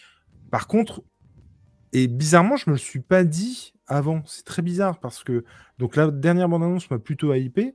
par 0.51 0.67
contre, 0.67 1.03
et 1.93 2.07
bizarrement, 2.07 2.57
je 2.57 2.69
me 2.69 2.75
le 2.75 2.79
suis 2.79 3.01
pas 3.01 3.25
dit 3.25 3.75
avant. 3.87 4.23
C'est 4.27 4.45
très 4.45 4.63
bizarre 4.63 5.01
parce 5.01 5.25
que 5.25 5.45
donc 5.79 5.97
la 5.97 6.11
dernière 6.11 6.49
bande-annonce 6.49 6.91
m'a 6.91 6.99
plutôt 6.99 7.33
hypé. 7.35 7.75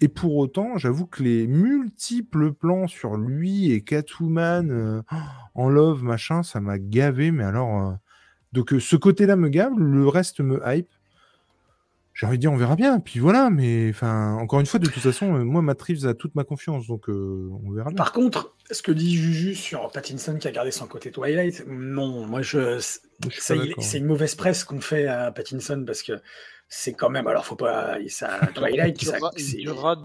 Et 0.00 0.08
pour 0.08 0.36
autant, 0.36 0.78
j'avoue 0.78 1.06
que 1.06 1.22
les 1.22 1.46
multiples 1.46 2.52
plans 2.52 2.86
sur 2.86 3.16
lui 3.16 3.70
et 3.70 3.82
Catwoman 3.82 4.70
euh, 4.70 5.02
en 5.54 5.68
love, 5.68 6.02
machin, 6.02 6.42
ça 6.42 6.60
m'a 6.60 6.78
gavé. 6.78 7.30
Mais 7.30 7.44
alors, 7.44 7.88
euh, 7.88 7.92
donc 8.52 8.72
euh, 8.72 8.80
ce 8.80 8.96
côté-là 8.96 9.36
me 9.36 9.48
gave, 9.48 9.78
le 9.78 10.08
reste 10.08 10.40
me 10.40 10.60
hype 10.66 10.88
j'ai 12.12 12.26
envie 12.26 12.36
de 12.36 12.40
dire, 12.42 12.52
on 12.52 12.56
verra 12.56 12.76
bien. 12.76 13.00
Puis 13.00 13.18
voilà, 13.18 13.48
mais 13.48 13.88
enfin, 13.88 14.34
encore 14.34 14.60
une 14.60 14.66
fois, 14.66 14.78
de 14.78 14.86
toute 14.86 15.02
façon, 15.02 15.42
moi, 15.42 15.62
Matt 15.62 15.80
Reeves 15.80 16.06
a 16.06 16.12
toute 16.12 16.34
ma 16.34 16.44
confiance, 16.44 16.86
donc 16.86 17.08
on 17.08 17.70
verra 17.70 17.88
bien. 17.88 17.96
Par 17.96 18.12
contre, 18.12 18.54
ce 18.70 18.82
que 18.82 18.92
dit 18.92 19.16
Juju 19.16 19.54
sur 19.54 19.90
Pattinson 19.90 20.36
qui 20.36 20.46
a 20.46 20.50
gardé 20.50 20.70
son 20.70 20.86
côté 20.86 21.10
Twilight, 21.10 21.64
non, 21.66 22.26
moi, 22.26 22.42
je, 22.42 22.78
c'est 23.30 23.98
une 23.98 24.04
mauvaise 24.04 24.34
presse 24.34 24.64
qu'on 24.64 24.82
fait 24.82 25.06
à 25.06 25.32
Pattinson 25.32 25.82
parce 25.86 26.02
que 26.02 26.12
c'est 26.72 26.94
quand 26.94 27.10
même, 27.10 27.26
alors 27.26 27.44
faut 27.44 27.56
pas, 27.56 27.96
ça, 28.08 28.38
Twilight, 28.54 29.02
il 29.36 29.56
durera, 29.56 29.96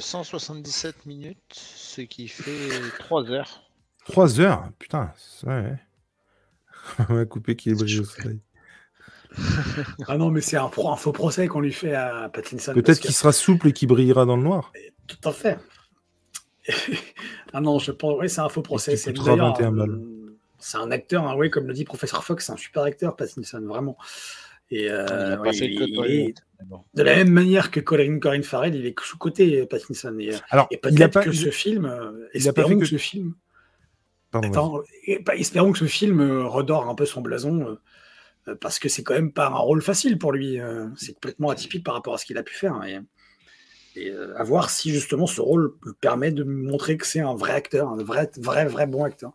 177 0.00 0.94
euh, 0.94 0.98
minutes, 1.04 1.36
ce 1.52 2.00
qui 2.02 2.28
fait 2.28 2.70
3 3.00 3.30
heures. 3.30 3.64
3 4.06 4.40
heures, 4.40 4.68
putain, 4.78 5.12
ouais. 5.42 5.74
on 7.08 7.14
va 7.14 7.24
couper 7.26 7.56
qui 7.56 7.70
est 7.70 7.74
brisé 7.74 8.00
au 8.00 8.04
soleil. 8.04 8.38
ah 10.06 10.16
non, 10.16 10.30
mais 10.30 10.40
c'est 10.40 10.56
un, 10.56 10.68
faux 10.68 11.12
procès 11.12 11.48
qu'on 11.48 11.60
lui 11.60 11.72
fait 11.72 11.94
à 11.94 12.28
Pattinson. 12.28 12.72
Peut-être 12.72 13.00
qu'il 13.00 13.12
sera 13.12 13.32
souple 13.32 13.68
et 13.68 13.72
qu'il 13.72 13.88
brillera 13.88 14.24
dans 14.24 14.36
le 14.36 14.44
noir. 14.44 14.72
Tout 15.08 15.28
à 15.28 15.32
fait. 15.32 15.58
ah 17.52 17.60
non, 17.60 17.80
je 17.80 17.90
pense, 17.90 18.16
oui, 18.20 18.30
c'est 18.30 18.40
un 18.40 18.48
faux 18.48 18.62
procès. 18.62 18.96
C'est 18.96 19.12
C'est 20.58 20.78
un 20.78 20.90
acteur, 20.92 21.26
hein, 21.26 21.34
oui, 21.36 21.50
comme 21.50 21.66
le 21.66 21.74
dit 21.74 21.84
Professeur 21.84 22.22
Fox, 22.22 22.46
c'est 22.46 22.52
un 22.52 22.56
super 22.56 22.84
acteur, 22.84 23.16
Pattinson, 23.16 23.62
vraiment. 23.66 23.96
Et 24.72 24.88
euh, 24.88 25.36
de 26.94 27.02
la 27.02 27.16
même 27.16 27.30
manière 27.30 27.70
que 27.70 27.80
Colin, 27.80 28.18
Corinne 28.20 28.44
Farrell, 28.44 28.74
il 28.74 28.86
est 28.86 28.94
sous-côté 29.00 29.66
Pattinson. 29.66 30.16
Et, 30.20 30.30
Alors, 30.50 30.68
et 30.70 30.76
peut-être 30.76 31.22
que 31.22 31.32
ce 31.32 31.50
film, 31.50 31.92
espérons 32.32 32.78
que, 32.78 32.84
ce 32.84 32.96
film. 32.96 33.34
espérons 35.34 35.72
que 35.72 35.78
ce 35.78 35.86
film 35.86 36.20
redore 36.46 36.88
un 36.88 36.94
peu 36.94 37.06
son 37.06 37.20
blason 37.20 37.76
euh, 38.48 38.54
parce 38.54 38.78
que 38.78 38.88
c'est 38.88 39.02
quand 39.02 39.14
même 39.14 39.32
pas 39.32 39.46
un 39.46 39.56
rôle 39.56 39.82
facile 39.82 40.18
pour 40.18 40.32
lui. 40.32 40.60
Euh, 40.60 40.86
c'est 40.96 41.14
complètement 41.14 41.50
atypique 41.50 41.84
par 41.84 41.94
rapport 41.94 42.14
à 42.14 42.18
ce 42.18 42.24
qu'il 42.24 42.38
a 42.38 42.42
pu 42.42 42.54
faire. 42.54 42.80
Et, 42.84 44.08
euh, 44.08 44.34
à 44.36 44.44
voir 44.44 44.70
si 44.70 44.92
justement 44.92 45.26
ce 45.26 45.40
rôle 45.40 45.74
permet 46.00 46.30
de 46.30 46.44
montrer 46.44 46.96
que 46.96 47.06
c'est 47.06 47.20
un 47.20 47.34
vrai 47.34 47.52
acteur, 47.52 47.88
un 47.88 48.02
vrai, 48.02 48.30
vrai, 48.38 48.64
vrai 48.66 48.86
bon 48.86 49.04
acteur. 49.04 49.32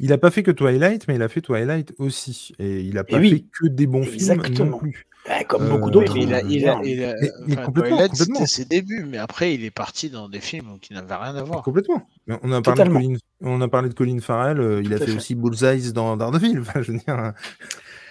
Il 0.00 0.12
a 0.12 0.18
pas 0.18 0.30
fait 0.30 0.42
que 0.42 0.50
Twilight, 0.50 1.06
mais 1.08 1.14
il 1.16 1.22
a 1.22 1.28
fait 1.28 1.40
Twilight 1.40 1.94
aussi. 1.98 2.52
Et 2.58 2.80
il 2.80 2.98
a 2.98 3.04
pas 3.04 3.20
fait 3.20 3.44
que 3.52 3.68
des 3.68 3.86
bons 3.86 4.02
films 4.02 4.42
non 4.58 4.78
plus. 4.78 5.06
Bah, 5.26 5.42
comme 5.44 5.68
beaucoup 5.68 5.90
d'autres. 5.90 6.16
il 6.18 6.34
a, 6.34 6.42
il 6.42 6.68
a, 6.68 6.80
il 6.84 7.02
a, 7.02 7.66
Twilight, 7.70 8.14
c'était 8.14 8.46
ses 8.46 8.64
débuts, 8.66 9.06
mais 9.08 9.16
après, 9.16 9.54
il 9.54 9.64
est 9.64 9.70
parti 9.70 10.10
dans 10.10 10.28
des 10.28 10.40
films 10.40 10.78
qui 10.80 10.92
n'avaient 10.92 11.14
rien 11.14 11.34
à 11.34 11.42
voir. 11.42 11.62
Complètement. 11.62 12.06
On 12.28 12.52
a 12.52 12.60
parlé, 12.60 12.84
de 12.84 12.90
Colin, 12.90 13.16
on 13.40 13.60
a 13.62 13.68
parlé 13.68 13.88
de 13.88 13.94
Colin 13.94 14.18
Farrell, 14.20 14.60
euh, 14.60 14.82
il 14.84 14.92
a 14.92 14.98
fait, 14.98 15.16
aussi 15.16 15.34
Bullseye 15.34 15.92
dans 15.92 16.16
Daredevil. 16.16 16.58
Enfin, 16.60 16.82
je 16.82 16.92
veux 16.92 16.98
dire, 16.98 17.32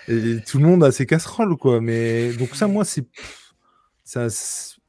et 0.08 0.38
tout 0.46 0.58
le 0.58 0.66
monde 0.66 0.84
a 0.84 0.92
ses 0.92 1.06
casseroles, 1.06 1.56
quoi. 1.58 1.82
Mais 1.82 2.34
donc 2.34 2.56
ça, 2.56 2.68
moi, 2.68 2.84
c'est 2.84 3.06
ça, 4.04 4.28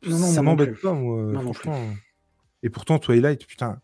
non, 0.06 0.18
non, 0.18 0.26
ça 0.26 0.42
m'embête 0.42 0.80
pas, 0.80 0.92
moi, 0.92 1.22
non, 1.24 1.40
franchement. 1.52 1.78
Et 2.62 2.70
pourtant, 2.70 2.98
Twilight, 2.98 3.46
putain. 3.46 3.80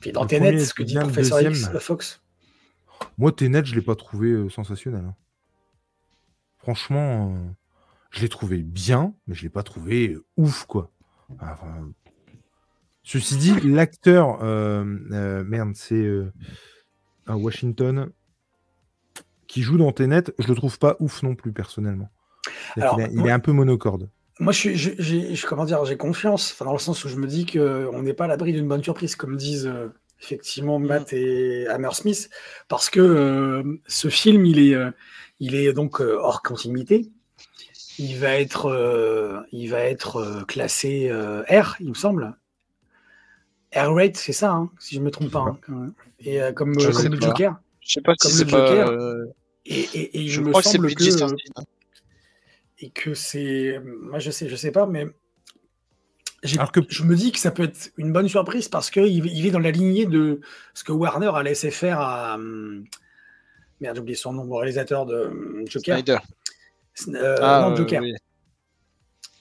Puis 0.00 0.12
dans 0.12 0.26
Tenet, 0.26 0.58
ce 0.60 0.74
que 0.74 0.82
dit 0.82 0.94
Professeur 0.94 1.42
X, 1.42 1.70
Fox. 1.80 2.19
Moi, 3.18 3.32
Tenet, 3.32 3.64
je 3.64 3.74
l'ai 3.74 3.82
pas 3.82 3.96
trouvé 3.96 4.30
euh, 4.30 4.48
sensationnel. 4.48 5.04
Hein. 5.04 5.14
Franchement, 6.58 7.34
euh, 7.34 7.50
je 8.10 8.22
l'ai 8.22 8.28
trouvé 8.28 8.62
bien, 8.62 9.14
mais 9.26 9.34
je 9.34 9.42
l'ai 9.42 9.50
pas 9.50 9.62
trouvé 9.62 10.14
euh, 10.14 10.24
ouf, 10.36 10.64
quoi. 10.64 10.90
Ceci 13.02 13.36
dit, 13.36 13.60
l'acteur, 13.60 14.42
merde, 14.42 15.72
c'est 15.74 16.10
à 17.26 17.36
Washington 17.36 18.10
qui 19.46 19.62
joue 19.62 19.78
dans 19.78 19.92
Tenet, 19.92 20.24
je 20.38 20.48
le 20.48 20.54
trouve 20.54 20.78
pas 20.78 20.96
ouf 20.98 21.22
non 21.22 21.34
plus 21.34 21.52
personnellement. 21.52 22.08
il, 22.76 22.82
est 23.26 23.30
un 23.30 23.38
peu 23.38 23.52
monocorde. 23.52 24.10
Moi, 24.38 24.52
je 24.52 25.46
comment 25.46 25.64
dire, 25.64 25.84
j'ai 25.84 25.96
confiance, 25.96 26.56
dans 26.58 26.72
le 26.72 26.78
sens 26.78 27.04
où 27.04 27.08
je 27.08 27.16
me 27.16 27.26
dis 27.26 27.46
qu'on 27.46 28.02
n'est 28.02 28.14
pas 28.14 28.24
à 28.24 28.28
l'abri 28.28 28.52
d'une 28.52 28.66
bonne 28.66 28.82
surprise, 28.82 29.14
comme 29.14 29.36
disent 29.36 29.70
effectivement 30.22 30.78
mm. 30.78 30.86
Matt 30.86 31.12
et 31.12 31.66
Hammersmith, 31.68 32.30
parce 32.68 32.90
que 32.90 33.00
euh, 33.00 33.80
ce 33.86 34.08
film, 34.08 34.46
il 34.46 34.58
est, 34.58 34.74
euh, 34.74 34.90
il 35.40 35.54
est 35.54 35.72
donc 35.72 36.00
hors 36.00 36.42
continuité. 36.42 37.10
Il 37.98 38.16
va 38.16 38.36
être, 38.36 39.46
il 39.52 39.68
va 39.68 39.80
être 39.80 40.44
classé 40.48 41.12
R, 41.12 41.76
il 41.80 41.90
me 41.90 41.94
semble. 41.94 42.34
R 43.74 43.94
rate, 43.94 44.16
c'est 44.16 44.32
ça, 44.32 44.52
hein, 44.52 44.70
si 44.78 44.94
je 44.94 45.00
me 45.00 45.10
trompe 45.10 45.30
pas. 45.30 45.58
Hein, 45.68 45.92
et 46.18 46.38
comme, 46.54 46.74
comme 46.74 47.14
le 47.14 47.20
Joker. 47.20 47.60
Je 47.80 47.92
sais 47.92 48.00
pas 48.00 48.14
comme 48.16 48.30
si 48.30 48.44
le 48.44 48.48
Joker. 48.48 48.86
Pas, 48.86 49.40
et, 49.66 50.28
je, 50.28 50.40
me 50.40 50.52
semble 50.62 50.94
que, 50.94 51.04
et 52.78 52.90
que 52.90 53.12
c'est, 53.12 53.80
moi 53.84 54.18
je 54.18 54.30
sais, 54.30 54.48
je 54.48 54.56
sais 54.56 54.72
pas, 54.72 54.86
mais 54.86 55.06
que... 56.42 56.80
je 56.88 57.02
me 57.04 57.14
dis 57.14 57.32
que 57.32 57.38
ça 57.38 57.50
peut 57.50 57.64
être 57.64 57.90
une 57.96 58.12
bonne 58.12 58.28
surprise 58.28 58.68
parce 58.68 58.90
qu'il 58.90 59.26
il 59.26 59.46
est 59.46 59.50
dans 59.50 59.58
la 59.58 59.70
lignée 59.70 60.06
de 60.06 60.40
ce 60.74 60.84
que 60.84 60.92
Warner 60.92 61.30
a 61.34 61.42
laissé 61.42 61.70
faire 61.70 62.00
à 62.00 62.34
hum, 62.34 62.84
merde, 63.80 63.96
j'ai 63.96 64.00
oublié 64.02 64.16
son 64.16 64.32
nom, 64.32 64.44
le 64.44 64.54
réalisateur 64.54 65.06
de 65.06 65.26
hum, 65.26 65.64
Joker. 65.68 65.96
Snyder. 65.96 66.18
Euh, 67.08 67.36
ah, 67.40 67.68
non, 67.68 67.76
Joker. 67.76 68.02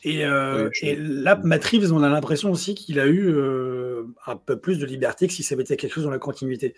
Et, 0.03 0.23
euh, 0.23 0.69
et, 0.81 0.95
là, 0.95 1.35
Matt 1.43 1.65
Reeves, 1.65 1.91
on 1.91 2.03
a 2.03 2.09
l'impression 2.09 2.51
aussi 2.51 2.73
qu'il 2.73 2.99
a 2.99 3.05
eu 3.05 3.27
euh, 3.27 4.03
un 4.25 4.37
peu 4.37 4.57
plus 4.57 4.79
de 4.79 4.85
liberté 4.85 5.27
que 5.27 5.33
si 5.33 5.43
ça 5.43 5.55
avait 5.55 5.63
été 5.63 5.75
quelque 5.75 5.93
chose 5.93 6.05
dans 6.05 6.09
la 6.09 6.19
continuité. 6.19 6.73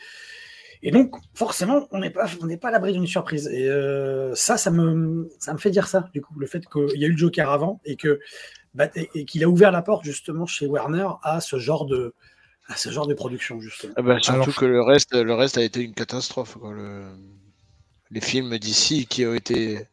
Et 0.84 0.90
donc, 0.90 1.16
forcément, 1.36 1.88
on 1.92 2.00
n'est 2.00 2.10
pas, 2.10 2.26
on 2.42 2.58
pas 2.58 2.70
à 2.70 2.72
l'abri 2.72 2.94
d'une 2.94 3.06
surprise. 3.06 3.48
Et 3.48 3.70
euh, 3.70 4.34
ça, 4.34 4.58
ça 4.58 4.72
me, 4.72 5.30
ça 5.38 5.54
me 5.54 5.60
fait 5.60 5.70
dire 5.70 5.88
ça, 5.88 6.10
du 6.14 6.22
coup, 6.22 6.34
le 6.40 6.48
fait 6.48 6.66
qu'il 6.66 7.00
y 7.00 7.06
a 7.06 7.08
eu 7.08 7.12
le 7.12 7.18
Joker 7.18 7.52
avant 7.52 7.80
et 7.86 7.96
que 7.96 8.20
bah, 8.74 8.88
et, 8.96 9.26
qu'il 9.26 9.44
a 9.44 9.50
ouvert 9.50 9.72
la 9.72 9.82
porte 9.82 10.04
justement 10.04 10.46
chez 10.46 10.68
Warner 10.68 11.08
à 11.24 11.42
ce 11.42 11.60
genre 11.60 11.86
de, 11.86 12.14
à 12.68 12.76
ce 12.76 12.90
genre 12.90 13.08
de 13.08 13.14
production 13.14 13.60
justement. 13.60 13.94
Ah 13.98 14.02
bah, 14.02 14.20
surtout 14.20 14.54
que 14.54 14.66
le 14.66 14.82
reste, 14.82 15.14
le 15.14 15.34
reste 15.34 15.58
a 15.58 15.64
été 15.64 15.82
une 15.82 15.94
catastrophe. 15.94 16.58
Les 18.10 18.22
films 18.22 18.58
d'ici 18.58 19.06
qui 19.08 19.26
ont 19.26 19.34
été 19.34 19.88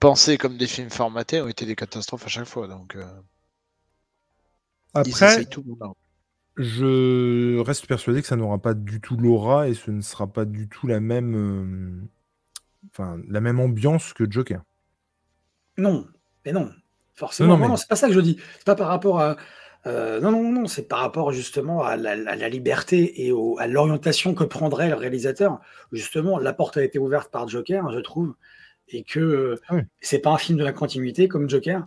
pensés 0.00 0.38
comme 0.38 0.56
des 0.56 0.66
films 0.66 0.90
formatés 0.90 1.40
ont 1.40 1.48
été 1.48 1.66
des 1.66 1.76
catastrophes 1.76 2.24
à 2.24 2.28
chaque 2.28 2.46
fois. 2.46 2.66
Donc, 2.66 2.96
euh, 2.96 3.04
Après, 4.94 5.44
tout 5.44 5.64
je 6.56 7.58
reste 7.60 7.86
persuadé 7.86 8.20
que 8.20 8.28
ça 8.28 8.36
n'aura 8.36 8.58
pas 8.58 8.74
du 8.74 9.00
tout 9.00 9.16
l'aura 9.16 9.68
et 9.68 9.74
ce 9.74 9.90
ne 9.90 10.00
sera 10.00 10.26
pas 10.26 10.44
du 10.44 10.68
tout 10.68 10.86
la 10.86 11.00
même, 11.00 11.34
euh, 11.34 12.08
enfin, 12.90 13.18
la 13.28 13.40
même 13.40 13.60
ambiance 13.60 14.12
que 14.12 14.30
Joker. 14.30 14.62
Non, 15.78 16.06
mais 16.44 16.52
non, 16.52 16.70
forcément. 17.20 17.56
Non, 17.56 17.76
c'est 17.76 17.88
pas 17.88 17.96
ça 17.96 18.08
que 18.08 18.14
je 18.14 18.20
dis. 18.20 18.36
C'est 18.58 18.66
pas 18.66 18.74
par 18.74 18.88
rapport 18.88 19.20
à. 19.20 19.36
Euh, 19.86 20.20
non, 20.20 20.32
non, 20.32 20.52
non, 20.52 20.66
c'est 20.66 20.88
par 20.88 20.98
rapport 20.98 21.32
justement 21.32 21.82
à 21.82 21.96
la, 21.96 22.48
liberté 22.48 23.26
et 23.26 23.32
à 23.58 23.66
l'orientation 23.66 24.34
que 24.34 24.44
prendrait 24.44 24.88
le 24.88 24.94
réalisateur. 24.94 25.60
Justement, 25.92 26.38
la 26.38 26.52
porte 26.52 26.76
a 26.76 26.84
été 26.84 26.98
ouverte 26.98 27.30
par 27.30 27.48
Joker, 27.48 27.90
je 27.92 28.00
trouve, 28.00 28.34
et 28.88 29.04
que 29.04 29.58
ah 29.68 29.76
c'est 30.00 30.18
pas 30.18 30.30
un 30.30 30.38
film 30.38 30.58
de 30.58 30.64
la 30.64 30.72
continuité 30.72 31.28
comme 31.28 31.48
Joker 31.48 31.86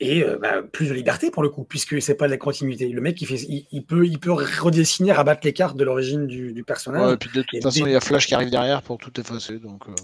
et 0.00 0.24
euh, 0.24 0.38
bah, 0.38 0.62
plus 0.62 0.88
de 0.88 0.94
liberté 0.94 1.30
pour 1.30 1.42
le 1.42 1.50
coup, 1.50 1.64
puisque 1.64 2.00
c'est 2.00 2.14
pas 2.14 2.26
de 2.26 2.30
la 2.30 2.38
continuité. 2.38 2.88
Le 2.88 3.00
mec, 3.00 3.20
il, 3.20 3.26
fait, 3.26 3.66
il, 3.70 3.84
peut, 3.84 4.06
il 4.06 4.18
peut 4.18 4.32
redessiner, 4.32 5.12
rabattre 5.12 5.42
les 5.44 5.52
cartes 5.52 5.76
de 5.76 5.84
l'origine 5.84 6.26
du, 6.26 6.64
personnage. 6.66 7.12
et 7.12 7.16
puis 7.16 7.30
de 7.34 7.42
toute 7.42 7.62
façon, 7.62 7.86
il 7.86 7.92
y 7.92 7.96
a 7.96 8.00
Flash 8.00 8.26
qui 8.26 8.34
arrive 8.34 8.50
derrière 8.50 8.82
pour 8.82 8.98
tout 8.98 9.18
effacer. 9.20 9.58
Donc, 9.58 9.82
euh. 9.88 9.94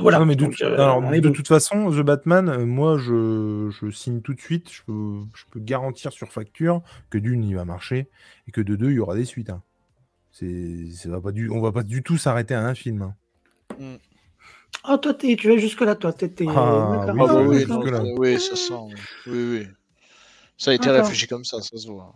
Voilà. 0.00 0.24
mais 0.24 0.34
de, 0.34 0.46
euh, 0.46 1.20
de 1.20 1.28
toute 1.30 1.46
façon, 1.46 1.90
The 1.90 2.00
Batman, 2.00 2.64
moi, 2.64 2.98
je, 2.98 3.70
je, 3.70 3.90
signe 3.90 4.20
tout 4.20 4.34
de 4.34 4.40
suite. 4.40 4.70
Je 4.70 4.82
peux, 4.82 5.20
je 5.34 5.44
peux 5.50 5.60
garantir 5.60 6.12
sur 6.12 6.32
facture 6.32 6.82
que 7.08 7.18
d'une, 7.18 7.44
il 7.44 7.54
va 7.54 7.64
marcher 7.64 8.08
et 8.48 8.50
que 8.50 8.60
de 8.60 8.74
deux, 8.74 8.90
il 8.90 8.96
y 8.96 8.98
aura 8.98 9.14
des 9.14 9.24
suites. 9.24 9.50
Hein. 9.50 9.62
C'est, 10.32 10.88
va 11.06 11.20
pas 11.20 11.32
du, 11.32 11.50
on 11.50 11.60
va 11.60 11.72
pas 11.72 11.84
du 11.84 12.02
tout 12.02 12.18
s'arrêter 12.18 12.54
à 12.54 12.66
un 12.66 12.74
film. 12.74 13.02
Hein. 13.02 13.14
Mm. 13.78 13.96
Ah, 14.82 14.98
toi, 14.98 15.14
tu 15.14 15.48
vas 15.48 15.56
jusque-là, 15.56 15.94
toi. 15.94 16.12
T'es, 16.12 16.32
ah, 16.48 17.06
oui, 17.14 17.24
ah, 17.28 17.36
oui, 17.42 17.64
oui, 18.18 18.40
ça 18.40 18.56
sent. 18.56 18.74
Oui, 19.26 19.58
oui. 19.58 19.66
Ça 20.58 20.70
a 20.70 20.74
été 20.74 20.90
réfléchi 20.90 21.26
comme 21.26 21.44
ça, 21.44 21.60
ça 21.60 21.76
se 21.76 21.88
voit. 21.88 22.12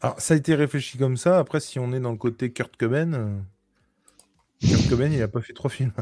Alors, 0.00 0.20
ça 0.20 0.34
a 0.34 0.36
été 0.36 0.54
réfléchi 0.54 0.98
comme 0.98 1.16
ça. 1.16 1.38
Après, 1.38 1.60
si 1.60 1.78
on 1.78 1.92
est 1.92 2.00
dans 2.00 2.12
le 2.12 2.18
côté 2.18 2.52
Kurt 2.52 2.76
Cobain, 2.76 3.12
euh, 3.12 3.38
Kurt 4.60 4.88
Cobain, 4.88 5.10
il 5.12 5.22
a 5.22 5.28
pas 5.28 5.40
fait 5.40 5.52
trois 5.52 5.70
films. 5.70 5.92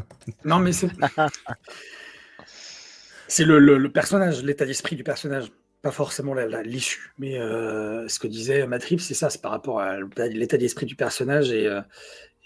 non, 0.45 0.59
mais 0.59 0.71
c'est. 0.71 0.87
c'est 3.27 3.45
le, 3.45 3.59
le, 3.59 3.91
personnage, 3.91 4.43
l'état 4.43 4.65
d'esprit 4.65 4.95
du 4.95 5.03
personnage. 5.03 5.51
Pas 5.83 5.91
forcément 5.91 6.33
l'issue. 6.63 7.13
Mais 7.19 7.39
euh, 7.39 8.07
ce 8.07 8.19
que 8.19 8.27
disait 8.27 8.65
Matrix, 8.65 8.99
c'est 8.99 9.13
ça, 9.13 9.29
c'est 9.29 9.41
par 9.41 9.51
rapport 9.51 9.79
à 9.79 9.97
l'état 9.99 10.57
d'esprit 10.57 10.87
du 10.87 10.95
personnage 10.95 11.51
et, 11.51 11.67
euh, 11.67 11.81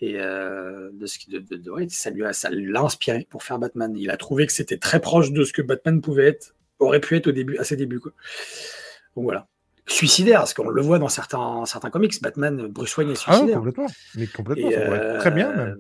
et 0.01 0.19
euh, 0.19 0.89
de 0.91 1.05
ce 1.05 1.17
de, 1.29 1.39
de, 1.39 1.55
de, 1.55 1.89
ça 1.89 2.09
lui 2.09 2.25
a, 2.25 2.33
ça 2.33 2.49
l'a 2.51 2.81
inspiré 2.81 3.25
pour 3.29 3.43
faire 3.43 3.57
Batman. 3.57 3.95
Il 3.95 4.09
a 4.09 4.17
trouvé 4.17 4.47
que 4.47 4.51
c'était 4.51 4.77
très 4.77 4.99
proche 4.99 5.31
de 5.31 5.45
ce 5.45 5.53
que 5.53 5.61
Batman 5.61 6.01
pouvait 6.01 6.27
être, 6.27 6.55
aurait 6.79 6.99
pu 6.99 7.15
être 7.15 7.27
au 7.27 7.31
début, 7.31 7.57
à 7.57 7.63
ses 7.63 7.77
débuts. 7.77 7.99
Quoi. 7.99 8.11
Donc 9.15 9.23
voilà. 9.23 9.47
Suicidaire, 9.88 10.39
parce 10.39 10.53
qu'on 10.53 10.69
le 10.69 10.81
voit 10.81 10.99
dans 10.99 11.09
certains, 11.09 11.65
certains 11.65 11.89
comics, 11.89 12.21
Batman, 12.21 12.67
Bruce 12.67 12.95
Wayne 12.97 13.11
est 13.11 13.23
ah 13.27 13.33
suicidaire. 13.33 13.55
Ah, 13.55 13.59
complètement. 13.59 13.88
Mais 14.15 14.27
complètement, 14.27 14.69
et, 14.69 14.73
ça 14.73 14.79
euh, 14.79 15.19
très 15.19 15.31
bien. 15.31 15.53
Même. 15.53 15.77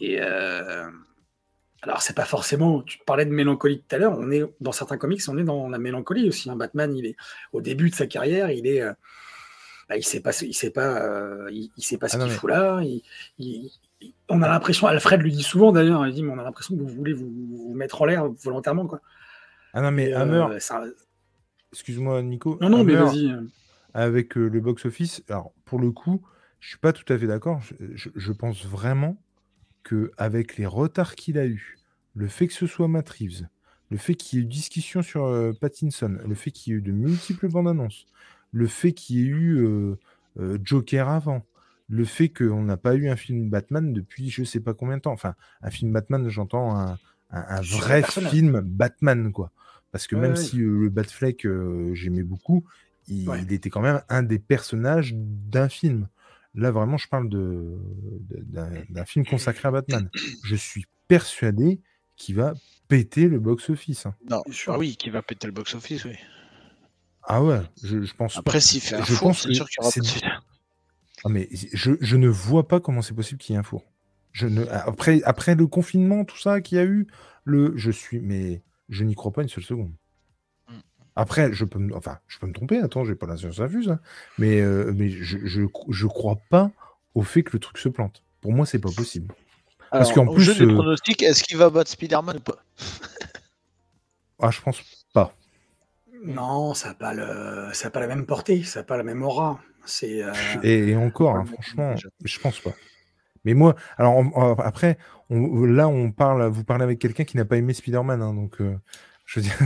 Et 0.00 0.18
euh, 0.20 0.88
alors, 1.82 2.02
c'est 2.02 2.14
pas 2.14 2.24
forcément. 2.24 2.82
Tu 2.82 2.98
parlais 3.06 3.26
de 3.26 3.30
mélancolie 3.30 3.82
tout 3.86 3.96
à 3.96 3.98
l'heure. 3.98 4.16
On 4.18 4.30
est 4.30 4.42
dans 4.60 4.72
certains 4.72 4.98
comics, 4.98 5.20
on 5.28 5.38
est 5.38 5.44
dans 5.44 5.68
la 5.68 5.78
mélancolie 5.78 6.28
aussi. 6.28 6.50
Hein. 6.50 6.56
Batman, 6.56 6.96
il 6.96 7.06
est 7.06 7.16
au 7.52 7.60
début 7.60 7.90
de 7.90 7.94
sa 7.94 8.06
carrière, 8.06 8.50
il 8.50 8.66
est 8.66 8.82
bah, 9.90 9.96
il 9.96 10.04
sait 10.04 10.20
pas, 10.20 10.30
il 10.42 10.54
sait 10.54 10.70
pas, 10.70 11.02
euh, 11.02 11.50
il, 11.50 11.82
sait 11.82 11.98
pas 11.98 12.08
ce 12.08 12.16
ah 12.16 12.20
qu'il 12.22 12.30
fout 12.30 12.48
là. 12.48 12.80
on 14.28 14.40
a 14.40 14.48
l'impression, 14.48 14.86
Alfred 14.86 15.20
le 15.20 15.30
dit 15.30 15.42
souvent 15.42 15.72
d'ailleurs, 15.72 16.06
il 16.06 16.14
dit, 16.14 16.22
mais 16.22 16.32
on 16.32 16.38
a 16.38 16.44
l'impression 16.44 16.76
que 16.76 16.80
vous 16.80 16.86
voulez 16.86 17.12
vous, 17.12 17.72
mettre 17.74 18.00
en 18.00 18.04
l'air 18.04 18.28
volontairement, 18.28 18.86
quoi. 18.86 19.00
Ah 19.74 19.82
non, 19.82 19.90
mais 19.90 20.12
Hammer, 20.12 20.46
euh, 20.48 20.92
excuse-moi 21.72 22.22
Nico. 22.22 22.56
Non, 22.60 22.68
non, 22.68 22.84
mais 22.84 22.94
vas-y. 22.94 23.34
Avec 23.92 24.36
euh, 24.36 24.46
le 24.46 24.60
box-office, 24.60 25.24
alors 25.28 25.52
pour 25.64 25.80
le 25.80 25.90
coup, 25.90 26.24
je 26.60 26.68
suis 26.68 26.78
pas 26.78 26.92
tout 26.92 27.12
à 27.12 27.18
fait 27.18 27.26
d'accord. 27.26 27.60
Je, 27.94 28.32
pense 28.32 28.64
vraiment 28.64 29.20
que 29.82 30.12
avec 30.16 30.56
les 30.56 30.66
retards 30.66 31.14
qu'il 31.14 31.38
a 31.38 31.46
eu, 31.46 31.76
le 32.14 32.28
fait 32.28 32.46
que 32.46 32.54
ce 32.54 32.66
soit 32.66 32.88
Matt 32.88 33.08
Reeves, 33.08 33.48
le 33.90 33.96
fait 33.96 34.14
qu'il 34.14 34.38
y 34.38 34.42
ait 34.42 34.44
eu 34.44 34.48
discussion 34.48 35.02
sur 35.02 35.52
Pattinson, 35.60 36.18
le 36.26 36.34
fait 36.34 36.50
qu'il 36.50 36.72
y 36.72 36.76
ait 36.76 36.78
eu 36.78 36.82
de 36.82 36.92
multiples 36.92 37.48
bandes 37.48 37.68
annonces, 37.68 38.06
le 38.52 38.66
fait 38.66 38.92
qu'il 38.92 39.16
y 39.16 39.20
ait 39.20 39.28
eu 39.28 39.96
Joker 40.62 41.08
avant, 41.08 41.44
le 41.88 42.04
fait 42.04 42.28
qu'on 42.28 42.62
n'a 42.62 42.76
pas 42.76 42.94
eu 42.94 43.08
un 43.08 43.16
film 43.16 43.50
Batman 43.50 43.92
depuis 43.92 44.30
je 44.30 44.44
sais 44.44 44.60
pas 44.60 44.74
combien 44.74 44.96
de 44.96 45.02
temps. 45.02 45.12
Enfin, 45.12 45.34
un 45.60 45.70
film 45.70 45.92
Batman, 45.92 46.28
j'entends 46.28 46.78
un, 47.30 47.60
vrai 47.60 48.02
film 48.02 48.60
Batman, 48.60 49.32
quoi. 49.32 49.50
Parce 49.90 50.06
que 50.06 50.14
même 50.14 50.36
si 50.36 50.58
le 50.58 50.88
Batfleck, 50.88 51.46
j'aimais 51.94 52.22
beaucoup, 52.22 52.64
il, 53.08 53.52
était 53.52 53.70
quand 53.70 53.80
même 53.80 54.00
un 54.08 54.22
des 54.22 54.38
personnages 54.38 55.14
d'un 55.16 55.68
film. 55.68 56.08
Là, 56.54 56.70
vraiment, 56.70 56.96
je 56.96 57.08
parle 57.08 57.28
de, 57.28 57.78
d'un 58.48 59.04
film 59.04 59.24
consacré 59.24 59.68
à 59.68 59.70
Batman. 59.70 60.10
Je 60.44 60.56
suis 60.56 60.84
persuadé 61.06 61.80
qu'il 62.16 62.36
va 62.36 62.54
péter 62.88 63.28
le 63.28 63.38
box-office. 63.38 64.06
Hein. 64.06 64.14
Non, 64.28 64.42
ah 64.66 64.78
oui, 64.78 64.96
qu'il 64.96 65.12
va 65.12 65.22
péter 65.22 65.46
le 65.46 65.52
box-office, 65.52 66.04
oui. 66.04 66.16
Ah 67.22 67.42
ouais, 67.42 67.60
je, 67.82 68.12
pense 68.14 68.36
Après, 68.36 68.60
s'il 68.60 68.80
fait 68.80 68.96
un 68.96 69.04
je 69.04 69.14
pense 69.14 69.42
c'est 69.42 69.54
sûr 69.54 69.68
qu'il 69.68 69.82
y 69.82 69.86
aura 69.86 70.42
Ah, 71.24 71.28
mais 71.28 71.48
je, 71.52 71.92
je 72.00 72.16
ne 72.16 72.28
vois 72.28 72.66
pas 72.66 72.80
comment 72.80 73.02
c'est 73.02 73.14
possible 73.14 73.38
qu'il 73.38 73.52
y 73.52 73.56
ait 73.56 73.60
un 73.60 73.62
four. 73.62 73.84
Je 74.32 74.46
ne, 74.46 74.64
après, 74.68 75.22
après 75.24 75.54
le 75.54 75.66
confinement, 75.66 76.24
tout 76.24 76.38
ça 76.38 76.60
qu'il 76.60 76.78
y 76.78 76.80
a 76.80 76.84
eu, 76.84 77.06
le, 77.44 77.76
je 77.76 77.90
suis, 77.90 78.20
mais 78.20 78.62
je 78.88 79.04
n'y 79.04 79.14
crois 79.14 79.32
pas 79.32 79.42
une 79.42 79.48
seule 79.48 79.64
seconde. 79.64 79.92
Après, 81.16 81.52
je 81.52 81.64
peux 81.64 81.78
me, 81.78 81.94
enfin, 81.94 82.18
je 82.28 82.38
peux 82.38 82.46
me 82.46 82.52
tromper. 82.52 82.78
Attends, 82.78 83.04
j'ai 83.04 83.14
pas 83.14 83.26
la 83.26 83.36
science 83.36 83.60
infuse, 83.60 83.90
hein, 83.90 84.00
mais, 84.38 84.60
euh, 84.60 84.92
mais 84.94 85.10
je, 85.10 85.38
je, 85.44 85.62
je, 85.88 86.06
crois 86.06 86.38
pas 86.50 86.70
au 87.14 87.22
fait 87.22 87.42
que 87.42 87.52
le 87.52 87.58
truc 87.58 87.78
se 87.78 87.88
plante. 87.88 88.22
Pour 88.40 88.52
moi, 88.52 88.66
c'est 88.66 88.78
pas 88.78 88.90
possible. 88.94 89.34
Parce 89.90 90.12
qu'en 90.12 90.26
plus, 90.26 90.44
jeu 90.44 90.70
euh, 90.70 90.94
est-ce 91.20 91.42
qu'il 91.42 91.56
va 91.56 91.68
battre 91.68 91.90
Spider-Man 91.90 92.36
ou 92.36 92.40
pas? 92.40 92.62
Ah, 94.38 94.50
je 94.50 94.60
pense 94.60 94.80
pas. 95.12 95.34
Non, 96.24 96.74
ça 96.74 96.88
n'a 96.88 96.94
pas, 96.94 97.12
le... 97.12 97.70
Ça 97.72 97.90
pas 97.90 98.00
la 98.00 98.06
même 98.06 98.24
portée, 98.24 98.62
ça 98.62 98.80
n'a 98.80 98.84
pas 98.84 98.96
la 98.96 99.02
même 99.02 99.22
aura. 99.22 99.60
C'est, 99.84 100.22
euh, 100.22 100.32
et, 100.62 100.94
encore, 100.96 101.36
hein, 101.36 101.44
franchement, 101.44 101.94
je 102.24 102.38
pense 102.38 102.60
pas. 102.60 102.72
Mais 103.44 103.54
moi, 103.54 103.74
alors 103.96 104.22
après, 104.60 104.98
là, 105.30 105.88
on 105.88 106.12
parle, 106.12 106.46
vous 106.48 106.64
parlez 106.64 106.84
avec 106.84 106.98
quelqu'un 106.98 107.24
qui 107.24 107.36
n'a 107.36 107.44
pas 107.44 107.56
aimé 107.56 107.72
Spider-Man, 107.72 108.20
hein, 108.20 108.34
donc 108.34 108.60
euh, 108.60 108.76
je 109.24 109.40
veux 109.40 109.46
dire. 109.46 109.56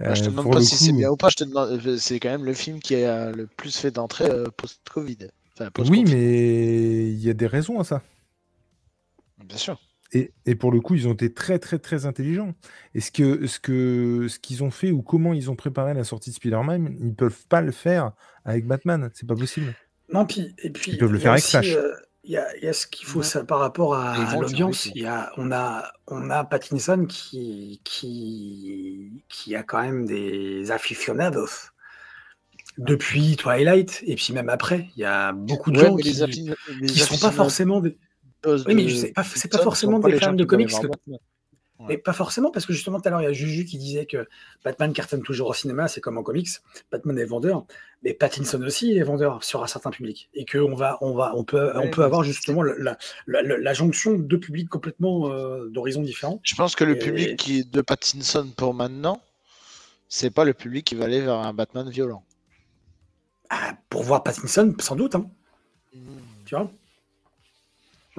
Bah, 0.00 0.14
je 0.14 0.22
te 0.22 0.30
demande 0.30 0.52
pas 0.52 0.62
si 0.62 0.76
c'est 0.76 0.92
bien 0.92 1.10
ou 1.10 1.16
pas, 1.16 1.28
je 1.28 1.36
te 1.36 1.44
demande, 1.44 1.80
euh, 1.86 1.96
c'est 1.98 2.18
quand 2.18 2.30
même 2.30 2.44
le 2.44 2.54
film 2.54 2.80
qui 2.80 2.94
a 2.96 3.30
le 3.30 3.46
plus 3.46 3.76
fait 3.76 3.90
d'entrée 3.90 4.30
post-Covid. 4.56 5.28
oui, 5.78 6.04
mais 6.08 7.10
il 7.10 7.22
y 7.22 7.28
a 7.28 7.34
des 7.34 7.46
raisons 7.46 7.78
à 7.78 7.84
ça. 7.84 8.02
Bien 9.44 9.58
sûr. 9.58 9.78
Et, 10.12 10.32
et, 10.44 10.56
pour 10.56 10.72
le 10.72 10.80
coup, 10.80 10.94
ils 10.94 11.06
ont 11.06 11.12
été 11.12 11.32
très 11.32 11.58
très 11.58 11.78
très 11.78 12.04
intelligents. 12.04 12.54
Et 12.94 13.00
ce 13.00 13.12
que 13.12 13.46
ce 13.46 13.60
que 13.60 14.26
ce 14.28 14.38
qu'ils 14.40 14.64
ont 14.64 14.70
fait 14.70 14.90
ou 14.90 15.02
comment 15.02 15.32
ils 15.32 15.50
ont 15.50 15.56
préparé 15.56 15.94
la 15.94 16.02
sortie 16.02 16.30
de 16.30 16.34
Spider-Man, 16.34 16.96
ils 17.00 17.14
peuvent 17.14 17.46
pas 17.48 17.60
le 17.60 17.70
faire 17.70 18.12
avec 18.44 18.66
Batman. 18.66 19.10
C'est 19.14 19.28
pas 19.28 19.36
possible. 19.36 19.72
Non, 20.12 20.26
puis 20.26 20.54
et 20.62 20.70
puis 20.70 20.92
ils 20.92 20.98
peuvent 20.98 21.12
le 21.12 21.18
faire 21.18 21.32
avec 21.32 21.44
Flash. 21.44 21.74
Euh, 21.74 21.92
il 22.24 22.32
y, 22.32 22.36
a, 22.36 22.56
y, 22.58 22.68
a 22.68 22.72
ce 22.72 22.86
qu'il 22.86 23.06
faut 23.06 23.22
ça 23.22 23.44
par 23.44 23.60
rapport 23.60 23.94
à, 23.94 24.34
l'audience. 24.34 24.86
Il 24.94 25.02
y 25.02 25.06
a 25.06 25.32
on 25.36 25.50
a 25.52 25.90
on 26.06 26.28
a 26.28 26.44
Pattinson 26.44 27.06
qui 27.08 27.80
qui 27.82 29.24
qui 29.28 29.56
a 29.56 29.62
quand 29.62 29.80
même 29.80 30.06
des 30.06 30.70
aficionados 30.70 31.70
depuis 32.76 33.36
Twilight 33.36 34.02
et 34.06 34.16
puis 34.16 34.32
même 34.32 34.48
après. 34.48 34.88
Il 34.96 35.00
y 35.00 35.04
a 35.04 35.32
beaucoup 35.32 35.70
de 35.70 35.80
gens 35.80 35.96
qui, 35.96 36.50
ne 36.80 36.88
sont 36.88 37.18
pas 37.18 37.32
forcément 37.32 37.80
des 37.80 37.96
oui, 38.46 38.74
mais 38.74 38.88
c'est 38.88 39.12
pas, 39.12 39.22
pas 39.22 39.62
forcément 39.62 39.98
des 39.98 40.18
fans 40.18 40.32
de 40.32 40.44
comics. 40.44 40.72
Mais 41.88 41.96
pas 41.96 42.12
forcément, 42.12 42.50
parce 42.50 42.66
que 42.66 42.72
justement, 42.72 43.00
tout 43.00 43.08
à 43.08 43.10
l'heure, 43.10 43.22
il 43.22 43.24
y 43.24 43.28
a 43.28 43.32
Juju 43.32 43.64
qui 43.64 43.78
disait 43.78 44.06
que 44.06 44.28
Batman 44.64 44.92
cartonne 44.92 45.22
toujours 45.22 45.48
au 45.48 45.54
cinéma, 45.54 45.88
c'est 45.88 46.00
comme 46.00 46.18
en 46.18 46.22
comics. 46.22 46.48
Batman 46.92 47.18
est 47.18 47.24
vendeur, 47.24 47.64
mais 48.02 48.12
Pattinson 48.12 48.60
aussi 48.62 48.96
est 48.96 49.02
vendeur 49.02 49.42
sur 49.44 49.62
un 49.62 49.66
certain 49.66 49.90
public. 49.90 50.28
Et 50.34 50.44
qu'on 50.44 50.74
va, 50.74 50.98
on 51.00 51.14
va, 51.14 51.32
on 51.34 51.44
peut, 51.44 51.72
on 51.76 51.88
peut 51.88 52.04
avoir 52.04 52.22
justement 52.22 52.62
la, 52.62 52.98
la, 53.26 53.72
jonction 53.72 54.18
de 54.18 54.36
publics 54.36 54.68
complètement 54.68 55.30
euh, 55.30 55.68
d'horizons 55.68 56.02
différents. 56.02 56.40
Je 56.42 56.54
pense 56.54 56.76
que 56.76 56.84
le 56.84 56.98
public 56.98 57.36
qui 57.36 57.60
est 57.60 57.70
de 57.70 57.80
Pattinson 57.80 58.52
pour 58.56 58.74
maintenant, 58.74 59.22
c'est 60.08 60.30
pas 60.30 60.44
le 60.44 60.52
public 60.52 60.84
qui 60.84 60.96
va 60.96 61.06
aller 61.06 61.20
vers 61.20 61.36
un 61.36 61.54
Batman 61.54 61.88
violent. 61.88 62.24
Ah, 63.48 63.74
pour 63.88 64.02
voir 64.02 64.22
Pattinson, 64.22 64.74
sans 64.80 64.96
doute. 64.96 65.14
Hein. 65.14 65.30
Mmh. 65.94 66.00
Tu 66.44 66.54
vois? 66.54 66.70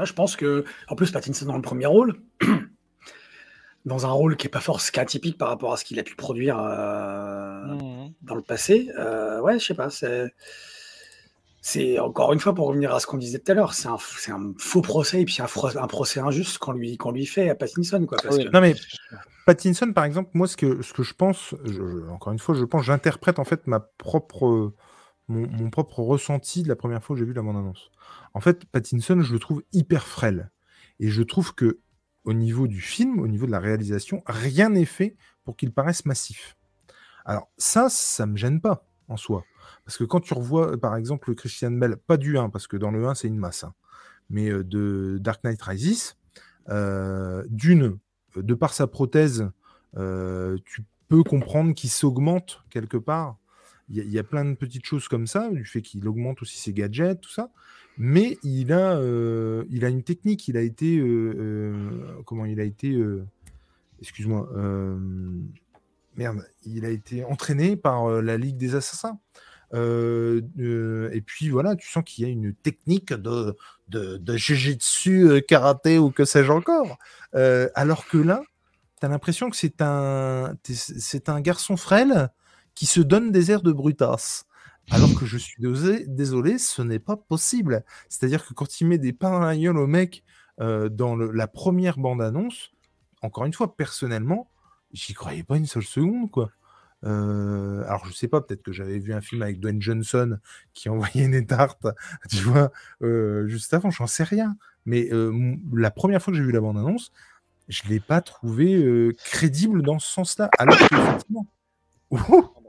Je 0.03 0.13
pense 0.13 0.35
que, 0.35 0.65
en 0.88 0.95
plus, 0.95 1.11
Pattinson 1.11 1.45
dans 1.45 1.55
le 1.55 1.61
premier 1.61 1.85
rôle, 1.85 2.21
dans 3.85 4.05
un 4.05 4.11
rôle 4.11 4.37
qui 4.37 4.47
est 4.47 4.49
pas 4.49 4.59
forcément 4.59 5.01
atypique 5.03 5.37
par 5.37 5.49
rapport 5.49 5.73
à 5.73 5.77
ce 5.77 5.85
qu'il 5.85 5.99
a 5.99 6.03
pu 6.03 6.15
produire 6.15 6.59
euh, 6.59 7.75
mmh. 7.75 8.13
dans 8.21 8.35
le 8.35 8.41
passé. 8.41 8.89
Euh, 8.97 9.41
ouais, 9.41 9.59
je 9.59 9.65
sais 9.65 9.73
pas. 9.73 9.89
C'est, 9.89 10.31
c'est 11.61 11.99
encore 11.99 12.33
une 12.33 12.39
fois 12.39 12.53
pour 12.53 12.67
revenir 12.67 12.93
à 12.93 12.99
ce 12.99 13.07
qu'on 13.07 13.17
disait 13.17 13.39
tout 13.39 13.51
à 13.51 13.55
l'heure. 13.55 13.73
C'est 13.73 13.87
un, 13.87 13.97
un, 14.29 14.53
faux 14.57 14.81
procès 14.81 15.21
et 15.21 15.25
puis 15.25 15.37
un, 15.41 15.79
un 15.79 15.87
procès 15.87 16.19
injuste 16.19 16.57
qu'on 16.57 16.73
lui, 16.73 16.97
qu'on 16.97 17.11
lui 17.11 17.25
fait 17.25 17.49
à 17.49 17.55
Pattinson, 17.55 18.05
quoi. 18.05 18.17
Non 18.53 18.61
mais 18.61 18.75
Pattinson, 19.45 19.91
par 19.93 20.05
exemple, 20.05 20.29
moi, 20.33 20.47
ce 20.47 20.55
que, 20.57 20.81
ce 20.81 20.93
que 20.93 21.03
je 21.03 21.13
pense, 21.13 21.55
encore 22.11 22.33
une 22.33 22.39
fois, 22.39 22.55
je 22.55 22.63
pense, 22.63 22.85
j'interprète 22.85 23.39
en 23.39 23.43
fait 23.43 23.65
ma 23.65 23.79
propre, 23.79 24.73
mon, 25.27 25.47
mon, 25.47 25.69
propre 25.69 25.99
ressenti 26.01 26.61
de 26.61 26.69
la 26.69 26.75
première 26.75 27.03
fois 27.03 27.15
que 27.15 27.19
j'ai 27.19 27.25
vu 27.25 27.33
la 27.33 27.41
bande-annonce. 27.41 27.89
En 28.33 28.39
fait, 28.39 28.65
Pattinson, 28.65 29.21
je 29.21 29.33
le 29.33 29.39
trouve 29.39 29.63
hyper 29.73 30.05
frêle. 30.05 30.51
Et 30.99 31.07
je 31.07 31.23
trouve 31.23 31.55
que 31.55 31.79
au 32.23 32.34
niveau 32.34 32.68
du 32.68 32.81
film, 32.81 33.19
au 33.19 33.27
niveau 33.27 33.45
de 33.45 33.52
la 33.52 33.60
réalisation, 33.60 34.23
rien 34.26 34.69
n'est 34.69 34.85
fait 34.85 35.15
pour 35.43 35.56
qu'il 35.57 35.72
paraisse 35.72 36.06
massif. 36.06 36.56
Alors 37.26 37.49
ça, 37.57 37.89
ça 37.89 38.26
me 38.26 38.38
gêne 38.38 38.61
pas 38.61 38.85
en 39.07 39.18
soi. 39.18 39.43
Parce 39.85 39.98
que 39.98 40.03
quand 40.03 40.19
tu 40.19 40.34
revois, 40.34 40.77
par 40.77 40.95
exemple, 40.95 41.34
Christian 41.35 41.72
Bell, 41.72 41.98
pas 41.98 42.18
du 42.18 42.38
1, 42.38 42.49
parce 42.49 42.68
que 42.68 42.77
dans 42.77 42.91
le 42.91 43.06
1, 43.06 43.15
c'est 43.15 43.27
une 43.27 43.38
masse, 43.38 43.64
hein, 43.64 43.73
mais 44.30 44.49
euh, 44.49 44.64
de 44.64 45.18
Dark 45.19 45.43
Knight 45.43 45.61
Rises, 45.61 46.15
euh, 46.69 47.43
d'une, 47.49 47.98
euh, 48.38 48.43
de 48.43 48.53
par 48.53 48.73
sa 48.73 48.88
prothèse, 48.88 49.49
tu 49.93 50.84
peux 51.10 51.23
comprendre 51.23 51.73
qu'il 51.73 51.89
s'augmente 51.89 52.64
quelque 52.69 52.98
part. 52.98 53.38
Il 53.89 54.10
y, 54.10 54.19
a 54.19 54.23
plein 54.23 54.45
de 54.45 54.53
petites 54.53 54.85
choses 54.85 55.10
comme 55.10 55.27
ça, 55.27 55.49
du 55.49 55.65
fait 55.65 55.81
qu'il 55.81 56.07
augmente 56.07 56.41
aussi 56.41 56.57
ses 56.57 56.72
gadgets, 56.72 57.19
tout 57.19 57.30
ça 57.30 57.52
mais 57.97 58.38
il 58.43 58.72
a, 58.73 58.95
euh, 58.95 59.65
il 59.69 59.85
a 59.85 59.89
une 59.89 60.03
technique. 60.03 60.47
Il 60.47 60.57
a 60.57 60.61
été, 60.61 60.97
euh, 60.97 61.35
euh, 61.38 62.22
comment 62.26 62.45
il 62.45 62.59
a 62.59 62.63
été, 62.63 62.99
excuse-moi, 64.01 64.49
merde, 66.18 66.45
il 66.65 66.85
a 66.85 66.89
été 66.89 67.23
entraîné 67.23 67.76
par 67.76 68.22
la 68.22 68.38
Ligue 68.38 68.57
des 68.57 68.76
Assassins. 68.76 69.19
et 69.73 71.22
puis 71.26 71.49
voilà, 71.49 71.76
tu 71.76 71.89
sens 71.89 72.03
qu'il 72.05 72.26
y 72.26 72.27
a 72.27 72.31
une 72.31 72.53
technique 72.53 73.13
de, 73.13 73.55
de, 73.89 74.18
de 74.18 75.39
karaté 75.39 75.99
ou 75.99 76.11
que 76.11 76.26
sais-je 76.26 76.51
encore. 76.51 76.97
alors 77.34 78.07
que 78.07 78.18
là, 78.18 78.41
tu 78.99 79.05
as 79.05 79.09
l'impression 79.09 79.49
que 79.49 79.55
c'est 79.55 79.81
un, 79.81 80.55
c'est 80.63 81.30
un 81.30 81.41
garçon 81.41 81.77
frêle 81.77 82.30
qui 82.76 82.85
se 82.85 83.01
donne 83.01 83.31
des 83.31 83.51
airs 83.51 83.63
de 83.63 83.72
brutasse. 83.72 84.45
Alors 84.89 85.13
que 85.17 85.25
je 85.25 85.37
suis 85.37 85.61
désolé, 86.07 86.57
ce 86.57 86.81
n'est 86.81 86.99
pas 86.99 87.15
possible. 87.15 87.83
C'est-à-dire 88.09 88.45
que 88.45 88.53
quand 88.53 88.81
il 88.81 88.87
met 88.87 88.97
des 88.97 89.13
pains 89.13 89.41
à 89.41 89.53
la 89.53 89.71
au 89.71 89.87
mec 89.87 90.23
euh, 90.59 90.89
dans 90.89 91.15
la 91.15 91.47
première 91.47 91.97
bande-annonce, 91.97 92.71
encore 93.21 93.45
une 93.45 93.53
fois, 93.53 93.75
personnellement, 93.75 94.49
j'y 94.91 95.13
croyais 95.13 95.43
pas 95.43 95.57
une 95.57 95.65
seule 95.65 95.83
seconde, 95.83 96.29
quoi. 96.31 96.51
Euh, 97.03 97.83
alors 97.87 98.05
je 98.05 98.13
sais 98.13 98.27
pas, 98.27 98.41
peut-être 98.41 98.61
que 98.61 98.71
j'avais 98.71 98.99
vu 98.99 99.11
un 99.13 99.21
film 99.21 99.41
avec 99.41 99.59
Dwayne 99.59 99.81
Johnson 99.81 100.37
qui 100.73 100.89
envoyait 100.89 101.27
des 101.29 101.45
tartes, 101.45 101.87
tu 102.29 102.37
vois, 102.37 102.71
euh, 103.01 103.47
juste 103.47 103.73
avant, 103.73 103.89
j'en 103.89 104.07
sais 104.07 104.23
rien. 104.23 104.57
Mais 104.85 105.09
la 105.73 105.91
première 105.91 106.21
fois 106.21 106.31
que 106.31 106.37
j'ai 106.37 106.43
vu 106.43 106.51
la 106.51 106.59
bande-annonce, 106.59 107.11
je 107.67 107.83
l'ai 107.87 107.99
pas 107.99 108.19
trouvé 108.21 109.13
crédible 109.23 109.83
dans 109.83 109.99
ce 109.99 110.11
sens-là. 110.11 110.49
Alors 110.57 110.75
que 110.75 110.95
effectivement. 110.95 111.47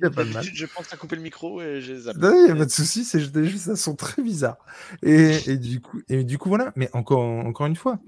de 0.00 0.32
mal. 0.32 0.42
Je 0.42 0.66
pense 0.66 0.92
à 0.92 0.96
couper 0.96 1.16
le 1.16 1.22
micro 1.22 1.60
et 1.60 1.80
j'ai 1.80 1.94
Non, 2.16 2.34
il 2.34 2.44
n'y 2.44 2.50
a 2.50 2.56
pas 2.56 2.64
de 2.64 2.70
souci, 2.70 3.04
c'est 3.04 3.20
juste 3.20 3.64
ça 3.64 3.76
sont 3.76 3.94
très 3.94 4.22
bizarres. 4.22 4.64
Et, 5.02 5.50
et, 5.50 5.56
du 5.56 5.80
coup, 5.80 6.00
et 6.08 6.24
du 6.24 6.38
coup, 6.38 6.48
voilà. 6.48 6.72
Mais 6.76 6.88
encore, 6.92 7.20
encore 7.20 7.66
une 7.66 7.76
fois, 7.76 7.98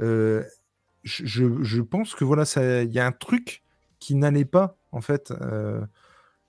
euh, 0.00 0.42
je, 1.02 1.62
je, 1.62 1.80
pense 1.82 2.14
que 2.14 2.24
voilà, 2.24 2.44
il 2.82 2.92
y 2.92 2.98
a 2.98 3.06
un 3.06 3.12
truc 3.12 3.62
qui 3.98 4.14
n'allait 4.14 4.44
pas, 4.44 4.76
en 4.92 5.00
fait. 5.00 5.30
Euh, 5.30 5.80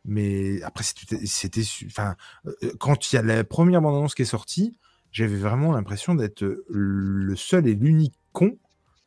mais 0.05 0.61
après, 0.63 0.83
c'était. 0.83 1.61
Enfin, 1.87 2.15
euh, 2.45 2.71
quand 2.79 3.11
il 3.11 3.15
y 3.15 3.19
a 3.19 3.21
la 3.21 3.43
première 3.43 3.81
bande-annonce 3.81 4.15
qui 4.15 4.21
est 4.21 4.25
sortie, 4.25 4.77
j'avais 5.11 5.37
vraiment 5.37 5.71
l'impression 5.73 6.15
d'être 6.15 6.43
le 6.69 7.35
seul 7.35 7.67
et 7.67 7.75
l'unique 7.75 8.17
con, 8.31 8.57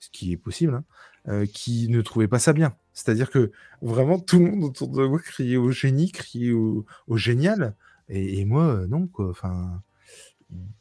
ce 0.01 0.09
qui 0.11 0.33
est 0.33 0.37
possible, 0.37 0.83
hein, 1.27 1.45
qui 1.47 1.89
ne 1.89 2.01
trouvait 2.01 2.29
pas 2.29 2.39
ça 2.39 2.53
bien. 2.53 2.75
C'est-à-dire 2.99 3.31
que 3.31 3.53
vraiment 3.81 4.19
tout 4.19 4.41
le 4.41 4.47
monde 4.51 4.65
autour 4.65 4.89
de 4.89 5.07
moi 5.07 5.21
criait 5.21 5.57
au 5.57 5.71
génie, 5.71 6.11
criait 6.11 6.51
au, 6.51 6.85
génial, 7.15 7.77
et, 8.09 8.45
moi 8.45 8.65
euh, 8.65 8.87
non 8.89 9.07
quoi. 9.07 9.31
Enfin, 9.31 9.81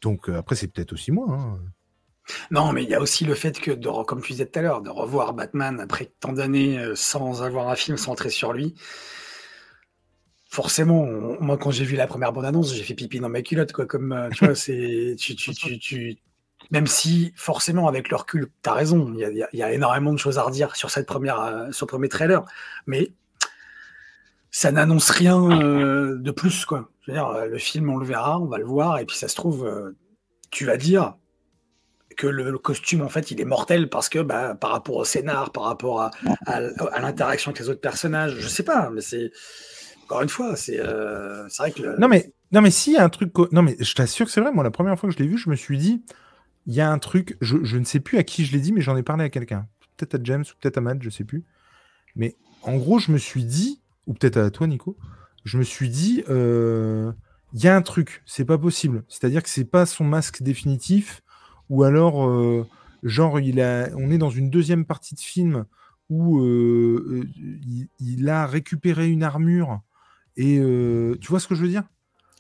donc 0.02 0.28
euh, 0.28 0.36
après 0.36 0.56
c'est 0.56 0.68
peut-être 0.68 0.94
aussi 0.94 1.12
moi. 1.12 1.28
Hein. 1.30 1.60
Non, 2.50 2.74
mais 2.74 2.84
il 2.84 2.90
y 2.90 2.96
a 2.96 3.02
aussi 3.02 3.24
le 3.24 3.36
fait 3.36 3.60
que, 3.60 3.70
de, 3.70 4.04
comme 4.04 4.22
tu 4.22 4.34
disais 4.34 4.48
tout 4.48 4.58
à 4.58 4.64
l'heure, 4.64 4.82
de 4.82 4.90
revoir 4.90 5.36
Batman 5.36 5.80
après 5.80 6.12
tant 6.20 6.34
d'années 6.34 6.80
euh, 6.80 6.96
sans 6.96 7.44
avoir 7.44 7.70
un 7.70 7.76
film 7.76 7.98
centré 7.98 8.32
sur 8.32 8.52
lui. 8.52 8.74
Forcément, 10.50 11.06
moi 11.40 11.58
quand 11.60 11.70
j'ai 11.70 11.86
vu 11.86 11.98
la 11.98 12.08
première 12.08 12.34
bande-annonce, 12.34 12.74
j'ai 12.74 12.84
fait 12.84 12.96
pipi 12.96 13.20
dans 13.20 13.30
ma 13.30 13.44
culotte, 13.44 13.74
quoi. 13.74 13.86
Comme 13.86 14.30
tu 14.34 14.44
vois, 14.44 14.56
c'est 14.56 15.16
même 16.72 16.88
si, 16.88 17.34
forcément, 17.36 17.88
avec 17.88 18.10
le 18.10 18.18
recul, 18.18 18.50
tu 18.64 18.70
as 18.70 18.74
raison, 18.74 19.14
il 19.14 19.48
y, 19.54 19.64
a 19.64 19.74
énormément 19.74 20.14
de 20.14 20.20
choses 20.20 20.38
à 20.38 20.44
redire 20.44 20.76
sur, 20.76 20.90
cette 20.90 21.06
première, 21.06 21.40
euh, 21.40 21.72
sur 21.72 21.88
premier 21.88 22.10
trailer. 22.10 22.44
Mais 22.86 23.12
ça 24.52 24.72
n'annonce 24.72 25.10
rien 25.10 25.42
euh, 25.42 26.18
de 26.18 26.32
plus. 26.32 26.66
Quoi. 26.66 26.90
Euh, 27.10 27.46
le 27.46 27.58
film, 27.58 27.90
on 27.90 27.98
le 27.98 28.06
verra, 28.06 28.40
on 28.40 28.46
va 28.46 28.58
le 28.58 28.66
voir, 28.66 29.00
et 29.00 29.06
puis 29.06 29.16
ça 29.16 29.28
se 29.28 29.36
trouve, 29.36 29.70
tu 30.52 30.66
vas 30.66 30.78
dire 30.78 31.16
que 32.18 32.28
le, 32.28 32.58
costume, 32.58 33.02
en 33.02 33.10
fait, 33.10 33.32
il 33.32 33.40
est 33.40 33.46
mortel 33.46 33.90
parce 33.90 34.10
que 34.10 34.20
bah, 34.20 34.56
par 34.56 34.72
rapport 34.72 34.96
au 34.96 35.06
scénar, 35.06 35.52
par 35.52 35.64
rapport 35.64 36.02
à, 36.02 36.62
l'interaction 37.00 37.52
avec 37.52 37.60
les 37.62 37.70
autres 37.70 37.82
personnages, 37.82 38.36
je 38.40 38.48
sais 38.48 38.64
pas, 38.64 38.90
mais 38.90 39.02
c'est. 39.02 39.32
Encore 40.06 40.22
une 40.22 40.30
fois, 40.30 40.56
c'est 40.56 40.78
vrai 40.78 41.72
que. 41.72 42.00
Non, 42.00 42.08
mais 42.08 42.32
Non, 42.52 42.62
mais 42.62 42.72
si, 42.72 42.94
y 42.94 42.98
a 42.98 43.04
un 43.04 43.10
truc. 43.10 43.32
Non, 43.52 43.62
mais 43.62 43.76
je 43.80 43.94
t'assure 43.94 44.26
que 44.26 44.32
c'est 44.32 44.42
vrai. 44.42 44.52
Moi, 44.52 44.64
la 44.64 44.72
première 44.72 44.98
fois 44.98 45.10
que 45.10 45.16
je 45.16 45.22
l'ai 45.22 45.28
vu, 45.28 45.38
je 45.38 45.50
me 45.50 45.56
suis 45.56 45.78
dit, 45.78 46.02
il 46.68 46.74
y 46.74 46.82
a 46.82 46.92
un 46.92 47.00
truc. 47.00 47.38
Je, 47.42 47.78
ne 47.78 47.86
sais 47.86 48.00
plus 48.00 48.18
à 48.18 48.24
qui 48.24 48.46
je 48.46 48.52
l'ai 48.52 48.60
dit, 48.60 48.72
mais 48.72 48.82
j'en 48.82 48.96
ai 48.96 49.04
parlé 49.04 49.24
à 49.24 49.30
quelqu'un. 49.30 49.68
Peut-être 49.96 50.16
à 50.16 50.24
James 50.24 50.44
ou 50.44 50.54
peut-être 50.62 50.78
à 50.78 50.82
Matt, 50.82 51.02
je 51.02 51.10
sais 51.10 51.24
plus. 51.24 51.44
Mais 52.16 52.36
en 52.62 52.76
gros, 52.76 53.00
je 53.00 53.12
me 53.12 53.18
suis 53.18 53.46
dit, 53.46 53.82
ou 54.06 54.14
peut-être 54.14 54.38
à 54.38 54.52
toi, 54.52 54.68
Nico, 54.68 54.98
je 55.46 55.58
me 55.58 55.64
suis 55.64 55.90
dit, 55.90 56.24
euh, 56.30 57.12
il 57.54 57.64
y 57.64 57.68
a 57.68 57.76
un 57.76 57.82
truc, 57.82 58.22
c'est 58.26 58.46
pas 58.46 58.58
possible. 58.58 59.04
C'est-à-dire 59.08 59.42
que 59.42 59.50
c'est 59.50 59.66
pas 59.66 59.86
son 59.86 60.04
masque 60.04 60.44
définitif, 60.44 61.24
ou 61.70 61.84
alors, 61.84 62.28
euh, 62.28 62.68
genre, 63.02 63.40
il 63.40 63.62
a, 63.62 63.90
on 63.96 64.12
est 64.12 64.18
dans 64.18 64.30
une 64.30 64.50
deuxième 64.50 64.86
partie 64.86 65.16
de 65.16 65.22
film 65.22 65.66
où 66.10 66.40
euh, 66.40 67.28
il, 68.00 68.30
a 68.30 68.46
récupéré 68.46 69.10
une 69.10 69.24
armure, 69.24 69.82
et 70.38 70.62
tu 71.20 71.28
vois 71.28 71.40
ce 71.40 71.48
que 71.48 71.56
je 71.56 71.64
veux 71.64 71.70
dire? 71.70 71.84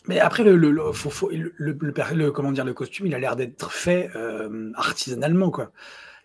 Mais 0.07 0.19
après, 0.19 0.43
le, 0.43 0.55
le, 0.55 0.71
le, 0.71 2.31
comment 2.31 2.51
dire, 2.51 2.65
le 2.65 2.73
costume, 2.73 3.07
il 3.07 3.15
a 3.15 3.19
l'air 3.19 3.35
d'être 3.35 3.71
fait 3.71 4.09
artisanalement, 4.75 5.51
quoi. 5.51 5.71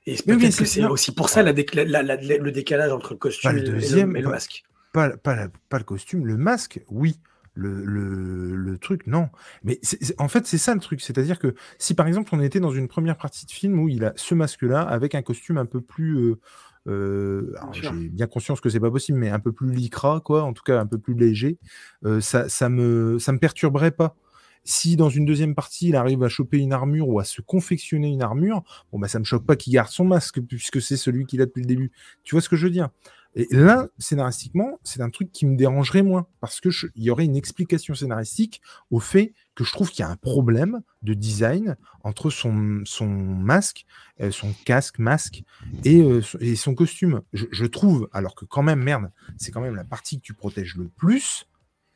Et 0.07 0.17
peut-être 0.17 0.59
que 0.59 0.65
c'est 0.65 0.85
aussi 0.85 1.13
pour 1.13 1.29
ça 1.29 1.43
la 1.43 1.53
le 1.53 2.51
décalage 2.51 2.93
entre 2.93 3.13
le 3.13 3.19
costume 3.19 3.59
et, 3.59 3.63
le, 3.63 4.29
masque. 4.29 4.65
Pas, 4.93 5.11
pas, 5.11 5.49
pas, 5.69 5.79
le 5.79 5.85
costume, 5.85 6.27
le 6.27 6.37
masque, 6.37 6.81
oui. 6.89 7.19
Le, 7.55 7.85
le, 7.85 8.79
truc, 8.79 9.07
non. 9.07 9.29
Mais 9.63 9.79
en 10.17 10.27
fait, 10.27 10.47
c'est 10.47 10.57
ça 10.57 10.73
le 10.75 10.81
truc. 10.81 11.03
C'est-à-dire 11.03 11.39
que 11.39 11.55
si 11.79 11.93
par 11.93 12.07
exemple 12.09 12.31
on 12.33 12.41
était 12.41 12.61
dans 12.61 12.71
une 12.71 12.89
première 12.89 13.19
partie 13.19 13.45
de 13.45 13.51
film 13.51 13.79
où 13.79 13.91
il 13.91 14.07
a 14.07 14.15
ce 14.17 14.35
masque-là 14.35 14.81
avec 14.81 15.15
un 15.15 15.23
costume 15.23 15.59
un 15.59 15.67
peu 15.67 15.83
plus. 15.83 16.17
Euh, 16.17 16.41
euh, 16.89 17.55
j'ai 17.73 17.91
bien 18.09 18.27
conscience 18.27 18.61
que 18.61 18.69
c'est 18.69 18.81
pas 18.81 18.91
possible, 18.91 19.19
mais 19.19 19.31
un 19.31 19.41
peu 19.41 19.53
plus 19.53 19.73
lycra, 19.73 20.21
quoi, 20.25 20.43
en 20.43 20.53
tout 20.53 20.63
cas 20.63 20.81
un 20.81 20.87
peu 20.87 20.99
plus 20.99 21.15
léger, 21.15 21.59
euh, 22.05 22.21
ça, 22.21 22.49
ça, 22.49 22.69
me, 22.69 23.19
ça 23.19 23.33
me 23.33 23.39
perturberait 23.39 23.93
pas. 23.93 24.17
Si 24.65 24.95
dans 24.97 25.09
une 25.09 25.25
deuxième 25.25 25.57
partie, 25.57 25.89
il 25.89 25.97
arrive 25.97 26.23
à 26.23 26.29
choper 26.29 26.59
une 26.59 26.73
armure 26.73 27.09
ou 27.09 27.19
à 27.19 27.25
se 27.25 27.41
confectionner 27.43 28.09
une 28.09 28.23
armure, 28.23 28.63
bon 28.93 29.01
bah 29.01 29.09
ça 29.09 29.19
me 29.19 29.25
choque 29.25 29.45
pas 29.45 29.57
qu'il 29.57 29.73
garde 29.73 29.89
son 29.91 30.05
masque 30.05 30.41
puisque 30.41 30.81
c'est 30.81 30.97
celui 30.97 31.27
qu'il 31.27 31.41
a 31.43 31.47
depuis 31.47 31.63
le 31.63 31.67
début. 31.67 31.91
Tu 32.23 32.37
vois 32.37 32.43
ce 32.43 32.49
que 32.49 32.55
je 32.55 32.67
veux 32.67 32.73
dire? 32.73 32.89
Et 33.35 33.47
là, 33.51 33.89
scénaristiquement, 33.99 34.79
c'est 34.83 35.01
un 35.01 35.09
truc 35.09 35.33
qui 35.33 35.47
me 35.47 35.57
dérangerait 35.57 36.03
moins, 36.03 36.27
parce 36.41 36.61
que 36.61 36.69
il 36.95 37.03
y 37.03 37.11
aurait 37.11 37.25
une 37.25 37.37
explication 37.37 37.95
scénaristique 37.95 38.61
au 38.91 39.01
fait 39.01 39.33
que 39.55 39.65
je 39.65 39.73
trouve 39.73 39.91
qu'il 39.91 40.01
y 40.01 40.07
a 40.07 40.11
un 40.11 40.17
problème 40.17 40.83
de 41.03 41.15
design 41.15 41.77
entre 42.05 42.29
son, 42.29 42.83
son 42.85 43.07
masque, 43.07 43.87
euh, 44.21 44.31
son 44.31 44.53
casque, 44.65 44.99
masque, 44.99 45.45
et, 45.85 46.03
euh, 46.03 46.21
son 46.57 46.75
costume. 46.75 47.23
Je, 47.33 47.65
trouve, 47.65 48.09
alors 48.13 48.35
que 48.35 48.45
quand 48.45 48.63
même, 48.63 48.83
merde, 48.83 49.11
c'est 49.39 49.51
quand 49.51 49.63
même 49.63 49.77
la 49.77 49.85
partie 49.85 50.19
que 50.19 50.23
tu 50.23 50.35
protèges 50.35 50.77
le 50.77 50.89
plus, 50.89 51.47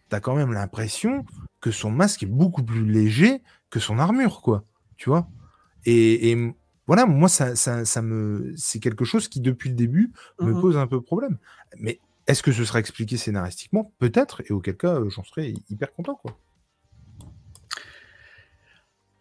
tu 0.08 0.16
as 0.16 0.20
quand 0.20 0.36
même 0.36 0.52
l'impression 0.52 1.26
que 1.60 1.70
son 1.70 1.90
masque 1.90 2.22
est 2.22 2.26
beaucoup 2.26 2.62
plus 2.62 2.86
léger 2.86 3.42
que 3.68 3.80
son 3.80 3.98
armure, 3.98 4.40
quoi. 4.40 4.64
Tu 4.96 5.10
vois? 5.10 5.28
Et, 5.84 6.30
et 6.30 6.54
voilà, 6.86 7.06
moi, 7.06 7.28
ça, 7.28 7.56
ça, 7.56 7.84
ça 7.84 8.02
me, 8.02 8.52
c'est 8.56 8.78
quelque 8.78 9.04
chose 9.04 9.28
qui, 9.28 9.40
depuis 9.40 9.70
le 9.70 9.74
début, 9.74 10.12
me 10.40 10.52
mmh 10.52 10.60
pose 10.60 10.76
un 10.76 10.86
peu 10.86 11.00
problème. 11.00 11.38
Mais 11.78 12.00
est-ce 12.26 12.42
que 12.42 12.52
ce 12.52 12.64
sera 12.64 12.78
expliqué 12.78 13.16
scénaristiquement? 13.16 13.92
Peut-être, 13.98 14.42
et 14.48 14.52
auquel 14.52 14.76
cas, 14.76 15.00
j'en 15.08 15.24
serais 15.24 15.54
hyper 15.68 15.92
content, 15.92 16.14
quoi. 16.14 16.38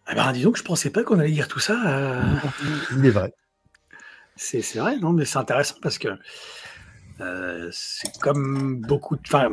Ah 0.07 0.13
ben, 0.13 0.31
disons 0.33 0.51
que 0.51 0.59
je 0.59 0.63
pensais 0.63 0.91
pas 0.91 1.03
qu'on 1.03 1.19
allait 1.19 1.31
dire 1.31 1.47
tout 1.47 1.59
ça. 1.59 1.81
Euh. 1.87 2.21
Il 2.91 3.05
est 3.05 3.09
vrai. 3.09 3.33
C'est, 4.35 4.61
vrai, 4.75 4.97
non, 4.97 5.13
mais 5.13 5.25
c'est 5.25 5.39
intéressant 5.39 5.75
parce 5.81 5.97
que 5.97 6.09
euh, 7.21 7.69
c'est 7.71 8.15
comme 8.19 8.81
beaucoup 8.81 9.15
de. 9.15 9.21
Enfin, 9.25 9.49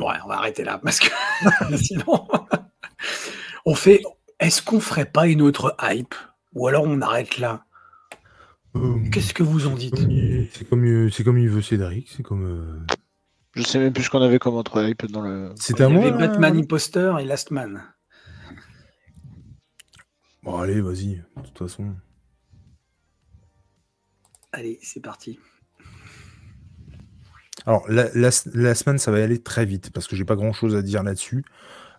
ouais, 0.00 0.16
on 0.24 0.28
va 0.28 0.38
arrêter 0.38 0.64
là 0.64 0.78
parce 0.82 0.98
que 0.98 1.10
sinon, 1.76 2.26
on 3.64 3.74
fait. 3.74 4.02
Est-ce 4.40 4.62
qu'on 4.62 4.80
ferait 4.80 5.10
pas 5.10 5.26
une 5.26 5.42
autre 5.42 5.76
hype? 5.82 6.14
Ou 6.54 6.66
alors 6.66 6.84
on 6.84 7.00
arrête 7.00 7.38
là. 7.38 7.64
Euh, 8.76 8.98
Qu'est-ce 9.10 9.34
que 9.34 9.42
vous 9.42 9.66
en 9.66 9.74
dites 9.74 9.96
C'est 10.52 10.68
comme, 10.68 10.84
il 10.84 11.48
veut 11.48 11.62
Cédric, 11.62 12.10
c'est 12.14 12.22
comme. 12.22 12.44
Euh, 12.44 12.94
Je 13.54 13.62
sais 13.62 13.78
même 13.78 13.92
plus 13.92 14.04
ce 14.04 14.10
qu'on 14.10 14.22
avait 14.22 14.38
comme 14.38 14.54
autre 14.54 14.82
hype 14.82 15.06
dans 15.06 15.22
le. 15.22 15.52
C'est 15.56 15.80
à 15.80 15.88
moi. 15.88 16.10
Batman 16.10 16.56
Imposter 16.56 17.14
et 17.20 17.24
Last 17.24 17.50
Man. 17.50 17.82
Bon, 20.42 20.56
allez, 20.58 20.80
vas-y, 20.80 21.16
de 21.36 21.42
toute 21.44 21.58
façon. 21.58 21.94
Allez, 24.52 24.78
c'est 24.82 25.00
parti. 25.00 25.38
Alors, 27.66 27.84
la, 27.90 28.08
la, 28.14 28.74
semaine, 28.74 28.98
ça 28.98 29.10
va 29.10 29.22
aller 29.22 29.42
très 29.42 29.66
vite 29.66 29.90
parce 29.90 30.06
que 30.06 30.16
j'ai 30.16 30.24
pas 30.24 30.36
grand 30.36 30.54
chose 30.54 30.74
à 30.74 30.80
dire 30.80 31.02
là-dessus. 31.02 31.44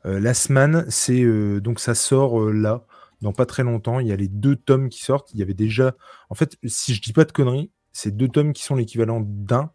Euh, 0.05 0.19
la 0.19 0.33
semaine, 0.33 0.85
c'est 0.89 1.23
donc 1.59 1.79
ça 1.79 1.93
sort 1.93 2.49
là 2.51 2.85
dans 3.21 3.33
pas 3.33 3.45
très 3.45 3.63
longtemps. 3.63 3.99
Il 3.99 4.07
y 4.07 4.11
a 4.11 4.15
les 4.15 4.27
deux 4.27 4.55
tomes 4.55 4.89
qui 4.89 5.03
sortent. 5.03 5.31
Il 5.33 5.39
y 5.39 5.43
avait 5.43 5.53
déjà. 5.53 5.95
En 6.29 6.35
fait, 6.35 6.57
si 6.65 6.93
je 6.93 7.01
dis 7.01 7.13
pas 7.13 7.25
de 7.25 7.31
conneries, 7.31 7.71
c'est 7.91 8.15
deux 8.15 8.27
tomes 8.27 8.53
qui 8.53 8.63
sont 8.63 8.75
l'équivalent 8.75 9.21
d'un 9.21 9.71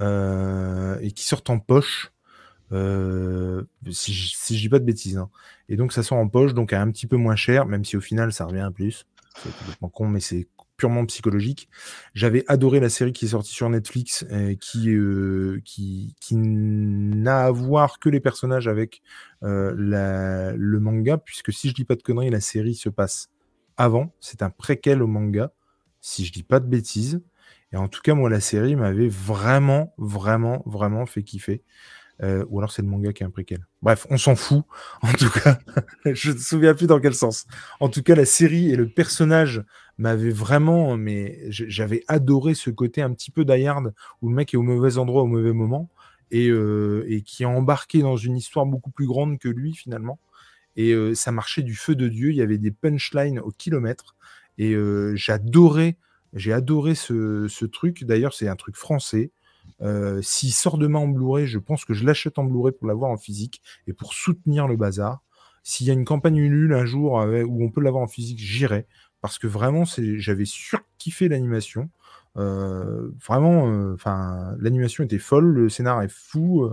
euh, 0.00 0.98
et 1.00 1.12
qui 1.12 1.24
sortent 1.24 1.50
en 1.50 1.58
poche. 1.58 2.12
Euh, 2.72 3.62
si, 3.90 4.12
je, 4.12 4.60
dis 4.60 4.68
pas 4.68 4.78
de 4.78 4.84
bêtises. 4.84 5.18
Hein. 5.18 5.30
Et 5.68 5.76
donc 5.76 5.92
ça 5.92 6.02
sort 6.02 6.18
en 6.18 6.28
poche, 6.28 6.54
donc 6.54 6.72
à 6.72 6.80
un 6.80 6.90
petit 6.90 7.06
peu 7.06 7.16
moins 7.16 7.36
cher, 7.36 7.66
même 7.66 7.84
si 7.84 7.96
au 7.96 8.00
final 8.00 8.32
ça 8.32 8.46
revient 8.46 8.60
à 8.60 8.70
plus. 8.70 9.06
C'est 9.36 9.56
complètement 9.56 9.88
con, 9.88 10.08
mais 10.08 10.20
c'est 10.20 10.48
purement 10.76 11.04
psychologique. 11.06 11.68
J'avais 12.14 12.44
adoré 12.48 12.80
la 12.80 12.88
série 12.88 13.12
qui 13.12 13.26
est 13.26 13.28
sortie 13.28 13.52
sur 13.52 13.68
Netflix, 13.68 14.24
euh, 14.30 14.54
qui, 14.54 14.90
euh, 14.90 15.60
qui, 15.64 16.14
qui 16.20 16.36
n'a 16.36 17.44
à 17.44 17.50
voir 17.50 17.98
que 17.98 18.08
les 18.08 18.20
personnages 18.20 18.68
avec 18.68 19.02
euh, 19.42 19.72
le 19.76 20.80
manga, 20.80 21.18
puisque 21.18 21.52
si 21.52 21.68
je 21.68 21.74
dis 21.74 21.84
pas 21.84 21.96
de 21.96 22.02
conneries, 22.02 22.30
la 22.30 22.40
série 22.40 22.74
se 22.74 22.88
passe 22.88 23.30
avant. 23.76 24.12
C'est 24.20 24.42
un 24.42 24.50
préquel 24.50 25.02
au 25.02 25.06
manga, 25.06 25.52
si 26.00 26.24
je 26.24 26.32
dis 26.32 26.42
pas 26.42 26.60
de 26.60 26.66
bêtises. 26.66 27.22
Et 27.72 27.76
en 27.76 27.88
tout 27.88 28.00
cas, 28.02 28.14
moi, 28.14 28.30
la 28.30 28.40
série 28.40 28.76
m'avait 28.76 29.08
vraiment, 29.08 29.94
vraiment, 29.98 30.62
vraiment 30.66 31.06
fait 31.06 31.22
kiffer. 31.22 31.62
Ou 32.22 32.58
alors 32.58 32.70
c'est 32.70 32.80
le 32.80 32.88
manga 32.88 33.12
qui 33.12 33.24
est 33.24 33.26
un 33.26 33.30
préquel. 33.30 33.66
Bref, 33.82 34.06
on 34.08 34.16
s'en 34.16 34.36
fout. 34.36 34.64
En 35.02 35.12
tout 35.12 35.30
cas, 35.30 35.58
je 36.06 36.30
ne 36.30 36.34
me 36.34 36.40
souviens 36.40 36.74
plus 36.74 36.86
dans 36.86 37.00
quel 37.00 37.14
sens. 37.14 37.46
En 37.80 37.88
tout 37.88 38.02
cas, 38.02 38.14
la 38.14 38.24
série 38.24 38.70
et 38.70 38.76
le 38.76 38.88
personnage 38.88 39.64
m'avaient 39.98 40.30
vraiment, 40.30 40.96
mais 40.96 41.38
j'avais 41.50 42.02
adoré 42.08 42.54
ce 42.54 42.70
côté 42.70 43.02
un 43.02 43.12
petit 43.12 43.30
peu 43.30 43.44
die-hard 43.44 43.94
où 44.22 44.28
le 44.28 44.34
mec 44.34 44.54
est 44.54 44.56
au 44.56 44.62
mauvais 44.62 44.98
endroit 44.98 45.22
au 45.22 45.26
mauvais 45.26 45.52
moment 45.52 45.88
et, 46.30 46.48
euh, 46.48 47.04
et 47.08 47.22
qui 47.22 47.44
est 47.44 47.46
embarqué 47.46 48.00
dans 48.00 48.16
une 48.16 48.36
histoire 48.36 48.66
beaucoup 48.66 48.90
plus 48.90 49.06
grande 49.06 49.38
que 49.38 49.48
lui 49.48 49.74
finalement. 49.74 50.18
Et 50.76 50.92
euh, 50.92 51.14
ça 51.14 51.30
marchait 51.30 51.62
du 51.62 51.74
feu 51.74 51.94
de 51.94 52.08
Dieu. 52.08 52.30
Il 52.30 52.36
y 52.36 52.42
avait 52.42 52.58
des 52.58 52.72
punchlines 52.72 53.38
au 53.38 53.50
kilomètre 53.50 54.16
et 54.58 54.76
j'adorais, 55.14 55.96
j'ai 56.32 56.52
adoré 56.52 56.94
ce, 56.94 57.48
ce 57.48 57.64
truc. 57.64 58.04
D'ailleurs, 58.04 58.34
c'est 58.34 58.48
un 58.48 58.56
truc 58.56 58.76
français. 58.76 59.32
Euh, 59.80 60.20
s'il 60.22 60.52
sort 60.52 60.78
demain 60.78 61.00
en 61.00 61.08
Blu-ray, 61.08 61.46
je 61.46 61.58
pense 61.58 61.84
que 61.84 61.94
je 61.94 62.04
l'achète 62.04 62.38
en 62.38 62.44
Blu-ray 62.44 62.72
pour 62.72 62.86
l'avoir 62.86 63.10
en 63.10 63.16
physique 63.16 63.62
et 63.86 63.92
pour 63.92 64.14
soutenir 64.14 64.68
le 64.68 64.76
bazar. 64.76 65.22
S'il 65.62 65.86
y 65.86 65.90
a 65.90 65.94
une 65.94 66.04
campagne 66.04 66.36
Ulule 66.36 66.74
un 66.74 66.84
jour 66.84 67.14
où 67.14 67.64
on 67.64 67.70
peut 67.70 67.80
l'avoir 67.80 68.02
en 68.02 68.06
physique, 68.06 68.38
j'irai. 68.38 68.86
Parce 69.24 69.38
que 69.38 69.46
vraiment, 69.46 69.84
j'avais 69.86 70.44
surkiffé 70.44 71.28
l'animation. 71.28 71.88
Euh, 72.36 73.10
vraiment, 73.26 73.70
euh, 73.70 73.94
enfin, 73.94 74.54
l'animation 74.58 75.02
était 75.02 75.18
folle, 75.18 75.46
le 75.46 75.70
scénar 75.70 76.02
est 76.02 76.12
fou, 76.12 76.70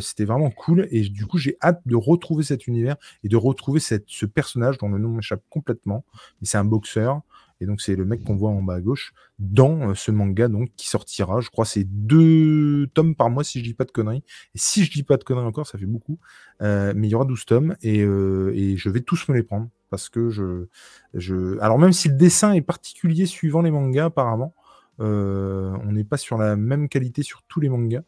c'était 0.00 0.24
vraiment 0.24 0.50
cool. 0.50 0.88
Et 0.90 1.02
du 1.02 1.24
coup, 1.24 1.38
j'ai 1.38 1.56
hâte 1.62 1.82
de 1.86 1.94
retrouver 1.94 2.42
cet 2.42 2.66
univers 2.66 2.96
et 3.22 3.28
de 3.28 3.36
retrouver 3.36 3.78
cette, 3.78 4.06
ce 4.08 4.26
personnage 4.26 4.76
dont 4.78 4.88
le 4.88 4.98
nom 4.98 5.10
m'échappe 5.10 5.44
complètement. 5.50 6.04
Mais 6.40 6.48
c'est 6.48 6.58
un 6.58 6.64
boxeur. 6.64 7.22
Et 7.60 7.66
donc, 7.66 7.80
c'est 7.80 7.96
le 7.96 8.04
mec 8.04 8.22
qu'on 8.24 8.36
voit 8.36 8.50
en 8.50 8.62
bas 8.62 8.74
à 8.74 8.80
gauche 8.80 9.14
dans 9.38 9.90
euh, 9.90 9.94
ce 9.94 10.10
manga 10.10 10.48
donc, 10.48 10.70
qui 10.76 10.88
sortira. 10.88 11.40
Je 11.40 11.50
crois 11.50 11.64
c'est 11.64 11.84
deux 11.84 12.88
tomes 12.94 13.14
par 13.14 13.30
mois, 13.30 13.44
si 13.44 13.60
je 13.60 13.64
dis 13.64 13.74
pas 13.74 13.84
de 13.84 13.90
conneries. 13.90 14.22
Et 14.54 14.58
si 14.58 14.84
je 14.84 14.90
dis 14.90 15.02
pas 15.02 15.16
de 15.16 15.24
conneries 15.24 15.46
encore, 15.46 15.66
ça 15.66 15.78
fait 15.78 15.86
beaucoup. 15.86 16.18
Euh, 16.62 16.92
mais 16.96 17.08
il 17.08 17.10
y 17.10 17.14
aura 17.14 17.24
12 17.24 17.44
tomes 17.46 17.76
et, 17.82 18.02
euh, 18.02 18.52
et, 18.54 18.76
je 18.76 18.88
vais 18.88 19.00
tous 19.00 19.28
me 19.28 19.34
les 19.34 19.42
prendre. 19.42 19.68
Parce 19.94 20.08
que 20.08 20.30
je, 20.30 20.66
je. 21.14 21.58
Alors, 21.60 21.78
même 21.78 21.92
si 21.92 22.08
le 22.08 22.14
dessin 22.14 22.52
est 22.52 22.62
particulier 22.62 23.26
suivant 23.26 23.62
les 23.62 23.70
mangas, 23.70 24.06
apparemment, 24.06 24.54
on 24.98 25.92
n'est 25.92 26.04
pas 26.04 26.16
sur 26.16 26.38
la 26.38 26.56
même 26.56 26.88
qualité 26.88 27.22
sur 27.22 27.42
tous 27.48 27.60
les 27.60 27.68
mangas. 27.68 28.02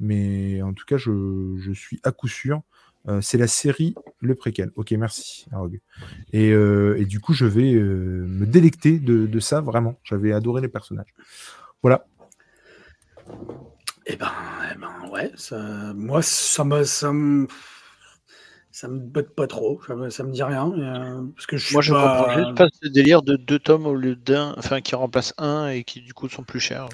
Mais 0.00 0.62
en 0.62 0.72
tout 0.72 0.84
cas, 0.84 0.96
je, 0.96 1.54
je 1.56 1.72
suis 1.72 2.00
à 2.02 2.12
coup 2.12 2.28
sûr 2.28 2.62
euh, 3.06 3.20
c'est 3.20 3.36
la 3.36 3.46
série 3.46 3.94
Le 4.20 4.34
Préquel. 4.34 4.70
Ok, 4.76 4.92
merci, 4.92 5.46
Et, 6.32 6.52
euh, 6.52 6.98
et, 6.98 7.04
du 7.04 7.20
coup, 7.20 7.34
je 7.34 7.44
vais 7.44 7.74
euh, 7.74 8.24
me 8.26 8.46
délecter 8.46 8.98
de, 8.98 9.40
ça, 9.40 9.60
vraiment. 9.60 9.98
J'avais 10.04 10.32
adoré 10.32 10.62
les 10.62 10.68
personnages. 10.68 11.12
Voilà. 11.82 12.06
Eh 14.06 14.16
ben, 14.16 14.30
eh 14.72 14.78
ben 14.78 15.10
ouais, 15.10 15.32
ça, 15.34 15.92
moi, 15.94 16.22
ça 16.22 16.64
me, 16.64 16.84
ça 16.84 17.12
me, 17.12 17.46
ça 18.74 18.88
me 18.88 18.98
botte 18.98 19.36
pas 19.36 19.46
trop, 19.46 19.80
ça 19.86 19.94
me, 19.94 20.10
ça 20.10 20.24
me 20.24 20.32
dit 20.32 20.42
rien. 20.42 20.68
parce 21.36 21.46
que 21.46 21.56
je 21.56 21.72
moi, 21.74 21.80
je 21.80 21.92
comprends 21.92 22.34
juste 22.34 22.56
pas 22.56 22.66
ce 22.82 22.88
délire 22.88 23.22
de 23.22 23.36
deux 23.36 23.60
tomes 23.60 23.86
au 23.86 23.94
lieu 23.94 24.16
d'un, 24.16 24.52
enfin, 24.58 24.80
qui 24.80 24.96
remplace 24.96 25.32
un 25.38 25.68
et 25.68 25.84
qui, 25.84 26.00
du 26.00 26.12
coup, 26.12 26.28
sont 26.28 26.42
plus 26.42 26.58
chers. 26.58 26.88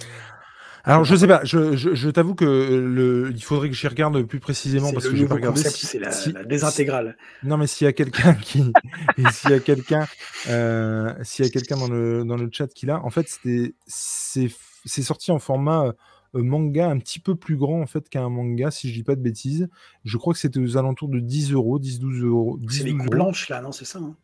Alors 0.84 1.04
je 1.04 1.16
sais 1.16 1.26
pas, 1.26 1.40
je, 1.44 2.10
t'avoue 2.10 2.34
que 2.34 2.44
le, 2.44 3.32
il 3.34 3.42
faudrait 3.42 3.70
que 3.70 3.74
j'y 3.74 3.88
regarde 3.88 4.22
plus 4.24 4.40
précisément 4.40 4.92
parce 4.92 5.08
que 5.08 5.16
j'ai 5.16 5.26
pas 5.26 5.36
regardé. 5.36 5.62
c'est 5.62 5.98
la, 5.98 6.44
désintégrale. 6.44 7.16
non 7.42 7.58
mais 7.58 7.66
s'il 7.66 7.84
y 7.84 7.88
a 7.88 7.92
quelqu'un 7.92 8.34
qui, 8.34 8.72
s'il 9.30 9.50
y 9.50 9.54
a 9.54 9.60
quelqu'un, 9.60 10.06
euh, 10.48 11.12
s'il 11.22 11.44
y 11.44 11.48
a 11.48 11.50
quelqu'un 11.50 11.76
dans 11.76 11.88
le 11.88 12.24
dans 12.24 12.36
le 12.36 12.48
chat 12.50 12.68
qui 12.68 12.86
l'a, 12.86 12.98
en 13.04 13.10
fait 13.10 13.28
c'était 13.28 13.74
c'est 13.86 15.02
sorti 15.02 15.32
en 15.32 15.38
format 15.38 15.84
euh, 15.84 15.92
manga 16.34 16.88
un 16.88 16.98
petit 16.98 17.18
peu 17.18 17.34
plus 17.34 17.56
grand 17.56 17.80
en 17.80 17.86
fait 17.86 18.08
qu'un 18.08 18.28
manga 18.28 18.70
si 18.70 18.88
je 18.88 18.94
dis 18.94 19.02
pas 19.02 19.16
de 19.16 19.22
bêtises. 19.22 19.68
Je 20.04 20.16
crois 20.16 20.32
que 20.32 20.38
c'était 20.38 20.60
aux 20.60 20.76
alentours 20.76 21.08
de 21.08 21.20
10 21.20 21.52
euros, 21.52 21.78
10-12 21.78 22.24
euros. 22.24 22.58
C'est 22.68 22.84
les 22.84 22.92
blanches 22.92 23.48
là, 23.48 23.60
non 23.60 23.72
c'est 23.72 23.84
ça. 23.84 23.98
Hein? 23.98 24.16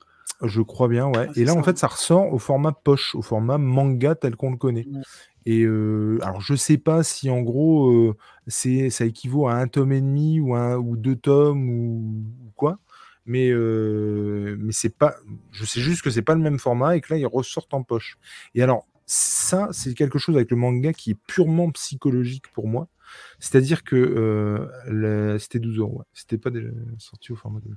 Je 0.43 0.61
crois 0.61 0.89
bien, 0.89 1.07
ouais. 1.07 1.29
et 1.35 1.45
là, 1.45 1.55
en 1.55 1.63
fait, 1.63 1.79
ça 1.79 1.87
ressort 1.87 2.31
au 2.33 2.39
format 2.39 2.73
poche, 2.73 3.15
au 3.15 3.23
format 3.23 3.57
manga 3.57 4.15
tel 4.15 4.37
qu'on 4.37 4.51
le 4.51 4.59
connaît. 4.59 4.87
Et 5.47 5.63
euh, 5.63 6.19
alors, 6.23 6.41
je 6.41 6.55
sais 6.55 6.77
pas 6.77 7.03
si 7.03 7.31
en 7.31 7.41
gros, 7.41 7.91
euh, 7.91 8.17
c'est 8.47 8.91
ça 8.91 9.07
équivaut 9.07 9.49
à 9.49 9.55
un 9.55 9.69
tome 9.69 9.93
et 9.93 10.01
demi 10.01 10.41
ou, 10.41 10.55
un, 10.55 10.77
ou 10.77 10.97
deux 10.97 11.17
tomes 11.17 11.71
ou, 11.71 12.25
quoi. 12.55 12.79
Mais, 13.25 13.49
euh, 13.51 14.57
mais 14.61 14.73
c'est 14.73 14.95
pas. 14.97 15.17
Je 15.53 15.65
sais 15.65 15.81
juste 15.81 16.03
que 16.03 16.11
c'est 16.11 16.23
pas 16.23 16.35
le 16.35 16.43
même 16.43 16.59
format 16.59 16.97
et 16.97 17.01
que 17.01 17.15
là, 17.15 17.19
ils 17.19 17.27
ressortent 17.27 17.73
en 17.75 17.83
poche. 17.83 18.19
Et 18.55 18.63
alors, 18.63 18.87
ça, 19.07 19.69
c'est 19.73 19.95
quelque 19.95 20.19
chose 20.19 20.37
avec 20.37 20.51
le 20.51 20.57
manga 20.57 20.93
qui 20.93 21.13
est 21.13 21.19
purement 21.27 21.71
psychologique 21.71 22.51
pour 22.53 22.69
moi. 22.69 22.89
C'est-à-dire 23.39 23.85
que 23.85 24.69
c'était 25.39 25.61
12 25.61 25.79
euros. 25.79 26.03
C'était 26.13 26.39
pas 26.39 26.51
déjà 26.51 26.69
sorti 26.99 27.33
au 27.33 27.37
format 27.37 27.61
de. 27.61 27.71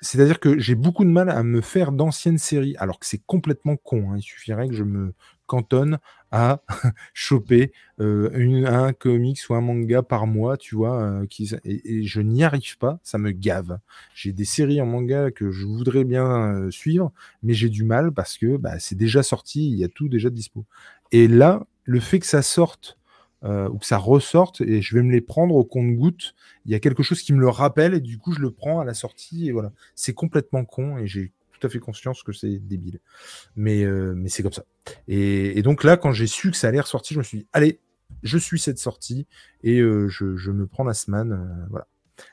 C'est-à-dire 0.00 0.40
que 0.40 0.58
j'ai 0.58 0.74
beaucoup 0.74 1.04
de 1.04 1.10
mal 1.10 1.30
à 1.30 1.42
me 1.42 1.60
faire 1.60 1.92
d'anciennes 1.92 2.38
séries, 2.38 2.76
alors 2.78 2.98
que 2.98 3.06
c'est 3.06 3.22
complètement 3.24 3.76
con. 3.76 4.10
Hein. 4.10 4.16
Il 4.18 4.22
suffirait 4.22 4.68
que 4.68 4.74
je 4.74 4.84
me 4.84 5.14
cantonne 5.48 5.98
à 6.30 6.62
choper 7.14 7.72
un 7.98 8.92
comics 8.92 9.40
ou 9.50 9.54
un 9.54 9.60
manga 9.60 10.02
par 10.02 10.28
mois, 10.28 10.56
tu 10.56 10.76
vois, 10.76 11.22
qui, 11.28 11.50
et, 11.64 12.04
je 12.04 12.20
n'y 12.20 12.44
arrive 12.44 12.78
pas, 12.78 13.00
ça 13.02 13.18
me 13.18 13.32
gave. 13.32 13.78
J'ai 14.14 14.32
des 14.32 14.44
séries 14.44 14.80
en 14.80 14.86
manga 14.86 15.32
que 15.32 15.50
je 15.50 15.66
voudrais 15.66 16.04
bien 16.04 16.68
suivre, 16.70 17.12
mais 17.42 17.54
j'ai 17.54 17.70
du 17.70 17.82
mal 17.82 18.12
parce 18.12 18.38
que 18.38 18.56
bah, 18.56 18.78
c'est 18.78 18.94
déjà 18.94 19.24
sorti, 19.24 19.68
il 19.68 19.78
y 19.78 19.84
a 19.84 19.88
tout 19.88 20.08
déjà 20.08 20.30
dispo. 20.30 20.64
Et 21.10 21.26
là, 21.26 21.66
le 21.84 21.98
fait 21.98 22.20
que 22.20 22.26
ça 22.26 22.42
sorte 22.42 22.98
euh, 23.44 23.68
ou 23.68 23.78
que 23.78 23.86
ça 23.86 23.98
ressorte 23.98 24.62
et 24.62 24.82
je 24.82 24.96
vais 24.96 25.02
me 25.02 25.12
les 25.12 25.20
prendre 25.20 25.54
au 25.54 25.64
compte-goutte. 25.64 26.34
Il 26.66 26.72
y 26.72 26.74
a 26.74 26.80
quelque 26.80 27.04
chose 27.04 27.22
qui 27.22 27.32
me 27.32 27.38
le 27.38 27.48
rappelle 27.48 27.94
et 27.94 28.00
du 28.00 28.18
coup 28.18 28.32
je 28.32 28.40
le 28.40 28.50
prends 28.50 28.80
à 28.80 28.84
la 28.84 28.94
sortie 28.94 29.48
et 29.48 29.52
voilà. 29.52 29.70
C'est 29.94 30.12
complètement 30.12 30.64
con 30.64 30.98
et 30.98 31.06
j'ai 31.06 31.32
tout 31.58 31.66
à 31.66 31.70
fait 31.70 31.78
conscience 31.78 32.22
que 32.22 32.32
c'est 32.32 32.58
débile. 32.58 33.00
Mais, 33.56 33.84
euh, 33.84 34.14
mais 34.16 34.28
c'est 34.28 34.42
comme 34.42 34.52
ça. 34.52 34.64
Et, 35.06 35.62
donc 35.62 35.84
là, 35.84 35.96
quand 35.96 36.12
j'ai 36.12 36.26
su 36.26 36.50
que 36.50 36.56
ça 36.56 36.68
allait 36.68 36.80
ressortir, 36.80 37.14
je 37.14 37.18
me 37.18 37.24
suis 37.24 37.38
dit, 37.38 37.46
allez, 37.52 37.80
je 38.22 38.38
suis 38.38 38.58
cette 38.58 38.78
sortie 38.78 39.26
et 39.62 39.80
euh, 39.80 40.08
je, 40.08 40.36
je, 40.36 40.50
me 40.50 40.66
prends 40.66 40.84
la 40.84 40.94
semaine. 40.94 41.66
voilà. 41.70 41.86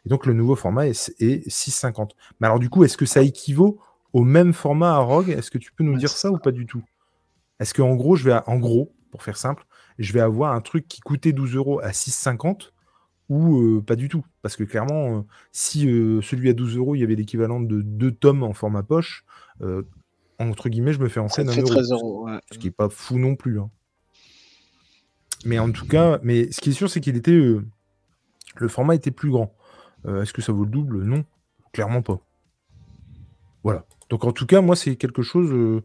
Et 0.05 0.09
donc 0.09 0.25
le 0.25 0.33
nouveau 0.33 0.55
format 0.55 0.87
est, 0.87 1.13
est 1.19 1.47
6,50. 1.47 2.11
Mais 2.39 2.47
alors 2.47 2.59
du 2.59 2.69
coup, 2.69 2.83
est-ce 2.83 2.97
que 2.97 3.05
ça 3.05 3.21
équivaut 3.21 3.79
au 4.13 4.23
même 4.23 4.53
format 4.53 4.93
à 4.93 4.99
Rogue? 4.99 5.29
Est-ce 5.29 5.51
que 5.51 5.57
tu 5.57 5.71
peux 5.71 5.83
nous 5.83 5.97
dire 5.97 6.09
ça 6.09 6.31
ou 6.31 6.37
pas 6.37 6.51
du 6.51 6.65
tout? 6.65 6.83
Est-ce 7.59 7.73
qu'en 7.73 7.95
gros, 7.95 8.15
je 8.15 8.23
vais 8.25 8.39
en 8.47 8.57
gros, 8.57 8.93
pour 9.11 9.23
faire 9.23 9.37
simple, 9.37 9.65
je 9.99 10.11
vais 10.13 10.19
avoir 10.19 10.53
un 10.53 10.61
truc 10.61 10.87
qui 10.87 11.01
coûtait 11.01 11.31
12 11.31 11.55
euros 11.55 11.79
à 11.79 11.91
6,50 11.91 12.71
ou 13.29 13.61
euh, 13.61 13.81
pas 13.81 13.95
du 13.95 14.09
tout. 14.09 14.25
Parce 14.41 14.55
que 14.55 14.63
clairement, 14.63 15.17
euh, 15.17 15.21
si 15.51 15.87
euh, 15.87 16.21
celui 16.21 16.49
à 16.49 16.53
12 16.53 16.77
euros, 16.77 16.95
il 16.95 16.99
y 16.99 17.03
avait 17.03 17.15
l'équivalent 17.15 17.59
de 17.59 17.81
deux 17.81 18.11
tomes 18.11 18.43
en 18.43 18.53
format 18.53 18.83
poche, 18.83 19.25
entre 20.37 20.67
guillemets, 20.67 20.91
je 20.91 20.99
me 20.99 21.07
fais 21.07 21.21
en 21.21 21.29
scène 21.29 21.49
un 21.49 21.55
euro. 21.55 22.27
Ce 22.51 22.57
qui 22.57 22.67
n'est 22.67 22.71
pas 22.71 22.89
fou 22.89 23.17
non 23.17 23.35
plus. 23.35 23.59
Hein. 23.59 23.69
Mais 25.45 25.59
en 25.59 25.71
tout 25.71 25.87
cas, 25.87 26.19
mais 26.23 26.51
ce 26.51 26.59
qui 26.59 26.71
est 26.71 26.73
sûr, 26.73 26.89
c'est 26.89 26.99
qu'il 26.99 27.15
était. 27.15 27.31
le 27.31 28.67
format 28.67 28.95
était 28.95 29.11
plus 29.11 29.29
grand. 29.29 29.55
Est-ce 30.05 30.33
que 30.33 30.41
ça 30.41 30.51
vaut 30.51 30.65
le 30.65 30.69
double? 30.69 31.03
Non, 31.03 31.23
clairement 31.71 32.01
pas. 32.01 32.19
Voilà. 33.63 33.85
Donc 34.09 34.25
en 34.25 34.33
tout 34.33 34.45
cas, 34.45 34.59
moi, 34.59 34.75
c'est 34.75 34.97
quelque 34.97 35.21
chose 35.21 35.81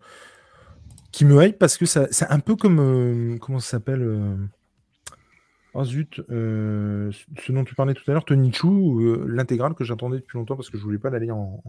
qui 1.13 1.25
me 1.25 1.43
hype 1.45 1.59
parce 1.59 1.79
que 1.79 1.87
ça, 1.87 2.09
c'est 2.11 2.29
un 2.29 2.41
peu 2.41 2.57
comme. 2.57 3.39
Comment 3.41 3.61
ça 3.61 3.71
s'appelle 3.71 4.49
euh, 5.75 5.79
Oh 5.79 5.85
zut, 5.85 6.21
euh, 6.31 7.11
ce 7.39 7.53
dont 7.53 7.65
tu 7.65 7.75
parlais 7.75 7.95
tout 7.95 8.09
à 8.11 8.13
l'heure, 8.13 8.25
Tony 8.25 8.53
Chou, 8.53 9.01
l'intégrale 9.27 9.75
que 9.75 9.85
j'attendais 9.85 10.19
depuis 10.19 10.39
longtemps 10.39 10.57
parce 10.57 10.71
que 10.71 10.79
je 10.79 10.83
voulais 10.83 10.99
pas 10.99 11.11
l'aller 11.11 11.31
en, 11.31 11.63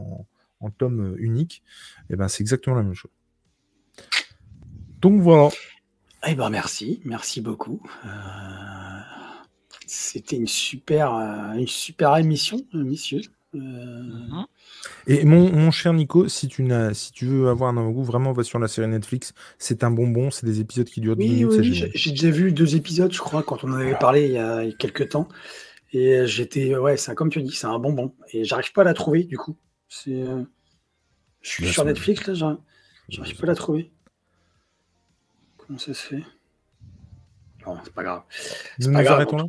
en, 0.60 0.70
tome 0.72 1.16
unique. 1.18 1.64
Et 2.10 2.14
eh 2.14 2.16
ben 2.16 2.28
c'est 2.28 2.42
exactement 2.42 2.76
la 2.76 2.84
même 2.84 2.94
chose. 2.94 3.12
Donc 5.00 5.22
voilà. 5.22 5.50
Eh 6.28 6.36
ben 6.36 6.50
merci, 6.50 7.02
merci 7.06 7.42
beaucoup. 7.42 7.82
C'était 9.88 10.38
une 10.38 10.48
super, 10.48 11.14
une 11.56 11.68
super 11.68 12.16
émission, 12.18 12.62
messieurs. 12.74 13.22
Mhm. 13.54 14.46
Et 15.08 15.26
mon, 15.26 15.72
cher 15.72 15.94
Nico, 15.94 16.28
si 16.28 16.48
tu, 16.48 16.68
si 16.94 17.12
tu 17.12 17.26
veux 17.26 17.50
avoir 17.50 17.76
un 17.76 17.90
goût, 17.90 18.04
vraiment 18.04 18.32
va 18.32 18.44
sur 18.44 18.60
la 18.60 18.68
série 18.68 18.88
Netflix. 18.88 19.34
C'est 19.58 19.84
un 19.84 19.92
bonbon, 19.92 20.32
c'est 20.32 20.46
des 20.46 20.60
épisodes 20.60 20.88
qui 20.88 21.02
durent 21.02 21.16
10 21.16 21.30
minutes. 21.30 21.92
j'ai 21.94 22.12
déjà 22.12 22.30
vu 22.30 22.52
deux 22.52 22.76
épisodes, 22.76 23.12
je 23.12 23.20
crois, 23.20 23.44
quand 23.44 23.64
on 23.64 23.72
en 23.72 23.76
avait 23.76 23.98
parlé 23.98 24.26
il 24.26 24.32
y 24.34 24.38
a, 24.38 24.72
quelques 24.72 25.10
temps. 25.10 25.28
Et 25.94 26.26
j'étais, 26.26 26.78
ouais, 26.78 26.96
c'est 26.96 27.14
comme 27.16 27.30
tu 27.30 27.42
dis, 27.42 27.52
c'est 27.52 27.68
un 27.68 27.80
bonbon. 27.80 28.16
Et 28.32 28.46
j'arrive 28.46 28.72
pas 28.72 28.82
à 28.82 28.86
la 28.86 28.94
trouver, 28.94 29.26
du 29.26 29.38
coup. 29.38 29.58
C'est, 29.90 30.22
euh, 30.22 30.44
je 31.42 31.50
suis 31.50 31.68
sur 31.68 31.84
Netflix, 31.84 32.26
là, 32.28 32.58
j'arrive 33.10 33.36
pas 33.36 33.44
à 33.44 33.48
la 33.48 33.56
trouver. 33.56 33.92
Comment 35.58 35.80
ça 35.80 35.94
se 35.94 36.08
fait? 36.08 36.24
Non, 37.66 37.78
c'est 37.84 37.94
pas 37.94 38.04
grave. 38.04 38.24
Nous 38.80 38.94
pas 38.94 39.04
grave. 39.04 39.28
là? 39.32 39.44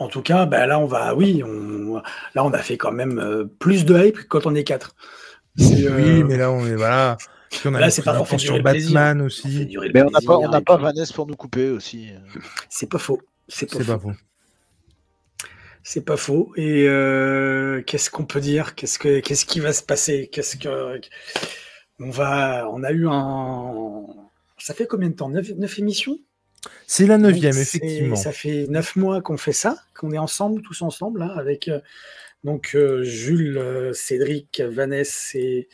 En 0.00 0.08
tout 0.08 0.22
cas, 0.22 0.46
bah, 0.46 0.66
là, 0.66 0.78
on 0.80 0.86
va, 0.86 1.14
oui, 1.14 1.42
on, 1.44 2.02
là, 2.34 2.44
on 2.44 2.52
a 2.52 2.58
fait 2.58 2.78
quand 2.78 2.90
même 2.90 3.18
euh, 3.18 3.44
plus 3.58 3.84
de 3.84 3.96
hype 3.98 4.16
que 4.16 4.24
quand 4.24 4.46
on 4.46 4.54
est 4.54 4.64
quatre. 4.64 4.94
oui, 5.58 5.84
euh, 5.86 6.24
mais 6.24 6.38
là, 6.38 6.50
on 6.50 6.66
est, 6.66 6.74
voilà. 6.74 7.18
on 7.66 7.74
a 7.74 7.80
là, 7.80 7.90
c'est 7.90 8.02
pas 8.02 8.24
sur 8.38 8.62
Batman 8.62 9.20
aussi. 9.20 9.68
Mais 9.92 10.02
on 10.02 10.10
n'a 10.10 10.20
pas, 10.22 10.38
on 10.38 10.62
pas 10.62 10.76
Vanessa 10.78 11.12
pour 11.12 11.26
nous 11.26 11.36
couper 11.36 11.68
aussi. 11.68 12.08
C'est 12.70 12.88
pas 12.88 12.98
faux. 12.98 13.20
C'est 13.46 13.70
pas, 13.70 13.98
faux. 13.98 14.12
C'est 15.82 16.04
pas 16.04 16.16
faux. 16.16 16.52
Et 16.56 16.88
euh, 16.88 17.82
qu'est-ce 17.82 18.10
qu'on 18.10 18.24
peut 18.24 18.40
dire? 18.40 18.74
Qu'est-ce 18.74 18.98
que, 18.98 19.20
qu'est-ce 19.20 19.44
qui 19.44 19.60
va 19.60 19.74
se 19.74 19.82
passer? 19.82 20.30
Qu'est-ce 20.32 20.56
que 20.56 21.00
on 21.98 22.08
va 22.08 22.70
On 22.70 22.82
a 22.84 22.90
eu 22.92 23.06
un. 23.06 24.06
Ça 24.56 24.72
fait 24.72 24.86
combien 24.86 25.10
de 25.10 25.14
temps? 25.14 25.28
9 25.28 25.78
émissions? 25.78 26.18
C'est 26.86 27.06
la 27.06 27.18
neuvième, 27.18 27.56
effectivement. 27.56 28.16
Ça 28.16 28.32
fait 28.32 28.66
neuf 28.68 28.96
mois 28.96 29.22
qu'on 29.22 29.36
fait 29.36 29.52
ça, 29.52 29.76
qu'on 29.94 30.12
est 30.12 30.18
ensemble, 30.18 30.62
tous 30.62 30.82
ensemble, 30.82 31.22
hein, 31.22 31.32
avec 31.36 31.68
euh, 31.68 31.80
donc 32.44 32.72
euh, 32.74 33.02
Jules, 33.02 33.58
euh, 33.58 33.92
Cédric, 33.92 34.60
Vanessa 34.60 35.38
et 35.38 35.68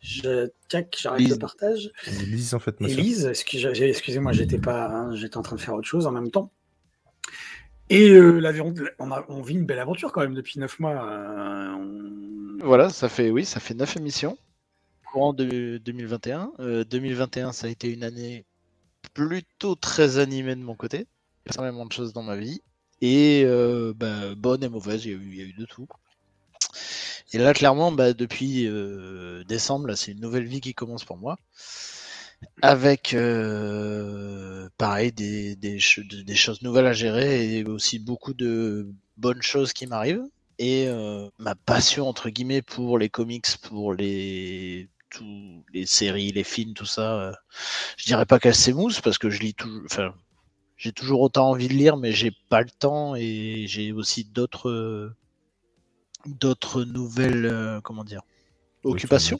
je... 0.00 0.48
j'arrête 0.70 1.28
le 1.28 1.36
partage. 1.36 1.90
Elise, 2.06 2.54
en 2.54 2.58
fait, 2.58 2.76
Elise, 2.80 3.26
excusez-moi, 3.26 4.32
j'étais 4.32 4.58
pas, 4.58 4.88
hein, 4.88 5.14
j'étais 5.14 5.36
en 5.36 5.42
train 5.42 5.56
de 5.56 5.60
faire 5.60 5.74
autre 5.74 5.88
chose 5.88 6.06
en 6.06 6.12
même 6.12 6.30
temps. 6.30 6.52
Et 7.88 8.18
on, 8.18 9.12
a, 9.12 9.24
on 9.28 9.42
vit 9.42 9.54
une 9.54 9.64
belle 9.64 9.78
aventure 9.78 10.10
quand 10.10 10.20
même 10.20 10.34
depuis 10.34 10.58
neuf 10.58 10.80
mois. 10.80 11.78
Voilà, 12.60 12.90
ça 12.90 13.08
fait 13.08 13.30
oui, 13.30 13.44
ça 13.44 13.60
fait 13.60 13.74
neuf 13.74 13.96
émissions 13.96 14.36
courant 15.12 15.32
de 15.32 15.78
2021. 15.78 16.52
2021, 16.90 17.52
ça 17.52 17.68
a 17.68 17.70
été 17.70 17.92
une 17.92 18.02
année 18.02 18.44
plutôt 19.16 19.74
très 19.76 20.18
animé 20.18 20.54
de 20.54 20.60
mon 20.60 20.74
côté. 20.74 21.06
Il 21.46 21.52
y 21.52 21.54
énormément 21.54 21.86
de 21.86 21.92
choses 21.92 22.12
dans 22.12 22.22
ma 22.22 22.36
vie. 22.36 22.60
Et 23.00 23.44
euh, 23.46 23.94
bah, 23.96 24.34
bonne 24.36 24.62
et 24.62 24.68
mauvaise, 24.68 25.06
il 25.06 25.34
y, 25.34 25.40
a 25.40 25.44
eu, 25.44 25.54
de 25.54 25.64
tout. 25.64 25.88
Et 27.32 27.38
là, 27.38 27.54
clairement, 27.54 27.92
bah, 27.92 28.12
depuis 28.12 28.66
euh, 28.66 29.42
décembre, 29.44 29.94
c'est 29.94 30.12
une 30.12 30.20
nouvelle 30.20 30.46
vie 30.46 30.60
qui 30.60 30.74
commence 30.74 31.04
pour 31.04 31.16
moi. 31.16 31.38
Avec, 32.60 33.14
euh, 33.14 34.68
pareil, 34.76 35.12
des, 35.12 35.78
choses 35.78 36.60
nouvelles 36.60 36.86
à 36.86 36.92
gérer 36.92 37.56
et 37.56 37.64
aussi 37.64 37.98
beaucoup 37.98 38.34
de 38.34 38.92
bonnes 39.16 39.42
choses 39.42 39.72
qui 39.72 39.86
m'arrivent. 39.86 40.28
Et 40.58 40.88
ma 41.38 41.54
passion, 41.54 42.06
entre 42.06 42.28
guillemets, 42.28 42.62
pour 42.62 42.98
les 42.98 43.08
comics, 43.08 43.46
pour 43.62 43.94
les 43.94 44.88
les 45.72 45.86
séries, 45.86 46.32
les 46.32 46.44
films, 46.44 46.74
tout 46.74 46.86
ça. 46.86 47.20
Euh, 47.20 47.32
je 47.96 48.06
dirais 48.06 48.26
pas 48.26 48.38
qu'elle 48.38 48.54
s'émousse 48.54 49.00
parce 49.00 49.18
que 49.18 49.30
je 49.30 49.40
lis 49.40 49.54
toujours. 49.54 49.82
Enfin, 49.84 50.14
j'ai 50.76 50.92
toujours 50.92 51.20
autant 51.20 51.50
envie 51.50 51.68
de 51.68 51.74
lire, 51.74 51.96
mais 51.96 52.12
j'ai 52.12 52.32
pas 52.50 52.60
le 52.60 52.70
temps 52.70 53.14
et 53.16 53.64
j'ai 53.66 53.92
aussi 53.92 54.24
d'autres 54.24 55.14
d'autres 56.26 56.84
nouvelles 56.84 57.46
euh, 57.46 57.80
comment 57.80 58.04
dire 58.04 58.22
occupations. 58.84 59.38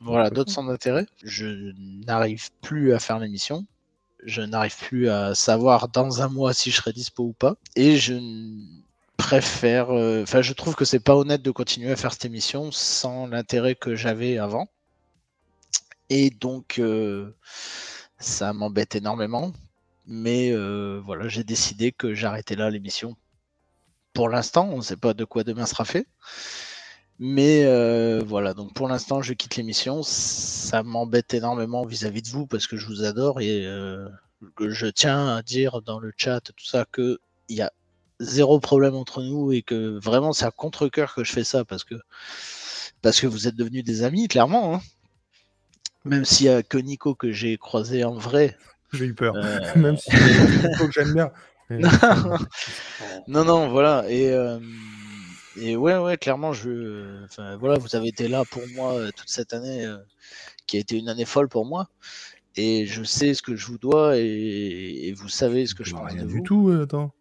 voilà, 0.00 0.30
d'autres 0.30 0.52
sans 0.52 0.68
intérêt. 0.68 1.06
Je 1.22 1.72
n'arrive 2.06 2.50
plus 2.60 2.92
à 2.92 2.98
faire 2.98 3.18
l'émission. 3.18 3.66
Je 4.24 4.42
n'arrive 4.42 4.76
plus 4.76 5.08
à 5.08 5.34
savoir 5.34 5.88
dans 5.88 6.20
un 6.20 6.28
mois 6.28 6.52
si 6.52 6.70
je 6.70 6.76
serai 6.76 6.92
dispo 6.92 7.24
ou 7.24 7.32
pas. 7.32 7.54
Et 7.76 7.96
je 7.96 8.14
préfère. 9.16 9.90
Euh, 9.90 10.22
enfin, 10.22 10.42
je 10.42 10.52
trouve 10.52 10.74
que 10.74 10.84
c'est 10.84 11.00
pas 11.00 11.16
honnête 11.16 11.42
de 11.42 11.50
continuer 11.50 11.90
à 11.90 11.96
faire 11.96 12.12
cette 12.12 12.24
émission 12.24 12.70
sans 12.70 13.26
l'intérêt 13.26 13.74
que 13.74 13.94
j'avais 13.94 14.38
avant. 14.38 14.68
Et 16.10 16.30
donc, 16.30 16.78
euh, 16.78 17.34
ça 18.18 18.52
m'embête 18.52 18.94
énormément. 18.94 19.52
Mais 20.06 20.52
voilà, 21.04 21.28
j'ai 21.28 21.44
décidé 21.44 21.92
que 21.92 22.14
j'arrêtais 22.14 22.56
là 22.56 22.68
l'émission. 22.70 23.16
Pour 24.12 24.28
l'instant, 24.28 24.68
on 24.70 24.78
ne 24.78 24.82
sait 24.82 24.96
pas 24.96 25.14
de 25.14 25.24
quoi 25.24 25.44
demain 25.44 25.66
sera 25.66 25.84
fait. 25.84 26.06
Mais 27.20 27.64
voilà, 28.22 28.54
donc 28.54 28.74
pour 28.74 28.88
l'instant, 28.88 29.22
je 29.22 29.34
quitte 29.34 29.56
l'émission. 29.56 30.02
Ça 30.02 30.82
m'embête 30.82 31.32
énormément 31.34 31.84
vis-à-vis 31.86 32.22
de 32.22 32.28
vous 32.28 32.46
parce 32.46 32.66
que 32.66 32.76
je 32.76 32.86
vous 32.86 33.04
adore 33.04 33.40
et 33.40 33.64
que 34.56 34.70
je 34.70 34.86
tiens 34.86 35.36
à 35.36 35.42
dire 35.42 35.82
dans 35.82 35.98
le 35.98 36.12
chat 36.16 36.40
tout 36.40 36.64
ça 36.64 36.86
que 36.90 37.20
il 37.48 37.56
y 37.56 37.62
a 37.62 37.72
zéro 38.20 38.60
problème 38.60 38.94
entre 38.94 39.22
nous 39.22 39.52
et 39.52 39.62
que 39.62 39.98
vraiment 39.98 40.32
c'est 40.32 40.44
à 40.44 40.50
contre-coeur 40.50 41.14
que 41.14 41.24
je 41.24 41.32
fais 41.32 41.44
ça 41.44 41.64
parce 41.64 41.84
que 41.84 41.94
parce 43.02 43.20
que 43.20 43.26
vous 43.26 43.48
êtes 43.48 43.56
devenus 43.56 43.84
des 43.84 44.02
amis, 44.02 44.28
clairement. 44.28 44.74
Hein. 44.74 44.80
Même 46.04 46.24
s'il 46.24 46.46
y 46.46 46.48
a 46.48 46.62
que 46.62 46.78
Nico 46.78 47.14
que 47.14 47.30
j'ai 47.30 47.56
croisé 47.58 48.04
en 48.04 48.14
vrai. 48.14 48.56
J'ai 48.92 49.06
eu 49.06 49.14
peur. 49.14 49.34
Euh, 49.36 49.58
Même 49.76 49.96
si 49.96 50.10
Nico 50.68 50.86
que 50.86 50.92
j'aime 50.92 51.14
bien. 51.14 51.30
non, 53.28 53.44
non, 53.44 53.68
voilà. 53.68 54.04
Et, 54.08 54.30
euh, 54.30 54.58
et 55.56 55.76
ouais, 55.76 55.96
ouais, 55.98 56.16
clairement, 56.16 56.52
je, 56.52 57.24
enfin, 57.24 57.56
voilà, 57.56 57.78
vous 57.78 57.94
avez 57.94 58.08
été 58.08 58.28
là 58.28 58.44
pour 58.50 58.62
moi 58.74 58.94
euh, 58.94 59.10
toute 59.14 59.28
cette 59.28 59.52
année, 59.52 59.86
qui 60.66 60.78
a 60.78 60.80
été 60.80 60.98
une 60.98 61.08
année 61.08 61.24
folle 61.24 61.48
pour 61.48 61.64
moi. 61.64 61.88
Et 62.56 62.86
je 62.86 63.04
sais 63.04 63.34
ce 63.34 63.42
que 63.42 63.54
je 63.54 63.66
vous 63.66 63.78
dois 63.78 64.16
et, 64.16 65.14
vous 65.16 65.28
savez 65.28 65.66
ce 65.66 65.74
que 65.74 65.84
je 65.84 65.92
pense 65.92 66.12
rien 66.12 66.24
du 66.24 66.42
tout. 66.42 66.76
attends. 66.82 67.12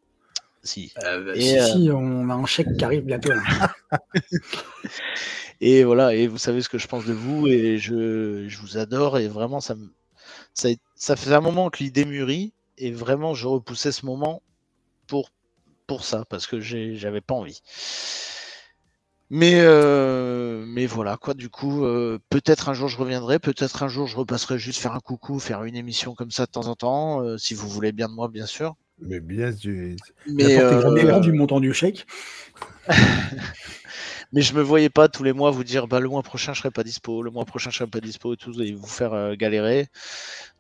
Si. 0.63 0.93
Bah, 1.01 1.33
si, 1.35 1.89
on 1.91 2.29
a 2.29 2.33
un 2.33 2.45
chèque 2.45 2.75
qui 2.77 2.83
arrive 2.83 3.03
bientôt. 3.05 3.31
Et 5.61 5.83
voilà, 5.83 6.15
et 6.15 6.27
vous 6.27 6.37
savez 6.37 6.61
ce 6.61 6.69
que 6.69 6.77
je 6.77 6.87
pense 6.87 7.05
de 7.05 7.11
vous, 7.11 7.45
et 7.47 7.77
je, 7.77 8.47
je 8.47 8.57
vous 8.59 8.77
adore, 8.77 9.17
et 9.17 9.27
vraiment, 9.27 9.59
ça, 9.59 9.75
me, 9.75 9.91
ça, 10.53 10.69
ça 10.95 11.17
faisait 11.17 11.35
un 11.35 11.41
moment 11.41 11.69
que 11.69 11.83
l'idée 11.83 12.05
mûrit, 12.05 12.53
et 12.77 12.91
vraiment, 12.91 13.33
je 13.33 13.45
repoussais 13.45 13.91
ce 13.91 14.05
moment 14.05 14.41
pour, 15.07 15.31
pour 15.85 16.05
ça, 16.05 16.23
parce 16.29 16.47
que 16.47 16.61
j'avais 16.61 17.19
pas 17.19 17.33
envie. 17.35 17.61
Mais, 19.31 19.59
euh, 19.59 20.65
mais 20.65 20.87
voilà, 20.87 21.17
quoi, 21.17 21.33
du 21.33 21.49
coup, 21.49 21.83
euh, 21.83 22.19
peut-être 22.29 22.69
un 22.69 22.73
jour 22.73 22.87
je 22.87 22.97
reviendrai, 22.97 23.37
peut-être 23.37 23.83
un 23.83 23.87
jour 23.87 24.07
je 24.07 24.17
repasserai 24.17 24.57
juste 24.57 24.79
faire 24.79 24.93
un 24.93 24.99
coucou, 24.99 25.39
faire 25.39 25.63
une 25.65 25.75
émission 25.75 26.15
comme 26.15 26.31
ça 26.31 26.45
de 26.45 26.51
temps 26.51 26.67
en 26.67 26.75
temps, 26.75 27.21
euh, 27.21 27.37
si 27.37 27.53
vous 27.53 27.67
voulez 27.67 27.91
bien 27.91 28.07
de 28.07 28.13
moi, 28.13 28.27
bien 28.29 28.47
sûr. 28.47 28.75
Mais 29.01 29.19
bien, 29.19 29.53
tu... 29.53 29.95
mais 30.27 30.59
euh, 30.59 31.19
du 31.19 31.31
montant 31.31 31.59
du 31.59 31.73
chèque. 31.73 32.05
mais 34.31 34.41
je 34.41 34.53
me 34.53 34.61
voyais 34.61 34.89
pas 34.89 35.07
tous 35.07 35.23
les 35.23 35.33
mois 35.33 35.51
vous 35.51 35.63
dire 35.63 35.87
bah, 35.87 35.99
le 35.99 36.09
mois 36.09 36.23
prochain 36.23 36.53
je 36.53 36.59
serai 36.59 36.71
pas 36.71 36.83
dispo, 36.83 37.23
le 37.23 37.31
mois 37.31 37.45
prochain 37.45 37.69
je 37.69 37.77
serai 37.77 37.89
pas 37.89 37.99
dispo 37.99 38.33
et 38.33 38.37
tout, 38.37 38.59
et 38.61 38.73
vous 38.73 38.87
faire 38.87 39.13
euh, 39.13 39.35
galérer. 39.35 39.87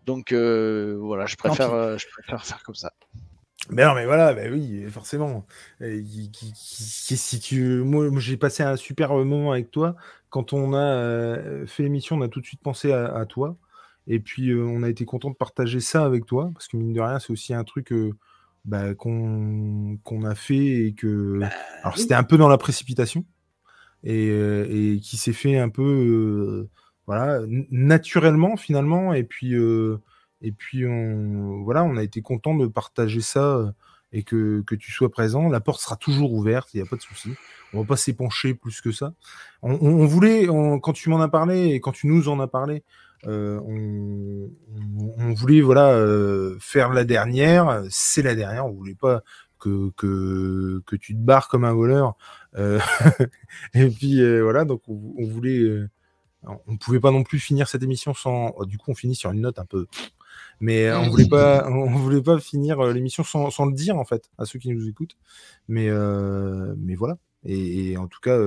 Donc 0.05 0.31
euh, 0.31 0.97
voilà, 0.99 1.25
je 1.25 1.35
préfère, 1.35 1.73
euh, 1.73 1.97
je 1.97 2.07
préfère 2.07 2.45
faire 2.45 2.63
comme 2.63 2.75
ça. 2.75 2.91
Mais 3.69 3.85
non, 3.85 3.93
mais 3.93 4.05
voilà, 4.05 4.33
bah 4.33 4.43
oui, 4.49 4.85
forcément. 4.89 5.45
si 5.81 7.39
tu... 7.39 7.83
Moi, 7.83 8.09
j'ai 8.17 8.37
passé 8.37 8.63
un 8.63 8.77
super 8.77 9.13
moment 9.13 9.51
avec 9.51 9.69
toi. 9.69 9.95
Quand 10.29 10.53
on 10.53 10.73
a 10.73 11.35
fait 11.67 11.83
l'émission, 11.83 12.15
on 12.15 12.21
a 12.21 12.29
tout 12.29 12.39
de 12.39 12.45
suite 12.45 12.61
pensé 12.61 12.91
à, 12.93 13.25
toi. 13.27 13.57
Et 14.07 14.19
puis, 14.19 14.55
on 14.55 14.81
a 14.81 14.89
été 14.89 15.05
content 15.05 15.29
de 15.29 15.35
partager 15.35 15.81
ça 15.81 16.03
avec 16.03 16.25
toi. 16.25 16.49
Parce 16.53 16.67
que, 16.67 16.77
mine 16.77 16.93
de 16.93 17.01
rien, 17.01 17.19
c'est 17.19 17.31
aussi 17.31 17.53
un 17.53 17.65
truc 17.65 17.93
bah, 18.69 18.93
qu'on 18.95 20.23
a 20.23 20.35
fait 20.35 20.85
et 20.85 20.93
que. 20.93 21.39
Bah 21.39 21.49
alors, 21.83 21.97
c'était 21.97 22.13
un 22.13 22.23
peu 22.23 22.37
dans 22.37 22.49
la 22.49 22.57
précipitation 22.57 23.25
et, 24.03 24.99
qui 25.01 25.17
s'est 25.17 25.33
fait 25.33 25.57
un 25.57 25.69
peu 25.69 26.69
voilà 27.05 27.39
naturellement 27.71 28.55
finalement 28.55 29.13
et 29.13 29.23
puis 29.23 29.55
et 30.41 30.51
puis 30.51 30.85
on 30.85 31.63
voilà 31.63 31.83
on 31.83 31.97
a 31.97 32.03
été 32.03 32.21
content 32.21 32.55
de 32.55 32.67
partager 32.67 33.21
ça 33.21 33.73
et 34.11 34.23
que, 34.23 34.61
que, 34.65 34.75
tu 34.75 34.91
sois 34.91 35.11
présent. 35.11 35.49
La 35.49 35.59
porte 35.59 35.81
sera 35.81 35.95
toujours 35.95 36.33
ouverte, 36.33 36.73
il 36.73 36.77
n'y 36.81 36.87
a 36.87 36.89
pas 36.89 36.95
de 36.95 37.01
souci. 37.01 37.33
On 37.73 37.81
va 37.81 37.85
pas 37.85 37.97
s'épancher 37.97 38.53
plus 38.53 38.81
que 38.81 38.91
ça. 38.91 39.13
On, 39.61 40.05
voulait, 40.05 40.47
quand 40.47 40.93
tu 40.93 41.09
m'en 41.09 41.21
as 41.21 41.27
parlé 41.27 41.69
et 41.69 41.79
quand 41.79 41.91
tu 41.91 42.07
nous 42.07 42.27
en 42.29 42.39
as 42.39 42.47
parlé, 42.47 42.83
on, 43.25 44.49
on, 45.17 45.33
voulait 45.33 45.61
voilà 45.61 46.05
faire 46.59 46.93
la 46.93 47.03
dernière. 47.03 47.83
C'est 47.89 48.21
la 48.21 48.35
dernière. 48.35 48.65
On 48.65 48.71
voulait 48.71 48.95
pas 48.95 49.23
que, 49.59 49.91
que, 50.85 50.95
tu 50.95 51.13
te 51.13 51.19
barres 51.19 51.47
comme 51.47 51.65
un 51.65 51.73
voleur 51.73 52.15
euh, 52.57 52.79
et 53.73 53.87
puis 53.89 54.21
euh, 54.21 54.41
voilà, 54.41 54.65
donc 54.65 54.81
on, 54.87 55.25
voulait, 55.25 55.59
euh, 55.59 55.89
on 56.43 56.77
pouvait 56.77 56.99
pas 56.99 57.11
non 57.11 57.23
plus 57.23 57.39
finir 57.39 57.67
cette 57.67 57.83
émission 57.83 58.13
sans. 58.13 58.53
Oh, 58.57 58.65
du 58.65 58.77
coup, 58.77 58.91
on 58.91 58.95
finit 58.95 59.15
sur 59.15 59.31
une 59.31 59.41
note 59.41 59.59
un 59.59 59.65
peu. 59.65 59.85
Mais 60.61 60.91
on 60.91 61.09
voulait 61.09 61.27
pas, 61.27 61.67
on 61.69 61.89
voulait 61.97 62.21
pas 62.21 62.39
finir 62.39 62.81
l'émission 62.83 63.23
sans, 63.23 63.49
sans, 63.49 63.65
le 63.65 63.73
dire 63.73 63.97
en 63.97 64.05
fait 64.05 64.29
à 64.37 64.45
ceux 64.45 64.59
qui 64.59 64.69
nous 64.69 64.87
écoutent. 64.87 65.17
Mais 65.67 65.89
mais 66.77 66.95
voilà. 66.95 67.17
Et, 67.45 67.95
en 67.97 68.07
tout 68.07 68.19
cas, 68.19 68.37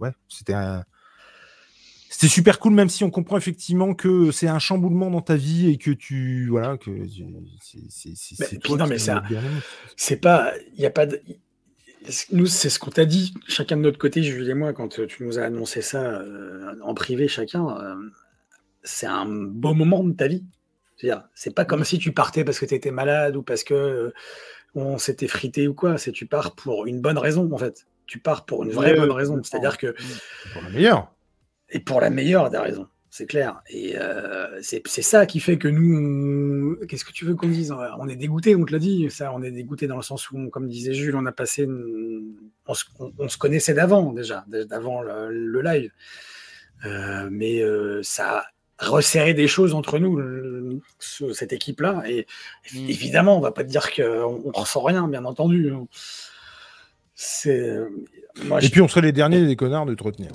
ouais, 0.00 0.12
c'était 0.28 0.54
c'était 2.10 2.28
super 2.28 2.58
cool, 2.58 2.72
même 2.72 2.88
si 2.88 3.04
on 3.04 3.10
comprend 3.10 3.36
effectivement 3.36 3.94
que 3.94 4.30
c'est 4.30 4.48
un 4.48 4.58
chamboulement 4.58 5.10
dans 5.10 5.20
ta 5.20 5.36
vie 5.36 5.70
et 5.70 5.76
que 5.76 5.90
tu. 5.90 6.48
Voilà, 6.48 6.78
que 6.78 6.90
c'est. 7.60 8.68
Non, 8.68 8.86
mais 8.86 8.98
c'est 9.96 10.16
pas. 10.16 10.52
Il 10.74 10.80
n'y 10.80 10.86
a 10.86 10.90
pas 10.90 11.06
de 11.06 11.20
nous, 12.32 12.46
c'est 12.46 12.70
ce 12.70 12.78
qu'on 12.78 12.90
t'a 12.90 13.04
dit, 13.04 13.34
chacun 13.46 13.76
de 13.76 13.82
notre 13.82 13.98
côté, 13.98 14.22
Jules 14.22 14.48
et 14.48 14.54
moi, 14.54 14.72
quand 14.72 14.98
euh, 14.98 15.06
tu 15.06 15.24
nous 15.24 15.38
as 15.38 15.42
annoncé 15.42 15.82
ça 15.82 16.02
euh, 16.02 16.74
en 16.82 16.94
privé, 16.94 17.28
chacun. 17.28 17.68
Euh, 17.78 17.94
c'est 18.82 19.06
un 19.06 19.26
beau 19.26 19.74
moment 19.74 20.02
de 20.04 20.12
ta 20.12 20.28
vie. 20.28 20.44
C'est 21.34 21.54
pas 21.54 21.64
comme 21.64 21.84
si 21.84 21.98
tu 21.98 22.12
partais 22.12 22.44
parce 22.44 22.58
que 22.58 22.66
tu 22.66 22.74
étais 22.74 22.90
malade 22.90 23.36
ou 23.36 23.42
parce 23.42 23.62
que 23.62 24.12
on 24.74 24.98
s'était 24.98 25.28
frité 25.28 25.68
ou 25.68 25.74
quoi. 25.74 25.98
C'est 25.98 26.12
tu 26.12 26.26
pars 26.26 26.54
pour 26.54 26.86
une 26.86 27.00
bonne 27.00 27.18
raison, 27.18 27.48
en 27.52 27.58
fait. 27.58 27.86
Tu 28.06 28.18
pars 28.18 28.44
pour 28.46 28.64
une 28.64 28.70
vraie 28.70 28.94
bonne 28.94 29.10
raison. 29.10 29.40
C'est-à-dire 29.42 29.76
que. 29.76 29.94
Pour 30.52 30.62
la 30.62 30.70
meilleure. 30.70 31.12
Et 31.70 31.80
pour 31.80 32.00
la 32.00 32.10
meilleure 32.10 32.50
des 32.50 32.58
raisons 32.58 32.88
c'est 33.10 33.26
clair. 33.26 33.62
Et 33.68 33.96
euh, 33.96 34.60
c'est 34.60 35.02
ça 35.02 35.26
qui 35.26 35.40
fait 35.40 35.58
que 35.58 35.68
nous, 35.68 36.76
qu'est-ce 36.86 37.04
que 37.04 37.12
tu 37.12 37.24
veux 37.24 37.34
qu'on 37.34 37.48
dise 37.48 37.74
On 37.98 38.08
est 38.08 38.16
dégoûté, 38.16 38.54
on 38.54 38.64
te 38.64 38.72
l'a 38.72 38.78
dit. 38.78 39.10
Ça, 39.10 39.32
on 39.34 39.42
est 39.42 39.50
dégoûté 39.50 39.86
dans 39.86 39.96
le 39.96 40.02
sens 40.02 40.30
où, 40.30 40.48
comme 40.50 40.68
disait 40.68 40.94
Jules, 40.94 41.16
on 41.16 41.26
a 41.26 41.32
passé, 41.32 41.66
on, 42.66 42.74
se, 42.74 43.38
connaissait 43.38 43.74
d'avant 43.74 44.12
déjà, 44.12 44.44
d'avant 44.48 45.02
le, 45.02 45.60
live. 45.62 45.90
Euh, 46.84 47.28
mais 47.30 47.60
euh, 47.60 48.02
ça 48.02 48.44
a 48.78 48.86
resserré 48.86 49.34
des 49.34 49.48
choses 49.48 49.74
entre 49.74 49.98
nous, 49.98 50.80
cette 51.00 51.52
équipe-là. 51.52 52.04
Et 52.06 52.26
mmh. 52.72 52.78
évidemment, 52.88 53.36
on 53.36 53.40
va 53.40 53.52
pas 53.52 53.64
dire 53.64 53.92
qu'on 53.92 54.42
on 54.44 54.52
ressent 54.52 54.82
rien, 54.82 55.08
bien 55.08 55.24
entendu. 55.24 55.72
C'est. 57.14 57.78
Et 58.60 58.68
puis, 58.68 58.80
on 58.80 58.86
serait 58.86 59.00
les 59.00 59.12
derniers 59.12 59.44
des 59.44 59.56
connards 59.56 59.86
de 59.86 59.94
te 59.94 60.04
retenir. 60.04 60.30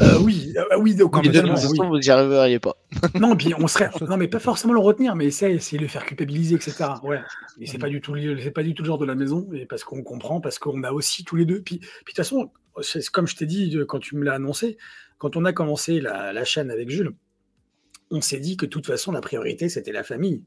Euh, 0.00 0.18
oui, 0.20 0.52
euh, 0.56 0.76
oui, 0.78 0.94
donc, 0.96 1.22
de 1.22 1.30
toute 1.30 1.50
façon, 1.50 1.88
vous 1.88 1.98
n'y 1.98 2.10
arriveriez 2.10 2.58
pas. 2.58 2.76
non, 3.20 3.36
puis 3.36 3.54
on 3.56 3.68
serait, 3.68 3.90
non, 4.00 4.16
mais 4.16 4.26
pas 4.26 4.40
forcément 4.40 4.72
le 4.72 4.80
retenir, 4.80 5.14
mais 5.14 5.26
essayer, 5.26 5.54
essayer 5.54 5.78
de 5.78 5.82
le 5.82 5.88
faire 5.88 6.04
culpabiliser, 6.04 6.56
etc. 6.56 6.86
Ouais. 7.04 7.20
Et 7.60 7.66
c'est 7.66 7.78
pas 7.78 7.88
du 7.88 8.00
tout, 8.00 8.16
c'est 8.40 8.50
pas 8.50 8.64
du 8.64 8.74
tout 8.74 8.82
le 8.82 8.88
genre 8.88 8.98
de 8.98 9.04
la 9.04 9.14
maison, 9.14 9.48
et 9.52 9.66
parce 9.66 9.84
qu'on 9.84 10.02
comprend, 10.02 10.40
parce 10.40 10.58
qu'on 10.58 10.82
a 10.82 10.92
aussi 10.92 11.22
tous 11.24 11.36
les 11.36 11.44
deux. 11.44 11.62
Puis, 11.62 11.78
puis 11.78 11.88
de 11.88 12.04
toute 12.06 12.16
façon, 12.16 12.50
c'est 12.82 13.06
comme 13.08 13.28
je 13.28 13.36
t'ai 13.36 13.46
dit 13.46 13.78
quand 13.86 14.00
tu 14.00 14.16
me 14.16 14.24
l'as 14.24 14.34
annoncé, 14.34 14.78
quand 15.18 15.36
on 15.36 15.44
a 15.44 15.52
commencé 15.52 16.00
la, 16.00 16.32
la 16.32 16.44
chaîne 16.44 16.72
avec 16.72 16.90
Jules, 16.90 17.12
on 18.10 18.20
s'est 18.20 18.40
dit 18.40 18.56
que 18.56 18.66
de 18.66 18.70
toute 18.70 18.86
façon, 18.86 19.12
la 19.12 19.20
priorité, 19.20 19.68
c'était 19.68 19.92
la 19.92 20.02
famille. 20.02 20.42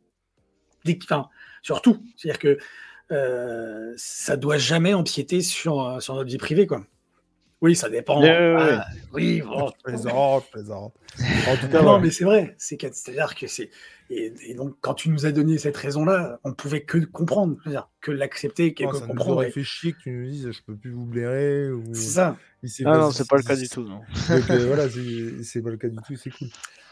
Enfin, 1.04 1.28
surtout, 1.62 2.04
c'est-à-dire 2.16 2.40
que 2.40 2.58
euh, 3.12 3.94
ça 3.96 4.36
doit 4.38 4.58
jamais 4.58 4.94
empiéter 4.94 5.42
sur, 5.42 6.02
sur 6.02 6.16
notre 6.16 6.30
vie 6.30 6.38
privée, 6.38 6.68
quoi. 6.68 6.86
Oui, 7.62 7.76
ça 7.76 7.90
dépend. 7.90 8.22
Ah, 8.24 8.86
oui, 9.14 9.42
bon. 9.42 9.68
je 9.68 9.84
plaisante, 9.84 10.44
je 10.46 10.52
plaisante. 10.52 10.94
En 11.48 11.58
tout 11.58 11.68
cas, 11.70 11.82
non, 11.82 12.00
mais 12.00 12.12
c'est 12.12 12.24
vrai. 12.24 12.56
C'est-à-dire 12.58 13.34
que 13.36 13.48
c'est. 13.48 13.72
Et, 14.10 14.54
donc, 14.56 14.76
quand 14.80 14.94
tu 14.94 15.10
nous 15.10 15.26
as 15.26 15.32
donné 15.32 15.58
cette 15.58 15.76
raison-là, 15.76 16.40
on 16.44 16.54
pouvait 16.54 16.82
que 16.82 17.00
comprendre, 17.00 17.58
que 18.00 18.12
l'accepter, 18.12 18.74
que, 18.74 18.86
que 18.86 18.98
ça 18.98 19.06
comprendre. 19.06 19.44
Ça 19.44 19.50
fait 19.50 19.64
chier 19.64 19.94
que 19.94 19.98
tu 20.04 20.12
nous 20.12 20.30
dises 20.30 20.52
je 20.52 20.62
peux 20.62 20.76
plus 20.76 20.92
vous 20.92 21.06
blairer. 21.06 21.72
Ou... 21.72 21.84
C'est 21.94 22.12
ça. 22.12 22.38
Ah 22.86 22.98
non, 22.98 23.12
c'est 23.12 23.28
pas 23.28 23.38
le 23.38 23.44
cas 23.44 23.56
du 23.56 23.68
tout. 23.68 23.84
Non. 23.84 24.02
Donc, 24.30 24.50
euh, 24.50 24.66
voilà, 24.68 24.84
c'est 25.44 25.62
pas 25.62 25.70
le 25.70 25.78
cas 25.78 25.90
du 25.90 25.98
tout, 25.98 26.16
c'est 26.16 26.30
cool. 26.30 26.48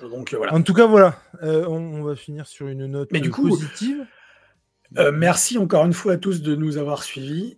Donc, 0.09 0.33
euh, 0.33 0.37
voilà. 0.37 0.53
En 0.53 0.61
tout 0.61 0.73
cas, 0.73 0.87
voilà. 0.87 1.19
Euh, 1.43 1.65
on, 1.67 2.03
va 2.03 2.15
finir 2.15 2.47
sur 2.47 2.67
une 2.67 2.87
note 2.87 3.09
mais 3.11 3.19
du 3.19 3.31
coup, 3.31 3.47
positive. 3.49 4.05
merci 5.13 5.57
encore 5.57 5.85
une 5.85 5.93
fois 5.93 6.13
à 6.13 6.17
tous 6.17 6.41
de 6.41 6.55
nous 6.55 6.77
avoir 6.77 7.03
suivis 7.03 7.57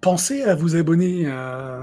pensez 0.00 0.42
à 0.42 0.54
vous 0.54 0.76
abonner. 0.76 1.26
à... 1.26 1.82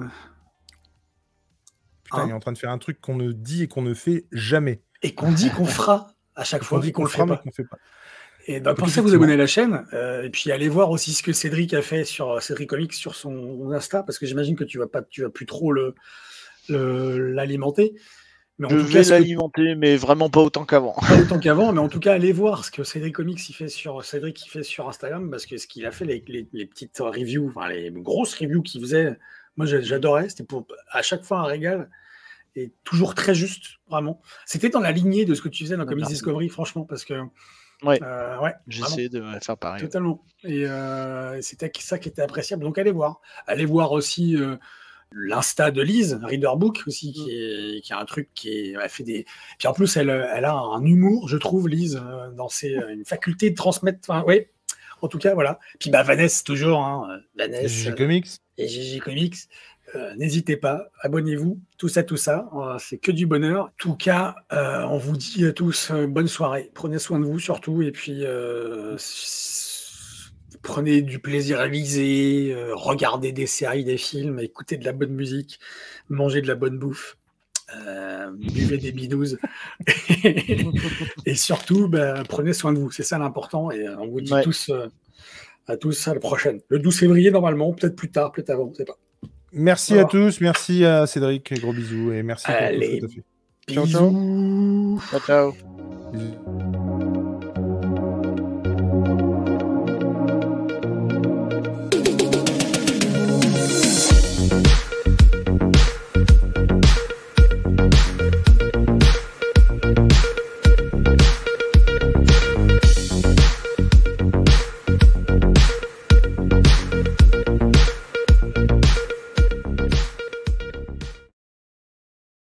Putain, 2.03 2.25
il 2.25 2.29
est 2.29 2.33
en 2.33 2.39
train 2.39 2.53
de 2.53 2.57
faire 2.57 2.71
un 2.71 2.77
truc 2.77 3.01
qu'on 3.01 3.15
ne 3.15 3.31
dit 3.31 3.63
et 3.63 3.67
qu'on 3.67 3.81
ne 3.81 3.93
fait 3.93 4.25
jamais. 4.31 4.81
Et 5.01 5.13
qu'on 5.13 5.31
dit 5.31 5.49
qu'on 5.49 5.65
fera 5.65 6.07
à 6.35 6.43
chaque 6.43 6.63
fois. 6.63 6.79
On 6.79 6.81
dit 6.81 6.91
qu'on 6.91 7.03
le 7.03 7.09
fera, 7.09 7.25
mais 7.25 7.37
qu'on 7.37 7.51
fait 7.51 7.65
pas. 7.65 7.77
Et 8.49 8.61
donc, 8.61 8.77
pensez 8.77 8.99
à 8.99 9.01
vous 9.01 9.13
abonner 9.13 9.33
à 9.33 9.37
la 9.37 9.47
chaîne. 9.47 9.85
Euh, 9.91 10.23
et 10.23 10.29
puis, 10.29 10.51
allez 10.53 10.69
voir 10.69 10.89
aussi 10.89 11.13
ce 11.13 11.21
que 11.21 11.33
Cédric 11.33 11.73
a 11.73 11.81
fait 11.81 12.05
sur 12.05 12.31
euh, 12.31 12.39
Cédric 12.39 12.69
Comics 12.69 12.93
sur 12.93 13.13
son 13.13 13.71
Insta, 13.73 14.03
parce 14.03 14.17
que 14.17 14.25
j'imagine 14.25 14.55
que 14.55 14.63
tu 14.63 14.77
vas 14.77 14.87
pas, 14.87 15.01
tu 15.01 15.23
vas 15.23 15.29
plus 15.29 15.45
trop 15.45 15.71
le 15.71 15.95
l'alimenter. 16.69 17.95
Mais 18.59 18.69
je 18.69 18.75
vais 18.75 19.03
l'alimenter, 19.03 19.75
mais 19.75 19.97
vraiment 19.97 20.29
pas 20.29 20.41
autant 20.41 20.65
qu'avant. 20.65 20.93
Pas 20.93 21.19
autant 21.19 21.39
qu'avant, 21.39 21.71
mais 21.71 21.79
en 21.79 21.89
tout 21.89 21.99
cas, 21.99 22.13
allez 22.13 22.31
voir 22.31 22.65
ce 22.65 22.71
que 22.71 22.83
Cédric 22.83 23.15
Comics 23.15 23.49
il 23.49 23.53
fait 23.53 23.67
sur 23.67 24.03
Cédric 24.03 24.45
il 24.45 24.49
fait 24.49 24.63
sur 24.63 24.89
Instagram, 24.89 25.29
parce 25.29 25.45
que 25.45 25.57
ce 25.57 25.67
qu'il 25.67 25.85
a 25.85 25.91
fait, 25.91 26.05
les, 26.05 26.23
les, 26.27 26.65
petites 26.65 26.97
reviews, 26.97 27.49
enfin 27.49 27.69
les 27.69 27.91
grosses 27.91 28.33
reviews 28.33 28.63
qu'il 28.63 28.81
faisait, 28.81 29.17
moi 29.57 29.67
j'adorais. 29.67 30.29
C'était 30.29 30.43
pour 30.43 30.65
à 30.91 31.01
chaque 31.01 31.23
fois 31.23 31.39
un 31.39 31.45
régal 31.45 31.89
et 32.55 32.71
toujours 32.83 33.13
très 33.13 33.35
juste, 33.35 33.77
vraiment. 33.89 34.21
C'était 34.45 34.69
dans 34.69 34.79
la 34.79 34.91
lignée 34.91 35.25
de 35.25 35.35
ce 35.35 35.41
que 35.41 35.49
tu 35.49 35.63
faisais 35.63 35.77
dans 35.77 35.85
Comics 35.85 36.07
Discovery, 36.07 36.49
franchement, 36.49 36.83
parce 36.83 37.05
que 37.05 37.13
Ouais. 37.83 37.99
Euh, 38.01 38.39
ouais 38.39 38.55
J'essaie 38.67 39.09
de 39.09 39.23
faire 39.41 39.57
pareil. 39.57 39.81
Totalement. 39.81 40.23
Et 40.43 40.65
euh, 40.65 41.39
c'était 41.41 41.71
ça 41.79 41.99
qui 41.99 42.09
était 42.09 42.21
appréciable. 42.21 42.63
Donc 42.63 42.77
allez 42.77 42.91
voir. 42.91 43.21
Allez 43.45 43.65
voir 43.65 43.91
aussi 43.91 44.35
euh, 44.35 44.55
l'insta 45.11 45.71
de 45.71 45.81
Lise, 45.81 46.19
Readerbook 46.21 46.83
aussi, 46.87 47.13
qui, 47.13 47.25
mm. 47.25 47.29
est, 47.29 47.81
qui 47.81 47.93
a 47.93 47.99
un 47.99 48.05
truc 48.05 48.29
qui 48.33 48.49
est, 48.49 48.75
elle 48.81 48.89
fait 48.89 49.03
des. 49.03 49.25
Puis 49.57 49.67
en 49.67 49.73
plus, 49.73 49.95
elle, 49.97 50.09
elle 50.09 50.45
a 50.45 50.53
un 50.53 50.83
humour, 50.83 51.27
je 51.27 51.37
trouve, 51.37 51.67
Lise, 51.67 52.01
dans 52.35 52.49
ses, 52.49 52.75
une 52.89 53.05
faculté 53.05 53.49
de 53.49 53.55
transmettre. 53.55 53.99
Enfin, 54.07 54.23
oui. 54.27 54.47
En 55.01 55.07
tout 55.07 55.19
cas, 55.19 55.35
voilà. 55.35 55.59
Puis 55.79 55.91
bah 55.91 56.01
Vanessa 56.01 56.43
toujours, 56.43 56.79
hein, 56.83 57.19
Vanessa. 57.37 57.91
Comics. 57.91 58.27
Et 58.57 58.67
GG 58.67 58.99
Comics. 58.99 59.35
Euh, 59.95 60.13
n'hésitez 60.15 60.57
pas, 60.57 60.89
abonnez-vous, 60.99 61.61
tout 61.77 61.87
ça, 61.87 62.03
tout 62.03 62.17
ça, 62.17 62.49
euh, 62.53 62.77
c'est 62.77 62.97
que 62.97 63.11
du 63.11 63.25
bonheur. 63.25 63.65
En 63.65 63.71
tout 63.77 63.95
cas, 63.95 64.35
euh, 64.51 64.83
on 64.83 64.97
vous 64.97 65.15
dit 65.15 65.45
à 65.45 65.53
tous 65.53 65.91
bonne 65.91 66.27
soirée, 66.27 66.69
prenez 66.73 66.99
soin 66.99 67.19
de 67.19 67.25
vous 67.25 67.39
surtout, 67.39 67.81
et 67.81 67.91
puis 67.91 68.25
prenez 70.61 71.01
du 71.01 71.19
plaisir 71.19 71.59
à 71.59 71.67
liser, 71.67 72.55
regardez 72.73 73.31
des 73.31 73.47
séries, 73.47 73.83
des 73.83 73.97
films, 73.97 74.39
écoutez 74.39 74.77
de 74.77 74.85
la 74.85 74.93
bonne 74.93 75.13
musique, 75.13 75.59
mangez 76.09 76.41
de 76.41 76.47
la 76.47 76.55
bonne 76.55 76.77
bouffe. 76.77 77.17
buvez 78.37 78.77
des 78.77 78.91
bidouses 78.91 79.37
et 81.25 81.35
surtout 81.35 81.89
bah, 81.89 82.23
prenez 82.27 82.53
soin 82.53 82.71
de 82.71 82.79
vous 82.79 82.91
c'est 82.91 83.03
ça 83.03 83.17
l'important 83.17 83.71
et 83.71 83.87
on 83.89 84.07
vous 84.07 84.21
dit 84.21 84.33
tous 84.41 84.71
à 85.67 85.75
tous 85.75 86.07
à 86.07 86.13
la 86.13 86.21
prochaine 86.21 86.61
le 86.69 86.79
12 86.79 86.97
février 86.97 87.29
normalement 87.29 87.73
peut-être 87.73 87.97
plus 87.97 88.09
tard 88.09 88.31
peut-être 88.31 88.51
avant 88.51 88.69
on 88.71 88.73
sait 88.73 88.85
pas 88.85 88.97
Merci 89.53 89.97
à 89.97 90.05
tous, 90.05 90.41
merci 90.41 90.83
à 90.83 91.07
Cédric, 91.07 91.53
gros 91.61 91.73
bisous 91.73 92.11
et 92.11 92.21
merci 92.21 92.45
Allez, 92.47 93.01
Ciao, 93.69 93.85
ciao. 93.85 94.99
Ciao, 95.09 95.19
ciao. 95.19 95.53
Bisous. 96.13 96.86